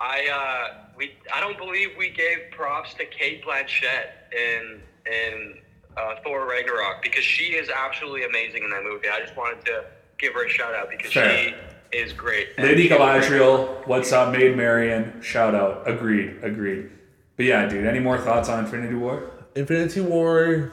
I 0.00 0.26
uh, 0.26 0.86
we 0.96 1.12
I 1.32 1.40
don't 1.40 1.56
believe 1.56 1.90
we 1.96 2.10
gave 2.10 2.50
props 2.50 2.92
to 2.94 3.04
Cate 3.04 3.44
Blanchett 3.44 4.32
in 4.32 4.80
in 5.06 5.58
uh, 5.96 6.16
Thor 6.24 6.48
Ragnarok 6.48 7.00
because 7.00 7.22
she 7.22 7.54
is 7.54 7.68
absolutely 7.70 8.24
amazing 8.24 8.64
in 8.64 8.70
that 8.70 8.82
movie. 8.82 9.08
I 9.08 9.20
just 9.20 9.36
wanted 9.36 9.64
to 9.66 9.84
give 10.18 10.34
her 10.34 10.46
a 10.46 10.50
shout 10.50 10.74
out 10.74 10.90
because 10.90 11.12
Fair. 11.12 11.54
she 11.92 11.96
is 11.96 12.12
great. 12.12 12.58
Lady 12.58 12.88
she's. 12.88 12.92
Galadriel, 12.92 13.86
what's 13.86 14.10
up, 14.10 14.32
Maid 14.32 14.56
Marian? 14.56 15.22
Shout 15.22 15.54
out. 15.54 15.88
Agreed. 15.88 16.38
Agreed. 16.42 16.90
But 17.36 17.46
yeah, 17.46 17.68
dude. 17.68 17.86
Any 17.86 18.00
more 18.00 18.18
thoughts 18.18 18.48
on 18.48 18.64
Infinity 18.64 18.94
War? 18.94 19.30
Infinity 19.54 20.00
War. 20.00 20.72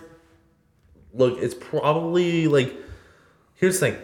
Look, 1.14 1.38
it's 1.40 1.54
probably 1.54 2.48
like. 2.48 2.74
Here's 3.60 3.80
the 3.80 3.92
thing. 3.92 3.98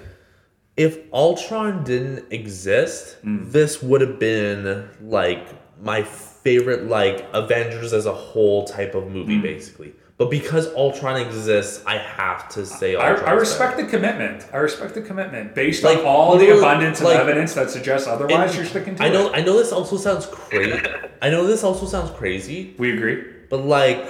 If 0.77 0.99
Ultron 1.13 1.83
didn't 1.83 2.25
exist, 2.31 3.17
Hmm. 3.23 3.49
this 3.49 3.81
would 3.81 4.01
have 4.01 4.19
been 4.19 4.89
like 5.01 5.47
my 5.81 6.03
favorite 6.03 6.87
like 6.87 7.25
Avengers 7.33 7.93
as 7.93 8.05
a 8.05 8.13
whole 8.13 8.65
type 8.65 8.93
of 8.95 9.07
movie, 9.09 9.39
basically. 9.39 9.93
But 10.17 10.29
because 10.29 10.73
Ultron 10.75 11.17
exists, 11.19 11.83
I 11.85 11.97
have 11.97 12.47
to 12.49 12.65
say 12.65 12.95
I, 12.95 13.11
Ultron. 13.11 13.29
I 13.29 13.33
respect 13.33 13.75
the 13.77 13.85
commitment. 13.85 14.45
I 14.53 14.57
respect 14.57 14.93
the 14.93 15.01
commitment 15.01 15.53
based 15.55 15.83
Like, 15.83 15.99
on 15.99 16.05
all 16.05 16.37
the 16.37 16.57
abundance 16.57 17.01
of 17.01 17.07
evidence 17.07 17.53
that 17.53 17.69
suggests 17.69 18.07
otherwise. 18.07 18.55
you're 18.55 18.65
sticking 18.65 18.95
to 18.95 19.03
I 19.03 19.09
know. 19.09 19.27
it. 19.27 19.33
I 19.35 19.41
know 19.41 19.57
this 19.57 19.71
also 19.73 19.97
sounds 19.97 20.25
crazy. 20.25 20.79
I 21.21 21.29
know 21.29 21.45
this 21.47 21.63
also 21.65 21.85
sounds 21.85 22.11
crazy, 22.11 22.75
We 22.77 22.93
agree. 22.97 23.23
but 23.49 23.65
like, 23.65 24.05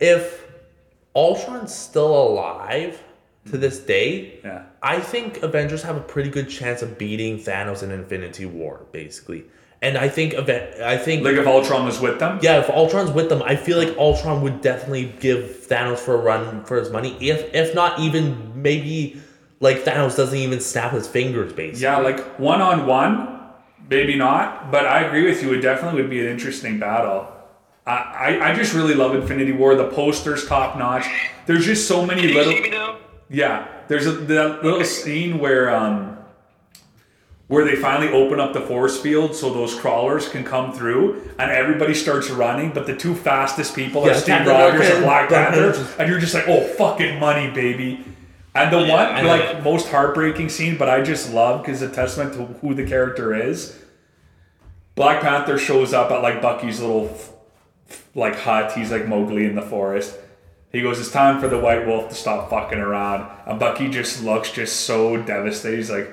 if 0.00 0.44
Ultron's 1.14 1.74
still 1.74 2.12
alive 2.28 3.00
to 3.50 3.56
this 3.58 3.78
day, 3.78 4.40
Yeah. 4.44 4.62
I 4.82 5.00
think 5.00 5.42
Avengers 5.42 5.82
have 5.82 5.96
a 5.96 6.00
pretty 6.00 6.30
good 6.30 6.48
chance 6.48 6.82
of 6.82 6.98
beating 6.98 7.38
Thanos 7.38 7.82
in 7.82 7.90
Infinity 7.90 8.46
War, 8.46 8.86
basically. 8.92 9.44
And 9.82 9.98
I 9.98 10.08
think 10.08 10.32
event. 10.34 10.80
I 10.80 10.96
think 10.96 11.22
Like 11.24 11.34
if 11.36 11.46
Ultron 11.46 11.84
was 11.84 12.00
with 12.00 12.18
them. 12.18 12.38
yeah, 12.42 12.58
if 12.60 12.70
Ultron's 12.70 13.10
with 13.10 13.28
them, 13.28 13.42
I 13.42 13.56
feel 13.56 13.76
like 13.78 13.96
Ultron 13.98 14.40
would 14.42 14.60
definitely 14.62 15.12
give 15.20 15.66
Thanos 15.68 15.98
for 15.98 16.14
a 16.14 16.18
run 16.18 16.64
for 16.64 16.76
his 16.78 16.90
money. 16.90 17.16
If 17.20 17.54
if 17.54 17.74
not 17.74 18.00
even 18.00 18.52
maybe 18.54 19.20
like 19.60 19.84
Thanos 19.84 20.16
doesn't 20.16 20.38
even 20.38 20.60
snap 20.60 20.92
his 20.92 21.06
fingers, 21.06 21.52
basically. 21.52 21.82
Yeah, 21.82 21.98
like 21.98 22.20
one 22.38 22.60
on 22.62 22.86
one, 22.86 23.38
maybe 23.90 24.16
not. 24.16 24.70
But 24.72 24.86
I 24.86 25.02
agree 25.02 25.24
with 25.26 25.42
you. 25.42 25.52
It 25.52 25.60
definitely 25.60 26.00
would 26.00 26.10
be 26.10 26.20
an 26.20 26.26
interesting 26.26 26.78
battle. 26.78 27.28
I, 27.86 27.92
I, 28.40 28.50
I 28.50 28.54
just 28.54 28.72
really 28.74 28.94
love 28.94 29.14
Infinity 29.14 29.52
War. 29.52 29.74
The 29.76 29.88
posters 29.90 30.46
top 30.46 30.76
notch. 30.78 31.06
There's 31.46 31.66
just 31.66 31.86
so 31.86 32.04
many 32.04 32.22
Can 32.22 32.30
you 32.30 32.34
little. 32.36 32.96
See 33.30 33.38
me 33.38 33.48
now? 33.48 33.66
Yeah, 33.68 33.68
there's 33.88 34.06
a 34.06 34.12
that 34.12 34.64
little 34.64 34.84
scene 34.84 35.38
where 35.38 35.74
um 35.74 36.18
where 37.48 37.64
they 37.64 37.76
finally 37.76 38.12
open 38.12 38.40
up 38.40 38.52
the 38.52 38.60
force 38.60 39.00
field 39.00 39.34
so 39.34 39.52
those 39.52 39.78
crawlers 39.78 40.28
can 40.28 40.42
come 40.42 40.72
through 40.72 41.22
and 41.38 41.50
everybody 41.50 41.94
starts 41.94 42.28
running, 42.28 42.72
but 42.72 42.86
the 42.86 42.96
two 42.96 43.14
fastest 43.14 43.74
people 43.74 44.02
are 44.02 44.08
Yeah, 44.08 44.16
Steve 44.16 44.26
Captain 44.26 44.52
Rogers 44.52 44.88
and 44.90 45.04
Black 45.04 45.28
Panther, 45.28 45.96
and 45.98 46.10
you're 46.10 46.18
just 46.18 46.34
like, 46.34 46.48
oh 46.48 46.62
fucking 46.74 47.20
money, 47.20 47.50
baby. 47.50 48.04
And 48.54 48.72
the 48.72 48.78
I 48.78 49.22
one 49.22 49.26
like 49.26 49.62
most 49.62 49.88
heartbreaking 49.88 50.48
scene, 50.48 50.76
but 50.76 50.88
I 50.88 51.02
just 51.02 51.32
love 51.32 51.62
because 51.62 51.82
it's 51.82 51.92
a 51.92 51.94
testament 51.94 52.34
to 52.34 52.46
who 52.60 52.74
the 52.74 52.86
character 52.86 53.34
is. 53.34 53.78
Black 54.94 55.20
Panther 55.20 55.58
shows 55.58 55.92
up 55.92 56.10
at 56.10 56.22
like 56.22 56.40
Bucky's 56.40 56.80
little 56.80 57.16
like 58.14 58.36
hut. 58.36 58.72
He's 58.72 58.90
like 58.90 59.06
Mowgli 59.06 59.44
in 59.44 59.54
the 59.54 59.62
forest. 59.62 60.16
He 60.76 60.82
goes, 60.82 61.00
"It's 61.00 61.10
time 61.10 61.40
for 61.40 61.48
the 61.48 61.58
White 61.58 61.86
Wolf 61.86 62.10
to 62.10 62.14
stop 62.14 62.50
fucking 62.50 62.78
around." 62.78 63.26
And 63.46 63.58
Bucky 63.58 63.88
just 63.88 64.22
looks 64.22 64.50
just 64.50 64.82
so 64.82 65.16
devastated. 65.16 65.76
He's 65.78 65.90
like, 65.90 66.12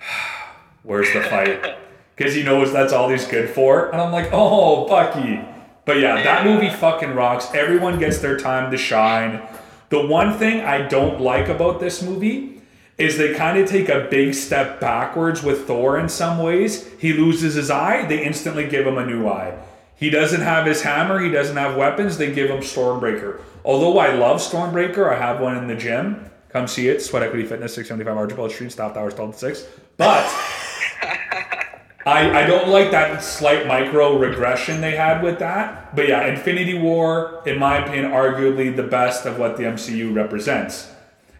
"Where's 0.84 1.12
the 1.12 1.22
fight?" 1.22 1.76
Because 2.16 2.34
he 2.34 2.42
knows 2.42 2.72
that's 2.72 2.94
all 2.94 3.10
he's 3.10 3.26
good 3.26 3.50
for. 3.50 3.90
And 3.90 4.00
I'm 4.00 4.10
like, 4.10 4.30
"Oh, 4.32 4.88
Bucky." 4.88 5.38
But 5.84 5.98
yeah, 5.98 6.22
that 6.22 6.46
movie 6.46 6.70
fucking 6.70 7.14
rocks. 7.14 7.52
Everyone 7.52 7.98
gets 7.98 8.18
their 8.18 8.38
time 8.38 8.70
to 8.70 8.78
shine. 8.78 9.42
The 9.90 10.06
one 10.06 10.38
thing 10.38 10.62
I 10.62 10.88
don't 10.88 11.20
like 11.20 11.48
about 11.48 11.78
this 11.78 12.02
movie 12.02 12.62
is 12.98 13.18
they 13.18 13.34
kind 13.34 13.58
of 13.58 13.68
take 13.68 13.88
a 13.88 14.08
big 14.10 14.34
step 14.34 14.80
backwards 14.80 15.42
with 15.42 15.66
Thor 15.66 15.98
in 15.98 16.08
some 16.08 16.38
ways. 16.38 16.88
He 16.98 17.12
loses 17.12 17.54
his 17.54 17.70
eye, 17.70 18.06
they 18.06 18.24
instantly 18.24 18.66
give 18.66 18.86
him 18.86 18.98
a 18.98 19.04
new 19.04 19.28
eye. 19.28 19.54
He 19.96 20.10
doesn't 20.10 20.42
have 20.42 20.66
his 20.66 20.82
hammer, 20.82 21.18
he 21.20 21.30
doesn't 21.30 21.56
have 21.56 21.76
weapons, 21.76 22.18
they 22.18 22.32
give 22.32 22.50
him 22.50 22.58
Stormbreaker. 22.60 23.40
Although 23.64 23.98
I 23.98 24.12
love 24.12 24.40
Stormbreaker, 24.40 25.10
I 25.12 25.16
have 25.18 25.40
one 25.40 25.56
in 25.56 25.66
the 25.66 25.74
gym. 25.74 26.30
Come 26.50 26.66
see 26.68 26.88
it, 26.88 27.02
Sweat 27.02 27.22
Equity 27.22 27.44
Fitness, 27.44 27.74
675 27.74 28.16
Archibald 28.16 28.52
Street, 28.52 28.72
staff 28.72 28.96
hours 28.96 29.14
12 29.14 29.32
to 29.32 29.38
6. 29.38 29.66
But 29.96 30.24
I, 32.06 32.42
I 32.42 32.46
don't 32.46 32.68
like 32.68 32.90
that 32.92 33.22
slight 33.22 33.66
micro 33.66 34.16
regression 34.18 34.80
they 34.80 34.94
had 34.94 35.22
with 35.22 35.38
that. 35.40 35.96
But 35.96 36.08
yeah, 36.08 36.26
Infinity 36.26 36.78
War, 36.78 37.42
in 37.46 37.58
my 37.58 37.78
opinion, 37.78 38.12
arguably 38.12 38.74
the 38.74 38.84
best 38.84 39.26
of 39.26 39.38
what 39.38 39.56
the 39.56 39.64
MCU 39.64 40.14
represents. 40.14 40.92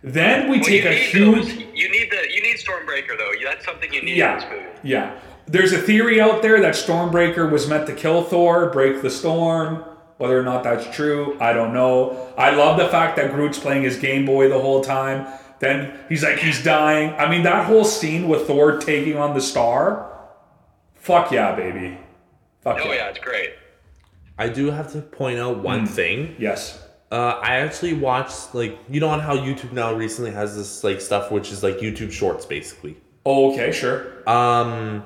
Then 0.03 0.49
we 0.51 0.59
Well, 0.59 0.67
take 0.67 0.85
a 0.85 0.93
huge 0.93 1.47
those- 1.47 1.55
you 1.57 1.89
need 1.91 2.11
the 2.11 2.27
you 2.33 2.43
need 2.43 2.57
Stormbreaker 2.57 3.17
though. 3.19 3.33
That's 3.45 3.65
something 3.65 3.93
you 3.93 4.03
need 4.03 4.13
in 4.13 4.19
yeah, 4.19 4.35
this 4.37 4.45
movie. 4.51 4.65
yeah. 4.83 5.19
There's 5.47 5.73
a 5.73 5.79
theory 5.79 6.21
out 6.21 6.43
there 6.43 6.61
that 6.61 6.75
Stormbreaker 6.75 7.51
was 7.51 7.69
meant 7.69 7.87
to 7.87 7.95
kill 7.95 8.23
Thor, 8.23 8.71
break 8.71 9.03
the 9.03 9.11
storm. 9.11 9.85
Whether 10.19 10.41
or 10.41 10.43
not 10.43 10.65
that's 10.65 10.95
true, 10.97 11.37
I 11.41 11.53
don't 11.53 11.75
know. 11.75 12.33
I 12.39 12.51
love 12.55 12.79
the 12.79 12.89
fact 12.89 13.17
that 13.17 13.33
Groot's 13.33 13.59
playing 13.59 13.83
his 13.83 13.99
Game 13.99 14.25
Boy 14.25 14.49
the 14.49 14.59
whole 14.59 14.81
time. 14.83 15.27
Then 15.59 15.99
he's 16.09 16.23
like 16.25 16.39
he's 16.39 16.65
dying. 16.65 17.13
I 17.15 17.29
mean, 17.31 17.43
that 17.43 17.67
whole 17.67 17.85
scene 17.85 18.27
with 18.29 18.47
Thor 18.47 18.79
taking 18.79 19.17
on 19.19 19.35
the 19.35 19.41
star. 19.43 20.11
Fuck 20.95 21.33
yeah, 21.33 21.55
baby. 21.55 21.99
Fuck 22.63 22.81
Oh 22.85 22.93
yeah, 22.93 23.09
it's 23.11 23.19
great. 23.19 23.51
I 24.39 24.49
do 24.49 24.71
have 24.71 24.91
to 24.93 25.01
point 25.03 25.39
out 25.39 25.59
one 25.63 25.81
Hmm. 25.81 25.87
thing. 25.87 26.37
Yes. 26.39 26.83
Uh, 27.13 27.39
I 27.43 27.57
actually 27.57 27.93
watched 27.95 28.55
like 28.55 28.79
you 28.89 29.01
know 29.01 29.09
on 29.11 29.21
how 29.21 29.37
YouTube 29.37 29.73
now 29.73 29.93
recently 29.95 30.31
has 30.33 30.57
this 30.57 30.83
like 30.83 31.01
stuff 31.01 31.31
which 31.31 31.53
is 31.53 31.63
like 31.63 31.77
YouTube 31.79 32.11
Shorts 32.11 32.45
basically. 32.47 32.97
Oh, 33.25 33.53
okay, 33.53 33.71
sure. 33.73 34.29
Um, 34.29 35.05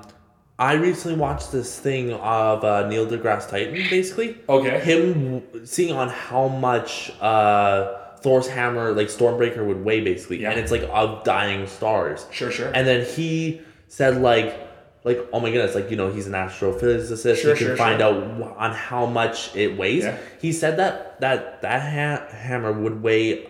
I 0.61 0.74
recently 0.74 1.16
watched 1.16 1.51
this 1.53 1.78
thing 1.78 2.12
of 2.12 2.62
uh, 2.65 2.87
Neil 2.87 3.07
deGrasse 3.07 3.49
Tyson 3.49 3.73
basically. 3.91 4.37
Okay. 4.49 4.78
Him 4.81 5.66
seeing 5.66 5.95
on 5.95 6.09
how 6.11 6.49
much 6.49 7.11
uh, 7.20 7.97
Thor's 8.19 8.47
hammer 8.47 8.93
like 8.93 9.09
Stormbreaker 9.09 9.66
would 9.66 9.82
weigh 9.85 10.03
basically, 10.03 10.43
Yeah. 10.43 10.51
and 10.51 10.61
it's 10.61 10.70
like 10.70 10.82
of 10.93 11.24
dying 11.24 11.66
stars. 11.66 12.27
Sure, 12.31 12.51
sure. 12.51 12.70
And 12.74 12.87
then 12.87 13.07
he 13.07 13.62
said 13.89 14.20
like 14.20 14.69
like 15.03 15.19
oh 15.32 15.41
my 15.41 15.51
goodness 15.51 15.74
like 15.74 15.91
you 15.91 15.97
know 15.97 16.12
he's 16.12 16.27
an 16.27 16.35
astrophysicist 16.35 17.37
Sure, 17.41 17.55
he 17.55 17.59
can 17.59 17.66
sure, 17.69 17.77
find 17.78 18.01
sure. 18.01 18.09
out 18.15 18.57
on 18.59 18.73
how 18.73 19.07
much 19.07 19.57
it 19.57 19.78
weighs 19.78 20.05
Yeah. 20.05 20.19
he 20.43 20.53
said 20.53 20.77
that 20.77 21.19
that 21.23 21.62
that 21.62 21.81
ha- 21.81 22.37
hammer 22.37 22.70
would 22.70 23.03
weigh 23.03 23.49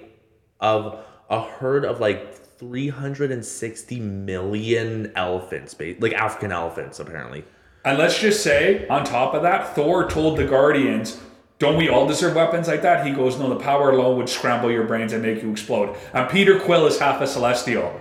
of 0.61 1.01
a 1.29 1.43
herd 1.43 1.85
of 1.85 1.99
like 1.99 2.40
360 2.61 4.01
million 4.01 5.11
elephants 5.17 5.75
like 5.99 6.13
african 6.13 6.53
elephants 6.53 7.01
apparently 7.01 7.43
And 7.87 7.97
let's 7.97 8.19
just 8.19 8.43
say, 8.43 8.87
on 8.89 9.05
top 9.05 9.33
of 9.33 9.43
that, 9.43 9.75
Thor 9.75 10.07
told 10.07 10.37
the 10.37 10.45
Guardians, 10.45 11.19
Don't 11.59 11.79
we 11.79 11.89
all 11.89 12.07
deserve 12.07 12.37
weapons 12.37 12.69
like 12.69 12.83
that? 12.83 13.07
He 13.07 13.13
goes, 13.13 13.39
No, 13.39 13.49
the 13.49 13.57
power 13.57 13.93
alone 13.93 14.19
would 14.19 14.29
scramble 14.29 14.71
your 14.71 14.85
brains 14.85 15.15
and 15.15 15.23
make 15.23 15.43
you 15.43 15.51
explode. 15.51 15.97
And 16.13 16.29
Peter 16.29 16.61
Quill 16.61 16.87
is 16.87 16.99
half 16.99 17.23
a 17.23 17.27
celestial. 17.27 17.99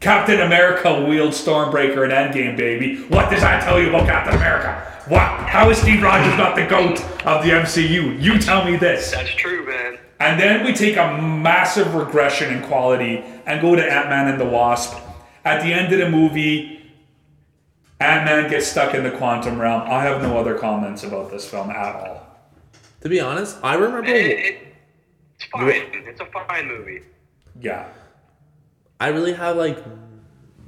Captain 0.00 0.40
America 0.40 1.04
wields 1.06 1.40
Stormbreaker 1.40 2.04
in 2.04 2.10
Endgame, 2.10 2.56
baby. 2.56 3.02
What 3.04 3.30
does 3.30 3.42
that 3.42 3.62
tell 3.62 3.80
you 3.80 3.90
about 3.90 4.08
Captain 4.08 4.34
America? 4.34 4.72
What? 5.06 5.28
How 5.48 5.70
is 5.70 5.78
Steve 5.78 6.02
Rogers 6.02 6.36
not 6.36 6.56
the 6.56 6.66
GOAT 6.66 7.00
of 7.24 7.44
the 7.44 7.50
MCU? 7.50 8.20
You 8.20 8.40
tell 8.40 8.64
me 8.64 8.76
this. 8.76 9.12
That's 9.12 9.30
true, 9.30 9.64
man. 9.64 9.99
And 10.20 10.38
then 10.38 10.64
we 10.66 10.72
take 10.74 10.96
a 10.96 11.16
massive 11.20 11.94
regression 11.94 12.52
in 12.54 12.62
quality 12.62 13.24
and 13.46 13.60
go 13.60 13.74
to 13.74 13.82
Ant 13.82 14.10
Man 14.10 14.28
and 14.28 14.40
the 14.40 14.44
Wasp. 14.44 14.96
At 15.44 15.62
the 15.62 15.72
end 15.72 15.92
of 15.92 15.98
the 15.98 16.10
movie, 16.10 16.92
Ant 18.00 18.26
Man 18.26 18.50
gets 18.50 18.66
stuck 18.66 18.94
in 18.94 19.02
the 19.02 19.10
quantum 19.12 19.58
realm. 19.58 19.82
I 19.90 20.02
have 20.02 20.20
no 20.22 20.38
other 20.38 20.58
comments 20.58 21.02
about 21.04 21.30
this 21.30 21.48
film 21.48 21.70
at 21.70 21.96
all. 21.96 22.26
To 23.00 23.08
be 23.08 23.18
honest, 23.18 23.56
I 23.62 23.74
remember. 23.74 24.06
Eh, 24.08 24.12
it, 24.12 24.38
it, 24.54 24.56
it's 25.36 25.44
fine. 25.50 25.70
It's 26.06 26.20
a 26.20 26.26
fine 26.26 26.68
movie. 26.68 27.00
Yeah. 27.58 27.88
I 29.00 29.08
really 29.08 29.32
have 29.32 29.56
like 29.56 29.82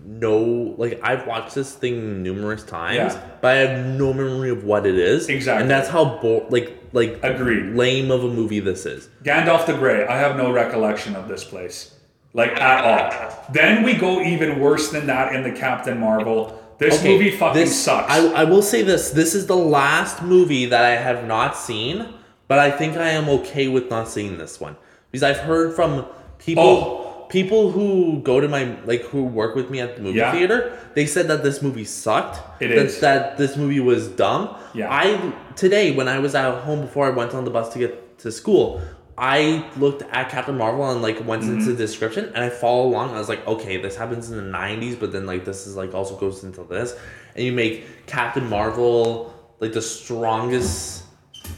no 0.05 0.75
like 0.79 0.99
I've 1.03 1.27
watched 1.27 1.55
this 1.55 1.75
thing 1.75 2.23
numerous 2.23 2.65
times, 2.65 2.97
Yeah. 3.15 3.31
but 3.43 3.51
I 3.57 3.59
have 3.61 3.87
no 3.87 4.15
memory 4.15 4.49
of 4.49 4.65
what 4.65 4.87
it 4.87 4.95
is. 4.97 5.29
Exactly. 5.29 5.61
and 5.63 5.71
that's 5.71 5.89
how 5.91 6.19
bo- 6.23 6.47
like 6.49 6.79
like 6.93 7.19
Agreed. 7.23 7.75
lame 7.75 8.11
of 8.11 8.25
a 8.25 8.29
movie 8.29 8.61
this 8.61 8.87
is. 8.87 9.09
Gandalf 9.25 9.67
the 9.67 9.75
Grey, 9.75 10.07
I 10.07 10.19
have 10.19 10.37
no 10.37 10.53
recollection 10.53 11.17
of 11.17 11.29
this 11.29 11.45
place. 11.45 11.95
Like 12.35 12.53
at 12.61 12.85
all. 12.85 13.45
Then 13.53 13.83
we 13.83 13.95
go 13.95 14.21
even 14.23 14.59
worse 14.59 14.91
than 14.91 15.07
that 15.07 15.35
in 15.35 15.43
the 15.43 15.53
Captain 15.53 15.99
Marvel. 16.01 16.59
This 16.79 16.99
Okay, 16.99 17.13
movie 17.13 17.31
fucking 17.31 17.61
this- 17.61 17.79
sucks. 17.85 18.11
I, 18.11 18.27
I 18.29 18.45
will 18.45 18.63
say 18.63 18.83
this: 18.83 19.11
this 19.11 19.35
is 19.35 19.47
the 19.47 19.57
last 19.57 20.23
movie 20.23 20.67
that 20.67 20.85
I 20.85 20.97
have 20.97 21.27
not 21.27 21.57
seen, 21.57 22.09
but 22.49 22.59
I 22.59 22.71
think 22.71 22.97
I 22.97 23.11
am 23.11 23.29
okay 23.29 23.69
with 23.69 23.91
not 23.91 24.09
seeing 24.09 24.39
this 24.39 24.59
one 24.61 24.77
because 25.11 25.23
I've 25.23 25.39
heard 25.39 25.75
from 25.75 26.07
people. 26.39 26.63
Oh. 26.65 26.99
People 27.29 27.71
who 27.71 28.21
go 28.23 28.41
to 28.41 28.49
my 28.49 28.77
like 28.85 29.05
who 29.05 29.25
work 29.25 29.55
with 29.55 29.71
me 29.71 29.81
at 29.81 29.97
the 29.97 30.03
movie 30.03 30.19
Yeah. 30.19 30.33
theater, 30.33 30.79
they 30.95 31.07
said 31.07 31.29
that 31.29 31.43
this 31.43 31.63
movie 31.63 31.87
sucked. 31.87 32.37
It 32.61 32.69
that, 32.69 32.77
is. 32.77 33.01
that 33.01 33.39
this 33.39 33.57
movie 33.57 33.81
was 33.81 34.09
dumb. 34.09 34.55
Yeah. 34.75 34.91
I 34.93 35.33
today 35.57 35.93
when 35.93 36.09
I 36.09 36.19
was 36.19 36.35
at 36.35 36.63
home 36.65 36.81
before 36.81 37.07
I 37.07 37.11
went 37.11 37.35
on 37.35 37.45
the 37.45 37.51
bus 37.51 37.73
to 37.73 37.79
get 37.79 38.19
to 38.21 38.33
school, 38.33 38.81
I 39.19 39.69
looked 39.77 40.03
at 40.11 40.31
Captain 40.31 40.57
Marvel 40.57 40.91
and 40.91 41.03
like 41.03 41.25
went 41.27 41.43
into 41.43 41.57
Mm-hmm. 41.57 41.67
the 41.71 41.77
description 41.77 42.27
and 42.35 42.39
I 42.39 42.49
follow 42.49 42.87
along. 42.89 43.11
I 43.15 43.19
was 43.19 43.29
like, 43.29 43.47
okay, 43.47 43.77
this 43.81 43.95
happens 43.97 44.31
in 44.31 44.37
the 44.37 44.59
'90s, 44.59 44.99
but 44.99 45.13
then 45.13 45.27
like 45.27 45.45
this 45.45 45.67
is 45.67 45.77
like 45.77 45.95
also 45.95 46.17
goes 46.17 46.45
into 46.45 46.65
this, 46.65 46.97
and 47.37 47.45
you 47.45 47.53
make 47.53 48.07
Captain 48.07 48.49
Marvel 48.49 49.33
like 49.61 49.73
the 49.73 49.83
strongest. 49.83 51.01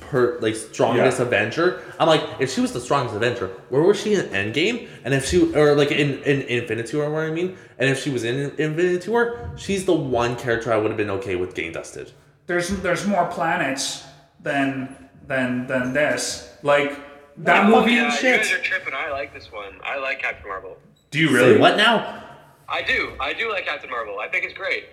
Per, 0.01 0.39
like 0.41 0.55
strongest 0.57 1.19
Yeah. 1.19 1.27
Avenger. 1.27 1.83
I'm 2.01 2.09
like, 2.09 2.23
if 2.41 2.51
she 2.53 2.61
was 2.63 2.73
the 2.73 2.81
strongest 2.81 3.15
Avenger, 3.15 3.49
where 3.69 3.83
was 3.83 4.01
she 4.01 4.15
in 4.15 4.25
Endgame? 4.27 4.89
And 5.05 5.13
if 5.13 5.27
she, 5.27 5.53
or 5.55 5.75
like 5.75 5.91
in, 5.93 6.23
in 6.23 6.41
Infinity 6.43 6.97
War, 6.97 7.11
what 7.11 7.25
I 7.25 7.31
mean, 7.31 7.57
and 7.79 7.91
if 7.91 8.03
she 8.03 8.09
was 8.11 8.25
in 8.25 8.51
Infinity 8.59 9.11
War, 9.11 9.51
she's 9.57 9.85
the 9.85 9.93
one 9.95 10.37
character 10.37 10.73
I 10.73 10.79
would 10.79 10.89
have 10.91 10.97
been 10.97 11.11
okay 11.11 11.37
with 11.37 11.55
getting 11.55 11.73
dusted. 11.73 12.13
There's 12.47 12.69
there's 12.83 13.07
more 13.07 13.27
planets 13.27 14.05
than 14.41 15.09
than 15.27 15.67
than 15.67 15.93
this. 15.93 16.53
Like 16.63 16.99
that 17.39 17.69
movie. 17.69 17.93
Yeah, 17.93 18.11
shit. 18.11 18.25
you 18.33 18.37
guys 18.39 18.53
are 18.53 18.59
tripping. 18.63 18.95
I 18.95 19.11
like 19.11 19.33
this 19.35 19.51
one. 19.51 19.81
I 19.85 19.99
like 19.99 20.21
Captain 20.21 20.47
Marvel. 20.49 20.77
Do 21.11 21.19
you 21.19 21.29
Say 21.29 21.35
really? 21.35 21.59
what 21.59 21.77
now? 21.77 22.23
I 22.69 22.83
do. 22.83 23.13
I 23.21 23.33
do 23.33 23.51
like 23.51 23.67
Captain 23.67 23.91
Marvel. 23.91 24.19
I 24.21 24.29
think 24.29 24.45
it's 24.45 24.55
great. 24.55 24.87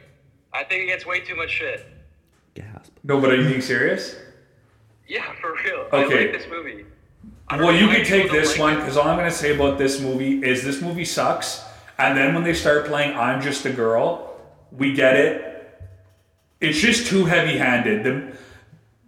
I 0.53 0.63
think 0.63 0.83
it 0.83 0.87
gets 0.87 1.05
way 1.05 1.21
too 1.21 1.35
much 1.35 1.49
shit. 1.51 1.87
Gasp. 2.55 2.91
No, 3.03 3.19
but 3.21 3.31
are 3.31 3.35
you 3.35 3.47
being 3.47 3.61
serious? 3.61 4.15
Yeah, 5.07 5.31
for 5.41 5.55
real. 5.63 5.87
I 5.91 6.03
Okay. 6.03 6.27
like 6.27 6.37
this 6.37 6.49
movie. 6.49 6.85
Well, 7.51 7.73
you 7.73 7.87
why 7.87 7.95
can 7.97 8.05
take 8.05 8.31
this 8.31 8.51
like 8.51 8.59
one 8.59 8.75
because 8.77 8.95
all 8.97 9.07
I'm 9.07 9.17
going 9.17 9.29
to 9.29 9.35
say 9.35 9.53
about 9.55 9.77
this 9.77 9.99
movie 9.99 10.41
is 10.43 10.63
this 10.63 10.81
movie 10.81 11.05
sucks. 11.05 11.63
And 11.97 12.17
then 12.17 12.33
when 12.33 12.43
they 12.43 12.53
start 12.53 12.85
playing 12.85 13.15
I'm 13.17 13.41
Just 13.41 13.65
a 13.65 13.71
Girl, 13.71 14.35
we 14.71 14.93
get 14.93 15.15
it. 15.17 15.47
It's 16.61 16.77
just 16.79 17.07
too 17.07 17.25
heavy 17.25 17.57
handed. 17.57 18.03
The, 18.03 18.37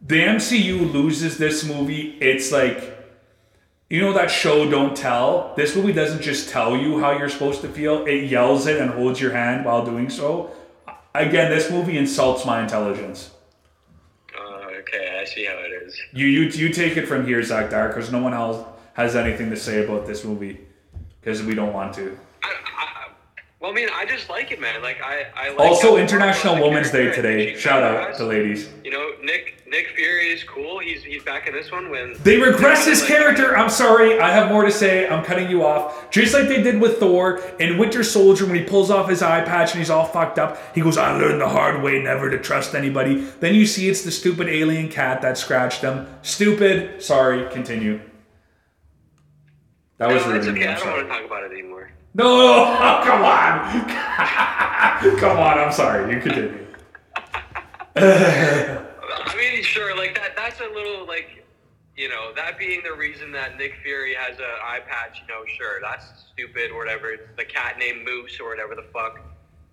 the 0.06 0.20
MCU 0.20 0.92
loses 0.92 1.38
this 1.38 1.64
movie. 1.64 2.18
It's 2.20 2.52
like, 2.52 2.94
you 3.90 4.02
know, 4.02 4.12
that 4.14 4.32
show 4.32 4.70
Don't 4.70 4.98
Tell? 4.98 5.54
This 5.56 5.76
movie 5.76 5.94
doesn't 5.94 6.24
just 6.24 6.50
tell 6.50 6.76
you 6.76 7.00
how 7.00 7.12
you're 7.12 7.30
supposed 7.30 7.62
to 7.62 7.70
feel, 7.70 8.06
it 8.06 8.26
yells 8.26 8.66
it 8.66 8.82
and 8.82 8.90
holds 8.90 9.22
your 9.22 9.32
hand 9.32 9.66
while 9.66 9.86
doing 9.86 10.10
so. 10.10 10.52
Again, 11.14 11.52
this 11.52 11.70
movie 11.70 11.96
insults 11.96 12.44
my 12.44 12.64
intelligence. 12.64 13.30
Uh, 14.36 14.66
okay, 14.80 15.20
I 15.22 15.26
see 15.26 15.46
how 15.46 15.54
it 15.54 15.84
is. 15.84 15.96
You 16.12 16.26
you 16.26 16.50
you 16.50 16.70
take 16.70 16.98
it 16.98 17.06
from 17.06 17.28
here, 17.28 17.44
Zach 17.44 17.70
Dark, 17.70 17.94
because 17.94 18.12
no 18.12 18.18
one 18.18 18.34
else 18.34 18.66
has 18.94 19.16
anything 19.16 19.52
to 19.52 19.56
say 19.56 19.86
about 19.86 20.08
this 20.08 20.26
movie, 20.26 20.60
because 21.22 21.44
we 21.44 21.54
don't 21.54 21.72
want 21.72 21.94
to. 21.94 22.18
I, 23.64 23.66
I, 23.66 23.70
well, 23.70 23.72
I 23.72 23.76
mean, 23.76 23.90
I 23.94 24.06
just 24.06 24.30
like 24.30 24.52
it, 24.52 24.60
man. 24.60 24.82
Like 24.82 25.02
I, 25.02 25.26
I 25.36 25.50
like 25.52 25.60
Also, 25.60 25.96
International 25.98 26.56
Marvel 26.56 26.78
as 26.78 26.94
a 26.94 26.98
Women's 26.98 27.16
Day. 27.16 27.22
I 27.22 27.32
today. 27.48 27.56
Shout 27.58 27.82
out 27.82 28.16
to 28.18 28.26
ladies. 28.26 28.70
You 28.84 28.92
know, 28.92 29.12
Nick 29.24 29.64
Nick 29.68 29.88
Fury 29.96 30.28
is 30.34 30.44
cool. 30.44 30.80
He's 30.80 31.04
he's 31.04 31.24
back 31.24 31.48
in 31.48 31.54
this 31.54 31.72
one 31.72 31.90
when 31.90 32.14
They 32.24 32.38
regress 32.38 32.86
his 32.86 33.00
Like- 33.00 33.08
character. 33.10 33.58
I'm 33.58 33.70
sorry, 33.70 34.20
I 34.20 34.32
have 34.32 34.50
more 34.50 34.66
to 34.66 34.72
say. 34.72 35.08
I'm 35.08 35.24
cutting 35.24 35.50
you 35.50 35.66
off. 35.66 36.10
Just 36.12 36.34
like 36.34 36.48
they 36.50 36.62
did 36.62 36.82
with 36.82 37.00
Thor 37.00 37.42
in 37.60 37.78
Winter 37.78 38.04
Soldier 38.04 38.46
when 38.46 38.56
he 38.56 38.64
pulls 38.64 38.92
off 38.92 39.10
his 39.10 39.22
eye 39.22 39.42
patch 39.42 39.72
and 39.72 39.80
he's 39.80 39.90
all 39.90 40.06
fucked 40.06 40.38
up. 40.40 40.58
He 40.76 40.82
goes, 40.82 40.98
"I 40.98 41.18
learned 41.18 41.40
the 41.42 41.48
hard 41.50 41.82
way 41.82 42.00
never 42.00 42.30
to 42.30 42.38
trust 42.38 42.76
anybody." 42.76 43.22
Then 43.40 43.56
you 43.56 43.66
see 43.66 43.88
it's 43.90 44.02
the 44.04 44.12
stupid 44.12 44.50
alien 44.50 44.90
cat 44.90 45.22
that 45.22 45.38
scratched 45.38 45.82
him. 45.82 46.08
Stupid. 46.22 47.02
Sorry. 47.02 47.50
Continue. 47.52 48.02
That 50.00 50.12
was 50.12 50.26
No, 50.26 50.34
it's 50.36 50.46
rude. 50.48 50.58
okay. 50.58 50.68
I'm 50.68 50.78
don't 50.80 50.88
want 50.92 51.08
to 51.08 51.14
talk 51.14 51.26
about 51.26 51.44
it 51.46 51.52
anymore. 51.54 51.92
No, 52.16 52.26
oh, 52.80 53.02
come 53.04 53.24
on. 53.24 53.90
come 55.20 55.40
on, 55.40 55.58
I'm 55.58 55.72
sorry. 55.72 56.14
You 56.14 56.22
continue. 56.22 56.68
I 57.96 59.36
mean, 59.38 59.64
sure, 59.64 59.96
like 59.98 60.16
that. 60.16 60.36
That's 60.36 60.60
a 60.60 60.74
little 60.74 61.08
like, 61.08 61.44
you 61.96 62.10
know, 62.10 62.32
that 62.36 62.58
being 62.60 62.82
the 62.84 62.94
reason 62.94 63.32
that 63.32 63.58
Nick 63.58 63.74
Fury 63.84 64.14
has 64.16 64.38
an 64.38 64.46
eye 64.64 64.82
patch. 64.88 65.22
You 65.22 65.28
know, 65.34 65.44
sure, 65.58 65.80
that's 65.82 66.26
stupid 66.32 66.72
or 66.72 66.78
whatever. 66.78 67.12
It's 67.12 67.24
the 67.38 67.46
cat 67.46 67.78
named 67.80 68.06
Moose 68.06 68.40
or 68.40 68.50
whatever 68.50 68.76
the 68.76 68.86
fuck. 68.94 69.20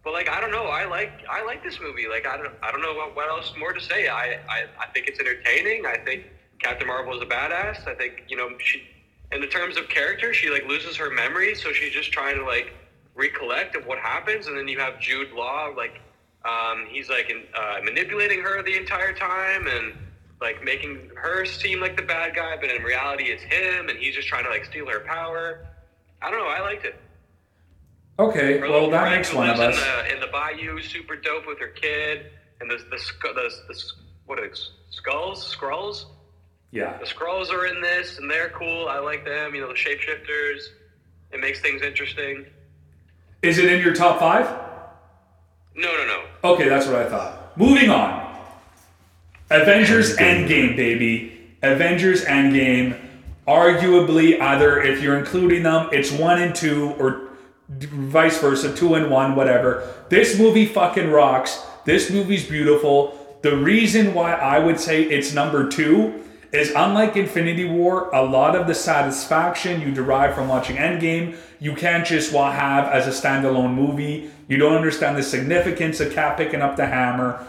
But 0.02 0.14
like, 0.14 0.30
I 0.30 0.40
don't 0.40 0.50
know. 0.50 0.64
I 0.64 0.86
like 0.86 1.12
I 1.28 1.44
like 1.44 1.62
this 1.62 1.78
movie. 1.80 2.08
Like, 2.08 2.26
I 2.26 2.36
don't 2.38 2.54
I 2.62 2.72
don't 2.72 2.80
know 2.80 2.94
what, 2.94 3.14
what 3.16 3.28
else 3.28 3.52
more 3.58 3.72
to 3.72 3.80
say. 3.80 4.08
I, 4.08 4.40
I 4.48 4.64
I 4.78 4.86
think 4.94 5.08
it's 5.08 5.20
entertaining. 5.20 5.84
I 5.84 5.98
think 5.98 6.24
Captain 6.58 6.86
Marvel 6.86 7.14
is 7.16 7.22
a 7.22 7.26
badass. 7.26 7.86
I 7.86 7.94
think 7.94 8.24
you 8.28 8.36
know 8.36 8.48
she, 8.58 8.82
in 9.32 9.40
the 9.40 9.46
terms 9.46 9.76
of 9.76 9.88
character, 9.88 10.34
she 10.34 10.50
like 10.50 10.66
loses 10.66 10.96
her 10.96 11.10
memory, 11.10 11.54
so 11.54 11.72
she's 11.72 11.92
just 11.92 12.12
trying 12.12 12.36
to 12.36 12.44
like 12.44 12.72
recollect 13.14 13.76
of 13.76 13.86
what 13.86 13.98
happens, 13.98 14.46
and 14.46 14.56
then 14.56 14.68
you 14.68 14.78
have 14.78 14.98
Jude 15.00 15.32
Law 15.32 15.72
like 15.76 16.00
um, 16.44 16.86
he's 16.88 17.10
like 17.10 17.30
in, 17.30 17.44
uh, 17.54 17.80
manipulating 17.84 18.40
her 18.40 18.62
the 18.62 18.76
entire 18.76 19.12
time 19.12 19.66
and 19.66 19.94
like 20.40 20.64
making 20.64 21.10
her 21.16 21.44
seem 21.44 21.80
like 21.80 21.96
the 21.96 22.02
bad 22.02 22.34
guy, 22.34 22.56
but 22.58 22.70
in 22.70 22.82
reality 22.82 23.24
it's 23.24 23.42
him, 23.42 23.88
and 23.88 23.98
he's 23.98 24.14
just 24.14 24.26
trying 24.26 24.44
to 24.44 24.50
like 24.50 24.64
steal 24.64 24.86
her 24.86 25.00
power. 25.00 25.66
I 26.22 26.30
don't 26.30 26.40
know. 26.40 26.48
I 26.48 26.60
liked 26.60 26.84
it. 26.84 26.98
Okay, 28.18 28.58
Her 28.58 28.68
well 28.68 28.90
that 28.90 29.10
makes 29.10 29.32
one 29.32 29.48
of 29.48 29.58
us. 29.58 29.74
In 29.74 29.80
the, 29.80 30.14
in 30.14 30.20
the 30.20 30.26
bayou, 30.26 30.80
super 30.82 31.16
dope 31.16 31.46
with 31.46 31.58
her 31.58 31.68
kid, 31.68 32.26
and 32.60 32.70
the 32.70 32.78
the 32.90 32.98
sc- 32.98 33.22
the, 33.22 33.50
the 33.68 33.82
what 34.26 34.38
are 34.38 34.48
they, 34.48 34.54
skulls, 34.90 35.46
scrolls. 35.46 36.06
Yeah. 36.72 36.96
The 36.98 37.06
scrolls 37.06 37.50
are 37.50 37.66
in 37.66 37.80
this, 37.80 38.18
and 38.18 38.30
they're 38.30 38.50
cool. 38.50 38.88
I 38.88 38.98
like 38.98 39.24
them. 39.24 39.54
You 39.54 39.62
know, 39.62 39.68
the 39.68 39.74
shapeshifters. 39.74 40.68
It 41.32 41.40
makes 41.40 41.60
things 41.60 41.82
interesting. 41.82 42.46
Is 43.42 43.58
it 43.58 43.72
in 43.72 43.82
your 43.82 43.94
top 43.94 44.18
five? 44.20 44.46
No, 45.74 45.96
no, 45.96 46.06
no. 46.06 46.24
Okay, 46.52 46.68
that's 46.68 46.86
what 46.86 46.96
I 46.96 47.08
thought. 47.08 47.56
Moving 47.56 47.90
on. 47.90 48.36
Avengers 49.50 50.16
Endgame, 50.16 50.76
baby. 50.76 51.56
Avengers 51.62 52.24
Endgame. 52.24 52.98
Arguably, 53.48 54.40
either 54.40 54.80
if 54.80 55.02
you're 55.02 55.18
including 55.18 55.64
them, 55.64 55.88
it's 55.92 56.12
one 56.12 56.40
and 56.40 56.54
two, 56.54 56.90
or 56.98 57.30
vice 57.68 58.38
versa, 58.38 58.74
two 58.76 58.94
and 58.94 59.10
one, 59.10 59.34
whatever. 59.34 59.92
This 60.08 60.38
movie 60.38 60.66
fucking 60.66 61.10
rocks. 61.10 61.64
This 61.84 62.10
movie's 62.10 62.46
beautiful. 62.46 63.38
The 63.42 63.56
reason 63.56 64.14
why 64.14 64.34
I 64.34 64.58
would 64.58 64.78
say 64.78 65.02
it's 65.02 65.32
number 65.32 65.68
two 65.68 66.22
is 66.52 66.72
unlike 66.74 67.16
Infinity 67.16 67.64
War, 67.64 68.10
a 68.12 68.24
lot 68.24 68.56
of 68.56 68.66
the 68.66 68.74
satisfaction 68.74 69.80
you 69.80 69.92
derive 69.92 70.34
from 70.34 70.48
watching 70.48 70.76
Endgame, 70.76 71.36
you 71.60 71.74
can't 71.74 72.06
just 72.06 72.32
have 72.32 72.88
as 72.88 73.06
a 73.06 73.10
standalone 73.10 73.74
movie. 73.74 74.30
You 74.48 74.56
don't 74.56 74.74
understand 74.74 75.16
the 75.16 75.22
significance 75.22 76.00
of 76.00 76.12
Cap 76.12 76.36
picking 76.36 76.62
up 76.62 76.76
the 76.76 76.86
hammer. 76.86 77.46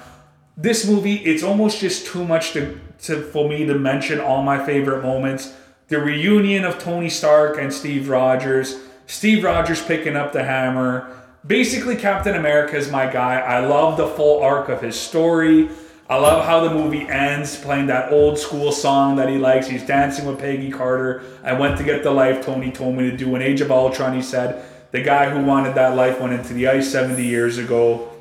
This 0.55 0.87
movie, 0.87 1.15
it's 1.15 1.43
almost 1.43 1.79
just 1.79 2.05
too 2.05 2.25
much 2.25 2.51
to, 2.53 2.79
to 3.03 3.21
for 3.21 3.49
me 3.49 3.65
to 3.65 3.73
mention 3.73 4.19
all 4.19 4.43
my 4.43 4.63
favorite 4.63 5.01
moments. 5.01 5.55
The 5.87 5.99
reunion 5.99 6.63
of 6.63 6.77
Tony 6.77 7.09
Stark 7.09 7.57
and 7.57 7.73
Steve 7.73 8.07
Rogers, 8.07 8.79
Steve 9.07 9.43
Rogers 9.43 9.83
picking 9.83 10.15
up 10.15 10.31
the 10.31 10.43
hammer. 10.43 11.17
Basically, 11.45 11.95
Captain 11.95 12.35
America 12.35 12.77
is 12.77 12.91
my 12.91 13.11
guy. 13.11 13.39
I 13.39 13.65
love 13.65 13.97
the 13.97 14.07
full 14.07 14.43
arc 14.43 14.69
of 14.69 14.81
his 14.81 14.99
story. 14.99 15.69
I 16.11 16.17
love 16.17 16.45
how 16.45 16.59
the 16.59 16.69
movie 16.69 17.07
ends 17.07 17.55
playing 17.55 17.87
that 17.87 18.11
old 18.11 18.37
school 18.37 18.73
song 18.73 19.15
that 19.15 19.29
he 19.29 19.37
likes. 19.37 19.67
He's 19.67 19.85
dancing 19.85 20.25
with 20.25 20.39
Peggy 20.39 20.69
Carter. 20.69 21.23
I 21.41 21.53
went 21.53 21.77
to 21.77 21.85
get 21.85 22.03
the 22.03 22.11
life 22.11 22.45
Tony 22.45 22.69
told 22.69 22.97
me 22.97 23.09
to 23.09 23.15
do 23.15 23.33
in 23.37 23.41
Age 23.41 23.61
of 23.61 23.71
Ultron. 23.71 24.13
He 24.13 24.21
said, 24.21 24.61
The 24.91 25.01
guy 25.01 25.29
who 25.29 25.41
wanted 25.45 25.73
that 25.75 25.95
life 25.95 26.19
went 26.19 26.33
into 26.33 26.53
the 26.53 26.67
ice 26.67 26.91
70 26.91 27.25
years 27.25 27.57
ago. 27.57 28.11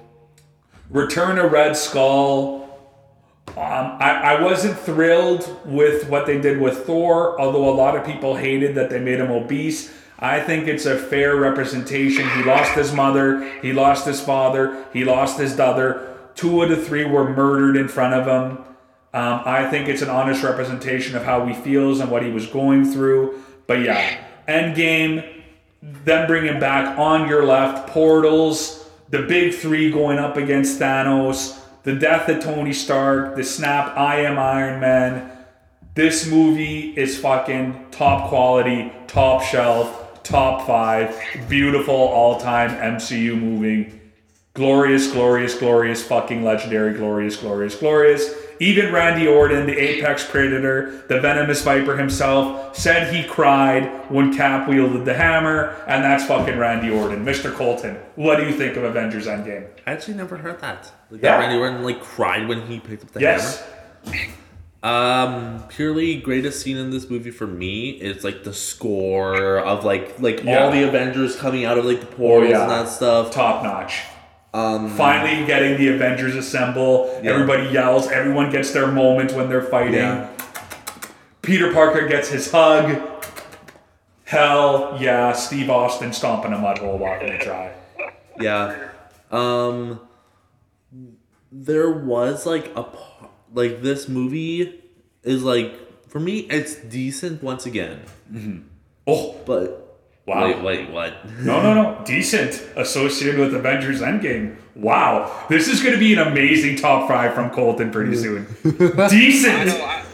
Return 0.89 1.37
of 1.39 1.51
Red 1.51 1.77
Skull. 1.77 2.61
Um, 3.49 3.57
I, 3.57 4.37
I 4.37 4.41
wasn't 4.41 4.79
thrilled 4.79 5.53
with 5.65 6.09
what 6.09 6.27
they 6.27 6.41
did 6.41 6.61
with 6.61 6.87
Thor, 6.87 7.41
although 7.41 7.69
a 7.69 7.75
lot 7.75 7.97
of 7.97 8.07
people 8.07 8.37
hated 8.37 8.77
that 8.77 8.89
they 8.91 9.01
made 9.01 9.19
him 9.19 9.33
obese. 9.33 9.93
I 10.17 10.39
think 10.39 10.69
it's 10.69 10.87
a 10.87 10.97
fair 10.97 11.35
representation. 11.35 12.31
He 12.37 12.45
lost 12.45 12.71
his 12.75 12.93
mother, 12.93 13.43
he 13.63 13.73
lost 13.73 14.07
his 14.07 14.21
father, 14.21 14.87
he 14.93 15.05
lost 15.05 15.41
his 15.41 15.59
other. 15.59 16.10
Two 16.41 16.63
of 16.63 16.71
the 16.71 16.77
three 16.77 17.05
were 17.05 17.29
murdered 17.29 17.77
in 17.77 17.87
front 17.87 18.15
of 18.15 18.27
him. 18.27 18.65
Um, 19.13 19.43
I 19.45 19.69
think 19.69 19.91
it's 19.91 20.01
an 20.01 20.09
honest 20.09 20.43
representation 20.43 21.15
of 21.15 21.23
how 21.23 21.45
he 21.45 21.53
feels 21.53 22.01
and 22.01 22.11
what 22.11 22.23
he 22.23 22.31
was 22.31 22.47
going 22.47 22.91
through. 22.91 23.43
But 23.67 23.83
yeah, 23.83 24.25
Endgame, 24.49 25.43
them 25.83 26.27
bringing 26.27 26.59
back 26.59 26.99
on 26.99 27.29
your 27.29 27.45
left 27.45 27.91
portals, 27.91 28.89
the 29.11 29.21
big 29.21 29.53
three 29.53 29.93
going 29.93 30.19
up 30.19 30.39
against 30.39 30.81
Thanos, 30.81 31.61
the 31.83 31.95
death 31.95 32.27
of 32.31 32.43
Tony 32.43 32.73
Stark, 32.73 33.37
the 33.37 33.45
snap 33.45 33.95
I 33.95 34.23
am 34.23 34.39
Iron 34.39 34.81
Man. 34.81 35.31
This 35.95 36.27
movie 36.27 36.99
is 36.99 37.19
fucking 37.19 37.89
top 37.91 38.31
quality, 38.31 38.91
top 39.09 39.43
shelf, 39.43 40.23
top 40.23 40.67
five, 40.67 41.15
beautiful 41.51 41.95
all 41.95 42.41
time 42.41 42.71
MCU 42.71 43.39
movie. 43.39 44.00
Glorious, 44.55 45.13
glorious, 45.13 45.55
glorious, 45.55 46.03
fucking 46.03 46.43
legendary, 46.43 46.95
glorious, 46.95 47.37
glorious, 47.37 47.77
glorious. 47.77 48.35
Even 48.59 48.93
Randy 48.93 49.27
Orton, 49.29 49.65
the 49.67 49.79
apex 49.79 50.29
predator, 50.29 51.05
the 51.09 51.21
venomous 51.21 51.63
viper 51.63 51.97
himself, 51.97 52.77
said 52.77 53.15
he 53.15 53.23
cried 53.27 53.85
when 54.11 54.37
Cap 54.37 54.69
wielded 54.69 55.05
the 55.05 55.15
hammer, 55.15 55.77
and 55.87 56.03
that's 56.03 56.27
fucking 56.27 56.59
Randy 56.59 56.91
Orton. 56.91 57.25
Mr. 57.25 57.55
Colton, 57.55 57.97
what 58.17 58.37
do 58.37 58.45
you 58.45 58.53
think 58.53 58.77
of 58.77 58.83
Avengers 58.83 59.27
Endgame? 59.29 59.69
I 59.87 59.93
actually 59.93 60.15
never 60.15 60.37
heard 60.37 60.61
that. 60.61 60.91
Like 61.11 61.23
Yeah. 61.23 61.37
that 61.37 61.39
Randy 61.39 61.57
Orton 61.57 61.85
like 61.85 62.03
cried 62.03 62.49
when 62.49 62.67
he 62.67 62.81
picked 62.81 63.05
up 63.05 63.13
the 63.13 63.21
Yes. 63.21 63.65
hammer. 64.05 64.17
Um, 64.83 65.63
purely 65.69 66.17
greatest 66.17 66.61
scene 66.63 66.77
in 66.77 66.91
this 66.91 67.09
movie 67.09 67.31
for 67.31 67.47
me 67.47 67.91
is 67.91 68.25
like 68.25 68.45
the 68.45 68.55
score 68.55 69.59
of 69.59 69.85
like 69.85 70.19
like 70.21 70.43
Yeah. 70.43 70.65
all 70.65 70.71
the 70.73 70.83
Avengers 70.89 71.37
coming 71.37 71.65
out 71.67 71.79
of 71.79 71.85
like 71.85 72.01
the 72.01 72.07
portals 72.07 72.51
yeah. 72.51 72.63
and 72.63 72.71
that 72.71 72.89
stuff. 72.89 73.31
Top 73.31 73.63
notch. 73.63 74.01
Um, 74.53 74.91
Finally 74.91 75.47
getting 75.47 75.79
the 75.79 75.89
Avengers 75.89 76.35
assemble. 76.35 77.21
Yeah. 77.23 77.33
Everybody 77.33 77.69
yells. 77.71 78.09
Everyone 78.09 78.51
gets 78.51 78.73
their 78.73 78.89
moment 78.89 79.33
when 79.33 79.49
they're 79.49 79.63
fighting. 79.63 79.95
Yeah. 79.95 80.29
Peter 81.43 81.73
Parker 81.73 82.07
gets 82.09 82.29
his 82.29 82.51
hug. 82.51 83.01
Hell 84.25 84.97
yeah, 85.01 85.33
Steve 85.33 85.71
Austin 85.71 86.13
stomping 86.13 86.53
a 86.53 86.59
mud 86.59 86.79
hole 86.79 86.99
walking 86.99 87.33
the 87.37 87.39
dry. 87.39 87.73
yeah. 88.39 88.89
Um, 89.31 90.01
there 91.53 91.91
was 91.91 92.47
like 92.47 92.73
a 92.77 92.85
like 93.53 93.83
this 93.83 94.09
movie 94.09 94.83
is 95.25 95.43
like 95.43 95.75
for 96.09 96.21
me 96.21 96.41
it's 96.41 96.75
decent 96.77 97.43
once 97.43 97.67
again, 97.67 98.03
Oh, 99.07 99.37
but 99.47 99.80
Wow. 100.31 100.47
wait 100.47 100.63
wait 100.63 100.91
what? 100.91 101.29
no, 101.41 101.61
no, 101.63 101.75
no. 101.75 102.05
Decent 102.05 102.63
associated 102.77 103.41
with 103.41 103.55
Avengers 103.55 104.01
Endgame. 104.01 104.57
Wow. 104.77 105.47
This 105.49 105.67
is 105.69 105.83
going 105.83 105.95
to 105.95 105.99
be 105.99 106.13
an 106.13 106.21
amazing 106.21 106.77
top 106.77 107.09
five 107.09 107.35
from 107.35 107.51
Colton 107.51 107.91
pretty 107.91 108.17
soon. 108.17 108.47
I 108.97 109.09
Decent. 109.09 109.67
know. 109.67 109.85
I, 109.85 110.05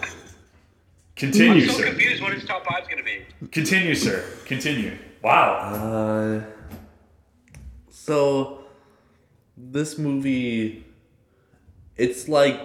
Continue, 1.16 1.62
I'm 1.62 1.68
so 1.68 1.78
sir. 1.78 1.86
confused 1.86 2.22
what 2.22 2.34
his 2.34 2.44
top 2.44 2.64
five's 2.66 2.86
gonna 2.88 3.02
be. 3.02 3.24
Continue, 3.50 3.94
sir. 3.94 4.22
Continue. 4.44 4.98
Wow. 5.22 5.54
Uh, 5.54 6.44
so 7.88 8.64
this 9.56 9.96
movie, 9.96 10.84
it's 11.96 12.28
like 12.28 12.60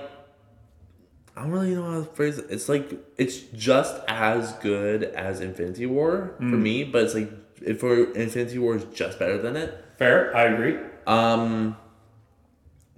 I 1.35 1.43
don't 1.43 1.51
really 1.51 1.73
know 1.73 1.89
how 1.89 1.99
to 1.99 2.03
phrase 2.03 2.39
it. 2.39 2.47
It's 2.49 2.67
like 2.67 2.91
it's 3.17 3.37
just 3.37 3.95
as 4.09 4.51
good 4.55 5.05
as 5.05 5.39
Infinity 5.39 5.85
War 5.85 6.35
for 6.37 6.43
me, 6.43 6.83
but 6.83 7.03
it's 7.03 7.15
like 7.15 7.31
if 7.65 7.79
for 7.79 8.11
Infinity 8.13 8.57
War 8.59 8.75
is 8.75 8.83
just 8.93 9.19
better 9.19 9.37
than 9.41 9.55
it. 9.55 9.83
Fair. 9.97 10.35
I 10.35 10.43
agree. 10.43 10.77
Um, 11.07 11.77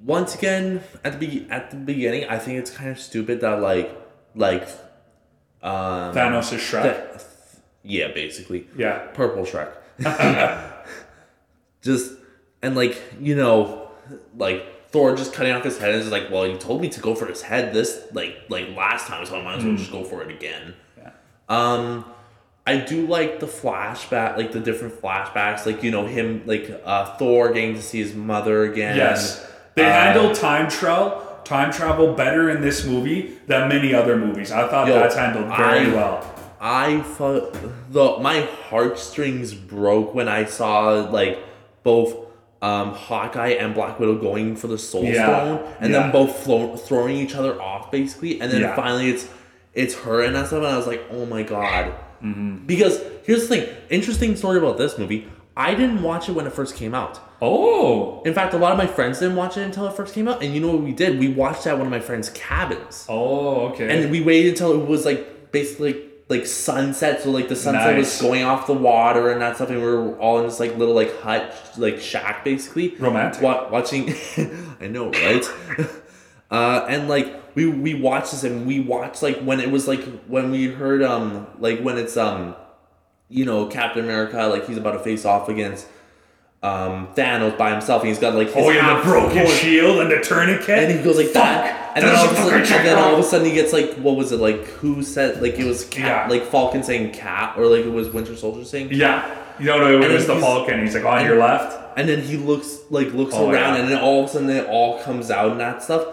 once 0.03 0.35
again, 0.35 0.84
at 1.03 1.19
the 1.19 1.26
be- 1.27 1.48
at 1.49 1.72
the 1.72 1.77
beginning, 1.77 2.26
I 2.30 2.38
think 2.40 2.60
it's 2.60 2.72
kind 2.72 2.90
of 2.90 2.99
stupid 2.99 3.41
that 3.41 3.61
like 3.61 3.91
like 4.35 4.68
um 5.61 6.14
Thanos 6.14 6.52
is 6.53 6.61
Shrek. 6.61 6.84
that- 6.84 7.26
yeah, 7.84 8.07
basically 8.14 8.68
Yeah. 8.77 8.99
purple 9.14 9.44
Shrek. 9.45 9.72
just 11.81 12.14
and 12.61 12.76
like 12.76 13.02
you 13.19 13.35
know, 13.35 13.90
like 14.38 14.65
Thor 14.90 15.15
just 15.15 15.34
cutting 15.34 15.52
off 15.53 15.64
his 15.64 15.77
head 15.80 15.95
is 15.95 16.11
like, 16.11 16.30
well, 16.31 16.45
you 16.48 16.57
told 16.57 16.81
me 16.81 16.90
to 16.90 16.99
go 16.99 17.15
for 17.15 17.26
his 17.26 17.41
head 17.41 17.73
this 17.73 18.06
like 18.14 18.35
like 18.49 18.69
last 18.76 19.07
time, 19.07 19.26
so 19.26 19.38
I 19.40 19.44
might 19.44 19.57
as 19.57 19.65
well 19.65 19.76
just 19.76 19.91
go 19.91 20.03
for 20.03 20.22
it 20.22 20.30
again. 20.30 20.76
Yeah. 20.98 21.11
Um, 21.49 22.06
I 22.65 22.77
do 22.77 23.06
like 23.07 23.40
the 23.41 23.45
flashback, 23.45 24.38
like 24.38 24.52
the 24.53 24.60
different 24.60 25.02
flashbacks, 25.02 25.65
like 25.65 25.84
you 25.84 25.91
know 25.91 26.06
him, 26.07 26.44
like 26.45 26.69
uh, 26.85 27.15
Thor 27.18 27.52
getting 27.52 27.76
to 27.76 27.81
see 27.81 27.99
his 27.99 28.14
mother 28.15 28.64
again. 28.64 28.95
Yes. 28.95 29.45
They 29.76 29.84
Uh, 29.85 29.91
handled 29.91 30.35
time 30.35 30.69
travel 30.69 31.22
time 31.44 31.73
travel 31.73 32.14
better 32.14 32.49
in 32.49 32.61
this 32.61 32.85
movie 32.85 33.34
than 33.48 33.68
many 33.68 33.94
other 33.94 34.15
movies. 34.15 34.49
I 34.52 34.68
thought 34.69 34.88
Yo, 34.88 34.94
that's 34.94 35.15
handled 35.15 35.48
very 35.57 35.88
I- 35.91 35.94
well. 35.94 36.30
I 36.61 37.02
thought 37.02 37.53
the 37.91 38.18
my 38.22 38.48
heartstrings 38.69 39.53
broke 39.53 40.15
when 40.15 40.30
I 40.30 40.45
saw 40.45 40.91
like 41.11 41.40
both 41.84 42.15
um, 42.61 42.94
Hawkeye 42.94 43.49
and 43.60 43.73
Black 43.76 43.99
Widow 43.99 44.15
going 44.15 44.56
for 44.56 44.68
the 44.68 44.77
Soul 44.77 45.03
Yeah, 45.03 45.26
Stone, 45.26 45.73
and 45.81 45.91
yeah. 45.91 45.99
then 46.03 46.11
both 46.14 46.34
flo- 46.45 46.77
throwing 46.77 47.18
each 47.18 47.35
other 47.35 47.61
off 47.61 47.91
basically, 47.91 48.40
and 48.40 48.49
then 48.49 48.61
Yeah. 48.61 48.73
finally 48.77 49.10
it's 49.10 49.27
it's 49.73 49.95
her 49.95 50.22
and 50.22 50.34
that 50.38 50.48
stuff, 50.48 50.60
and 50.60 50.68
I 50.68 50.77
was 50.77 50.88
like, 50.88 51.03
oh 51.11 51.26
my 51.26 51.44
god. 51.44 51.94
Mm-hmm. 52.24 52.66
Because 52.66 53.02
here's 53.24 53.48
the 53.48 53.58
thing, 53.58 53.76
interesting 53.90 54.36
story 54.36 54.58
about 54.58 54.78
this 54.78 54.98
movie. 54.98 55.28
I 55.56 55.76
didn't 55.76 56.02
watch 56.02 56.30
it 56.30 56.32
when 56.32 56.48
it 56.48 56.54
first 56.54 56.76
came 56.76 56.95
out. 56.95 57.20
Oh. 57.41 58.24
In 58.24 58.34
fact, 58.34 58.54
a 58.54 58.58
lot 58.58 58.72
of 58.72 58.78
my 58.78 58.88
friends 58.88 59.20
didn't 59.20 59.36
watch 59.36 59.58
it 59.58 59.62
until 59.62 59.86
it 59.88 59.94
first 59.95 60.16
came 60.16 60.28
out, 60.28 60.41
and 60.41 60.54
you 60.54 60.62
know 60.62 60.72
what 60.72 60.82
we 60.82 60.94
did? 60.94 61.20
We 61.20 61.28
watched 61.28 61.68
it 61.68 61.70
at 61.70 61.78
one 61.78 61.86
of 61.86 61.91
my 61.91 62.00
friends' 62.00 62.30
cabins. 62.30 63.06
Oh, 63.08 63.68
okay. 63.68 64.04
And 64.04 64.12
we 64.12 64.22
waited 64.22 64.54
until 64.54 64.82
it 64.82 64.88
was 64.88 65.06
like 65.06 65.52
basically 65.52 66.10
like 66.30 66.45
sunset, 66.48 67.22
so 67.22 67.30
like 67.30 67.50
the 67.50 67.56
sunset 67.56 67.98
was 67.98 68.20
going 68.20 68.44
off 68.44 68.66
the 68.66 68.74
water 68.74 69.30
and 69.30 69.41
that 69.41 69.58
stuff, 69.58 69.70
and 69.70 69.80
we 69.80 69.86
were 69.86 70.18
all 70.18 70.40
in 70.40 70.45
this 70.45 70.60
like 70.60 70.76
little 70.78 70.95
like 70.95 71.16
hut, 71.20 71.54
like 71.78 72.00
shack, 72.00 72.44
basically. 72.44 72.95
Romantic. 72.95 73.41
Wa- 73.41 73.70
watching, 73.70 74.16
I 74.80 74.88
know, 74.88 75.12
right? 75.12 75.45
uh, 76.52 76.86
and 76.88 77.08
like 77.08 77.43
we 77.55 77.65
we 77.67 77.93
watched 77.93 78.31
this, 78.31 78.43
and 78.43 78.65
we 78.65 78.80
watched 78.80 79.21
like 79.23 79.39
when 79.41 79.59
it 79.59 79.69
was 79.71 79.88
like 79.88 80.01
when 80.27 80.51
we 80.51 80.65
heard 80.67 81.03
um 81.03 81.47
like 81.59 81.80
when 81.81 81.97
it's 81.97 82.17
um 82.17 82.55
you 83.30 83.45
know 83.45 83.65
Captain 83.67 84.03
America 84.03 84.45
like 84.47 84.67
he's 84.67 84.77
about 84.77 84.91
to 84.93 84.99
face 84.99 85.25
off 85.25 85.49
against 85.49 85.88
um 86.61 87.07
Thanos 87.15 87.57
by 87.57 87.71
himself, 87.71 88.01
and 88.03 88.09
he's 88.09 88.19
got 88.19 88.35
like 88.35 88.47
his 88.47 88.65
oh, 88.65 88.69
yeah, 88.69 88.97
the 88.97 89.03
broken 89.03 89.47
shield 89.47 89.99
and 89.99 90.09
the 90.11 90.19
tourniquet. 90.21 90.69
and 90.69 90.97
he 90.97 91.03
goes 91.03 91.17
like 91.17 91.34
that, 91.34 91.91
and 91.97 92.05
then, 92.05 92.15
all 92.15 92.25
of 92.25 92.31
a 92.31 92.34
a 92.34 92.38
sudden, 92.65 92.77
and 92.77 92.88
then 92.88 92.97
all 92.97 93.13
of 93.13 93.19
a 93.19 93.23
sudden 93.23 93.45
he 93.47 93.53
gets 93.53 93.73
like 93.73 93.93
what 93.95 94.15
was 94.15 94.31
it 94.31 94.39
like? 94.39 94.63
Who 94.80 95.03
said 95.03 95.41
like 95.41 95.55
it 95.59 95.65
was 95.65 95.85
Cap, 95.85 96.30
Yeah. 96.30 96.30
like 96.30 96.45
Falcon 96.45 96.81
saying 96.84 97.11
Cap, 97.11 97.57
or 97.57 97.67
like 97.67 97.85
it 97.85 97.91
was 97.91 98.09
Winter 98.09 98.35
Soldier 98.35 98.63
saying 98.63 98.89
yeah. 98.91 99.39
You 99.59 99.65
know 99.65 100.01
it 100.01 100.09
was 100.11 100.25
the 100.25 100.39
Falcon. 100.39 100.81
He's 100.81 100.95
like 100.95 101.05
on 101.05 101.23
your 101.25 101.38
left. 101.38 101.80
And 101.95 102.09
then 102.09 102.21
he 102.23 102.38
looks 102.38 102.80
like 102.89 103.13
looks 103.13 103.35
Oh, 103.35 103.51
around, 103.51 103.75
yeah. 103.75 103.81
and 103.81 103.91
then 103.91 103.99
all 104.01 104.23
of 104.23 104.30
a 104.30 104.34
sudden 104.34 104.49
it 104.49 104.65
all 104.67 104.99
comes 105.03 105.30
out 105.30 105.51
and 105.51 105.59
that 105.59 105.84
stuff. 105.84 106.07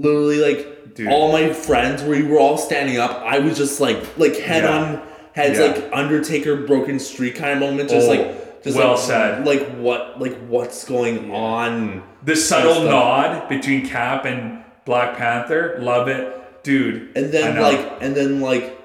Literally, 0.00 0.38
like 0.38 0.94
Dude. 0.94 1.08
all 1.08 1.32
my 1.32 1.52
friends, 1.52 2.02
we 2.02 2.22
were 2.22 2.38
all 2.38 2.56
standing 2.58 2.98
up. 2.98 3.10
I 3.22 3.38
was 3.38 3.56
just 3.56 3.80
like 3.80 4.18
like 4.18 4.36
head 4.36 4.64
Yeah. 4.64 4.78
on 4.78 5.02
heads, 5.34 5.58
Yeah. 5.58 5.66
like 5.66 5.90
Undertaker 5.92 6.56
broken 6.56 6.98
streak 6.98 7.36
kind 7.36 7.52
of 7.52 7.58
moment. 7.60 7.90
Just 7.90 8.08
Oh, 8.08 8.10
like 8.10 8.62
just 8.62 8.76
well 8.76 8.92
like, 8.92 9.00
said. 9.00 9.46
Like 9.46 9.68
what 9.76 10.20
like 10.20 10.36
what's 10.48 10.84
going 10.84 11.30
on? 11.32 12.02
The 12.24 12.36
subtle 12.36 12.84
nod 12.84 13.48
between 13.48 13.86
Cap 13.86 14.24
and 14.24 14.62
Black 14.84 15.16
Panther. 15.16 15.78
Love 15.80 16.08
it. 16.08 16.62
Dude. 16.62 17.16
And 17.16 17.32
then 17.32 17.60
like 17.60 17.98
and 18.00 18.14
then 18.14 18.40
like 18.40 18.78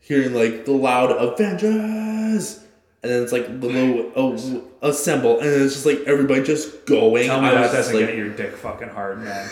hearing 0.00 0.34
like 0.34 0.64
the 0.64 0.72
loud 0.72 1.10
Avengers 1.10 2.60
and 3.02 3.12
then 3.12 3.22
it's 3.22 3.32
like 3.32 3.60
the 3.60 3.68
low 3.68 4.12
oh, 4.16 4.62
assemble 4.82 5.38
and 5.38 5.48
it's 5.48 5.74
just 5.74 5.86
like 5.86 6.00
everybody 6.06 6.42
just 6.42 6.86
going. 6.86 7.26
Tell 7.26 7.40
me 7.40 7.48
I 7.48 7.54
that 7.54 7.72
doesn't 7.72 7.94
like, 7.94 8.06
get 8.06 8.16
your 8.16 8.30
dick 8.30 8.56
fucking 8.56 8.88
hard, 8.88 9.22
man. 9.22 9.48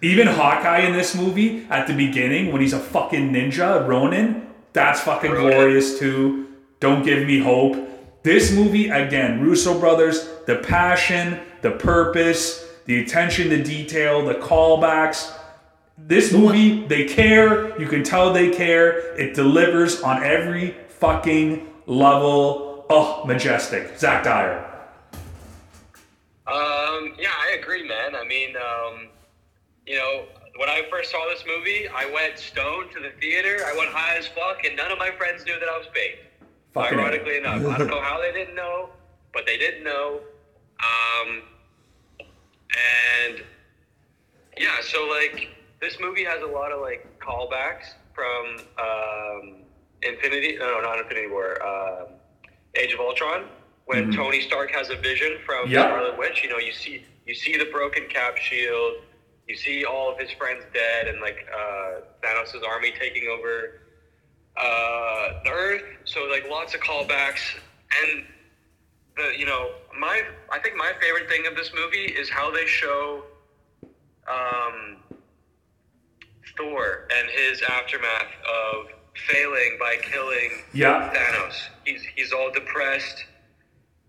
Even 0.00 0.26
Hawkeye 0.26 0.80
in 0.80 0.92
this 0.92 1.14
movie 1.14 1.66
at 1.68 1.86
the 1.86 1.92
beginning 1.92 2.52
when 2.52 2.62
he's 2.62 2.72
a 2.72 2.78
fucking 2.78 3.30
ninja, 3.30 3.86
Ronin, 3.86 4.46
that's 4.72 5.00
fucking 5.00 5.32
Ronin. 5.32 5.50
glorious 5.50 5.98
too. 5.98 6.46
Don't 6.80 7.04
give 7.04 7.26
me 7.26 7.38
hope. 7.38 7.76
This 8.22 8.52
movie 8.52 8.88
again, 8.88 9.40
Russo 9.40 9.78
brothers, 9.78 10.28
the 10.46 10.56
passion, 10.56 11.40
the 11.60 11.72
purpose, 11.72 12.64
the 12.86 13.00
attention 13.00 13.50
to 13.50 13.62
detail, 13.62 14.24
the 14.24 14.34
callbacks. 14.34 15.32
This 15.98 16.32
movie, 16.32 16.86
they 16.86 17.04
care. 17.04 17.78
You 17.80 17.86
can 17.86 18.02
tell 18.02 18.32
they 18.32 18.50
care. 18.50 19.14
It 19.16 19.34
delivers 19.34 20.02
on 20.02 20.22
every 20.22 20.74
fucking 20.88 21.68
level 21.86 22.86
oh, 22.90 23.24
majestic. 23.26 23.98
Zach 23.98 24.24
Dyer. 24.24 24.68
Um, 26.46 27.14
yeah, 27.18 27.30
I 27.38 27.56
agree, 27.60 27.86
man. 27.86 28.16
I 28.16 28.24
mean, 28.24 28.54
um, 28.56 29.08
you 29.86 29.96
know, 29.96 30.24
when 30.56 30.68
I 30.68 30.82
first 30.90 31.10
saw 31.10 31.26
this 31.28 31.44
movie, 31.46 31.88
I 31.88 32.10
went 32.12 32.38
stoned 32.38 32.90
to 32.92 33.00
the 33.00 33.10
theater. 33.20 33.64
I 33.66 33.76
went 33.76 33.90
high 33.90 34.16
as 34.16 34.26
fuck, 34.28 34.64
and 34.64 34.76
none 34.76 34.92
of 34.92 34.98
my 34.98 35.10
friends 35.12 35.44
knew 35.44 35.58
that 35.58 35.68
I 35.68 35.78
was 35.78 35.86
baked. 35.94 36.26
Fucking 36.74 36.98
Ironically 36.98 37.38
enough, 37.38 37.66
I 37.66 37.78
don't 37.78 37.88
know 37.88 38.00
how 38.00 38.20
they 38.20 38.32
didn't 38.38 38.54
know, 38.54 38.90
but 39.34 39.44
they 39.46 39.58
didn't 39.58 39.84
know. 39.84 40.20
Um, 40.80 41.42
and 42.20 43.42
yeah, 44.58 44.76
so 44.82 45.06
like 45.06 45.48
this 45.80 45.98
movie 46.00 46.24
has 46.24 46.42
a 46.42 46.46
lot 46.46 46.72
of 46.72 46.80
like 46.80 47.06
callbacks 47.20 47.92
from 48.14 48.56
um, 48.78 49.54
Infinity. 50.02 50.56
No, 50.58 50.80
not 50.80 50.98
Infinity 50.98 51.28
War. 51.28 51.62
Um, 51.66 52.06
Age 52.74 52.94
of 52.94 53.00
Ultron, 53.00 53.44
when 53.84 54.10
Tony 54.12 54.40
Stark 54.40 54.70
has 54.70 54.88
a 54.88 54.96
vision 54.96 55.36
from 55.44 55.68
Yep. 55.70 55.80
Scarlet 55.88 56.18
Witch. 56.18 56.42
You 56.42 56.48
know, 56.48 56.58
you 56.58 56.72
see 56.72 57.04
you 57.26 57.34
see 57.34 57.56
the 57.58 57.66
broken 57.66 58.06
Cap 58.08 58.36
shield. 58.38 58.94
You 59.48 59.56
see 59.56 59.84
all 59.84 60.12
of 60.12 60.18
his 60.18 60.30
friends 60.32 60.62
dead, 60.72 61.08
and 61.08 61.20
like 61.20 61.46
uh, 61.52 62.00
Thanos' 62.22 62.66
army 62.66 62.92
taking 62.98 63.28
over 63.28 63.80
uh, 64.56 65.42
the 65.44 65.50
Earth. 65.50 65.82
So 66.04 66.24
like 66.24 66.48
lots 66.48 66.74
of 66.74 66.80
callbacks, 66.80 67.40
and 68.02 68.24
the 69.16 69.32
you 69.36 69.44
know 69.46 69.70
my 69.98 70.22
I 70.50 70.58
think 70.60 70.76
my 70.76 70.92
favorite 71.00 71.28
thing 71.28 71.46
of 71.46 71.56
this 71.56 71.72
movie 71.74 72.04
is 72.12 72.30
how 72.30 72.50
they 72.50 72.66
show 72.66 73.24
um, 74.30 74.96
Thor 76.56 77.08
and 77.14 77.28
his 77.30 77.62
aftermath 77.62 78.32
of 78.46 78.86
failing 79.28 79.76
by 79.78 79.96
killing 80.02 80.50
Yeah. 80.72 81.12
Thanos. 81.12 81.54
He's 81.84 82.02
he's 82.14 82.32
all 82.32 82.50
depressed. 82.52 83.24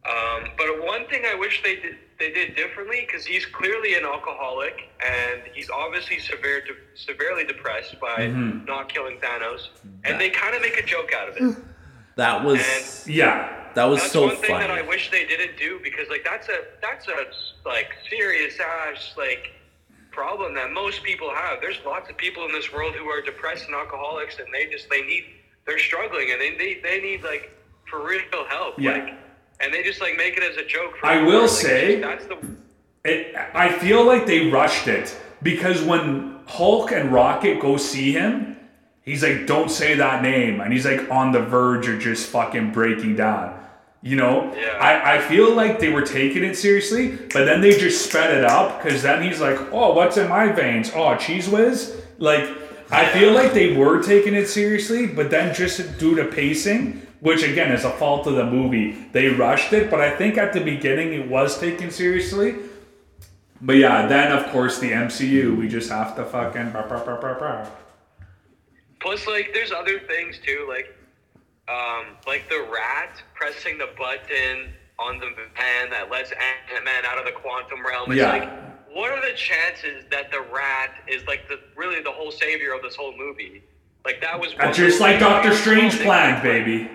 Um, 0.05 0.49
but 0.57 0.83
one 0.85 1.07
thing 1.07 1.23
I 1.25 1.33
wish 1.35 1.63
they 1.63 1.75
did 1.77 1.95
they 2.23 2.31
did 2.31 2.55
differently 2.55 3.01
because 3.05 3.25
he's 3.25 3.45
clearly 3.45 3.95
an 3.95 4.05
alcoholic 4.05 4.75
and 5.05 5.41
he's 5.53 5.69
obviously 5.69 6.19
severe 6.19 6.61
de- 6.61 6.73
severely 6.95 7.43
depressed 7.43 7.99
by 7.99 8.15
Mm-hmm. 8.27 8.65
not 8.65 8.87
killing 8.93 9.17
Thanos, 9.19 9.69
and 10.05 10.19
they 10.21 10.29
kind 10.29 10.55
of 10.55 10.61
make 10.61 10.77
a 10.77 10.85
joke 10.85 11.11
out 11.13 11.27
of 11.29 11.37
it. 11.37 11.57
That 12.15 12.43
was 12.45 13.07
Yeah. 13.07 13.71
that 13.73 13.85
was 13.85 13.99
That's 13.99 14.13
so 14.13 14.27
one 14.27 14.35
thing 14.37 14.51
funny. 14.51 14.67
that 14.67 14.69
I 14.71 14.83
wish 14.83 15.09
they 15.09 15.25
didn't 15.25 15.57
do 15.57 15.79
because 15.83 16.07
like 16.09 16.23
that's 16.23 16.47
a 16.47 16.59
that's 16.79 17.07
a 17.07 17.19
like 17.67 17.89
serious 18.07 18.59
ass 18.59 19.13
like 19.17 19.49
problem 20.11 20.53
that 20.53 20.69
most 20.71 21.01
people 21.03 21.31
have. 21.33 21.59
There's 21.59 21.79
lots 21.83 22.07
of 22.11 22.15
people 22.17 22.45
in 22.45 22.51
this 22.51 22.71
world 22.71 22.93
who 22.93 23.07
are 23.09 23.21
depressed 23.23 23.65
and 23.65 23.73
alcoholics 23.73 24.37
and 24.37 24.47
they 24.53 24.67
just 24.67 24.87
they 24.91 25.01
need 25.01 25.23
they're 25.65 25.79
struggling 25.79 26.29
and 26.31 26.39
they 26.39 26.51
they, 26.55 26.79
they 26.83 27.01
need 27.01 27.23
like 27.23 27.49
for 27.89 28.05
real 28.05 28.21
help. 28.47 28.75
Yeah. 28.77 28.91
Like 28.91 29.13
and 29.59 29.73
they 29.73 29.83
just 29.83 30.01
like 30.01 30.15
make 30.17 30.37
it 30.37 30.43
as 30.43 30.57
a 30.57 30.65
joke 30.65 30.97
for 30.97 31.05
I 31.05 31.21
will 31.23 31.41
Like, 31.41 31.49
say- 31.49 31.99
that's 32.01 32.25
the 32.25 32.37
It, 33.05 33.35
I 33.53 33.69
feel 33.69 34.05
like 34.05 34.25
they 34.25 34.49
rushed 34.49 34.87
it 34.87 35.15
because 35.41 35.81
when 35.81 36.39
Hulk 36.45 36.91
and 36.91 37.11
Rocket 37.11 37.59
go 37.59 37.75
see 37.77 38.13
him, 38.13 38.55
he's 39.01 39.21
like, 39.23 39.45
"Don't 39.45 39.69
say 39.69 39.95
that 39.95 40.21
name," 40.23 40.61
and 40.61 40.71
he's 40.71 40.85
like 40.85 41.09
on 41.11 41.31
the 41.33 41.41
verge 41.41 41.87
of 41.89 41.99
just 41.99 42.29
fucking 42.29 42.71
breaking 42.71 43.15
down. 43.17 43.59
You 44.01 44.15
know, 44.17 44.53
Yeah. 44.57 44.77
I, 44.79 45.15
I 45.15 45.17
feel 45.19 45.53
like 45.53 45.79
they 45.79 45.89
were 45.89 46.01
taking 46.01 46.43
it 46.43 46.55
seriously, 46.57 47.17
but 47.33 47.45
then 47.45 47.59
they 47.61 47.77
just 47.77 48.09
sped 48.09 48.37
it 48.37 48.43
up 48.45 48.81
because 48.83 49.01
then 49.03 49.21
he's 49.23 49.39
like, 49.41 49.57
"Oh, 49.73 49.93
what's 49.93 50.15
in 50.17 50.29
my 50.29 50.47
veins? 50.49 50.91
Oh, 50.95 51.15
cheese 51.15 51.47
whiz." 51.49 51.93
Like, 52.19 52.45
I 52.91 53.05
feel 53.07 53.31
like 53.33 53.53
they 53.53 53.75
were 53.75 54.01
taking 54.03 54.33
it 54.33 54.47
seriously, 54.47 55.07
but 55.07 55.29
then 55.29 55.53
just 55.53 55.97
due 55.99 56.15
to 56.15 56.25
pacing, 56.25 57.01
which 57.23 57.41
again 57.41 57.71
is 57.71 57.85
a 57.85 57.89
fault 57.91 58.27
of 58.27 58.35
the 58.35 58.45
movie, 58.45 58.91
they 59.13 59.29
rushed 59.29 59.71
it. 59.71 59.89
But 59.89 60.01
I 60.01 60.15
think 60.15 60.37
at 60.37 60.51
the 60.51 60.59
beginning 60.59 61.13
it 61.13 61.27
was 61.29 61.57
taken 61.57 61.89
seriously. 61.89 62.55
But 63.61 63.77
yeah, 63.77 64.07
then 64.07 64.33
of 64.33 64.45
course 64.51 64.79
the 64.79 64.91
MCU, 64.91 65.57
we 65.57 65.69
just 65.69 65.89
have 65.89 66.17
to 66.17 66.25
fucking. 66.25 66.71
Bah, 66.71 66.85
bah, 66.89 67.01
bah, 67.05 67.17
bah, 67.21 67.37
bah. 67.39 67.65
Plus, 68.99 69.25
like, 69.27 69.51
there's 69.53 69.71
other 69.71 69.99
things 70.01 70.37
too, 70.45 70.65
like, 70.69 70.93
um, 71.69 72.15
like 72.27 72.47
the 72.49 72.65
rat 72.71 73.21
pressing 73.35 73.77
the 73.77 73.89
button 73.97 74.73
on 74.99 75.17
the 75.19 75.27
pan 75.55 75.89
that 75.91 76.09
lets 76.11 76.31
Ant 76.31 76.83
Man 76.85 77.05
out 77.05 77.17
of 77.17 77.25
the 77.25 77.31
quantum 77.31 77.85
realm. 77.85 78.11
It's 78.11 78.19
Yeah. 78.19 78.31
like, 78.31 78.49
what 78.93 79.11
are 79.11 79.21
the 79.21 79.35
chances 79.35 80.03
that 80.11 80.29
the 80.29 80.41
rat 80.41 80.91
is 81.07 81.25
like 81.25 81.47
the 81.47 81.59
really 81.75 82.01
the 82.01 82.11
whole 82.11 82.31
savior 82.31 82.73
of 82.73 82.81
this 82.81 82.95
whole 82.97 83.13
movie? 83.17 83.63
Like 84.05 84.19
that 84.21 84.37
was 84.39 84.53
just 84.75 84.99
like 84.99 85.19
Doctor 85.19 85.53
Strange 85.53 85.99
planned, 86.01 86.43
baby. 86.43 86.89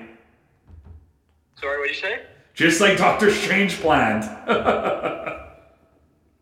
Sorry, 1.61 1.79
what 1.79 1.89
did 1.89 1.97
you 1.97 2.03
say? 2.03 2.23
Just 2.55 2.81
like 2.81 2.99
Doctor 2.99 3.31
Strange 3.31 3.81
planned. 3.81 4.25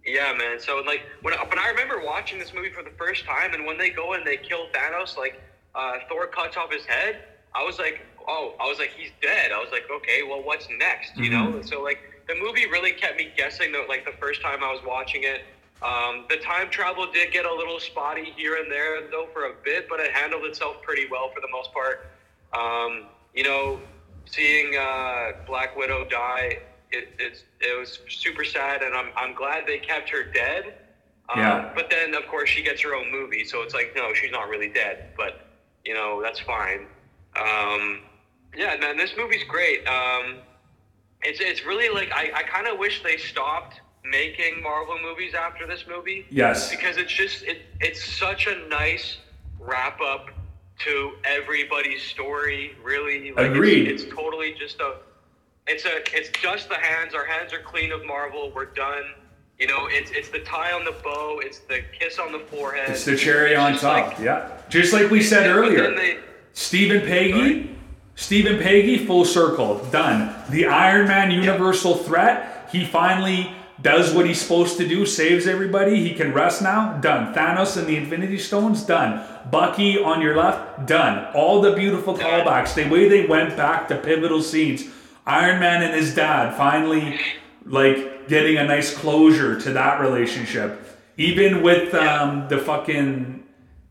Yeah, 0.06 0.32
man. 0.38 0.60
So 0.60 0.82
like 0.86 1.02
when 1.22 1.34
but 1.50 1.58
I 1.58 1.68
remember 1.68 2.00
watching 2.04 2.38
this 2.38 2.54
movie 2.54 2.70
for 2.70 2.82
the 2.82 2.92
first 2.96 3.24
time, 3.24 3.54
and 3.54 3.66
when 3.66 3.76
they 3.76 3.90
go 3.90 4.12
and 4.12 4.24
they 4.24 4.36
kill 4.36 4.68
Thanos, 4.72 5.16
like 5.16 5.42
uh, 5.74 5.94
Thor 6.08 6.26
cuts 6.28 6.56
off 6.56 6.72
his 6.72 6.86
head. 6.86 7.24
I 7.54 7.64
was 7.64 7.78
like, 7.78 8.02
oh, 8.28 8.54
I 8.60 8.64
was 8.64 8.78
like, 8.78 8.90
he's 8.96 9.10
dead. 9.20 9.50
I 9.50 9.58
was 9.58 9.68
like, 9.72 9.84
okay, 9.90 10.22
well, 10.22 10.42
what's 10.42 10.68
next? 10.78 11.16
You 11.16 11.30
know. 11.30 11.60
So 11.62 11.82
like 11.82 11.98
the 12.28 12.34
movie 12.40 12.66
really 12.66 12.92
kept 12.92 13.18
me 13.18 13.32
guessing. 13.36 13.72
That 13.72 13.88
like 13.88 14.04
the 14.04 14.16
first 14.20 14.42
time 14.42 14.62
I 14.62 14.72
was 14.72 14.80
watching 14.86 15.24
it. 15.24 15.42
Um, 15.82 16.24
the 16.30 16.36
time 16.36 16.70
travel 16.70 17.06
did 17.12 17.32
get 17.32 17.44
a 17.44 17.54
little 17.54 17.78
spotty 17.78 18.32
here 18.36 18.56
and 18.56 18.72
there, 18.72 19.02
though, 19.10 19.28
for 19.32 19.44
a 19.44 19.52
bit, 19.62 19.88
but 19.90 20.00
it 20.00 20.10
handled 20.12 20.44
itself 20.44 20.80
pretty 20.82 21.06
well 21.10 21.28
for 21.34 21.42
the 21.42 21.48
most 21.52 21.70
part. 21.72 22.06
Um, 22.54 23.04
you 23.34 23.44
know, 23.44 23.80
seeing 24.26 24.76
uh, 24.76 25.32
Black 25.46 25.76
Widow 25.76 26.06
die, 26.08 26.58
it, 26.92 27.08
it's, 27.18 27.44
it 27.60 27.78
was 27.78 27.98
super 28.08 28.44
sad, 28.44 28.82
and 28.82 28.94
I'm, 28.94 29.10
I'm 29.16 29.34
glad 29.34 29.64
they 29.66 29.78
kept 29.78 30.08
her 30.10 30.22
dead. 30.24 30.74
Um, 31.28 31.40
Yeah. 31.40 31.72
But 31.74 31.90
then, 31.90 32.14
of 32.14 32.26
course, 32.28 32.48
she 32.48 32.62
gets 32.62 32.80
her 32.82 32.94
own 32.94 33.10
movie, 33.10 33.44
so 33.44 33.62
it's 33.62 33.74
like, 33.74 33.92
no, 33.96 34.14
she's 34.14 34.30
not 34.30 34.48
really 34.48 34.68
dead, 34.68 35.10
but, 35.16 35.46
you 35.84 35.94
know, 35.94 36.20
that's 36.22 36.40
fine. 36.40 36.86
Um, 37.36 38.00
yeah, 38.56 38.76
man, 38.76 38.96
this 38.96 39.12
movie's 39.16 39.44
great. 39.44 39.86
Um, 39.86 40.36
it's, 41.22 41.40
it's 41.40 41.64
really 41.64 41.92
like, 41.92 42.12
I, 42.12 42.30
I 42.34 42.42
kind 42.42 42.66
of 42.66 42.78
wish 42.78 43.02
they 43.02 43.16
stopped 43.16 43.80
making 44.10 44.62
Marvel 44.62 44.96
movies 45.02 45.34
after 45.34 45.66
this 45.66 45.84
movie 45.88 46.26
yes. 46.30 46.70
because 46.70 46.96
it's 46.96 47.12
just 47.12 47.42
it, 47.42 47.62
it's 47.80 48.04
such 48.04 48.46
a 48.46 48.68
nice 48.68 49.18
wrap 49.58 50.00
up 50.00 50.28
to 50.80 51.12
everybody's 51.24 52.02
story 52.02 52.76
really 52.82 53.32
like 53.32 53.50
Agreed. 53.50 53.88
it's, 53.88 54.02
it's 54.02 54.14
totally 54.14 54.54
just 54.58 54.80
a 54.80 54.96
it's 55.66 55.84
a 55.84 55.96
it's 56.16 56.28
just 56.40 56.68
the 56.68 56.76
hands 56.76 57.14
our 57.14 57.24
hands 57.24 57.52
are 57.52 57.60
clean 57.60 57.92
of 57.92 58.04
marvel 58.04 58.52
we're 58.54 58.66
done 58.66 59.04
you 59.58 59.66
know 59.66 59.86
it's 59.90 60.10
it's 60.10 60.28
the 60.28 60.40
tie 60.40 60.72
on 60.72 60.84
the 60.84 60.94
bow 61.02 61.40
it's 61.42 61.60
the 61.60 61.80
kiss 61.98 62.18
on 62.18 62.30
the 62.30 62.38
forehead 62.40 62.90
It's 62.90 63.04
the 63.04 63.16
cherry 63.16 63.56
on 63.56 63.72
top. 63.78 64.08
like- 64.08 64.18
yeah. 64.18 64.50
Just 64.68 64.92
like 64.92 65.10
we 65.10 65.22
said 65.22 65.48
earlier. 65.48 65.94
they- 65.94 66.18
Stephen 66.52 67.00
Peggy, 67.02 67.32
Sorry? 67.32 67.70
Stephen 68.16 68.58
Peggy, 68.58 69.04
full 69.06 69.24
circle, 69.24 69.78
done. 69.92 70.34
The 70.50 70.66
Iron 70.66 71.06
Man 71.06 71.30
universal 71.30 71.94
threat, 71.96 72.68
he 72.72 72.84
finally 72.84 73.52
does 73.80 74.14
what 74.14 74.26
he's 74.26 74.40
supposed 74.40 74.78
to 74.78 74.88
do, 74.88 75.04
saves 75.04 75.46
everybody. 75.46 76.02
He 76.02 76.14
can 76.14 76.32
rest 76.32 76.62
now, 76.62 76.98
done. 76.98 77.34
Thanos 77.34 77.76
and 77.76 77.86
the 77.86 77.96
Infinity 77.96 78.38
Stones, 78.38 78.82
done. 78.82 79.22
Bucky 79.50 79.98
on 79.98 80.22
your 80.22 80.36
left, 80.36 80.86
done. 80.86 81.32
All 81.34 81.60
the 81.60 81.72
beautiful 81.72 82.16
callbacks, 82.16 82.74
the 82.74 82.88
way 82.88 83.08
they 83.08 83.26
went 83.26 83.56
back 83.56 83.88
to 83.88 83.96
pivotal 83.96 84.42
scenes. 84.42 84.84
Iron 85.26 85.60
Man 85.60 85.82
and 85.82 85.94
his 85.94 86.14
dad 86.14 86.56
finally, 86.56 87.20
like, 87.64 88.28
getting 88.28 88.56
a 88.56 88.64
nice 88.64 88.96
closure 88.96 89.60
to 89.60 89.72
that 89.72 90.00
relationship. 90.00 90.82
Even 91.18 91.62
with 91.62 91.94
um, 91.94 92.48
the 92.48 92.58
fucking 92.58 93.44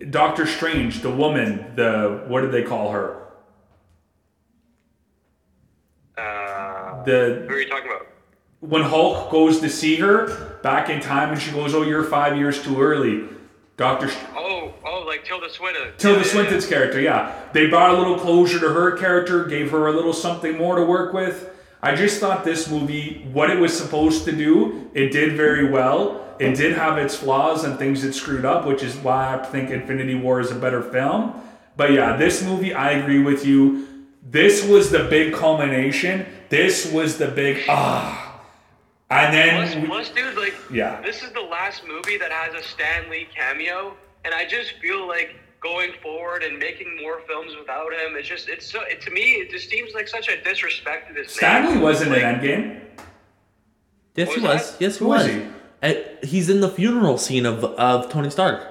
Doctor 0.09 0.45
Strange, 0.45 1.01
the 1.01 1.09
woman, 1.11 1.73
the 1.75 2.23
what 2.27 2.41
did 2.41 2.51
they 2.51 2.63
call 2.63 2.91
her? 2.91 3.21
uh, 6.17 7.03
The 7.03 7.45
who 7.47 7.53
are 7.53 7.59
you 7.59 7.69
talking 7.69 7.91
about 7.91 8.07
when 8.69 8.83
Hulk 8.83 9.31
goes 9.31 9.59
to 9.59 9.69
see 9.69 9.95
her 9.97 10.57
back 10.61 10.89
in 10.89 11.01
time, 11.01 11.31
and 11.31 11.41
she 11.41 11.51
goes, 11.51 11.73
"Oh, 11.73 11.83
you're 11.83 12.03
five 12.03 12.37
years 12.37 12.61
too 12.61 12.81
early." 12.81 13.29
Doctor 13.77 14.09
oh 14.37 14.73
oh 14.85 15.03
like 15.05 15.25
tilda 15.25 15.49
swinton 15.49 15.91
Tilda 15.97 16.19
Yeah, 16.19 16.25
yeah, 16.25 16.31
Swinton's 16.31 16.65
character, 16.65 17.01
yeah, 17.01 17.35
they 17.51 17.67
brought 17.67 17.93
a 17.93 17.97
little 17.97 18.17
closure 18.17 18.59
to 18.59 18.69
her 18.69 18.97
character, 18.97 19.43
gave 19.43 19.71
her 19.71 19.87
a 19.87 19.91
little 19.91 20.13
something 20.13 20.57
more 20.57 20.77
to 20.77 20.85
work 20.85 21.13
with. 21.13 21.49
I 21.81 21.93
just 21.93 22.21
thought 22.21 22.45
this 22.45 22.69
movie, 22.69 23.27
what 23.33 23.49
it 23.49 23.59
was 23.59 23.77
supposed 23.77 24.23
to 24.25 24.31
do, 24.31 24.89
it 24.93 25.11
did 25.11 25.33
very 25.33 25.69
well. 25.69 26.25
It 26.39 26.55
did 26.55 26.75
have 26.77 26.97
its 26.97 27.15
flaws 27.15 27.63
and 27.63 27.77
things 27.77 28.03
it 28.03 28.13
screwed 28.13 28.45
up, 28.45 28.65
which 28.65 28.81
is 28.81 28.95
why 28.95 29.35
I 29.35 29.43
think 29.45 29.69
Infinity 29.69 30.15
War 30.15 30.39
is 30.39 30.51
a 30.51 30.55
better 30.55 30.81
film. 30.81 31.33
But 31.77 31.91
yeah, 31.91 32.15
this 32.15 32.41
movie, 32.41 32.73
I 32.73 32.91
agree 32.91 33.21
with 33.21 33.45
you. 33.45 33.87
This 34.23 34.65
was 34.65 34.89
the 34.89 35.03
big 35.03 35.33
culmination. 35.33 36.25
This 36.49 36.91
was 36.91 37.17
the 37.17 37.27
big 37.27 37.63
ah. 37.69 38.24
And 39.11 39.33
then 39.33 39.85
plus, 39.85 40.09
dude, 40.09 40.35
like, 40.35 40.55
Yeah. 40.71 40.99
this 41.01 41.21
is 41.21 41.31
the 41.31 41.41
last 41.41 41.83
movie 41.87 42.17
that 42.17 42.31
has 42.31 42.53
a 42.55 42.63
Stan 42.63 43.09
Lee 43.09 43.27
cameo, 43.35 43.95
and 44.23 44.33
I 44.33 44.45
just 44.45 44.73
feel 44.81 45.07
like 45.07 45.35
going 45.61 45.91
forward 46.01 46.43
and 46.43 46.57
making 46.57 46.97
more 47.01 47.21
films 47.27 47.55
without 47.57 47.91
him. 47.93 48.15
It's 48.17 48.27
just 48.27 48.49
it's 48.49 48.65
so 48.69 48.81
it, 48.81 49.01
to 49.01 49.11
me 49.11 49.35
it 49.41 49.49
just 49.51 49.69
seems 49.69 49.93
like 49.93 50.07
such 50.07 50.27
a 50.27 50.41
disrespect 50.43 51.07
to 51.09 51.13
this 51.13 51.33
Stan 51.33 51.65
Lee 51.67 51.73
man. 51.75 51.81
wasn't 51.81 52.11
like, 52.11 52.21
in 52.23 52.25
Endgame. 52.39 52.81
Yes, 54.15 54.27
What 54.29 54.37
he 54.37 54.41
was 54.43 54.53
was. 54.53 54.71
that? 54.71 54.81
Yes, 54.81 54.93
he 54.93 54.99
Who 54.99 55.05
was 55.07 55.23
was. 55.27 55.31
he? 55.35 55.45
Uh, 55.83 55.93
he's 56.23 56.49
in 56.49 56.61
the 56.61 56.69
funeral 56.69 57.17
scene 57.17 57.45
of 57.45 57.63
of 57.63 58.09
Tony 58.09 58.29
Stark. 58.31 58.61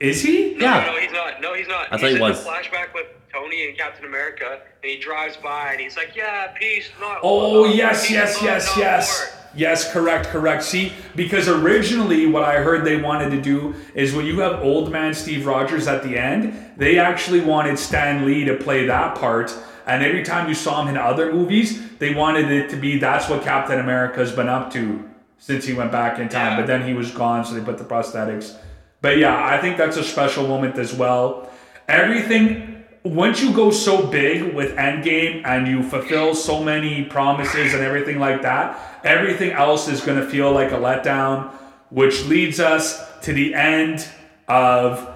Is 0.00 0.22
he? 0.22 0.54
No, 0.54 0.64
Yeah. 0.66 0.86
no, 0.86 0.92
no, 0.94 0.98
he's 1.00 1.12
not. 1.12 1.40
No, 1.40 1.54
he's 1.54 1.68
not. 1.68 1.86
I 1.86 1.90
thought 1.90 2.00
he's 2.00 2.10
he 2.10 2.14
in 2.16 2.20
was. 2.22 2.42
the 2.44 2.50
flashback 2.50 2.94
with 2.94 3.06
Tony 3.32 3.68
and 3.68 3.76
Captain 3.78 4.04
America, 4.06 4.60
and 4.82 4.90
he 4.90 4.98
drives 4.98 5.36
by 5.36 5.72
and 5.72 5.80
he's 5.80 5.96
like, 5.96 6.14
"Yeah, 6.16 6.48
peace, 6.58 6.88
not 7.00 7.18
Oh 7.22 7.62
love, 7.62 7.74
yes, 7.74 8.02
peace, 8.02 8.10
yes, 8.12 8.34
love, 8.36 8.44
yes, 8.44 8.66
not 8.68 8.76
yes. 8.78 9.20
war." 9.34 9.41
Yes, 9.54 9.92
correct, 9.92 10.28
correct. 10.28 10.62
See, 10.62 10.92
because 11.14 11.48
originally 11.48 12.26
what 12.26 12.44
I 12.44 12.62
heard 12.62 12.84
they 12.84 13.00
wanted 13.00 13.30
to 13.30 13.40
do 13.40 13.74
is 13.94 14.14
when 14.14 14.24
you 14.24 14.40
have 14.40 14.62
old 14.62 14.90
man 14.90 15.12
Steve 15.14 15.46
Rogers 15.46 15.86
at 15.86 16.02
the 16.02 16.16
end, 16.16 16.72
they 16.76 16.98
actually 16.98 17.40
wanted 17.40 17.78
Stan 17.78 18.24
Lee 18.24 18.44
to 18.44 18.56
play 18.56 18.86
that 18.86 19.16
part. 19.16 19.54
And 19.86 20.02
every 20.02 20.22
time 20.22 20.48
you 20.48 20.54
saw 20.54 20.82
him 20.82 20.88
in 20.88 20.96
other 20.96 21.32
movies, 21.32 21.96
they 21.98 22.14
wanted 22.14 22.50
it 22.50 22.70
to 22.70 22.76
be 22.76 22.98
that's 22.98 23.28
what 23.28 23.42
Captain 23.42 23.78
America's 23.78 24.32
been 24.32 24.48
up 24.48 24.72
to 24.72 25.08
since 25.38 25.64
he 25.66 25.74
went 25.74 25.92
back 25.92 26.18
in 26.18 26.28
time. 26.28 26.52
Yeah. 26.52 26.60
But 26.60 26.66
then 26.66 26.86
he 26.86 26.94
was 26.94 27.10
gone, 27.10 27.44
so 27.44 27.54
they 27.54 27.64
put 27.64 27.78
the 27.78 27.84
prosthetics. 27.84 28.56
But 29.00 29.18
yeah, 29.18 29.44
I 29.44 29.60
think 29.60 29.76
that's 29.76 29.96
a 29.96 30.04
special 30.04 30.46
moment 30.46 30.78
as 30.78 30.94
well. 30.94 31.50
Everything 31.88 32.71
once 33.04 33.42
you 33.42 33.52
go 33.52 33.70
so 33.70 34.06
big 34.06 34.54
with 34.54 34.76
Endgame 34.76 35.44
and 35.44 35.66
you 35.66 35.82
fulfill 35.82 36.34
so 36.34 36.62
many 36.62 37.04
promises 37.04 37.74
and 37.74 37.82
everything 37.82 38.18
like 38.18 38.42
that, 38.42 39.00
everything 39.04 39.50
else 39.50 39.88
is 39.88 40.00
going 40.00 40.20
to 40.20 40.26
feel 40.26 40.52
like 40.52 40.70
a 40.70 40.76
letdown, 40.76 41.50
which 41.90 42.24
leads 42.26 42.60
us 42.60 43.02
to 43.22 43.32
the 43.32 43.54
end 43.54 44.08
of 44.46 45.08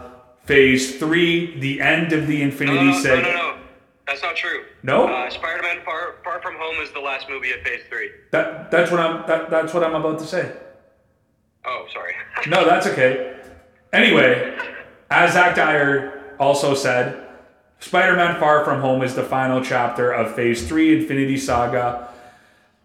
phase 0.44 0.98
three, 0.98 1.58
the 1.60 1.80
end 1.80 2.12
of 2.12 2.26
the 2.26 2.42
Infinity 2.42 2.76
no, 2.76 2.84
no, 2.84 2.92
no, 2.92 3.02
Saga. 3.02 3.22
no, 3.22 3.32
no. 3.32 3.56
That's 4.06 4.22
not 4.22 4.36
true. 4.36 4.64
No? 4.82 5.08
Uh, 5.08 5.28
Spider-Man: 5.30 5.78
Far, 5.84 6.16
Far 6.22 6.40
From 6.40 6.54
Home 6.56 6.76
is 6.80 6.92
the 6.92 7.00
last 7.00 7.28
movie 7.28 7.50
of 7.52 7.60
Phase 7.62 7.82
Three. 7.88 8.10
That, 8.30 8.70
that's 8.70 8.90
what 8.90 9.00
I'm. 9.00 9.26
That, 9.26 9.50
that's 9.50 9.74
what 9.74 9.82
I'm 9.82 9.94
about 9.96 10.20
to 10.20 10.26
say. 10.26 10.52
Oh, 11.64 11.86
sorry. 11.92 12.14
No, 12.46 12.64
that's 12.64 12.86
okay. 12.86 13.36
Anyway, 13.92 14.56
as 15.10 15.32
Zach 15.32 15.56
Dyer 15.56 16.36
also 16.38 16.74
said, 16.74 17.25
Spider-Man: 17.80 18.40
Far 18.40 18.64
From 18.64 18.80
Home 18.80 19.02
is 19.02 19.14
the 19.14 19.22
final 19.22 19.62
chapter 19.62 20.10
of 20.12 20.34
Phase 20.34 20.66
Three, 20.66 21.00
Infinity 21.00 21.36
Saga. 21.36 22.08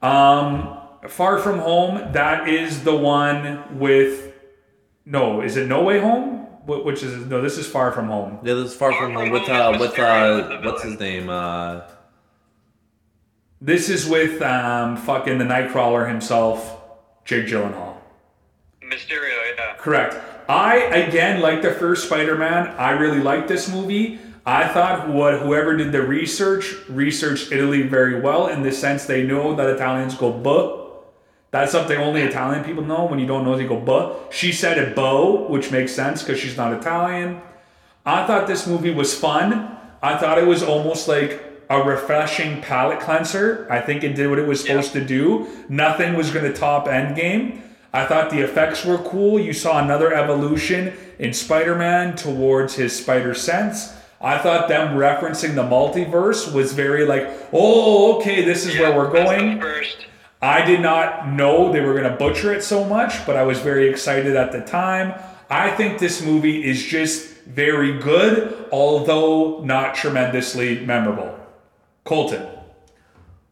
Um, 0.02 0.78
Far 1.08 1.40
From 1.40 1.60
Home, 1.60 2.12
that 2.14 2.48
is 2.48 2.84
the 2.84 2.96
one 2.96 3.80
with. 3.80 4.34
No, 5.06 5.42
is 5.42 5.58
it 5.58 5.68
No 5.68 5.84
Way 5.84 6.00
Home? 6.00 6.40
Which 6.68 7.02
is 7.02 7.26
no? 7.26 7.42
This 7.42 7.58
is 7.58 7.66
Far 7.68 7.92
From 7.92 8.08
Home. 8.08 8.40
Yeah, 8.44 8.54
this 8.54 8.72
is 8.72 8.78
far 8.78 8.92
Far 8.92 9.02
from 9.02 9.14
From 9.14 9.22
home 9.24 9.32
with 9.32 9.50
uh 9.50 9.78
with 9.80 9.98
uh 10.00 10.48
the 10.48 10.62
what's 10.64 10.84
his 10.84 11.00
name 11.00 11.28
uh 11.28 11.82
This 13.60 13.90
is 13.90 14.08
with 14.08 14.42
um, 14.44 14.96
fucking 14.96 15.40
the 15.40 15.46
Nightcrawler 15.46 16.08
himself, 16.08 16.80
Jake 17.26 17.48
Gyllenhaal. 17.48 17.96
Mysterio, 18.84 19.56
yeah. 19.58 19.76
Correct. 19.78 20.16
I 20.48 20.76
again 20.76 21.42
like 21.42 21.62
the 21.62 21.72
first 21.72 22.06
Spider-Man. 22.06 22.68
I 22.78 22.92
really 22.92 23.22
like 23.22 23.48
this 23.48 23.68
movie. 23.68 24.20
I 24.46 24.68
thought 24.68 25.10
what 25.10 25.40
whoever 25.40 25.78
did 25.78 25.92
the 25.92 26.02
research 26.02 26.74
researched 26.90 27.52
Italy 27.52 27.84
very 27.84 28.20
well 28.20 28.48
in 28.48 28.64
the 28.64 28.72
sense 28.72 29.06
they 29.06 29.24
know 29.24 29.56
that 29.56 29.70
Italians 29.70 30.16
go 30.16 30.32
buh. 30.32 30.80
That's 31.52 31.72
something 31.72 31.98
only 31.98 32.24
Italian 32.24 32.64
people 32.64 32.84
know. 32.84 33.06
When 33.06 33.20
you 33.20 33.28
don't 33.28 33.46
know, 33.46 33.56
they 33.56 33.68
go 33.68 33.80
buh. 33.80 34.16
She 34.32 34.52
said 34.52 34.78
it 34.78 34.96
bow, 34.96 35.48
which 35.48 35.72
makes 35.72 35.94
sense 35.94 36.24
because 36.24 36.40
she's 36.40 36.58
not 36.58 36.74
Italian. 36.74 37.42
I 38.06 38.26
thought 38.26 38.48
this 38.48 38.66
movie 38.66 38.94
was 38.94 39.14
fun. 39.14 39.78
I 40.02 40.18
thought 40.18 40.40
it 40.40 40.48
was 40.48 40.64
almost 40.64 41.08
like 41.08 41.44
a 41.70 41.84
refreshing 41.84 42.62
palate 42.62 43.00
cleanser. 43.00 43.68
I 43.70 43.80
think 43.80 44.04
it 44.04 44.16
did 44.16 44.30
what 44.30 44.40
it 44.40 44.48
was 44.48 44.62
supposed 44.62 44.94
to 44.94 45.06
do. 45.06 45.48
Nothing 45.70 46.16
was 46.16 46.32
going 46.32 46.52
to 46.52 46.58
top 46.58 46.88
Endgame. 46.88 47.62
I 47.94 48.06
thought 48.06 48.32
the 48.32 48.40
effects 48.40 48.86
were 48.86 48.98
cool. 48.98 49.40
You 49.40 49.54
saw 49.54 49.84
another 49.84 50.14
evolution 50.14 50.94
in 51.20 51.34
Spider 51.34 51.76
Man 51.76 52.16
towards 52.16 52.76
his 52.76 52.98
spider 52.98 53.34
sense. 53.36 53.94
I 54.22 54.38
thought 54.38 54.68
them 54.68 54.98
referencing 54.98 55.56
the 55.56 55.64
multiverse 55.64 56.54
was 56.54 56.74
very 56.74 57.06
like, 57.06 57.30
oh, 57.52 58.18
okay, 58.18 58.44
this 58.44 58.66
is 58.66 58.78
where 58.78 58.96
we're 58.96 59.12
That's 59.12 59.32
the 59.32 59.38
going. 59.38 59.62
First. 59.62 60.06
I 60.42 60.66
did 60.66 60.82
not 60.82 61.28
know 61.28 61.72
they 61.72 61.82
were 61.82 61.94
going 61.94 62.12
to 62.12 62.18
butcher 62.18 62.54
it 62.54 62.64
so 62.64 62.84
much, 62.84 63.26
but 63.26 63.36
I 63.36 63.44
was 63.44 63.60
very 63.60 63.90
excited 63.90 64.36
at 64.36 64.52
the 64.52 64.62
time. 64.62 65.14
I 65.50 65.72
think 65.72 66.00
this 66.00 66.24
movie 66.24 66.64
is 66.64 66.84
just 66.84 67.32
very 67.46 68.00
good, 68.00 68.68
although 68.72 69.62
not 69.64 69.96
tremendously 69.96 70.86
memorable. 70.86 71.38
Colton. 72.04 72.48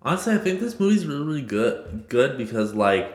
Honestly, 0.01 0.33
I 0.33 0.37
think 0.37 0.59
this 0.59 0.79
movie's 0.79 1.05
really, 1.05 1.25
really 1.25 1.41
good. 1.41 2.05
Good 2.07 2.37
because 2.37 2.73
like 2.73 3.13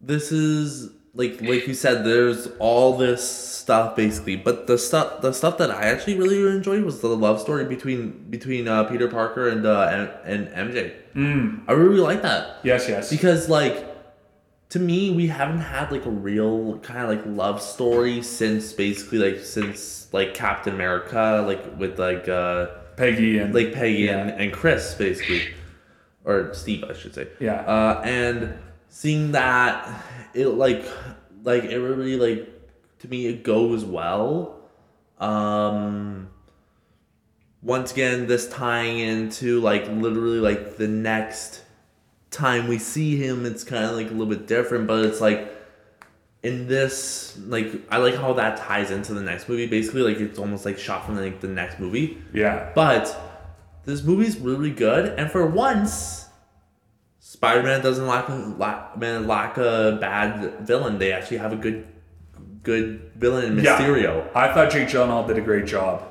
this 0.00 0.30
is 0.30 0.90
like 1.14 1.40
like 1.40 1.66
you 1.66 1.74
said, 1.74 2.04
there's 2.04 2.48
all 2.58 2.96
this 2.96 3.26
stuff 3.68 3.94
basically, 3.94 4.34
but 4.36 4.66
the 4.66 4.78
stuff 4.78 5.20
the 5.20 5.32
stuff 5.32 5.58
that 5.58 5.70
I 5.70 5.82
actually 5.92 6.16
really 6.16 6.40
enjoyed 6.56 6.84
was 6.84 7.00
the 7.00 7.08
love 7.08 7.38
story 7.38 7.64
between 7.66 8.00
between 8.30 8.66
uh, 8.66 8.84
Peter 8.84 9.08
Parker 9.08 9.48
and 9.48 9.66
uh, 9.66 10.16
and, 10.24 10.48
and 10.48 10.70
MJ. 10.72 10.94
Mm. 11.14 11.64
I 11.68 11.72
really 11.72 12.00
like 12.00 12.22
that 12.22 12.60
Yes, 12.64 12.88
yes. 12.88 13.10
because 13.10 13.48
like 13.50 13.76
to 14.70 14.78
me 14.78 15.10
we 15.10 15.26
haven't 15.26 15.60
had 15.60 15.92
like 15.92 16.06
a 16.06 16.10
real 16.10 16.78
kind 16.78 17.00
of 17.04 17.08
like 17.14 17.22
love 17.26 17.60
story 17.60 18.22
since 18.22 18.72
basically 18.72 19.18
like 19.18 19.38
since 19.44 20.08
like 20.14 20.32
Captain 20.32 20.72
America 20.74 21.44
like 21.46 21.62
with 21.78 21.98
like 21.98 22.26
uh 22.28 22.68
Peggy 22.96 23.38
and 23.38 23.54
like 23.54 23.72
Peggy 23.74 24.04
Yeah. 24.08 24.18
and, 24.18 24.30
and 24.40 24.52
Chris 24.52 24.94
basically, 24.94 25.42
or 26.24 26.54
Steve, 26.54 26.84
I 26.88 26.94
should 26.94 27.14
say. 27.14 27.28
Yeah. 27.38 27.60
Uh, 27.76 28.00
and 28.04 28.54
seeing 28.88 29.32
that, 29.32 29.86
it 30.34 30.46
like, 30.48 30.84
like 31.44 31.64
it 31.64 31.78
really 31.78 32.16
like 32.16 32.48
to 33.00 33.08
me 33.08 33.26
it 33.26 33.42
goes 33.42 33.84
well. 33.84 34.60
Um. 35.18 36.30
Once 37.60 37.90
again, 37.92 38.28
this 38.28 38.48
tying 38.48 39.00
into 39.00 39.60
like 39.60 39.88
literally 39.88 40.38
like 40.38 40.76
the 40.76 40.86
next 40.86 41.62
time 42.30 42.68
we 42.68 42.78
see 42.78 43.16
him, 43.16 43.44
it's 43.44 43.64
kind 43.64 43.84
of 43.84 43.96
like 43.96 44.06
a 44.06 44.10
little 44.10 44.26
bit 44.26 44.46
different, 44.46 44.86
but 44.86 45.04
it's 45.04 45.20
like 45.20 45.52
in 46.44 46.68
this 46.68 47.36
like 47.46 47.72
I 47.90 47.96
like 47.96 48.14
how 48.14 48.32
that 48.34 48.58
ties 48.58 48.92
into 48.92 49.12
the 49.12 49.22
next 49.22 49.48
movie. 49.48 49.66
Basically, 49.66 50.02
like 50.02 50.18
it's 50.18 50.38
almost 50.38 50.64
like 50.64 50.78
shot 50.78 51.04
from 51.04 51.16
like 51.16 51.40
the 51.40 51.48
next 51.48 51.80
movie. 51.80 52.18
yeah. 52.32 52.70
But 52.74 53.14
this 53.84 54.04
movie's 54.04 54.38
really 54.38 54.70
good, 54.70 55.18
and 55.18 55.30
for 55.30 55.44
once, 55.46 56.28
Spider-Man 57.18 57.82
doesn't 57.82 58.06
lack 58.06 58.28
a 58.28 58.34
lack, 58.34 58.96
man, 58.98 59.26
lack 59.26 59.56
a 59.56 59.98
bad 60.00 60.60
villain. 60.60 60.98
They 60.98 61.12
actually 61.12 61.38
have 61.38 61.52
a 61.52 61.56
good, 61.56 61.86
good 62.68 63.12
villain 63.16 63.46
in 63.46 63.64
Mysterio. 63.64 64.26
Yeah. 64.26 64.30
I 64.34 64.52
thought 64.52 64.70
Jake 64.70 64.88
Gyllenhaal 64.88 65.26
did 65.26 65.38
a 65.38 65.40
great 65.40 65.64
job. 65.64 66.04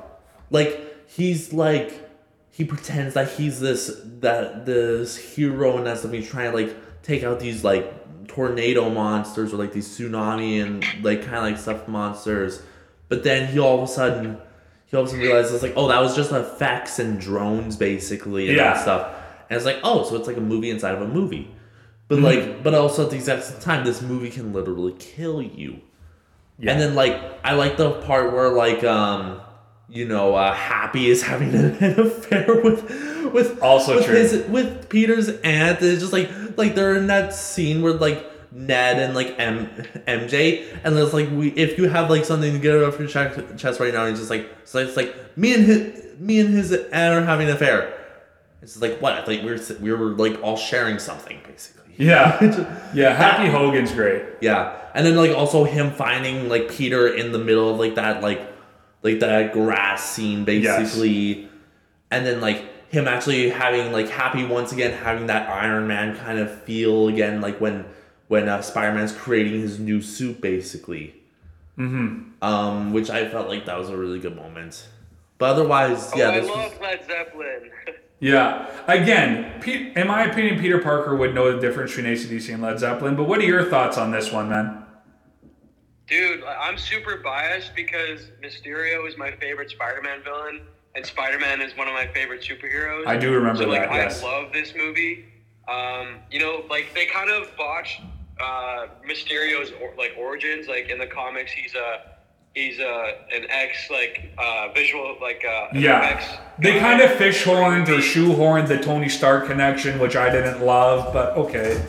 Like 0.50 1.06
he's 1.08 1.52
like 1.52 2.10
he 2.50 2.64
pretends 2.64 3.14
that 3.14 3.30
he's 3.30 3.60
this 3.60 4.00
that 4.20 4.66
this 4.66 5.16
hero 5.16 5.76
and 5.76 5.86
that 5.86 5.98
stuff. 5.98 6.10
He's 6.10 6.28
trying 6.28 6.50
to 6.50 6.56
like 6.56 6.76
take 7.04 7.22
out 7.22 7.38
these 7.38 7.62
like 7.62 8.26
tornado 8.26 8.90
monsters 8.90 9.54
or 9.54 9.56
like 9.56 9.72
these 9.72 9.86
tsunami 9.88 10.60
and 10.60 10.84
like 11.04 11.22
kind 11.22 11.36
of 11.36 11.44
like 11.44 11.58
stuff 11.58 11.86
monsters. 11.86 12.60
But 13.08 13.22
then 13.22 13.52
he 13.52 13.60
all 13.60 13.78
of 13.78 13.84
a 13.88 13.92
sudden 13.92 14.38
he 14.86 14.96
all 14.96 15.04
of 15.04 15.08
a 15.08 15.10
sudden 15.10 15.24
realizes 15.24 15.62
like 15.62 15.74
oh 15.76 15.86
that 15.86 16.00
was 16.00 16.16
just 16.16 16.32
effects 16.32 16.98
and 16.98 17.20
drones 17.20 17.76
basically 17.76 18.48
and 18.48 18.56
Yeah. 18.56 18.82
stuff. 18.82 19.14
And 19.48 19.56
it's 19.56 19.64
like 19.64 19.78
oh 19.84 20.02
so 20.02 20.16
it's 20.16 20.26
like 20.26 20.36
a 20.36 20.40
movie 20.40 20.70
inside 20.70 20.96
of 20.96 21.02
a 21.02 21.06
movie. 21.08 21.54
But 22.08 22.16
mm-hmm. 22.16 22.24
like 22.24 22.62
but 22.64 22.74
also 22.74 23.04
at 23.04 23.10
the 23.10 23.16
exact 23.16 23.44
same 23.44 23.60
time 23.60 23.84
this 23.84 24.02
movie 24.02 24.30
can 24.30 24.52
literally 24.52 24.96
kill 24.98 25.40
you. 25.40 25.82
Yeah. 26.58 26.72
And 26.72 26.80
then 26.80 26.94
like 26.94 27.20
I 27.44 27.54
like 27.54 27.76
the 27.76 27.92
part 28.02 28.32
where 28.32 28.48
like 28.50 28.82
um 28.84 29.40
you 29.88 30.06
know 30.06 30.34
uh, 30.34 30.52
Happy 30.52 31.08
is 31.08 31.22
having 31.30 31.54
an, 31.54 31.76
affair 32.00 32.60
with 32.62 32.82
with 33.32 33.62
Also 33.62 33.96
with 33.96 34.06
true. 34.06 34.14
his 34.16 34.46
with 34.48 34.88
Peter's 34.88 35.28
aunt. 35.28 35.80
It's 35.82 36.00
just 36.00 36.12
like 36.12 36.30
like 36.56 36.74
they're 36.74 36.96
in 36.96 37.06
that 37.08 37.34
scene 37.34 37.82
where 37.82 37.92
like 37.92 38.24
Ned 38.50 38.98
and 38.98 39.14
like 39.14 39.34
M- 39.38 39.68
MJ 40.06 40.66
and 40.82 40.96
it's 40.98 41.12
like 41.12 41.30
we 41.30 41.50
if 41.50 41.78
you 41.78 41.88
have 41.88 42.10
like 42.10 42.24
something 42.24 42.52
to 42.52 42.58
get 42.58 42.74
it 42.74 42.82
off 42.82 42.98
your 42.98 43.08
chest, 43.08 43.38
chest 43.58 43.78
right 43.78 43.92
now 43.92 44.04
and 44.06 44.16
just 44.16 44.30
like 44.30 44.48
so 44.64 44.78
it's 44.78 44.96
like 44.96 45.14
me 45.36 45.54
and 45.54 45.64
his 45.64 46.18
me 46.18 46.40
and 46.40 46.52
his 46.54 46.72
aunt 46.72 47.14
are 47.14 47.24
having 47.24 47.48
an 47.48 47.54
affair. 47.54 47.94
It's 48.60 48.72
just 48.72 48.82
like 48.82 49.00
what 49.00 49.12
I 49.12 49.24
think 49.24 49.44
we 49.44 49.50
were 49.52 49.60
we 49.80 49.92
were 49.92 50.10
like 50.16 50.42
all 50.42 50.56
sharing 50.56 50.98
something 50.98 51.38
basically. 51.46 51.77
Yeah. 51.98 52.90
yeah. 52.94 53.14
Happy 53.14 53.48
Hogan's 53.48 53.92
great. 53.92 54.22
Yeah, 54.40 54.76
and 54.94 55.06
then 55.06 55.16
like 55.16 55.32
also 55.32 55.64
him 55.64 55.90
finding 55.90 56.48
like 56.48 56.70
Peter 56.70 57.08
in 57.08 57.32
the 57.32 57.38
middle 57.38 57.70
of 57.70 57.78
like 57.78 57.96
that 57.96 58.22
like 58.22 58.40
like 59.02 59.20
that 59.20 59.52
grass 59.52 60.08
scene 60.10 60.44
basically, 60.44 61.48
and 62.10 62.26
then 62.26 62.40
like 62.40 62.64
him 62.88 63.06
actually 63.06 63.50
having 63.50 63.92
like 63.92 64.08
happy 64.08 64.44
once 64.44 64.72
again 64.72 64.92
having 64.92 65.26
that 65.26 65.48
Iron 65.50 65.86
Man 65.86 66.16
kind 66.16 66.38
of 66.38 66.62
feel 66.62 67.08
again 67.08 67.40
like 67.40 67.60
when 67.60 67.84
when 68.28 68.48
uh, 68.48 68.62
Spider 68.62 68.94
Man's 68.94 69.12
creating 69.12 69.60
his 69.60 69.78
new 69.78 70.00
suit 70.00 70.40
basically. 70.40 71.14
Mm-hmm. 71.76 72.42
Um, 72.42 72.92
which 72.92 73.08
I 73.08 73.28
felt 73.28 73.48
like 73.48 73.66
that 73.66 73.78
was 73.78 73.88
a 73.88 73.96
really 73.96 74.18
good 74.18 74.34
moment. 74.34 74.88
But 75.38 75.50
otherwise, 75.50 76.12
yeah, 76.16 76.26
oh, 76.26 76.30
I 76.30 76.40
this 76.40 76.48
love 76.48 76.72
was, 76.72 76.80
Led 76.80 77.06
Zeppelin. 77.06 77.70
Yeah. 78.20 78.68
Again, 78.86 79.60
Pete, 79.60 79.96
in 79.96 80.06
my 80.06 80.24
opinion, 80.24 80.58
Peter 80.58 80.78
Parker 80.78 81.14
would 81.14 81.34
know 81.34 81.52
the 81.52 81.60
difference 81.60 81.94
between 81.94 82.12
ACDC 82.14 82.52
and 82.52 82.62
Led 82.62 82.78
Zeppelin. 82.78 83.16
But 83.16 83.24
what 83.24 83.38
are 83.38 83.44
your 83.44 83.64
thoughts 83.64 83.96
on 83.96 84.10
this 84.10 84.32
one, 84.32 84.48
man? 84.48 84.84
Dude, 86.08 86.42
I'm 86.42 86.78
super 86.78 87.18
biased 87.18 87.74
because 87.76 88.30
Mysterio 88.42 89.06
is 89.06 89.18
my 89.18 89.30
favorite 89.32 89.70
Spider-Man 89.70 90.22
villain, 90.24 90.62
and 90.94 91.04
Spider-Man 91.04 91.60
is 91.60 91.76
one 91.76 91.86
of 91.86 91.92
my 91.92 92.06
favorite 92.08 92.40
superheroes. 92.40 93.06
I 93.06 93.18
do 93.18 93.30
remember 93.32 93.64
so, 93.64 93.68
like, 93.68 93.82
that, 93.82 93.94
yes. 93.94 94.22
I 94.22 94.26
love 94.26 94.52
this 94.52 94.74
movie. 94.74 95.26
Um, 95.68 96.16
you 96.30 96.40
know, 96.40 96.64
like 96.70 96.94
they 96.94 97.04
kind 97.04 97.30
of 97.30 97.54
botched 97.56 98.00
uh, 98.40 98.86
Mysterio's 99.06 99.70
or, 99.82 99.92
like 99.98 100.14
origins. 100.18 100.66
Like 100.66 100.88
in 100.88 100.98
the 100.98 101.06
comics, 101.06 101.52
he's 101.52 101.74
a 101.74 102.17
he's 102.54 102.78
a 102.78 103.14
an 103.32 103.46
ex 103.50 103.90
like 103.90 104.32
uh, 104.38 104.68
visual 104.74 105.16
like 105.20 105.44
uh, 105.44 105.68
Yeah. 105.72 106.00
ex 106.12 106.24
They 106.58 106.78
kind 106.78 107.00
of 107.00 107.10
fishhorned 107.12 107.88
or 107.88 107.98
shoehorned 108.00 108.68
the 108.68 108.78
Tony 108.78 109.08
Stark 109.08 109.46
connection, 109.46 109.98
which 109.98 110.16
I 110.16 110.30
didn't 110.30 110.64
love, 110.64 111.12
but 111.12 111.36
okay. 111.36 111.80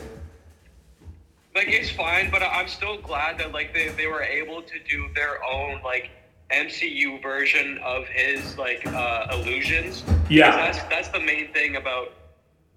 like 1.54 1.68
it's 1.68 1.90
fine, 1.90 2.30
but 2.30 2.42
I'm 2.42 2.68
still 2.68 2.98
glad 3.00 3.38
that 3.38 3.52
like 3.52 3.74
they, 3.74 3.88
they 3.88 4.06
were 4.06 4.22
able 4.22 4.62
to 4.62 4.78
do 4.88 5.08
their 5.14 5.42
own 5.44 5.80
like 5.82 6.10
MCU 6.52 7.22
version 7.22 7.78
of 7.84 8.06
his 8.06 8.56
like 8.58 8.86
uh, 8.86 9.26
illusions. 9.32 10.04
Yeah. 10.28 10.56
That's 10.56 10.82
that's 10.84 11.08
the 11.08 11.20
main 11.20 11.52
thing 11.52 11.76
about 11.76 12.12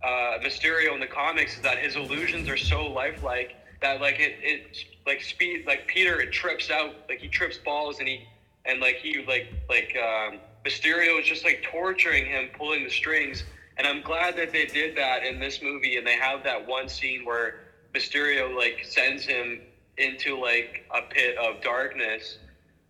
uh, 0.03 0.40
Mysterio 0.44 0.94
in 0.94 1.00
the 1.00 1.08
comics 1.08 1.56
is 1.56 1.62
that 1.62 1.78
his 1.78 1.95
illusions 1.95 2.50
are 2.50 2.58
so 2.58 2.86
lifelike 2.86 3.56
that 3.84 4.02
like 4.02 4.20
it 4.20 4.36
it 4.42 4.86
like 5.06 5.22
speed 5.22 5.66
like 5.68 5.86
Peter 5.88 6.20
it 6.22 6.32
trips 6.32 6.72
out 6.72 6.95
like 7.10 7.20
he 7.20 7.28
trips 7.28 7.58
balls 7.58 8.00
and 8.00 8.08
he 8.08 8.26
and 8.66 8.80
like 8.80 8.95
he 8.95 9.24
like 9.28 9.48
like 9.70 9.95
um, 9.98 10.40
Mysterio 10.66 11.20
is 11.20 11.28
just 11.28 11.44
like 11.44 11.62
torturing 11.70 12.26
him 12.26 12.50
pulling 12.58 12.84
the 12.84 12.90
strings. 12.90 13.44
And 13.78 13.86
I'm 13.86 14.02
glad 14.02 14.38
that 14.38 14.52
they 14.53 14.66
did 14.66 14.95
that 14.98 15.24
in 15.24 15.40
this 15.40 15.62
movie 15.62 15.98
and 15.98 16.08
they 16.08 16.16
have 16.16 16.44
that 16.44 16.66
one 16.66 16.88
scene 16.88 17.26
where 17.26 17.60
Mysterio 17.94 18.56
like 18.56 18.86
sends 18.86 19.26
him 19.26 19.60
into 19.98 20.40
like 20.40 20.86
a 20.95 21.02
pit 21.02 21.36
of 21.38 21.62
darkness 21.62 22.38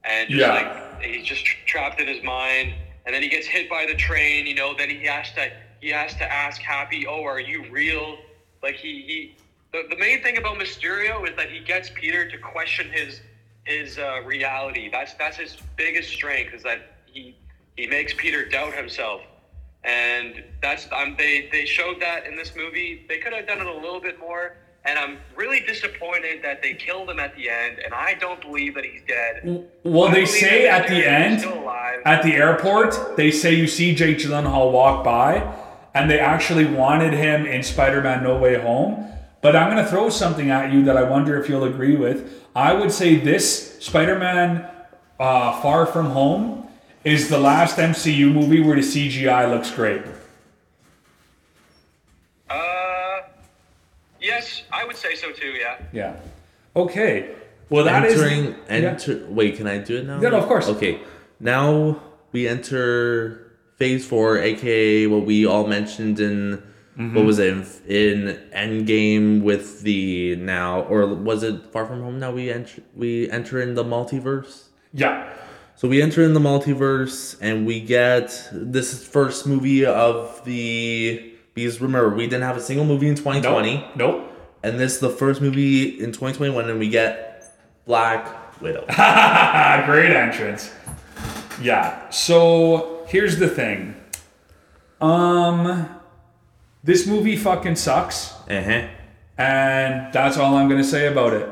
and 0.04 0.30
just 0.30 0.40
Yeah. 0.42 0.54
like 0.54 1.02
he's 1.02 1.26
just 1.26 1.44
tra- 1.46 1.60
trapped 1.66 2.00
in 2.00 2.08
his 2.08 2.24
mind. 2.24 2.74
And 3.06 3.14
then 3.16 3.24
he 3.24 3.30
gets 3.30 3.48
hit 3.48 3.68
by 3.70 3.86
the 3.88 3.96
train 3.96 4.46
you 4.46 4.54
know 4.56 4.76
then 4.78 4.90
he 4.90 5.04
has 5.06 5.32
to 5.32 5.50
he 5.82 5.90
has 5.90 6.14
to 6.16 6.32
ask 6.32 6.62
happy 6.62 7.08
oh 7.08 7.24
are 7.24 7.40
you 7.40 7.66
real? 7.72 8.18
Like 8.62 8.76
he 8.76 9.02
he 9.08 9.36
the, 9.74 9.84
the 9.90 9.98
main 9.98 10.22
thing 10.22 10.38
about 10.38 10.58
mysterio 10.58 11.28
is 11.28 11.36
that 11.36 11.50
he 11.50 11.60
gets 11.60 11.90
peter 11.90 12.30
to 12.30 12.38
question 12.38 12.90
his 12.90 13.20
his 13.66 13.98
uh, 13.98 14.22
reality. 14.26 14.90
That's 14.92 15.14
that's 15.16 15.38
his 15.38 15.58
biggest 15.76 16.10
strength 16.10 16.54
is 16.54 16.64
that 16.64 16.98
he 17.06 17.36
he 17.76 17.88
makes 17.88 18.14
peter 18.14 18.46
doubt 18.48 18.74
himself. 18.74 19.22
And 19.84 20.44
that's 20.62 20.88
um, 20.92 21.16
they 21.18 21.50
they 21.52 21.66
showed 21.66 22.00
that 22.02 22.26
in 22.26 22.36
this 22.36 22.56
movie. 22.56 23.06
They 23.10 23.18
could 23.18 23.34
have 23.34 23.48
done 23.48 23.60
it 23.60 23.68
a 23.68 23.74
little 23.74 24.00
bit 24.00 24.20
more. 24.20 24.58
And 24.86 25.00
i'm 25.00 25.18
really 25.38 25.62
disappointed 25.62 26.44
that 26.44 26.62
they 26.62 26.74
killed 26.74 27.10
him 27.10 27.18
at 27.18 27.34
the 27.38 27.50
end 27.50 27.80
and 27.80 27.94
i 27.94 28.16
don't 28.16 28.42
believe 28.42 28.76
that 28.76 28.84
he's 28.84 29.02
dead. 29.08 29.66
Well, 29.84 30.10
I 30.10 30.14
they 30.14 30.26
say 30.26 30.68
at 30.68 30.90
the 30.90 31.10
end, 31.10 31.46
at 32.06 32.22
the 32.22 32.34
airport, 32.34 33.16
they 33.16 33.32
say 33.32 33.54
you 33.54 33.68
see 33.68 33.96
Jake 33.96 34.18
Gyllenhaal 34.18 34.74
walk 34.74 35.06
by, 35.06 35.56
and 35.94 36.12
they 36.12 36.20
actually 36.20 36.66
wanted 36.66 37.14
him 37.14 37.46
in 37.46 37.64
Spider-Man: 37.64 38.24
No 38.24 38.38
Way 38.38 38.62
Home. 38.62 39.13
But 39.44 39.58
I'm 39.58 39.70
going 39.70 39.84
to 39.84 39.90
throw 39.92 40.10
something 40.10 40.50
at 40.50 40.72
you 40.72 40.86
that 40.86 40.96
I 40.96 41.04
wonder 41.04 41.40
if 41.40 41.50
you'll 41.50 41.66
agree 41.66 41.98
with. 41.98 42.46
I 42.56 42.74
would 42.74 42.92
say 42.94 43.16
this 43.18 43.78
Spider-Man: 43.84 44.66
uh, 45.20 45.62
Far 45.62 45.86
From 45.86 46.08
Home 46.08 46.68
is 47.04 47.28
the 47.28 47.38
last 47.38 47.78
MCU 47.78 48.34
movie 48.34 48.62
where 48.62 48.78
the 48.78 48.82
CGI 48.82 49.50
looks 49.52 49.70
great. 49.70 50.02
Uh, 52.50 53.20
yes, 54.22 54.64
I 54.72 54.86
would 54.86 54.96
say 54.96 55.14
so 55.16 55.32
too. 55.34 55.50
Yeah. 55.60 55.78
Yeah. 55.92 56.16
Okay. 56.76 57.36
Well, 57.70 57.84
that 57.84 58.06
is 58.06 58.22
entering 58.22 58.56
Yeah. 58.70 58.92
enter. 58.92 59.26
Wait, 59.28 59.58
can 59.58 59.68
I 59.68 59.80
do 59.80 59.98
it 59.98 60.06
now? 60.06 60.22
Yeah, 60.22 60.30
no, 60.30 60.38
of 60.38 60.48
course. 60.48 60.70
Okay, 60.70 61.02
now 61.42 62.00
we 62.32 62.48
enter 62.48 63.52
phase 63.76 64.06
four, 64.06 64.38
aka 64.38 65.08
what 65.08 65.26
we 65.26 65.46
all 65.46 65.68
mentioned 65.68 66.22
in 66.22 66.64
Mm-hmm. 66.94 67.16
what 67.16 67.26
was 67.26 67.40
it 67.40 67.52
in, 67.54 67.66
in 67.88 68.40
Endgame 68.54 69.42
with 69.42 69.82
the 69.82 70.36
now, 70.36 70.82
or 70.84 71.08
was 71.08 71.42
it 71.42 71.66
Far 71.72 71.86
From 71.88 72.02
Home? 72.04 72.20
Now 72.20 72.32
we 72.32 72.52
enter 72.52 72.82
we 72.96 73.30
enter 73.32 73.60
in 73.62 73.74
the 73.74 73.84
multiverse. 73.84 74.66
Yeah. 74.94 75.34
So 75.76 75.88
we 75.88 76.02
enter 76.04 76.22
in 76.24 76.34
the 76.36 76.40
multiverse 76.40 77.36
and 77.42 77.66
we 77.66 77.80
get 77.82 78.48
this 78.52 79.06
first 79.08 79.48
movie 79.48 79.86
of 79.86 80.44
the 80.46 81.34
because 81.56 81.82
remember 81.82 82.10
we 82.16 82.26
didn't 82.28 82.44
have 82.44 82.58
a 82.58 82.62
single 82.62 82.86
movie 82.86 83.08
in 83.08 83.16
2020 83.16 83.78
Nope. 83.78 83.96
Nope. 83.96 84.32
and 84.62 84.80
this 84.80 84.94
is 84.94 85.00
the 85.00 85.10
first 85.10 85.42
movie 85.42 86.00
in 86.00 86.12
2021 86.12 86.70
and 86.70 86.78
we 86.80 86.90
get 86.90 87.58
Black 87.88 88.62
Widow. 88.62 88.86
Great 89.88 90.12
entrance. 90.16 90.72
Yeah. 91.60 92.08
So 92.12 93.04
here's 93.08 93.40
the 93.40 93.50
thing. 93.50 93.96
Um, 95.02 95.90
this 96.84 97.08
movie 97.08 97.36
fucking 97.38 97.76
sucks, 97.76 98.34
uh-huh. 98.50 98.88
and 99.38 100.14
that's 100.14 100.38
all 100.38 100.56
I'm 100.56 100.68
gonna 100.70 100.84
say 100.84 101.08
about 101.08 101.34
it. 101.34 101.50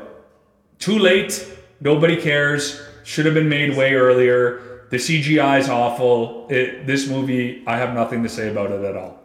Too 0.78 0.98
late. 0.98 1.46
Nobody 1.80 2.16
cares. 2.20 2.80
Should 3.04 3.26
have 3.26 3.34
been 3.34 3.48
made 3.48 3.76
way 3.76 3.94
earlier. 3.94 4.86
The 4.90 4.98
CGI 4.98 5.58
is 5.58 5.68
awful. 5.68 6.46
It, 6.50 6.86
this 6.86 7.08
movie, 7.08 7.64
I 7.66 7.76
have 7.78 7.94
nothing 7.94 8.22
to 8.22 8.28
say 8.28 8.50
about 8.50 8.70
it 8.70 8.84
at 8.84 8.96
all. 8.96 9.20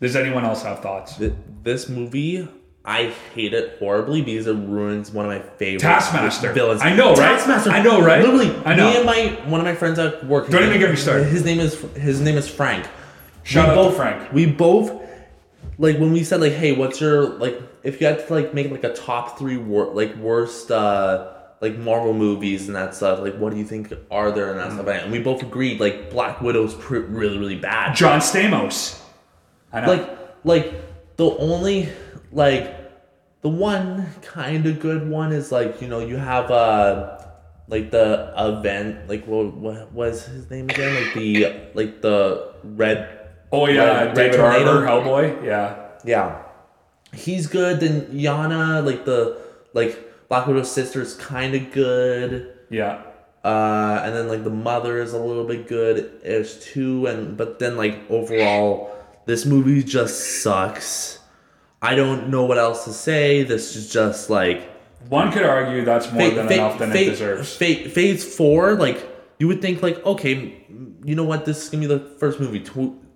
Does 0.00 0.16
anyone 0.16 0.44
else 0.44 0.62
have 0.62 0.80
thoughts? 0.80 1.16
Th- 1.16 1.32
This 1.62 1.88
movie, 1.88 2.46
I 2.84 3.14
hate 3.34 3.54
it 3.54 3.78
horribly 3.78 4.20
because 4.20 4.46
it 4.46 4.52
ruins 4.54 5.10
one 5.10 5.24
of 5.24 5.30
my 5.30 5.38
favorite 5.56 5.80
Taskmaster. 5.80 6.52
villains. 6.52 6.82
I 6.82 6.94
know, 6.94 7.10
right? 7.14 7.16
Taskmaster. 7.38 7.70
I 7.70 7.82
know, 7.82 8.02
right? 8.02 8.20
Literally, 8.20 8.54
I 8.66 8.74
know. 8.74 8.90
Me 8.90 8.96
and 8.98 9.06
my 9.06 9.50
one 9.50 9.60
of 9.60 9.64
my 9.66 9.74
friends 9.74 9.98
at 9.98 10.26
work. 10.26 10.48
Don't 10.50 10.64
even 10.64 10.78
get 10.80 10.90
me 10.90 10.96
started. 10.96 11.24
His 11.28 11.44
name 11.44 11.60
is 11.60 11.80
his 11.94 12.20
name 12.20 12.36
is 12.36 12.48
Frank. 12.48 12.86
Shout 13.44 13.66
We 13.68 13.70
out 13.70 13.74
to 13.76 13.88
both- 13.88 13.96
Frank. 13.96 14.32
We 14.32 14.46
both 14.46 15.02
like 15.78 15.98
when 15.98 16.12
we 16.12 16.24
said 16.24 16.40
like, 16.40 16.52
hey, 16.52 16.72
what's 16.72 17.00
your 17.00 17.38
like 17.38 17.60
if 17.82 18.00
you 18.00 18.06
had 18.06 18.26
to 18.26 18.34
like 18.34 18.54
make 18.54 18.70
like 18.70 18.84
a 18.84 18.94
top 18.94 19.38
three 19.38 19.56
wor- 19.56 19.92
like 19.94 20.14
worst 20.16 20.70
uh 20.70 21.32
like 21.60 21.76
Marvel 21.78 22.12
movies 22.12 22.66
and 22.66 22.76
that 22.76 22.94
stuff, 22.94 23.20
like 23.20 23.36
what 23.36 23.52
do 23.52 23.58
you 23.58 23.64
think 23.64 23.92
are 24.10 24.30
there 24.30 24.50
and 24.50 24.60
that 24.60 24.72
stuff? 24.72 24.86
And 24.88 25.12
we 25.12 25.18
both 25.18 25.42
agreed 25.42 25.80
like 25.80 26.10
Black 26.10 26.40
Widow's 26.40 26.74
pr- 26.74 26.98
really 26.98 27.38
really 27.38 27.56
bad. 27.56 27.94
John 27.94 28.20
Stamos. 28.20 29.00
I 29.72 29.80
know. 29.80 29.88
like 29.88 30.18
like 30.44 31.16
the 31.16 31.30
only 31.38 31.88
like 32.32 32.74
the 33.42 33.48
one 33.48 34.06
kind 34.22 34.66
of 34.66 34.80
good 34.80 35.08
one 35.08 35.32
is 35.32 35.52
like 35.52 35.80
you 35.80 35.88
know 35.88 36.00
you 36.00 36.16
have 36.16 36.50
uh 36.50 37.18
like 37.68 37.90
the 37.90 38.32
event 38.36 39.08
like 39.08 39.24
what 39.26 39.54
what 39.54 39.92
was 39.92 40.26
his 40.26 40.48
name 40.50 40.68
again 40.70 40.94
like 40.94 41.14
the 41.14 41.70
like 41.74 42.02
the 42.02 42.54
red 42.64 43.25
oh 43.52 43.66
yeah, 43.68 44.04
Red- 44.04 44.16
Red 44.16 44.32
David. 44.32 44.40
Harbour, 44.40 44.86
Hellboy. 44.86 45.44
Yeah. 45.44 45.76
yeah 46.04 46.42
he's 47.12 47.46
good 47.46 47.80
then 47.80 48.02
Yana 48.08 48.84
like 48.84 49.04
the 49.04 49.38
like 49.72 50.28
Black 50.28 50.46
Widow's 50.46 50.70
sister 50.70 51.00
is 51.00 51.14
kind 51.14 51.54
of 51.54 51.70
good 51.72 52.52
Yeah. 52.68 53.02
uh, 53.44 54.00
and 54.04 54.14
then 54.14 54.28
like 54.28 54.42
the 54.44 54.50
mother 54.50 55.00
is 55.00 55.12
a 55.12 55.18
little 55.18 55.44
bit 55.44 55.68
good 55.68 56.10
ish 56.24 56.54
too, 56.56 57.06
and 57.06 57.36
but 57.36 57.58
then 57.60 57.76
like 57.76 58.00
overall, 58.10 58.90
this 59.26 59.46
movie 59.46 59.82
just 59.84 60.42
sucks. 60.42 61.20
I 61.80 61.94
don't 61.94 62.28
know 62.28 62.44
what 62.44 62.58
else 62.58 62.84
to 62.86 62.92
say. 62.92 63.44
This 63.44 63.76
is 63.76 63.92
just 63.92 64.28
like 64.30 64.68
One 65.08 65.30
could 65.30 65.44
argue 65.44 65.84
that's 65.84 66.10
more 66.10 66.28
than 66.30 66.50
enough 66.52 66.78
than 66.80 66.90
it 66.90 67.04
deserves. 67.10 67.54
fa- 67.54 67.88
phase 67.88 68.24
four, 68.36 68.74
like 68.74 68.98
you 69.38 69.46
would 69.46 69.62
think 69.62 69.80
like 69.82 70.04
okay, 70.04 70.64
you 71.04 71.14
know 71.14 71.24
what? 71.24 71.44
This 71.44 71.62
is 71.62 71.68
gonna 71.68 71.82
be 71.86 71.94
the 71.94 72.00
first 72.18 72.40
movie, 72.40 72.60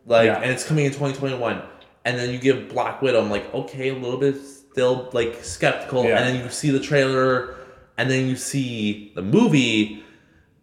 like, 0.06 0.26
Yeah. 0.26 0.40
and 0.40 0.50
it's 0.50 0.64
coming 0.64 0.84
in 0.86 0.92
twenty 0.92 1.14
twenty 1.16 1.36
one, 1.36 1.62
and 2.04 2.18
then 2.18 2.30
you 2.32 2.38
give 2.38 2.68
Black 2.68 3.02
Widow. 3.02 3.20
I'm 3.20 3.30
like 3.30 3.52
okay, 3.54 3.88
a 3.90 3.94
little 3.94 4.18
bit 4.18 4.36
still 4.40 5.10
like 5.12 5.42
skeptical, 5.44 6.04
Yeah. 6.04 6.18
and 6.18 6.26
then 6.36 6.44
you 6.44 6.50
see 6.50 6.70
the 6.70 6.80
trailer, 6.80 7.54
and 7.98 8.10
then 8.10 8.28
you 8.28 8.36
see 8.36 9.12
the 9.14 9.22
movie, 9.22 10.02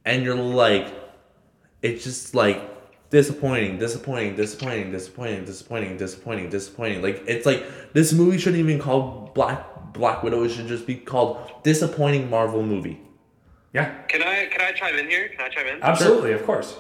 and 0.06 0.24
you're 0.24 0.36
like, 0.36 0.88
it's 1.82 2.04
just 2.04 2.34
like 2.36 2.62
disappointing, 3.10 3.78
disappointing, 3.80 4.36
disappointing, 4.36 4.92
disappointing, 4.92 5.46
disappointing, 5.46 5.98
disappointing, 5.98 6.50
disappointing. 6.50 7.02
Like 7.02 7.24
it's 7.28 7.46
like 7.46 7.66
this 7.94 8.14
movie 8.14 8.38
shouldn't 8.38 8.60
even 8.60 8.78
be 8.78 8.84
called 8.84 9.34
Black 9.34 9.94
Black 9.94 10.24
Widow. 10.24 10.44
It 10.44 10.50
should 10.50 10.68
just 10.68 10.86
be 10.86 10.96
called 10.96 11.64
disappointing 11.64 12.30
Marvel 12.30 12.64
movie. 12.64 13.02
Yeah. 13.74 13.94
Can 14.08 14.22
I 14.24 14.46
can 14.48 14.62
I 14.62 14.72
chime 14.72 14.96
in 14.96 15.10
here? 15.10 15.30
Can 15.30 15.42
I 15.42 15.50
chime 15.50 15.68
in? 15.68 15.84
Absolutely, 15.84 16.32
of 16.34 16.46
course. 16.46 16.78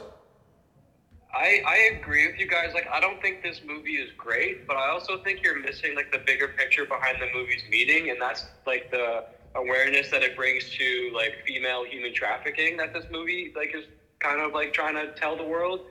I, 1.33 1.61
I 1.65 1.97
agree 1.97 2.27
with 2.27 2.39
you 2.39 2.47
guys. 2.47 2.73
Like, 2.73 2.87
I 2.91 2.99
don't 2.99 3.21
think 3.21 3.43
this 3.43 3.61
movie 3.65 3.95
is 3.95 4.09
great, 4.17 4.65
but 4.65 4.77
I 4.77 4.89
also 4.89 5.21
think 5.23 5.43
you're 5.43 5.59
missing 5.59 5.95
like 5.95 6.11
the 6.11 6.19
bigger 6.19 6.47
picture 6.47 6.85
behind 6.85 7.17
the 7.21 7.27
movie's 7.37 7.63
meaning, 7.69 8.09
and 8.09 8.21
that's 8.21 8.45
like 8.65 8.89
the 8.91 9.25
awareness 9.55 10.09
that 10.11 10.23
it 10.23 10.35
brings 10.35 10.69
to 10.69 11.11
like 11.13 11.33
female 11.45 11.83
human 11.83 12.13
trafficking 12.13 12.77
that 12.77 12.93
this 12.93 13.05
movie 13.11 13.51
like 13.55 13.75
is 13.75 13.85
kind 14.19 14.41
of 14.41 14.53
like 14.53 14.73
trying 14.73 14.95
to 14.95 15.13
tell 15.13 15.35
the 15.35 15.43
world. 15.43 15.81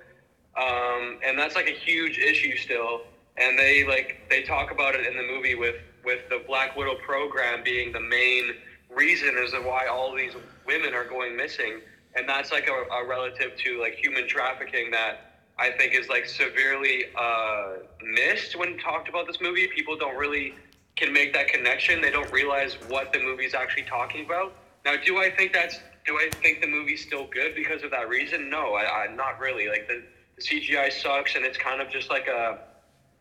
Um, 0.56 1.18
and 1.24 1.38
that's 1.38 1.54
like 1.54 1.68
a 1.68 1.74
huge 1.74 2.18
issue 2.18 2.56
still. 2.56 3.02
And 3.36 3.58
they 3.58 3.86
like 3.86 4.26
they 4.30 4.42
talk 4.42 4.70
about 4.70 4.94
it 4.94 5.06
in 5.06 5.16
the 5.16 5.22
movie 5.22 5.54
with 5.54 5.76
with 6.04 6.20
the 6.30 6.42
Black 6.46 6.76
Widow 6.76 6.96
program 7.04 7.62
being 7.62 7.92
the 7.92 8.00
main 8.00 8.54
reason 8.88 9.36
as 9.42 9.50
to 9.50 9.58
why 9.58 9.86
all 9.86 10.14
these 10.16 10.32
women 10.66 10.94
are 10.94 11.04
going 11.04 11.36
missing. 11.36 11.80
And 12.16 12.28
that's 12.28 12.50
like 12.50 12.68
a, 12.68 12.94
a 12.94 13.06
relative 13.06 13.56
to 13.64 13.80
like 13.80 13.94
human 13.94 14.26
trafficking 14.26 14.90
that 14.90 15.36
I 15.58 15.70
think 15.70 15.94
is 15.94 16.08
like 16.08 16.26
severely 16.26 17.04
uh, 17.18 17.74
missed 18.02 18.56
when 18.56 18.78
talked 18.78 19.08
about 19.08 19.26
this 19.26 19.40
movie. 19.40 19.68
People 19.68 19.96
don't 19.96 20.16
really 20.16 20.54
can 20.96 21.12
make 21.12 21.32
that 21.34 21.48
connection. 21.48 22.00
They 22.00 22.10
don't 22.10 22.30
realize 22.32 22.74
what 22.88 23.12
the 23.12 23.20
movie's 23.20 23.54
actually 23.54 23.84
talking 23.84 24.24
about. 24.24 24.54
Now, 24.84 24.94
do 25.04 25.18
I 25.18 25.30
think 25.30 25.52
that's 25.52 25.78
do 26.06 26.16
I 26.16 26.30
think 26.42 26.60
the 26.60 26.68
movie's 26.68 27.04
still 27.04 27.26
good 27.26 27.54
because 27.54 27.82
of 27.82 27.90
that 27.90 28.08
reason? 28.08 28.48
No, 28.48 28.74
I, 28.74 29.04
I 29.04 29.14
not 29.14 29.38
really. 29.40 29.68
Like 29.68 29.88
the, 29.88 30.02
the 30.36 30.42
CGI 30.42 30.92
sucks, 30.92 31.34
and 31.34 31.44
it's 31.44 31.58
kind 31.58 31.80
of 31.80 31.90
just 31.90 32.10
like 32.10 32.28
a. 32.28 32.58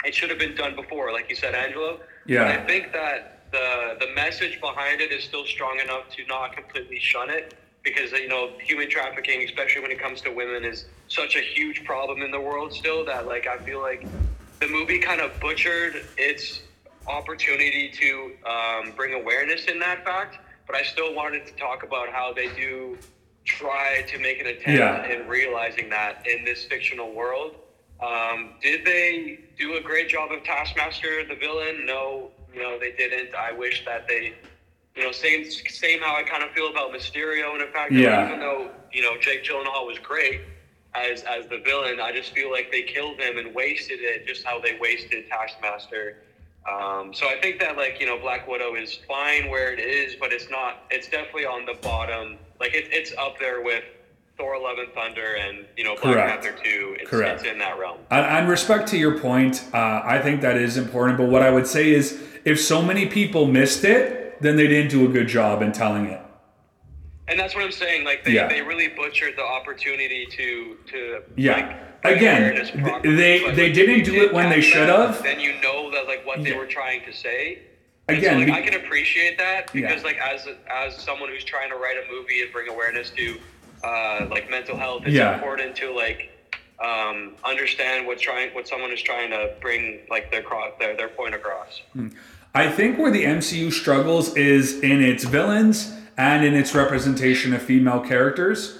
It 0.03 0.13
should 0.13 0.29
have 0.29 0.37
been 0.37 0.55
done 0.55 0.75
before, 0.75 1.11
like 1.11 1.29
you 1.29 1.35
said, 1.35 1.55
Angelo. 1.55 1.99
Yeah. 2.27 2.43
But 2.43 2.59
I 2.59 2.65
think 2.65 2.93
that 2.93 3.51
the 3.51 3.97
the 3.99 4.13
message 4.13 4.61
behind 4.61 5.01
it 5.01 5.11
is 5.11 5.23
still 5.23 5.45
strong 5.45 5.79
enough 5.79 6.09
to 6.15 6.25
not 6.27 6.55
completely 6.55 6.99
shun 6.99 7.29
it 7.29 7.55
because 7.85 8.11
you 8.11 8.27
know 8.27 8.49
human 8.59 8.89
trafficking, 8.89 9.43
especially 9.43 9.81
when 9.81 9.91
it 9.91 9.99
comes 9.99 10.19
to 10.21 10.31
women, 10.31 10.65
is 10.65 10.85
such 11.07 11.37
a 11.37 11.39
huge 11.39 11.85
problem 11.85 12.21
in 12.21 12.31
the 12.31 12.39
world 12.41 12.73
still 12.73 13.05
that 13.05 13.25
like 13.27 13.47
I 13.47 13.57
feel 13.59 13.81
like 13.81 14.05
the 14.59 14.67
movie 14.67 14.99
kind 14.99 15.21
of 15.21 15.39
butchered 15.39 16.03
its 16.17 16.61
opportunity 17.07 17.89
to 17.89 18.31
um, 18.49 18.91
bring 18.95 19.13
awareness 19.13 19.65
in 19.65 19.79
that 19.79 20.03
fact. 20.03 20.39
But 20.67 20.75
I 20.75 20.81
still 20.83 21.13
wanted 21.13 21.45
to 21.45 21.53
talk 21.53 21.83
about 21.83 22.09
how 22.09 22.33
they 22.33 22.49
do 22.55 22.97
try 23.45 24.03
to 24.07 24.17
make 24.17 24.39
an 24.41 24.47
attempt 24.47 24.67
Yeah. 24.67 25.05
in 25.05 25.27
realizing 25.27 25.87
that 25.91 26.25
in 26.27 26.43
this 26.43 26.65
fictional 26.65 27.13
world. 27.13 27.55
Um, 28.01 28.55
did 28.61 28.83
they 28.83 29.39
do 29.59 29.75
a 29.75 29.81
great 29.81 30.09
job 30.09 30.31
of 30.31 30.43
Taskmaster, 30.43 31.23
the 31.27 31.35
villain? 31.35 31.85
No, 31.85 32.31
no, 32.55 32.79
they 32.79 32.93
didn't. 32.93 33.35
I 33.35 33.51
wish 33.51 33.85
that 33.85 34.07
they, 34.07 34.33
you 34.95 35.03
know, 35.03 35.11
same 35.11 35.49
same 35.49 35.99
how 36.01 36.15
I 36.15 36.23
kind 36.23 36.43
of 36.43 36.51
feel 36.51 36.69
about 36.69 36.91
Mysterio, 36.91 37.53
and 37.53 37.61
in 37.61 37.71
fact, 37.71 37.91
Yeah. 37.91 38.27
even 38.27 38.39
though 38.39 38.69
you 38.91 39.01
know 39.01 39.17
Jake 39.19 39.43
Gyllenhaal 39.43 39.85
was 39.85 39.99
great 39.99 40.41
as 40.93 41.23
as 41.23 41.47
the 41.47 41.57
villain, 41.59 41.99
I 41.99 42.11
just 42.13 42.33
feel 42.33 42.51
like 42.51 42.71
they 42.71 42.81
killed 42.83 43.19
him 43.19 43.37
and 43.37 43.53
wasted 43.53 43.99
it, 44.01 44.25
just 44.25 44.45
how 44.45 44.59
they 44.59 44.77
wasted 44.79 45.27
Taskmaster. 45.29 46.17
Um, 46.67 47.13
so 47.13 47.27
I 47.27 47.39
think 47.41 47.59
that 47.59 47.77
like 47.77 47.99
you 47.99 48.05
know 48.07 48.17
Black 48.17 48.47
Widow 48.47 48.75
is 48.75 48.99
fine 49.07 49.49
where 49.49 49.73
it 49.73 49.79
is, 49.79 50.15
but 50.15 50.31
it's 50.31 50.49
not. 50.49 50.83
It's 50.89 51.07
definitely 51.09 51.45
on 51.45 51.65
the 51.65 51.75
bottom. 51.81 52.37
Like 52.59 52.73
it, 52.73 52.85
it's 52.91 53.11
up 53.17 53.37
there 53.37 53.61
with 53.61 53.83
Thor: 54.37 54.57
Love 54.59 54.77
and 54.79 54.91
Thunder 54.93 55.35
and 55.35 55.65
you 55.75 55.83
know 55.83 55.95
Black 56.01 56.13
Correct. 56.15 56.43
Panther 56.43 56.63
Two. 56.63 56.95
It's, 57.01 57.09
Correct. 57.09 57.41
it's 57.41 57.51
in 57.51 57.59
that 57.59 57.77
realm. 57.77 57.97
And, 58.09 58.25
and 58.25 58.49
respect 58.49 58.87
to 58.89 58.97
your 58.97 59.19
point, 59.19 59.63
uh, 59.73 60.01
I 60.05 60.19
think 60.21 60.39
that 60.41 60.55
is 60.57 60.77
important. 60.77 61.17
But 61.17 61.27
what 61.27 61.41
I 61.41 61.51
would 61.51 61.67
say 61.67 61.91
is, 61.91 62.23
if 62.45 62.59
so 62.61 62.81
many 62.81 63.05
people 63.07 63.45
missed 63.45 63.83
it, 63.83 64.24
then 64.41 64.55
they 64.55 64.67
didn't 64.67 64.89
do 64.91 65.05
a 65.05 65.11
good 65.11 65.27
job 65.27 65.61
in 65.61 65.71
telling 65.71 66.05
it. 66.07 66.21
And 67.27 67.39
that's 67.39 67.55
what 67.55 67.63
I'm 67.63 67.71
saying. 67.71 68.05
Like 68.05 68.23
they, 68.23 68.31
Yeah. 68.33 68.47
they 68.47 68.61
really 68.61 68.89
butchered 68.89 69.35
the 69.35 69.43
opportunity 69.43 70.27
to 70.37 70.77
to 70.91 71.21
Yeah. 71.35 71.53
like, 72.03 72.15
Again, 72.17 72.41
awareness 72.43 72.69
th- 72.69 72.83
properly. 72.83 73.15
they- 73.15 73.39
But, 73.39 73.55
they 73.55 73.63
like, 73.65 73.73
didn't 73.73 74.03
do 74.03 74.23
it 74.23 74.31
when 74.31 74.49
they 74.49 74.61
should 74.61 74.87
have. 74.89 75.23
Then 75.23 75.39
you 75.39 75.53
know 75.61 75.89
that 75.91 76.05
like 76.07 76.25
what 76.25 76.43
they 76.43 76.51
Yeah. 76.51 76.57
were 76.57 76.67
trying 76.67 77.03
to 77.05 77.11
say. 77.13 77.59
And 78.07 78.17
Again, 78.19 78.33
so, 78.33 78.37
like, 78.39 78.45
we- 78.47 78.53
I 78.53 78.61
can 78.61 78.75
appreciate 78.85 79.39
that 79.39 79.71
Yeah. 79.73 79.87
because 79.87 80.03
like 80.03 80.17
as 80.19 80.47
as 80.69 80.95
someone 80.97 81.29
who's 81.29 81.43
trying 81.43 81.69
to 81.71 81.75
write 81.77 81.97
a 81.97 82.11
movie 82.11 82.41
and 82.43 82.51
bring 82.51 82.69
awareness 82.69 83.09
to 83.11 83.37
uh, 83.83 84.27
like 84.29 84.49
mental 84.49 84.77
health, 84.77 85.03
it's 85.05 85.13
Yeah. 85.15 85.33
important 85.35 85.75
to 85.77 85.91
like 85.91 86.29
um, 86.79 87.35
understand 87.45 88.05
what 88.05 88.19
trying 88.19 88.53
what 88.53 88.67
someone 88.67 88.91
is 88.91 89.01
trying 89.01 89.29
to 89.31 89.53
bring 89.61 90.01
like 90.09 90.29
their 90.29 90.41
cro- 90.43 90.73
their 90.77 90.95
their 90.95 91.07
point 91.07 91.33
across. 91.33 91.81
I 92.55 92.69
think 92.69 92.97
where 92.97 93.11
the 93.11 93.25
MCU 93.25 93.69
struggles 93.71 94.33
is 94.37 94.79
in 94.79 95.03
its 95.03 95.25
villains 95.25 95.93
and 96.17 96.45
in 96.45 96.53
its 96.53 96.73
representation 96.73 97.53
of 97.53 97.61
female 97.61 97.99
characters. 97.99 98.79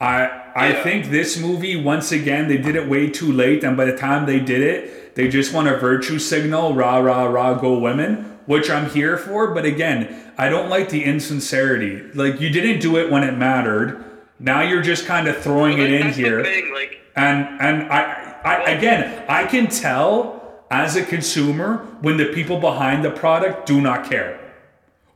I 0.00 0.28
I 0.54 0.68
Yeah. 0.68 0.82
think 0.82 1.10
this 1.10 1.38
movie 1.40 1.76
once 1.76 2.12
again 2.12 2.48
they 2.48 2.58
did 2.58 2.76
it 2.76 2.86
way 2.86 3.08
too 3.08 3.32
late, 3.32 3.64
and 3.64 3.76
by 3.76 3.86
the 3.86 3.96
time 3.96 4.26
they 4.26 4.38
did 4.38 4.60
it, 4.60 5.14
they 5.14 5.26
just 5.28 5.54
want 5.54 5.68
a 5.68 5.76
virtue 5.76 6.18
signal, 6.18 6.74
rah 6.74 6.98
rah 6.98 7.24
rah, 7.24 7.54
go 7.54 7.78
women, 7.78 8.26
which 8.46 8.68
I'm 8.70 8.90
here 8.90 9.16
for. 9.16 9.54
But 9.54 9.64
again, 9.64 10.08
I 10.36 10.48
don't 10.50 10.68
like 10.68 10.90
the 10.90 11.02
insincerity. 11.04 12.02
Like 12.14 12.40
you 12.42 12.50
didn't 12.50 12.80
do 12.80 12.98
it 12.98 13.10
when 13.10 13.24
it 13.24 13.36
mattered. 13.38 14.04
Now 14.38 14.60
you're 14.60 14.82
just 14.82 15.06
kind 15.06 15.26
of 15.28 15.36
throwing 15.38 15.78
it 15.78 15.90
in 15.90 16.12
here 16.12 16.44
thing, 16.44 16.72
like 16.74 17.00
and 17.16 17.48
and 17.58 17.90
I, 17.90 18.34
I 18.44 18.54
again 18.72 19.24
I 19.28 19.46
can 19.46 19.66
tell 19.68 20.37
as 20.70 20.96
a 20.96 21.04
consumer 21.04 21.78
when 22.00 22.16
the 22.16 22.26
people 22.26 22.60
behind 22.60 23.04
the 23.04 23.10
product 23.10 23.66
do 23.66 23.80
not 23.80 24.08
care, 24.08 24.38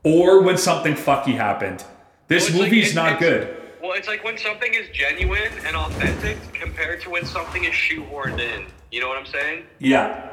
or 0.04 0.42
when 0.42 0.56
something 0.56 0.94
fucky 0.94 1.34
happened. 1.36 1.84
This 2.28 2.50
Well, 2.50 2.62
it's 2.62 2.94
like- 2.94 3.12
not 3.12 3.20
good. 3.20 3.56
Well, 3.82 3.92
it's 3.92 4.06
like 4.08 4.22
when 4.24 4.38
something 4.38 4.72
is 4.74 4.88
genuine 4.90 5.52
and 5.66 5.74
authentic 5.76 6.36
compared 6.52 7.00
to 7.02 7.10
when 7.10 7.24
something 7.26 7.64
is 7.64 7.72
shoehorned 7.74 8.38
in. 8.38 8.66
You 8.92 9.00
know 9.00 9.08
what 9.08 9.18
I'm 9.18 9.26
saying? 9.26 9.64
Yeah, 9.80 10.28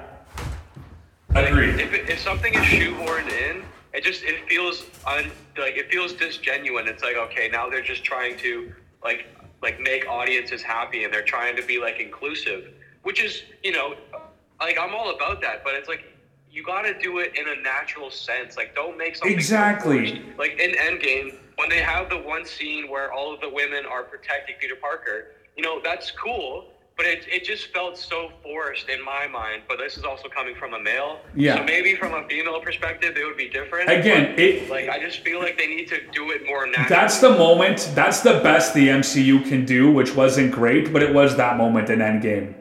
Like, 1.34 1.50
agreed. 1.50 1.80
If, 1.80 1.94
it, 1.94 2.10
if 2.10 2.20
something 2.20 2.54
is 2.54 2.62
shoehorned 2.62 3.32
in, 3.32 3.64
it 3.94 4.04
just 4.04 4.24
it 4.24 4.48
feels 4.48 4.86
un, 5.08 5.32
like 5.58 5.78
it 5.78 5.90
feels 5.92 6.14
disgenuine. 6.14 6.86
It's 6.88 7.02
like 7.04 7.16
okay, 7.18 7.50
now 7.52 7.70
they're 7.70 7.82
just 7.82 8.04
trying 8.04 8.38
to 8.38 8.72
like 9.04 9.26
like 9.64 9.80
make 9.80 10.08
audiences 10.08 10.62
happy 10.62 11.04
and 11.04 11.14
they're 11.14 11.24
trying 11.24 11.56
to 11.56 11.64
be 11.64 11.80
like 11.80 12.00
inclusive, 12.00 12.70
which 13.04 13.20
is 13.22 13.44
you 13.64 13.72
know 13.72 13.96
like 14.60 14.78
I'm 14.80 14.94
all 14.94 15.16
about 15.16 15.42
that, 15.42 15.64
but 15.64 15.76
it's 15.76 15.88
like 15.90 16.04
you 16.52 16.64
got 16.64 16.82
to 16.84 16.98
do 17.00 17.20
it 17.20 17.38
in 17.38 17.48
a 17.48 17.62
natural 17.62 18.10
sense. 18.10 18.58
Like 18.58 18.76
don't 18.76 18.98
make 18.98 19.16
something 19.16 19.34
Exactly. 19.34 20.24
Like 20.38 20.60
in 20.60 20.72
Endgame, 20.72 21.36
when 21.58 21.70
they 21.70 21.80
have 21.82 22.10
the 22.10 22.18
one 22.18 22.46
scene 22.46 22.90
where 22.90 23.12
all 23.14 23.34
of 23.34 23.40
the 23.42 23.50
women 23.50 23.86
are 23.86 24.04
protecting 24.04 24.56
Peter 24.60 24.76
Parker, 24.76 25.28
you 25.56 25.64
know 25.64 25.80
that's 25.84 26.12
cool. 26.12 26.66
But 26.98 27.06
it, 27.08 27.26
it 27.32 27.46
just 27.46 27.68
felt 27.68 27.98
so 27.98 28.30
forced 28.44 28.90
in 28.90 29.02
my 29.06 29.26
mind. 29.26 29.62
But 29.70 29.78
this 29.78 29.96
is 29.96 30.04
also 30.04 30.28
coming 30.28 30.54
from 30.54 30.74
a 30.74 30.80
male. 30.82 31.22
Yeah. 31.34 31.56
So 31.56 31.64
maybe 31.64 31.96
from 31.96 32.14
a 32.14 32.28
female 32.28 32.60
perspective, 32.60 33.16
it 33.16 33.24
would 33.26 33.38
be 33.38 33.48
different. 33.48 33.90
Again, 33.90 34.32
but, 34.32 34.40
it- 34.40 34.70
like 34.70 34.90
I 34.90 35.00
just 35.00 35.20
feel 35.20 35.40
like 35.40 35.58
they 35.58 35.68
need 35.68 35.88
to 35.88 36.02
do 36.12 36.32
it 36.32 36.46
more 36.46 36.66
naturally. 36.68 36.90
That's 36.90 37.20
the 37.22 37.30
moment. 37.30 37.90
That's 37.96 38.20
the 38.20 38.42
best 38.42 38.74
the 38.74 38.90
MCU 38.90 39.48
can 39.48 39.64
do, 39.64 39.90
which 39.90 40.14
wasn't 40.14 40.52
great, 40.52 40.92
but 40.92 41.02
it 41.02 41.14
was 41.14 41.38
that 41.38 41.56
moment 41.56 41.90
in 41.90 42.00
Endgame. 42.00 42.54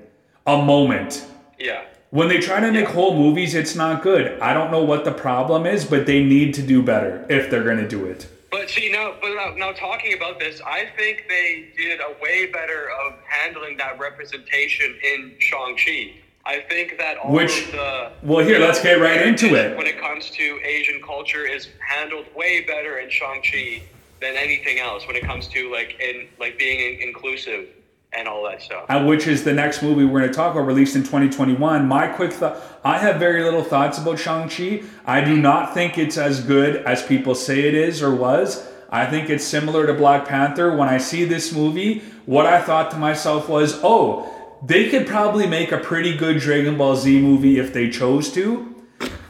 A 0.47 0.57
moment. 0.63 1.27
Yeah. 1.59 1.83
When 2.11 2.29
they 2.29 2.39
try 2.39 2.61
to 2.61 2.73
make 2.73 2.87
Yeah. 2.87 2.93
whole 2.93 3.15
movies, 3.17 3.55
it's 3.55 3.75
not 3.75 4.03
good. 4.03 4.39
I 4.41 4.55
don't 4.55 4.71
know 4.71 4.83
what 4.83 5.05
the 5.05 5.13
problem 5.13 5.67
is, 5.67 5.85
but 5.85 6.07
they 6.07 6.23
need 6.23 6.55
to 6.55 6.63
do 6.63 6.83
better 6.83 7.27
if 7.29 7.51
they're 7.51 7.65
gonna 7.65 7.87
do 7.89 8.07
it. 8.07 8.27
But 8.51 8.71
see 8.71 8.91
now, 8.91 9.13
but 9.21 9.35
now, 9.35 9.53
now 9.57 9.73
talking 9.73 10.15
about 10.15 10.41
this, 10.41 10.63
I 10.67 10.87
think 10.97 11.25
they 11.29 11.67
did 11.77 12.01
a 12.01 12.15
way 12.23 12.47
better 12.47 12.89
of 13.05 13.13
handling 13.27 13.77
that 13.77 13.99
representation 13.99 14.97
in 15.03 15.35
Shang 15.39 15.77
Chi. 15.77 16.13
I 16.47 16.61
think 16.61 16.97
that 16.97 17.19
all 17.19 17.31
Which- 17.33 17.65
of 17.67 17.73
the 17.73 18.11
well, 18.23 18.43
here, 18.47 18.59
let's 18.59 18.83
get 18.83 18.99
right 19.01 19.21
into 19.21 19.55
it. 19.55 19.77
When 19.77 19.87
it 19.87 19.99
comes 20.01 20.31
to 20.31 20.61
Asian 20.65 21.03
culture, 21.03 21.45
is 21.47 21.69
handled 21.87 22.25
way 22.35 22.61
better 22.61 22.99
in 23.01 23.11
Shang 23.11 23.43
Chi 23.43 23.83
than 24.21 24.35
anything 24.35 24.79
else. 24.79 25.07
When 25.07 25.15
it 25.15 25.25
comes 25.25 25.47
to 25.49 25.71
like 25.71 26.01
in 26.01 26.29
like 26.41 26.59
being 26.59 27.03
inclusive 27.03 27.67
and 28.13 28.27
all 28.27 28.43
that 28.45 28.63
stuff. 28.63 28.87
and 28.89 29.07
which 29.07 29.27
is 29.27 29.45
the 29.45 29.53
next 29.53 29.83
movie 29.83 30.05
we're 30.05 30.21
going 30.21 30.31
to 30.31 30.37
talk 30.37 30.53
about, 30.55 30.67
released 30.67 30.97
in 30.97 31.03
2021. 31.03 31.87
My 31.87 32.07
quick 32.09 32.33
thought 32.33 32.57
I 32.85 32.99
have 32.99 33.17
very 33.17 33.43
little 33.45 33.63
thoughts 33.63 33.99
about 33.99 34.19
Shang-Chi. 34.19 34.83
I 35.07 35.23
do 35.23 35.37
not 35.37 35.75
think 35.75 35.99
it's 35.99 36.17
as 36.17 36.41
good 36.41 36.77
as 36.85 37.03
people 37.05 37.35
say 37.35 37.61
it 37.69 37.75
is 37.75 38.03
or 38.03 38.15
was. 38.15 38.67
I 38.91 39.05
think 39.05 39.29
it's 39.29 39.45
similar 39.45 39.87
to 39.87 39.93
Black 39.93 40.27
Panther. 40.27 40.75
When 40.75 40.89
I 40.89 40.97
see 40.97 41.25
this 41.27 41.53
movie, 41.53 41.99
what 42.25 42.47
I 42.47 42.63
thought 42.63 42.91
to 42.93 42.97
myself 42.97 43.47
was, 43.49 43.79
oh, 43.83 44.35
they 44.65 44.89
could 44.89 45.07
probably 45.07 45.47
make 45.47 45.71
a 45.71 45.79
pretty 45.79 46.17
good 46.17 46.39
Dragon 46.41 46.79
Ball 46.79 46.97
Z 46.97 47.21
movie 47.21 47.59
if 47.59 47.73
they 47.75 47.91
chose 47.91 48.33
to. 48.33 48.75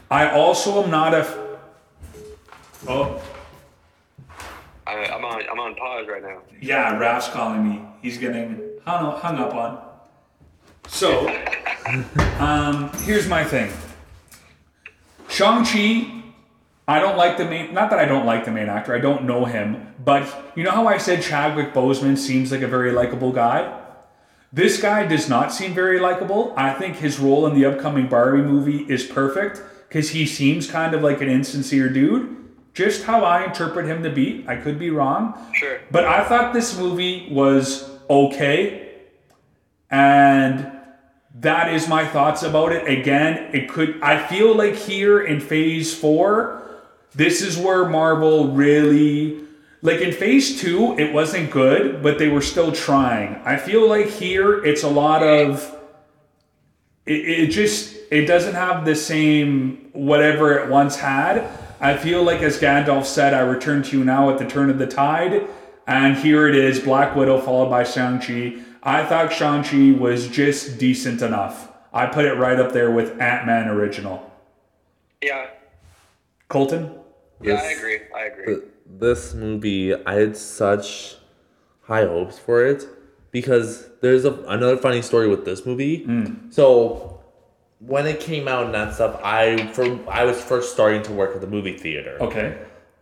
I 0.09 0.31
also 0.31 0.81
am 0.83 0.89
not 0.89 1.13
a. 1.13 1.17
f- 1.19 1.37
Oh, 2.87 3.21
I, 4.87 4.93
I'm 5.05 5.25
on 5.25 5.43
I'm 5.51 5.59
on 5.59 5.75
pause 5.75 6.07
right 6.07 6.23
now. 6.23 6.39
yeah, 6.61 6.97
Raf's 6.97 7.27
calling 7.27 7.67
me. 7.69 7.81
He's 8.01 8.17
getting 8.17 8.61
hung, 8.89 9.19
hung 9.19 9.37
up 9.37 9.53
on. 9.53 9.81
So, 10.87 11.27
um, 12.39 12.91
here's 13.03 13.27
my 13.27 13.43
thing. 13.43 13.71
Shang-Chi, 15.27 16.23
I 16.87 16.99
don't 16.99 17.17
like 17.17 17.37
the 17.37 17.45
main, 17.45 17.73
not 17.73 17.91
that 17.91 17.99
I 17.99 18.05
don't 18.05 18.25
like 18.25 18.45
the 18.45 18.51
main 18.51 18.67
actor, 18.67 18.95
I 18.95 18.99
don't 18.99 19.25
know 19.25 19.45
him, 19.45 19.93
but 20.03 20.51
you 20.55 20.63
know 20.63 20.71
how 20.71 20.87
I 20.87 20.97
said 20.97 21.21
Chadwick 21.21 21.73
Boseman 21.73 22.17
seems 22.17 22.51
like 22.51 22.61
a 22.61 22.67
very 22.67 22.91
likable 22.91 23.31
guy? 23.31 23.79
This 24.51 24.81
guy 24.81 25.05
does 25.05 25.29
not 25.29 25.53
seem 25.53 25.75
very 25.75 25.99
likable. 25.99 26.53
I 26.57 26.73
think 26.73 26.95
his 26.95 27.19
role 27.19 27.45
in 27.45 27.53
the 27.53 27.65
upcoming 27.65 28.07
Barbie 28.07 28.41
movie 28.41 28.91
is 28.91 29.03
perfect 29.03 29.61
because 29.87 30.09
he 30.09 30.25
seems 30.25 30.69
kind 30.69 30.95
of 30.95 31.03
like 31.03 31.21
an 31.21 31.29
insincere 31.29 31.89
dude. 31.89 32.35
Just 32.73 33.03
how 33.03 33.23
I 33.23 33.43
interpret 33.43 33.85
him 33.85 34.01
to 34.01 34.09
be. 34.09 34.43
I 34.47 34.55
could 34.55 34.79
be 34.79 34.89
wrong. 34.89 35.37
Sure. 35.53 35.79
But 35.91 36.05
I 36.05 36.23
thought 36.23 36.53
this 36.53 36.79
movie 36.79 37.27
was 37.29 37.88
okay. 38.09 38.89
And 39.89 40.71
that 41.35 41.73
is 41.73 41.87
my 41.87 42.05
thoughts 42.05 42.43
about 42.43 42.71
it. 42.71 42.87
Again, 42.87 43.53
it 43.53 43.69
could 43.69 44.01
I 44.01 44.25
feel 44.27 44.55
like 44.55 44.75
here 44.75 45.21
in 45.21 45.39
phase 45.39 45.93
4, 45.93 46.81
this 47.13 47.41
is 47.41 47.57
where 47.57 47.87
Marvel 47.87 48.49
really 48.49 49.41
like 49.81 50.01
in 50.01 50.11
phase 50.11 50.59
2, 50.59 50.99
it 50.99 51.13
wasn't 51.13 51.51
good, 51.51 52.03
but 52.03 52.19
they 52.19 52.27
were 52.27 52.41
still 52.41 52.71
trying. 52.71 53.35
I 53.45 53.55
feel 53.55 53.87
like 53.87 54.07
here 54.07 54.63
it's 54.65 54.83
a 54.83 54.89
lot 54.89 55.23
of 55.23 55.75
it, 57.05 57.13
it 57.13 57.47
just 57.47 57.95
it 58.11 58.25
doesn't 58.25 58.55
have 58.55 58.85
the 58.85 58.95
same 58.95 59.89
whatever 59.93 60.57
it 60.57 60.69
once 60.69 60.97
had. 60.97 61.49
I 61.79 61.95
feel 61.95 62.23
like 62.23 62.41
as 62.41 62.59
Gandalf 62.59 63.05
said, 63.05 63.33
I 63.33 63.39
return 63.39 63.83
to 63.83 63.97
you 63.97 64.03
now 64.03 64.29
at 64.29 64.37
the 64.37 64.45
turn 64.45 64.69
of 64.69 64.77
the 64.77 64.87
tide. 64.87 65.47
And 65.89 66.15
here 66.15 66.47
it 66.47 66.55
is, 66.55 66.79
Black 66.79 67.15
Widow 67.15 67.41
followed 67.41 67.71
by 67.71 67.83
Shang-Chi. 67.83 68.57
I 68.83 69.03
thought 69.05 69.33
Shang-Chi 69.33 69.97
was 69.99 70.27
just 70.27 70.77
decent 70.77 71.23
enough. 71.23 71.67
I 71.91 72.05
put 72.05 72.25
it 72.25 72.33
right 72.33 72.59
up 72.59 72.73
there 72.73 72.91
with 72.91 73.19
Ant-Man 73.19 73.67
original. 73.67 74.31
Yeah. 75.23 75.47
Colton? 76.47 76.93
Yeah, 77.41 77.55
I 77.55 77.71
agree. 77.71 77.99
I 78.15 78.21
agree. 78.25 78.45
th- 78.45 78.65
this 78.85 79.33
movie, 79.33 79.95
I 79.95 80.13
had 80.13 80.37
such 80.37 81.15
high 81.81 82.05
hopes 82.05 82.37
for 82.37 82.63
it 82.63 82.85
because 83.31 83.89
there's 84.01 84.25
a, 84.25 84.33
another 84.43 84.77
funny 84.77 85.01
story 85.01 85.27
with 85.27 85.43
this 85.43 85.65
movie. 85.65 86.05
Mm. 86.05 86.53
So 86.53 87.19
when 87.79 88.05
it 88.05 88.19
came 88.19 88.47
out 88.47 88.65
and 88.65 88.75
that 88.75 88.93
stuff, 88.93 89.19
I 89.23 89.67
for 89.73 89.85
I 90.09 90.23
was 90.23 90.41
first 90.41 90.73
starting 90.73 91.01
to 91.03 91.11
work 91.13 91.33
at 91.35 91.41
the 91.41 91.47
movie 91.47 91.77
theater, 91.77 92.17
Okay. 92.21 92.57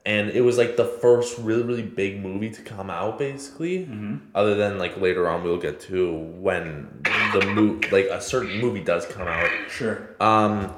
And 0.08 0.30
it 0.32 0.42
was 0.42 0.58
like 0.58 0.76
the 0.78 0.86
first 0.86 1.38
really 1.38 1.64
really 1.64 1.84
big 1.84 2.20
movie 2.22 2.50
to 2.50 2.62
come 2.64 2.90
out, 2.90 3.20
basically. 3.20 3.88
Other 4.34 4.56
than 4.56 4.80
like 4.80 5.00
later 5.00 5.28
on, 5.30 5.44
we'll 5.44 5.58
get 5.58 5.80
to 5.82 6.12
when 6.40 7.04
the 7.34 7.46
movie 7.54 7.88
like 7.92 8.06
a 8.06 8.20
certain 8.22 8.60
movie 8.60 8.84
does 8.84 9.06
come 9.06 9.28
out 9.28 9.50
Sure. 9.70 10.10
um, 10.20 10.74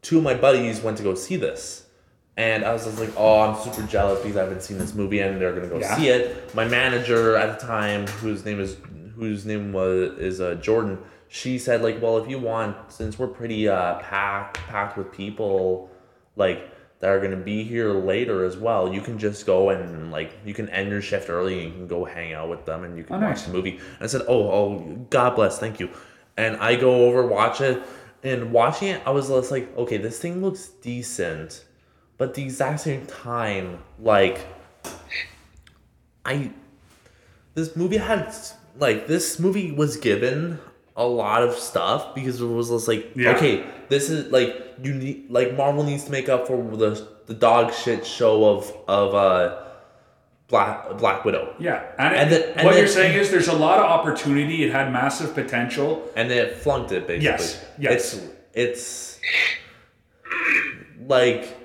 two 0.00 0.18
of 0.18 0.24
my 0.24 0.34
buddies 0.34 0.80
went 0.80 0.96
to 0.96 1.02
go 1.02 1.14
see 1.14 1.36
this. 1.36 1.86
And 2.36 2.64
I 2.64 2.72
was 2.72 2.86
just 2.86 2.98
like, 2.98 3.10
oh, 3.18 3.40
I'm 3.40 3.60
super 3.62 3.86
jealous 3.86 4.20
because 4.22 4.38
I 4.38 4.44
haven't 4.44 4.62
seen 4.62 4.78
this 4.78 4.94
movie 4.94 5.20
and 5.20 5.38
they're 5.38 5.52
gonna 5.52 5.68
go 5.68 5.78
Yeah. 5.78 5.96
see 5.96 6.08
it. 6.08 6.54
My 6.54 6.64
manager 6.64 7.36
at 7.36 7.60
the 7.60 7.66
time, 7.66 8.06
whose 8.06 8.44
name 8.44 8.58
is 8.58 8.76
whose 9.16 9.44
name 9.44 9.72
was 9.74 10.18
is 10.18 10.40
uh, 10.40 10.54
Jordan, 10.54 10.98
she 11.28 11.58
said 11.58 11.82
like, 11.82 12.00
well, 12.00 12.16
if 12.16 12.28
you 12.28 12.38
want, 12.38 12.90
since 12.90 13.18
we're 13.18 13.26
pretty 13.28 13.68
uh, 13.68 13.96
packed 13.98 14.56
packed 14.56 14.96
with 14.96 15.12
people, 15.12 15.90
like 16.36 16.71
that 17.02 17.10
are 17.10 17.20
gonna 17.20 17.36
be 17.36 17.62
here 17.64 17.92
later 17.92 18.44
as 18.44 18.56
well, 18.56 18.94
you 18.94 19.00
can 19.02 19.18
just 19.18 19.44
go 19.44 19.68
and 19.70 20.10
like 20.10 20.32
you 20.46 20.54
can 20.54 20.68
end 20.70 20.88
your 20.88 21.02
shift 21.02 21.28
early 21.28 21.54
and 21.64 21.72
you 21.72 21.78
can 21.80 21.86
go 21.88 22.04
hang 22.04 22.32
out 22.32 22.48
with 22.48 22.64
them 22.64 22.84
and 22.84 22.96
you 22.96 23.02
can 23.04 23.16
Oh, 23.16 23.18
watch 23.18 23.28
nice. 23.38 23.44
the 23.46 23.52
movie. 23.52 23.72
And 23.72 24.02
I 24.02 24.06
said, 24.06 24.22
oh, 24.28 24.48
oh, 24.50 25.06
God 25.10 25.34
bless, 25.34 25.58
thank 25.58 25.80
you. 25.80 25.90
And 26.36 26.56
I 26.56 26.76
go 26.76 27.06
over 27.08 27.26
watch 27.26 27.60
it, 27.60 27.82
and 28.22 28.52
watching 28.52 28.88
it, 28.88 29.02
I 29.04 29.10
was 29.10 29.28
just 29.28 29.50
like, 29.50 29.76
okay, 29.76 29.96
this 29.98 30.18
thing 30.18 30.40
looks 30.42 30.68
decent, 30.68 31.64
but 32.18 32.28
at 32.30 32.34
the 32.34 32.44
exact 32.44 32.80
same 32.80 33.04
time, 33.06 33.82
like, 33.98 34.46
I, 36.24 36.52
this 37.54 37.74
movie 37.76 37.96
had 37.96 38.32
like 38.78 39.06
this 39.08 39.38
movie 39.38 39.72
was 39.72 39.96
given 39.96 40.58
a 40.96 41.06
lot 41.06 41.42
of 41.42 41.54
stuff 41.54 42.14
because 42.14 42.40
it 42.40 42.44
was 42.46 42.68
just 42.70 42.86
like, 42.88 43.12
Yeah. 43.16 43.36
okay, 43.36 43.64
this 43.88 44.10
is 44.10 44.30
like 44.30 44.54
you 44.82 44.92
need 44.94 45.30
like 45.30 45.56
Marvel 45.56 45.84
needs 45.84 46.04
to 46.04 46.10
make 46.10 46.28
up 46.28 46.46
for 46.46 46.56
the 46.76 47.06
the 47.26 47.34
dog 47.34 47.72
shit 47.72 48.04
show 48.06 48.44
of 48.44 48.72
of 48.88 49.14
uh 49.14 49.58
Black 50.48 50.98
Black 50.98 51.24
Widow. 51.24 51.54
Yeah. 51.58 51.82
And, 51.98 52.14
And 52.14 52.32
it- 52.32 52.46
then- 52.46 52.58
and 52.58 52.66
what 52.66 52.76
you're 52.76 52.86
saying 52.86 53.16
is 53.18 53.30
there's 53.30 53.48
a 53.48 53.54
lot 53.56 53.78
of 53.78 53.86
opportunity. 53.86 54.64
It 54.64 54.70
had 54.72 54.92
massive 54.92 55.34
potential. 55.34 56.02
and 56.14 56.30
it 56.30 56.56
flunked 56.58 56.92
it 56.92 57.06
basically. 57.06 57.24
Yes, 57.24 57.64
yes. 57.78 58.14
It's 58.14 58.20
it's 58.54 59.20
like 61.06 61.56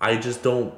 I 0.00 0.16
just 0.16 0.42
don't 0.42 0.74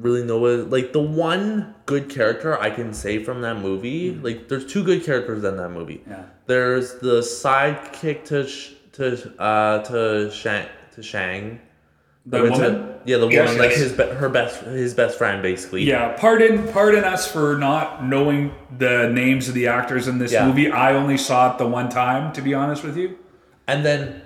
really 0.00 0.24
know 0.24 0.38
what 0.38 0.70
like 0.70 0.92
the 0.92 1.00
one 1.02 1.74
good 1.86 2.08
character 2.08 2.58
I 2.58 2.70
can 2.70 2.92
say 2.94 3.22
from 3.22 3.42
that 3.42 3.58
movie. 3.58 4.12
Like 4.14 4.48
there's 4.48 4.66
two 4.66 4.82
good 4.82 5.04
characters 5.04 5.44
in 5.44 5.56
that 5.56 5.68
movie. 5.70 6.02
Yeah. 6.08 6.24
There's 6.46 6.94
the 7.00 7.20
sidekick 7.20 8.24
to 8.26 8.46
sh- 8.46 8.72
to 8.92 9.32
uh 9.40 9.82
to 9.84 10.30
Shang 10.32 10.66
to 10.94 11.02
Shang. 11.02 11.60
The 12.26 12.42
Went 12.42 12.54
to- 12.56 12.60
woman? 12.62 12.94
yeah, 13.06 13.16
the 13.16 13.28
Yes, 13.28 13.48
woman, 13.48 13.62
like 13.66 13.72
his 13.76 13.92
be- 13.92 14.04
her 14.04 14.28
best 14.28 14.62
his 14.64 14.94
best 14.94 15.16
friend 15.18 15.42
basically. 15.42 15.82
Yeah, 15.84 16.16
pardon 16.18 16.68
pardon 16.68 17.04
us 17.04 17.30
for 17.30 17.56
not 17.56 18.04
knowing 18.04 18.52
the 18.78 19.08
names 19.08 19.48
of 19.48 19.54
the 19.54 19.68
actors 19.68 20.06
in 20.08 20.18
this 20.18 20.32
Yeah. 20.32 20.46
movie. 20.46 20.70
I 20.70 20.92
only 20.94 21.16
saw 21.16 21.52
it 21.52 21.58
the 21.58 21.66
one 21.66 21.88
time, 21.88 22.32
to 22.34 22.42
be 22.42 22.52
honest 22.54 22.84
with 22.84 22.96
you. 22.96 23.16
And 23.66 23.84
then, 23.86 24.20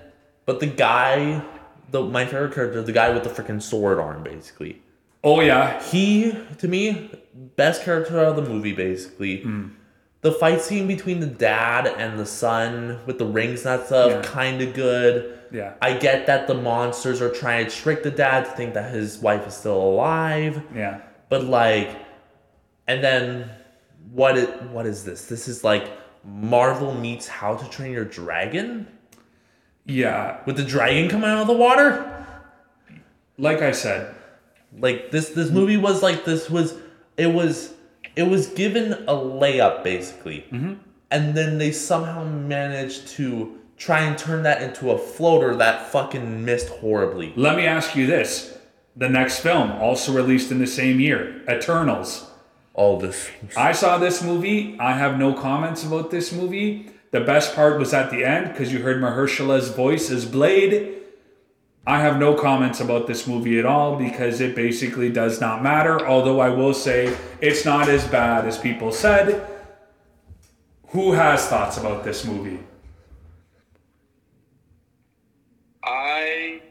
but 0.47 0.59
the 0.61 0.67
guy, 0.67 1.43
the 1.91 2.03
my 2.03 2.25
favorite 2.27 2.53
character, 2.55 2.83
the 2.83 2.93
guy 2.93 3.11
with 3.11 3.23
the 3.25 3.31
freaking 3.31 3.63
sword 3.63 3.99
arm, 3.99 4.23
basically. 4.25 4.83
Oh 5.25 5.41
yeah, 5.41 5.83
He, 5.83 6.33
to 6.59 6.69
me, 6.69 7.11
best 7.57 7.83
character 7.83 8.19
of 8.21 8.37
the 8.37 8.43
movie, 8.43 8.73
basically. 8.73 9.41
Hmm. 9.43 9.69
The 10.21 10.33
fight 10.33 10.61
scene 10.61 10.87
between 10.87 11.21
the 11.21 11.27
dad 11.27 11.87
and 11.87 12.19
the 12.19 12.25
son 12.27 12.99
with 13.07 13.19
the 13.19 13.27
rings 13.27 13.65
and 13.67 13.81
that 13.81 13.87
stuff, 13.87 14.11
Yeah. 14.11 14.23
kind 14.23 14.61
of 14.63 14.73
good. 14.75 15.39
yeah, 15.51 15.75
I 15.83 15.95
get 15.97 16.27
that 16.27 16.47
the 16.47 16.55
monsters 16.55 17.21
are 17.23 17.31
trying 17.31 17.67
to 17.67 17.71
trick 17.71 18.03
the 18.03 18.11
dad 18.11 18.45
to 18.47 18.51
think 18.53 18.75
that 18.75 18.93
his 18.93 19.19
wife 19.19 19.47
is 19.47 19.55
still 19.55 19.81
alive, 19.81 20.63
yeah. 20.75 21.01
but 21.29 21.45
like, 21.45 21.91
and 22.87 23.03
then 23.05 23.51
what? 24.13 24.37
It, 24.39 24.63
what 24.65 24.85
is 24.87 25.05
this? 25.05 25.27
This 25.27 25.47
is 25.49 25.63
like 25.65 25.91
Marvel 26.25 26.95
meets 26.95 27.27
How 27.29 27.55
to 27.57 27.69
Train 27.71 27.93
Your 27.93 28.05
Dragon 28.05 28.87
Yeah, 29.87 30.39
with 30.47 30.57
the 30.57 30.65
dragon 30.65 31.09
coming 31.11 31.29
out 31.31 31.43
of 31.43 31.47
the 31.47 31.53
water. 31.55 32.25
like 33.39 33.61
I 33.63 33.73
said, 33.73 34.15
Like 34.79 35.11
this 35.11 35.31
this 35.31 35.51
movie 35.51 35.77
was 35.77 36.03
like 36.03 36.25
this 36.25 36.51
was 36.51 36.77
it 37.17 37.29
was 37.29 37.75
it 38.17 38.25
was 38.25 38.49
given 38.49 38.93
a 38.93 39.15
layup 39.15 39.85
basically. 39.85 40.47
Mm-hmm. 40.51 40.75
And 41.11 41.35
then 41.35 41.59
they 41.59 41.71
somehow 41.71 42.25
managed 42.25 43.09
to 43.09 43.59
try 43.77 44.01
and 44.01 44.19
turn 44.19 44.43
that 44.43 44.63
into 44.63 44.91
a 44.91 44.99
floater 44.99 45.55
that 45.57 45.91
fucking 45.93 46.45
missed 46.45 46.69
horribly. 46.69 47.33
let 47.37 47.57
me 47.57 47.67
ask 47.67 47.95
you 47.95 48.07
this: 48.07 48.59
the 48.97 49.09
next 49.09 49.41
film, 49.41 49.73
also 49.73 50.13
released 50.13 50.51
in 50.51 50.59
the 50.59 50.67
same 50.67 51.01
year, 51.01 51.43
Eternals. 51.49 52.31
All 52.73 52.99
this 52.99 53.31
I 53.57 53.71
saw 53.71 53.99
this 53.99 54.21
movie. 54.21 54.77
I 54.81 54.95
have 54.95 55.17
no 55.17 55.33
comments 55.33 55.85
about 55.85 56.11
this 56.11 56.33
movie. 56.33 56.91
The 57.13 57.21
best 57.21 57.55
part 57.55 57.79
was 57.79 57.95
at 57.95 58.11
the 58.11 58.25
end 58.25 58.49
because 58.49 58.73
you 58.73 58.81
heard 58.81 59.01
Mahershala's 59.01 59.69
voice 59.69 60.11
as 60.11 60.25
Blade. 60.25 61.04
I 61.87 62.01
have 62.01 62.19
no 62.19 62.35
comments 62.35 62.81
about 62.81 63.07
this 63.07 63.27
movie 63.27 63.59
at 63.59 63.67
all 63.67 63.97
because 63.97 64.41
it 64.41 64.55
basically 64.57 65.11
does 65.11 65.41
not 65.41 65.63
matter. 65.63 66.07
Although 66.07 66.41
I 66.41 66.49
will 66.49 66.73
say 66.73 67.15
it's 67.43 67.65
not 67.65 67.89
as 67.89 68.07
bad 68.07 68.47
as 68.47 68.57
people 68.57 68.91
said. 68.91 69.47
Who 70.89 71.13
has 71.13 71.47
thoughts 71.47 71.77
about 71.77 72.05
this 72.05 72.25
movie? 72.25 72.61
I 75.83 76.63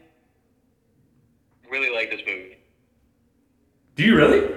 really 1.70 1.94
like 1.94 2.10
this 2.10 2.22
movie. 2.26 2.56
Do 3.94 4.02
you 4.02 4.16
really? 4.16 4.50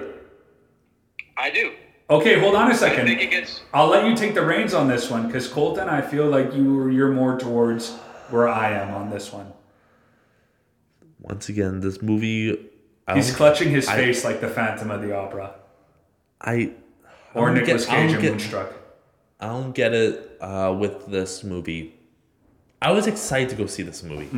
I 1.36 1.50
do. 1.50 1.72
Okay, 2.10 2.40
hold 2.40 2.56
on 2.56 2.62
a 2.68 2.70
I 2.70 2.74
think 2.74 2.78
second. 2.94 3.08
it 3.08 3.30
gets. 3.30 3.60
I'll 3.72 3.86
let 3.88 4.06
you 4.06 4.16
take 4.16 4.34
the 4.34 4.44
reins 4.44 4.74
on 4.74 4.88
this 4.88 5.10
one 5.10 5.26
because 5.26 5.46
Colton, 5.46 5.88
I 5.88 6.00
feel 6.00 6.26
like 6.26 6.54
you 6.54 6.88
you're 6.88 7.12
more 7.12 7.38
towards 7.38 7.92
where 8.30 8.48
I 8.48 8.70
am 8.70 8.94
on 8.94 9.10
this 9.10 9.32
one. 9.32 9.52
Once 11.20 11.48
again, 11.48 11.80
this 11.80 12.00
movie 12.02 12.58
I 13.06 13.16
He's 13.16 13.34
clutching 13.34 13.70
his 13.70 13.88
I- 13.88 13.96
face 13.96 14.24
like 14.24 14.40
the 14.40 14.48
Phantom 14.48 14.90
of 14.90 15.02
the 15.02 15.14
Opera 15.16 15.54
I 16.40 16.72
or 17.34 17.50
I 17.50 17.54
don't 17.54 17.62
Nicolas 17.62 17.86
get- 17.86 17.94
I 17.94 17.96
Cage 17.96 18.06
don't 18.10 18.16
in 18.16 18.22
get- 18.22 18.30
Moonstruck. 18.32 18.72
I 19.40 19.46
don't 19.48 19.72
get 19.74 19.94
it 19.94 20.36
uh, 20.40 20.76
with 20.78 21.06
this 21.06 21.44
movie. 21.44 21.94
I 22.82 22.90
was 22.92 23.06
excited 23.06 23.48
to 23.50 23.56
go 23.56 23.66
see 23.66 23.82
this 23.82 24.02
movie 24.02 24.28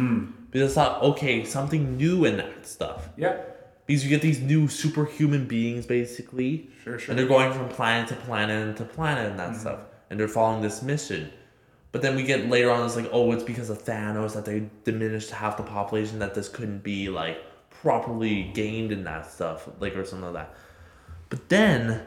because 0.51 0.77
I 0.77 0.85
thought, 0.85 1.03
okay, 1.03 1.45
something 1.45 1.97
new 1.97 2.25
in 2.25 2.37
that 2.39 2.67
stuff. 2.67 3.09
Yeah, 3.17 3.37
Because 3.87 4.03
you 4.05 4.11
get 4.11 4.23
these 4.23 4.41
new 4.41 4.69
superhuman 4.69 5.47
beings, 5.47 5.85
basically, 5.87 6.71
Sure, 6.85 6.99
sure. 6.99 7.11
and 7.11 7.19
they're 7.19 7.27
going 7.29 7.53
from 7.53 7.69
planet 7.69 8.09
to 8.11 8.15
planet 8.17 8.77
to 8.79 8.85
planet 8.85 9.31
and 9.31 9.39
that 9.39 9.57
stuff, 9.57 9.81
and 10.11 10.19
they're 10.21 10.29
following 10.29 10.63
this 10.63 10.83
mission. 10.83 11.31
But 11.93 12.03
then 12.03 12.15
we 12.15 12.23
get 12.23 12.49
later 12.49 12.71
on, 12.71 12.85
it's 12.87 12.97
like, 12.97 13.09
oh, 13.13 13.33
it's 13.33 13.43
because 13.43 13.69
of 13.69 13.85
Thanos 13.85 14.35
that 14.35 14.45
they 14.45 14.69
diminished 14.85 15.31
half 15.31 15.57
the 15.57 15.65
population 15.65 16.21
that 16.21 16.35
this 16.35 16.49
couldn't 16.49 16.85
be 16.85 17.09
like 17.09 17.39
properly 17.71 18.45
gained 18.55 18.93
in 18.93 19.05
that 19.05 19.31
stuff, 19.31 19.69
like 19.81 19.97
or 19.97 20.05
something 20.05 20.33
like 20.33 20.47
that. 20.47 20.55
But 21.29 21.49
then 21.49 22.03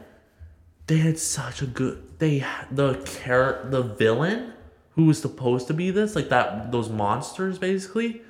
they 0.88 0.98
had 0.98 1.18
such 1.20 1.62
a 1.62 1.66
good 1.66 2.20
they 2.20 2.46
the 2.72 2.94
char 3.24 3.66
the 3.70 3.82
villain 3.82 4.54
who 4.92 5.06
was 5.06 5.20
supposed 5.20 5.68
to 5.68 5.74
be 5.74 5.92
this 5.92 6.16
like 6.16 6.30
that 6.30 6.72
those 6.72 6.90
monsters 6.90 7.58
basically 7.58 8.22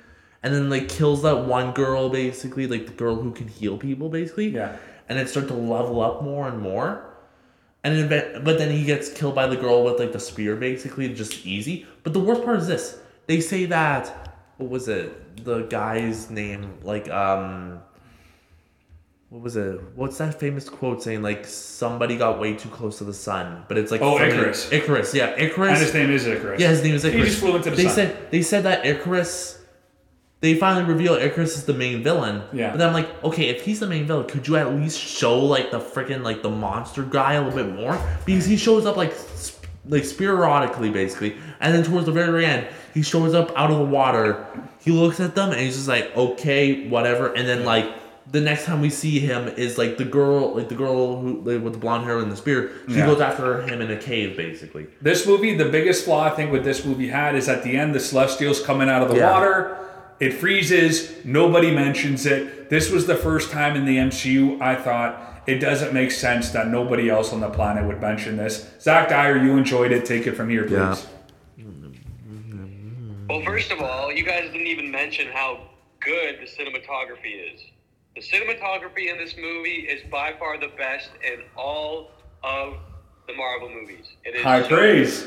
and 0.44 0.54
then 0.54 0.68
like 0.68 0.90
kills 0.90 1.22
that 1.22 1.46
one 1.46 1.72
girl 1.72 2.10
basically, 2.10 2.66
like 2.66 2.86
the 2.86 2.92
girl 2.92 3.16
who 3.16 3.32
can 3.32 3.48
heal 3.48 3.78
people 3.78 4.10
basically. 4.10 4.48
Yeah. 4.48 4.76
And 5.08 5.18
it 5.18 5.30
start 5.30 5.48
to 5.48 5.54
level 5.54 6.02
up 6.02 6.22
more 6.22 6.46
and 6.46 6.60
more. 6.60 7.13
And 7.84 8.10
then, 8.10 8.42
but- 8.42 8.56
then 8.58 8.70
he 8.70 8.84
gets 8.84 9.12
killed 9.12 9.34
by 9.34 9.46
the 9.46 9.56
girl 9.56 9.84
with 9.84 10.00
like 10.00 10.12
the 10.12 10.18
spear, 10.20 10.56
basically, 10.56 11.12
just 11.14 11.44
easy. 11.46 11.86
But 12.02 12.12
the 12.14 12.20
worst 12.20 12.42
part 12.42 12.58
is 12.58 12.66
this: 12.66 12.98
they 13.26 13.40
say 13.40 13.66
that 13.66 14.08
what 14.56 14.70
was 14.70 14.88
it? 14.88 15.44
The 15.44 15.62
guy's 15.62 16.30
name, 16.30 16.78
like 16.82 17.10
um, 17.10 17.80
what 19.28 19.42
was 19.42 19.56
it? 19.56 19.80
What's 19.96 20.16
that 20.18 20.38
famous 20.38 20.68
quote 20.68 21.02
saying? 21.02 21.22
Like 21.22 21.44
somebody 21.46 22.16
got 22.16 22.38
way 22.40 22.54
too 22.54 22.68
close 22.68 22.98
to 22.98 23.04
the 23.04 23.12
sun, 23.12 23.64
but 23.68 23.76
it's 23.76 23.90
like 23.90 24.00
Oh, 24.00 24.16
Icarus. 24.18 24.70
Icarus, 24.72 25.12
yeah, 25.14 25.34
Icarus. 25.36 25.70
And 25.70 25.78
his 25.78 25.94
name 25.94 26.10
is 26.10 26.24
Ikaris. 26.24 26.58
Yeah, 26.60 26.68
his 26.68 26.82
name 26.82 26.94
is 26.94 27.04
Ikaris. 27.04 27.12
He 27.12 27.22
just 27.22 27.40
flew 27.40 27.56
into 27.56 27.70
the 27.70 27.76
they 27.76 27.84
sun. 27.84 27.94
said 27.94 28.30
they 28.30 28.42
said 28.42 28.62
that 28.62 28.86
Icarus. 28.86 29.58
They 30.44 30.54
finally 30.54 30.84
reveal 30.84 31.16
Ikaris 31.16 31.56
is 31.56 31.64
the 31.64 31.72
main 31.72 32.02
villain. 32.02 32.42
Yeah. 32.52 32.68
But 32.72 32.76
then 32.76 32.88
I'm 32.88 32.92
like, 32.92 33.24
okay, 33.24 33.48
if 33.48 33.64
he's 33.64 33.80
the 33.80 33.86
main 33.86 34.06
villain, 34.06 34.26
could 34.26 34.46
you 34.46 34.56
at 34.56 34.74
least 34.74 35.00
show 35.00 35.38
like 35.38 35.70
the 35.70 35.80
freaking 35.80 36.22
like 36.22 36.42
the 36.42 36.50
monster 36.50 37.02
guy 37.02 37.32
a 37.32 37.42
little 37.42 37.64
bit 37.64 37.74
more? 37.74 37.98
Because 38.26 38.44
he 38.44 38.58
shows 38.58 38.84
up 38.84 38.94
like 38.98 39.14
sp- 39.16 39.64
like 39.88 40.02
spirotically 40.02 40.92
basically, 40.92 41.34
and 41.60 41.74
then 41.74 41.82
towards 41.82 42.04
the 42.04 42.12
very 42.12 42.44
end, 42.44 42.66
he 42.92 43.00
shows 43.00 43.32
up 43.32 43.58
out 43.58 43.70
of 43.70 43.78
the 43.78 43.84
water. 43.86 44.44
He 44.80 44.90
looks 44.90 45.18
at 45.18 45.34
them 45.34 45.50
and 45.50 45.58
he's 45.58 45.76
just 45.76 45.88
like, 45.88 46.14
okay, 46.14 46.88
whatever. 46.90 47.32
And 47.32 47.48
then 47.48 47.64
like 47.64 47.90
the 48.30 48.42
next 48.42 48.66
time 48.66 48.82
we 48.82 48.90
see 48.90 49.20
him 49.20 49.48
is 49.48 49.78
like 49.78 49.96
the 49.96 50.04
girl, 50.04 50.54
like 50.56 50.68
the 50.68 50.74
girl 50.74 51.22
who 51.22 51.40
like, 51.40 51.64
with 51.64 51.72
the 51.72 51.78
blonde 51.78 52.04
hair 52.04 52.18
and 52.18 52.30
the 52.30 52.36
spear. 52.36 52.70
She 52.86 52.96
Yeah. 52.96 53.06
goes 53.06 53.22
after 53.22 53.62
him 53.62 53.80
in 53.80 53.90
a 53.90 53.96
cave 53.96 54.36
basically. 54.36 54.88
This 55.00 55.26
movie, 55.26 55.54
the 55.56 55.70
biggest 55.70 56.04
flaw 56.04 56.24
I 56.24 56.30
think 56.36 56.52
with 56.52 56.64
this 56.64 56.84
movie 56.84 57.08
had 57.08 57.34
is 57.34 57.48
at 57.48 57.62
the 57.62 57.78
end, 57.78 57.94
the 57.94 58.00
Celestials 58.00 58.60
coming 58.60 58.90
out 58.90 59.00
of 59.00 59.08
the 59.08 59.16
Yeah. 59.16 59.30
water. 59.32 59.78
It 60.20 60.32
freezes. 60.32 61.24
Nobody 61.24 61.70
mentions 61.70 62.24
it. 62.26 62.70
This 62.70 62.90
was 62.90 63.06
the 63.06 63.16
first 63.16 63.50
time 63.50 63.76
in 63.76 63.84
the 63.84 63.96
MCU 63.96 64.60
I 64.60 64.76
thought 64.76 65.42
it 65.46 65.58
doesn't 65.58 65.92
make 65.92 66.10
sense 66.10 66.50
that 66.50 66.68
nobody 66.68 67.10
else 67.10 67.32
on 67.32 67.40
the 67.40 67.50
planet 67.50 67.84
would 67.86 68.00
mention 68.00 68.36
this. 68.36 68.70
Zach 68.80 69.08
Dyer, 69.08 69.36
you 69.36 69.56
enjoyed 69.56 69.92
it. 69.92 70.04
Take 70.04 70.26
it 70.26 70.32
from 70.32 70.48
here, 70.48 70.62
please. 70.64 70.72
Yeah. 71.58 71.64
Well, 73.28 73.42
first 73.42 73.70
of 73.70 73.80
all, 73.80 74.12
you 74.12 74.24
guys 74.24 74.50
didn't 74.52 74.66
even 74.66 74.90
mention 74.90 75.28
how 75.32 75.68
good 76.00 76.36
the 76.40 76.46
cinematography 76.46 77.54
is. 77.54 77.60
The 78.14 78.20
cinematography 78.20 79.10
in 79.10 79.18
this 79.18 79.34
movie 79.36 79.86
is 79.90 80.02
by 80.10 80.34
far 80.38 80.58
the 80.58 80.68
best 80.78 81.10
in 81.26 81.42
all 81.56 82.12
of 82.42 82.74
the 83.26 83.34
Marvel 83.34 83.68
movies. 83.68 84.06
It 84.24 84.36
is 84.36 84.42
High 84.42 84.62
so- 84.62 84.68
praise. 84.68 85.26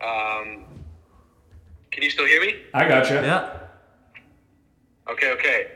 Um, 0.00 0.64
can 1.96 2.02
you 2.02 2.10
still 2.10 2.26
hear 2.26 2.42
me? 2.42 2.56
I 2.74 2.86
gotcha. 2.86 3.14
Yeah. 3.24 5.10
Okay, 5.10 5.30
okay. 5.30 5.68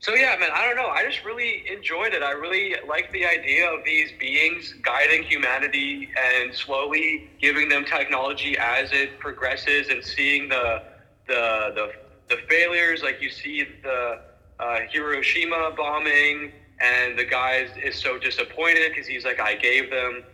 So 0.00 0.14
yeah, 0.14 0.36
man, 0.38 0.50
I 0.52 0.66
don't 0.66 0.76
know. 0.76 0.88
I 0.88 1.02
just 1.06 1.24
really 1.24 1.64
enjoyed 1.72 2.12
it. 2.12 2.22
I 2.22 2.32
really 2.32 2.76
like 2.86 3.10
the 3.10 3.24
idea 3.24 3.66
of 3.66 3.82
these 3.82 4.12
beings 4.20 4.74
guiding 4.82 5.22
humanity 5.22 6.10
and 6.34 6.54
slowly 6.54 7.30
giving 7.40 7.70
them 7.70 7.86
technology 7.86 8.58
as 8.58 8.92
it 8.92 9.18
progresses, 9.20 9.88
and 9.88 10.04
seeing 10.04 10.50
the 10.50 10.82
the 11.28 11.72
the, 11.74 11.92
the 12.28 12.42
failures. 12.46 13.02
Like 13.02 13.22
you 13.22 13.30
see 13.30 13.64
the 13.82 14.20
uh, 14.60 14.80
Hiroshima 14.90 15.70
bombing, 15.74 16.52
and 16.80 17.18
the 17.18 17.24
guy 17.24 17.66
is 17.82 17.96
so 17.96 18.18
disappointed 18.18 18.92
because 18.92 19.06
he's 19.06 19.24
like, 19.24 19.40
I 19.40 19.54
gave 19.54 19.88
them 19.88 20.24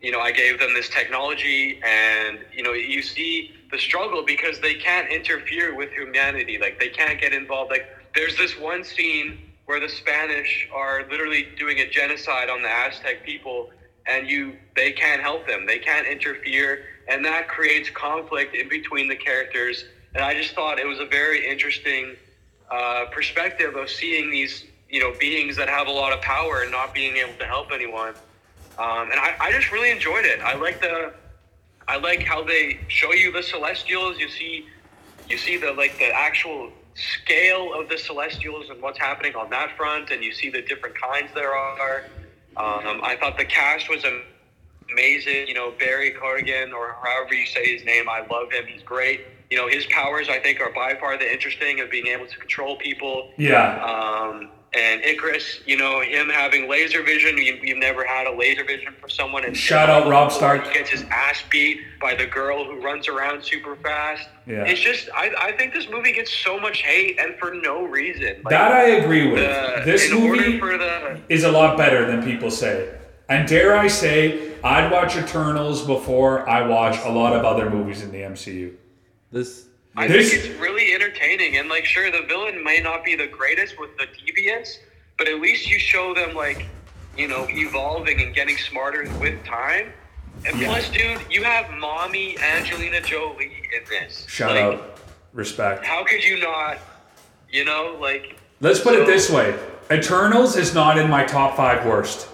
you 0.00 0.12
know, 0.12 0.20
I 0.20 0.30
gave 0.30 0.58
them 0.58 0.74
this 0.74 0.88
technology, 0.88 1.80
and 1.84 2.38
you 2.52 2.62
know, 2.62 2.72
you 2.72 3.02
see 3.02 3.50
the 3.70 3.78
struggle 3.78 4.22
because 4.22 4.60
they 4.60 4.74
can't 4.74 5.10
interfere 5.10 5.74
with 5.74 5.90
humanity. 5.90 6.58
Like 6.58 6.78
they 6.78 6.88
can't 6.88 7.20
get 7.20 7.32
involved. 7.32 7.70
Like 7.70 7.88
there's 8.14 8.36
this 8.36 8.56
one 8.56 8.84
scene 8.84 9.38
where 9.66 9.80
the 9.80 9.88
Spanish 9.88 10.68
are 10.72 11.04
literally 11.10 11.48
doing 11.58 11.80
a 11.80 11.88
genocide 11.88 12.48
on 12.48 12.62
the 12.62 12.70
Aztec 12.70 13.24
people, 13.24 13.70
and 14.06 14.28
you 14.28 14.56
they 14.76 14.92
can't 14.92 15.20
help 15.20 15.46
them. 15.46 15.66
They 15.66 15.78
can't 15.78 16.06
interfere, 16.06 16.84
and 17.08 17.24
that 17.24 17.48
creates 17.48 17.90
conflict 17.90 18.54
in 18.54 18.68
between 18.68 19.08
the 19.08 19.16
characters. 19.16 19.84
And 20.14 20.24
I 20.24 20.32
just 20.34 20.54
thought 20.54 20.78
it 20.78 20.86
was 20.86 21.00
a 21.00 21.06
very 21.06 21.46
interesting 21.46 22.16
uh, 22.70 23.06
perspective 23.10 23.74
of 23.74 23.90
seeing 23.90 24.30
these 24.30 24.64
you 24.88 25.00
know 25.00 25.12
beings 25.18 25.56
that 25.56 25.68
have 25.68 25.88
a 25.88 25.92
lot 25.92 26.12
of 26.12 26.20
power 26.22 26.62
and 26.62 26.70
not 26.70 26.94
being 26.94 27.16
able 27.16 27.34
to 27.40 27.46
help 27.46 27.72
anyone. 27.72 28.14
Um, 28.78 29.10
and 29.10 29.18
I, 29.18 29.34
I 29.40 29.52
just 29.52 29.72
really 29.72 29.90
enjoyed 29.90 30.24
it. 30.24 30.40
I 30.40 30.54
like 30.54 30.80
the, 30.80 31.12
I 31.88 31.98
like 31.98 32.22
how 32.22 32.44
they 32.44 32.80
show 32.88 33.12
you 33.12 33.32
the 33.32 33.42
Celestials. 33.42 34.18
You 34.18 34.28
see, 34.28 34.66
you 35.28 35.36
see 35.36 35.56
the 35.56 35.72
like 35.72 35.98
the 35.98 36.14
actual 36.14 36.70
scale 36.94 37.74
of 37.74 37.88
the 37.88 37.98
Celestials 37.98 38.70
and 38.70 38.80
what's 38.80 38.98
happening 38.98 39.34
on 39.34 39.50
that 39.50 39.76
front, 39.76 40.10
and 40.10 40.22
you 40.22 40.32
see 40.32 40.50
the 40.50 40.62
different 40.62 40.96
kinds 41.00 41.30
there 41.34 41.54
are. 41.54 42.04
Um, 42.56 43.00
I 43.04 43.16
thought 43.20 43.38
the 43.38 43.44
cast 43.44 43.88
was 43.88 44.04
amazing. 44.90 45.46
You 45.46 45.54
know, 45.54 45.72
Barry 45.78 46.10
Corrigan 46.10 46.72
or 46.72 46.96
however 47.02 47.34
you 47.34 47.46
say 47.46 47.76
his 47.76 47.84
name, 47.84 48.08
I 48.08 48.26
love 48.30 48.50
him. 48.50 48.66
He's 48.66 48.82
great. 48.82 49.22
You 49.50 49.56
know, 49.56 49.68
his 49.68 49.86
powers 49.86 50.28
I 50.28 50.38
think 50.40 50.60
are 50.60 50.72
by 50.72 50.94
far 50.98 51.16
the 51.16 51.30
interesting 51.30 51.80
of 51.80 51.90
being 51.90 52.08
able 52.08 52.26
to 52.26 52.36
control 52.36 52.76
people. 52.76 53.30
Yeah. 53.38 53.82
Um, 53.82 54.50
and 54.74 55.02
Ikaris, 55.02 55.66
you 55.66 55.76
know, 55.78 56.00
him 56.02 56.28
having 56.28 56.68
laser 56.68 57.02
vision. 57.02 57.38
You, 57.38 57.58
you've 57.62 57.78
never 57.78 58.04
had 58.06 58.26
a 58.26 58.32
laser 58.36 58.64
vision 58.64 58.94
for 59.00 59.08
someone. 59.08 59.44
And 59.44 59.56
Shout 59.56 59.88
out 59.88 60.08
Rob 60.08 60.30
Stark. 60.30 60.66
He 60.66 60.74
gets 60.74 60.90
his 60.90 61.04
ass 61.10 61.42
beat 61.48 61.80
by 62.00 62.14
the 62.14 62.26
girl 62.26 62.64
who 62.64 62.80
runs 62.82 63.08
around 63.08 63.42
super 63.42 63.76
fast. 63.76 64.28
Yeah. 64.46 64.64
It's 64.64 64.80
just, 64.80 65.08
I, 65.14 65.32
I 65.40 65.52
think 65.56 65.72
this 65.72 65.88
movie 65.88 66.12
gets 66.12 66.32
so 66.36 66.60
much 66.60 66.82
hate 66.82 67.18
and 67.18 67.34
for 67.38 67.54
no 67.54 67.84
reason. 67.84 68.42
Like, 68.44 68.50
That 68.50 68.72
I 68.72 68.82
agree 68.96 69.30
with. 69.32 69.40
the, 69.40 69.82
this 69.84 70.12
movie 70.12 70.58
for 70.58 70.76
the 70.76 71.18
is 71.30 71.44
a 71.44 71.50
lot 71.50 71.78
better 71.78 72.06
than 72.06 72.22
people 72.22 72.50
say. 72.50 72.94
And 73.30 73.46
dare 73.48 73.76
I 73.76 73.88
say, 73.88 74.52
I'd 74.62 74.90
watch 74.90 75.16
Eternals 75.16 75.84
before 75.86 76.48
I 76.48 76.66
watch 76.66 76.98
a 77.04 77.10
lot 77.10 77.34
of 77.34 77.44
other 77.44 77.70
movies 77.70 78.02
in 78.02 78.10
the 78.10 78.18
MCU. 78.18 78.74
This 79.30 79.67
I 79.98 80.06
This- 80.06 80.30
think 80.30 80.44
it's 80.44 80.60
really 80.60 80.94
entertaining, 80.94 81.56
and 81.56 81.68
like, 81.68 81.84
sure, 81.84 82.08
the 82.10 82.22
villain 82.22 82.62
may 82.62 82.78
not 82.80 83.04
be 83.04 83.16
the 83.16 83.26
greatest 83.26 83.78
with 83.80 83.90
the 83.96 84.06
Deviants, 84.06 84.78
but 85.16 85.26
at 85.26 85.40
least 85.40 85.68
you 85.68 85.76
show 85.80 86.14
them 86.14 86.34
like, 86.34 86.66
you 87.16 87.26
know, 87.26 87.48
evolving 87.50 88.22
and 88.22 88.32
getting 88.32 88.56
smarter 88.56 89.10
with 89.20 89.44
time. 89.44 89.92
And 90.46 90.56
Yeah. 90.60 90.68
plus, 90.68 90.88
dude, 90.90 91.20
you 91.28 91.42
have 91.42 91.68
mommy 91.72 92.38
Angelina 92.38 93.00
Jolie 93.00 93.60
in 93.76 93.82
this. 93.90 94.24
Shout 94.28 94.52
Like, 94.52 94.62
out. 94.62 94.98
Respect. 95.32 95.84
How 95.84 96.04
could 96.04 96.22
you 96.22 96.38
not? 96.38 96.78
You 97.50 97.64
know, 97.64 97.96
like. 98.00 98.36
Let's 98.60 98.78
put 98.78 98.94
it 98.94 99.04
this 99.06 99.28
way 99.30 99.52
Eternals 99.90 100.56
is 100.56 100.74
not 100.74 100.96
in 100.96 101.10
my 101.10 101.24
top 101.24 101.56
five 101.56 101.84
worst. 101.86 102.28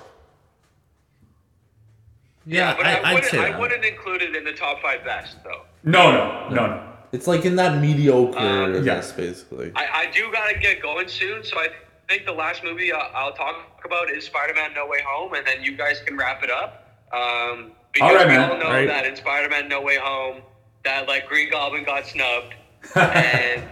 yeah, 2.46 2.74
But 2.76 2.84
I, 2.86 2.90
I, 2.96 3.08
I'd 3.08 3.14
wouldn't. 3.14 3.30
say 3.30 3.38
I 3.38 3.50
that. 3.52 3.60
wouldn't 3.60 3.84
include 3.86 4.20
it 4.20 4.36
in 4.36 4.44
the 4.44 4.52
top 4.52 4.82
five 4.82 5.02
best, 5.04 5.42
though. 5.44 5.62
No, 5.82 6.10
no, 6.12 6.48
no, 6.50 6.66
no. 6.66 6.90
It's 7.14 7.26
like 7.26 7.44
in 7.44 7.56
that 7.56 7.80
mediocre 7.80 8.38
Um, 8.38 8.84
yeah. 8.84 9.02
basically. 9.16 9.72
I, 9.76 9.86
I 10.06 10.10
do 10.10 10.30
gotta 10.32 10.58
get 10.58 10.82
going 10.82 11.08
soon, 11.08 11.44
so 11.44 11.58
I 11.58 11.68
think 12.08 12.26
the 12.26 12.32
last 12.32 12.64
movie 12.64 12.92
I'll, 12.92 13.10
I'll 13.14 13.32
talk 13.32 13.80
about 13.84 14.10
is 14.10 14.24
Spider-Man: 14.26 14.74
No 14.74 14.86
Way 14.86 15.00
Home, 15.06 15.32
and 15.34 15.46
then 15.46 15.62
you 15.62 15.76
guys 15.76 16.00
can 16.04 16.16
wrap 16.16 16.42
it 16.42 16.50
up. 16.50 16.86
Um, 17.12 17.72
because 17.92 18.10
All 18.10 18.16
right, 18.16 18.26
we 18.26 18.32
man. 18.34 18.50
all 18.50 18.58
know 18.58 18.66
All 18.66 18.72
right. 18.72 18.86
that 18.88 19.06
in 19.06 19.14
Spider-Man: 19.16 19.68
No 19.68 19.80
Way 19.80 19.96
Home, 19.98 20.42
that 20.84 21.06
like 21.06 21.28
Green 21.28 21.50
Goblin 21.50 21.84
got 21.84 22.04
snubbed, 22.06 22.54
and 22.96 23.62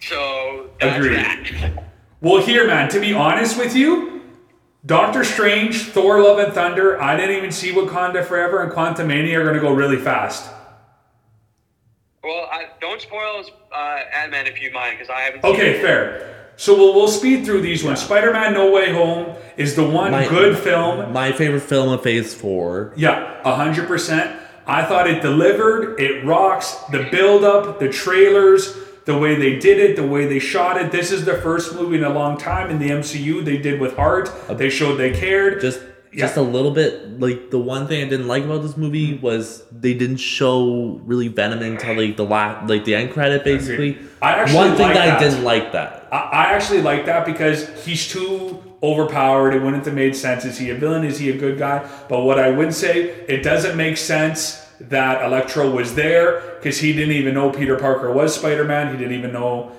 so 0.00 0.70
that's 0.80 0.96
Agreed. 0.96 1.16
that. 1.16 1.84
Well, 2.20 2.40
here, 2.42 2.66
man, 2.66 2.88
to 2.90 3.00
be 3.00 3.12
honest 3.12 3.58
with 3.58 3.74
you, 3.76 4.22
Doctor 4.86 5.24
Strange, 5.24 5.82
Thor 5.82 6.22
Love 6.22 6.38
and 6.38 6.52
Thunder, 6.52 7.00
I 7.00 7.16
didn't 7.16 7.36
even 7.36 7.52
see 7.52 7.72
Wakanda 7.72 8.24
Forever 8.24 8.62
and 8.62 8.72
Quantumania 8.72 9.44
are 9.44 9.52
to 9.52 9.60
go 9.60 9.72
really 9.72 9.96
fast. 9.98 10.50
Well, 12.22 12.48
I, 12.52 12.66
don't 12.80 13.00
spoil 13.00 13.44
uh, 13.74 13.98
Ant-Man 14.14 14.46
if 14.46 14.62
you 14.62 14.70
mind, 14.72 14.98
because 14.98 15.10
I 15.10 15.22
haven't. 15.22 15.42
seen 15.42 15.54
Okay, 15.54 15.70
it. 15.78 15.82
fair. 15.82 16.52
So 16.56 16.76
we'll, 16.76 16.94
we'll 16.94 17.08
speed 17.08 17.44
through 17.44 17.62
these 17.62 17.82
ones. 17.82 18.00
Spider 18.00 18.32
Man 18.32 18.52
No 18.52 18.70
Way 18.70 18.92
Home 18.92 19.34
is 19.56 19.74
the 19.74 19.84
one 19.84 20.12
My- 20.12 20.28
good 20.28 20.56
film. 20.58 21.12
My 21.12 21.32
favorite 21.32 21.62
film 21.62 21.88
of 21.88 22.02
Phase 22.02 22.32
Four. 22.34 22.92
Yeah, 22.96 23.40
100%. 23.44 24.38
I 24.66 24.84
thought 24.84 25.08
it 25.10 25.20
delivered. 25.22 25.98
It 26.00 26.24
rocks. 26.24 26.74
The 26.92 27.08
build 27.10 27.42
up, 27.42 27.80
the 27.80 27.88
trailers, 27.88 28.76
the 29.06 29.18
way 29.18 29.34
they 29.34 29.58
did 29.58 29.78
it, 29.80 29.96
the 29.96 30.06
way 30.06 30.26
they 30.26 30.38
shot 30.38 30.76
it. 30.80 30.92
This 30.92 31.10
is 31.10 31.24
the 31.24 31.34
first 31.38 31.74
movie 31.74 31.96
in 31.96 32.04
a 32.04 32.10
long 32.10 32.38
time 32.38 32.70
in 32.70 32.78
the 32.78 32.90
MCU 32.90 33.44
they 33.44 33.56
did 33.58 33.80
with 33.80 33.96
heart. 33.96 34.30
They 34.48 34.70
showed 34.70 34.96
they 34.96 35.10
cared. 35.10 35.60
Just 35.60 35.80
Yeah. 36.12 36.26
just 36.26 36.36
a 36.36 36.42
little 36.42 36.70
bit. 36.70 37.18
Like 37.18 37.50
the 37.50 37.58
one 37.58 37.86
thing 37.86 38.04
I 38.04 38.08
didn't 38.08 38.28
like 38.28 38.44
about 38.44 38.62
this 38.62 38.76
movie 38.76 39.14
mm-hmm. 39.14 39.22
was 39.22 39.64
they 39.72 39.94
didn't 39.94 40.18
show 40.18 41.00
really 41.04 41.28
Venom 41.28 41.62
until 41.62 41.96
like 41.96 42.16
the 42.16 42.24
last, 42.24 42.68
like 42.68 42.84
the 42.84 42.94
end 42.94 43.12
credit, 43.12 43.44
basically. 43.44 43.98
I 44.20 44.32
actually 44.32 44.56
one 44.56 44.76
thing 44.76 44.86
like 44.88 44.94
that, 44.94 45.06
that. 45.06 45.16
I 45.16 45.28
didn't 45.28 45.44
like 45.44 45.72
that. 45.72 46.08
I, 46.12 46.16
I 46.16 46.44
actually 46.52 46.82
like 46.82 47.06
that 47.06 47.24
because 47.24 47.68
he's 47.84 48.06
too 48.06 48.62
overpowered. 48.82 49.54
It 49.54 49.62
wouldn't 49.62 49.84
have 49.86 49.94
made 49.94 50.14
sense. 50.14 50.44
Is 50.44 50.58
he 50.58 50.70
a 50.70 50.74
villain? 50.74 51.04
Is 51.04 51.18
he 51.18 51.30
a 51.30 51.36
good 51.36 51.58
guy? 51.58 51.88
But 52.08 52.24
what 52.24 52.38
I 52.38 52.50
would 52.50 52.74
say, 52.74 53.10
it 53.26 53.42
doesn't 53.42 53.76
make 53.76 53.96
sense 53.96 54.66
that 54.80 55.24
Electro 55.24 55.70
was 55.70 55.94
there 55.94 56.56
because 56.56 56.78
he 56.78 56.92
didn't 56.92 57.14
even 57.14 57.34
know 57.34 57.50
Peter 57.50 57.76
Parker 57.76 58.12
was 58.12 58.34
Spider 58.34 58.64
Man. 58.64 58.92
He 58.92 58.98
didn't 58.98 59.16
even 59.16 59.32
know 59.32 59.72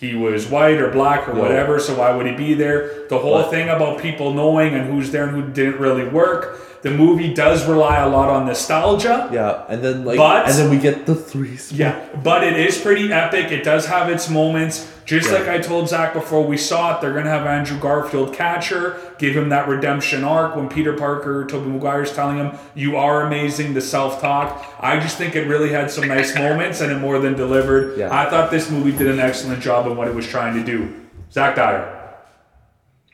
he 0.00 0.14
was 0.14 0.46
white 0.46 0.78
or 0.78 0.90
black 0.90 1.28
or 1.28 1.34
whatever. 1.34 1.78
So 1.80 1.94
why 1.98 2.12
would 2.12 2.26
he 2.26 2.32
be 2.32 2.54
there? 2.54 3.06
The 3.08 3.18
whole 3.18 3.42
But- 3.42 3.50
thing 3.50 3.68
about 3.68 3.98
people 3.98 4.32
knowing 4.32 4.74
and 4.74 4.86
who's 4.90 5.10
there 5.10 5.24
and 5.24 5.32
who 5.32 5.42
didn't 5.52 5.78
really 5.80 6.04
work. 6.04 6.60
The 6.82 6.90
movie 6.90 7.34
does 7.34 7.66
rely 7.66 7.96
a 7.98 8.08
lot 8.08 8.28
on 8.28 8.46
nostalgia. 8.46 9.28
Yeah, 9.32 9.62
and 9.68 9.82
then 9.82 10.04
like, 10.04 10.16
But- 10.16 10.46
and 10.48 10.54
then 10.54 10.70
we 10.70 10.76
get 10.78 11.06
the 11.06 11.14
three. 11.16 11.56
sp- 11.58 11.74
Yeah, 11.74 11.94
but 12.22 12.44
it 12.44 12.56
is 12.56 12.78
pretty 12.78 13.12
epic. 13.12 13.50
It 13.50 13.64
does 13.64 13.86
have 13.86 14.08
its 14.08 14.30
moments. 14.30 14.86
Just 15.08 15.30
Yeah. 15.30 15.38
like 15.38 15.48
I 15.48 15.56
told 15.56 15.88
Zach 15.88 16.12
before 16.12 16.44
we 16.44 16.58
saw 16.58 16.94
it, 16.94 17.00
they're 17.00 17.14
gonna 17.14 17.30
have 17.30 17.46
Andrew 17.46 17.78
Garfield 17.78 18.34
catch 18.34 18.68
her, 18.68 18.98
give 19.18 19.34
him 19.34 19.48
that 19.48 19.66
redemption 19.66 20.22
arc 20.22 20.54
when 20.54 20.68
Peter 20.68 20.92
Parker, 20.92 21.46
Tobey 21.46 21.70
Maguire's 21.70 22.12
telling 22.12 22.36
him, 22.36 22.52
"You 22.74 22.98
are 22.98 23.22
amazing." 23.22 23.72
The 23.72 23.80
self-talk. 23.80 24.76
I 24.78 24.98
just 24.98 25.16
think 25.16 25.34
it 25.34 25.46
really 25.46 25.70
had 25.70 25.90
some 25.90 26.06
nice 26.06 26.34
moments 26.36 26.82
and 26.82 26.92
it 26.92 26.96
more 26.96 27.18
than 27.20 27.34
delivered. 27.34 27.96
Yeah. 27.96 28.14
I 28.14 28.28
thought 28.28 28.50
this 28.50 28.70
movie 28.70 28.92
did 28.92 29.06
an 29.06 29.18
excellent 29.18 29.62
job 29.62 29.86
in 29.86 29.96
what 29.96 30.08
it 30.08 30.14
was 30.14 30.28
trying 30.28 30.52
to 30.52 30.62
do. 30.62 30.94
Zach 31.32 31.56
Dyer. 31.56 31.88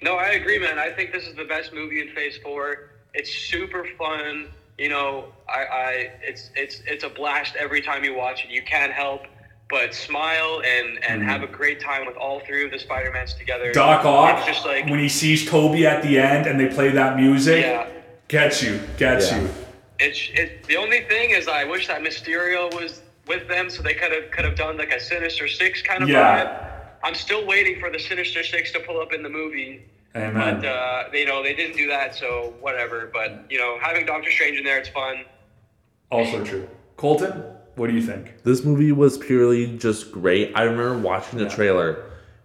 No, 0.02 0.16
I 0.16 0.31
agree, 0.31 0.58
man. 0.58 0.81
I 0.81 0.90
think 0.90 1.12
this 1.12 1.28
is 1.28 1.34
the 1.36 1.44
best 1.44 1.73
movie 1.73 2.00
in 2.00 2.08
Phase 2.12 2.39
Four. 2.39 2.90
It's 3.14 3.31
super 3.31 3.86
fun. 3.97 4.48
You 4.78 4.89
know, 4.89 5.26
I, 5.48 5.60
I 5.60 6.10
it's 6.24 6.50
it's 6.56 6.82
it's 6.89 7.05
a 7.05 7.08
blast 7.08 7.55
every 7.55 7.82
time 7.82 8.02
you 8.02 8.14
watch 8.14 8.42
it. 8.44 8.50
You 8.50 8.62
can't 8.62 8.92
help 8.92 9.26
but 9.70 9.94
smile 9.94 10.62
and 10.65 11.02
and 11.05 11.23
have 11.23 11.43
a 11.43 11.47
great 11.47 11.81
time 11.81 12.07
with 12.07 12.17
all 12.17 12.41
three 12.41 12.65
of 12.65 12.70
the 12.70 12.78
Spider 12.78 13.10
Mans 13.12 13.34
together. 13.34 13.73
Doc 13.73 14.05
Ock, 14.05 14.47
just 14.47 14.65
like 14.65 14.86
when 14.86 14.99
he 14.99 15.09
sees 15.09 15.49
Toby 15.49 15.86
at 15.86 16.02
the 16.02 16.18
end 16.18 16.47
and 16.47 16.59
they 16.60 16.67
play 16.67 16.91
that 16.91 17.17
music, 17.17 17.65
yeah. 17.65 17.89
gets 18.28 18.62
you, 18.62 18.81
gets 18.97 19.31
Yeah. 19.31 19.43
you. 19.43 19.49
It's 20.01 20.28
it, 20.34 20.65
the 20.65 20.76
only 20.76 21.02
thing 21.05 21.31
is 21.31 21.49
I 21.49 21.65
wish 21.65 21.86
that 21.86 22.02
Mysterio 22.02 22.73
was 22.75 23.01
with 23.26 23.49
them 23.49 23.70
so 23.70 23.83
they 23.83 23.94
could 23.94 24.12
have 24.12 24.31
could 24.31 24.44
have 24.44 24.57
done 24.57 24.76
like 24.76 24.93
a 24.93 25.01
Sinister 25.01 25.49
Six 25.49 25.83
kind 25.83 26.02
of 26.02 26.09
Yeah. 26.09 26.44
vibe. 26.44 26.70
I'm 27.02 27.15
still 27.15 27.47
waiting 27.47 27.81
for 27.81 27.91
the 27.91 27.99
Sinister 27.99 28.43
Six 28.43 28.73
to 28.73 28.81
pull 28.81 29.01
up 29.01 29.12
in 29.12 29.23
the 29.23 29.28
movie. 29.28 29.84
Amen. 30.17 30.60
But 30.60 30.67
uh, 30.68 31.05
you 31.12 31.26
know 31.26 31.43
they 31.43 31.55
didn't 31.55 31.76
do 31.76 31.89
that, 31.89 32.15
so 32.15 32.55
whatever. 32.60 33.10
But 33.12 33.44
you 33.51 33.59
know 33.59 33.78
having 33.81 34.05
Doctor 34.07 34.31
Strange 34.31 34.59
in 34.59 34.65
there, 34.65 34.78
it's 34.78 34.89
fun. 34.91 35.25
Also 36.10 36.44
true. 36.44 36.68
Colton, 36.97 37.43
what 37.76 37.88
do 37.90 37.94
you 37.96 38.02
think? 38.02 38.34
This 38.44 38.64
movie 38.64 38.92
was 38.92 39.18
purely 39.18 39.76
just 39.78 40.12
great. 40.12 40.52
I 40.54 40.62
remember 40.62 40.98
watching 40.98 41.38
the 41.38 41.44
Yeah. 41.46 41.50
trailer, 41.50 41.96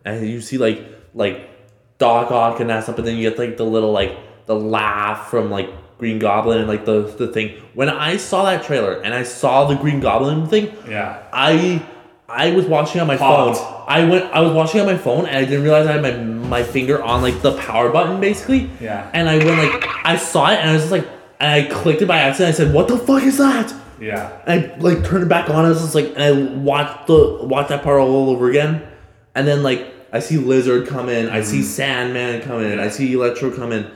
and 0.06 0.28
you 0.28 0.42
see 0.42 0.58
like 0.58 0.84
like 1.14 1.50
Doc 1.98 2.32
Ock 2.32 2.60
and 2.60 2.70
that 2.70 2.84
stuff, 2.84 2.96
but 2.96 3.06
then 3.06 3.18
you 3.18 3.30
get 3.30 3.38
like 3.40 3.58
the 3.58 3.66
little 3.66 3.92
like 3.92 4.18
the 4.46 4.56
laugh 4.56 5.30
from 5.30 5.50
like 5.52 5.70
Green 5.98 6.18
Goblin 6.20 6.60
and 6.60 6.68
like 6.68 6.86
the 6.86 7.02
the 7.18 7.28
thing. 7.28 7.54
When 7.74 7.90
I 7.90 8.18
saw 8.18 8.46
that 8.46 8.64
trailer 8.64 8.94
and 8.94 9.14
I 9.14 9.24
saw 9.24 9.66
the 9.66 9.76
Green 9.76 10.00
Goblin 10.00 10.48
thing, 10.48 10.72
Yeah. 10.90 11.18
I 11.34 11.82
I 12.28 12.52
was 12.52 12.66
watching 12.66 13.02
on 13.02 13.08
my 13.08 13.18
phone. 13.18 13.56
I 13.88 14.06
went 14.06 14.26
I 14.32 14.42
was 14.42 14.54
watching 14.54 14.80
on 14.82 14.88
my 14.88 14.98
phone 14.98 15.26
and 15.26 15.36
I 15.36 15.46
didn't 15.46 15.64
realize 15.64 15.88
I 15.88 15.94
had 15.94 16.02
my 16.02 16.12
my 16.14 16.64
finger 16.64 17.02
on 17.04 17.22
like 17.22 17.42
the 17.42 17.58
power 17.58 17.90
button 17.90 18.20
basically. 18.22 18.70
Yeah. 18.80 19.10
And 19.14 19.28
I 19.30 19.38
went 19.38 19.58
like 19.58 19.86
I 20.06 20.16
saw 20.16 20.50
it 20.52 20.60
and 20.60 20.70
I 20.70 20.74
was 20.74 20.84
just 20.84 20.92
like 20.92 21.08
and 21.40 21.52
I 21.52 21.64
clicked 21.74 22.02
it 22.02 22.06
by 22.08 22.18
accident. 22.18 22.54
I 22.54 22.58
said, 22.58 22.74
"What 22.74 22.88
the 22.88 22.98
fuck 22.98 23.24
is 23.24 23.38
that?" 23.38 23.74
Yeah. 24.00 24.42
And 24.46 24.66
I 24.66 24.78
like 24.78 25.04
turned 25.06 25.24
it 25.24 25.30
back 25.30 25.50
on. 25.50 25.66
I 25.66 25.70
was 25.70 25.82
just 25.82 25.96
like, 25.96 26.14
and 26.16 26.24
I 26.24 26.32
watched 26.32 27.08
the 27.08 27.40
watched 27.42 27.70
that 27.70 27.84
part 27.84 28.00
all 28.00 28.30
over 28.30 28.50
again. 28.50 28.88
And 29.36 29.48
then 29.48 29.64
like 29.64 29.94
I 30.12 30.20
see 30.20 30.38
Lizard 30.38 30.88
come 30.88 31.10
in, 31.10 31.30
I 31.30 31.42
see 31.42 31.60
mm. 31.60 31.64
Sandman 31.64 32.42
come 32.42 32.62
in, 32.62 32.80
I 32.80 32.90
see 32.90 33.14
Electro 33.14 33.56
come 33.56 33.72
in, 33.72 33.90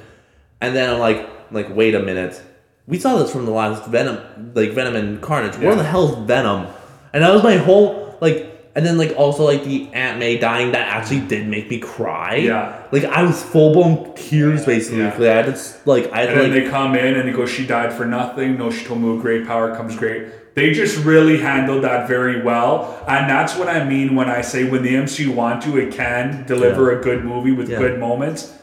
and 0.61 0.75
then 0.75 0.90
I'm 0.93 0.99
like, 0.99 1.27
like 1.51 1.75
wait 1.75 1.95
a 1.95 1.99
minute, 1.99 2.41
we 2.88 2.99
saw 2.99 3.17
this 3.17 3.32
from 3.32 3.45
the 3.45 3.51
last 3.51 3.85
Venom, 3.90 4.53
like 4.53 4.72
Venom 4.72 4.95
and 4.95 5.22
Carnage. 5.22 5.57
Where 5.57 5.75
the 5.75 5.83
hell 5.83 6.09
is 6.09 6.27
Venom? 6.27 6.67
And 7.14 7.23
that 7.23 7.33
was 7.33 7.43
my 7.43 7.57
whole 7.57 8.17
like. 8.22 8.51
And 8.76 8.84
then 8.85 8.98
like 8.98 9.14
also 9.16 9.43
like 9.43 9.64
the 9.64 9.88
Aunt 9.93 10.18
May 10.18 10.38
dying 10.40 10.72
that 10.72 10.88
actually 10.88 11.19
did 11.22 11.48
make 11.48 11.69
me 11.69 11.77
cry. 11.80 12.35
Yeah. 12.38 12.82
Like 12.92 13.06
I 13.06 13.22
was 13.24 13.42
full 13.43 13.72
blown 13.74 14.16
tears 14.16 14.66
basically. 14.66 15.00
Yeah. 15.02 15.14
I 15.19 15.43
had 15.43 15.45
to 15.56 15.61
like 15.85 16.11
I 16.11 16.22
had 16.22 16.30
And 16.30 16.38
to 16.38 16.42
then 16.43 16.52
like 16.53 16.64
they 16.64 16.69
come 16.69 16.95
in 16.95 17.16
and 17.16 17.30
they 17.30 17.34
go, 17.34 17.45
she 17.45 17.68
died 17.68 17.93
for 17.93 18.06
nothing. 18.06 18.58
No, 18.58 18.72
she 18.72 18.84
told 18.84 19.02
me 19.02 19.11
with 19.11 19.22
great 19.22 19.45
power 19.45 19.76
comes 19.76 19.95
great. 19.95 20.56
They 20.56 20.72
just 20.72 21.03
really 21.03 21.38
handled 21.40 21.84
that 21.84 22.08
very 22.08 22.42
well. 22.42 23.03
And 23.08 23.30
that's 23.30 23.56
what 23.56 23.69
I 23.69 23.84
mean 23.84 24.16
when 24.16 24.27
I 24.30 24.42
say 24.42 24.64
when 24.69 24.82
the 24.84 24.95
MCU 24.95 25.34
want 25.35 25.61
to, 25.64 25.77
it 25.77 25.93
can 25.93 26.45
deliver 26.48 26.92
Yeah. 26.92 27.00
a 27.00 27.02
good 27.03 27.24
movie 27.24 27.52
with 27.52 27.69
Yeah. 27.69 27.77
good 27.80 28.00
moments. 28.00 28.53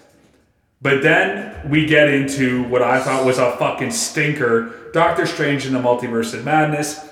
But 0.83 1.03
then 1.03 1.53
we 1.69 1.87
get 1.87 2.09
into 2.09 2.65
what 2.65 2.83
I 2.83 3.01
thought 3.01 3.25
was 3.27 3.39
a 3.39 3.53
fucking 3.59 3.91
stinker 3.93 4.71
Doctor 4.93 5.25
Strange 5.27 5.67
in 5.67 5.73
the 5.73 5.79
Multiverse 5.79 6.35
of 6.35 6.45
Madness. 6.45 7.10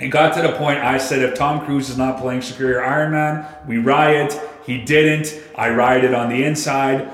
It 0.00 0.08
got 0.08 0.34
to 0.34 0.42
the 0.42 0.52
point 0.52 0.78
I 0.78 0.96
said 0.96 1.22
if 1.22 1.34
Tom 1.34 1.64
Cruise 1.64 1.90
is 1.90 1.98
not 1.98 2.20
playing 2.20 2.40
Superior 2.42 2.82
Iron 2.82 3.12
Man, 3.12 3.46
we 3.66 3.78
riot. 3.78 4.40
He 4.64 4.82
didn't. 4.82 5.38
I 5.56 5.68
rioted 5.70 6.14
on 6.14 6.30
the 6.30 6.42
inside. 6.42 7.10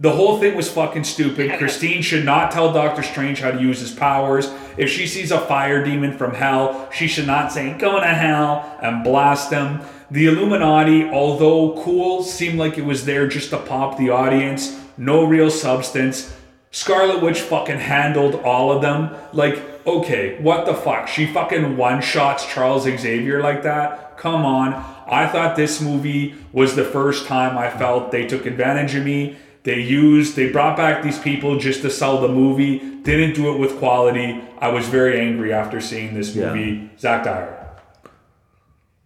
The 0.00 0.10
whole 0.10 0.38
thing 0.38 0.54
was 0.54 0.70
fucking 0.70 1.04
stupid. 1.04 1.52
Christine 1.58 2.02
should 2.02 2.24
not 2.24 2.50
tell 2.50 2.72
Doctor 2.72 3.02
Strange 3.02 3.40
how 3.40 3.52
to 3.52 3.60
use 3.60 3.80
his 3.80 3.92
powers. 3.92 4.52
If 4.76 4.90
she 4.90 5.06
sees 5.06 5.30
a 5.30 5.40
fire 5.40 5.82
demon 5.84 6.18
from 6.18 6.34
hell, 6.34 6.90
she 6.92 7.06
should 7.06 7.26
not 7.26 7.52
say, 7.52 7.72
go 7.78 8.00
to 8.00 8.06
hell 8.06 8.78
and 8.82 9.02
blast 9.02 9.50
him. 9.50 9.80
The 10.10 10.26
Illuminati, 10.26 11.04
although 11.04 11.82
cool, 11.82 12.22
seemed 12.22 12.58
like 12.58 12.76
it 12.76 12.84
was 12.84 13.06
there 13.06 13.26
just 13.28 13.50
to 13.50 13.58
pop 13.58 13.96
the 13.96 14.10
audience. 14.10 14.78
No 14.98 15.24
real 15.24 15.50
substance. 15.50 16.36
Scarlet 16.70 17.22
Witch 17.22 17.40
fucking 17.40 17.78
handled 17.78 18.34
all 18.36 18.72
of 18.72 18.82
them. 18.82 19.14
Like, 19.32 19.73
okay, 19.86 20.40
what 20.40 20.66
the 20.66 20.74
fuck? 20.74 21.08
She 21.08 21.26
fucking 21.26 21.76
one 21.76 22.00
shots 22.00 22.46
Charles 22.46 22.84
Xavier 22.84 23.40
like 23.42 23.62
that? 23.62 24.16
Come 24.16 24.44
on. 24.44 24.72
I 25.06 25.26
thought 25.26 25.56
this 25.56 25.80
movie 25.80 26.34
was 26.52 26.74
the 26.76 26.84
first 26.84 27.26
time 27.26 27.58
I 27.58 27.68
felt 27.70 28.10
they 28.10 28.26
took 28.26 28.46
advantage 28.46 28.94
of 28.94 29.04
me. 29.04 29.36
They 29.64 29.80
used, 29.80 30.36
they 30.36 30.50
brought 30.50 30.76
back 30.76 31.02
these 31.02 31.18
people 31.18 31.58
just 31.58 31.82
to 31.82 31.90
sell 31.90 32.20
the 32.20 32.28
movie, 32.28 32.78
didn't 33.02 33.34
do 33.34 33.52
it 33.54 33.58
with 33.58 33.78
quality. 33.78 34.42
I 34.58 34.68
was 34.68 34.86
very 34.88 35.18
angry 35.20 35.52
after 35.52 35.80
seeing 35.80 36.14
this 36.14 36.34
Yeah. 36.34 36.52
movie. 36.54 36.90
Zach 36.98 37.24
Dyer. 37.24 37.60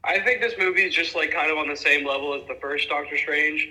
I 0.05 0.21
think 0.21 0.41
this 0.41 0.55
movie 0.59 0.83
is 0.85 0.95
just 0.95 1.15
like 1.15 1.31
kind 1.31 1.51
of 1.51 1.59
on 1.59 1.69
the 1.69 1.77
same 1.77 2.07
level 2.07 2.35
as 2.35 2.47
the 2.49 2.55
first 2.61 2.89
Doctor 2.89 3.17
Strange. 3.17 3.69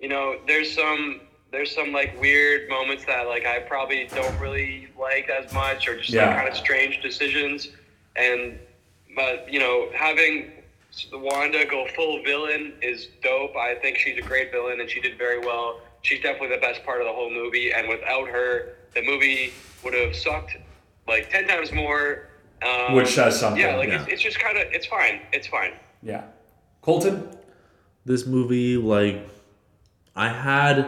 You 0.00 0.08
know, 0.08 0.36
there's 0.46 0.74
some 0.74 1.20
there's 1.52 1.74
some 1.74 1.92
like 1.92 2.20
weird 2.20 2.68
moments 2.68 3.04
that 3.06 3.26
like 3.26 3.46
I 3.46 3.60
probably 3.60 4.06
don't 4.14 4.38
really 4.40 4.88
like 4.98 5.28
as 5.28 5.52
much, 5.52 5.86
or 5.88 5.96
just 5.96 6.10
Yeah. 6.10 6.26
like 6.28 6.36
kind 6.36 6.48
of 6.48 6.56
strange 6.56 7.00
decisions. 7.02 7.68
And 8.16 8.58
but 9.14 9.50
you 9.52 9.58
know, 9.60 9.88
having 9.94 10.52
Wanda 11.12 11.64
go 11.66 11.86
full 11.94 12.22
villain 12.22 12.72
is 12.82 13.08
dope. 13.22 13.56
I 13.56 13.74
think 13.76 13.98
she's 13.98 14.18
a 14.18 14.22
great 14.22 14.50
villain, 14.52 14.80
and 14.80 14.88
she 14.90 15.00
did 15.00 15.16
very 15.18 15.38
well. 15.38 15.80
She's 16.02 16.22
definitely 16.22 16.54
the 16.56 16.60
best 16.60 16.84
part 16.84 17.00
of 17.00 17.06
the 17.06 17.12
whole 17.12 17.30
movie. 17.30 17.72
And 17.72 17.88
without 17.88 18.28
her, 18.28 18.76
the 18.94 19.02
movie 19.02 19.52
would 19.84 19.94
have 19.94 20.14
sucked 20.16 20.56
like 21.06 21.30
ten 21.30 21.46
times 21.46 21.72
more. 21.72 22.28
Um, 22.62 22.94
Which 22.94 23.08
says 23.14 23.38
something, 23.38 23.60
Yeah, 23.60 23.76
like 23.76 23.88
yeah. 23.88 24.02
It's, 24.02 24.12
it's 24.14 24.22
just 24.22 24.38
kind 24.40 24.56
of 24.56 24.64
it's 24.72 24.86
fine. 24.86 25.20
It's 25.32 25.46
fine. 25.46 25.72
Yeah. 26.02 26.24
Colton? 26.82 27.28
this 28.04 28.24
movie 28.24 28.76
like 28.76 29.28
i 30.14 30.28
had 30.28 30.86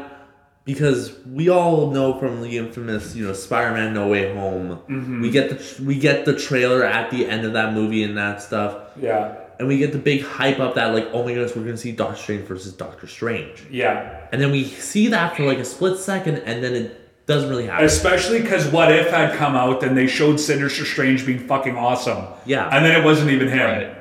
because 0.68 1.16
we 1.24 1.48
all 1.48 1.90
know 1.90 2.18
from 2.20 2.42
the 2.42 2.58
infamous 2.58 3.16
you 3.16 3.26
know 3.26 3.32
spider-man 3.32 3.94
no 3.94 4.06
way 4.06 4.34
home 4.34 4.76
mm-hmm. 4.86 5.22
we 5.22 5.30
get 5.30 5.48
the 5.48 5.82
we 5.84 5.98
get 5.98 6.26
the 6.26 6.36
trailer 6.38 6.84
at 6.84 7.10
the 7.10 7.26
end 7.26 7.46
of 7.46 7.54
that 7.54 7.72
movie 7.72 8.02
and 8.04 8.18
that 8.18 8.42
stuff 8.42 8.76
Yeah. 9.00 9.34
and 9.58 9.66
we 9.66 9.78
get 9.78 9.92
the 9.92 9.98
big 9.98 10.22
hype 10.22 10.60
up 10.60 10.74
that 10.74 10.92
like 10.92 11.08
oh 11.14 11.22
my 11.24 11.32
goodness 11.32 11.56
we're 11.56 11.64
gonna 11.64 11.78
see 11.78 11.92
doctor 11.92 12.20
strange 12.22 12.46
versus 12.46 12.74
doctor 12.74 13.06
strange 13.06 13.64
Yeah. 13.70 14.26
and 14.30 14.40
then 14.42 14.50
we 14.52 14.64
see 14.64 15.08
that 15.08 15.34
for 15.36 15.44
like 15.44 15.58
a 15.58 15.64
split 15.64 15.98
second 15.98 16.36
and 16.44 16.62
then 16.62 16.74
it 16.74 17.26
doesn't 17.26 17.48
really 17.48 17.66
happen 17.66 17.84
Especially 17.86 18.40
because 18.42 18.66
What 18.68 18.92
If 18.92 19.10
had 19.10 19.36
come 19.36 19.54
out 19.54 19.82
and 19.82 19.96
they 19.96 20.06
showed 20.06 20.38
Sinister 20.40 20.86
Strange 20.86 21.26
being 21.26 21.40
fucking 21.46 21.76
awesome. 21.76 22.24
Yeah. 22.46 22.70
And 22.74 22.82
then 22.84 22.98
it 22.98 23.04
wasn't 23.04 23.30
even 23.30 23.48
him. 23.48 23.66
Right. 23.70 23.96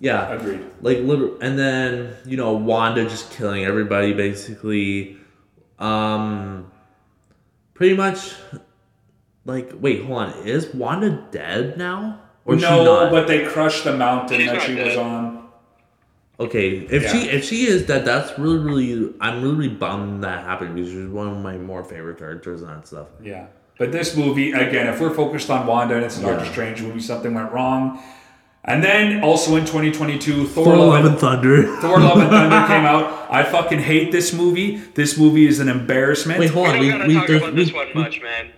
yeah 0.00 0.32
Agreed. 0.32 0.60
like 0.80 0.98
liter- 0.98 1.36
and 1.42 1.58
then 1.58 2.14
you 2.26 2.36
know 2.38 2.52
wanda 2.54 3.02
just 3.08 3.30
killing 3.32 3.64
everybody 3.64 4.12
basically 4.14 5.18
um 5.78 6.70
pretty 7.74 7.96
much 7.96 8.34
like 9.44 9.72
wait 9.80 10.04
hold 10.04 10.18
on 10.22 10.32
is 10.46 10.72
wanda 10.74 11.10
dead 11.30 11.76
now 11.76 12.20
or 12.44 12.54
is 12.54 12.60
she 12.62 12.66
no, 12.68 12.84
not 12.84 13.10
but 13.10 13.26
they 13.26 13.44
crushed 13.44 13.84
the 13.84 13.96
mountain 13.96 14.38
She's 14.38 14.46
that 14.48 14.54
not 14.54 14.62
she 14.62 14.74
was 14.76 14.96
on. 14.96 15.48
okay 16.38 16.78
if 16.78 17.02
Yeah. 17.02 17.08
she 17.12 17.18
if 17.30 17.44
she 17.44 17.66
is 17.66 17.86
dead 17.86 18.04
that's 18.04 18.38
really 18.38 18.58
really 18.58 19.14
i'm 19.20 19.42
really, 19.42 19.54
really 19.56 19.68
bummed 19.68 20.22
that 20.24 20.44
happened 20.44 20.74
because 20.76 20.90
she's 20.90 21.08
one 21.08 21.28
of 21.28 21.36
my 21.38 21.56
more 21.58 21.82
favorite 21.84 22.18
characters 22.18 22.62
and 22.62 22.70
that 22.70 22.86
stuff 22.86 23.08
Yeah. 23.22 23.46
But 23.76 23.90
this 23.90 24.16
movie, 24.16 24.52
again, 24.52 24.86
if 24.86 25.00
we're 25.00 25.12
focused 25.12 25.50
on 25.50 25.66
Wanda 25.66 25.96
and 25.96 26.04
it's 26.04 26.16
a 26.20 26.22
Doctor 26.22 26.44
Strange 26.44 26.80
movie, 26.80 27.00
something 27.00 27.34
went 27.34 27.50
wrong. 27.50 28.00
And 28.66 28.82
then 28.82 29.22
also 29.22 29.56
in 29.56 29.64
2022, 29.66 30.46
Thor, 30.46 30.64
Thor 30.64 30.76
Love, 30.76 30.88
Love 30.88 30.98
and, 31.00 31.08
and 31.08 31.18
Thunder. 31.18 31.76
Thor 31.80 32.00
Love 32.00 32.18
and 32.18 32.30
Thunder 32.30 32.66
came 32.66 32.86
out. 32.86 33.26
I 33.30 33.42
fucking 33.42 33.80
hate 33.80 34.10
this 34.10 34.32
movie. 34.32 34.76
This 34.94 35.18
movie 35.18 35.46
is 35.46 35.60
an 35.60 35.68
embarrassment. 35.68 36.40
Wait, 36.40 36.50
hold 36.50 36.68
We 36.78 36.90
on. 36.90 36.98
don't 37.00 37.08
We, 37.08 37.14
we, 37.14 37.20
talk 37.20 37.26
there's- 37.28 37.42
about 37.42 37.54
we- 37.54 37.72
one 37.72 37.88
we- 37.88 37.94
much, 37.94 38.22
man. 38.22 38.50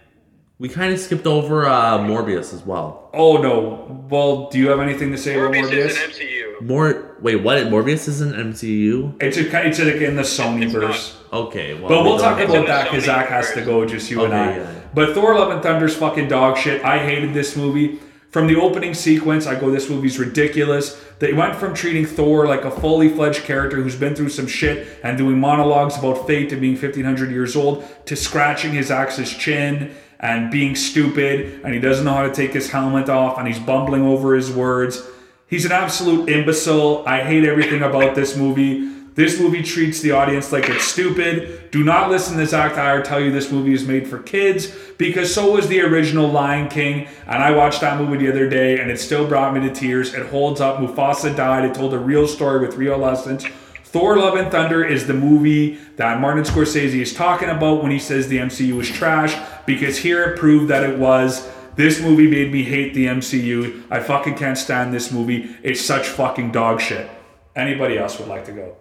We 0.59 0.71
kind 0.71 0.91
of 0.95 0.99
skipped 0.99 1.27
over 1.27 1.67
uh, 1.67 1.99
Morbius 1.99 2.55
as 2.55 2.63
well. 2.65 3.11
Oh 3.13 3.37
no. 3.43 4.07
Well, 4.09 4.49
do 4.49 4.59
you 4.59 4.71
have 4.71 4.81
anything 4.81 5.11
to 5.13 5.19
say 5.19 5.39
about 5.39 5.53
Morbius 5.53 5.69
Morbius? 5.71 5.87
is 5.89 5.99
an 5.99 6.11
MCU. 6.11 6.61
More 6.63 7.17
wait, 7.21 7.37
what? 7.43 7.59
Morbius 7.65 8.09
is 8.09 8.23
an 8.23 8.33
MCU? 8.33 9.23
It's 9.23 9.37
a, 9.37 9.67
it's 9.67 9.79
like 9.79 9.97
in 9.97 10.17
the 10.17 10.23
Sony 10.23 10.67
verse. 10.71 11.19
Okay, 11.31 11.75
well, 11.75 11.89
But 11.91 12.03
we 12.05 12.09
we'll 12.09 12.17
don't 12.19 12.39
talk 12.39 12.41
about 12.49 12.67
that 12.69 12.85
because 12.85 13.05
Zach 13.05 13.29
has 13.29 13.53
to 13.53 13.61
go, 13.63 13.85
just 13.85 14.11
you 14.11 14.25
and 14.25 14.33
I. 14.33 14.57
yeah. 14.57 14.81
But 14.95 15.13
Thor: 15.15 15.35
Love 15.35 15.51
and 15.51 15.63
Thunder's 15.63 15.95
fucking 15.95 16.29
dog 16.29 16.57
shit. 16.57 16.83
I 16.83 17.01
hated 17.05 17.35
this 17.35 17.55
movie. 17.55 17.99
From 18.31 18.49
the 18.49 18.57
opening 18.57 18.93
sequence, 18.93 19.47
I 19.47 19.59
go, 19.59 19.71
this 19.71 19.89
movie's 19.89 20.19
ridiculous. 20.19 21.03
They 21.21 21.33
went 21.33 21.57
from 21.57 21.75
treating 21.75 22.05
Thor 22.05 22.47
like 22.47 22.65
a 22.65 22.71
fully 22.71 23.09
fledged 23.09 23.45
character 23.45 23.81
who's 23.81 23.97
been 23.97 24.15
through 24.15 24.29
some 24.29 24.47
shit 24.47 25.01
and 25.03 25.17
doing 25.17 25.39
monologues 25.39 25.97
about 25.97 26.27
fate 26.27 26.53
and 26.53 26.61
being 26.61 26.75
1500 26.75 27.31
years 27.31 27.57
old 27.57 27.85
to 28.07 28.17
scratching 28.17 28.73
his 28.73 28.91
axe's 28.91 29.33
chin 29.33 29.95
and 30.21 30.51
being 30.51 30.75
stupid 30.75 31.61
and 31.65 31.73
he 31.73 31.81
doesn't 31.81 32.05
know 32.05 32.15
how 32.15 32.23
to 32.23 32.35
take 32.35 32.53
his 32.53 32.71
helmet 32.71 33.09
off 33.09 33.39
and 33.39 33.47
he's 33.47 33.59
bumbling 33.59 34.03
over 34.03 34.35
his 34.35 34.51
words. 34.51 35.03
He's 35.47 35.65
an 35.65 35.73
absolute 35.73 36.29
imbecile. 36.29 37.05
I 37.07 37.23
hate 37.23 37.45
everything 37.45 37.83
about 37.83 38.15
this 38.15 38.37
movie. 38.37 38.96
This 39.17 39.41
movie 39.41 39.63
treats 39.63 40.03
the 40.03 40.11
audience 40.11 40.53
like 40.53 40.69
it's 40.69 40.85
stupid. 40.85 41.71
Do 41.71 41.83
not 41.83 42.11
listen 42.11 42.37
to 42.37 42.47
Zach 42.47 42.75
Dyer 42.75 43.03
tell 43.03 43.19
you 43.19 43.33
this 43.33 43.51
movie 43.51 43.73
is 43.73 43.87
made 43.87 44.07
for 44.07 44.19
kids 44.19 44.71
because 44.99 45.33
so 45.33 45.53
was 45.53 45.69
the 45.69 45.81
original 45.81 46.29
Lion 46.29 46.69
King. 46.69 47.09
And 47.27 47.43
I 47.43 47.53
watched 47.53 47.81
that 47.81 47.99
movie 47.99 48.19
the 48.19 48.31
other 48.31 48.47
day 48.47 48.79
and 48.79 48.91
it 48.91 49.01
still 49.01 49.27
brought 49.27 49.55
me 49.55 49.67
to 49.67 49.75
tears. 49.75 50.13
It 50.13 50.27
holds 50.27 50.61
up. 50.61 50.81
Mufasa 50.81 51.35
died. 51.35 51.65
It 51.65 51.75
told 51.75 51.95
a 51.95 51.99
real 51.99 52.29
story 52.29 52.61
with 52.61 52.77
real 52.77 52.99
lessons. 52.99 53.47
Thor 53.85 54.19
Love 54.19 54.35
and 54.35 54.53
Thunder 54.53 54.85
is 54.85 55.07
the 55.07 55.15
movie 55.15 55.79
that 55.97 56.21
Martin 56.21 56.45
Scorsese 56.45 57.01
is 57.01 57.15
talking 57.15 57.49
about 57.49 57.83
when 57.83 57.93
he 57.93 57.99
says 57.99 58.29
the 58.29 58.37
MCU 58.37 58.79
is 58.83 58.91
trash 58.91 59.35
because 59.65 59.97
here 59.97 60.25
it 60.25 60.39
proved 60.39 60.69
that 60.69 60.85
it 60.85 60.99
was. 60.99 61.51
This 61.77 62.03
movie 62.03 62.29
made 62.29 62.53
me 62.53 62.65
hate 62.65 62.93
the 62.93 63.07
MCU. 63.07 63.83
I 63.91 64.01
fucking 64.01 64.35
can't 64.35 64.59
stand 64.59 64.93
this 64.93 65.11
movie. 65.11 65.57
It's 65.63 65.81
such 65.81 66.07
fucking 66.07 66.53
dog 66.53 66.83
shit. 66.83 67.09
Anybody 67.55 67.97
else 67.97 68.19
would 68.19 68.29
like 68.29 68.45
to 68.45 68.53
go? 68.53 68.77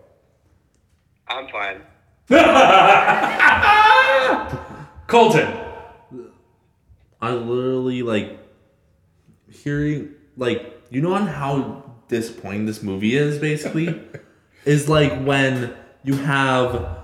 I'm 1.27 1.47
fine. 1.49 1.81
Colton. 5.07 5.47
I 7.21 7.31
literally 7.33 8.01
like 8.03 8.37
hearing 9.49 10.13
like 10.37 10.81
you 10.89 11.01
know 11.01 11.13
on 11.13 11.27
how 11.27 11.83
disappointing 12.07 12.65
this 12.65 12.83
movie 12.83 13.15
is 13.15 13.39
basically 13.39 13.99
is 14.65 14.89
like 14.89 15.23
when 15.23 15.73
you 16.03 16.15
have 16.17 16.97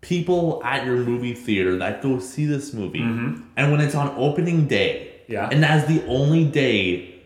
people 0.00 0.60
at 0.64 0.84
your 0.86 0.96
movie 0.96 1.34
theater 1.34 1.76
that 1.78 2.02
go 2.02 2.18
see 2.18 2.46
this 2.46 2.72
movie 2.72 3.00
and 3.00 3.72
when 3.72 3.80
it's 3.80 3.94
on 3.94 4.14
opening 4.16 4.66
day 4.66 5.02
Mm-hmm. 5.26 5.32
Yeah. 5.32 5.48
and 5.50 5.60
that's 5.60 5.88
the 5.88 6.06
only 6.06 6.44
day 6.44 7.20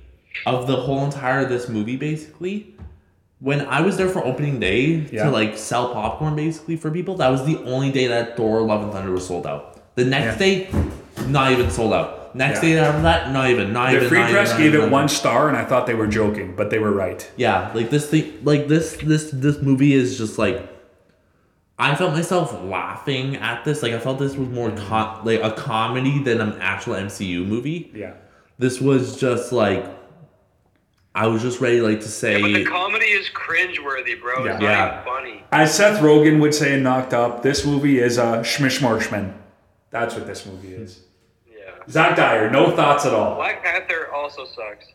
of 0.46 0.66
the 0.66 0.76
whole 0.76 1.04
entire 1.04 1.44
this 1.44 1.68
movie 1.68 1.96
basically 1.96 2.69
when 3.40 3.62
I 3.62 3.80
was 3.80 3.96
there 3.96 4.08
for 4.08 4.24
opening 4.24 4.60
day 4.60 5.06
Yeah. 5.10 5.24
to 5.24 5.30
like 5.30 5.56
sell 5.58 5.92
popcorn 5.92 6.36
basically 6.36 6.76
for 6.76 6.90
people, 6.90 7.16
that 7.16 7.28
was 7.30 7.44
the 7.46 7.58
only 7.64 7.90
day 7.90 8.06
that 8.08 8.36
Thor 8.36 8.60
Love 8.62 8.82
and 8.82 8.92
Thunder 8.92 9.12
was 9.12 9.26
sold 9.26 9.46
out. 9.46 9.94
The 9.96 10.04
next 10.04 10.38
Yeah. 10.40 10.46
day, 10.46 10.68
not 11.28 11.50
even 11.52 11.70
sold 11.70 11.92
out. 11.92 12.34
Next 12.36 12.62
Yeah. 12.62 12.68
day 12.74 12.78
after 12.78 13.02
that, 13.02 13.32
not 13.32 13.50
even, 13.50 13.72
not 13.72 13.90
The 13.90 13.96
even. 13.96 14.08
Free 14.08 14.18
not 14.20 14.30
Press 14.30 14.56
gave 14.56 14.74
it 14.74 14.88
one 14.90 15.08
star, 15.08 15.48
and 15.48 15.56
I 15.56 15.64
thought 15.64 15.86
they 15.86 15.94
were 15.94 16.06
joking, 16.06 16.54
but 16.56 16.70
they 16.70 16.78
were 16.78 16.92
right. 16.92 17.28
Yeah, 17.36 17.70
like 17.74 17.90
this 17.90 18.06
thing, 18.06 18.34
like 18.44 18.68
this, 18.68 18.96
this, 19.02 19.30
this 19.32 19.60
movie 19.60 19.94
is 19.94 20.16
just 20.16 20.38
like. 20.38 20.68
I 21.78 21.94
felt 21.94 22.12
myself 22.12 22.56
laughing 22.62 23.36
at 23.36 23.64
this. 23.64 23.82
Like 23.82 23.94
I 23.94 23.98
felt 23.98 24.18
this 24.18 24.36
was 24.36 24.48
more 24.50 24.70
com- 24.70 25.24
like 25.24 25.40
a 25.42 25.50
comedy 25.52 26.22
than 26.22 26.40
an 26.42 26.54
actual 26.60 26.94
MCU 26.94 27.42
movie. 27.46 27.90
Yeah. 27.94 28.12
This 28.58 28.80
was 28.80 29.18
just 29.18 29.50
like. 29.50 29.84
I 31.14 31.26
was 31.26 31.42
just 31.42 31.60
ready, 31.60 31.80
like 31.80 32.00
to 32.00 32.08
say. 32.08 32.40
But 32.40 32.52
the 32.52 32.64
comedy 32.64 33.06
is 33.06 33.28
cringeworthy, 33.30 34.20
bro. 34.20 34.44
Yeah. 34.44 34.54
It's 34.54 34.62
Yeah. 34.62 34.74
not 34.78 34.92
even 34.92 35.04
funny. 35.04 35.44
As 35.52 35.74
Seth 35.74 36.00
Rogen 36.00 36.40
would 36.40 36.54
say 36.54 36.74
in 36.74 36.82
Knocked 36.84 37.12
Up, 37.12 37.42
this 37.42 37.64
movie 37.66 37.98
is 37.98 38.16
a 38.18 38.42
schmishmarshman. 38.44 39.34
That's 39.90 40.14
what 40.14 40.26
this 40.26 40.46
movie 40.46 40.72
is. 40.74 41.00
Yeah. 41.52 41.70
Zach 41.88 42.16
Dyer, 42.16 42.48
no 42.48 42.70
thoughts 42.76 43.06
at 43.06 43.12
all. 43.12 43.34
Black 43.34 43.64
Panther 43.64 44.08
also 44.14 44.44
sucks. 44.44 44.86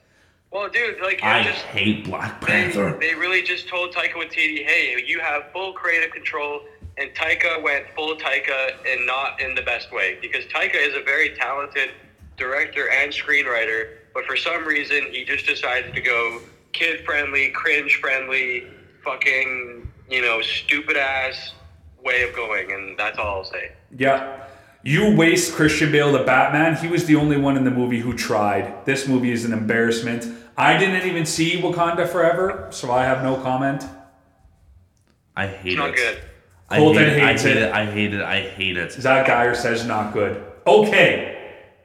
Well, 0.52 0.70
dude, 0.70 1.02
like 1.02 1.22
you're 1.22 1.30
I 1.30 1.44
just 1.44 1.64
hate 1.66 2.06
Black 2.06 2.40
they, 2.40 2.48
Panther. 2.48 2.98
they 3.02 3.14
really 3.14 3.42
just 3.42 3.68
told 3.68 3.94
Taika 3.94 4.14
Waititi, 4.14 4.66
hey, 4.66 5.04
you 5.06 5.20
have 5.20 5.52
full 5.52 5.74
creative 5.74 6.12
control, 6.14 6.62
and 6.98 7.10
Taika 7.14 7.62
went 7.62 7.88
full 7.94 8.16
Taika 8.16 8.72
and 8.88 9.06
not 9.06 9.42
in 9.42 9.54
the 9.54 9.64
best 9.64 9.92
way 9.92 10.18
because 10.22 10.46
Taika 10.46 10.76
is 10.76 10.96
a 10.96 11.02
very 11.04 11.32
talented 11.36 11.90
director 12.38 12.90
and 12.90 13.12
screenwriter, 13.12 13.96
but 14.16 14.26
for 14.26 14.36
some 14.36 14.66
reason 14.66 15.06
he 15.12 15.24
just 15.24 15.46
decided 15.46 15.94
to 15.94 16.02
go 16.02 16.40
kid 16.72 17.06
friendly, 17.06 17.50
cringe 17.52 17.98
friendly, 18.02 18.66
fucking 19.04 19.88
you 20.10 20.22
know 20.24 20.42
stupid 20.42 20.98
ass 20.98 21.54
way 22.04 22.28
of 22.28 22.36
going, 22.36 22.72
and 22.72 22.98
that's 22.98 23.20
all 23.20 23.38
I'll 23.40 23.44
say. 23.44 23.74
Yeah. 23.96 24.42
You 24.84 25.16
waste 25.16 25.54
Christian 25.54 25.92
Bale 25.92 26.12
the 26.12 26.24
Batman. 26.24 26.76
He 26.76 26.88
was 26.88 27.06
the 27.06 27.16
only 27.16 27.38
one 27.38 27.58
in 27.58 27.64
the 27.64 27.72
movie 27.72 28.00
who 28.00 28.14
tried. 28.14 28.86
This 28.86 29.08
movie 29.08 29.32
is 29.32 29.44
an 29.44 29.52
embarrassment. 29.52 30.28
I 30.58 30.78
didn't 30.78 31.08
even 31.08 31.26
see 31.26 31.60
Wakanda 31.60 32.08
Forever, 32.08 32.68
so 32.72 32.92
I 32.92 33.04
have 33.04 33.24
no 33.24 33.36
comment. 33.38 33.84
I 35.36 35.48
hate 35.48 35.72
It's 35.74 35.78
not 35.80 35.90
it. 35.90 35.96
good. 35.96 36.22
I 36.70 36.78
Colton 36.78 37.04
hate 37.04 37.14
it. 37.18 37.24
I 37.24 37.28
hates 37.32 37.42
hate 37.44 37.58
it. 37.58 37.64
it. 37.64 37.74
I 37.74 37.86
hate 37.86 38.14
it. 38.14 38.22
I 38.22 38.42
hate 38.42 38.78
it. 38.78 38.92
Zach 38.92 39.26
Dyer 39.26 39.56
says 39.56 39.86
not 39.88 40.14
good. 40.14 40.44
Okay. 40.68 41.35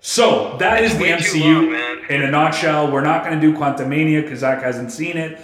So 0.01 0.57
that 0.59 0.83
is 0.83 0.97
the 0.97 1.03
way 1.03 1.11
MCU 1.11 1.43
long, 1.73 2.05
in 2.09 2.23
a 2.23 2.31
nutshell. 2.31 2.91
We're 2.91 3.03
not 3.03 3.25
going 3.25 3.39
to 3.39 3.41
do 3.41 3.57
Quantumania 3.57 4.23
because 4.23 4.41
Zach 4.41 4.63
hasn't 4.63 4.91
seen 4.93 5.17
it. 5.17 5.39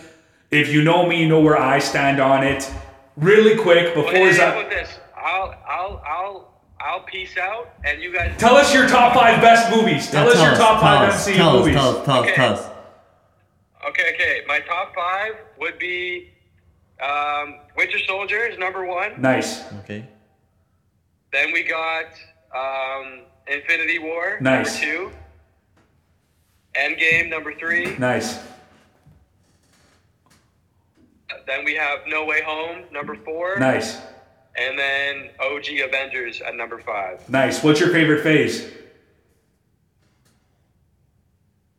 If 0.51 0.73
you 0.73 0.83
know 0.83 1.07
me, 1.07 1.21
you 1.23 1.29
know 1.29 1.41
where 1.41 1.59
I 1.59 1.79
stand 1.79 2.21
on 2.21 2.43
it. 2.43 2.71
Really 3.17 3.57
quick 3.61 3.95
before 3.95 4.13
hey, 4.13 4.33
Zach, 4.33 4.55
how 4.55 4.61
about 4.61 4.71
this? 4.71 4.99
I'll 5.17 5.55
I'll 5.69 6.03
I'll 6.07 6.61
I'll 6.81 7.01
peace 7.01 7.37
out, 7.37 7.71
and 7.85 8.01
you 8.03 8.13
guys. 8.13 8.35
tell 8.39 8.55
us 8.57 8.73
your 8.73 8.87
top 8.89 9.15
five 9.15 9.41
best 9.41 9.75
movies. 9.75 10.11
Tell 10.11 10.29
us 10.29 10.41
your 10.41 10.55
top 10.55 10.81
five 10.81 11.13
MCU 11.13 11.35
tell 11.37 11.59
movies. 11.59 11.77
Us, 11.77 11.83
tell 11.83 11.91
us, 11.99 12.05
tell 12.07 12.17
us, 12.21 12.25
Okay. 12.27 12.35
tell 12.35 12.53
us. 12.55 12.71
Okay, 13.89 14.13
okay. 14.15 14.41
My 14.47 14.61
top 14.61 14.95
five 14.95 15.35
would 15.59 15.79
be 15.79 16.31
um, 17.03 17.61
Winter 17.77 17.99
Soldier 18.07 18.47
is 18.47 18.59
number 18.59 18.85
one. 18.87 19.21
Nice, 19.21 19.65
Okay. 19.81 20.07
Then 21.33 21.53
we 21.53 21.63
got 21.65 22.07
um, 22.55 23.23
Infinity 23.49 23.99
War 23.99 24.39
Nice. 24.41 24.81
number 24.83 24.87
two. 25.11 25.11
Endgame 26.75 27.31
number 27.31 27.55
three. 27.55 27.97
nice, 27.97 28.39
Then 31.47 31.65
we 31.65 31.75
have 31.75 32.01
No 32.07 32.25
Way 32.25 32.43
Home 32.43 32.83
number 32.93 33.15
four. 33.15 33.59
nice, 33.59 33.99
And 34.57 34.79
then 34.79 35.31
OG 35.41 35.81
Avengers 35.85 36.41
at 36.43 36.55
number 36.55 36.79
five. 36.81 37.27
nice. 37.31 37.63
What's 37.63 37.81
your 37.81 37.91
favorite 37.91 38.23
phase? 38.23 38.71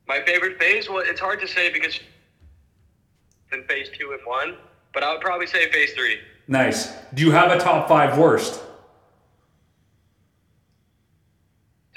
My 0.07 0.21
favorite 0.25 0.57
phase, 0.57 0.89
well, 0.89 0.99
it's 1.05 1.19
hard 1.19 1.41
to 1.41 1.47
say 1.47 1.71
because 1.71 1.99
in 3.51 3.63
phase 3.65 3.89
two 3.97 4.13
and 4.13 4.21
one, 4.25 4.55
but 4.93 5.03
I 5.03 5.11
would 5.11 5.21
probably 5.21 5.47
say 5.47 5.69
phase 5.71 5.91
three. 5.93 6.17
Nice. 6.47 6.93
Do 7.13 7.21
you 7.23 7.31
have 7.31 7.51
a 7.51 7.59
top 7.59 7.87
five 7.89 8.17
worst? 8.17 8.61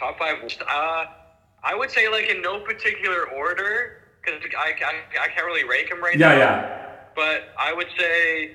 Top 0.01 0.19
five. 0.19 0.37
Uh, 0.67 1.05
I 1.62 1.75
would 1.75 1.91
say 1.91 2.09
like 2.09 2.29
in 2.31 2.41
no 2.41 2.59
particular 2.59 3.29
order 3.29 3.93
because 4.25 4.41
I, 4.59 4.73
I, 4.83 5.25
I 5.25 5.29
can't 5.29 5.45
really 5.47 5.65
rank 5.65 5.91
them 5.91 6.03
right 6.03 6.19
Yeah, 6.19 6.29
now. 6.31 6.39
yeah. 6.39 6.61
Yeah. 6.62 6.87
But 7.15 7.43
I 7.59 7.73
would 7.75 7.89
say 7.99 8.51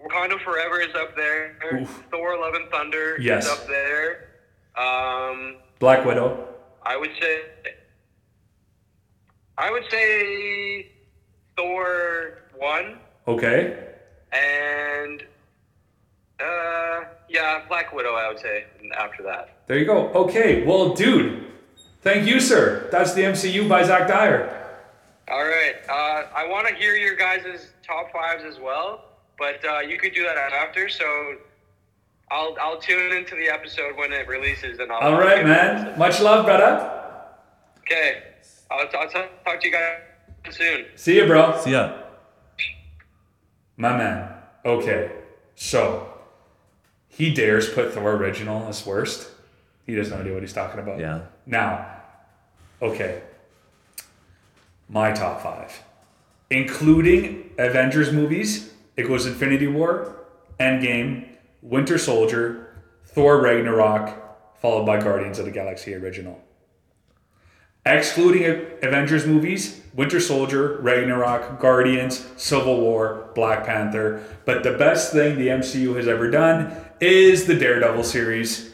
Wakanda 0.00 0.40
Forever 0.44 0.80
is 0.80 0.94
up 0.94 1.16
there. 1.16 1.56
Oof. 1.74 2.04
Thor: 2.12 2.38
Love 2.38 2.54
and 2.54 2.70
Thunder 2.70 3.16
Yes. 3.20 3.46
is 3.46 3.50
up 3.50 3.66
there. 3.66 4.28
Um, 4.76 5.56
Black 5.80 6.04
Widow. 6.04 6.46
I 6.84 6.96
would 6.96 7.10
say. 7.20 7.40
I 9.58 9.70
would 9.70 9.84
say 9.90 10.86
Thor 11.56 12.38
one 12.54 12.98
Okay. 13.26 13.76
and 14.32 15.22
uh 16.38 17.00
yeah 17.28 17.62
Black 17.66 17.92
Widow. 17.92 18.14
I 18.14 18.28
would 18.28 18.38
say 18.38 18.66
after 18.96 19.22
that. 19.24 19.48
There 19.66 19.78
you 19.78 19.84
go. 19.84 20.08
Okay. 20.12 20.64
Well, 20.64 20.94
dude, 20.94 21.46
thank 22.02 22.26
you, 22.26 22.40
sir. 22.40 22.88
That's 22.92 23.14
the 23.14 23.22
MCU 23.22 23.68
by 23.68 23.82
Zach 23.84 24.08
Dyer. 24.08 24.52
All 25.28 25.44
right. 25.44 25.74
Uh, 25.88 26.26
I 26.36 26.46
want 26.48 26.68
to 26.68 26.74
hear 26.74 26.94
your 26.94 27.16
guys' 27.16 27.70
top 27.84 28.12
fives 28.12 28.44
as 28.44 28.60
well, 28.60 29.04
but 29.38 29.64
uh, 29.64 29.80
you 29.80 29.98
could 29.98 30.14
do 30.14 30.22
that 30.22 30.36
after. 30.52 30.88
So 30.88 31.04
I'll 32.30 32.56
I'll 32.60 32.78
tune 32.78 33.12
into 33.12 33.34
the 33.34 33.48
episode 33.48 33.96
when 33.96 34.12
it 34.12 34.28
releases, 34.28 34.78
and 34.78 34.90
I'll. 34.92 35.14
All 35.14 35.20
I'll 35.20 35.44
man. 35.44 35.88
it- 35.88 35.98
Much 35.98 36.20
love, 36.20 36.44
brother. 36.46 36.92
Okay. 37.80 38.22
I'll, 38.70 38.86
I'll 38.98 39.08
t- 39.08 39.22
talk 39.44 39.60
to 39.60 39.66
you 39.66 39.72
guys 39.72 39.98
soon. 40.50 40.86
See 40.96 41.16
you, 41.16 41.26
bro. 41.26 41.56
See 41.60 41.70
ya. 41.72 42.02
My 43.76 43.96
man. 43.96 44.28
Okay. 44.64 45.12
So, 45.54 46.08
he 47.08 47.32
dares 47.32 47.68
put 47.68 47.92
Thor 47.92 48.14
original 48.14 48.66
as 48.68 48.84
worst. 48.84 49.30
He 49.86 49.94
has 49.94 50.10
no 50.10 50.16
idea 50.16 50.32
what 50.32 50.42
he's 50.42 50.52
talking 50.52 50.80
about. 50.80 50.98
Yeah. 50.98 51.22
Now, 51.46 51.86
okay. 52.82 53.22
My 54.88 55.12
top 55.12 55.42
five, 55.42 55.82
including 56.50 57.50
Avengers 57.58 58.12
movies. 58.12 58.72
It 58.96 59.06
goes 59.06 59.26
Infinity 59.26 59.66
War, 59.66 60.16
Endgame, 60.58 61.28
Winter 61.60 61.98
Soldier, 61.98 62.82
Thor 63.04 63.40
Ragnarok, 63.40 64.58
followed 64.60 64.86
by 64.86 65.00
Guardians 65.00 65.38
of 65.38 65.44
the 65.44 65.50
Galaxy 65.50 65.94
original. 65.94 66.40
Excluding 67.84 68.44
Avengers 68.82 69.26
movies, 69.26 69.80
Winter 69.94 70.18
Soldier, 70.18 70.78
Ragnarok, 70.80 71.60
Guardians, 71.60 72.26
Civil 72.36 72.80
War, 72.80 73.30
Black 73.34 73.64
Panther. 73.64 74.24
But 74.44 74.62
the 74.62 74.72
best 74.72 75.12
thing 75.12 75.38
the 75.38 75.48
MCU 75.48 75.94
has 75.96 76.08
ever 76.08 76.30
done 76.30 76.74
is 77.00 77.46
the 77.46 77.54
Daredevil 77.54 78.02
series. 78.02 78.72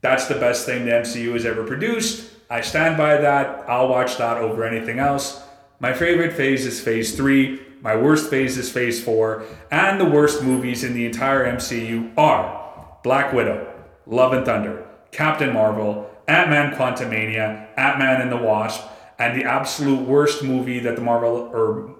That's 0.00 0.26
the 0.26 0.36
best 0.36 0.64
thing 0.64 0.84
the 0.84 0.92
MCU 0.92 1.32
has 1.32 1.44
ever 1.44 1.64
produced. 1.64 2.30
I 2.50 2.60
stand 2.60 2.96
by 2.96 3.16
that. 3.16 3.68
I'll 3.68 3.88
watch 3.88 4.16
that 4.18 4.38
over 4.38 4.64
anything 4.64 4.98
else. 4.98 5.42
My 5.80 5.92
favorite 5.92 6.32
phase 6.32 6.66
is 6.66 6.80
phase 6.80 7.16
three. 7.16 7.60
My 7.80 7.96
worst 7.96 8.30
phase 8.30 8.56
is 8.56 8.70
phase 8.70 9.02
four. 9.02 9.44
And 9.70 10.00
the 10.00 10.04
worst 10.04 10.42
movies 10.42 10.84
in 10.84 10.94
the 10.94 11.04
entire 11.04 11.44
MCU 11.52 12.16
are 12.16 12.96
Black 13.02 13.32
Widow, 13.32 13.72
Love 14.06 14.32
and 14.32 14.46
Thunder, 14.46 14.86
Captain 15.10 15.52
Marvel, 15.52 16.10
Ant 16.26 16.50
Man 16.50 16.74
Quantumania, 16.74 17.68
Ant 17.76 17.98
Man 17.98 18.20
and 18.20 18.30
the 18.30 18.36
Wasp, 18.36 18.84
and 19.18 19.38
the 19.38 19.44
absolute 19.44 20.06
worst 20.06 20.42
movie 20.42 20.78
that 20.80 20.96
the 20.96 21.02
Marvel 21.02 21.50
or 21.52 21.96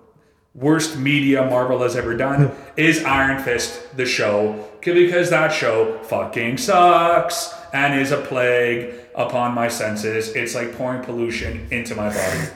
worst 0.55 0.97
media 0.97 1.45
Marvel 1.45 1.83
has 1.83 1.97
ever 1.97 2.17
done 2.17 2.51
is 2.77 3.05
Iron 3.05 3.43
Fist, 3.43 3.97
the 3.97 4.07
show, 4.07 4.69
because 4.81 5.31
that 5.31 5.53
show 5.53 5.99
fucking 6.05 6.59
sucks 6.59 7.58
and 7.73 8.01
is 8.01 8.13
a 8.13 8.19
plague 8.23 8.95
upon 9.15 9.55
my 9.55 9.69
senses. 9.69 10.35
It's 10.35 10.55
like 10.55 10.77
pouring 10.77 11.03
pollution 11.03 11.67
into 11.71 11.95
my 11.95 12.09
body. 12.09 12.49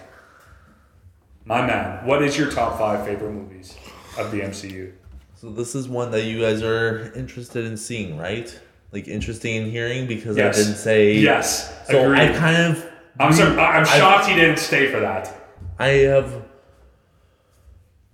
My 1.45 1.67
man, 1.67 2.07
what 2.07 2.23
is 2.23 2.39
your 2.39 2.51
top 2.51 2.79
five 2.79 3.05
favorite 3.05 3.33
movies 3.33 3.77
of 4.19 4.31
the 4.31 4.41
MCU? 4.41 4.93
So 5.35 5.51
this 5.51 5.75
is 5.75 5.89
one 5.89 6.11
that 6.13 6.23
you 6.25 6.41
guys 6.41 6.63
are 6.63 7.13
interested 7.15 7.65
in 7.65 7.77
seeing, 7.77 8.17
right? 8.17 8.57
Like 8.93 9.09
interested 9.09 9.49
in 9.51 9.71
hearing 9.71 10.07
because 10.07 10.37
Yes. 10.37 10.57
I 10.57 10.63
didn't 10.63 10.77
say 10.77 11.15
Yes, 11.15 11.87
So 11.89 12.13
I 12.13 12.29
kind 12.29 12.77
of 12.77 12.89
I'm, 13.19 13.33
sur- 13.33 13.59
I'm 13.59 13.85
shocked 13.85 14.29
he 14.29 14.35
didn't 14.35 14.59
stay 14.59 14.91
for 14.91 15.01
that. 15.01 15.35
I 15.79 15.89
have. 15.89 16.43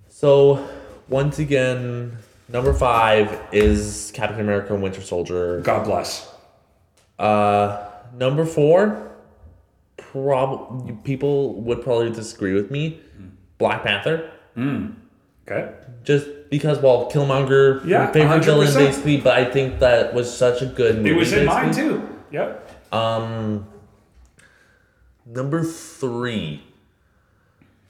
So, 0.08 0.66
once 1.08 1.38
again, 1.38 2.16
number 2.48 2.72
five 2.72 3.40
is 3.52 4.10
Captain 4.14 4.40
America: 4.40 4.74
Winter 4.74 5.00
Soldier. 5.02 5.60
God 5.60 5.84
bless. 5.84 6.27
Uh, 7.18 7.88
number 8.16 8.44
four, 8.44 9.10
prob 9.96 11.04
people 11.04 11.54
would 11.62 11.82
probably 11.82 12.10
disagree 12.10 12.54
with 12.54 12.70
me. 12.70 13.00
Black 13.58 13.82
Panther, 13.82 14.30
Okay. 14.56 15.72
just 16.04 16.26
because 16.48 16.78
well, 16.78 17.10
Killmonger, 17.10 17.84
Yeah, 17.84 18.10
favorite 18.12 18.44
villain 18.44 18.68
100%. 18.68 18.74
basically, 18.78 19.16
but 19.16 19.36
I 19.36 19.44
think 19.44 19.80
that 19.80 20.14
was 20.14 20.32
such 20.34 20.62
a 20.62 20.66
good 20.66 20.98
movie. 20.98 21.10
It 21.10 21.16
was 21.16 21.32
in 21.32 21.44
mine 21.46 21.72
too. 21.72 22.08
Yep. 22.30 22.70
Um, 22.94 23.66
number 25.26 25.64
three. 25.64 26.62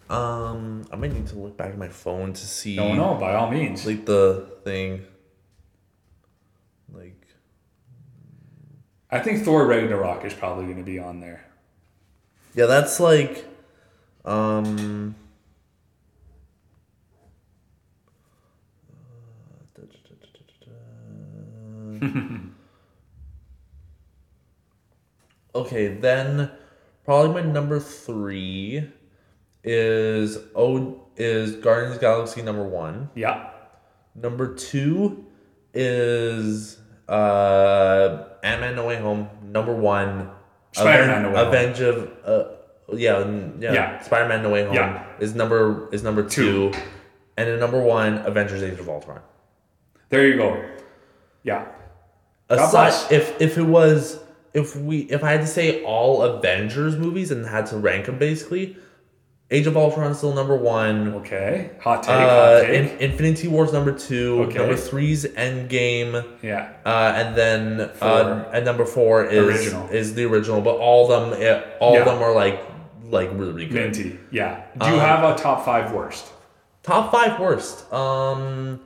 Um, 0.08 0.86
I 0.90 0.96
might 0.96 1.12
need 1.12 1.26
to 1.26 1.36
look 1.38 1.58
back 1.58 1.72
at 1.72 1.78
my 1.78 1.88
phone 1.90 2.32
to 2.32 2.46
see. 2.46 2.76
No, 2.76 2.94
no, 2.94 3.14
by 3.14 3.34
all 3.34 3.50
means. 3.50 3.84
like 3.84 4.06
the 4.06 4.48
thing 4.64 5.04
like 6.90 7.26
I 9.10 9.18
think 9.20 9.44
Thor 9.44 9.66
Ragnarok 9.66 10.24
is 10.24 10.34
probably 10.34 10.64
going 10.64 10.78
to 10.78 10.82
be 10.84 10.98
on 10.98 11.20
there. 11.20 11.44
yeah 12.54 12.66
that's 12.66 12.98
like 13.00 13.46
um 14.24 15.14
okay 25.54 25.88
then 25.88 26.50
probably 27.04 27.42
my 27.42 27.48
number 27.50 27.80
three 27.80 28.88
is 29.64 30.38
oh 30.54 31.02
is 31.16 31.56
guardians 31.56 31.98
galaxy 31.98 32.42
number 32.42 32.64
one 32.64 33.10
Yeah. 33.14 33.50
Number 34.14 34.54
two 34.54 35.26
is 35.74 36.78
uh 37.08 38.27
Ant-Man 38.48 38.76
No 38.76 38.86
Way 38.86 38.96
Home. 38.96 39.28
Number 39.42 39.74
one, 39.74 40.30
Spider-Man 40.72 41.22
No 41.22 41.28
Way 41.30 41.36
Home. 41.36 41.48
Avenge 41.48 41.80
of 41.80 42.10
uh 42.24 42.44
yeah 42.94 43.18
yeah, 43.60 43.72
Yeah. 43.72 44.02
Spider-Man 44.02 44.42
No 44.42 44.50
Way 44.50 44.64
Home 44.64 44.74
Yeah. 44.74 45.04
is 45.20 45.34
number 45.34 45.88
is 45.92 46.02
number 46.02 46.22
two, 46.22 46.72
and 47.36 47.48
then 47.48 47.58
number 47.60 47.80
one 47.80 48.18
Avengers 48.26 48.62
Age 48.62 48.78
of 48.78 48.88
Ultron. 48.88 49.20
There 50.10 50.26
you 50.26 50.36
go. 50.36 50.64
Yeah. 51.42 51.66
Aside 52.48 53.12
if 53.12 53.40
if 53.40 53.58
it 53.58 53.62
was 53.64 54.18
if 54.54 54.74
we 54.74 55.00
if 55.00 55.22
I 55.22 55.32
had 55.32 55.42
to 55.42 55.46
say 55.46 55.82
all 55.84 56.22
Avengers 56.22 56.96
movies 56.96 57.30
and 57.30 57.44
had 57.46 57.66
to 57.66 57.76
rank 57.76 58.06
them 58.06 58.18
basically, 58.18 58.76
Age 59.50 59.66
of 59.66 59.78
Ultron 59.78 60.10
is 60.10 60.18
still 60.18 60.34
number 60.34 60.54
one. 60.56 61.14
Okay. 61.14 61.70
Hot 61.80 62.02
take. 62.02 62.10
Uh, 62.14 62.18
hot 62.58 62.60
take. 62.66 62.92
In, 63.00 63.10
Infinity 63.10 63.48
War's 63.48 63.72
number 63.72 63.92
two. 63.92 64.42
Okay. 64.48 64.58
Number 64.58 64.76
three's 64.76 65.24
Endgame. 65.24 66.22
yeah. 66.42 66.72
Uh, 66.84 67.12
and 67.16 67.34
then 67.34 67.80
uh, 68.02 68.50
and 68.52 68.64
number 68.66 68.84
four 68.84 69.24
is 69.24 69.46
Original. 69.46 69.88
is 69.88 70.12
the 70.14 70.24
original, 70.26 70.60
but 70.60 70.76
all 70.76 71.10
of 71.10 71.30
them 71.32 71.42
eh, 71.42 71.62
all 71.80 71.94
Yeah. 71.94 72.00
of 72.00 72.04
them 72.06 72.22
are 72.22 72.34
like 72.34 72.62
like 73.04 73.30
really, 73.32 73.52
really 73.52 73.66
good. 73.66 73.74
Minty. 73.96 74.18
Yeah. 74.30 74.64
Do 74.78 74.86
you 74.88 74.94
Um, 74.94 75.00
have 75.00 75.24
a 75.24 75.34
top 75.40 75.64
five 75.64 75.92
worst? 75.92 76.26
Top 76.82 77.10
five 77.10 77.40
worst. 77.40 77.90
Um, 77.90 78.80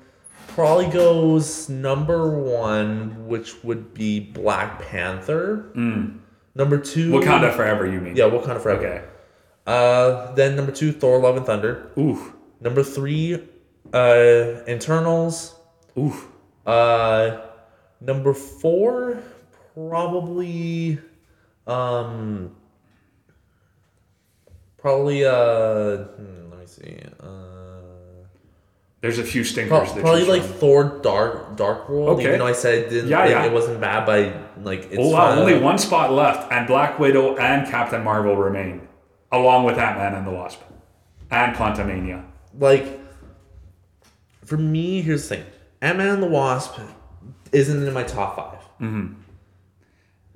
probably 0.48 0.86
goes 0.86 1.68
number 1.68 2.38
one, 2.38 3.26
which 3.26 3.64
would 3.64 3.94
be 3.94 4.20
Black 4.20 4.80
Panther. 4.80 5.64
Number 6.54 6.78
two. 6.78 7.10
Wakanda 7.10 7.52
Forever, 7.52 7.86
you 7.86 8.00
mean? 8.00 8.14
Yeah, 8.14 8.24
Wakanda 8.24 8.60
Forever. 8.60 8.86
Okay. 8.86 9.02
Uh, 9.66 10.32
then 10.34 10.56
number 10.56 10.72
two, 10.72 10.92
Thor: 10.92 11.18
Love 11.20 11.36
and 11.36 11.46
Thunder. 11.46 11.90
Oof. 11.98 12.32
Number 12.60 12.82
three, 12.82 13.40
uh, 13.92 14.62
Internals. 14.66 15.54
Oof. 15.98 16.26
Uh, 16.66 17.40
number 18.00 18.32
four, 18.34 19.22
probably, 19.74 20.98
um, 21.66 22.54
probably, 24.78 25.24
uh, 25.24 25.96
hmm, 25.98 26.50
let 26.50 26.60
me 26.60 26.66
see, 26.66 26.98
uh, 27.20 27.26
There's 29.00 29.18
a 29.18 29.24
few 29.24 29.42
stinkers. 29.44 29.70
pro- 29.88 29.94
that 29.94 30.00
probably 30.02 30.24
like 30.24 30.42
from. 30.42 30.52
Thor 30.58 31.00
Dark 31.02 31.56
Dark 31.56 31.88
World. 31.88 32.18
Okay. 32.18 32.28
Even 32.28 32.38
though 32.38 32.46
I 32.46 32.52
said 32.52 32.74
it 32.78 32.90
didn't, 32.90 33.10
Yeah, 33.10 33.20
like, 33.20 33.30
yeah. 33.30 33.44
it 33.44 33.52
wasn't 33.52 33.80
bad, 33.80 34.06
but 34.06 34.64
like 34.64 34.84
it's 34.90 34.96
Oh 34.98 35.10
wow, 35.10 35.36
only 35.38 35.58
one 35.58 35.78
spot 35.78 36.12
left, 36.12 36.52
and 36.52 36.66
Black 36.68 36.98
Widow 37.00 37.36
and 37.36 37.66
Captain 37.68 38.02
Marvel 38.04 38.36
remain, 38.36 38.86
along 39.32 39.64
with 39.64 39.78
Ant 39.78 39.96
Man 39.98 40.14
and 40.14 40.26
the 40.26 40.30
Wasp, 40.30 40.60
and 41.30 41.56
Quantumania. 41.56 42.24
like 42.58 43.00
for 44.44 44.56
me. 44.58 45.00
Here's 45.02 45.28
the 45.28 45.36
thing: 45.36 45.44
Ant 45.80 45.98
Man 45.98 46.08
and 46.08 46.22
the 46.22 46.26
Wasp 46.28 46.78
isn't 47.52 47.86
in 47.86 47.92
my 47.94 48.02
top 48.04 48.36
five. 48.36 48.58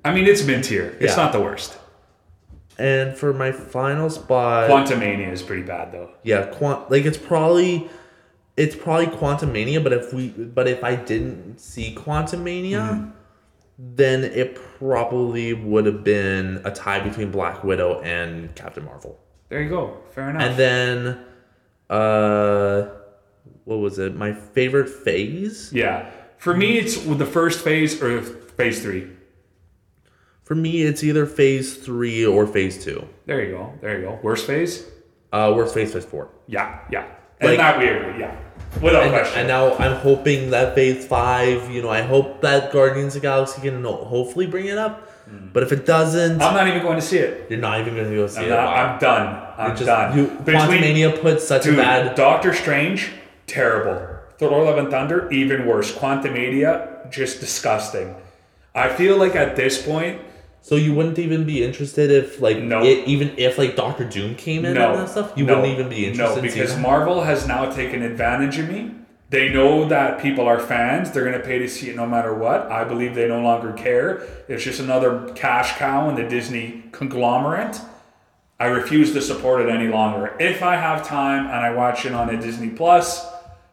I 0.05 0.13
mean, 0.15 0.25
it's 0.27 0.45
mid 0.45 0.63
tier. 0.65 0.97
It's 1.01 1.17
Yeah. 1.17 1.23
not 1.25 1.33
the 1.33 1.41
worst. 1.41 1.77
And 2.79 3.17
for 3.17 3.33
my 3.33 3.53
final 3.53 4.09
spot, 4.11 4.71
Quantumania 4.71 5.33
is 5.33 5.43
pretty 5.43 5.63
bad 5.63 5.93
though. 5.93 6.11
Yeah, 6.23 6.45
quant 6.47 6.91
like 6.91 7.05
it's 7.05 7.17
probably 7.19 7.89
it's 8.57 8.77
probably 8.77 9.07
Quantumania, 9.07 9.83
but 9.83 9.93
if 9.93 10.13
we 10.13 10.29
but 10.29 10.69
if 10.69 10.85
I 10.85 10.95
didn't 10.97 11.59
see 11.59 11.95
Quantumania, 11.95 12.91
Mm-hmm. 12.91 13.11
Then 13.79 14.25
it 14.25 14.55
probably 14.79 15.53
would 15.53 15.85
have 15.87 16.03
been 16.03 16.61
a 16.65 16.71
tie 16.71 17.01
between 17.01 17.31
Black 17.31 17.63
Widow 17.65 18.01
and 18.03 18.55
Captain 18.55 18.85
Marvel. 18.85 19.19
There 19.49 19.63
you 19.63 19.69
go. 19.69 19.99
Fair 20.15 20.31
enough. 20.31 20.43
And 20.43 20.57
then 20.57 21.25
uh 21.91 22.89
what 23.65 23.77
was 23.77 23.99
it? 23.99 24.15
My 24.17 24.33
favorite 24.33 24.89
phase? 24.89 25.73
yeah, 25.73 26.11
for 26.39 26.55
me, 26.57 26.79
it's 26.79 27.05
with 27.05 27.19
the 27.19 27.27
first 27.27 27.63
phase 27.65 28.01
or 28.03 28.23
phase 28.23 28.83
three. 28.83 29.09
For 30.45 30.55
me 30.55 30.83
it's 30.83 31.03
either 31.05 31.27
phase 31.27 31.77
three 31.77 32.25
or 32.25 32.47
phase 32.47 32.83
two. 32.85 33.07
There 33.27 33.45
you 33.45 33.53
go. 33.53 33.73
There 33.81 33.99
you 34.01 34.07
go. 34.07 34.19
Worst 34.23 34.47
phase? 34.47 34.87
Uh 35.33 35.53
where's 35.53 35.73
phase 35.73 35.93
phase 35.93 36.05
four? 36.05 36.31
Yeah, 36.47 36.81
yeah. 36.91 37.07
And 37.41 37.51
Like- 37.51 37.59
that 37.59 37.79
we 37.79 37.89
agree. 37.89 38.21
Yeah, 38.21 38.37
without 38.81 39.03
And, 39.05 39.13
question. 39.13 39.39
and 39.41 39.49
now 39.49 39.75
I'm 39.77 39.97
hoping 39.97 40.51
that 40.51 40.75
Phase 40.75 41.07
Five, 41.07 41.71
you 41.71 41.83
know, 41.83 41.89
I 41.91 42.03
hope 42.03 42.41
that 42.43 42.73
Guardians 42.73 43.17
of 43.17 43.23
the 43.23 43.29
Galaxy 43.29 43.61
can 43.63 43.83
hopefully 43.85 44.47
bring 44.47 44.67
it 44.67 44.79
up. 44.79 45.11
Mm. 45.29 45.53
But 45.53 45.63
if 45.65 45.73
it 45.73 45.87
doesn't, 45.87 46.41
I'm 46.41 46.55
not 46.55 46.69
even 46.69 46.83
going 46.83 46.97
to 46.97 47.03
see 47.03 47.19
it. 47.19 47.51
you're 47.51 47.59
not 47.59 47.81
even 47.81 47.95
going 47.97 48.09
to 48.09 48.15
go 48.15 48.27
see 48.29 48.41
I'm, 48.41 48.47
it. 48.47 48.51
not, 48.51 48.77
I'm 48.77 48.99
done. 49.01 49.43
I'm 49.59 49.71
Just- 49.77 49.87
done. 49.87 50.17
You, 50.17 50.27
Quantumania 50.29 51.21
put 51.21 51.41
such 51.41 51.65
dude, 51.65 51.75
a 51.75 51.83
bad. 51.83 52.15
Doctor 52.15 52.55
Strange, 52.55 53.11
terrible. 53.47 54.07
Thor: 54.39 54.65
Love 54.65 54.79
and 54.79 54.91
Thunder, 54.91 55.31
even 55.33 55.67
worse. 55.67 55.93
Quantumania, 55.93 57.11
just 57.11 57.41
disgusting. 57.41 58.15
I 58.75 58.89
feel 58.91 59.17
like 59.17 59.35
at 59.35 59.57
this 59.57 59.83
point, 59.85 60.21
So 60.67 60.75
you 60.75 60.95
wouldn't 60.95 61.21
even 61.21 61.45
be 61.45 61.63
interested 61.63 62.11
if 62.11 62.41
like 62.41 62.59
No. 62.59 62.83
it, 62.83 63.07
even 63.07 63.33
if 63.37 63.57
like 63.57 63.77
Doctor 63.77 64.03
Doom 64.03 64.35
came 64.35 64.65
in 64.65 64.75
no 64.75 64.95
and 64.95 65.03
that 65.03 65.09
stuff. 65.11 65.33
You 65.37 65.45
no, 65.45 65.61
wouldn't 65.61 65.79
even 65.79 65.89
be 65.89 66.07
interested. 66.07 66.35
No, 66.35 66.43
because 66.43 66.75
that? 66.75 66.81
Marvel 66.81 67.23
has 67.23 67.47
now 67.47 67.71
taken 67.71 68.03
advantage 68.03 68.59
of 68.59 68.69
me. 68.69 68.91
They 69.31 69.49
know 69.49 69.87
that 69.87 70.21
people 70.21 70.45
are 70.45 70.59
fans. 70.59 71.13
They're 71.13 71.25
gonna 71.25 71.39
pay 71.39 71.61
to 71.61 71.69
see 71.69 71.91
it 71.91 71.95
no 71.95 72.05
matter 72.05 72.35
what. 72.35 72.69
I 72.69 72.83
believe 72.83 73.15
they 73.15 73.29
no 73.29 73.43
longer 73.43 73.75
care. 73.75 74.23
It's 74.49 74.65
just 74.65 74.81
another 74.81 75.29
cash 75.37 75.75
cow 75.77 76.09
in 76.09 76.17
the 76.17 76.25
Disney 76.29 76.83
conglomerate. 76.91 77.81
I 78.59 78.67
refuse 78.67 79.13
to 79.13 79.23
support 79.23 79.61
it 79.61 79.69
any 79.69 79.87
longer. 79.87 80.35
If 80.41 80.65
I 80.65 80.75
have 80.75 81.07
time 81.07 81.45
and 81.47 81.65
I 81.65 81.71
watch 81.75 82.05
it 82.07 82.13
on 82.13 82.29
a 82.35 82.41
Disney 82.41 82.71
Plus, 82.71 83.25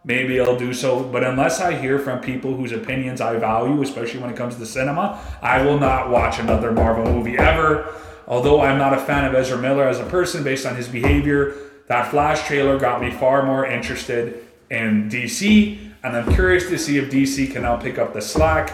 maybe 0.04 0.40
I'll 0.40 0.58
do 0.58 0.74
so. 0.74 1.04
But 1.04 1.24
unless 1.24 1.60
I 1.60 1.74
hear 1.74 2.00
from 2.00 2.20
people 2.20 2.56
whose 2.56 2.72
opinions 2.72 3.22
I 3.22 3.38
value, 3.38 3.82
especially 3.82 4.20
when 4.20 4.30
it 4.30 4.36
comes 4.36 4.56
to 4.56 4.66
cinema, 4.66 5.20
I 5.42 5.64
will 5.64 5.80
not 5.80 6.10
watch 6.10 6.40
another 6.40 6.72
Marvel 6.72 7.06
movie 7.06 7.38
ever. 7.38 7.94
Although 8.28 8.62
I'm 8.62 8.78
not 8.78 8.94
a 8.94 9.00
fan 9.00 9.26
of 9.26 9.36
Ezra 9.36 9.58
Miller 9.58 9.88
as 9.88 10.00
a 10.00 10.06
person 10.06 10.44
based 10.44 10.66
on 10.66 10.76
his 10.76 10.88
behavior, 10.88 11.56
that 11.88 12.10
Flash 12.10 12.48
trailer 12.48 12.80
got 12.80 13.02
me 13.02 13.12
far 13.12 13.46
more 13.46 13.66
interested 13.66 14.46
in 14.70 15.10
DC. 15.10 15.92
And 16.04 16.16
I'm 16.16 16.34
curious 16.34 16.68
to 16.70 16.78
see 16.78 16.98
if 16.98 17.10
DC 17.10 17.52
can 17.52 17.64
now 17.64 17.78
pick 17.78 17.98
up 17.98 18.14
the 18.14 18.22
slack 18.22 18.74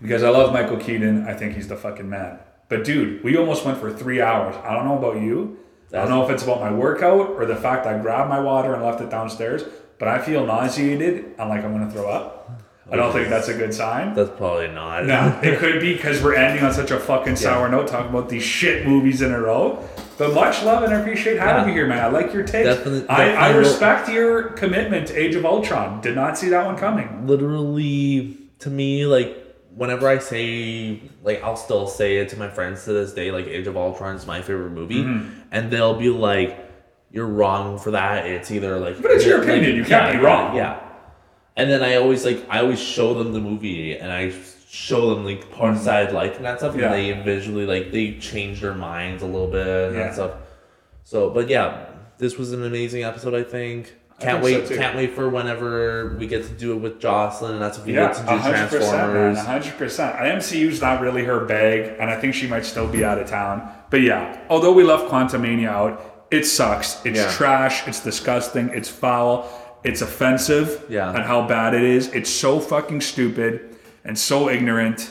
because 0.00 0.22
I 0.22 0.30
love 0.30 0.52
Michael 0.52 0.76
Keaton. 0.76 1.26
I 1.26 1.34
think 1.34 1.54
he's 1.54 1.68
the 1.68 1.76
fucking 1.76 2.08
man. 2.08 2.38
But 2.68 2.84
dude, 2.84 3.22
we 3.22 3.36
almost 3.36 3.64
went 3.64 3.78
for 3.78 3.92
three 3.92 4.20
hours. 4.20 4.56
I 4.64 4.74
don't 4.74 4.86
know 4.86 4.98
about 4.98 5.20
you. 5.20 5.58
I 5.92 5.96
don't 5.96 6.08
know 6.08 6.24
if 6.24 6.30
it's 6.30 6.42
about 6.42 6.60
my 6.60 6.72
workout 6.72 7.30
or 7.30 7.44
the 7.44 7.56
fact 7.56 7.86
I 7.86 7.98
grabbed 7.98 8.30
my 8.30 8.40
water 8.40 8.72
and 8.72 8.82
left 8.82 9.00
it 9.02 9.10
downstairs, 9.10 9.62
but 10.02 10.08
I 10.08 10.18
feel 10.18 10.44
nauseated 10.44 11.36
and 11.38 11.48
like 11.48 11.62
I'm 11.64 11.70
gonna 11.70 11.88
throw 11.88 12.08
up. 12.10 12.50
I 12.90 12.96
don't 12.96 13.12
think 13.12 13.28
that's 13.28 13.46
a 13.46 13.54
good 13.56 13.72
sign. 13.72 14.14
That's 14.14 14.30
probably 14.36 14.66
not. 14.68 15.06
No, 15.06 15.38
it 15.44 15.58
could 15.60 15.80
be 15.80 15.94
because 15.94 16.20
we're 16.22 16.34
ending 16.34 16.64
on 16.64 16.72
such 16.74 16.90
a 16.90 16.98
fucking 16.98 17.36
sour 17.36 17.68
note 17.68 17.86
talking 17.86 18.10
about 18.10 18.28
these 18.28 18.42
shit 18.42 18.84
movies 18.86 19.22
in 19.22 19.30
a 19.32 19.40
row. 19.40 19.78
But 20.18 20.34
much 20.34 20.62
love 20.64 20.82
and 20.82 20.92
I 20.92 20.98
appreciate 21.00 21.38
having 21.38 21.62
Yeah. 21.62 21.66
you 21.68 21.72
here, 21.74 21.86
man. 21.86 22.00
I 22.04 22.08
like 22.08 22.34
your 22.34 22.42
takes. 22.42 22.66
Definitely- 22.68 23.08
I, 23.08 23.22
I 23.22 23.26
definitely 23.26 23.58
respect 23.60 24.08
your 24.08 24.42
commitment 24.62 25.06
to 25.08 25.14
Age 25.18 25.36
of 25.36 25.46
Ultron. 25.46 26.00
Did 26.00 26.16
not 26.16 26.36
see 26.36 26.48
that 26.50 26.66
one 26.66 26.76
coming. 26.76 27.26
literally 27.28 28.36
to 28.58 28.70
me 28.70 29.06
like 29.06 29.38
whenever 29.74 30.06
i 30.08 30.18
say 30.18 31.00
like 31.24 31.42
i'll 31.42 31.56
still 31.56 31.86
say 31.88 32.18
it 32.18 32.28
to 32.28 32.36
my 32.38 32.48
friends 32.48 32.84
to 32.84 32.92
this 32.92 33.12
day 33.14 33.30
like 33.32 33.46
age 33.46 33.66
of 33.66 33.76
ultron 33.76 34.14
is 34.14 34.26
my 34.26 34.40
favorite 34.42 34.70
movie 34.70 35.02
Mm-hmm. 35.02 35.40
and 35.50 35.70
they'll 35.70 35.94
be 35.98 36.10
like 36.10 36.50
you're 37.12 37.26
wrong 37.26 37.78
for 37.78 37.90
that 37.92 38.26
it's 38.26 38.50
either 38.50 38.78
like 38.78 39.00
But 39.02 39.10
it's 39.12 39.24
your 39.26 39.38
like, 39.38 39.48
opinion, 39.48 39.76
you 39.76 39.84
can't 39.84 40.12
yeah, 40.14 40.18
be 40.18 40.24
wrong. 40.24 40.56
yeah 40.56 40.80
and 41.56 41.70
then 41.70 41.82
i 41.82 41.96
always 41.96 42.24
like 42.24 42.44
i 42.48 42.60
always 42.60 42.80
show 42.80 43.14
them 43.14 43.32
the 43.32 43.40
movie 43.40 43.96
and 43.96 44.10
i 44.10 44.32
show 44.68 45.14
them 45.14 45.24
like 45.24 45.50
parts 45.52 45.84
that 45.84 46.08
i 46.08 46.10
like 46.10 46.36
and 46.36 46.44
that 46.46 46.58
stuff. 46.58 46.74
Yeah. 46.74 46.92
and 46.92 46.94
they 46.94 47.22
visually 47.22 47.66
like 47.66 47.92
they 47.92 48.14
change 48.18 48.60
their 48.62 48.74
minds 48.74 49.22
a 49.22 49.26
little 49.26 49.48
bit 49.48 49.66
and 49.88 49.96
Yeah. 49.96 50.04
that 50.04 50.14
stuff 50.14 50.32
so 51.04 51.28
but 51.30 51.48
yeah 51.48 51.86
this 52.18 52.38
was 52.38 52.52
an 52.52 52.64
amazing 52.64 53.02
episode 53.04 53.34
i 53.34 53.42
think 53.42 53.94
can't 54.20 54.42
think 54.44 54.60
wait! 54.60 54.68
too. 54.68 54.76
can't 54.76 54.96
wait 54.96 55.14
for 55.14 55.28
whenever 55.28 56.16
we 56.16 56.28
get 56.28 56.44
to 56.46 56.52
do 56.52 56.72
it 56.74 56.76
with 56.76 57.00
Jocelyn, 57.00 57.54
and 57.54 57.62
that's 57.62 57.76
if 57.78 57.84
we 57.86 57.94
Yeah, 57.94 58.06
get 58.06 58.16
to 58.18 58.22
do 58.22 58.28
hundred 58.28 58.68
percent. 58.68 58.82
Transformers. 58.84 59.38
hundred 59.40 59.76
percent. 59.78 60.16
MCU's 60.16 60.80
not 60.80 61.00
really 61.00 61.24
her 61.24 61.44
bag, 61.44 61.96
and 61.98 62.08
I 62.08 62.20
think 62.20 62.32
she 62.34 62.46
might 62.46 62.64
still 62.64 62.86
be 62.86 63.04
out 63.04 63.18
of 63.18 63.26
town. 63.26 63.68
But 63.90 64.02
yeah, 64.02 64.38
although 64.48 64.72
we 64.74 64.84
left 64.84 65.10
Quantumania 65.10 65.66
out, 65.66 66.11
it 66.32 66.46
sucks. 66.46 67.00
It's 67.04 67.18
Yeah. 67.20 67.30
trash. 67.30 67.86
It's 67.86 68.00
disgusting. 68.00 68.70
It's 68.74 68.88
foul. 68.88 69.48
It's 69.84 70.00
offensive. 70.02 70.82
Yeah. 70.88 71.12
At 71.12 71.26
how 71.26 71.42
bad 71.46 71.74
it 71.74 71.82
is. 71.82 72.08
It's 72.08 72.30
so 72.30 72.60
fucking 72.60 73.00
stupid 73.02 73.60
and 74.04 74.18
so 74.18 74.48
ignorant. 74.48 75.10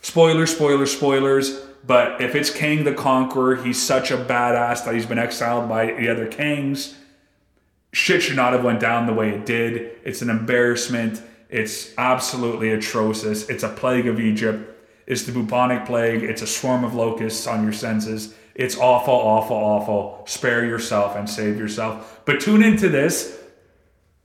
Spoilers, 0.00 0.54
spoilers, 0.54 0.92
spoilers. 0.92 1.60
But 1.86 2.20
if 2.20 2.34
it's 2.34 2.50
Kang 2.50 2.84
the 2.84 2.92
Conqueror, 2.94 3.56
he's 3.56 3.80
such 3.82 4.10
a 4.10 4.16
badass 4.16 4.84
that 4.84 4.94
he's 4.94 5.06
been 5.06 5.18
exiled 5.18 5.68
by 5.68 5.86
the 5.86 6.08
other 6.08 6.26
kings. 6.26 6.94
shit 7.92 8.20
should 8.24 8.34
not 8.34 8.52
have 8.52 8.64
went 8.64 8.80
down 8.80 9.06
the 9.06 9.12
way 9.12 9.30
it 9.30 9.46
did. 9.46 9.90
It's 10.04 10.20
an 10.20 10.28
embarrassment. 10.28 11.22
It's 11.48 11.92
absolutely 11.96 12.72
atrocious. 12.72 13.48
It's 13.48 13.62
a 13.62 13.68
plague 13.68 14.08
of 14.08 14.18
Egypt. 14.18 14.68
It's 15.06 15.22
the 15.22 15.30
bubonic 15.30 15.86
plague. 15.86 16.24
It's 16.24 16.42
a 16.42 16.46
swarm 16.46 16.82
of 16.82 16.92
locusts 16.94 17.46
on 17.46 17.62
your 17.62 17.72
senses. 17.72 18.34
It's 18.54 18.78
awful, 18.78 19.14
awful, 19.14 19.56
awful. 19.56 20.22
Spare 20.26 20.64
yourself 20.64 21.16
and 21.16 21.28
save 21.28 21.58
yourself. 21.58 22.22
But 22.24 22.40
tune 22.40 22.62
into 22.62 22.88
this. 22.88 23.40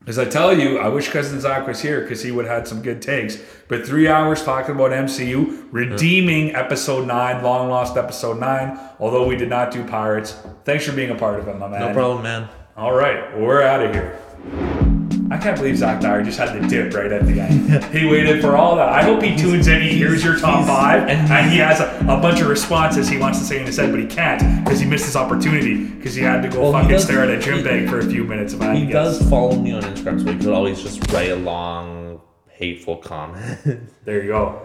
As 0.07 0.17
I 0.17 0.25
tell 0.25 0.57
you, 0.57 0.79
I 0.79 0.87
wish 0.87 1.09
Cousin 1.09 1.41
Zach 1.41 1.67
was 1.67 1.81
here 1.81 2.01
because 2.01 2.23
he 2.23 2.31
would 2.31 2.45
have 2.45 2.59
had 2.59 2.67
some 2.67 2.81
good 2.81 3.01
takes. 3.01 3.37
But 3.67 3.85
three 3.85 4.07
hours 4.07 4.43
talking 4.43 4.75
about 4.75 4.91
MCU, 4.91 5.67
redeeming 5.71 6.55
episode 6.55 7.05
nine, 7.05 7.43
long 7.43 7.69
lost 7.69 7.97
episode 7.97 8.39
nine, 8.39 8.79
although 8.99 9.27
we 9.27 9.35
did 9.35 9.49
not 9.49 9.71
do 9.71 9.83
Pirates. 9.83 10.41
Thanks 10.63 10.85
for 10.85 10.93
being 10.93 11.11
a 11.11 11.15
part 11.15 11.39
of 11.39 11.47
it, 11.47 11.57
my 11.57 11.67
man. 11.67 11.81
No 11.81 11.93
problem, 11.93 12.23
man. 12.23 12.47
All 12.77 12.93
right, 12.93 13.37
we're 13.37 13.61
out 13.61 13.83
of 13.83 13.93
here. 13.93 14.17
I 15.31 15.37
can't 15.37 15.55
believe 15.57 15.77
Zach 15.77 16.01
Dyer 16.01 16.23
just 16.23 16.39
had 16.39 16.59
the 16.59 16.67
dip 16.67 16.91
right 16.93 17.11
at 17.11 17.25
the 17.27 17.39
end. 17.39 17.83
he 17.93 18.07
waited 18.07 18.41
for 18.41 18.57
all 18.57 18.75
that. 18.77 18.89
I 18.89 19.03
hope 19.03 19.21
he 19.21 19.35
tunes 19.37 19.67
in, 19.67 19.79
he 19.81 19.89
hears 19.95 20.23
your 20.23 20.37
top 20.39 20.65
five, 20.65 21.07
and 21.07 21.51
he 21.51 21.59
has 21.59 21.79
a, 21.79 21.99
a 22.09 22.19
bunch 22.19 22.41
of 22.41 22.47
responses 22.47 23.07
he 23.07 23.17
wants 23.17 23.37
to 23.37 23.45
say 23.45 23.59
in 23.59 23.65
his 23.67 23.77
head, 23.77 23.91
but 23.91 23.99
he 23.99 24.07
can't 24.07 24.63
because 24.65 24.79
he 24.79 24.87
missed 24.87 25.05
his 25.05 25.15
opportunity 25.15 25.85
because 25.85 26.15
he 26.15 26.23
had 26.23 26.41
to 26.41 26.49
go 26.49 26.63
Well, 26.63 26.71
fucking 26.71 26.89
does- 26.89 27.03
stare 27.03 27.21
at 27.23 27.29
a 27.29 27.37
gym 27.39 27.57
he- 27.59 27.63
bag 27.63 27.87
for 27.89 27.99
a 27.99 28.05
few 28.05 28.23
minutes. 28.23 28.53
If 28.53 28.61
He 28.75 28.87
does 28.87 29.21
follow 29.29 29.55
me 29.55 29.71
on 29.71 29.83
Instagram, 29.83 30.19
so 30.23 30.31
he 30.31 30.37
could 30.39 30.47
always 30.53 30.81
just 30.81 31.11
write 31.11 31.29
a 31.29 31.35
long, 31.35 32.21
hateful 32.49 32.97
comment. 32.97 33.89
There 34.05 34.23
you 34.23 34.29
go. 34.29 34.57